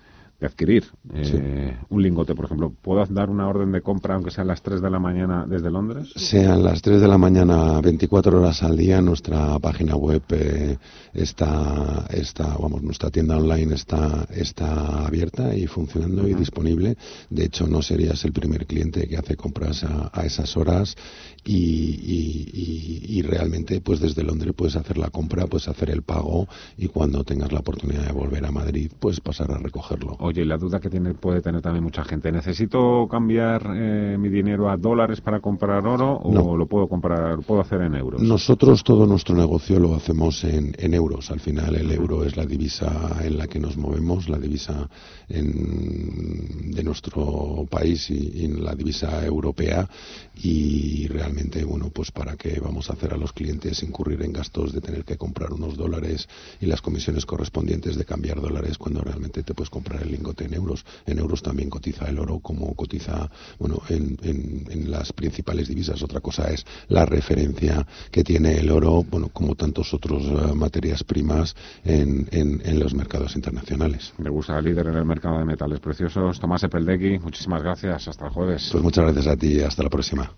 adquirir 0.47 0.85
eh, 1.15 1.77
un 1.89 2.03
lingote, 2.03 2.35
por 2.35 2.47
ejemplo. 2.47 2.73
¿Puedo 2.81 3.05
dar 3.07 3.31
una 3.31 3.49
orden 3.49 3.73
de 3.73 3.81
compra 3.81 4.15
aunque 4.15 4.31
sean 4.31 4.47
las 4.47 4.63
3 4.63 4.81
de 4.81 4.91
la 4.91 4.99
mañana 4.99 5.47
desde 5.47 5.71
Londres? 5.71 6.13
Sean 6.17 6.63
las 6.63 6.83
3 6.83 7.01
de 7.01 7.09
la 7.09 7.19
mañana, 7.19 7.81
24 7.81 8.39
horas 8.39 8.63
al 8.63 8.77
día, 8.77 9.01
nuestra 9.01 9.59
página 9.59 9.97
web 9.97 10.23
eh, 10.31 10.77
está, 11.15 12.07
está, 12.11 12.57
vamos, 12.59 12.83
nuestra 12.83 13.11
tienda 13.11 13.37
online 13.37 13.75
está, 13.75 14.27
está 14.31 15.07
abierta 15.07 15.55
y 15.55 15.67
funcionando 15.67 16.27
y 16.29 16.35
disponible. 16.35 16.97
De 17.31 17.45
hecho, 17.45 17.67
no 17.67 17.83
serías 17.83 18.25
el 18.25 18.33
primer 18.33 18.67
cliente 18.67 19.07
que 19.07 19.17
hace 19.17 19.37
compras 19.37 19.85
a, 19.85 20.11
a 20.13 20.25
esas 20.25 20.57
horas 20.57 20.97
y, 21.45 23.19
y, 23.19 23.23
realmente 23.23 23.81
pues 23.81 24.01
desde 24.01 24.23
Londres 24.23 24.53
puedes 24.57 24.77
hacer 24.77 24.99
la 24.99 25.11
compra, 25.11 25.47
puedes 25.47 25.69
hacer 25.69 25.91
el 25.91 26.03
pago 26.03 26.47
y 26.77 26.89
cuando 26.89 27.25
tengas 27.25 27.53
la 27.53 27.61
oportunidad 27.61 28.07
de 28.07 28.13
volver 28.13 28.45
a 28.45 28.51
Madrid 28.51 28.91
puedes 28.99 29.21
pasar 29.21 29.51
a 29.53 29.59
recogerlo. 29.59 30.17
Oye, 30.21 30.45
la 30.45 30.57
duda 30.57 30.81
que 30.81 30.91
tiene, 30.91 31.15
puede 31.15 31.41
tener 31.41 31.63
también 31.63 31.85
mucha 31.85 32.05
gente, 32.05 32.31
¿necesito 32.31 33.07
cambiar 33.09 33.63
eh, 33.75 34.17
mi 34.19 34.29
dinero 34.29 34.71
a 34.71 34.77
dólares 34.77 35.21
para 35.21 35.41
comprar 35.41 35.87
oro 35.87 36.17
o 36.17 36.57
lo 36.57 36.67
puedo 36.67 36.89
comprar, 36.89 37.39
puedo 37.41 37.61
hacer 37.61 37.83
en 37.83 37.95
euros? 37.95 38.21
Nosotros 38.23 38.85
todo 38.85 39.07
nuestro 39.07 39.35
negocio 39.35 39.79
lo 39.79 39.95
hacemos 39.95 40.45
en, 40.45 40.75
en 40.79 40.95
euros. 40.95 41.31
Al 41.31 41.41
final 41.41 41.75
el 41.77 41.91
euro 41.91 42.25
es 42.25 42.37
la 42.37 42.45
divisa 42.45 43.17
en 43.23 43.39
la 43.39 43.47
que 43.47 43.59
nos 43.59 43.77
movemos, 43.77 44.29
la 44.29 44.39
divisa 44.39 44.89
en, 45.33 46.71
de 46.73 46.83
nuestro 46.83 47.67
país 47.71 48.11
y, 48.11 48.15
y 48.15 48.49
la 48.49 48.75
divisa 48.75 49.25
europea 49.25 49.89
y 50.35 51.07
realmente, 51.09 51.65
bueno, 51.65 51.91
pues 51.91 52.11
para 52.11 52.37
qué 52.37 52.59
vamos 52.61 52.91
a 52.91 52.95
hacer 52.95 53.13
a 53.13 53.17
los 53.17 53.33
clientes 53.33 53.83
incurrir 53.83 54.23
en 54.23 54.33
gastos 54.33 54.73
de 54.73 54.81
tener 54.81 55.05
que 55.05 55.17
comprar 55.17 55.53
unos 55.53 55.77
dólares 55.77 56.29
y 56.61 56.67
las 56.67 56.81
comisiones 56.81 57.27
correspondientes 57.27 57.97
de 57.97 58.05
cambiar 58.05 58.41
dólares 58.41 58.79
cuando 58.79 59.01
realmente 59.01 59.43
te 59.43 59.55
puedes 59.55 59.71
comprar 59.71 60.03
el 60.03 60.11
lingote 60.13 60.45
en 60.45 60.55
euros. 60.55 60.85
En 61.07 61.19
euros 61.19 61.43
también 61.43 61.71
cotiza 61.71 62.09
el 62.09 62.19
oro 62.19 62.41
como 62.41 62.75
cotiza, 62.75 63.31
bueno, 63.59 63.83
en, 63.89 64.19
en, 64.23 64.91
las 64.91 65.13
principales 65.13 65.69
divisas. 65.69 66.03
Otra 66.03 66.21
cosa 66.21 66.51
es 66.51 66.65
la 66.89 67.07
referencia 67.07 67.87
que 68.11 68.25
tiene 68.25 68.59
el 68.59 68.71
oro, 68.71 69.05
bueno, 69.05 69.29
como 69.29 69.55
tantos 69.55 69.95
otros 69.95 70.25
uh, 70.25 70.55
materias 70.55 71.05
primas 71.05 71.55
en, 71.85 72.29
en, 72.33 72.79
los 72.79 72.95
mercados 72.95 73.37
internacionales. 73.37 74.13
Me 74.19 74.29
gusta 74.29 74.61
líder 74.61 74.89
en 74.89 74.97
el 74.97 75.05
mercado 75.05 75.22
de 75.31 75.45
metales 75.45 75.81
preciosos. 75.81 76.41
Tomás 76.41 76.63
Epeldegui, 76.65 77.19
muchísimas 77.19 77.63
gracias. 77.63 78.09
Hasta 78.09 78.27
el 78.27 78.33
jueves. 78.33 78.69
Pues 78.73 78.83
muchas 78.83 79.05
gracias 79.05 79.27
a 79.27 79.37
ti 79.37 79.59
y 79.59 79.61
hasta 79.61 79.83
la 79.83 79.91
próxima. 79.91 80.31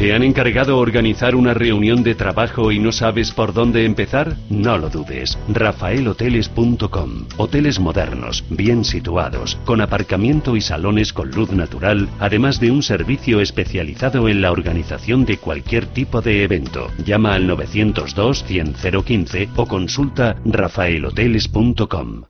¿Te 0.00 0.14
han 0.14 0.22
encargado 0.22 0.78
organizar 0.78 1.34
una 1.36 1.52
reunión 1.52 2.02
de 2.02 2.14
trabajo 2.14 2.72
y 2.72 2.78
no 2.78 2.90
sabes 2.90 3.32
por 3.32 3.52
dónde 3.52 3.84
empezar? 3.84 4.34
No 4.48 4.78
lo 4.78 4.88
dudes. 4.88 5.38
rafaelhoteles.com. 5.48 7.26
Hoteles 7.36 7.78
modernos, 7.80 8.42
bien 8.48 8.86
situados, 8.86 9.58
con 9.66 9.82
aparcamiento 9.82 10.56
y 10.56 10.62
salones 10.62 11.12
con 11.12 11.30
luz 11.32 11.52
natural, 11.52 12.08
además 12.18 12.60
de 12.60 12.70
un 12.70 12.82
servicio 12.82 13.42
especializado 13.42 14.26
en 14.30 14.40
la 14.40 14.52
organización 14.52 15.26
de 15.26 15.36
cualquier 15.36 15.84
tipo 15.84 16.22
de 16.22 16.44
evento. 16.44 16.90
Llama 17.04 17.34
al 17.34 17.46
902 17.46 18.44
100 18.44 18.76
o 19.56 19.66
consulta 19.66 20.36
rafaelhoteles.com. 20.46 22.29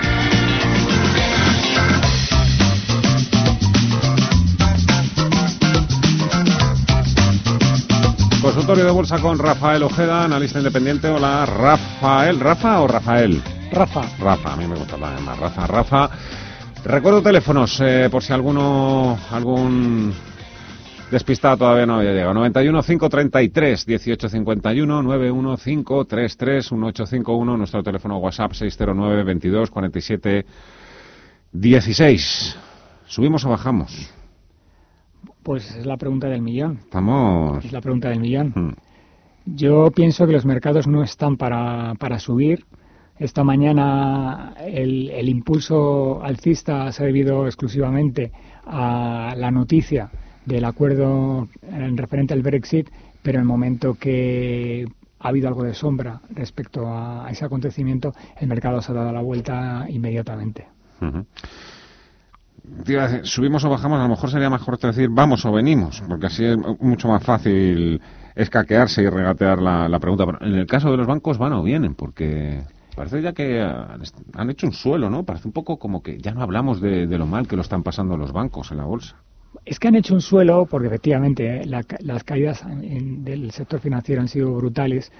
Consultorio 8.41 8.85
de 8.85 8.91
bolsa 8.91 9.21
con 9.21 9.37
Rafael 9.37 9.83
Ojeda, 9.83 10.25
analista 10.25 10.57
independiente. 10.57 11.07
Hola, 11.07 11.45
Rafael. 11.45 12.39
¿Rafa 12.39 12.81
o 12.81 12.87
Rafael? 12.87 13.39
Rafa. 13.71 14.01
Rafa, 14.19 14.53
a 14.53 14.55
mí 14.55 14.65
me 14.67 14.75
gusta 14.75 14.97
más 14.97 15.37
Rafa. 15.37 15.67
Rafa. 15.67 16.09
Recuerdo 16.83 17.21
teléfonos, 17.21 17.79
eh, 17.81 18.09
por 18.09 18.23
si 18.23 18.33
alguno, 18.33 19.15
algún 19.29 20.11
despistado 21.11 21.57
todavía 21.57 21.85
no 21.85 21.99
había 21.99 22.13
llegado. 22.13 22.33
91 22.33 22.81
533 22.81 23.87
1851 23.87 25.03
91 25.03 25.57
533 25.57 26.71
1851 26.71 27.57
nuestro 27.57 27.83
teléfono 27.83 28.17
WhatsApp 28.17 28.53
609 28.53 29.23
22 29.23 29.69
47 29.69 30.45
16. 31.51 32.57
¿Subimos 33.05 33.45
o 33.45 33.49
bajamos? 33.49 34.20
Pues 35.43 35.75
es 35.75 35.85
la 35.85 35.97
pregunta 35.97 36.27
del 36.27 36.41
millón. 36.41 36.79
Estamos. 36.83 37.63
Es 37.65 37.71
la 37.71 37.81
pregunta 37.81 38.09
del 38.09 38.19
millón. 38.19 38.53
Hmm. 38.55 38.73
Yo 39.45 39.89
pienso 39.91 40.27
que 40.27 40.33
los 40.33 40.45
mercados 40.45 40.87
no 40.87 41.03
están 41.03 41.37
para, 41.37 41.95
para 41.95 42.19
subir. 42.19 42.65
Esta 43.17 43.43
mañana 43.43 44.53
el, 44.59 45.09
el, 45.09 45.29
impulso 45.29 46.23
alcista 46.23 46.91
se 46.91 47.03
ha 47.03 47.05
debido 47.05 47.45
exclusivamente 47.45 48.31
a 48.65 49.35
la 49.37 49.51
noticia 49.51 50.09
del 50.45 50.65
acuerdo 50.65 51.47
en 51.61 51.97
referente 51.97 52.33
al 52.33 52.41
Brexit, 52.41 52.89
pero 53.21 53.37
en 53.37 53.41
el 53.41 53.47
momento 53.47 53.93
que 53.93 54.87
ha 55.19 55.27
habido 55.27 55.47
algo 55.49 55.63
de 55.63 55.75
sombra 55.75 56.21
respecto 56.29 56.87
a 56.87 57.27
ese 57.29 57.45
acontecimiento, 57.45 58.13
el 58.39 58.47
mercado 58.47 58.81
se 58.81 58.91
ha 58.91 58.95
dado 58.95 59.11
la 59.11 59.21
vuelta 59.21 59.85
inmediatamente 59.87 60.65
subimos 63.23 63.63
o 63.65 63.69
bajamos, 63.69 63.99
a 63.99 64.03
lo 64.03 64.09
mejor 64.09 64.29
sería 64.29 64.49
mejor 64.49 64.77
decir 64.77 65.09
vamos 65.09 65.45
o 65.45 65.51
venimos, 65.51 66.01
porque 66.07 66.27
así 66.27 66.45
es 66.45 66.57
mucho 66.79 67.07
más 67.07 67.23
fácil 67.23 68.01
escaquearse 68.35 69.03
y 69.03 69.09
regatear 69.09 69.61
la, 69.61 69.99
pregunta. 69.99 70.25
Pero 70.25 70.41
en 70.41 70.55
el 70.55 70.67
caso 70.67 70.91
de 70.91 70.97
los 70.97 71.07
bancos 71.07 71.37
van 71.37 71.53
o 71.53 71.63
vienen, 71.63 71.95
porque 71.95 72.63
parece 72.95 73.21
ya 73.21 73.33
que 73.33 73.61
han 73.61 74.49
hecho 74.49 74.67
un 74.67 74.73
suelo, 74.73 75.09
¿no? 75.09 75.23
Parece 75.23 75.47
un 75.47 75.53
poco 75.53 75.77
como 75.77 76.01
que 76.01 76.19
ya 76.19 76.33
no 76.33 76.41
hablamos 76.41 76.81
de, 76.81 77.05
lo 77.05 77.25
mal 77.25 77.47
que 77.47 77.55
lo 77.55 77.61
están 77.61 77.83
pasando 77.83 78.17
los 78.17 78.31
bancos 78.31 78.71
en 78.71 78.77
la 78.77 78.85
bolsa. 78.85 79.17
Es 79.65 79.79
que 79.79 79.89
han 79.89 79.95
hecho 79.95 80.13
un 80.13 80.21
suelo, 80.21 80.65
porque 80.65 80.87
efectivamente 80.87 81.61
eh, 81.61 81.65
las 81.65 82.23
caídas 82.23 82.63
del 82.65 83.51
sector 83.51 83.79
financiero 83.79 84.21
han 84.21 84.29
sido 84.29 84.53
brutales, 84.53 85.11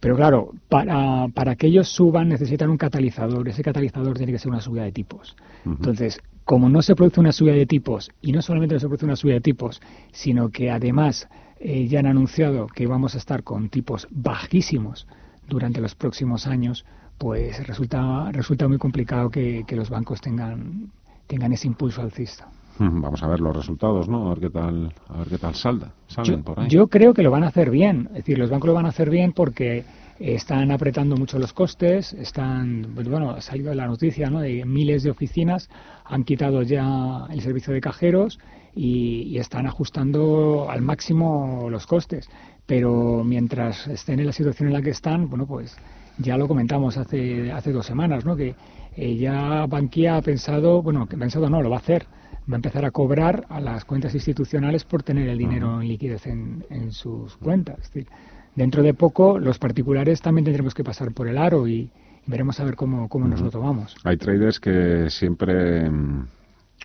pero 0.00 0.16
claro, 0.16 0.50
para, 0.68 1.28
para 1.28 1.54
que 1.54 1.68
ellos 1.68 1.88
suban 1.88 2.28
necesitan 2.28 2.68
un 2.68 2.76
catalizador. 2.76 3.48
Ese 3.48 3.62
catalizador 3.62 4.16
tiene 4.16 4.32
que 4.32 4.38
ser 4.38 4.50
una 4.50 4.60
subida 4.60 4.82
de 4.82 4.92
tipos. 4.92 5.36
Entonces, 5.64 6.20
como 6.46 6.68
no 6.68 6.80
se 6.80 6.94
produce 6.94 7.18
una 7.18 7.32
subida 7.32 7.54
de 7.54 7.66
tipos, 7.66 8.10
y 8.22 8.30
no 8.30 8.40
solamente 8.40 8.76
no 8.76 8.80
se 8.80 8.86
produce 8.86 9.04
una 9.04 9.16
subida 9.16 9.34
de 9.34 9.40
tipos, 9.40 9.82
sino 10.12 10.48
que 10.48 10.70
además 10.70 11.28
eh, 11.58 11.88
ya 11.88 11.98
han 11.98 12.06
anunciado 12.06 12.68
que 12.68 12.86
vamos 12.86 13.16
a 13.16 13.18
estar 13.18 13.42
con 13.42 13.68
tipos 13.68 14.06
bajísimos 14.12 15.08
durante 15.48 15.80
los 15.80 15.96
próximos 15.96 16.46
años, 16.46 16.86
pues 17.18 17.66
resulta, 17.66 18.30
resulta 18.30 18.68
muy 18.68 18.78
complicado 18.78 19.28
que, 19.28 19.64
los 19.70 19.90
bancos 19.90 20.20
tengan, 20.20 20.92
tengan 21.26 21.52
ese 21.52 21.66
impulso 21.66 22.00
alcista. 22.00 22.48
Vamos 22.78 23.22
a 23.24 23.26
ver 23.26 23.40
los 23.40 23.56
resultados, 23.56 24.08
¿no? 24.08 24.26
A 24.26 24.28
ver 24.34 24.40
qué 24.40 24.50
tal, 24.50 24.92
a 25.08 25.18
ver 25.18 25.28
qué 25.28 25.38
tal 25.38 25.54
salda, 25.56 25.94
yo, 26.22 26.40
por 26.42 26.60
ahí. 26.60 26.68
Yo 26.68 26.86
creo 26.86 27.12
que 27.12 27.22
lo 27.22 27.32
van 27.32 27.42
a 27.42 27.48
hacer 27.48 27.70
bien. 27.70 28.06
Es 28.10 28.18
decir, 28.18 28.38
los 28.38 28.50
bancos 28.50 28.68
lo 28.68 28.74
van 28.74 28.86
a 28.86 28.90
hacer 28.90 29.10
bien 29.10 29.32
porque 29.32 29.84
están 30.18 30.70
apretando 30.70 31.16
mucho 31.16 31.38
los 31.38 31.52
costes, 31.52 32.12
están, 32.14 32.92
pues 32.94 33.08
bueno, 33.08 33.30
ha 33.30 33.40
salido 33.40 33.74
la 33.74 33.86
noticia, 33.86 34.30
¿no? 34.30 34.40
De 34.40 34.64
miles 34.64 35.02
de 35.02 35.10
oficinas 35.10 35.68
han 36.04 36.24
quitado 36.24 36.62
ya 36.62 37.26
el 37.30 37.40
servicio 37.42 37.72
de 37.72 37.80
cajeros 37.80 38.38
y, 38.74 39.38
están 39.38 39.66
ajustando 39.66 40.68
al 40.70 40.82
máximo 40.82 41.68
los 41.70 41.86
costes. 41.86 42.28
Pero 42.66 43.22
mientras 43.24 43.86
estén 43.86 44.20
en 44.20 44.26
la 44.26 44.32
situación 44.32 44.68
en 44.68 44.74
la 44.74 44.82
que 44.82 44.90
están, 44.90 45.28
bueno, 45.28 45.46
pues 45.46 45.76
ya 46.18 46.36
lo 46.36 46.48
comentamos 46.48 46.96
hace, 46.96 47.52
hace 47.52 47.72
dos 47.72 47.86
semanas, 47.86 48.24
¿no? 48.24 48.34
Que 48.34 48.54
eh, 48.96 49.16
ya 49.16 49.66
Bankia 49.66 50.16
ha 50.16 50.22
pensado, 50.22 50.82
bueno, 50.82 51.06
que 51.06 51.16
ha 51.16 51.18
pensado 51.18 51.48
no, 51.50 51.62
lo 51.62 51.70
va 51.70 51.76
a 51.76 51.80
hacer, 51.80 52.06
va 52.50 52.54
a 52.54 52.56
empezar 52.56 52.84
a 52.84 52.90
cobrar 52.90 53.46
a 53.50 53.60
las 53.60 53.84
cuentas 53.84 54.14
institucionales 54.14 54.84
por 54.84 55.02
tener 55.02 55.28
el 55.28 55.38
dinero 55.38 55.80
en 55.80 55.88
liquidez 55.88 56.26
en, 56.26 56.64
en 56.70 56.90
sus 56.92 57.36
cuentas. 57.36 57.78
Es 57.80 57.92
decir, 57.92 58.08
dentro 58.56 58.82
de 58.82 58.94
poco 58.94 59.38
los 59.38 59.58
particulares 59.58 60.20
también 60.20 60.44
tendremos 60.44 60.74
que 60.74 60.82
pasar 60.82 61.12
por 61.12 61.28
el 61.28 61.38
aro 61.38 61.68
y, 61.68 61.90
veremos 62.26 62.58
a 62.60 62.64
ver 62.64 62.76
cómo, 62.76 63.08
cómo 63.08 63.28
nos 63.28 63.40
lo 63.40 63.50
tomamos. 63.50 63.94
Hay 64.04 64.16
traders 64.16 64.58
que 64.60 65.08
siempre 65.10 65.88
mm, 65.88 66.26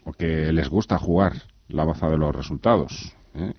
o 0.05 0.13
que 0.13 0.51
les 0.51 0.69
gusta 0.69 0.97
jugar 0.97 1.33
la 1.67 1.83
baza 1.83 2.09
de 2.09 2.17
los 2.17 2.35
resultados. 2.35 3.13
¿eh? 3.35 3.53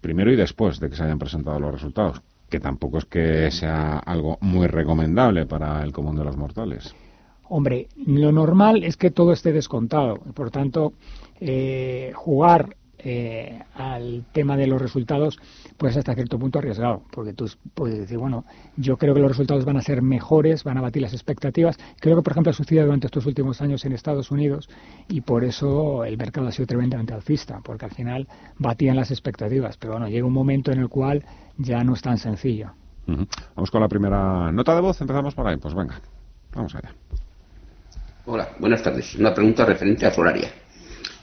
Primero 0.00 0.32
y 0.32 0.36
después 0.36 0.80
de 0.80 0.90
que 0.90 0.96
se 0.96 1.04
hayan 1.04 1.18
presentado 1.18 1.60
los 1.60 1.72
resultados, 1.72 2.22
que 2.48 2.60
tampoco 2.60 2.98
es 2.98 3.04
que 3.04 3.50
sea 3.50 3.98
algo 3.98 4.38
muy 4.40 4.66
recomendable 4.66 5.46
para 5.46 5.82
el 5.82 5.92
común 5.92 6.16
de 6.16 6.24
los 6.24 6.36
mortales. 6.36 6.94
Hombre, 7.48 7.88
lo 8.06 8.32
normal 8.32 8.84
es 8.84 8.96
que 8.96 9.10
todo 9.10 9.32
esté 9.32 9.52
descontado. 9.52 10.16
Por 10.34 10.50
tanto, 10.50 10.92
eh, 11.40 12.12
jugar 12.14 12.76
eh, 12.98 13.60
al 13.74 14.24
tema 14.32 14.56
de 14.56 14.66
los 14.66 14.80
resultados, 14.80 15.38
pues 15.80 15.96
hasta 15.96 16.14
cierto 16.14 16.38
punto 16.38 16.58
arriesgado, 16.58 17.04
porque 17.10 17.32
tú 17.32 17.50
puedes 17.72 17.98
decir, 17.98 18.18
bueno, 18.18 18.44
yo 18.76 18.98
creo 18.98 19.14
que 19.14 19.20
los 19.20 19.30
resultados 19.30 19.64
van 19.64 19.78
a 19.78 19.80
ser 19.80 20.02
mejores, 20.02 20.62
van 20.62 20.76
a 20.76 20.82
batir 20.82 21.00
las 21.00 21.14
expectativas. 21.14 21.78
Creo 21.98 22.16
que, 22.16 22.22
por 22.22 22.34
ejemplo, 22.34 22.50
ha 22.50 22.52
sucedido 22.52 22.84
durante 22.84 23.06
estos 23.06 23.24
últimos 23.24 23.62
años 23.62 23.82
en 23.86 23.92
Estados 23.92 24.30
Unidos 24.30 24.68
y 25.08 25.22
por 25.22 25.42
eso 25.42 26.04
el 26.04 26.18
mercado 26.18 26.48
ha 26.48 26.52
sido 26.52 26.66
tremendamente 26.66 27.14
alcista, 27.14 27.62
porque 27.64 27.86
al 27.86 27.92
final 27.92 28.28
batían 28.58 28.94
las 28.94 29.10
expectativas. 29.10 29.78
Pero 29.78 29.94
bueno, 29.94 30.06
llega 30.08 30.26
un 30.26 30.34
momento 30.34 30.70
en 30.70 30.80
el 30.80 30.90
cual 30.90 31.24
ya 31.56 31.82
no 31.82 31.94
es 31.94 32.02
tan 32.02 32.18
sencillo. 32.18 32.72
Vamos 33.56 33.70
con 33.70 33.80
la 33.80 33.88
primera 33.88 34.52
nota 34.52 34.74
de 34.74 34.82
voz, 34.82 35.00
empezamos 35.00 35.34
por 35.34 35.48
ahí. 35.48 35.56
Pues 35.56 35.72
venga, 35.72 35.98
vamos 36.52 36.74
allá. 36.74 36.92
Hola, 38.26 38.50
buenas 38.58 38.82
tardes. 38.82 39.14
Una 39.14 39.32
pregunta 39.32 39.64
referente 39.64 40.04
a 40.04 40.12
Solaria. 40.12 40.50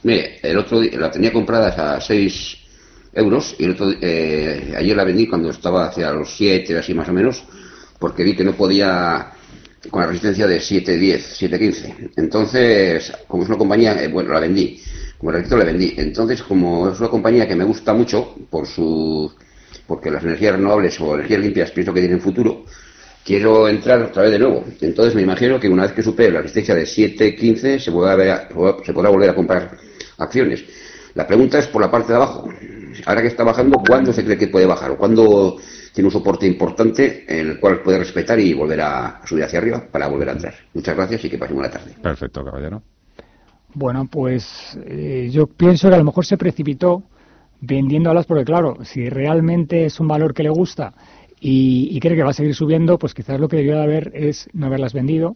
Mire, 0.02 0.40
el 0.42 0.58
otro 0.58 0.80
día 0.80 0.98
la 1.00 1.12
tenía 1.12 1.32
comprada 1.32 1.98
a 1.98 2.02
6 2.02 2.67
euros 3.18 3.56
y 3.58 3.66
el 3.66 3.72
otro, 3.72 3.92
eh, 4.02 4.74
ayer 4.78 4.96
la 4.96 5.04
vendí 5.04 5.28
cuando 5.28 5.50
estaba 5.50 5.88
hacia 5.88 6.12
los 6.12 6.36
7, 6.36 6.78
así 6.78 6.94
más 6.94 7.10
o 7.10 7.14
menos, 7.14 7.44
porque 8.00 8.24
vi 8.24 8.36
que 8.36 8.44
no 8.44 8.54
podía 8.54 9.32
con 9.90 10.02
la 10.02 10.08
resistencia 10.08 10.48
de 10.48 10.60
7.10, 10.60 11.50
7.15. 11.50 12.12
Entonces, 12.18 13.12
como 13.28 13.44
es 13.44 13.50
una 13.50 13.58
compañía, 13.58 14.04
eh, 14.04 14.08
bueno, 14.08 14.34
la 14.34 14.40
vendí. 14.40 14.82
Como 15.18 15.32
repito, 15.32 15.58
la 15.58 15.66
vendí. 15.66 15.94
Entonces, 15.98 16.44
como 16.44 16.90
es 16.90 17.00
una 17.00 17.10
compañía 17.10 17.48
que 17.48 17.56
me 17.56 17.64
gusta 17.64 17.94
mucho 17.94 18.36
por 18.50 18.68
su 18.68 19.32
porque 19.88 20.12
las 20.12 20.24
energías 20.24 20.56
renovables 20.56 21.00
o 21.00 21.16
energías 21.16 21.40
limpias 21.40 21.72
pienso 21.72 21.94
que 21.94 22.02
tienen 22.02 22.20
futuro, 22.20 22.66
quiero 23.24 23.68
entrar 23.68 24.02
otra 24.02 24.24
vez 24.24 24.32
de 24.32 24.40
nuevo. 24.40 24.66
Entonces 24.82 25.16
me 25.16 25.22
imagino 25.22 25.60
que 25.60 25.70
una 25.70 25.84
vez 25.84 25.94
que 25.94 26.04
supere 26.04 26.32
la 26.32 26.42
resistencia 26.42 26.76
de 26.76 26.84
7.15 26.84 27.56
se, 27.56 27.80
se 27.80 27.92
podrá 27.92 29.10
volver 29.10 29.30
a 29.30 29.36
comprar 29.36 29.78
acciones. 30.18 30.64
La 31.16 31.26
pregunta 31.26 31.58
es 31.58 31.68
por 31.68 31.82
la 31.82 31.90
parte 31.90 32.10
de 32.10 32.16
abajo. 32.16 32.50
Ahora 33.06 33.22
que 33.22 33.28
está 33.28 33.44
bajando, 33.44 33.80
¿cuándo 33.88 34.14
se 34.14 34.24
cree 34.24 34.38
que 34.38 34.48
puede 34.48 34.66
bajar? 34.66 34.92
¿O 34.92 34.98
cuándo 34.98 35.58
tiene 35.94 36.08
un 36.08 36.12
soporte 36.12 36.46
importante 36.46 37.26
en 37.28 37.50
el 37.50 37.60
cual 37.60 37.82
puede 37.82 38.00
respetar 38.00 38.40
y 38.40 38.54
volver 38.54 38.82
a 38.82 39.22
subir 39.26 39.44
hacia 39.44 39.60
arriba 39.60 39.84
para 39.92 40.08
volver 40.08 40.30
a 40.30 40.34
entrar? 40.34 40.54
Muchas 40.74 40.96
gracias 40.96 41.26
y 41.26 41.30
que 41.30 41.38
pasen 41.38 41.56
buena 41.56 41.72
tarde. 41.72 41.94
Perfecto, 42.02 42.44
caballero. 42.44 42.82
Bueno, 43.74 44.08
pues 44.12 44.78
eh, 44.86 45.30
yo 45.32 45.48
pienso 45.48 45.90
que 45.90 45.96
a 45.96 46.00
lo 46.00 46.06
mejor 46.06 46.26
se 46.26 46.38
precipitó 46.38 47.04
vendiendo 47.60 48.12
porque 48.28 48.46
claro, 48.46 48.78
si 48.84 49.10
realmente 49.10 49.86
es 49.86 50.00
un 50.00 50.08
valor 50.08 50.34
que 50.34 50.44
le 50.44 50.50
gusta 50.50 50.94
y, 51.40 52.00
cree 52.00 52.16
que 52.16 52.24
va 52.24 52.32
a 52.32 52.34
seguir 52.34 52.56
subiendo, 52.56 52.98
pues 52.98 53.14
quizás 53.14 53.40
lo 53.40 53.48
que 53.48 53.58
debió 53.58 53.76
de 53.76 53.84
haber 53.84 54.12
es 54.16 54.50
no 54.54 54.68
haberlas 54.68 54.94
vendido 54.94 55.36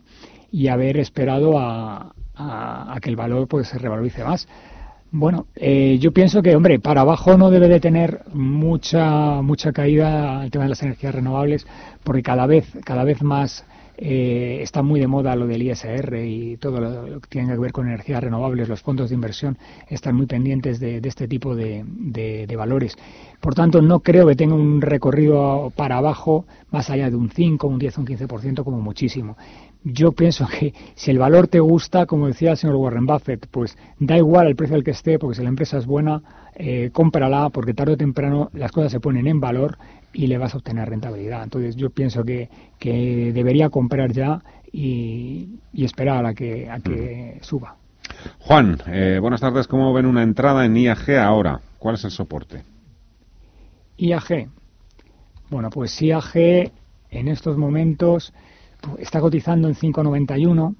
y 0.51 0.67
haber 0.67 0.98
esperado 0.98 1.59
a, 1.59 2.14
a, 2.35 2.98
que 3.01 3.09
el 3.09 3.15
valor 3.15 3.48
pues 3.48 3.67
se 3.67 3.77
revalorice 3.77 4.23
más. 4.23 4.48
Bueno, 5.14 5.48
eh, 5.56 5.98
yo 5.99 6.14
pienso 6.14 6.41
que, 6.41 6.56
hombre, 6.56 6.80
para 6.80 7.01
abajo 7.01 7.38
no 7.38 7.51
debe 7.51 7.67
de 7.67 7.81
tener 7.81 8.22
mucha 8.33 9.41
mucha 9.41 9.73
caída 9.73 10.45
el 10.45 10.51
tema 10.51 10.64
de 10.64 10.69
las 10.69 10.83
energías 10.83 11.14
renovables, 11.14 11.67
porque 12.06 12.23
cada 12.23 12.45
vez 12.48 12.65
cada 12.85 13.03
vez 13.03 13.22
más 13.22 13.65
eh, 13.98 14.59
está 14.61 14.81
muy 14.81 15.01
de 15.01 15.07
moda 15.07 15.35
lo 15.35 15.48
del 15.48 15.64
ISR 15.64 16.15
y 16.25 16.56
todo 16.56 16.80
lo, 16.80 17.19
que 17.19 17.27
tiene 17.27 17.51
que 17.51 17.59
ver 17.59 17.73
con 17.73 17.88
energías 17.88 18.23
renovables. 18.23 18.69
Los 18.69 18.81
fondos 18.81 19.09
de 19.09 19.15
inversión 19.15 19.57
están 19.90 20.15
muy 20.15 20.27
pendientes 20.27 20.80
de, 20.80 21.01
este 21.03 21.27
tipo 21.27 21.56
de, 21.56 21.83
de, 21.85 22.56
valores. 22.56 22.95
Por 23.41 23.53
tanto, 23.53 23.81
no 23.81 23.99
creo 23.99 24.25
que 24.27 24.35
tenga 24.38 24.56
un 24.56 24.81
recorrido 24.81 25.73
para 25.75 25.98
abajo 25.98 26.45
más 26.72 26.90
allá 26.90 27.09
de 27.09 27.17
un 27.17 27.30
5, 27.30 27.67
un 27.67 27.80
10, 27.80 27.98
un 27.98 28.07
15% 28.07 28.64
como 28.64 28.80
muchísimo 28.80 29.35
yo 29.84 30.11
pienso 30.11 30.48
que 30.48 30.74
si 30.95 31.11
el 31.11 31.19
valor 31.19 31.48
te 31.48 31.60
gusta, 31.60 32.06
como 32.06 32.27
decía 32.27 32.51
el 32.51 32.58
señor 32.58 32.76
Warren 32.76 33.06
Buffett, 33.06 33.48
pues 33.50 33.77
da 34.00 34.18
igual 34.18 34.48
el 34.48 34.56
precio 34.56 34.76
al 34.76 34.84
que 34.84 34.92
esté, 34.92 35.18
porque 35.18 35.35
si 35.35 35.43
la 35.43 35.50
empresa 35.50 35.77
es 35.77 35.85
buena, 35.85 36.22
eh, 36.56 36.90
cómprala, 36.93 37.50
porque 37.50 37.74
tarde 37.74 37.93
o 37.93 37.98
temprano 37.98 38.50
las 38.53 38.72
cosas 38.72 38.92
se 38.92 39.00
ponen 39.00 39.27
en 39.27 39.40
valor 39.40 39.77
y 40.14 40.27
le 40.27 40.38
vas 40.38 40.53
a 40.53 40.58
obtener 40.58 40.90
rentabilidad. 40.90 41.43
Entonces 41.43 41.76
yo 41.76 41.90
pienso 41.90 42.24
que, 42.24 42.50
que 42.77 43.32
debería 43.34 43.69
comprar 43.69 44.11
ya 44.11 44.43
y, 44.72 45.60
esperar 45.74 46.26
a 46.26 46.34
que, 46.34 46.69
a 46.69 46.80
que 46.80 47.38
mm. 47.40 47.43
suba. 47.43 47.76
Juan, 48.40 48.77
eh, 48.88 49.18
buenas 49.19 49.42
tardes. 49.42 49.68
¿Cómo 49.68 49.93
ven 49.93 50.06
una 50.06 50.24
entrada 50.24 50.66
en 50.66 50.77
IAG 50.77 51.18
ahora? 51.18 51.60
¿Cuál 51.80 51.95
es 51.95 52.03
el 52.03 52.11
soporte? 52.11 52.64
IAG. 53.98 54.48
Bueno, 55.50 55.69
pues 55.69 56.00
IAG 56.01 56.72
en 57.10 57.27
estos 57.27 57.58
momentos 57.58 58.34
está 59.00 59.19
cotizando 59.19 59.68
en 59.68 59.76
5,91 59.76 60.76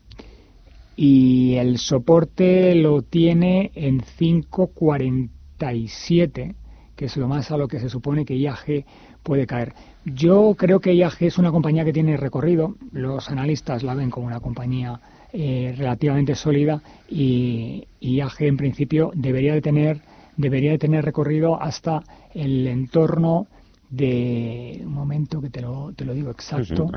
y 0.96 1.56
el 1.56 1.78
soporte 1.78 2.74
lo 2.76 3.02
tiene 3.02 3.72
en 3.76 4.00
5,47, 4.02 6.56
que 6.96 7.06
es 7.06 7.18
lo 7.18 7.28
más 7.28 7.52
a 7.52 7.58
lo 7.58 7.68
que 7.68 7.80
se 7.80 7.90
supone 7.90 8.24
que 8.26 8.38
IAG 8.38 8.86
puede 9.24 9.48
caer. 9.48 9.74
Yo 10.06 10.56
creo 10.58 10.80
que 10.80 10.96
IAG 10.96 11.18
es 11.22 11.38
una 11.38 11.52
compañía 11.52 11.86
que 11.86 11.94
tiene 11.94 12.18
recorrido, 12.18 12.76
los 12.92 13.30
analistas 13.30 13.84
la 13.84 13.94
ven 13.96 14.10
como 14.10 14.28
una 14.28 14.40
compañía 14.40 15.00
eh, 15.34 15.74
relativamente 15.78 16.36
sólida 16.36 16.82
y, 17.10 17.88
IAG 18.00 18.42
en 18.42 18.58
principio 18.58 19.12
debería 19.16 19.54
de 19.54 19.62
tener 19.62 20.02
debería 20.38 20.72
de 20.72 20.78
tener 20.78 21.04
recorrido 21.06 21.62
hasta 21.62 22.04
el 22.34 22.68
entorno 22.68 23.48
de 23.90 24.82
un 24.84 24.94
momento 24.94 25.42
que 25.42 25.50
te 25.50 25.62
lo, 25.62 25.94
te 25.94 26.06
lo 26.06 26.14
digo 26.14 26.32
exacto 26.32 26.90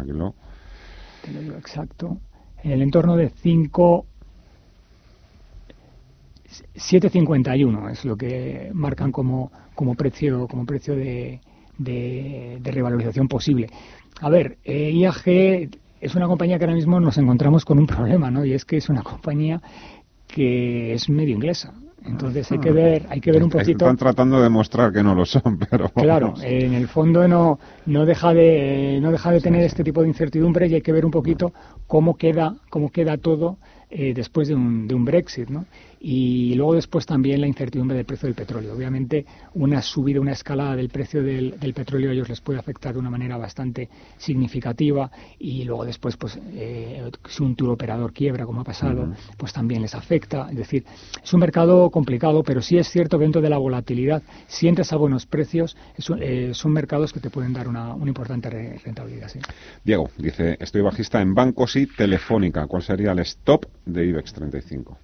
exacto, 1.56 2.18
en 2.62 2.72
el 2.72 2.82
entorno 2.82 3.16
de 3.16 3.30
5 3.30 4.06
7.51 6.76 7.90
es 7.90 8.04
lo 8.04 8.16
que 8.16 8.70
marcan 8.72 9.10
como, 9.10 9.50
como 9.74 9.94
precio 9.94 10.46
como 10.46 10.64
precio 10.64 10.94
de, 10.94 11.40
de, 11.78 12.60
revalorización 12.62 13.28
posible. 13.28 13.68
A 14.20 14.30
ver, 14.30 14.58
eh, 14.64 14.90
IAG 14.92 15.70
es 16.00 16.14
una 16.14 16.26
compañía 16.26 16.58
que 16.58 16.64
ahora 16.64 16.76
mismo 16.76 17.00
nos 17.00 17.18
encontramos 17.18 17.64
con 17.64 17.78
un 17.78 17.86
problema, 17.86 18.30
¿no? 18.30 18.44
Y 18.44 18.52
es 18.52 18.64
que 18.64 18.76
es 18.76 18.88
una 18.88 19.02
compañía 19.02 19.60
que 20.28 20.94
es 20.94 21.08
medio 21.08 21.34
inglesa. 21.34 21.74
Entonces 22.06 22.50
hay 22.52 22.58
que 22.58 22.70
ver, 22.70 23.06
hay 23.08 23.20
que 23.20 23.32
ver 23.32 23.42
un 23.42 23.50
poquito. 23.50 23.84
Están 23.84 23.96
tratando 23.96 24.36
de 24.36 24.44
demostrar 24.44 24.92
que 24.92 25.02
no 25.02 25.14
lo 25.14 25.24
son, 25.24 25.58
pero 25.70 25.88
claro, 25.88 26.34
en 26.42 26.74
el 26.74 26.88
fondo 26.88 27.26
no 27.26 27.58
no 27.86 28.04
deja 28.04 28.34
de 28.34 28.98
no 29.00 29.10
deja 29.10 29.30
de 29.30 29.40
tener 29.40 29.62
este 29.62 29.82
tipo 29.82 30.02
de 30.02 30.08
incertidumbre 30.08 30.66
y 30.66 30.74
hay 30.74 30.82
que 30.82 30.92
ver 30.92 31.04
un 31.04 31.10
poquito 31.10 31.52
cómo 31.86 32.16
queda 32.16 32.56
cómo 32.68 32.90
queda 32.90 33.16
todo 33.16 33.56
eh, 33.90 34.12
después 34.12 34.48
de 34.48 34.54
un, 34.54 34.88
de 34.88 34.94
un 34.94 35.04
Brexit, 35.04 35.48
¿no? 35.48 35.66
Y 36.06 36.54
luego 36.54 36.74
después 36.74 37.06
también 37.06 37.40
la 37.40 37.46
incertidumbre 37.46 37.96
del 37.96 38.04
precio 38.04 38.26
del 38.26 38.34
petróleo. 38.34 38.74
Obviamente 38.74 39.24
una 39.54 39.80
subida, 39.80 40.20
una 40.20 40.32
escalada 40.32 40.76
del 40.76 40.90
precio 40.90 41.22
del, 41.22 41.58
del 41.58 41.72
petróleo 41.72 42.10
a 42.10 42.12
ellos 42.12 42.28
les 42.28 42.42
puede 42.42 42.58
afectar 42.58 42.92
de 42.92 43.00
una 43.00 43.08
manera 43.08 43.38
bastante 43.38 43.88
significativa 44.18 45.10
y 45.38 45.64
luego 45.64 45.86
después, 45.86 46.16
pues, 46.18 46.38
eh, 46.52 47.10
si 47.28 47.42
un 47.42 47.56
tour 47.56 47.70
operador 47.70 48.12
quiebra, 48.12 48.44
como 48.44 48.60
ha 48.60 48.64
pasado, 48.64 49.14
pues 49.38 49.54
también 49.54 49.80
les 49.80 49.94
afecta. 49.94 50.48
Es 50.50 50.56
decir, 50.58 50.84
es 51.22 51.32
un 51.32 51.40
mercado 51.40 51.88
complicado, 51.90 52.42
pero 52.42 52.60
sí 52.60 52.76
es 52.76 52.88
cierto 52.88 53.16
que 53.18 53.24
dentro 53.24 53.40
de 53.40 53.48
la 53.48 53.56
volatilidad, 53.56 54.22
si 54.46 54.68
entras 54.68 54.92
a 54.92 54.96
buenos 54.96 55.24
precios, 55.24 55.74
es 55.96 56.10
un- 56.10 56.18
eh, 56.22 56.50
son 56.52 56.72
mercados 56.72 57.14
que 57.14 57.20
te 57.20 57.30
pueden 57.30 57.54
dar 57.54 57.66
una, 57.66 57.94
una 57.94 58.08
importante 58.10 58.50
re- 58.50 58.78
rentabilidad. 58.84 59.28
Sí. 59.28 59.38
Diego 59.82 60.10
dice, 60.18 60.58
estoy 60.60 60.82
bajista 60.82 61.22
en 61.22 61.32
bancos 61.34 61.76
y 61.76 61.86
telefónica. 61.86 62.66
¿Cuál 62.66 62.82
sería 62.82 63.12
el 63.12 63.20
stop 63.20 63.64
de 63.86 64.04
IBEX 64.06 64.34
35? 64.34 64.98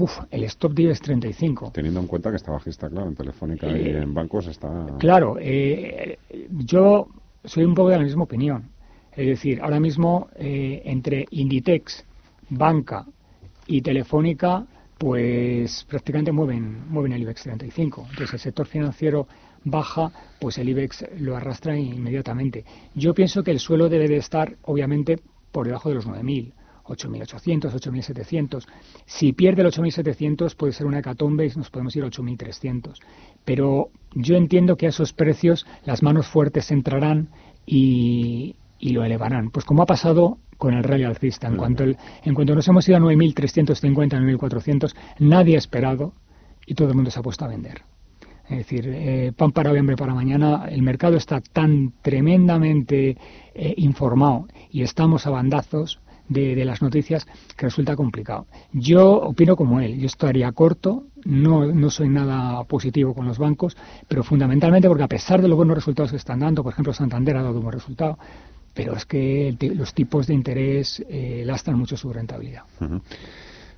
Puf, 0.00 0.18
el 0.30 0.44
stop 0.44 0.72
de 0.72 0.84
IBEX 0.84 1.02
35. 1.02 1.72
Teniendo 1.74 2.00
en 2.00 2.06
cuenta 2.06 2.30
que 2.30 2.36
está 2.36 2.52
bajista, 2.52 2.88
claro, 2.88 3.08
en 3.08 3.14
telefónica 3.14 3.66
y 3.66 3.88
Eh, 3.88 3.98
en 3.98 4.14
bancos 4.14 4.46
está... 4.46 4.96
Claro, 4.98 5.36
eh, 5.38 6.16
yo 6.64 7.08
soy 7.44 7.64
un 7.64 7.74
poco 7.74 7.90
de 7.90 7.98
la 7.98 8.04
misma 8.04 8.22
opinión. 8.22 8.70
Es 9.14 9.26
decir, 9.26 9.60
ahora 9.60 9.78
mismo 9.78 10.28
eh, 10.36 10.80
entre 10.86 11.26
Inditex, 11.32 12.06
Banca 12.48 13.04
y 13.66 13.82
Telefónica, 13.82 14.64
pues 14.96 15.84
prácticamente 15.84 16.32
mueven, 16.32 16.88
mueven 16.88 17.12
el 17.12 17.20
IBEX 17.20 17.42
35. 17.42 18.06
Entonces 18.08 18.32
el 18.32 18.40
sector 18.40 18.66
financiero 18.66 19.28
baja, 19.64 20.10
pues 20.40 20.56
el 20.56 20.70
IBEX 20.70 21.04
lo 21.18 21.36
arrastra 21.36 21.76
inmediatamente. 21.76 22.64
Yo 22.94 23.12
pienso 23.12 23.42
que 23.42 23.50
el 23.50 23.60
suelo 23.60 23.90
debe 23.90 24.08
de 24.08 24.16
estar, 24.16 24.56
obviamente, 24.62 25.18
por 25.52 25.66
debajo 25.66 25.90
de 25.90 25.96
los 25.96 26.06
9.000. 26.06 26.54
8.800, 26.90 27.72
8.700. 27.72 28.66
Si 29.06 29.32
pierde 29.32 29.62
el 29.62 29.68
8.700 29.68 30.54
puede 30.56 30.72
ser 30.72 30.86
una 30.86 30.98
hecatombe 30.98 31.46
y 31.46 31.50
nos 31.56 31.70
podemos 31.70 31.94
ir 31.96 32.04
a 32.04 32.08
8.300. 32.08 32.98
Pero 33.44 33.90
yo 34.14 34.36
entiendo 34.36 34.76
que 34.76 34.86
a 34.86 34.90
esos 34.90 35.12
precios 35.12 35.66
las 35.84 36.02
manos 36.02 36.26
fuertes 36.26 36.70
entrarán 36.70 37.28
y, 37.66 38.56
y 38.78 38.90
lo 38.90 39.04
elevarán. 39.04 39.50
Pues 39.50 39.64
como 39.64 39.82
ha 39.82 39.86
pasado 39.86 40.38
con 40.58 40.74
el 40.74 40.84
rally 40.84 41.04
alcista. 41.04 41.48
En 41.48 41.56
cuanto, 41.56 41.84
el- 41.84 41.96
en 42.22 42.34
cuanto 42.34 42.54
nos 42.54 42.68
hemos 42.68 42.86
ido 42.88 42.98
a 42.98 43.00
9.350, 43.00 44.18
9.400, 44.18 44.94
nadie 45.18 45.54
ha 45.54 45.58
esperado 45.58 46.12
y 46.66 46.74
todo 46.74 46.88
el 46.88 46.94
mundo 46.94 47.10
se 47.10 47.18
ha 47.18 47.22
puesto 47.22 47.44
a 47.44 47.48
vender. 47.48 47.82
Es 48.48 48.58
decir, 48.58 48.84
eh, 48.92 49.32
pan 49.36 49.52
para 49.52 49.70
hoy, 49.70 49.78
hambre 49.78 49.96
para 49.96 50.12
mañana. 50.12 50.66
El 50.68 50.82
mercado 50.82 51.16
está 51.16 51.40
tan 51.40 51.92
tremendamente 52.02 53.16
eh, 53.54 53.74
informado 53.76 54.48
y 54.70 54.82
estamos 54.82 55.26
a 55.26 55.30
bandazos 55.30 56.00
de, 56.30 56.54
de 56.54 56.64
las 56.64 56.80
noticias 56.80 57.26
que 57.56 57.66
resulta 57.66 57.96
complicado. 57.96 58.46
Yo 58.72 59.16
opino 59.16 59.56
como 59.56 59.80
él. 59.80 59.98
Yo 59.98 60.06
estaría 60.06 60.50
corto. 60.52 61.04
No, 61.24 61.66
no 61.66 61.90
soy 61.90 62.08
nada 62.08 62.64
positivo 62.64 63.14
con 63.14 63.26
los 63.26 63.36
bancos, 63.36 63.76
pero 64.08 64.22
fundamentalmente 64.22 64.88
porque 64.88 65.02
a 65.02 65.08
pesar 65.08 65.42
de 65.42 65.48
los 65.48 65.56
buenos 65.56 65.74
resultados 65.74 66.12
que 66.12 66.16
están 66.16 66.40
dando, 66.40 66.62
por 66.62 66.72
ejemplo, 66.72 66.94
Santander 66.94 67.36
ha 67.36 67.42
dado 67.42 67.56
un 67.56 67.64
buen 67.64 67.74
resultado, 67.74 68.18
pero 68.72 68.94
es 68.94 69.04
que 69.04 69.54
los 69.74 69.92
tipos 69.92 70.26
de 70.26 70.34
interés 70.34 71.04
eh, 71.08 71.42
lastran 71.44 71.76
mucho 71.76 71.96
su 71.96 72.10
rentabilidad. 72.12 72.62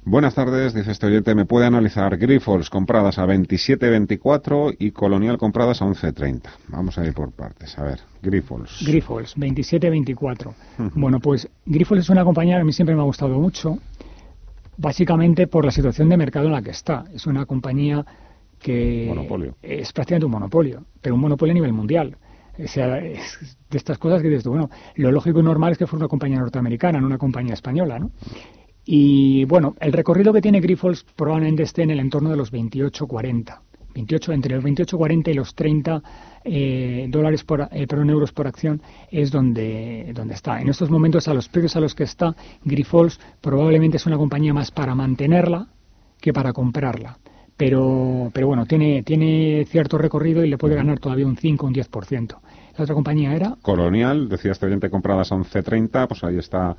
Buenas 0.05 0.35
tardes, 0.35 0.75
dice 0.75 0.91
este 0.91 1.07
oyente, 1.07 1.33
¿me 1.37 1.45
puede 1.45 1.65
analizar 1.67 2.17
Grifols 2.17 2.71
compradas 2.71 3.21
a 3.21 3.27
27.24 3.27 4.75
y 4.77 4.91
Colonial 4.91 5.39
compradas 5.39 5.81
a 5.81 5.87
11.30? 5.87 6.43
Vamos 6.69 6.99
a 6.99 7.07
ir 7.07 7.15
por 7.15 7.31
partes. 7.31 7.79
A 7.79 7.85
ver, 7.85 8.01
Grifols. 8.21 8.85
Grifols, 8.85 9.37
27-24. 9.37 10.55
Bueno, 10.97 11.21
pues 11.21 11.49
Grifols 11.67 12.01
es 12.01 12.11
una 12.11 12.25
compañía 12.25 12.57
que 12.57 12.63
a 12.63 12.65
mí 12.65 12.73
siempre 12.73 12.97
me 12.97 13.01
ha 13.01 13.05
gustado 13.05 13.39
mucho, 13.39 13.79
básicamente 14.77 15.47
por 15.47 15.65
la 15.65 15.71
situación 15.71 16.09
de 16.09 16.17
mercado 16.17 16.47
en 16.47 16.53
la 16.53 16.63
que 16.63 16.71
está. 16.71 17.05
Es 17.15 17.29
una 17.29 17.47
compañía 17.47 18.05
que 18.59 19.07
Monopolio. 19.09 19.55
es 19.63 19.93
prácticamente 19.93 20.27
un 20.27 20.33
monopolio, 20.33 20.85
pero 21.01 21.15
un 21.15 21.21
monopolio 21.21 21.53
a 21.53 21.55
nivel 21.55 21.73
mundial. 21.73 22.17
O 22.59 22.67
sea, 22.67 22.99
es 22.99 23.57
de 23.71 23.79
estas 23.79 23.99
cosas 23.99 24.21
que 24.21 24.29
dices 24.29 24.43
tú, 24.43 24.51
bueno, 24.51 24.69
lo 24.97 25.13
lógico 25.13 25.39
y 25.39 25.43
normal 25.45 25.73
es 25.73 25.79
que 25.79 25.87
fuera 25.87 26.05
una 26.05 26.09
compañía 26.09 26.39
norteamericana, 26.41 27.01
no 27.01 27.07
una 27.07 27.19
compañía 27.19 27.55
española, 27.55 28.01
¿no? 28.01 28.11
Y 28.85 29.45
bueno, 29.45 29.75
el 29.81 29.93
recorrido 29.93 30.33
que 30.33 30.41
tiene 30.41 30.61
Grifols 30.61 31.05
probablemente 31.17 31.63
esté 31.63 31.83
en 31.83 31.91
el 31.91 32.01
entorno 32.01 32.31
de 32.31 32.37
los 32.37 32.53
28-40. 32.53 33.61
28, 33.95 34.33
entre 34.33 34.57
los 34.57 34.65
28-40 34.65 35.29
y 35.29 35.35
los 35.35 35.55
30 35.55 36.03
eh, 36.45 37.07
dólares 37.09 37.45
por, 37.45 37.69
eh, 37.71 37.87
euros 37.91 38.33
por 38.33 38.47
acción 38.47 38.81
es 39.11 39.31
donde, 39.31 40.13
donde 40.15 40.35
está. 40.35 40.61
En 40.61 40.69
estos 40.69 40.91
momentos, 40.91 41.29
a 41.29 41.35
los 41.35 41.49
precios 41.49 41.77
a 41.77 41.81
los 41.81 41.95
que 41.95 42.05
está, 42.05 42.35
Grifols 42.65 43.21
probablemente 43.41 43.99
es 43.99 44.07
una 44.07 44.17
compañía 44.17 44.55
más 44.55 44.71
para 44.71 44.95
mantenerla 44.95 45.69
que 46.21 46.33
para 46.33 46.53
comprarla. 46.53 47.19
Pero, 47.57 48.31
pero 48.33 48.47
bueno, 48.47 48.65
tiene, 48.67 49.03
tiene 49.03 49.67
cierto 49.69 49.99
recorrido 49.99 50.43
y 50.43 50.49
le 50.49 50.59
puede 50.59 50.75
ganar 50.75 50.99
todavía 50.99 51.27
un 51.27 51.37
5 51.37 51.65
o 51.65 51.69
un 51.69 51.75
10%. 51.75 52.37
La 52.77 52.85
otra 52.85 52.95
compañía 52.95 53.35
era 53.35 53.57
Colonial, 53.61 54.29
decía 54.29 54.53
este 54.53 54.67
oyente, 54.67 54.89
compradas 54.89 55.31
a 55.31 55.37
11.30, 55.37 56.09
pues 56.09 56.25
ahí 56.25 56.39
está 56.39 56.75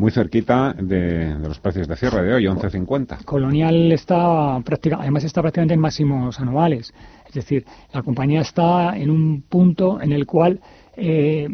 muy 0.00 0.10
cerquita 0.10 0.72
de, 0.72 1.36
de 1.36 1.48
los 1.48 1.60
precios 1.60 1.86
de 1.86 1.94
cierre 1.94 2.22
de 2.22 2.32
hoy, 2.32 2.44
11.50. 2.44 3.22
Colonial 3.24 3.92
está 3.92 4.58
práctica, 4.64 4.96
además 4.98 5.24
está 5.24 5.42
prácticamente 5.42 5.74
en 5.74 5.80
máximos 5.80 6.40
anuales. 6.40 6.92
Es 7.28 7.34
decir, 7.34 7.66
la 7.92 8.02
compañía 8.02 8.40
está 8.40 8.96
en 8.96 9.10
un 9.10 9.42
punto 9.42 10.00
en 10.00 10.12
el 10.12 10.26
cual 10.26 10.58
eh, 10.96 11.48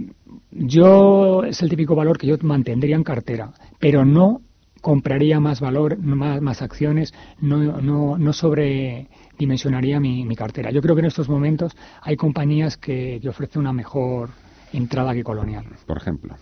yo 0.53 1.43
es 1.43 1.61
el 1.61 1.69
típico 1.69 1.97
valor 1.97 2.19
que 2.19 2.29
yo 2.29 2.37
mantendría 2.43 2.95
en 2.95 3.03
cartera, 3.03 3.51
pero 3.81 4.05
no 4.05 4.43
compraría 4.81 5.41
más 5.41 5.61
valor, 5.61 5.99
más, 5.99 6.41
más 6.41 6.63
acciones, 6.63 7.13
no, 7.41 7.59
no, 7.59 8.17
no 8.17 8.33
sobredimensionaría 8.33 9.99
mi, 9.99 10.25
mi 10.25 10.37
cartera. 10.37 10.71
Yo 10.71 10.81
creo 10.81 10.95
que 10.95 11.01
en 11.01 11.07
estos 11.07 11.29
momentos 11.29 11.77
hay 12.01 12.17
compañías 12.17 12.77
que, 12.77 13.19
que 13.21 13.29
ofrecen 13.29 13.61
una 13.63 13.73
mejor 13.73 14.31
entrada 14.73 15.13
que 15.15 15.25
Colonial. 15.25 15.65
Por 15.85 15.97
ejemplo. 15.97 16.37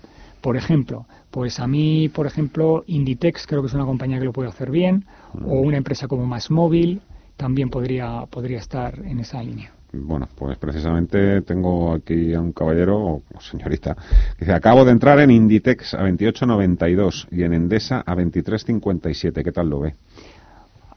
Por 0.45 0.59
ejemplo, 0.59 1.07
pues 1.31 1.59
a 1.59 1.67
mí, 1.67 2.11
por 2.11 2.27
ejemplo, 2.27 2.85
Inditex 2.87 3.47
creo 3.47 3.63
que 3.63 3.69
es 3.69 3.73
una 3.73 3.87
compañía 3.87 4.19
que 4.19 4.27
lo 4.27 4.33
puede 4.35 4.51
hacer 4.51 4.71
bien, 4.71 5.07
o 5.43 5.55
una 5.55 5.79
empresa 5.79 6.07
como 6.07 6.27
Más 6.27 6.51
Móvil 6.51 7.01
también 7.39 7.71
podría, 7.71 8.27
podría 8.29 8.59
estar 8.59 8.99
en 9.07 9.21
esa 9.21 9.43
línea. 9.43 9.73
Bueno, 9.95 10.29
pues 10.37 10.59
precisamente 10.59 11.41
tengo 11.41 11.95
aquí 11.95 12.35
a 12.35 12.43
un 12.43 12.53
caballero 12.53 12.99
o 12.99 13.23
señorita 13.41 13.95
que 14.37 14.45
dice, 14.45 14.53
acabo 14.53 14.85
de 14.85 14.93
entrar 14.93 15.19
en 15.21 15.31
Inditex 15.31 15.95
a 15.95 16.03
28.92 16.03 17.29
y 17.31 17.43
en 17.43 17.55
Endesa 17.55 18.03
a 18.05 18.15
23.57. 18.15 19.43
¿Qué 19.43 19.51
tal 19.51 19.71
lo 19.71 19.81
ve? 19.81 19.95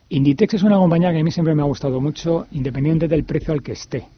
Inditex 0.09 0.55
es 0.55 0.63
una 0.63 0.75
compañía 0.75 1.13
que 1.13 1.21
a 1.21 1.23
mí 1.23 1.31
siempre 1.31 1.55
me 1.55 1.61
ha 1.61 1.65
gustado 1.65 2.01
mucho, 2.01 2.47
independiente 2.51 3.07
del 3.07 3.23
precio 3.23 3.53
al 3.53 3.63
que 3.63 3.71
esté. 3.71 4.09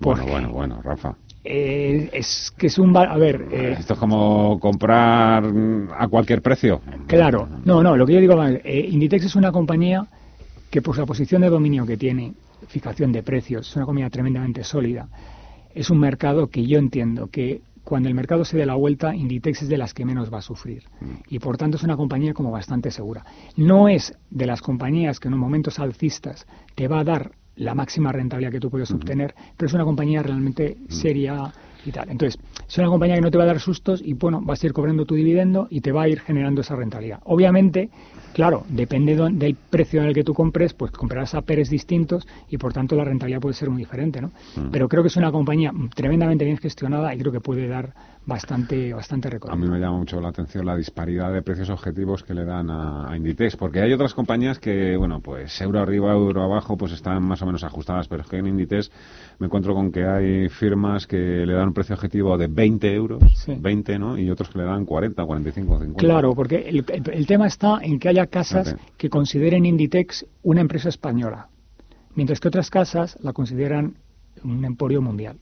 Bueno, 0.00 0.26
bueno, 0.26 0.50
bueno, 0.50 0.82
Rafa. 0.82 1.14
Eh, 1.48 2.10
es 2.12 2.52
que 2.56 2.66
es 2.66 2.78
un... 2.78 2.96
A 2.96 3.16
ver, 3.16 3.46
eh, 3.52 3.76
Esto 3.78 3.94
es 3.94 3.98
como 3.98 4.58
comprar 4.58 5.44
mm, 5.44 5.90
a 5.96 6.08
cualquier 6.08 6.42
precio. 6.42 6.80
Claro, 7.06 7.48
no, 7.64 7.84
no, 7.84 7.96
lo 7.96 8.04
que 8.04 8.14
yo 8.14 8.20
digo, 8.20 8.42
eh, 8.44 8.88
Inditex 8.90 9.26
es 9.26 9.36
una 9.36 9.52
compañía 9.52 10.06
que 10.70 10.82
por 10.82 10.98
la 10.98 11.06
posición 11.06 11.42
de 11.42 11.48
dominio 11.48 11.86
que 11.86 11.96
tiene, 11.96 12.34
fijación 12.66 13.12
de 13.12 13.22
precios, 13.22 13.68
es 13.68 13.76
una 13.76 13.86
compañía 13.86 14.10
tremendamente 14.10 14.64
sólida. 14.64 15.08
Es 15.72 15.88
un 15.88 16.00
mercado 16.00 16.48
que 16.48 16.66
yo 16.66 16.78
entiendo 16.78 17.28
que 17.28 17.60
cuando 17.84 18.08
el 18.08 18.16
mercado 18.16 18.44
se 18.44 18.56
dé 18.56 18.66
la 18.66 18.74
vuelta, 18.74 19.14
Inditex 19.14 19.62
es 19.62 19.68
de 19.68 19.78
las 19.78 19.94
que 19.94 20.04
menos 20.04 20.32
va 20.32 20.38
a 20.38 20.42
sufrir. 20.42 20.82
Y 21.28 21.38
por 21.38 21.56
tanto 21.56 21.76
es 21.76 21.84
una 21.84 21.96
compañía 21.96 22.34
como 22.34 22.50
bastante 22.50 22.90
segura. 22.90 23.24
No 23.56 23.88
es 23.88 24.12
de 24.30 24.46
las 24.46 24.60
compañías 24.60 25.20
que 25.20 25.28
en 25.28 25.38
momentos 25.38 25.78
alcistas 25.78 26.44
te 26.74 26.88
va 26.88 27.00
a 27.00 27.04
dar 27.04 27.30
la 27.56 27.74
máxima 27.74 28.12
rentabilidad 28.12 28.52
que 28.52 28.60
tú 28.60 28.70
puedes 28.70 28.90
obtener, 28.90 29.34
pero 29.56 29.66
es 29.66 29.74
una 29.74 29.84
compañía 29.84 30.22
realmente 30.22 30.76
seria 30.88 31.52
y 31.84 31.92
tal. 31.92 32.10
Entonces, 32.10 32.40
es 32.68 32.78
una 32.78 32.88
compañía 32.88 33.16
que 33.16 33.22
no 33.22 33.30
te 33.30 33.38
va 33.38 33.44
a 33.44 33.48
dar 33.48 33.60
sustos 33.60 34.02
y 34.04 34.14
bueno, 34.14 34.40
vas 34.42 34.62
a 34.62 34.66
ir 34.66 34.72
cobrando 34.72 35.04
tu 35.04 35.14
dividendo 35.14 35.68
y 35.70 35.80
te 35.80 35.92
va 35.92 36.02
a 36.02 36.08
ir 36.08 36.20
generando 36.20 36.60
esa 36.60 36.76
rentabilidad. 36.76 37.20
Obviamente, 37.24 37.90
claro, 38.36 38.64
depende 38.68 39.16
del 39.16 39.56
precio 39.70 40.02
en 40.02 40.08
el 40.08 40.14
que 40.14 40.22
tú 40.22 40.34
compres, 40.34 40.74
pues 40.74 40.92
comprarás 40.92 41.34
a 41.34 41.40
peres 41.40 41.70
distintos 41.70 42.26
y 42.50 42.58
por 42.58 42.70
tanto 42.74 42.94
la 42.94 43.02
rentabilidad 43.02 43.40
puede 43.40 43.54
ser 43.54 43.70
muy 43.70 43.78
diferente, 43.80 44.20
¿no? 44.20 44.30
Pero 44.70 44.88
creo 44.90 45.02
que 45.02 45.08
es 45.08 45.16
una 45.16 45.32
compañía 45.32 45.72
tremendamente 45.94 46.44
bien 46.44 46.58
gestionada 46.58 47.14
y 47.14 47.18
creo 47.18 47.32
que 47.32 47.40
puede 47.40 47.66
dar 47.66 47.94
bastante, 48.26 48.92
bastante 48.92 49.28
A 49.28 49.30
recorrido. 49.30 49.56
mí 49.56 49.68
me 49.68 49.78
llama 49.78 49.98
mucho 49.98 50.20
la 50.20 50.28
atención 50.28 50.66
la 50.66 50.76
disparidad 50.76 51.32
de 51.32 51.42
precios 51.42 51.70
objetivos 51.70 52.24
que 52.24 52.34
le 52.34 52.44
dan 52.44 52.68
a, 52.70 53.08
a 53.10 53.16
Inditex, 53.16 53.56
porque 53.56 53.80
hay 53.80 53.92
otras 53.92 54.14
compañías 54.14 54.58
que, 54.58 54.96
bueno, 54.96 55.20
pues 55.20 55.58
euro 55.62 55.78
arriba, 55.80 56.12
euro 56.12 56.42
abajo, 56.42 56.76
pues 56.76 56.92
están 56.92 57.22
más 57.22 57.40
o 57.42 57.46
menos 57.46 57.62
ajustadas, 57.64 58.06
pero 58.08 58.22
es 58.22 58.28
que 58.28 58.36
en 58.38 58.48
Inditex 58.48 58.90
me 59.38 59.46
encuentro 59.46 59.74
con 59.74 59.92
que 59.92 60.04
hay 60.04 60.48
firmas 60.48 61.06
que 61.06 61.16
le 61.46 61.52
dan 61.52 61.68
un 61.68 61.74
precio 61.74 61.94
objetivo 61.94 62.36
de 62.36 62.48
20 62.48 62.92
euros, 62.94 63.22
20, 63.46 63.98
¿no? 63.98 64.18
Y 64.18 64.28
otros 64.28 64.48
que 64.50 64.58
le 64.58 64.64
dan 64.64 64.84
40, 64.84 65.24
45, 65.24 65.78
50. 65.78 66.00
Claro, 66.00 66.34
porque 66.34 66.56
el, 66.68 66.84
el- 66.88 67.10
el 67.12 67.26
tema 67.26 67.46
está 67.46 67.78
en 67.80 67.98
que 68.00 68.08
haya 68.08 68.25
casas 68.28 68.76
que 68.96 69.10
consideren 69.10 69.66
Inditex 69.66 70.26
una 70.42 70.60
empresa 70.60 70.88
española, 70.88 71.48
mientras 72.14 72.40
que 72.40 72.48
otras 72.48 72.70
casas 72.70 73.18
la 73.20 73.32
consideran 73.32 73.96
un 74.44 74.64
emporio 74.64 75.02
mundial. 75.02 75.38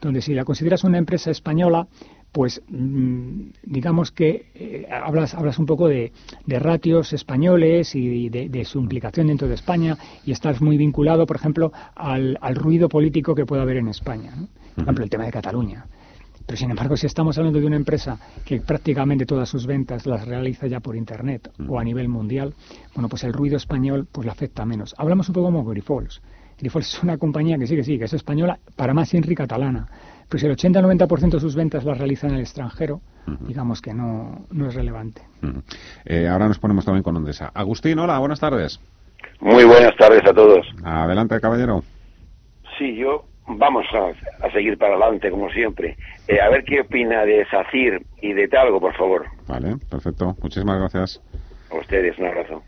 Donde 0.00 0.20
si 0.20 0.34
la 0.34 0.44
consideras 0.44 0.84
una 0.84 0.98
empresa 0.98 1.30
española, 1.30 1.88
pues 2.34 2.60
mm, 2.68 3.50
digamos 3.62 4.10
que 4.10 4.50
eh, 4.54 4.88
hablas, 4.90 5.34
hablas 5.34 5.58
un 5.60 5.66
poco 5.66 5.88
de, 5.88 6.12
ratios 6.46 7.12
españoles 7.12 7.94
y 7.94 8.28
de, 8.28 8.64
su 8.64 8.80
implicación 8.80 9.28
dentro 9.28 9.46
de 9.46 9.54
España 9.54 9.96
y 10.26 10.32
estás 10.32 10.60
muy 10.60 10.76
vinculado, 10.76 11.26
por 11.26 11.36
ejemplo, 11.36 11.72
al, 11.94 12.36
ruido 12.56 12.88
político 12.88 13.36
que 13.36 13.46
puede 13.46 13.62
haber 13.62 13.76
en 13.76 13.88
España. 13.88 14.32
Por 14.74 14.82
ejemplo, 14.82 15.04
el 15.04 15.10
tema 15.10 15.26
de 15.26 15.30
Cataluña. 15.30 15.86
Pero 16.46 16.56
sin 16.56 16.70
embargo, 16.70 16.96
si 16.96 17.06
estamos 17.06 17.38
hablando 17.38 17.60
de 17.60 17.66
una 17.66 17.76
empresa 17.76 18.18
que 18.44 18.60
prácticamente 18.60 19.26
todas 19.26 19.48
sus 19.48 19.66
ventas 19.66 20.06
las 20.06 20.26
realiza 20.26 20.66
ya 20.66 20.80
por 20.80 20.96
Internet 20.96 21.50
o 21.68 21.78
a 21.78 21.84
nivel 21.84 22.08
mundial, 22.08 22.54
bueno, 22.94 23.08
pues 23.08 23.24
el 23.24 23.32
ruido 23.32 23.56
español 23.56 24.06
pues 24.10 24.26
le 24.26 24.32
afecta 24.32 24.64
menos. 24.64 24.94
Hablamos 24.98 25.28
un 25.28 25.34
poco 25.34 25.46
como 25.46 25.64
Grifols. 25.64 26.20
Grifols 26.58 26.94
es 26.94 27.02
una 27.02 27.18
compañía 27.18 27.58
que 27.58 27.66
sí, 27.66 27.76
que 27.76 27.84
sí, 27.84 27.98
que 27.98 28.04
es 28.04 28.12
española, 28.12 28.58
para 28.76 28.94
más 28.94 29.12
Inri 29.14 29.34
catalana 29.34 29.88
pues 30.28 30.42
el 30.42 30.56
80-90% 30.56 31.30
de 31.30 31.40
sus 31.40 31.54
ventas 31.54 31.84
las 31.84 31.98
realiza 31.98 32.26
en 32.26 32.34
el 32.34 32.40
extranjero, 32.40 33.00
digamos 33.40 33.80
que 33.80 33.94
no, 33.94 34.46
no 34.50 34.68
es 34.68 34.74
relevante. 34.74 35.22
Eh, 36.04 36.26
ahora 36.26 36.48
nos 36.48 36.58
ponemos 36.58 36.84
también 36.84 37.02
con 37.02 37.16
Ondesa. 37.16 37.50
Agustín, 37.54 37.98
hola, 37.98 38.18
buenas 38.18 38.40
tardes. 38.40 38.80
Muy 39.40 39.64
buenas 39.64 39.96
tardes 39.96 40.22
a 40.26 40.32
todos. 40.32 40.66
Adelante, 40.82 41.40
caballero. 41.40 41.82
Sí, 42.78 42.96
yo 42.96 43.24
vamos 43.46 43.84
a, 43.92 44.50
seguir 44.50 44.78
para 44.78 44.94
adelante, 44.94 45.30
como 45.30 45.50
siempre. 45.50 45.96
Eh, 46.28 46.40
a 46.40 46.48
ver 46.50 46.64
qué 46.64 46.80
opina 46.80 47.24
de 47.24 47.46
SACIR 47.46 48.02
y 48.22 48.32
de 48.32 48.48
Talgo, 48.48 48.80
por 48.80 48.94
favor. 48.94 49.26
Vale, 49.46 49.76
perfecto. 49.90 50.36
Muchísimas 50.42 50.78
gracias. 50.78 51.22
A 51.70 51.76
ustedes, 51.76 52.18
un 52.18 52.26
abrazo. 52.26 52.62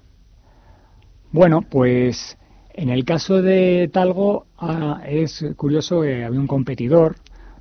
Bueno, 1.33 1.63
pues 1.63 2.39
en 2.75 2.91
el 2.91 3.05
caso 3.05 3.43
de 3.43 3.89
Talgo 3.93 4.47
ah, 4.59 5.03
es 5.07 5.45
curioso, 5.57 6.03
que 6.03 6.25
había 6.25 6.41
un 6.41 6.47
competidor 6.47 7.17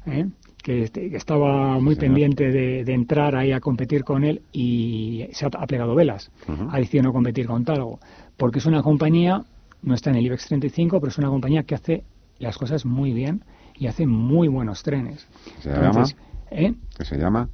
¿eh? 0.06 0.26
este, 0.66 1.10
que, 1.10 1.18
estaba 1.18 1.80
muy 1.80 1.96
pendiente 1.96 2.52
de, 2.52 2.94
entrar 2.94 3.36
ahí 3.36 3.52
a 3.52 3.60
competir 3.60 4.04
con 4.04 4.24
él 4.24 4.42
y 4.52 5.28
se 5.32 5.46
ha, 5.46 5.50
plegado 5.50 5.94
velas. 5.94 6.32
Ha 6.72 6.78
decidido 6.78 7.04
no 7.04 7.14
competir 7.14 7.46
con 7.46 7.64
Talgo, 7.64 8.00
porque 8.36 8.60
es 8.60 8.66
una 8.66 8.82
compañía, 8.82 9.44
no 9.84 9.94
está 9.94 10.10
en 10.10 10.18
el 10.18 10.26
IBEX 10.26 10.48
35, 10.48 11.00
pero 11.00 11.10
es 11.10 11.18
una 11.18 11.30
compañía 11.30 11.64
que 11.64 11.76
hace 11.76 12.04
las 12.40 12.58
cosas 12.58 12.86
muy 12.86 13.14
bien 13.14 13.44
y 13.76 13.88
hace 13.88 14.08
muy 14.08 14.48
buenos 14.48 14.84
trenes. 14.84 15.28
¿Se 15.62 15.70
llama? 15.70 16.06
¿eh? 16.52 16.74
¿Qué 16.98 17.06
se 17.06 17.18
llama? 17.18 17.50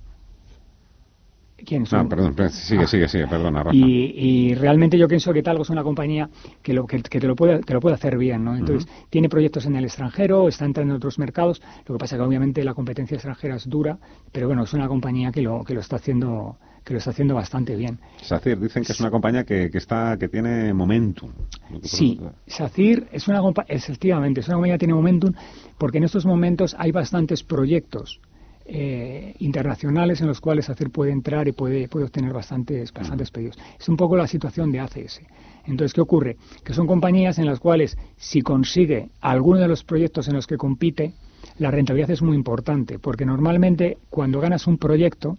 ¿Quién 1.65 1.83
No, 1.91 2.07
perdón, 2.07 2.35
sigue, 2.49 2.88
sigue, 2.88 3.07
sigue, 3.07 3.27
perdona, 3.27 3.64
Rafa. 3.64 3.75
Y, 3.75 4.53
realmente 4.56 4.98
yo 4.98 5.07
pienso 5.07 5.33
que 5.33 5.41
Talgo 5.41 5.64
es 5.64 5.69
una 5.69 5.83
compañía 5.83 6.30
que, 6.61 6.73
lo, 6.73 6.85
que, 6.85 6.99
te, 6.99 7.27
lo 7.27 7.35
puede, 7.35 7.59
te 7.59 7.73
lo 7.73 7.80
puede 7.80 7.95
hacer 7.95 8.17
bien, 8.17 8.43
¿no? 8.43 8.56
Entonces, 8.56 8.90
tiene 9.09 9.30
proyectos 9.30 9.65
en 9.65 9.75
el 9.75 9.85
extranjero, 9.85 10.48
está 10.48 10.65
entrando 10.65 10.93
en 10.93 10.98
otros 10.98 11.19
mercados, 11.19 11.61
lo 11.88 11.95
que 11.95 11.99
pasa 11.99 12.15
que 12.15 12.22
obviamente 12.23 12.64
la 12.64 12.73
competencia 12.73 13.15
extranjera 13.15 13.56
es 13.56 13.67
dura, 13.67 13.98
pero 14.31 14.48
bueno, 14.48 14.64
es 14.64 14.73
una 14.73 14.88
compañía 14.88 15.31
que 15.31 15.41
lo, 15.41 15.64
que 15.64 15.73
lo 15.73 15.81
está 15.81 15.98
haciendo 15.98 16.57
que 16.83 16.93
lo 16.93 16.98
está 16.98 17.11
haciendo 17.11 17.35
bastante 17.35 17.75
bien. 17.75 17.99
SACIR, 18.23 18.59
dicen 18.59 18.83
que 18.83 18.91
es 18.91 18.99
una 18.99 19.11
compañía 19.11 19.43
que, 19.43 19.69
que 19.69 19.77
está 19.77 20.17
que 20.17 20.27
tiene 20.30 20.73
momentum. 20.73 21.30
Sí, 21.83 22.19
SACIR 22.48 23.07
es 23.11 23.27
una 23.27 23.40
efectivamente, 23.67 24.40
es 24.40 24.48
una 24.48 24.56
compañía 24.56 24.75
que 24.75 24.80
tiene 24.80 24.95
momentum 24.95 25.31
porque 25.77 25.99
en 25.99 26.06
estos 26.06 26.25
momentos 26.25 26.75
hay 26.80 26.91
bastantes 26.91 27.43
proyectos 27.43 28.19
eh, 28.65 29.35
internacionales 29.40 30.22
en 30.22 30.27
los 30.27 30.40
cuales 30.40 30.69
hacer 30.69 30.90
puede 30.90 31.11
entrar 31.11 31.48
y 31.48 31.51
puede, 31.51 31.88
puede 31.88 32.06
obtener 32.06 32.33
bastantes, 32.33 32.93
bastantes 32.93 33.31
pedidos. 33.31 33.57
Es 33.80 33.90
un 33.90 33.98
poco 33.98 34.15
la 34.15 34.27
situación 34.27 34.72
de 34.72 34.80
ACS. 34.80 35.22
Entonces, 35.65 35.93
¿qué 35.93 36.01
ocurre? 36.01 36.38
Que 36.64 36.73
son 36.73 36.88
compañías 36.88 37.38
en 37.40 37.45
las 37.45 37.59
cuales 37.59 37.98
si 38.17 38.41
consigue 38.41 39.09
alguno 39.22 39.59
de 39.59 39.67
los 39.67 39.83
proyectos 39.83 40.27
en 40.27 40.35
los 40.35 40.48
que 40.48 40.57
compite, 40.57 41.14
la 41.57 41.72
rentabilidad 41.72 42.11
es 42.11 42.22
muy 42.22 42.35
importante, 42.35 42.99
porque 42.99 43.25
normalmente 43.25 43.98
cuando 44.09 44.40
ganas 44.40 44.67
un 44.67 44.77
proyecto, 44.77 45.38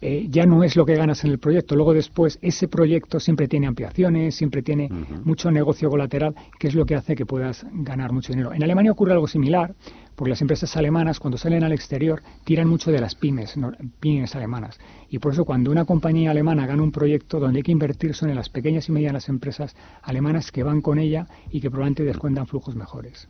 eh, 0.00 0.26
ya 0.28 0.46
no 0.46 0.62
es 0.62 0.76
lo 0.76 0.84
que 0.84 0.94
ganas 0.94 1.24
en 1.24 1.30
el 1.30 1.38
proyecto. 1.38 1.74
Luego 1.74 1.94
después 1.94 2.38
ese 2.42 2.68
proyecto 2.68 3.20
siempre 3.20 3.48
tiene 3.48 3.66
ampliaciones, 3.66 4.34
siempre 4.34 4.62
tiene 4.62 4.88
mucho 5.24 5.50
negocio 5.50 5.88
colateral, 5.88 6.34
que 6.58 6.68
es 6.68 6.74
lo 6.74 6.84
que 6.84 6.94
hace 6.94 7.14
que 7.14 7.26
puedas 7.26 7.66
ganar 7.72 8.12
mucho 8.12 8.32
dinero. 8.32 8.52
En 8.52 8.62
Alemania 8.62 8.92
ocurre 8.92 9.12
algo 9.12 9.26
similar, 9.26 9.74
porque 10.14 10.30
las 10.30 10.40
empresas 10.40 10.76
alemanas 10.76 11.20
cuando 11.20 11.38
salen 11.38 11.62
al 11.62 11.72
exterior 11.72 12.22
tiran 12.44 12.68
mucho 12.68 12.90
de 12.90 13.00
las 13.00 13.14
pymes, 13.14 13.54
pymes 14.00 14.34
alemanas. 14.34 14.78
Y 15.08 15.18
por 15.18 15.32
eso 15.32 15.44
cuando 15.44 15.70
una 15.70 15.84
compañía 15.84 16.30
alemana 16.30 16.66
gana 16.66 16.82
un 16.82 16.92
proyecto 16.92 17.38
donde 17.38 17.58
hay 17.58 17.62
que 17.62 17.72
invertir 17.72 18.14
son 18.14 18.30
en 18.30 18.36
las 18.36 18.48
pequeñas 18.48 18.88
y 18.88 18.92
medianas 18.92 19.28
empresas 19.28 19.76
alemanas 20.02 20.50
que 20.50 20.62
van 20.62 20.80
con 20.80 20.98
ella 20.98 21.26
y 21.50 21.60
que 21.60 21.70
probablemente 21.70 22.04
descuentan 22.04 22.46
flujos 22.46 22.74
mejores. 22.74 23.28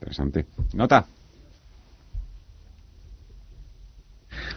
interesante. 0.00 0.46
Nota. 0.74 1.06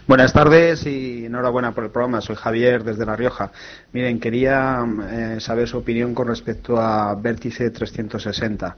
Buenas 0.06 0.32
tardes 0.32 0.86
y 0.86 1.26
enhorabuena 1.26 1.72
por 1.72 1.84
el 1.84 1.90
programa. 1.90 2.20
Soy 2.20 2.36
Javier 2.36 2.84
desde 2.84 3.04
La 3.04 3.16
Rioja. 3.16 3.50
Miren, 3.92 4.20
quería 4.20 4.84
eh, 5.10 5.36
saber 5.40 5.68
su 5.68 5.78
opinión 5.78 6.14
con 6.14 6.28
respecto 6.28 6.80
a 6.80 7.14
Vértice 7.14 7.70
360. 7.70 8.76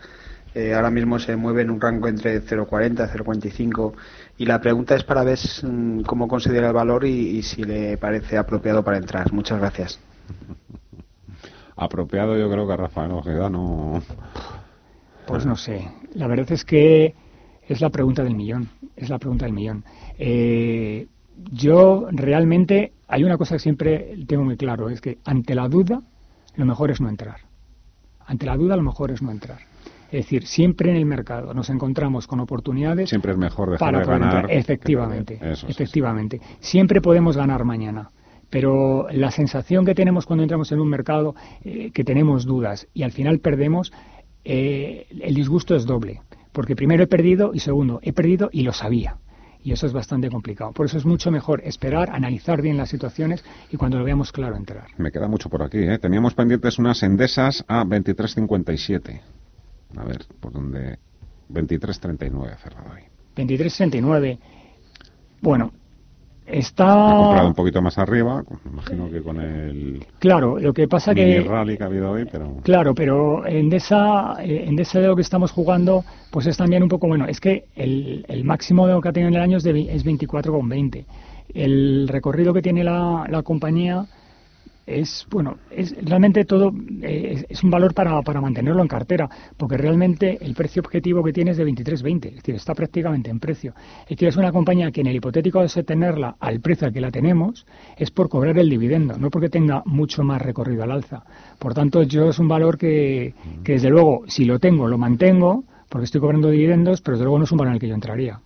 Eh, 0.55 0.75
ahora 0.75 0.91
mismo 0.91 1.19
se 1.19 1.37
mueve 1.37 1.63
en 1.63 1.71
un 1.71 1.81
rango 1.81 2.09
entre 2.09 2.43
0,40 2.43 3.09
y 3.15 3.19
0,45 3.19 3.93
y 4.39 4.47
la 4.47 4.61
pregunta 4.61 4.95
es 4.95 5.05
para 5.05 5.23
ver 5.23 5.39
mm, 5.63 6.03
cómo 6.03 6.27
considera 6.27 6.69
el 6.69 6.73
valor 6.73 7.05
y, 7.05 7.43
si 7.43 7.63
le 7.63 7.99
parece 7.99 8.39
apropiado 8.39 8.83
para 8.83 8.97
entrar. 8.97 9.33
Muchas 9.33 9.59
gracias. 9.59 10.01
Apropiado 11.77 12.37
yo 12.37 12.51
creo 12.51 12.67
que 12.67 12.73
a 12.73 12.77
Rafael 12.77 13.13
Ojeda 13.13 13.49
no... 13.49 14.03
Pues 15.29 15.47
no 15.47 15.55
sé. 15.55 15.89
La 16.15 16.27
verdad 16.27 16.51
es 16.51 16.65
que 16.65 17.15
es 17.69 17.81
la 17.81 17.91
pregunta 17.91 18.25
del 18.25 18.35
millón. 18.35 18.69
Es 18.97 19.11
la 19.11 19.19
pregunta 19.19 19.45
del 19.45 19.55
millón. 19.55 19.85
Eh, 20.19 21.07
yo 21.53 22.09
realmente 22.11 22.93
hay 23.07 23.25
una 23.25 23.39
cosa 23.39 23.55
que 23.55 23.61
siempre 23.61 24.17
tengo 24.27 24.45
muy 24.45 24.57
claro, 24.57 24.91
es 24.91 25.01
que 25.01 25.19
ante 25.25 25.55
la 25.55 25.69
duda 25.69 26.03
lo 26.57 26.67
mejor 26.67 26.91
es 26.91 27.01
no 27.01 27.09
entrar. 27.09 27.37
Ante 28.27 28.45
la 28.45 28.57
duda 28.57 28.77
lo 28.77 28.83
mejor 28.83 29.13
es 29.13 29.23
no 29.23 29.31
entrar. 29.31 29.61
Es 30.11 30.25
decir, 30.25 30.47
siempre 30.47 30.91
en 30.91 30.97
el 30.97 31.07
mercado 31.07 31.55
nos 31.55 31.71
encontramos 31.71 32.27
con 32.27 32.41
oportunidades. 32.41 33.11
Siempre 33.11 33.33
es 33.33 33.39
mejor 33.39 33.71
dejar 33.71 33.93
para 33.93 34.01
de 34.01 34.07
ganar. 34.07 34.47
Efectivamente, 34.51 35.39
efectivamente. 35.69 36.41
Siempre 36.61 37.01
podemos 37.01 37.37
ganar 37.37 37.65
mañana. 37.65 38.11
Pero 38.51 39.07
la 39.11 39.31
sensación 39.31 39.85
que 39.85 39.95
tenemos 39.95 40.25
cuando 40.25 40.43
entramos 40.43 40.73
en 40.73 40.81
un 40.81 40.89
mercado, 40.89 41.35
eh, 41.63 41.91
que 41.93 42.03
tenemos 42.03 42.47
dudas 42.47 42.89
y 42.95 43.03
al 43.03 43.13
final 43.13 43.41
perdemos, 43.41 43.93
eh, 44.45 45.07
el 45.21 45.35
disgusto 45.35 45.77
es 45.77 45.85
doble. 45.85 46.23
Porque 46.53 46.75
primero 46.75 47.05
he 47.05 47.07
perdido 47.07 47.53
y 47.53 47.61
segundo, 47.61 48.01
he 48.03 48.15
perdido 48.15 48.49
y 48.51 48.63
lo 48.63 48.73
sabía 48.73 49.19
y 49.63 49.73
eso 49.73 49.87
es 49.87 49.93
bastante 49.93 50.31
complicado. 50.31 50.73
Por 50.73 50.87
eso 50.87 50.99
es 50.99 51.05
mucho 51.05 51.31
mejor 51.31 51.61
esperar, 51.65 52.11
analizar 52.11 52.63
bien 52.63 52.77
las 52.77 52.89
situaciones 52.89 53.45
y 53.71 53.77
cuando 53.77 53.99
lo 53.99 54.05
veamos 54.05 54.33
claro 54.33 54.57
entrar. 54.57 54.87
Me 54.97 55.11
queda 55.11 55.29
mucho 55.29 55.49
por 55.49 55.63
aquí. 55.63 55.79
¿eh? 55.79 55.99
Teníamos 55.99 56.35
pendientes 56.35 56.79
unas 56.79 57.03
endesas 57.03 57.65
a 57.69 57.85
23.57. 57.85 59.21
A 59.97 60.05
ver, 60.05 60.25
por 60.41 60.53
dónde... 60.53 60.99
23.39 61.51 62.57
cerrado 62.59 62.93
ahí. 62.93 63.05
23.39. 63.37 64.39
Bueno, 65.41 65.73
Está... 66.51 66.87
comprado 66.87 67.49
un 67.49 67.55
poquito 67.55 67.83
más 67.83 67.99
arriba, 67.99 68.43
imagino 68.65 69.11
que 69.11 69.23
con 69.23 69.41
el... 69.41 70.07
Claro, 70.19 70.59
lo 70.59 70.73
que 70.73 70.89
pasa 70.89 71.15
que... 71.15 71.41
rally 71.41 71.77
que 71.77 71.83
ha 71.83 71.87
habido 71.87 72.11
hoy, 72.11 72.27
pero... 72.31 72.57
Claro, 72.63 72.95
pero 72.95 73.47
en 73.47 73.71
esa, 73.73 74.37
en 74.43 74.79
ese 74.79 75.01
de 75.01 75.09
lo 75.09 75.17
que 75.17 75.23
estamos 75.23 75.53
jugando, 75.53 76.05
pues 76.31 76.47
es 76.47 76.57
también 76.57 76.83
un 76.83 76.89
poco, 76.89 77.07
bueno, 77.07 77.27
es 77.27 77.39
que 77.41 77.67
el, 77.77 78.25
el 78.29 78.45
máximo 78.45 78.87
de 78.87 78.95
lo 78.95 79.01
que 79.03 79.09
ha 79.11 79.13
tenido 79.13 79.29
en 79.29 79.35
el 79.35 79.43
año 79.43 79.59
es, 79.59 79.63
de, 79.63 79.95
es 79.95 80.07
24,20. 80.07 81.05
El 81.55 82.09
recorrido 82.09 82.55
que 82.55 82.63
tiene 82.63 82.83
la, 82.83 83.27
la 83.29 83.43
compañía 83.43 84.07
es 84.89 85.27
bueno 85.31 85.59
es 85.71 85.95
realmente 86.03 86.45
todo 86.45 86.73
eh, 87.03 87.45
es, 87.49 87.63
un 87.63 87.71
valor 87.71 87.93
para, 87.95 88.21
para, 88.23 88.41
mantenerlo 88.41 88.81
en 88.83 88.89
cartera 88.89 89.29
porque 89.57 89.77
realmente 89.77 90.39
el 90.41 90.55
precio 90.55 90.81
objetivo 90.81 91.23
que 91.23 91.33
tiene 91.33 91.51
es 91.51 91.59
de 91.59 91.67
23.20 91.67 92.27
es 92.27 92.35
decir 92.37 92.55
está 92.55 92.75
prácticamente 92.75 93.31
en 93.31 93.39
precio. 93.39 93.75
Es 94.03 94.11
decir 94.11 94.29
es 94.29 94.37
una 94.37 94.53
compañía 94.53 94.91
que 94.91 95.03
en 95.03 95.09
el 95.09 95.17
hipotético 95.17 95.63
de 95.63 95.83
tenerla 95.85 96.37
al 96.41 96.61
precio 96.61 96.87
al 96.87 96.93
que 96.93 97.01
la 97.01 97.11
tenemos 97.11 97.67
es 97.97 98.11
por 98.11 98.29
cobrar 98.29 98.59
el 98.59 98.71
dividendo 98.71 99.19
no 99.19 99.31
porque 99.31 99.51
tenga 99.51 99.83
mucho 99.85 100.25
más 100.25 100.41
recorrido 100.41 100.83
al 100.83 100.93
alza. 100.93 101.23
Por 101.59 101.75
tanto 101.75 102.03
yo 102.03 102.31
es 102.31 102.39
un 102.39 102.49
valor 102.49 102.79
que, 102.79 103.35
que 103.63 103.73
desde 103.73 103.91
luego 103.91 104.23
si 104.27 104.45
lo 104.45 104.59
tengo 104.59 104.89
lo 104.89 104.99
mantengo 104.99 105.65
porque 105.89 106.07
estoy 106.07 106.21
cobrando 106.21 106.51
dividendos 106.51 107.03
pero 107.03 107.17
desde 107.17 107.25
luego 107.25 107.39
no 107.39 107.45
es 107.45 107.53
un 107.53 107.59
valor 107.59 107.73
en 107.73 107.75
el 107.75 107.81
que 107.81 107.89
yo 107.89 107.95
entraría 107.95 108.41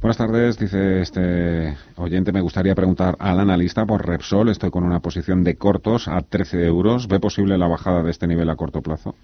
Buenas 0.00 0.16
tardes, 0.16 0.58
dice 0.58 1.02
este 1.02 1.76
oyente. 1.96 2.32
Me 2.32 2.40
gustaría 2.40 2.74
preguntar 2.74 3.16
al 3.18 3.40
analista 3.40 3.84
por 3.86 4.06
Repsol. 4.06 4.48
Estoy 4.48 4.70
con 4.70 4.84
una 4.84 5.00
posición 5.00 5.44
de 5.44 5.56
cortos 5.56 6.08
a 6.08 6.22
13 6.22 6.64
euros. 6.66 7.06
¿Ve 7.08 7.20
posible 7.20 7.58
la 7.58 7.68
bajada 7.68 8.02
de 8.02 8.10
este 8.10 8.26
nivel 8.26 8.48
a 8.50 8.56
corto 8.56 8.80
plazo? 8.80 9.14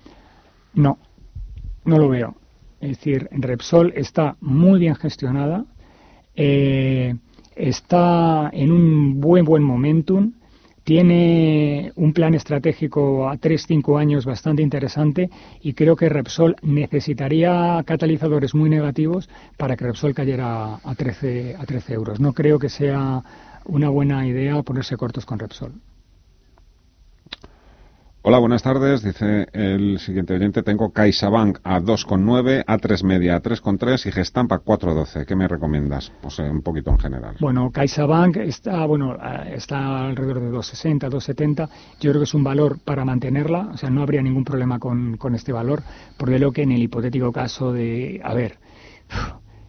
No, 0.75 0.99
no 1.85 1.99
lo 1.99 2.09
veo. 2.09 2.37
Es 2.81 2.91
decir, 2.91 3.29
Repsol 3.31 3.93
está 3.97 4.37
muy 4.41 4.79
bien 4.79 4.95
gestionada, 4.95 5.65
eh, 6.35 7.17
está 7.55 8.51
en 8.53 8.71
un 8.71 9.21
buen, 9.21 9.45
buen 9.45 9.63
momentum, 9.63 10.33
tiene 10.87 11.91
un 11.97 12.13
plan 12.13 12.35
estratégico 12.35 13.29
a 13.29 13.35
3-5 13.35 13.99
años 13.99 14.25
bastante 14.25 14.63
interesante 14.63 15.31
y 15.61 15.73
creo 15.73 15.97
que 15.97 16.09
Repsol 16.09 16.55
necesitaría 16.63 17.83
catalizadores 17.85 18.55
muy 18.55 18.71
negativos 18.71 19.29
para 19.57 19.77
que 19.77 19.85
Repsol 19.85 20.15
cayera 20.15 20.77
a 20.77 20.95
13, 20.97 21.57
a 21.59 21.67
13 21.67 21.93
euros. 21.93 22.21
No 22.21 22.33
creo 22.33 22.61
que 22.61 22.69
sea 22.69 23.21
una 23.65 23.89
buena 23.89 24.29
idea 24.29 24.63
ponerse 24.63 24.97
cortos 24.97 25.27
con 25.27 25.41
Repsol. 25.41 25.73
Hola, 28.29 28.41
buenas 28.41 28.65
tardes. 28.65 29.05
Dice 29.05 29.47
el 29.53 30.01
siguiente 30.01 30.35
oyente, 30.35 30.65
tengo 30.65 30.91
CaixaBank 30.91 31.61
a 31.63 31.79
2,9, 31.79 32.65
A3 32.65 33.05
media 33.05 33.37
a 33.37 33.41
3,3 33.41 34.05
y 34.05 34.11
Gestamp 34.11 34.51
a 34.51 34.65
4,12. 34.65 35.25
¿Qué 35.25 35.37
me 35.37 35.47
recomiendas? 35.47 36.11
Pues 36.21 36.41
un 36.41 36.61
poquito 36.61 36.91
en 36.91 36.99
general. 36.99 37.37
Bueno, 37.39 37.71
CaixaBank 37.71 38.39
está, 38.39 38.85
bueno, 38.85 39.17
está 39.49 40.09
alrededor 40.09 40.41
de 40.41 40.51
2,60, 40.51 41.09
2,70. 41.09 41.69
Yo 42.01 42.11
creo 42.11 42.23
que 42.23 42.25
es 42.25 42.35
un 42.35 42.43
valor 42.43 42.81
para 42.85 43.05
mantenerla, 43.05 43.69
o 43.73 43.77
sea, 43.77 43.91
no 43.91 44.03
habría 44.03 44.23
ningún 44.23 44.43
problema 44.43 44.81
con, 44.81 45.17
con 45.19 45.37
este 45.37 45.53
valor, 45.53 45.85
porque 46.17 46.41
lo 46.41 46.51
que 46.51 46.63
en 46.63 46.73
el 46.73 46.83
hipotético 46.83 47.31
caso 47.31 47.73
de, 47.73 48.21
a 48.25 48.35
ver, 48.35 48.59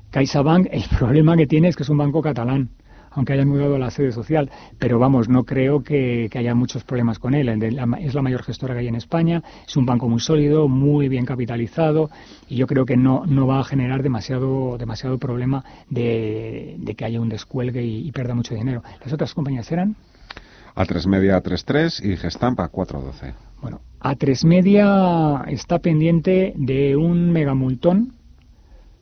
CaixaBank, 0.10 0.69
el 0.72 0.84
problema 0.98 1.38
que 1.38 1.45
tiene 1.45 1.68
es 1.68 1.76
que 1.76 1.84
es 1.84 1.90
un 1.90 2.00
banco 2.00 2.24
catalán 2.24 2.72
aunque 3.11 3.34
hayan 3.34 3.48
mudado 3.48 3.77
la 3.77 3.92
sede 3.92 4.11
social, 4.11 4.50
pero 4.77 5.00
vamos, 5.00 5.30
no 5.30 5.44
creo 5.44 5.84
que, 5.84 6.30
haya 6.38 6.53
muchos 6.53 6.84
problemas 6.84 7.18
con 7.18 7.34
él. 7.34 7.50
Es 8.00 8.14
la 8.14 8.22
mayor 8.22 8.44
gestora 8.44 8.76
que 8.76 8.82
hay 8.82 8.88
en 8.88 8.95
España, 8.95 9.42
es 9.68 9.76
un 9.76 9.86
banco 9.86 10.08
muy 10.08 10.19
sólido, 10.19 10.68
muy 10.68 11.10
bien 11.10 11.26
capitalizado 11.26 12.10
y 12.48 12.56
yo 12.56 12.68
creo 12.68 12.86
que 12.86 12.98
no, 12.98 13.26
no 13.26 13.48
va 13.48 13.60
a 13.60 13.64
generar 13.64 14.03
demasiado, 14.03 14.77
demasiado 14.77 15.18
problema 15.18 15.64
de, 15.90 16.77
que 16.98 17.06
haya 17.06 17.22
un 17.22 17.30
descuelgue 17.30 17.84
y, 17.84 18.11
pierda 18.11 18.34
mucho 18.34 18.56
dinero. 18.56 18.84
¿Las 19.03 19.14
otras 19.14 19.34
compañías 19.34 19.72
eran? 19.72 19.95
A3 20.76 21.08
Media 21.08 21.42
A33 21.42 22.03
y 22.03 22.18
Gestamp 22.18 22.60
a 22.60 22.69
412. 22.69 23.34
Bueno, 23.61 23.82
A3 24.00 24.45
Media 24.45 25.44
está 25.48 25.80
pendiente 25.80 26.53
de 26.56 26.95
un 26.95 27.32
megamultón, 27.32 28.14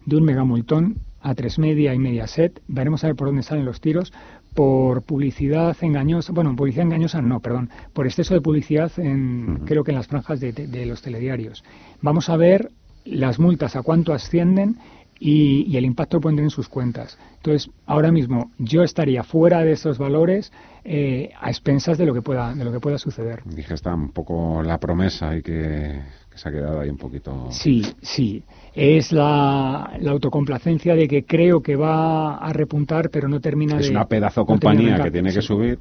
de 0.05 0.15
un 0.17 0.23
megamultón 0.23 0.97
a 1.25 1.33
tres 1.33 1.57
media 1.57 1.93
y 1.93 1.97
Mediaset. 1.97 2.61
Veremos 2.67 3.03
a 3.03 3.07
ver 3.07 3.15
por 3.15 3.27
dónde 3.27 3.41
salen 3.41 3.65
los 3.65 3.81
tiros. 3.81 4.13
Por 4.53 5.01
publicidad 5.01 5.75
engañosa, 5.81 6.31
bueno, 6.31 6.55
publicidad 6.55 6.85
engañosa 6.85 7.21
no, 7.21 7.39
perdón, 7.39 7.69
por 7.93 8.05
exceso 8.05 8.35
de 8.35 8.41
publicidad 8.41 8.91
en, 8.97 9.61
creo 9.65 9.83
que 9.83 9.91
en 9.91 9.97
las 9.97 10.07
franjas 10.07 10.39
de, 10.39 10.85
los 10.85 11.01
telediarios. 11.01 11.63
Vamos 12.01 12.29
a 12.29 12.37
ver 12.37 12.69
las 13.05 13.39
multas 13.39 13.75
a 13.75 13.81
cuánto 13.81 14.13
ascienden 14.13 14.77
y, 15.19 15.75
el 15.75 15.83
impacto 15.83 16.17
que 16.17 16.21
pueden 16.21 16.35
tener 16.37 16.47
en 16.47 16.51
sus 16.51 16.69
cuentas. 16.69 17.17
Entonces, 17.37 17.71
ahora 17.87 18.11
mismo 18.11 18.51
yo 18.59 18.83
estaría 18.83 19.23
fuera 19.23 19.61
de 19.61 19.71
esos 19.71 19.97
valores 19.97 20.53
eh, 20.83 21.31
a 21.41 21.49
expensas 21.49 21.97
de 21.97 22.05
lo 22.05 22.13
que 22.13 22.21
pueda 22.21 22.53
de 22.53 22.63
lo 22.63 22.71
que 22.71 22.79
pueda 22.79 22.99
suceder. 22.99 23.41
Dije 23.45 23.73
está 23.73 23.95
un 23.95 24.11
poco 24.11 24.61
la 24.61 24.77
promesa 24.77 25.35
y 25.35 25.41
que 25.41 26.01
se 26.35 26.49
ha 26.49 26.51
quedado 26.51 26.81
ahí 26.81 26.89
un 26.89 26.97
poquito. 26.97 27.47
Sí, 27.49 27.81
sí. 28.01 28.43
Es 28.73 29.11
la, 29.11 29.83
autocomplacencia 30.07 30.95
de 30.95 31.07
que 31.07 31.23
creo 31.23 31.61
que 31.61 31.75
va 31.75 32.35
a 32.37 32.51
repuntar, 32.53 33.09
pero 33.09 33.27
no 33.27 33.39
termina 33.39 33.73
es 33.75 33.79
de. 33.79 33.85
Es 33.85 33.91
una 33.91 34.07
pedazo 34.07 34.45
compañía 34.45 35.01
que 35.01 35.11
tiene 35.11 35.33
que 35.33 35.41
subir. 35.41 35.79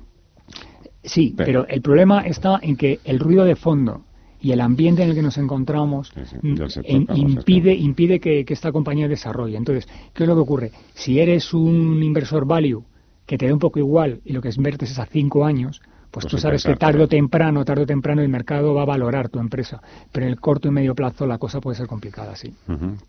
Sí, 1.03 1.35
pero... 1.37 1.67
el 1.69 1.83
problema 1.83 2.21
está 2.21 2.59
en 2.63 2.77
que 2.77 3.01
el 3.05 3.19
ruido 3.19 3.45
de 3.45 3.57
fondo 3.57 4.05
y 4.41 4.53
el 4.53 4.61
ambiente 4.61 5.03
en 5.03 5.11
el 5.11 5.15
que 5.15 5.23
nos 5.23 5.37
encontramos 5.37 6.13
impide, 6.43 7.75
impide 7.75 8.21
que, 8.21 8.45
que, 8.45 8.55
esta 8.55 8.73
compañía 8.73 9.09
desarrolle. 9.09 9.57
Entonces, 9.57 9.87
¿qué 10.15 10.23
es 10.25 10.29
lo 10.29 10.35
que 10.35 10.41
ocurre? 10.41 10.71
Si 10.95 11.19
eres 11.19 11.53
un 11.53 12.03
inversor 12.03 12.47
value 12.47 12.85
que 13.27 13.37
te 13.37 13.47
da 13.47 13.53
un 13.53 13.59
poco 13.59 13.79
igual 13.79 14.21
y 14.25 14.33
lo 14.33 14.41
que 14.41 14.51
inviertes 14.55 14.91
es 14.91 14.99
a 14.99 15.07
cinco 15.07 15.45
años, 15.45 15.83
pues, 16.15 16.27
tú 16.27 16.39
sabes 16.39 16.63
que 16.63 16.77
tarde 16.77 17.03
o 17.03 17.09
temprano, 17.09 17.65
tarde 17.65 17.83
o 17.83 17.87
temprano 17.87 18.23
el 18.23 18.29
mercado 18.29 18.73
va 18.73 18.83
a 18.83 18.85
valorar 18.85 19.29
tu 19.31 19.41
empresa, 19.41 19.83
pero 20.13 20.27
en 20.27 20.31
el 20.31 20.41
corto 20.41 20.69
y 20.69 20.71
medio 20.71 20.95
plazo 20.95 21.27
la 21.27 21.39
cosa 21.39 21.61
puede 21.61 21.77
ser 21.77 21.89
complicada, 21.89 22.37
sí. 22.37 22.55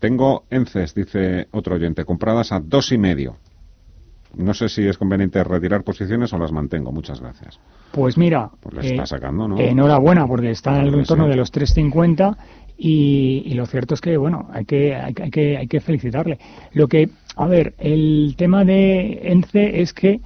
Tengo 0.00 0.42
ENCES, 0.50 0.92
dice 0.92 1.46
otro 1.52 1.76
oyente, 1.76 2.04
compradas 2.04 2.50
a 2.50 2.58
dos 2.58 2.90
y 2.90 2.98
medio. 2.98 3.36
No 4.34 4.54
sé 4.54 4.68
si 4.68 4.88
es 4.88 4.98
conveniente 4.98 5.42
retirar 5.44 5.84
posiciones 5.84 6.32
o 6.32 6.38
las 6.38 6.50
mantengo. 6.50 6.90
Muchas 6.90 7.20
gracias. 7.20 7.60
Pues 7.92 8.18
mira, 8.18 8.50
pues 8.60 8.84
está 8.84 9.04
eh, 9.04 9.06
sacando, 9.06 9.46
¿no? 9.46 9.56
enhorabuena, 9.56 10.26
porque 10.26 10.50
está 10.50 10.80
en 10.80 10.88
el 10.88 10.94
entorno 10.96 11.28
de 11.28 11.36
los 11.36 11.52
3.50 11.52 12.36
y, 12.76 13.44
y, 13.46 13.54
lo 13.54 13.66
cierto 13.66 13.94
es 13.94 14.00
que, 14.00 14.16
bueno, 14.16 14.48
hay 14.52 14.64
que, 14.64 14.96
hay, 14.96 15.14
que, 15.14 15.56
hay 15.56 15.68
que 15.68 15.80
felicitarle. 15.80 16.40
Lo 16.72 16.88
que, 16.88 17.08
a 17.36 17.46
ver, 17.46 17.74
el 17.78 18.34
tema 18.36 18.64
de 18.64 19.20
ENCE 19.22 19.80
es 19.80 19.94
que 19.94 20.20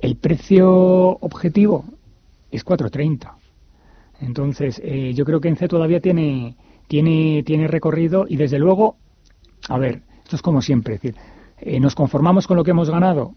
el 0.00 0.16
precio 0.16 1.18
objetivo 1.20 1.84
es 2.50 2.64
4.30. 2.64 3.32
Entonces, 4.20 4.80
eh, 4.82 5.12
yo 5.14 5.24
creo 5.24 5.40
que 5.40 5.48
ENCE 5.48 5.68
todavía 5.68 6.00
tiene, 6.00 6.56
tiene, 6.88 7.42
tiene 7.44 7.68
recorrido 7.68 8.26
y 8.28 8.36
desde 8.36 8.58
luego, 8.58 8.96
a 9.68 9.78
ver, 9.78 10.02
esto 10.24 10.36
es 10.36 10.42
como 10.42 10.62
siempre, 10.62 10.94
es 10.94 11.02
decir, 11.02 11.20
eh, 11.58 11.80
nos 11.80 11.94
conformamos 11.94 12.46
con 12.46 12.56
lo 12.56 12.64
que 12.64 12.70
hemos 12.70 12.90
ganado. 12.90 13.34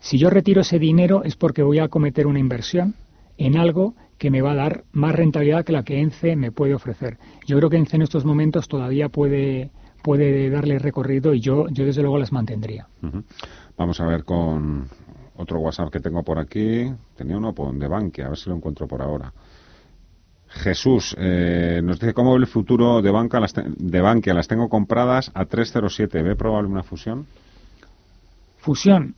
Si 0.00 0.18
yo 0.18 0.30
retiro 0.30 0.62
ese 0.62 0.78
dinero 0.78 1.22
es 1.22 1.36
porque 1.36 1.62
voy 1.62 1.78
a 1.78 1.88
cometer 1.88 2.26
una 2.26 2.38
inversión 2.38 2.94
en 3.38 3.56
algo 3.56 3.94
que 4.18 4.30
me 4.30 4.42
va 4.42 4.52
a 4.52 4.56
dar 4.56 4.84
más 4.92 5.14
rentabilidad 5.14 5.64
que 5.64 5.72
la 5.72 5.82
que 5.82 6.00
ENCE 6.00 6.36
me 6.36 6.52
puede 6.52 6.74
ofrecer. 6.74 7.18
Yo 7.46 7.56
creo 7.58 7.70
que 7.70 7.76
ENCE 7.76 7.96
en 7.96 8.02
estos 8.02 8.24
momentos 8.24 8.68
todavía 8.68 9.08
puede, 9.08 9.70
puede 10.02 10.50
darle 10.50 10.78
recorrido 10.78 11.34
y 11.34 11.40
yo, 11.40 11.66
yo 11.68 11.84
desde 11.84 12.02
luego 12.02 12.18
las 12.18 12.32
mantendría. 12.32 12.88
Vamos 13.76 14.00
a 14.00 14.06
ver 14.06 14.24
con 14.24 14.88
otro 15.36 15.60
WhatsApp 15.60 15.90
que 15.90 16.00
tengo 16.00 16.22
por 16.22 16.38
aquí. 16.38 16.92
Tenía 17.16 17.36
uno 17.36 17.54
de 17.72 17.88
Bankia, 17.88 18.26
a 18.26 18.28
ver 18.30 18.38
si 18.38 18.50
lo 18.50 18.56
encuentro 18.56 18.86
por 18.86 19.02
ahora. 19.02 19.32
Jesús 20.48 21.16
eh, 21.18 21.80
nos 21.82 21.98
dice 21.98 22.12
cómo 22.12 22.32
ve 22.34 22.40
el 22.40 22.46
futuro 22.46 23.00
de, 23.00 23.10
banca, 23.10 23.40
las 23.40 23.54
de 23.54 24.00
Bankia. 24.00 24.34
Las 24.34 24.48
tengo 24.48 24.68
compradas 24.68 25.30
a 25.34 25.46
307. 25.46 26.22
¿Ve 26.22 26.36
probable 26.36 26.68
una 26.68 26.82
fusión? 26.82 27.26
Fusión. 28.58 29.14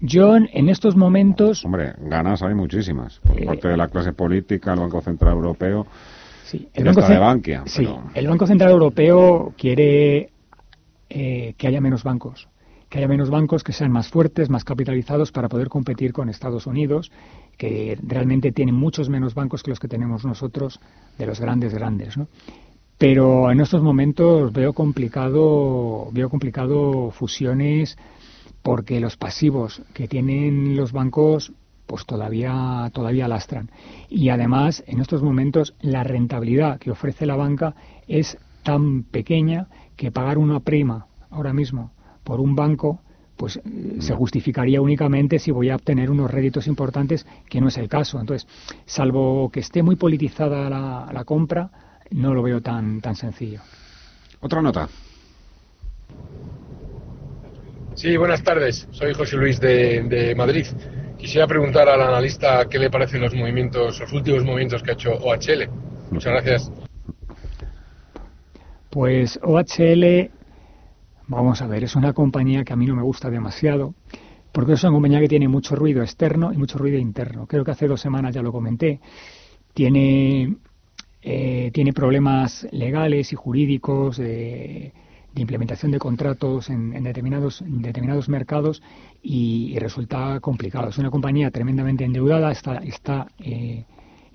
Yo 0.00 0.36
en 0.36 0.68
estos 0.68 0.96
momentos. 0.96 1.64
Hombre, 1.64 1.94
ganas 1.98 2.42
hay 2.42 2.54
muchísimas. 2.54 3.18
Por 3.20 3.40
eh, 3.40 3.46
parte 3.46 3.68
de 3.68 3.76
la 3.76 3.88
clase 3.88 4.12
política, 4.12 4.72
el 4.72 4.80
Banco 4.80 5.00
Central 5.00 5.34
Europeo. 5.34 5.86
Sí, 6.44 6.68
el 6.74 6.84
Banco, 6.84 7.08
de 7.08 7.18
Bankia, 7.18 7.62
sí, 7.64 7.88
el 8.14 8.26
Banco 8.26 8.46
Central 8.46 8.72
Europeo 8.72 9.54
quiere 9.56 10.30
eh, 11.08 11.54
que 11.56 11.66
haya 11.66 11.80
menos 11.80 12.02
bancos 12.02 12.46
que 12.92 12.98
haya 12.98 13.08
menos 13.08 13.30
bancos 13.30 13.64
que 13.64 13.72
sean 13.72 13.90
más 13.90 14.08
fuertes, 14.08 14.50
más 14.50 14.64
capitalizados 14.64 15.32
para 15.32 15.48
poder 15.48 15.70
competir 15.70 16.12
con 16.12 16.28
Estados 16.28 16.66
Unidos, 16.66 17.10
que 17.56 17.98
realmente 18.02 18.52
tiene 18.52 18.70
muchos 18.72 19.08
menos 19.08 19.34
bancos 19.34 19.62
que 19.62 19.70
los 19.70 19.80
que 19.80 19.88
tenemos 19.88 20.26
nosotros, 20.26 20.78
de 21.16 21.24
los 21.24 21.40
grandes 21.40 21.72
grandes. 21.72 22.16
Pero 22.98 23.50
en 23.50 23.62
estos 23.62 23.82
momentos 23.82 24.52
veo 24.52 24.74
complicado, 24.74 26.10
veo 26.12 26.28
complicado 26.28 27.10
fusiones 27.12 27.96
porque 28.60 29.00
los 29.00 29.16
pasivos 29.16 29.80
que 29.94 30.06
tienen 30.06 30.76
los 30.76 30.92
bancos 30.92 31.50
pues 31.86 32.04
todavía 32.04 32.90
todavía 32.92 33.26
lastran 33.26 33.70
y 34.10 34.28
además 34.28 34.84
en 34.86 35.00
estos 35.00 35.22
momentos 35.22 35.74
la 35.80 36.04
rentabilidad 36.04 36.78
que 36.78 36.90
ofrece 36.90 37.24
la 37.24 37.36
banca 37.36 37.74
es 38.06 38.36
tan 38.62 39.02
pequeña 39.02 39.68
que 39.96 40.12
pagar 40.12 40.36
una 40.36 40.60
prima 40.60 41.06
ahora 41.30 41.54
mismo 41.54 41.90
por 42.24 42.40
un 42.40 42.54
banco, 42.54 43.00
pues 43.36 43.56
eh, 43.56 43.96
se 44.00 44.14
justificaría 44.14 44.80
únicamente 44.80 45.38
si 45.38 45.50
voy 45.50 45.70
a 45.70 45.76
obtener 45.76 46.10
unos 46.10 46.30
réditos 46.30 46.66
importantes, 46.66 47.26
que 47.48 47.60
no 47.60 47.68
es 47.68 47.78
el 47.78 47.88
caso. 47.88 48.20
Entonces, 48.20 48.48
salvo 48.84 49.50
que 49.50 49.60
esté 49.60 49.82
muy 49.82 49.96
politizada 49.96 50.68
la, 50.70 51.24
compra, 51.24 51.70
no 52.10 52.34
lo 52.34 52.42
veo 52.42 52.60
tan, 52.60 53.00
tan 53.00 53.16
sencillo. 53.16 53.60
Otra 54.40 54.62
nota. 54.62 54.88
Sí, 57.94 58.16
buenas 58.16 58.42
tardes. 58.42 58.88
Soy 58.90 59.12
José 59.12 59.36
Luis 59.36 59.60
de, 59.60 60.02
de, 60.04 60.34
Madrid. 60.34 60.66
Quisiera 61.18 61.46
preguntar 61.46 61.88
al 61.88 62.00
analista 62.00 62.66
qué 62.68 62.78
le 62.78 62.90
parecen 62.90 63.20
los 63.20 63.34
movimientos, 63.34 64.00
los 64.00 64.12
últimos 64.12 64.44
movimientos 64.44 64.82
que 64.82 64.90
ha 64.92 64.94
hecho 64.94 65.12
OHL. 65.12 65.68
Muchas 66.10 66.32
gracias. 66.32 66.72
Pues 68.90 69.38
OHL 69.42 70.30
Vamos 71.32 71.62
a 71.62 71.66
ver, 71.66 71.82
es 71.82 71.96
una 71.96 72.12
compañía 72.12 72.62
que 72.62 72.74
a 72.74 72.76
mí 72.76 72.84
no 72.84 72.94
me 72.94 73.02
gusta 73.02 73.30
demasiado, 73.30 73.94
porque 74.52 74.74
es 74.74 74.82
una 74.84 74.92
compañía 74.92 75.18
que 75.18 75.28
tiene 75.28 75.48
mucho 75.48 75.74
ruido 75.74 76.02
externo 76.02 76.52
y 76.52 76.58
mucho 76.58 76.76
ruido 76.76 76.98
interno. 76.98 77.46
Creo 77.46 77.64
que 77.64 77.70
hace 77.70 77.88
dos 77.88 78.02
semanas 78.02 78.34
ya 78.34 78.42
lo 78.42 78.52
comenté. 78.52 79.00
Tiene, 79.72 80.56
eh, 81.22 81.70
tiene 81.72 81.94
problemas 81.94 82.68
legales 82.70 83.32
y 83.32 83.36
jurídicos 83.36 84.18
de, 84.18 84.92
implementación 85.34 85.90
de 85.90 85.98
contratos 85.98 86.68
en, 86.68 87.02
determinados, 87.02 87.64
determinados 87.66 88.28
mercados 88.28 88.82
y, 89.22 89.78
resulta 89.78 90.38
complicado. 90.40 90.90
Es 90.90 90.98
una 90.98 91.10
compañía 91.10 91.50
tremendamente 91.50 92.04
endeudada, 92.04 92.52
está, 92.52 92.76
está 92.84 93.28
eh, 93.38 93.86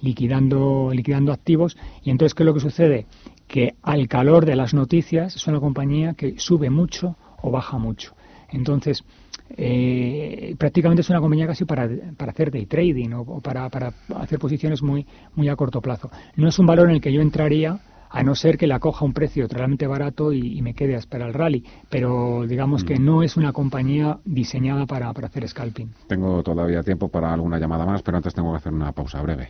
liquidando, 0.01 0.89
liquidando 0.91 1.31
activos 1.31 1.77
y 2.03 2.09
entonces, 2.09 2.33
¿qué 2.33 2.41
es 2.41 2.47
lo 2.47 2.55
que 2.55 2.59
sucede? 2.59 3.05
Que 3.47 3.75
al 3.81 4.07
calor 4.07 4.45
de 4.45 4.55
las 4.55 4.73
noticias 4.73 5.35
es 5.35 5.47
una 5.47 5.59
compañía 5.59 6.13
que 6.13 6.35
sube 6.37 6.69
mucho 6.69 7.15
o 7.41 7.51
baja 7.51 7.77
mucho. 7.77 8.13
Entonces, 8.49 9.03
eh, 9.49 10.55
prácticamente 10.57 11.01
es 11.01 11.09
una 11.09 11.19
compañía 11.19 11.47
casi 11.47 11.65
para, 11.65 11.89
para 12.17 12.31
hacer 12.31 12.51
day 12.51 12.65
trading 12.65 13.13
o, 13.13 13.39
para, 13.39 13.69
para, 13.69 13.93
hacer 14.15 14.39
posiciones 14.39 14.81
muy, 14.81 15.05
muy 15.35 15.49
a 15.49 15.55
corto 15.55 15.81
plazo. 15.81 16.09
No 16.35 16.47
es 16.47 16.59
un 16.59 16.65
valor 16.65 16.89
en 16.89 16.95
el 16.95 17.01
que 17.01 17.13
yo 17.13 17.21
entraría 17.21 17.79
a 18.09 18.23
no 18.23 18.35
ser 18.35 18.57
que 18.57 18.67
la 18.67 18.79
coja 18.79 19.03
un 19.03 19.13
precio 19.13 19.47
realmente 19.49 19.85
barato 19.85 20.31
y, 20.31 20.61
me 20.61 20.73
quede 20.73 20.95
a 20.95 20.99
esperar 20.99 21.29
el 21.29 21.33
rally. 21.33 21.63
Pero 21.89 22.45
digamos 22.47 22.83
que 22.83 22.99
mm. 22.99 23.05
no 23.05 23.23
es 23.23 23.37
una 23.37 23.51
compañía 23.51 24.19
diseñada 24.25 24.85
para, 24.85 25.11
para 25.13 25.27
hacer 25.27 25.47
scalping. 25.47 25.91
Tengo 26.07 26.41
todavía 26.41 26.83
tiempo 26.83 27.09
para 27.09 27.33
alguna 27.33 27.59
llamada 27.59 27.85
más, 27.85 28.01
pero 28.01 28.17
antes 28.17 28.33
tengo 28.33 28.51
que 28.51 28.57
hacer 28.57 28.73
una 28.73 28.91
pausa 28.91 29.21
breve 29.21 29.49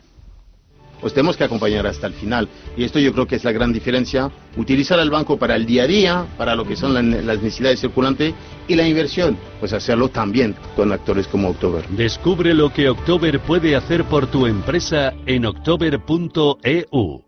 pues 1.00 1.14
tenemos 1.14 1.36
que 1.36 1.44
acompañar 1.44 1.86
hasta 1.86 2.06
el 2.06 2.14
final. 2.14 2.48
Y 2.76 2.84
esto 2.84 2.98
yo 2.98 3.12
creo 3.12 3.26
que 3.26 3.36
es 3.36 3.44
la 3.44 3.52
gran 3.52 3.72
diferencia, 3.72 4.30
utilizar 4.56 4.98
el 5.00 5.10
banco 5.10 5.38
para 5.38 5.56
el 5.56 5.66
día 5.66 5.84
a 5.84 5.86
día, 5.86 6.26
para 6.36 6.54
lo 6.54 6.66
que 6.66 6.76
son 6.76 6.94
las 6.94 7.42
necesidades 7.42 7.80
circulantes 7.80 8.34
y 8.66 8.74
la 8.74 8.86
inversión, 8.86 9.36
pues 9.60 9.72
hacerlo 9.72 10.08
también 10.08 10.54
con 10.76 10.92
actores 10.92 11.26
como 11.26 11.48
October. 11.50 11.86
Descubre 11.88 12.54
lo 12.54 12.72
que 12.72 12.88
October 12.88 13.40
puede 13.40 13.76
hacer 13.76 14.04
por 14.04 14.26
tu 14.26 14.46
empresa 14.46 15.12
en 15.26 15.46
october.eu. 15.46 17.27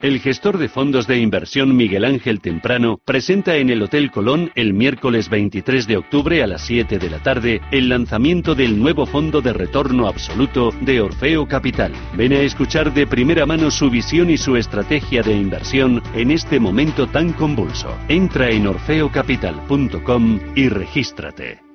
El 0.00 0.20
gestor 0.20 0.58
de 0.58 0.68
fondos 0.68 1.08
de 1.08 1.18
inversión 1.18 1.76
Miguel 1.76 2.04
Ángel 2.04 2.40
Temprano 2.40 3.00
presenta 3.04 3.56
en 3.56 3.68
el 3.68 3.82
Hotel 3.82 4.12
Colón 4.12 4.52
el 4.54 4.72
miércoles 4.72 5.28
23 5.28 5.88
de 5.88 5.96
octubre 5.96 6.40
a 6.40 6.46
las 6.46 6.64
7 6.66 7.00
de 7.00 7.10
la 7.10 7.20
tarde 7.20 7.60
el 7.72 7.88
lanzamiento 7.88 8.54
del 8.54 8.78
nuevo 8.78 9.06
fondo 9.06 9.40
de 9.40 9.52
retorno 9.52 10.06
absoluto 10.06 10.70
de 10.82 11.00
Orfeo 11.00 11.48
Capital. 11.48 11.92
Ven 12.16 12.32
a 12.32 12.38
escuchar 12.38 12.94
de 12.94 13.08
primera 13.08 13.44
mano 13.44 13.72
su 13.72 13.90
visión 13.90 14.30
y 14.30 14.36
su 14.36 14.54
estrategia 14.54 15.24
de 15.24 15.32
inversión 15.32 16.00
en 16.14 16.30
este 16.30 16.60
momento 16.60 17.08
tan 17.08 17.32
convulso. 17.32 17.92
Entra 18.06 18.50
en 18.50 18.68
orfeocapital.com 18.68 20.38
y 20.54 20.68
regístrate. 20.68 21.67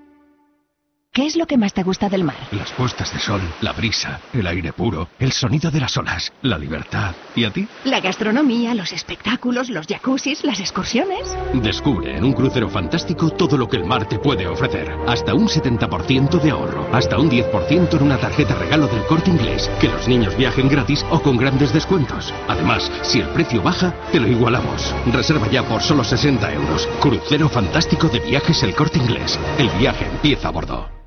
¿Qué 1.15 1.27
es 1.27 1.35
lo 1.35 1.45
que 1.45 1.59
más 1.59 1.75
te 1.75 1.83
gusta 1.83 2.09
del 2.09 2.23
mar? 2.23 2.37
Las 2.49 2.71
puestas 2.71 3.13
de 3.13 3.19
sol, 3.19 3.39
la 3.61 3.71
brisa, 3.71 4.19
el 4.33 4.47
aire 4.47 4.73
puro, 4.73 5.09
el 5.19 5.31
sonido 5.31 5.69
de 5.69 5.79
las 5.79 5.95
olas, 5.95 6.33
la 6.41 6.57
libertad. 6.57 7.13
¿Y 7.35 7.43
a 7.43 7.51
ti? 7.51 7.67
La 7.83 7.99
gastronomía, 7.99 8.73
los 8.73 8.91
espectáculos, 8.91 9.69
los 9.69 9.85
jacuzzis, 9.85 10.43
las 10.43 10.59
excursiones. 10.59 11.37
Descubre 11.53 12.17
en 12.17 12.23
un 12.23 12.33
crucero 12.33 12.67
fantástico 12.67 13.29
todo 13.29 13.59
lo 13.59 13.69
que 13.69 13.77
el 13.77 13.85
mar 13.85 14.07
te 14.09 14.17
puede 14.17 14.47
ofrecer. 14.47 14.91
Hasta 15.07 15.35
un 15.35 15.47
70% 15.47 16.41
de 16.41 16.49
ahorro, 16.49 16.89
hasta 16.91 17.19
un 17.19 17.29
10% 17.29 17.93
en 17.95 18.01
una 18.01 18.17
tarjeta 18.17 18.55
regalo 18.55 18.87
del 18.87 19.05
corte 19.05 19.29
inglés. 19.29 19.69
Que 19.79 19.89
los 19.89 20.07
niños 20.07 20.35
viajen 20.35 20.67
gratis 20.67 21.05
o 21.11 21.21
con 21.21 21.37
grandes 21.37 21.71
descuentos. 21.71 22.33
Además, 22.47 22.91
si 23.03 23.19
el 23.19 23.29
precio 23.29 23.61
baja, 23.61 23.93
te 24.11 24.19
lo 24.19 24.27
igualamos. 24.27 24.95
Reserva 25.11 25.47
ya 25.51 25.61
por 25.61 25.83
solo 25.83 26.03
60 26.03 26.53
euros. 26.53 26.89
Crucero 26.99 27.49
fantástico 27.49 28.09
de 28.09 28.19
viajes 28.19 28.63
el 28.63 28.73
corte 28.73 28.97
inglés. 28.97 29.39
El 29.59 29.69
viaje 29.77 30.07
empieza 30.07 30.47
a 30.47 30.51
bordo. 30.51 31.02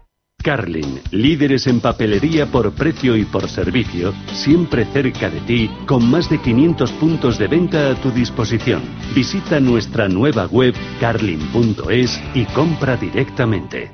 Carlin, 0.47 1.01
líderes 1.11 1.67
en 1.67 1.81
papelería 1.81 2.47
por 2.47 2.73
precio 2.73 3.17
y 3.17 3.25
por 3.25 3.49
servicio, 3.49 4.15
siempre 4.33 4.85
cerca 4.85 5.29
de 5.29 5.41
ti, 5.41 5.69
con 5.87 6.09
más 6.09 6.31
de 6.31 6.41
500 6.41 6.93
puntos 6.93 7.37
de 7.37 7.49
venta 7.49 7.91
a 7.91 7.95
tu 7.97 8.13
disposición. 8.13 8.81
Visita 9.13 9.59
nuestra 9.59 10.09
nueva 10.09 10.47
web 10.47 10.73
carlin.es 11.01 12.23
y 12.35 12.45
compra 12.55 12.97
directamente. 12.97 13.91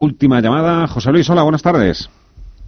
Última 0.00 0.40
llamada, 0.40 0.88
José 0.88 1.12
Luis, 1.12 1.30
hola, 1.30 1.44
buenas 1.44 1.62
tardes. 1.62 2.10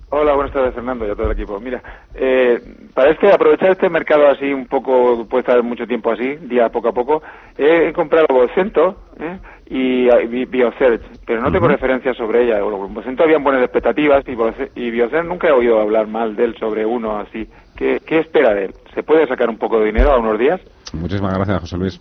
Hola, 0.09 0.35
buenas 0.35 0.52
tardes 0.52 0.73
Fernando 0.73 1.05
y 1.05 1.10
a 1.10 1.15
todo 1.17 1.26
el 1.26 1.33
equipo. 1.33 1.59
Mira, 1.59 1.83
eh, 2.15 2.60
para 2.94 3.10
este, 3.10 3.28
aprovechar 3.33 3.73
este 3.73 3.91
mercado 3.91 4.28
así 4.28 4.52
un 4.52 4.67
poco, 4.67 5.26
puede 5.28 5.41
estar 5.41 5.60
mucho 5.65 5.85
tiempo 5.85 6.12
así, 6.12 6.36
día 6.43 6.68
poco 6.68 6.89
a 6.89 6.93
poco, 6.93 7.23
he, 7.59 7.93
comprado 7.93 8.26
Vocento 8.28 8.97
¿eh? 9.18 9.39
y, 9.67 10.44
BioSearch, 10.44 11.02
pero 11.26 11.43
no 11.43 11.51
tengo 11.51 11.67
referencias 11.67 12.17
sobre 12.17 12.44
ella. 12.44 12.62
Vocento 12.62 13.25
habían 13.25 13.43
buenas 13.43 13.62
expectativas 13.62 14.25
y, 14.28 14.81
y 14.81 14.91
BioSearch 14.93 15.26
nunca 15.26 15.49
he 15.49 15.52
oído 15.52 15.81
hablar 15.81 16.07
mal 16.07 16.36
de 16.36 16.44
él 16.44 16.57
sobre 16.57 16.86
uno 16.86 17.18
así. 17.18 17.49
¿Qué, 17.75 18.01
¿Qué 18.07 18.20
espera 18.20 18.55
de 18.55 18.67
él? 18.67 18.75
¿Se 18.94 19.02
puede 19.02 19.26
sacar 19.26 19.51
un 19.51 19.59
poco 19.59 19.81
de 19.81 19.86
dinero 19.86 20.12
a 20.12 20.18
unos 20.18 20.39
días? 20.39 20.60
Muchísimas 20.93 21.35
gracias, 21.35 21.60
José 21.62 21.76
Luis. 21.78 22.01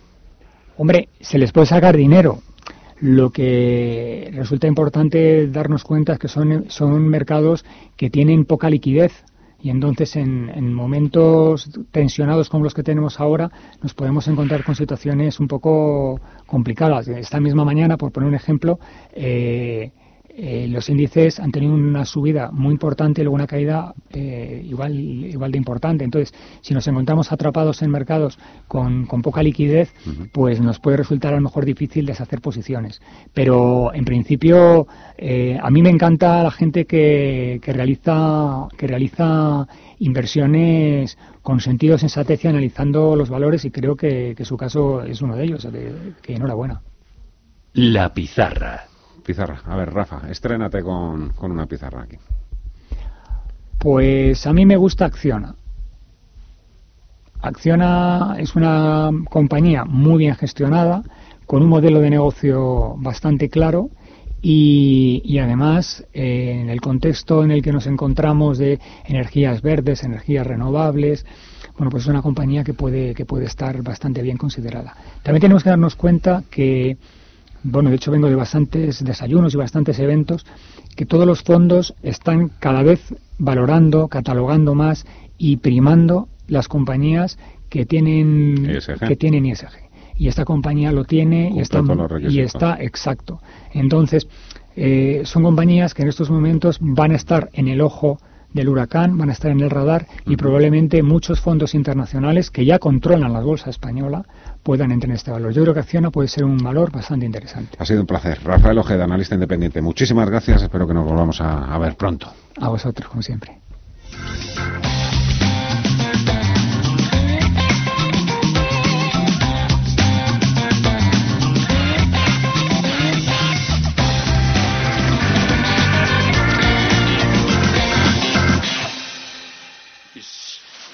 Hombre, 0.76 1.08
se 1.20 1.38
les 1.38 1.50
puede 1.50 1.66
sacar 1.66 1.96
dinero, 1.96 2.36
lo 3.00 3.30
que 3.30 4.30
resulta 4.34 4.66
importante 4.66 5.48
darnos 5.48 5.84
cuenta 5.84 6.14
es 6.14 6.18
que 6.18 6.28
son, 6.28 6.64
son 6.68 7.08
mercados 7.08 7.64
que 7.96 8.10
tienen 8.10 8.44
poca 8.44 8.70
liquidez 8.70 9.24
y 9.60 9.70
entonces 9.70 10.16
en, 10.16 10.50
en, 10.54 10.72
momentos 10.72 11.70
tensionados 11.90 12.48
como 12.48 12.64
los 12.64 12.74
que 12.74 12.82
tenemos 12.82 13.20
ahora 13.20 13.50
nos 13.82 13.94
podemos 13.94 14.28
encontrar 14.28 14.64
con 14.64 14.76
situaciones 14.76 15.40
un 15.40 15.48
poco 15.48 16.20
complicadas. 16.46 17.08
Esta 17.08 17.40
misma 17.40 17.64
mañana, 17.64 17.96
por 17.96 18.12
poner 18.12 18.28
un 18.28 18.34
ejemplo, 18.34 18.78
eh, 19.12 19.92
eh, 20.38 20.66
los 20.68 20.90
índices 20.90 21.40
han 21.40 21.50
tenido 21.50 21.72
una 21.72 22.04
subida 22.04 22.50
muy 22.52 22.72
importante 22.72 23.22
y 23.22 23.24
luego 23.24 23.36
una 23.36 23.46
caída 23.46 23.94
eh, 24.10 24.62
igual, 24.66 24.94
igual 24.94 25.50
de 25.50 25.56
importante. 25.56 26.04
Entonces, 26.04 26.34
si 26.60 26.74
nos 26.74 26.86
encontramos 26.86 27.32
atrapados 27.32 27.80
en 27.80 27.90
mercados 27.90 28.38
con, 28.68 29.06
poca 29.06 29.42
liquidez, 29.42 29.94
pues 30.32 30.60
nos 30.60 30.78
puede 30.78 30.98
resultar 30.98 31.32
a 31.32 31.36
lo 31.36 31.42
mejor 31.42 31.64
difícil 31.64 32.04
deshacer 32.04 32.42
posiciones. 32.42 33.00
Pero 33.32 33.94
en 33.94 34.04
principio, 34.04 34.86
eh, 35.16 35.58
a 35.60 35.70
mí 35.70 35.80
me 35.80 35.88
encanta 35.88 36.42
la 36.42 36.50
gente 36.50 36.84
que, 36.84 37.58
que, 37.62 37.72
realiza, 37.72 38.68
que 38.76 38.86
realiza 38.86 39.66
inversiones 40.00 41.16
con 41.40 41.60
sentido 41.60 41.96
sensatez 41.96 42.44
y 42.44 42.48
analizando 42.48 43.16
los 43.16 43.30
valores 43.30 43.64
y 43.64 43.70
creo 43.70 43.96
que, 43.96 44.34
que 44.36 44.44
su 44.44 44.58
caso 44.58 45.00
es 45.00 45.22
uno 45.22 45.34
de 45.34 45.44
ellos. 45.44 45.66
que 46.20 46.34
enhorabuena. 46.34 46.82
La 47.72 48.12
pizarra 48.12 48.85
pizarra. 49.26 49.60
A 49.66 49.76
ver, 49.76 49.92
Rafa, 49.92 50.22
estrénate 50.30 50.82
con, 50.82 51.30
con 51.30 51.50
una 51.50 51.66
pizarra 51.66 52.02
aquí. 52.02 52.16
Pues 53.78 54.46
a 54.46 54.52
mí 54.52 54.64
me 54.64 54.76
gusta 54.76 55.04
Acciona. 55.04 55.54
Acciona 57.42 58.36
es 58.38 58.56
una 58.56 59.10
compañía 59.28 59.84
muy 59.84 60.18
bien 60.18 60.34
gestionada, 60.36 61.02
con 61.44 61.62
un 61.62 61.68
modelo 61.68 62.00
de 62.00 62.10
negocio 62.10 62.94
bastante 62.98 63.48
claro 63.48 63.90
y, 64.42 65.22
y 65.24 65.38
además 65.38 66.04
eh, 66.12 66.58
en 66.60 66.70
el 66.70 66.80
contexto 66.80 67.44
en 67.44 67.50
el 67.50 67.62
que 67.62 67.72
nos 67.72 67.86
encontramos 67.86 68.58
de 68.58 68.80
energías 69.04 69.62
verdes, 69.62 70.02
energías 70.02 70.46
renovables, 70.46 71.26
bueno, 71.76 71.90
pues 71.90 72.04
es 72.04 72.08
una 72.08 72.22
compañía 72.22 72.64
que 72.64 72.74
puede, 72.74 73.14
que 73.14 73.26
puede 73.26 73.44
estar 73.44 73.82
bastante 73.82 74.22
bien 74.22 74.38
considerada. 74.38 74.96
También 75.22 75.42
tenemos 75.42 75.62
que 75.62 75.70
darnos 75.70 75.94
cuenta 75.94 76.42
que 76.50 76.96
bueno, 77.66 77.90
de 77.90 77.96
hecho 77.96 78.10
vengo 78.10 78.28
de 78.28 78.36
bastantes 78.36 79.04
desayunos 79.04 79.54
y 79.54 79.56
bastantes 79.56 79.98
eventos, 79.98 80.46
que 80.94 81.06
todos 81.06 81.26
los 81.26 81.42
fondos 81.42 81.94
están 82.02 82.50
cada 82.60 82.82
vez 82.82 83.00
valorando, 83.38 84.08
catalogando 84.08 84.74
más 84.74 85.04
y 85.36 85.56
primando 85.58 86.28
las 86.48 86.68
compañías 86.68 87.38
que 87.68 87.84
tienen 87.84 88.70
ISG. 88.70 89.06
que 89.06 89.16
tienen 89.16 89.46
ISG. 89.46 89.86
Y 90.16 90.28
esta 90.28 90.44
compañía 90.44 90.92
lo 90.92 91.04
tiene 91.04 91.52
y 91.54 91.60
está, 91.60 91.82
y 92.26 92.40
está 92.40 92.76
exacto. 92.80 93.40
Entonces, 93.72 94.26
eh, 94.76 95.22
son 95.24 95.42
compañías 95.42 95.92
que 95.92 96.02
en 96.02 96.08
estos 96.08 96.30
momentos 96.30 96.78
van 96.80 97.12
a 97.12 97.16
estar 97.16 97.50
en 97.52 97.68
el 97.68 97.80
ojo 97.80 98.18
del 98.52 98.68
huracán, 98.68 99.18
van 99.18 99.28
a 99.28 99.32
estar 99.32 99.50
en 99.50 99.60
el 99.60 99.70
radar 99.70 100.06
y 100.24 100.36
probablemente 100.36 101.02
muchos 101.02 101.40
fondos 101.40 101.74
internacionales 101.74 102.50
que 102.50 102.64
ya 102.64 102.78
controlan 102.78 103.32
la 103.32 103.40
bolsa 103.40 103.68
española 103.68 104.24
puedan 104.66 104.90
entrar 104.90 105.10
en 105.10 105.14
este 105.14 105.30
valor. 105.30 105.52
Yo 105.52 105.62
creo 105.62 105.74
que 105.74 105.80
Acciona 105.80 106.10
puede 106.10 106.26
ser 106.26 106.44
un 106.44 106.58
valor 106.58 106.90
bastante 106.90 107.24
interesante. 107.24 107.76
Ha 107.78 107.86
sido 107.86 108.00
un 108.00 108.06
placer. 108.06 108.40
Rafael 108.42 108.76
Ojeda, 108.76 109.04
analista 109.04 109.36
independiente. 109.36 109.80
Muchísimas 109.80 110.28
gracias. 110.28 110.60
Espero 110.60 110.88
que 110.88 110.92
nos 110.92 111.04
volvamos 111.04 111.40
a, 111.40 111.78
ver 111.78 111.94
pronto. 111.94 112.32
A 112.60 112.68
vosotros, 112.68 113.08
como 113.08 113.22
siempre. 113.22 113.58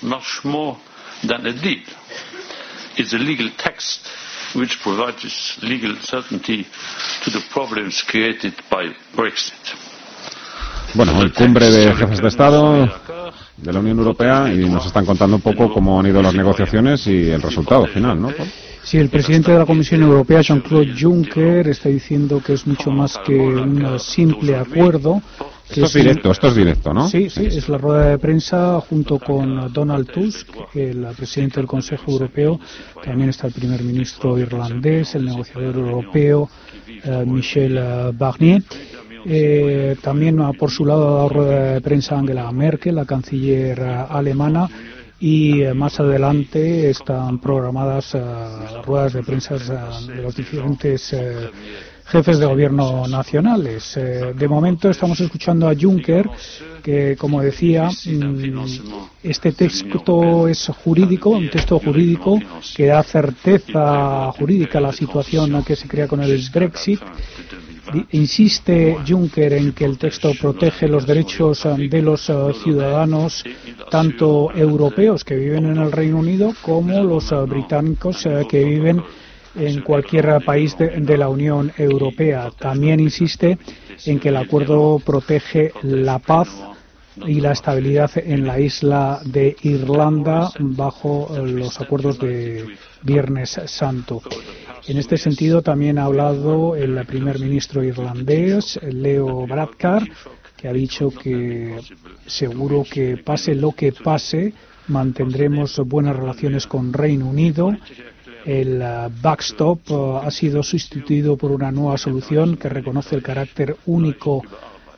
much 0.02 0.44
more 0.44 0.76
than 1.23 1.47
a 1.47 1.52
deal 1.52 2.01
is 2.96 3.12
a 3.14 3.18
legal 3.18 3.50
text 3.56 4.06
which 4.54 4.78
provides 4.82 5.58
legal 5.62 5.96
certainty 6.02 6.66
to 7.24 7.30
the 7.30 7.40
problems 7.50 8.02
created 8.02 8.54
by 8.70 8.84
Brexit. 9.16 9.54
Bueno, 10.94 11.22
el 11.22 11.32
cumbre 11.32 11.70
de 11.70 11.94
jefes 11.94 12.20
de 12.20 12.28
Estado 12.28 12.86
de 13.56 13.72
la 13.72 13.78
Unión 13.80 13.98
Europea 13.98 14.52
y 14.52 14.68
nos 14.68 14.84
están 14.86 15.06
contando 15.06 15.36
un 15.36 15.42
poco 15.42 15.72
cómo 15.72 15.98
han 15.98 16.06
ido 16.06 16.20
las 16.20 16.34
negociaciones 16.34 17.06
y 17.06 17.30
el 17.30 17.40
resultado 17.40 17.86
final, 17.86 18.20
¿no? 18.20 18.30
Sí, 18.82 18.98
el 18.98 19.08
presidente 19.08 19.52
de 19.52 19.58
la 19.58 19.64
Comisión 19.64 20.02
Europea, 20.02 20.40
Jean-Claude 20.42 20.92
Juncker, 21.00 21.68
está 21.68 21.88
diciendo 21.88 22.42
que 22.44 22.54
es 22.54 22.66
mucho 22.66 22.90
más 22.90 23.16
que 23.24 23.34
un 23.38 23.98
simple 24.00 24.56
acuerdo. 24.56 25.22
Esto 25.73 25.86
es 25.86 25.94
directo, 25.94 26.31
esto 26.31 26.49
es 26.49 26.55
directo, 26.55 26.92
¿no? 26.92 27.09
Sí, 27.09 27.31
sí, 27.31 27.47
es 27.47 27.68
la 27.68 27.78
rueda 27.78 28.10
de 28.10 28.18
prensa 28.18 28.78
junto 28.81 29.18
con 29.18 29.73
Donald 29.73 30.10
Tusk, 30.10 30.49
el 30.75 31.07
presidente 31.17 31.60
del 31.60 31.67
Consejo 31.67 32.10
Europeo. 32.10 32.60
También 33.02 33.31
está 33.31 33.47
el 33.47 33.55
primer 33.55 33.83
ministro 33.83 34.39
irlandés, 34.39 35.15
el 35.15 35.25
negociador 35.25 35.76
europeo, 35.76 36.51
eh, 36.86 37.25
Michel 37.26 37.78
eh, 37.78 38.10
Barnier. 38.12 38.62
Eh, 39.25 39.97
también 40.02 40.39
por 40.59 40.70
su 40.70 40.84
lado 40.84 41.23
la 41.23 41.34
rueda 41.34 41.73
de 41.75 41.81
prensa 41.81 42.18
Angela 42.18 42.51
Merkel, 42.52 42.97
la 42.97 43.07
canciller 43.07 43.81
alemana, 43.81 44.68
y 45.20 45.62
más 45.75 45.99
adelante 46.01 46.91
están 46.91 47.39
programadas 47.39 48.15
ruedas 48.84 49.12
de 49.15 49.23
prensa 49.23 49.57
de 49.57 50.23
los 50.23 50.34
diferentes 50.34 51.15
jefes 52.12 52.39
de 52.39 52.44
gobierno 52.44 53.08
nacionales. 53.08 53.97
Eh, 53.97 54.34
de 54.36 54.47
momento 54.47 54.91
estamos 54.91 55.18
escuchando 55.18 55.66
a 55.66 55.74
Juncker, 55.74 56.28
que, 56.82 57.16
como 57.16 57.41
decía, 57.41 57.89
mm, 57.89 58.60
este 59.23 59.52
texto 59.52 60.47
es 60.47 60.70
jurídico, 60.84 61.31
un 61.31 61.49
texto 61.49 61.78
jurídico 61.78 62.39
que 62.76 62.86
da 62.86 63.02
certeza 63.02 64.31
jurídica 64.32 64.76
a 64.76 64.82
la 64.82 64.92
situación 64.92 65.65
que 65.65 65.74
se 65.74 65.89
crea 65.89 66.07
con 66.07 66.20
el 66.23 66.39
Brexit. 66.52 67.00
Insiste 68.10 68.99
Juncker 69.08 69.55
en 69.55 69.73
que 69.73 69.86
el 69.86 69.97
texto 69.97 70.32
protege 70.39 70.89
los 70.89 71.07
derechos 71.07 71.66
de 71.76 72.02
los 72.02 72.28
eh, 72.28 72.34
ciudadanos, 72.62 73.42
tanto 73.91 74.52
europeos 74.55 75.24
que 75.24 75.36
viven 75.36 75.65
en 75.65 75.78
el 75.78 75.91
Reino 75.91 76.18
Unido 76.18 76.52
como 76.60 77.02
los 77.02 77.32
eh, 77.32 77.36
británicos 77.49 78.28
que 78.50 78.65
viven 78.65 78.99
en 78.99 79.22
cualquier 79.84 80.42
país 80.44 80.76
de, 80.78 81.16
la 81.18 81.28
Unión 81.28 81.72
Europea. 81.76 82.50
También 82.58 83.00
insiste 83.00 83.58
en 84.06 84.18
que 84.18 84.31
el 84.31 84.36
acuerdo 84.36 85.00
protege 85.05 85.72
la 85.82 86.18
paz 86.18 86.48
y 87.26 87.40
la 87.40 87.52
estabilidad 87.52 88.10
en 88.16 88.47
la 88.47 88.58
isla 88.58 89.20
de 89.24 89.55
Irlanda 89.62 90.50
bajo 90.58 91.28
los 91.44 91.81
acuerdos 91.81 92.18
de 92.18 92.66
Viernes 93.02 93.60
Santo. 93.66 94.22
En 94.89 94.98
este 94.98 95.16
sentido 95.16 95.62
también 95.62 95.98
ha 95.98 96.05
hablado 96.05 96.74
el 96.74 97.05
primer 97.06 97.39
ministro 97.39 97.84
irlandés, 97.84 98.81
Leo 98.82 99.47
Varadkar, 99.47 100.08
que 100.56 100.68
ha 100.68 100.72
dicho 100.72 101.10
que 101.10 101.78
seguro 102.26 102.84
que 102.90 103.16
pase 103.18 103.55
lo 103.55 103.72
que 103.72 103.92
pase, 103.92 104.55
mantendremos 104.89 105.78
buenas 105.86 106.16
relaciones 106.16 106.66
con 106.66 106.92
Reino 106.92 107.28
Unido 107.28 107.76
el 108.44 108.82
uh, 108.82 109.10
backstop 109.20 109.90
uh, 109.90 110.16
ha 110.16 110.30
sido 110.30 110.62
sustituido 110.62 111.36
por 111.36 111.50
una 111.50 111.70
nueva 111.70 111.98
solución 111.98 112.56
que 112.56 112.68
reconoce 112.68 113.14
el 113.14 113.22
carácter 113.22 113.76
único 113.86 114.42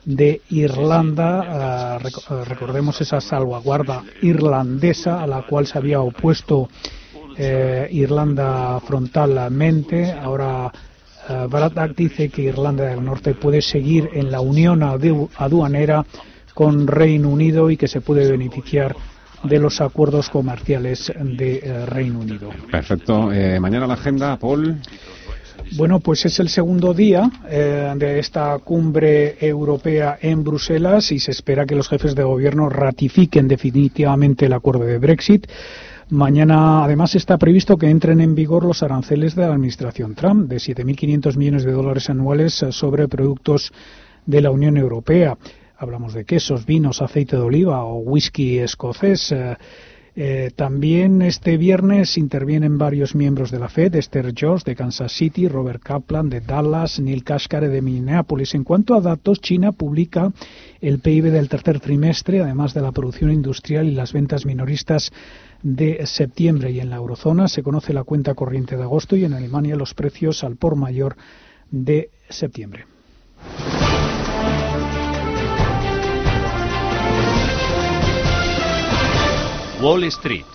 de 0.03 0.41
Irlanda. 0.49 1.99
Uh, 1.99 2.43
recordemos 2.45 3.01
esa 3.01 3.21
salvaguarda 3.21 4.03
irlandesa 4.21 5.21
a 5.21 5.27
la 5.27 5.43
cual 5.43 5.67
se 5.67 5.77
había 5.77 6.01
opuesto 6.01 6.69
eh, 7.37 7.87
Irlanda 7.91 8.79
frontalmente. 8.79 10.11
Ahora 10.11 10.71
uh, 11.29 11.93
dice 11.95 12.29
que 12.29 12.43
Irlanda 12.43 12.85
del 12.85 13.03
Norte 13.03 13.33
puede 13.33 13.61
seguir 13.61 14.09
en 14.13 14.31
la 14.31 14.39
unión 14.39 14.81
aduanera 14.83 16.05
con 16.53 16.87
Reino 16.87 17.29
Unido 17.29 17.69
y 17.69 17.77
que 17.77 17.89
se 17.89 17.99
puede 17.99 18.31
beneficiar 18.31 18.95
de 19.47 19.59
los 19.59 19.81
acuerdos 19.81 20.29
comerciales 20.29 21.11
de 21.19 21.57
eh, 21.57 21.85
Reino 21.85 22.19
Unido. 22.19 22.49
Perfecto. 22.71 23.31
Eh, 23.31 23.59
mañana 23.59 23.87
la 23.87 23.93
agenda, 23.93 24.37
Paul. 24.37 24.77
Bueno, 25.71 25.99
pues 25.99 26.25
es 26.25 26.39
el 26.39 26.49
segundo 26.49 26.93
día 26.93 27.29
eh, 27.49 27.93
de 27.97 28.19
esta 28.19 28.57
cumbre 28.59 29.35
europea 29.39 30.17
en 30.21 30.43
Bruselas 30.43 31.11
y 31.11 31.19
se 31.19 31.31
espera 31.31 31.65
que 31.65 31.75
los 31.75 31.89
jefes 31.89 32.13
de 32.15 32.23
gobierno 32.23 32.69
ratifiquen 32.69 33.47
definitivamente 33.47 34.45
el 34.45 34.53
acuerdo 34.53 34.83
de 34.83 34.99
Brexit. 34.99 35.47
Mañana, 36.09 36.83
además, 36.83 37.15
está 37.15 37.37
previsto 37.39 37.77
que 37.77 37.89
entren 37.89 38.21
en 38.21 38.35
vigor 38.35 38.63
los 38.63 38.83
aranceles 38.83 39.33
de 39.33 39.41
la 39.41 39.53
administración 39.53 40.13
Trump 40.13 40.47
de 40.47 40.57
7.500 40.57 41.35
millones 41.35 41.63
de 41.63 41.71
dólares 41.71 42.09
anuales 42.11 42.63
sobre 42.69 43.07
productos 43.07 43.73
de 44.27 44.41
la 44.41 44.51
Unión 44.51 44.77
Europea 44.77 45.35
hablamos 45.77 46.13
de 46.13 46.25
quesos, 46.25 46.65
vinos, 46.65 47.01
aceite 47.01 47.35
de 47.35 47.41
oliva 47.41 47.83
o 47.83 47.97
whisky 47.97 48.59
escocés. 48.59 49.31
Eh, 49.31 49.57
eh, 50.17 50.51
también 50.55 51.21
este 51.21 51.57
viernes 51.57 52.17
intervienen 52.17 52.77
varios 52.77 53.15
miembros 53.15 53.51
de 53.51 53.59
la 53.59 53.67
Fed, 53.67 53.95
Esther 53.95 54.33
George 54.33 54.63
de 54.65 54.75
Kansas 54.75 55.11
City, 55.11 55.49
Robert 55.49 55.83
Kaplan 55.83 56.29
de 56.29 56.39
Dallas, 56.39 57.01
Neil 57.01 57.25
Kashkar 57.25 57.67
de 57.67 57.81
Minneapolis. 57.81 58.55
En 58.55 58.63
cuanto 58.63 58.95
a 58.95 59.01
datos, 59.01 59.41
China 59.41 59.73
publica 59.73 60.31
el 60.79 60.99
PIB 60.99 61.31
del 61.31 61.49
tercer 61.49 61.81
trimestre, 61.81 62.39
además 62.39 62.73
de 62.73 62.81
la 62.81 62.93
producción 62.93 63.29
industrial 63.29 63.87
y 63.87 63.91
las 63.91 64.13
ventas 64.13 64.45
minoristas 64.45 65.11
de 65.63 66.05
septiembre. 66.05 66.71
Y 66.71 66.79
en 66.79 66.91
la 66.91 66.95
eurozona 66.95 67.49
se 67.49 67.61
conoce 67.61 67.91
la 67.91 68.03
cuenta 68.03 68.35
corriente 68.35 68.77
de 68.77 68.83
agosto 68.83 69.17
y 69.17 69.25
en 69.25 69.33
Alemania 69.33 69.75
los 69.75 69.93
precios 69.93 70.45
al 70.45 70.55
por 70.55 70.77
mayor 70.77 71.17
de 71.71 72.09
septiembre. 72.29 72.85
Wall 79.81 80.03
Street. 80.05 80.45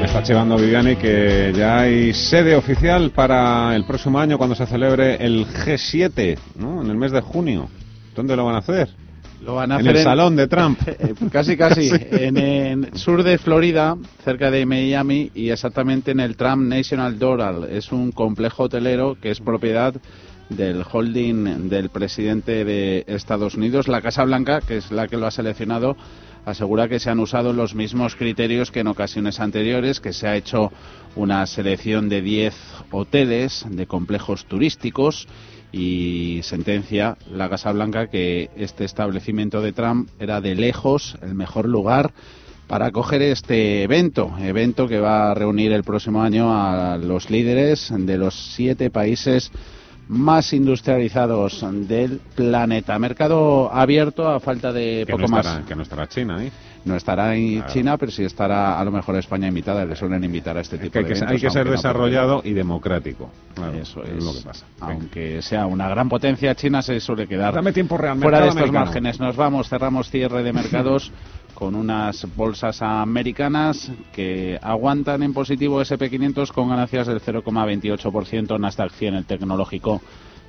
Me 0.00 0.04
está 0.04 0.22
llevando 0.22 0.56
Viviani 0.56 0.96
que 0.96 1.52
ya 1.56 1.80
hay 1.80 2.12
sede 2.12 2.54
oficial 2.54 3.10
para 3.10 3.74
el 3.74 3.84
próximo 3.84 4.18
año 4.18 4.36
cuando 4.36 4.54
se 4.54 4.66
celebre 4.66 5.16
el 5.24 5.46
G7, 5.46 6.38
¿no? 6.56 6.82
En 6.82 6.90
el 6.90 6.96
mes 6.96 7.12
de 7.12 7.20
junio. 7.20 7.68
¿Dónde 8.14 8.36
lo 8.36 8.44
van 8.44 8.56
a 8.56 8.58
hacer? 8.58 8.90
Lo 9.42 9.54
van 9.54 9.72
a 9.72 9.76
en 9.76 9.80
hacer 9.80 9.96
el 9.96 10.02
salón 10.04 10.36
de 10.36 10.46
Trump. 10.46 10.78
Eh, 10.86 11.14
casi, 11.30 11.56
casi. 11.56 11.90
En 12.10 12.36
el 12.36 12.96
sur 12.96 13.22
de 13.22 13.38
Florida, 13.38 13.96
cerca 14.24 14.50
de 14.50 14.66
Miami, 14.66 15.30
y 15.34 15.50
exactamente 15.50 16.10
en 16.10 16.20
el 16.20 16.36
Trump 16.36 16.62
National 16.62 17.18
Doral. 17.18 17.64
Es 17.70 17.90
un 17.90 18.12
complejo 18.12 18.64
hotelero 18.64 19.16
que 19.20 19.30
es 19.30 19.40
propiedad 19.40 19.94
del 20.48 20.84
holding 20.90 21.68
del 21.68 21.90
presidente 21.90 22.64
de 22.64 23.04
Estados 23.06 23.54
Unidos. 23.54 23.88
La 23.88 24.02
Casa 24.02 24.24
Blanca, 24.24 24.60
que 24.60 24.76
es 24.78 24.90
la 24.90 25.08
que 25.08 25.16
lo 25.16 25.26
ha 25.26 25.30
seleccionado, 25.30 25.96
asegura 26.44 26.88
que 26.88 26.98
se 26.98 27.10
han 27.10 27.20
usado 27.20 27.52
los 27.52 27.74
mismos 27.74 28.16
criterios 28.16 28.70
que 28.70 28.80
en 28.80 28.88
ocasiones 28.88 29.40
anteriores, 29.40 30.00
que 30.00 30.12
se 30.12 30.28
ha 30.28 30.36
hecho 30.36 30.72
una 31.16 31.46
selección 31.46 32.08
de 32.08 32.22
10 32.22 32.54
hoteles 32.90 33.64
de 33.68 33.86
complejos 33.86 34.44
turísticos 34.46 35.26
y 35.72 36.40
sentencia 36.42 37.16
la 37.30 37.48
Casa 37.48 37.72
Blanca 37.72 38.08
que 38.08 38.50
este 38.56 38.84
establecimiento 38.84 39.60
de 39.60 39.72
Trump 39.72 40.08
era 40.20 40.40
de 40.40 40.54
lejos 40.54 41.16
el 41.22 41.34
mejor 41.34 41.68
lugar 41.68 42.12
para 42.68 42.86
acoger 42.86 43.22
este 43.22 43.82
evento, 43.82 44.32
evento 44.40 44.86
que 44.88 45.00
va 45.00 45.30
a 45.30 45.34
reunir 45.34 45.72
el 45.72 45.84
próximo 45.84 46.22
año 46.22 46.50
a 46.54 46.96
los 46.96 47.28
líderes 47.28 47.92
de 47.96 48.16
los 48.16 48.54
siete 48.54 48.90
países 48.90 49.50
más 50.08 50.52
industrializados 50.52 51.64
del 51.88 52.20
planeta. 52.34 52.98
Mercado 52.98 53.72
abierto 53.72 54.28
a 54.28 54.40
falta 54.40 54.72
de 54.72 55.06
poco 55.08 55.28
más. 55.28 55.60
Que 55.66 55.74
no 55.74 55.82
estará 55.82 56.06
China 56.08 56.36
ahí. 56.38 56.52
No 56.84 56.96
estará 56.96 57.34
en 57.34 57.64
China, 57.66 57.96
pero 57.96 58.12
sí 58.12 58.24
estará 58.24 58.78
a 58.78 58.84
lo 58.84 58.90
mejor 58.90 59.16
España 59.16 59.48
invitada. 59.48 59.86
Le 59.86 59.96
suelen 59.96 60.22
invitar 60.22 60.58
a 60.58 60.60
este 60.60 60.76
tipo 60.76 60.98
de 60.98 61.06
eventos. 61.06 61.30
Hay 61.30 61.40
que 61.40 61.50
ser 61.50 61.68
desarrollado 61.68 62.42
y 62.44 62.52
democrático. 62.52 63.30
Eso 63.80 64.02
es. 64.02 64.22
lo 64.22 64.34
que 64.34 64.40
pasa. 64.42 64.66
Aunque 64.80 65.40
sea 65.40 65.66
una 65.66 65.88
gran 65.88 66.10
potencia, 66.10 66.54
China 66.54 66.82
se 66.82 67.00
suele 67.00 67.26
quedar 67.26 67.54
Dame 67.54 67.72
tiempo 67.72 67.96
real, 67.96 68.18
fuera 68.18 68.40
de 68.40 68.48
estos 68.48 68.70
márgenes. 68.70 69.18
Nos 69.18 69.34
vamos, 69.34 69.68
cerramos 69.68 70.10
cierre 70.10 70.42
de 70.42 70.52
mercados. 70.52 71.10
con 71.54 71.74
unas 71.74 72.26
bolsas 72.36 72.82
americanas 72.82 73.90
que 74.12 74.58
aguantan 74.60 75.22
en 75.22 75.32
positivo 75.32 75.80
SP500 75.80 76.52
con 76.52 76.68
ganancias 76.68 77.06
del 77.06 77.20
0,28%, 77.20 78.58
Nasdaq 78.58 78.92
100 78.92 79.14
el 79.14 79.24
tecnológico 79.24 80.00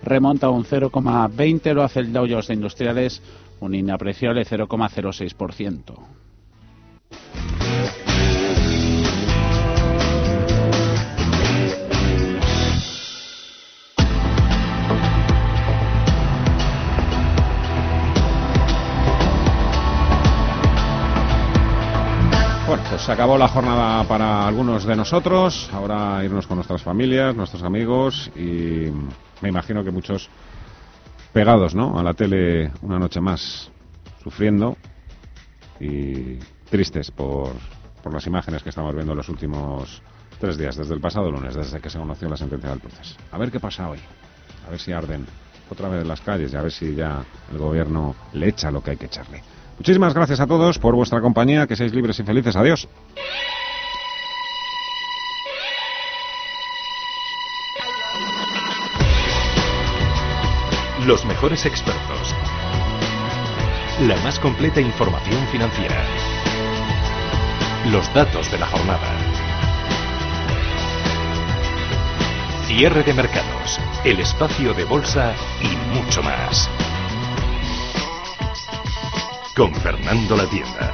remonta 0.04 0.50
un 0.50 0.64
0,20, 0.64 1.74
lo 1.74 1.84
hace 1.84 2.00
el 2.00 2.14
Dow 2.14 2.28
Jones 2.30 2.48
de 2.48 2.54
Industriales 2.54 3.22
un 3.60 3.74
inapreciable 3.74 4.46
0,06%. 4.46 5.96
Pues 22.96 23.08
se 23.08 23.12
acabó 23.12 23.38
la 23.38 23.50
jornada 23.50 24.08
para 24.08 24.48
algunos 24.48 24.86
de 24.86 24.96
nosotros. 24.96 25.70
Ahora 25.74 26.24
irnos 26.24 26.48
con 26.48 26.56
nuestras 26.56 26.82
familias, 26.82 27.36
nuestros 27.36 27.62
amigos 27.62 28.32
y 28.38 28.90
me 29.42 29.50
imagino 29.50 29.84
que 29.84 29.92
muchos 29.92 30.30
pegados, 31.34 31.76
¿no? 31.76 32.00
A 32.00 32.04
la 32.04 32.14
tele 32.14 32.72
una 32.82 32.98
noche 32.98 33.20
más, 33.20 33.70
sufriendo 34.24 34.78
y 35.78 36.38
tristes 36.70 37.12
por, 37.12 37.50
por 38.02 38.14
las 38.14 38.26
imágenes 38.28 38.64
que 38.64 38.70
estamos 38.70 38.94
viendo 38.96 39.12
en 39.12 39.18
los 39.18 39.28
últimos 39.28 40.02
tres 40.40 40.58
días, 40.58 40.78
desde 40.78 40.94
el 40.94 41.02
pasado 41.02 41.30
lunes, 41.30 41.54
desde 41.54 41.82
que 41.82 41.90
se 41.90 42.00
conoció 42.00 42.30
la 42.30 42.38
sentencia 42.38 42.70
del 42.70 42.80
proceso. 42.80 43.18
A 43.30 43.38
ver 43.38 43.52
qué 43.52 43.60
pasa 43.60 43.90
hoy. 43.90 44.00
A 44.66 44.70
ver 44.70 44.80
si 44.80 44.94
arden 44.94 45.26
otra 45.70 45.90
vez 45.90 46.08
las 46.08 46.22
calles 46.22 46.54
y 46.54 46.56
a 46.56 46.62
ver 46.62 46.72
si 46.72 46.96
ya 46.96 47.26
el 47.52 47.58
gobierno 47.58 48.16
le 48.32 48.48
echa 48.48 48.72
lo 48.72 48.82
que 48.82 48.92
hay 48.92 48.98
que 48.98 49.08
echarle. 49.08 49.44
Muchísimas 49.78 50.14
gracias 50.14 50.40
a 50.40 50.48
todos 50.48 50.80
por 50.80 50.96
vuestra 50.96 51.22
compañía, 51.22 51.68
que 51.68 51.76
seáis 51.76 51.94
libres 51.94 52.20
y 52.20 52.24
felices. 52.24 52.56
Adiós. 52.56 52.88
Los 61.06 61.26
mejores 61.26 61.66
expertos. 61.66 62.36
La 64.08 64.16
más 64.24 64.40
completa 64.40 64.82
información 64.82 65.46
financiera. 65.48 66.04
Los 67.92 68.12
datos 68.14 68.50
de 68.52 68.58
la 68.58 68.66
jornada. 68.66 69.14
Cierre 72.66 73.04
de 73.04 73.14
mercados. 73.14 73.80
El 74.04 74.20
espacio 74.20 74.74
de 74.74 74.86
bolsa 74.86 75.34
y 75.62 75.96
mucho 75.96 76.24
más 76.24 76.70
con 79.56 79.74
Fernando 79.76 80.36
La 80.36 80.50
Tienda. 80.50 80.94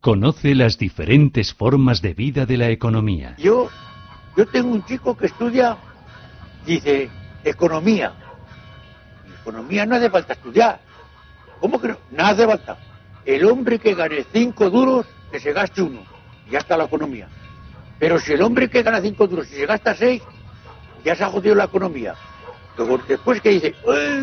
Conoce 0.00 0.54
las 0.54 0.78
diferentes 0.78 1.52
formas 1.52 2.00
de 2.00 2.14
vida 2.14 2.46
de 2.46 2.56
la 2.56 2.70
economía. 2.70 3.34
Yo, 3.38 3.68
yo 4.36 4.46
tengo 4.46 4.70
un 4.70 4.84
chico 4.84 5.16
que 5.16 5.26
estudia, 5.26 5.76
dice, 6.64 7.10
economía. 7.42 8.12
Economía 9.40 9.84
no 9.84 9.96
hace 9.96 10.10
falta 10.10 10.34
estudiar. 10.34 10.80
¿Cómo 11.60 11.80
que 11.80 11.88
no? 11.88 11.96
Nada 12.12 12.30
hace 12.30 12.46
falta. 12.46 12.78
El 13.24 13.44
hombre 13.46 13.80
que 13.80 13.94
gane 13.94 14.24
cinco 14.32 14.70
duros, 14.70 15.06
que 15.32 15.40
se 15.40 15.52
gaste 15.52 15.82
uno. 15.82 16.04
Ya 16.48 16.58
está 16.58 16.76
la 16.76 16.84
economía. 16.84 17.28
Pero 17.98 18.20
si 18.20 18.32
el 18.34 18.42
hombre 18.42 18.70
que 18.70 18.84
gana 18.84 19.00
cinco 19.00 19.26
duros, 19.26 19.48
si 19.48 19.56
se 19.56 19.66
gasta 19.66 19.96
seis, 19.96 20.22
ya 21.04 21.16
se 21.16 21.24
ha 21.24 21.28
jodido 21.28 21.56
la 21.56 21.64
economía. 21.64 22.14
Después 23.08 23.40
que 23.40 23.50
dice, 23.50 23.74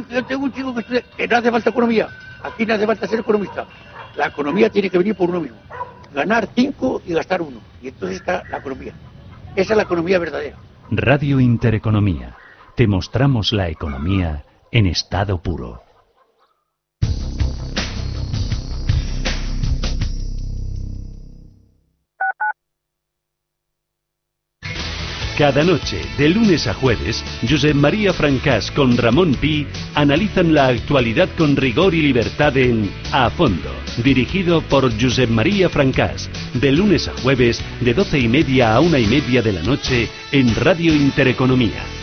yo 0.10 0.24
tengo 0.26 0.44
un 0.44 0.54
chico 0.54 0.74
que 0.74 0.82
estudia, 0.82 1.04
que 1.18 1.28
no 1.28 1.38
hace 1.38 1.52
falta 1.52 1.70
economía, 1.70 2.08
aquí 2.44 2.66
no 2.66 2.76
hace 2.76 2.86
falta 2.86 3.08
ser 3.08 3.20
economista. 3.20 3.66
La 4.16 4.28
economía 4.28 4.70
tiene 4.70 4.90
que 4.90 4.98
venir 4.98 5.16
por 5.16 5.30
uno 5.30 5.42
mismo. 5.42 5.58
Ganar 6.14 6.48
cinco 6.54 7.02
y 7.06 7.14
gastar 7.14 7.42
uno. 7.42 7.60
Y 7.82 7.88
entonces 7.88 8.20
está 8.20 8.44
la 8.50 8.58
economía. 8.58 8.94
Esa 9.56 9.74
es 9.74 9.78
la 9.78 9.84
economía 9.84 10.20
verdadera. 10.20 10.58
Radio 10.92 11.40
Intereconomía. 11.40 12.36
Te 12.76 12.88
mostramos 12.88 13.54
la 13.54 13.70
economía 13.70 14.44
en 14.72 14.86
estado 14.86 15.42
puro. 15.42 15.82
Cada 25.38 25.64
noche, 25.64 26.00
de 26.16 26.30
lunes 26.30 26.68
a 26.68 26.76
jueves, 26.76 27.24
Josep 27.50 27.74
María 27.74 28.14
Francás 28.14 28.70
con 28.70 28.96
Ramón 28.96 29.34
Pi 29.34 29.66
analizan 29.96 30.54
la 30.54 30.68
actualidad 30.68 31.28
con 31.36 31.56
rigor 31.56 31.96
y 31.96 32.04
libertad 32.04 32.56
en 32.56 32.88
A 33.12 33.32
Fondo, 33.32 33.72
dirigido 34.04 34.62
por 34.62 34.92
Josep 35.02 35.32
María 35.32 35.70
Francás, 35.70 36.30
de 36.54 36.72
lunes 36.72 37.08
a 37.08 37.14
jueves, 37.24 37.64
de 37.82 37.96
doce 37.96 38.20
y 38.20 38.28
media 38.28 38.76
a 38.76 38.80
una 38.80 39.00
y 39.00 39.08
media 39.08 39.42
de 39.42 39.54
la 39.54 39.64
noche, 39.64 40.08
en 40.32 40.54
Radio 40.54 40.94
Intereconomía. 40.94 42.03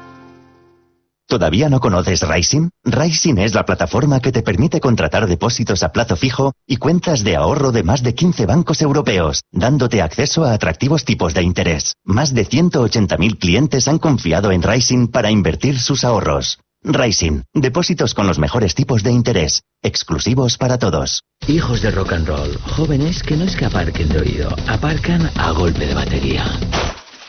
¿Todavía 1.31 1.69
no 1.69 1.79
conoces 1.79 2.27
Rising? 2.27 2.71
Rising 2.83 3.37
es 3.37 3.53
la 3.53 3.65
plataforma 3.65 4.19
que 4.19 4.33
te 4.33 4.41
permite 4.41 4.81
contratar 4.81 5.27
depósitos 5.27 5.81
a 5.81 5.93
plazo 5.93 6.17
fijo 6.17 6.51
y 6.67 6.75
cuentas 6.75 7.23
de 7.23 7.37
ahorro 7.37 7.71
de 7.71 7.83
más 7.83 8.03
de 8.03 8.13
15 8.13 8.45
bancos 8.45 8.81
europeos, 8.81 9.41
dándote 9.49 10.01
acceso 10.01 10.43
a 10.43 10.51
atractivos 10.51 11.05
tipos 11.05 11.33
de 11.33 11.43
interés. 11.43 11.95
Más 12.03 12.33
de 12.33 12.45
180.000 12.45 13.39
clientes 13.39 13.87
han 13.87 13.97
confiado 13.97 14.51
en 14.51 14.61
Rising 14.61 15.07
para 15.07 15.31
invertir 15.31 15.79
sus 15.79 16.03
ahorros. 16.03 16.59
Rising, 16.83 17.43
depósitos 17.53 18.13
con 18.13 18.27
los 18.27 18.37
mejores 18.37 18.75
tipos 18.75 19.01
de 19.01 19.13
interés, 19.13 19.61
exclusivos 19.81 20.57
para 20.57 20.79
todos. 20.79 21.23
Hijos 21.47 21.81
de 21.81 21.91
rock 21.91 22.11
and 22.11 22.27
roll, 22.27 22.57
jóvenes 22.75 23.23
que 23.23 23.37
no 23.37 23.45
es 23.45 23.55
que 23.55 23.63
aparquen 23.63 24.09
de 24.09 24.19
oído, 24.19 24.49
aparcan 24.67 25.31
a 25.37 25.51
golpe 25.51 25.85
de 25.85 25.93
batería. 25.93 26.43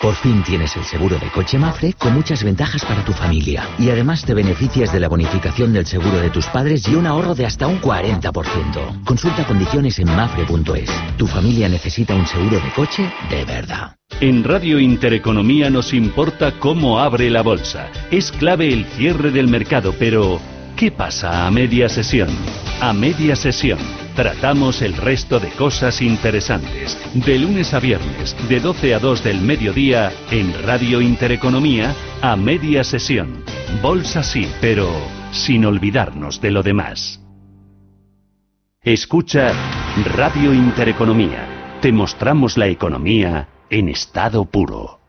Por 0.03 0.17
fin 0.17 0.43
tienes 0.43 0.77
el 0.77 0.83
seguro 0.83 1.17
de 1.17 1.31
coche 1.31 1.57
Mafre 1.59 1.93
con 1.93 2.13
muchas 2.13 2.43
ventajas 2.43 2.85
para 2.85 3.05
tu 3.05 3.13
familia. 3.13 3.69
Y 3.79 3.89
además 3.89 4.25
te 4.25 4.35
beneficias 4.35 4.93
de 4.93 4.99
la 4.99 5.09
bonificación 5.09 5.73
del 5.73 5.87
seguro 5.87 6.19
de 6.19 6.29
tus 6.29 6.45
padres 6.47 6.89
y 6.89 6.97
un 6.97 7.07
ahorro 7.07 7.37
de 7.37 7.47
hasta 7.47 7.69
un 7.69 7.81
40%. 7.81 9.05
Consulta 9.05 9.47
condiciones 9.47 10.01
en 10.01 10.09
mafre.es. 10.09 10.91
Tu 11.17 11.29
familia 11.29 11.69
necesita 11.69 12.17
un 12.17 12.27
seguro 12.27 12.59
de 12.59 12.73
coche 12.75 13.13
de 13.31 13.45
verdad. 13.45 13.95
En 14.21 14.43
Radio 14.43 14.81
Intereconomía 14.81 15.71
nos 15.71 15.95
importa 15.95 16.59
cómo 16.59 16.99
abre 16.99 17.31
la 17.31 17.43
bolsa. 17.43 17.89
Es 18.11 18.33
clave 18.33 18.73
el 18.73 18.85
cierre 18.87 19.31
del 19.31 19.47
mercado, 19.47 19.95
pero 19.97 20.41
¿qué 20.83 20.91
pasa 20.91 21.47
a 21.47 21.51
media 21.53 21.89
sesión? 21.89 22.29
A 22.81 22.93
media 22.93 23.37
sesión 23.37 23.79
tratamos 24.17 24.83
el 24.83 24.97
resto 24.97 25.39
de 25.39 25.49
cosas 25.51 26.03
interesantes. 26.03 26.99
De 27.15 27.39
lunes 27.39 27.73
a 27.73 27.79
viernes, 27.79 28.35
de 28.49 28.59
12 28.59 28.93
a 28.97 28.99
2 28.99 29.23
del 29.23 29.41
mediodía, 29.43 30.11
en 30.33 30.53
Radio 30.65 31.01
Intereconomía, 31.01 31.95
a 32.21 32.35
media 32.35 32.83
sesión. 32.83 33.45
Bolsa 33.81 34.25
sí, 34.25 34.51
pero 34.61 34.91
sin 35.31 35.65
olvidarnos 35.67 36.41
de 36.41 36.51
lo 36.51 36.65
demás. 36.65 37.21
Escucha 38.83 39.53
Radio 40.17 40.53
Intereconomía. 40.53 41.79
Te 41.81 41.93
mostramos 41.93 42.59
la 42.59 42.67
economía 42.67 43.47
en 43.71 43.89
estado 43.89 44.47
puro. 44.47 45.02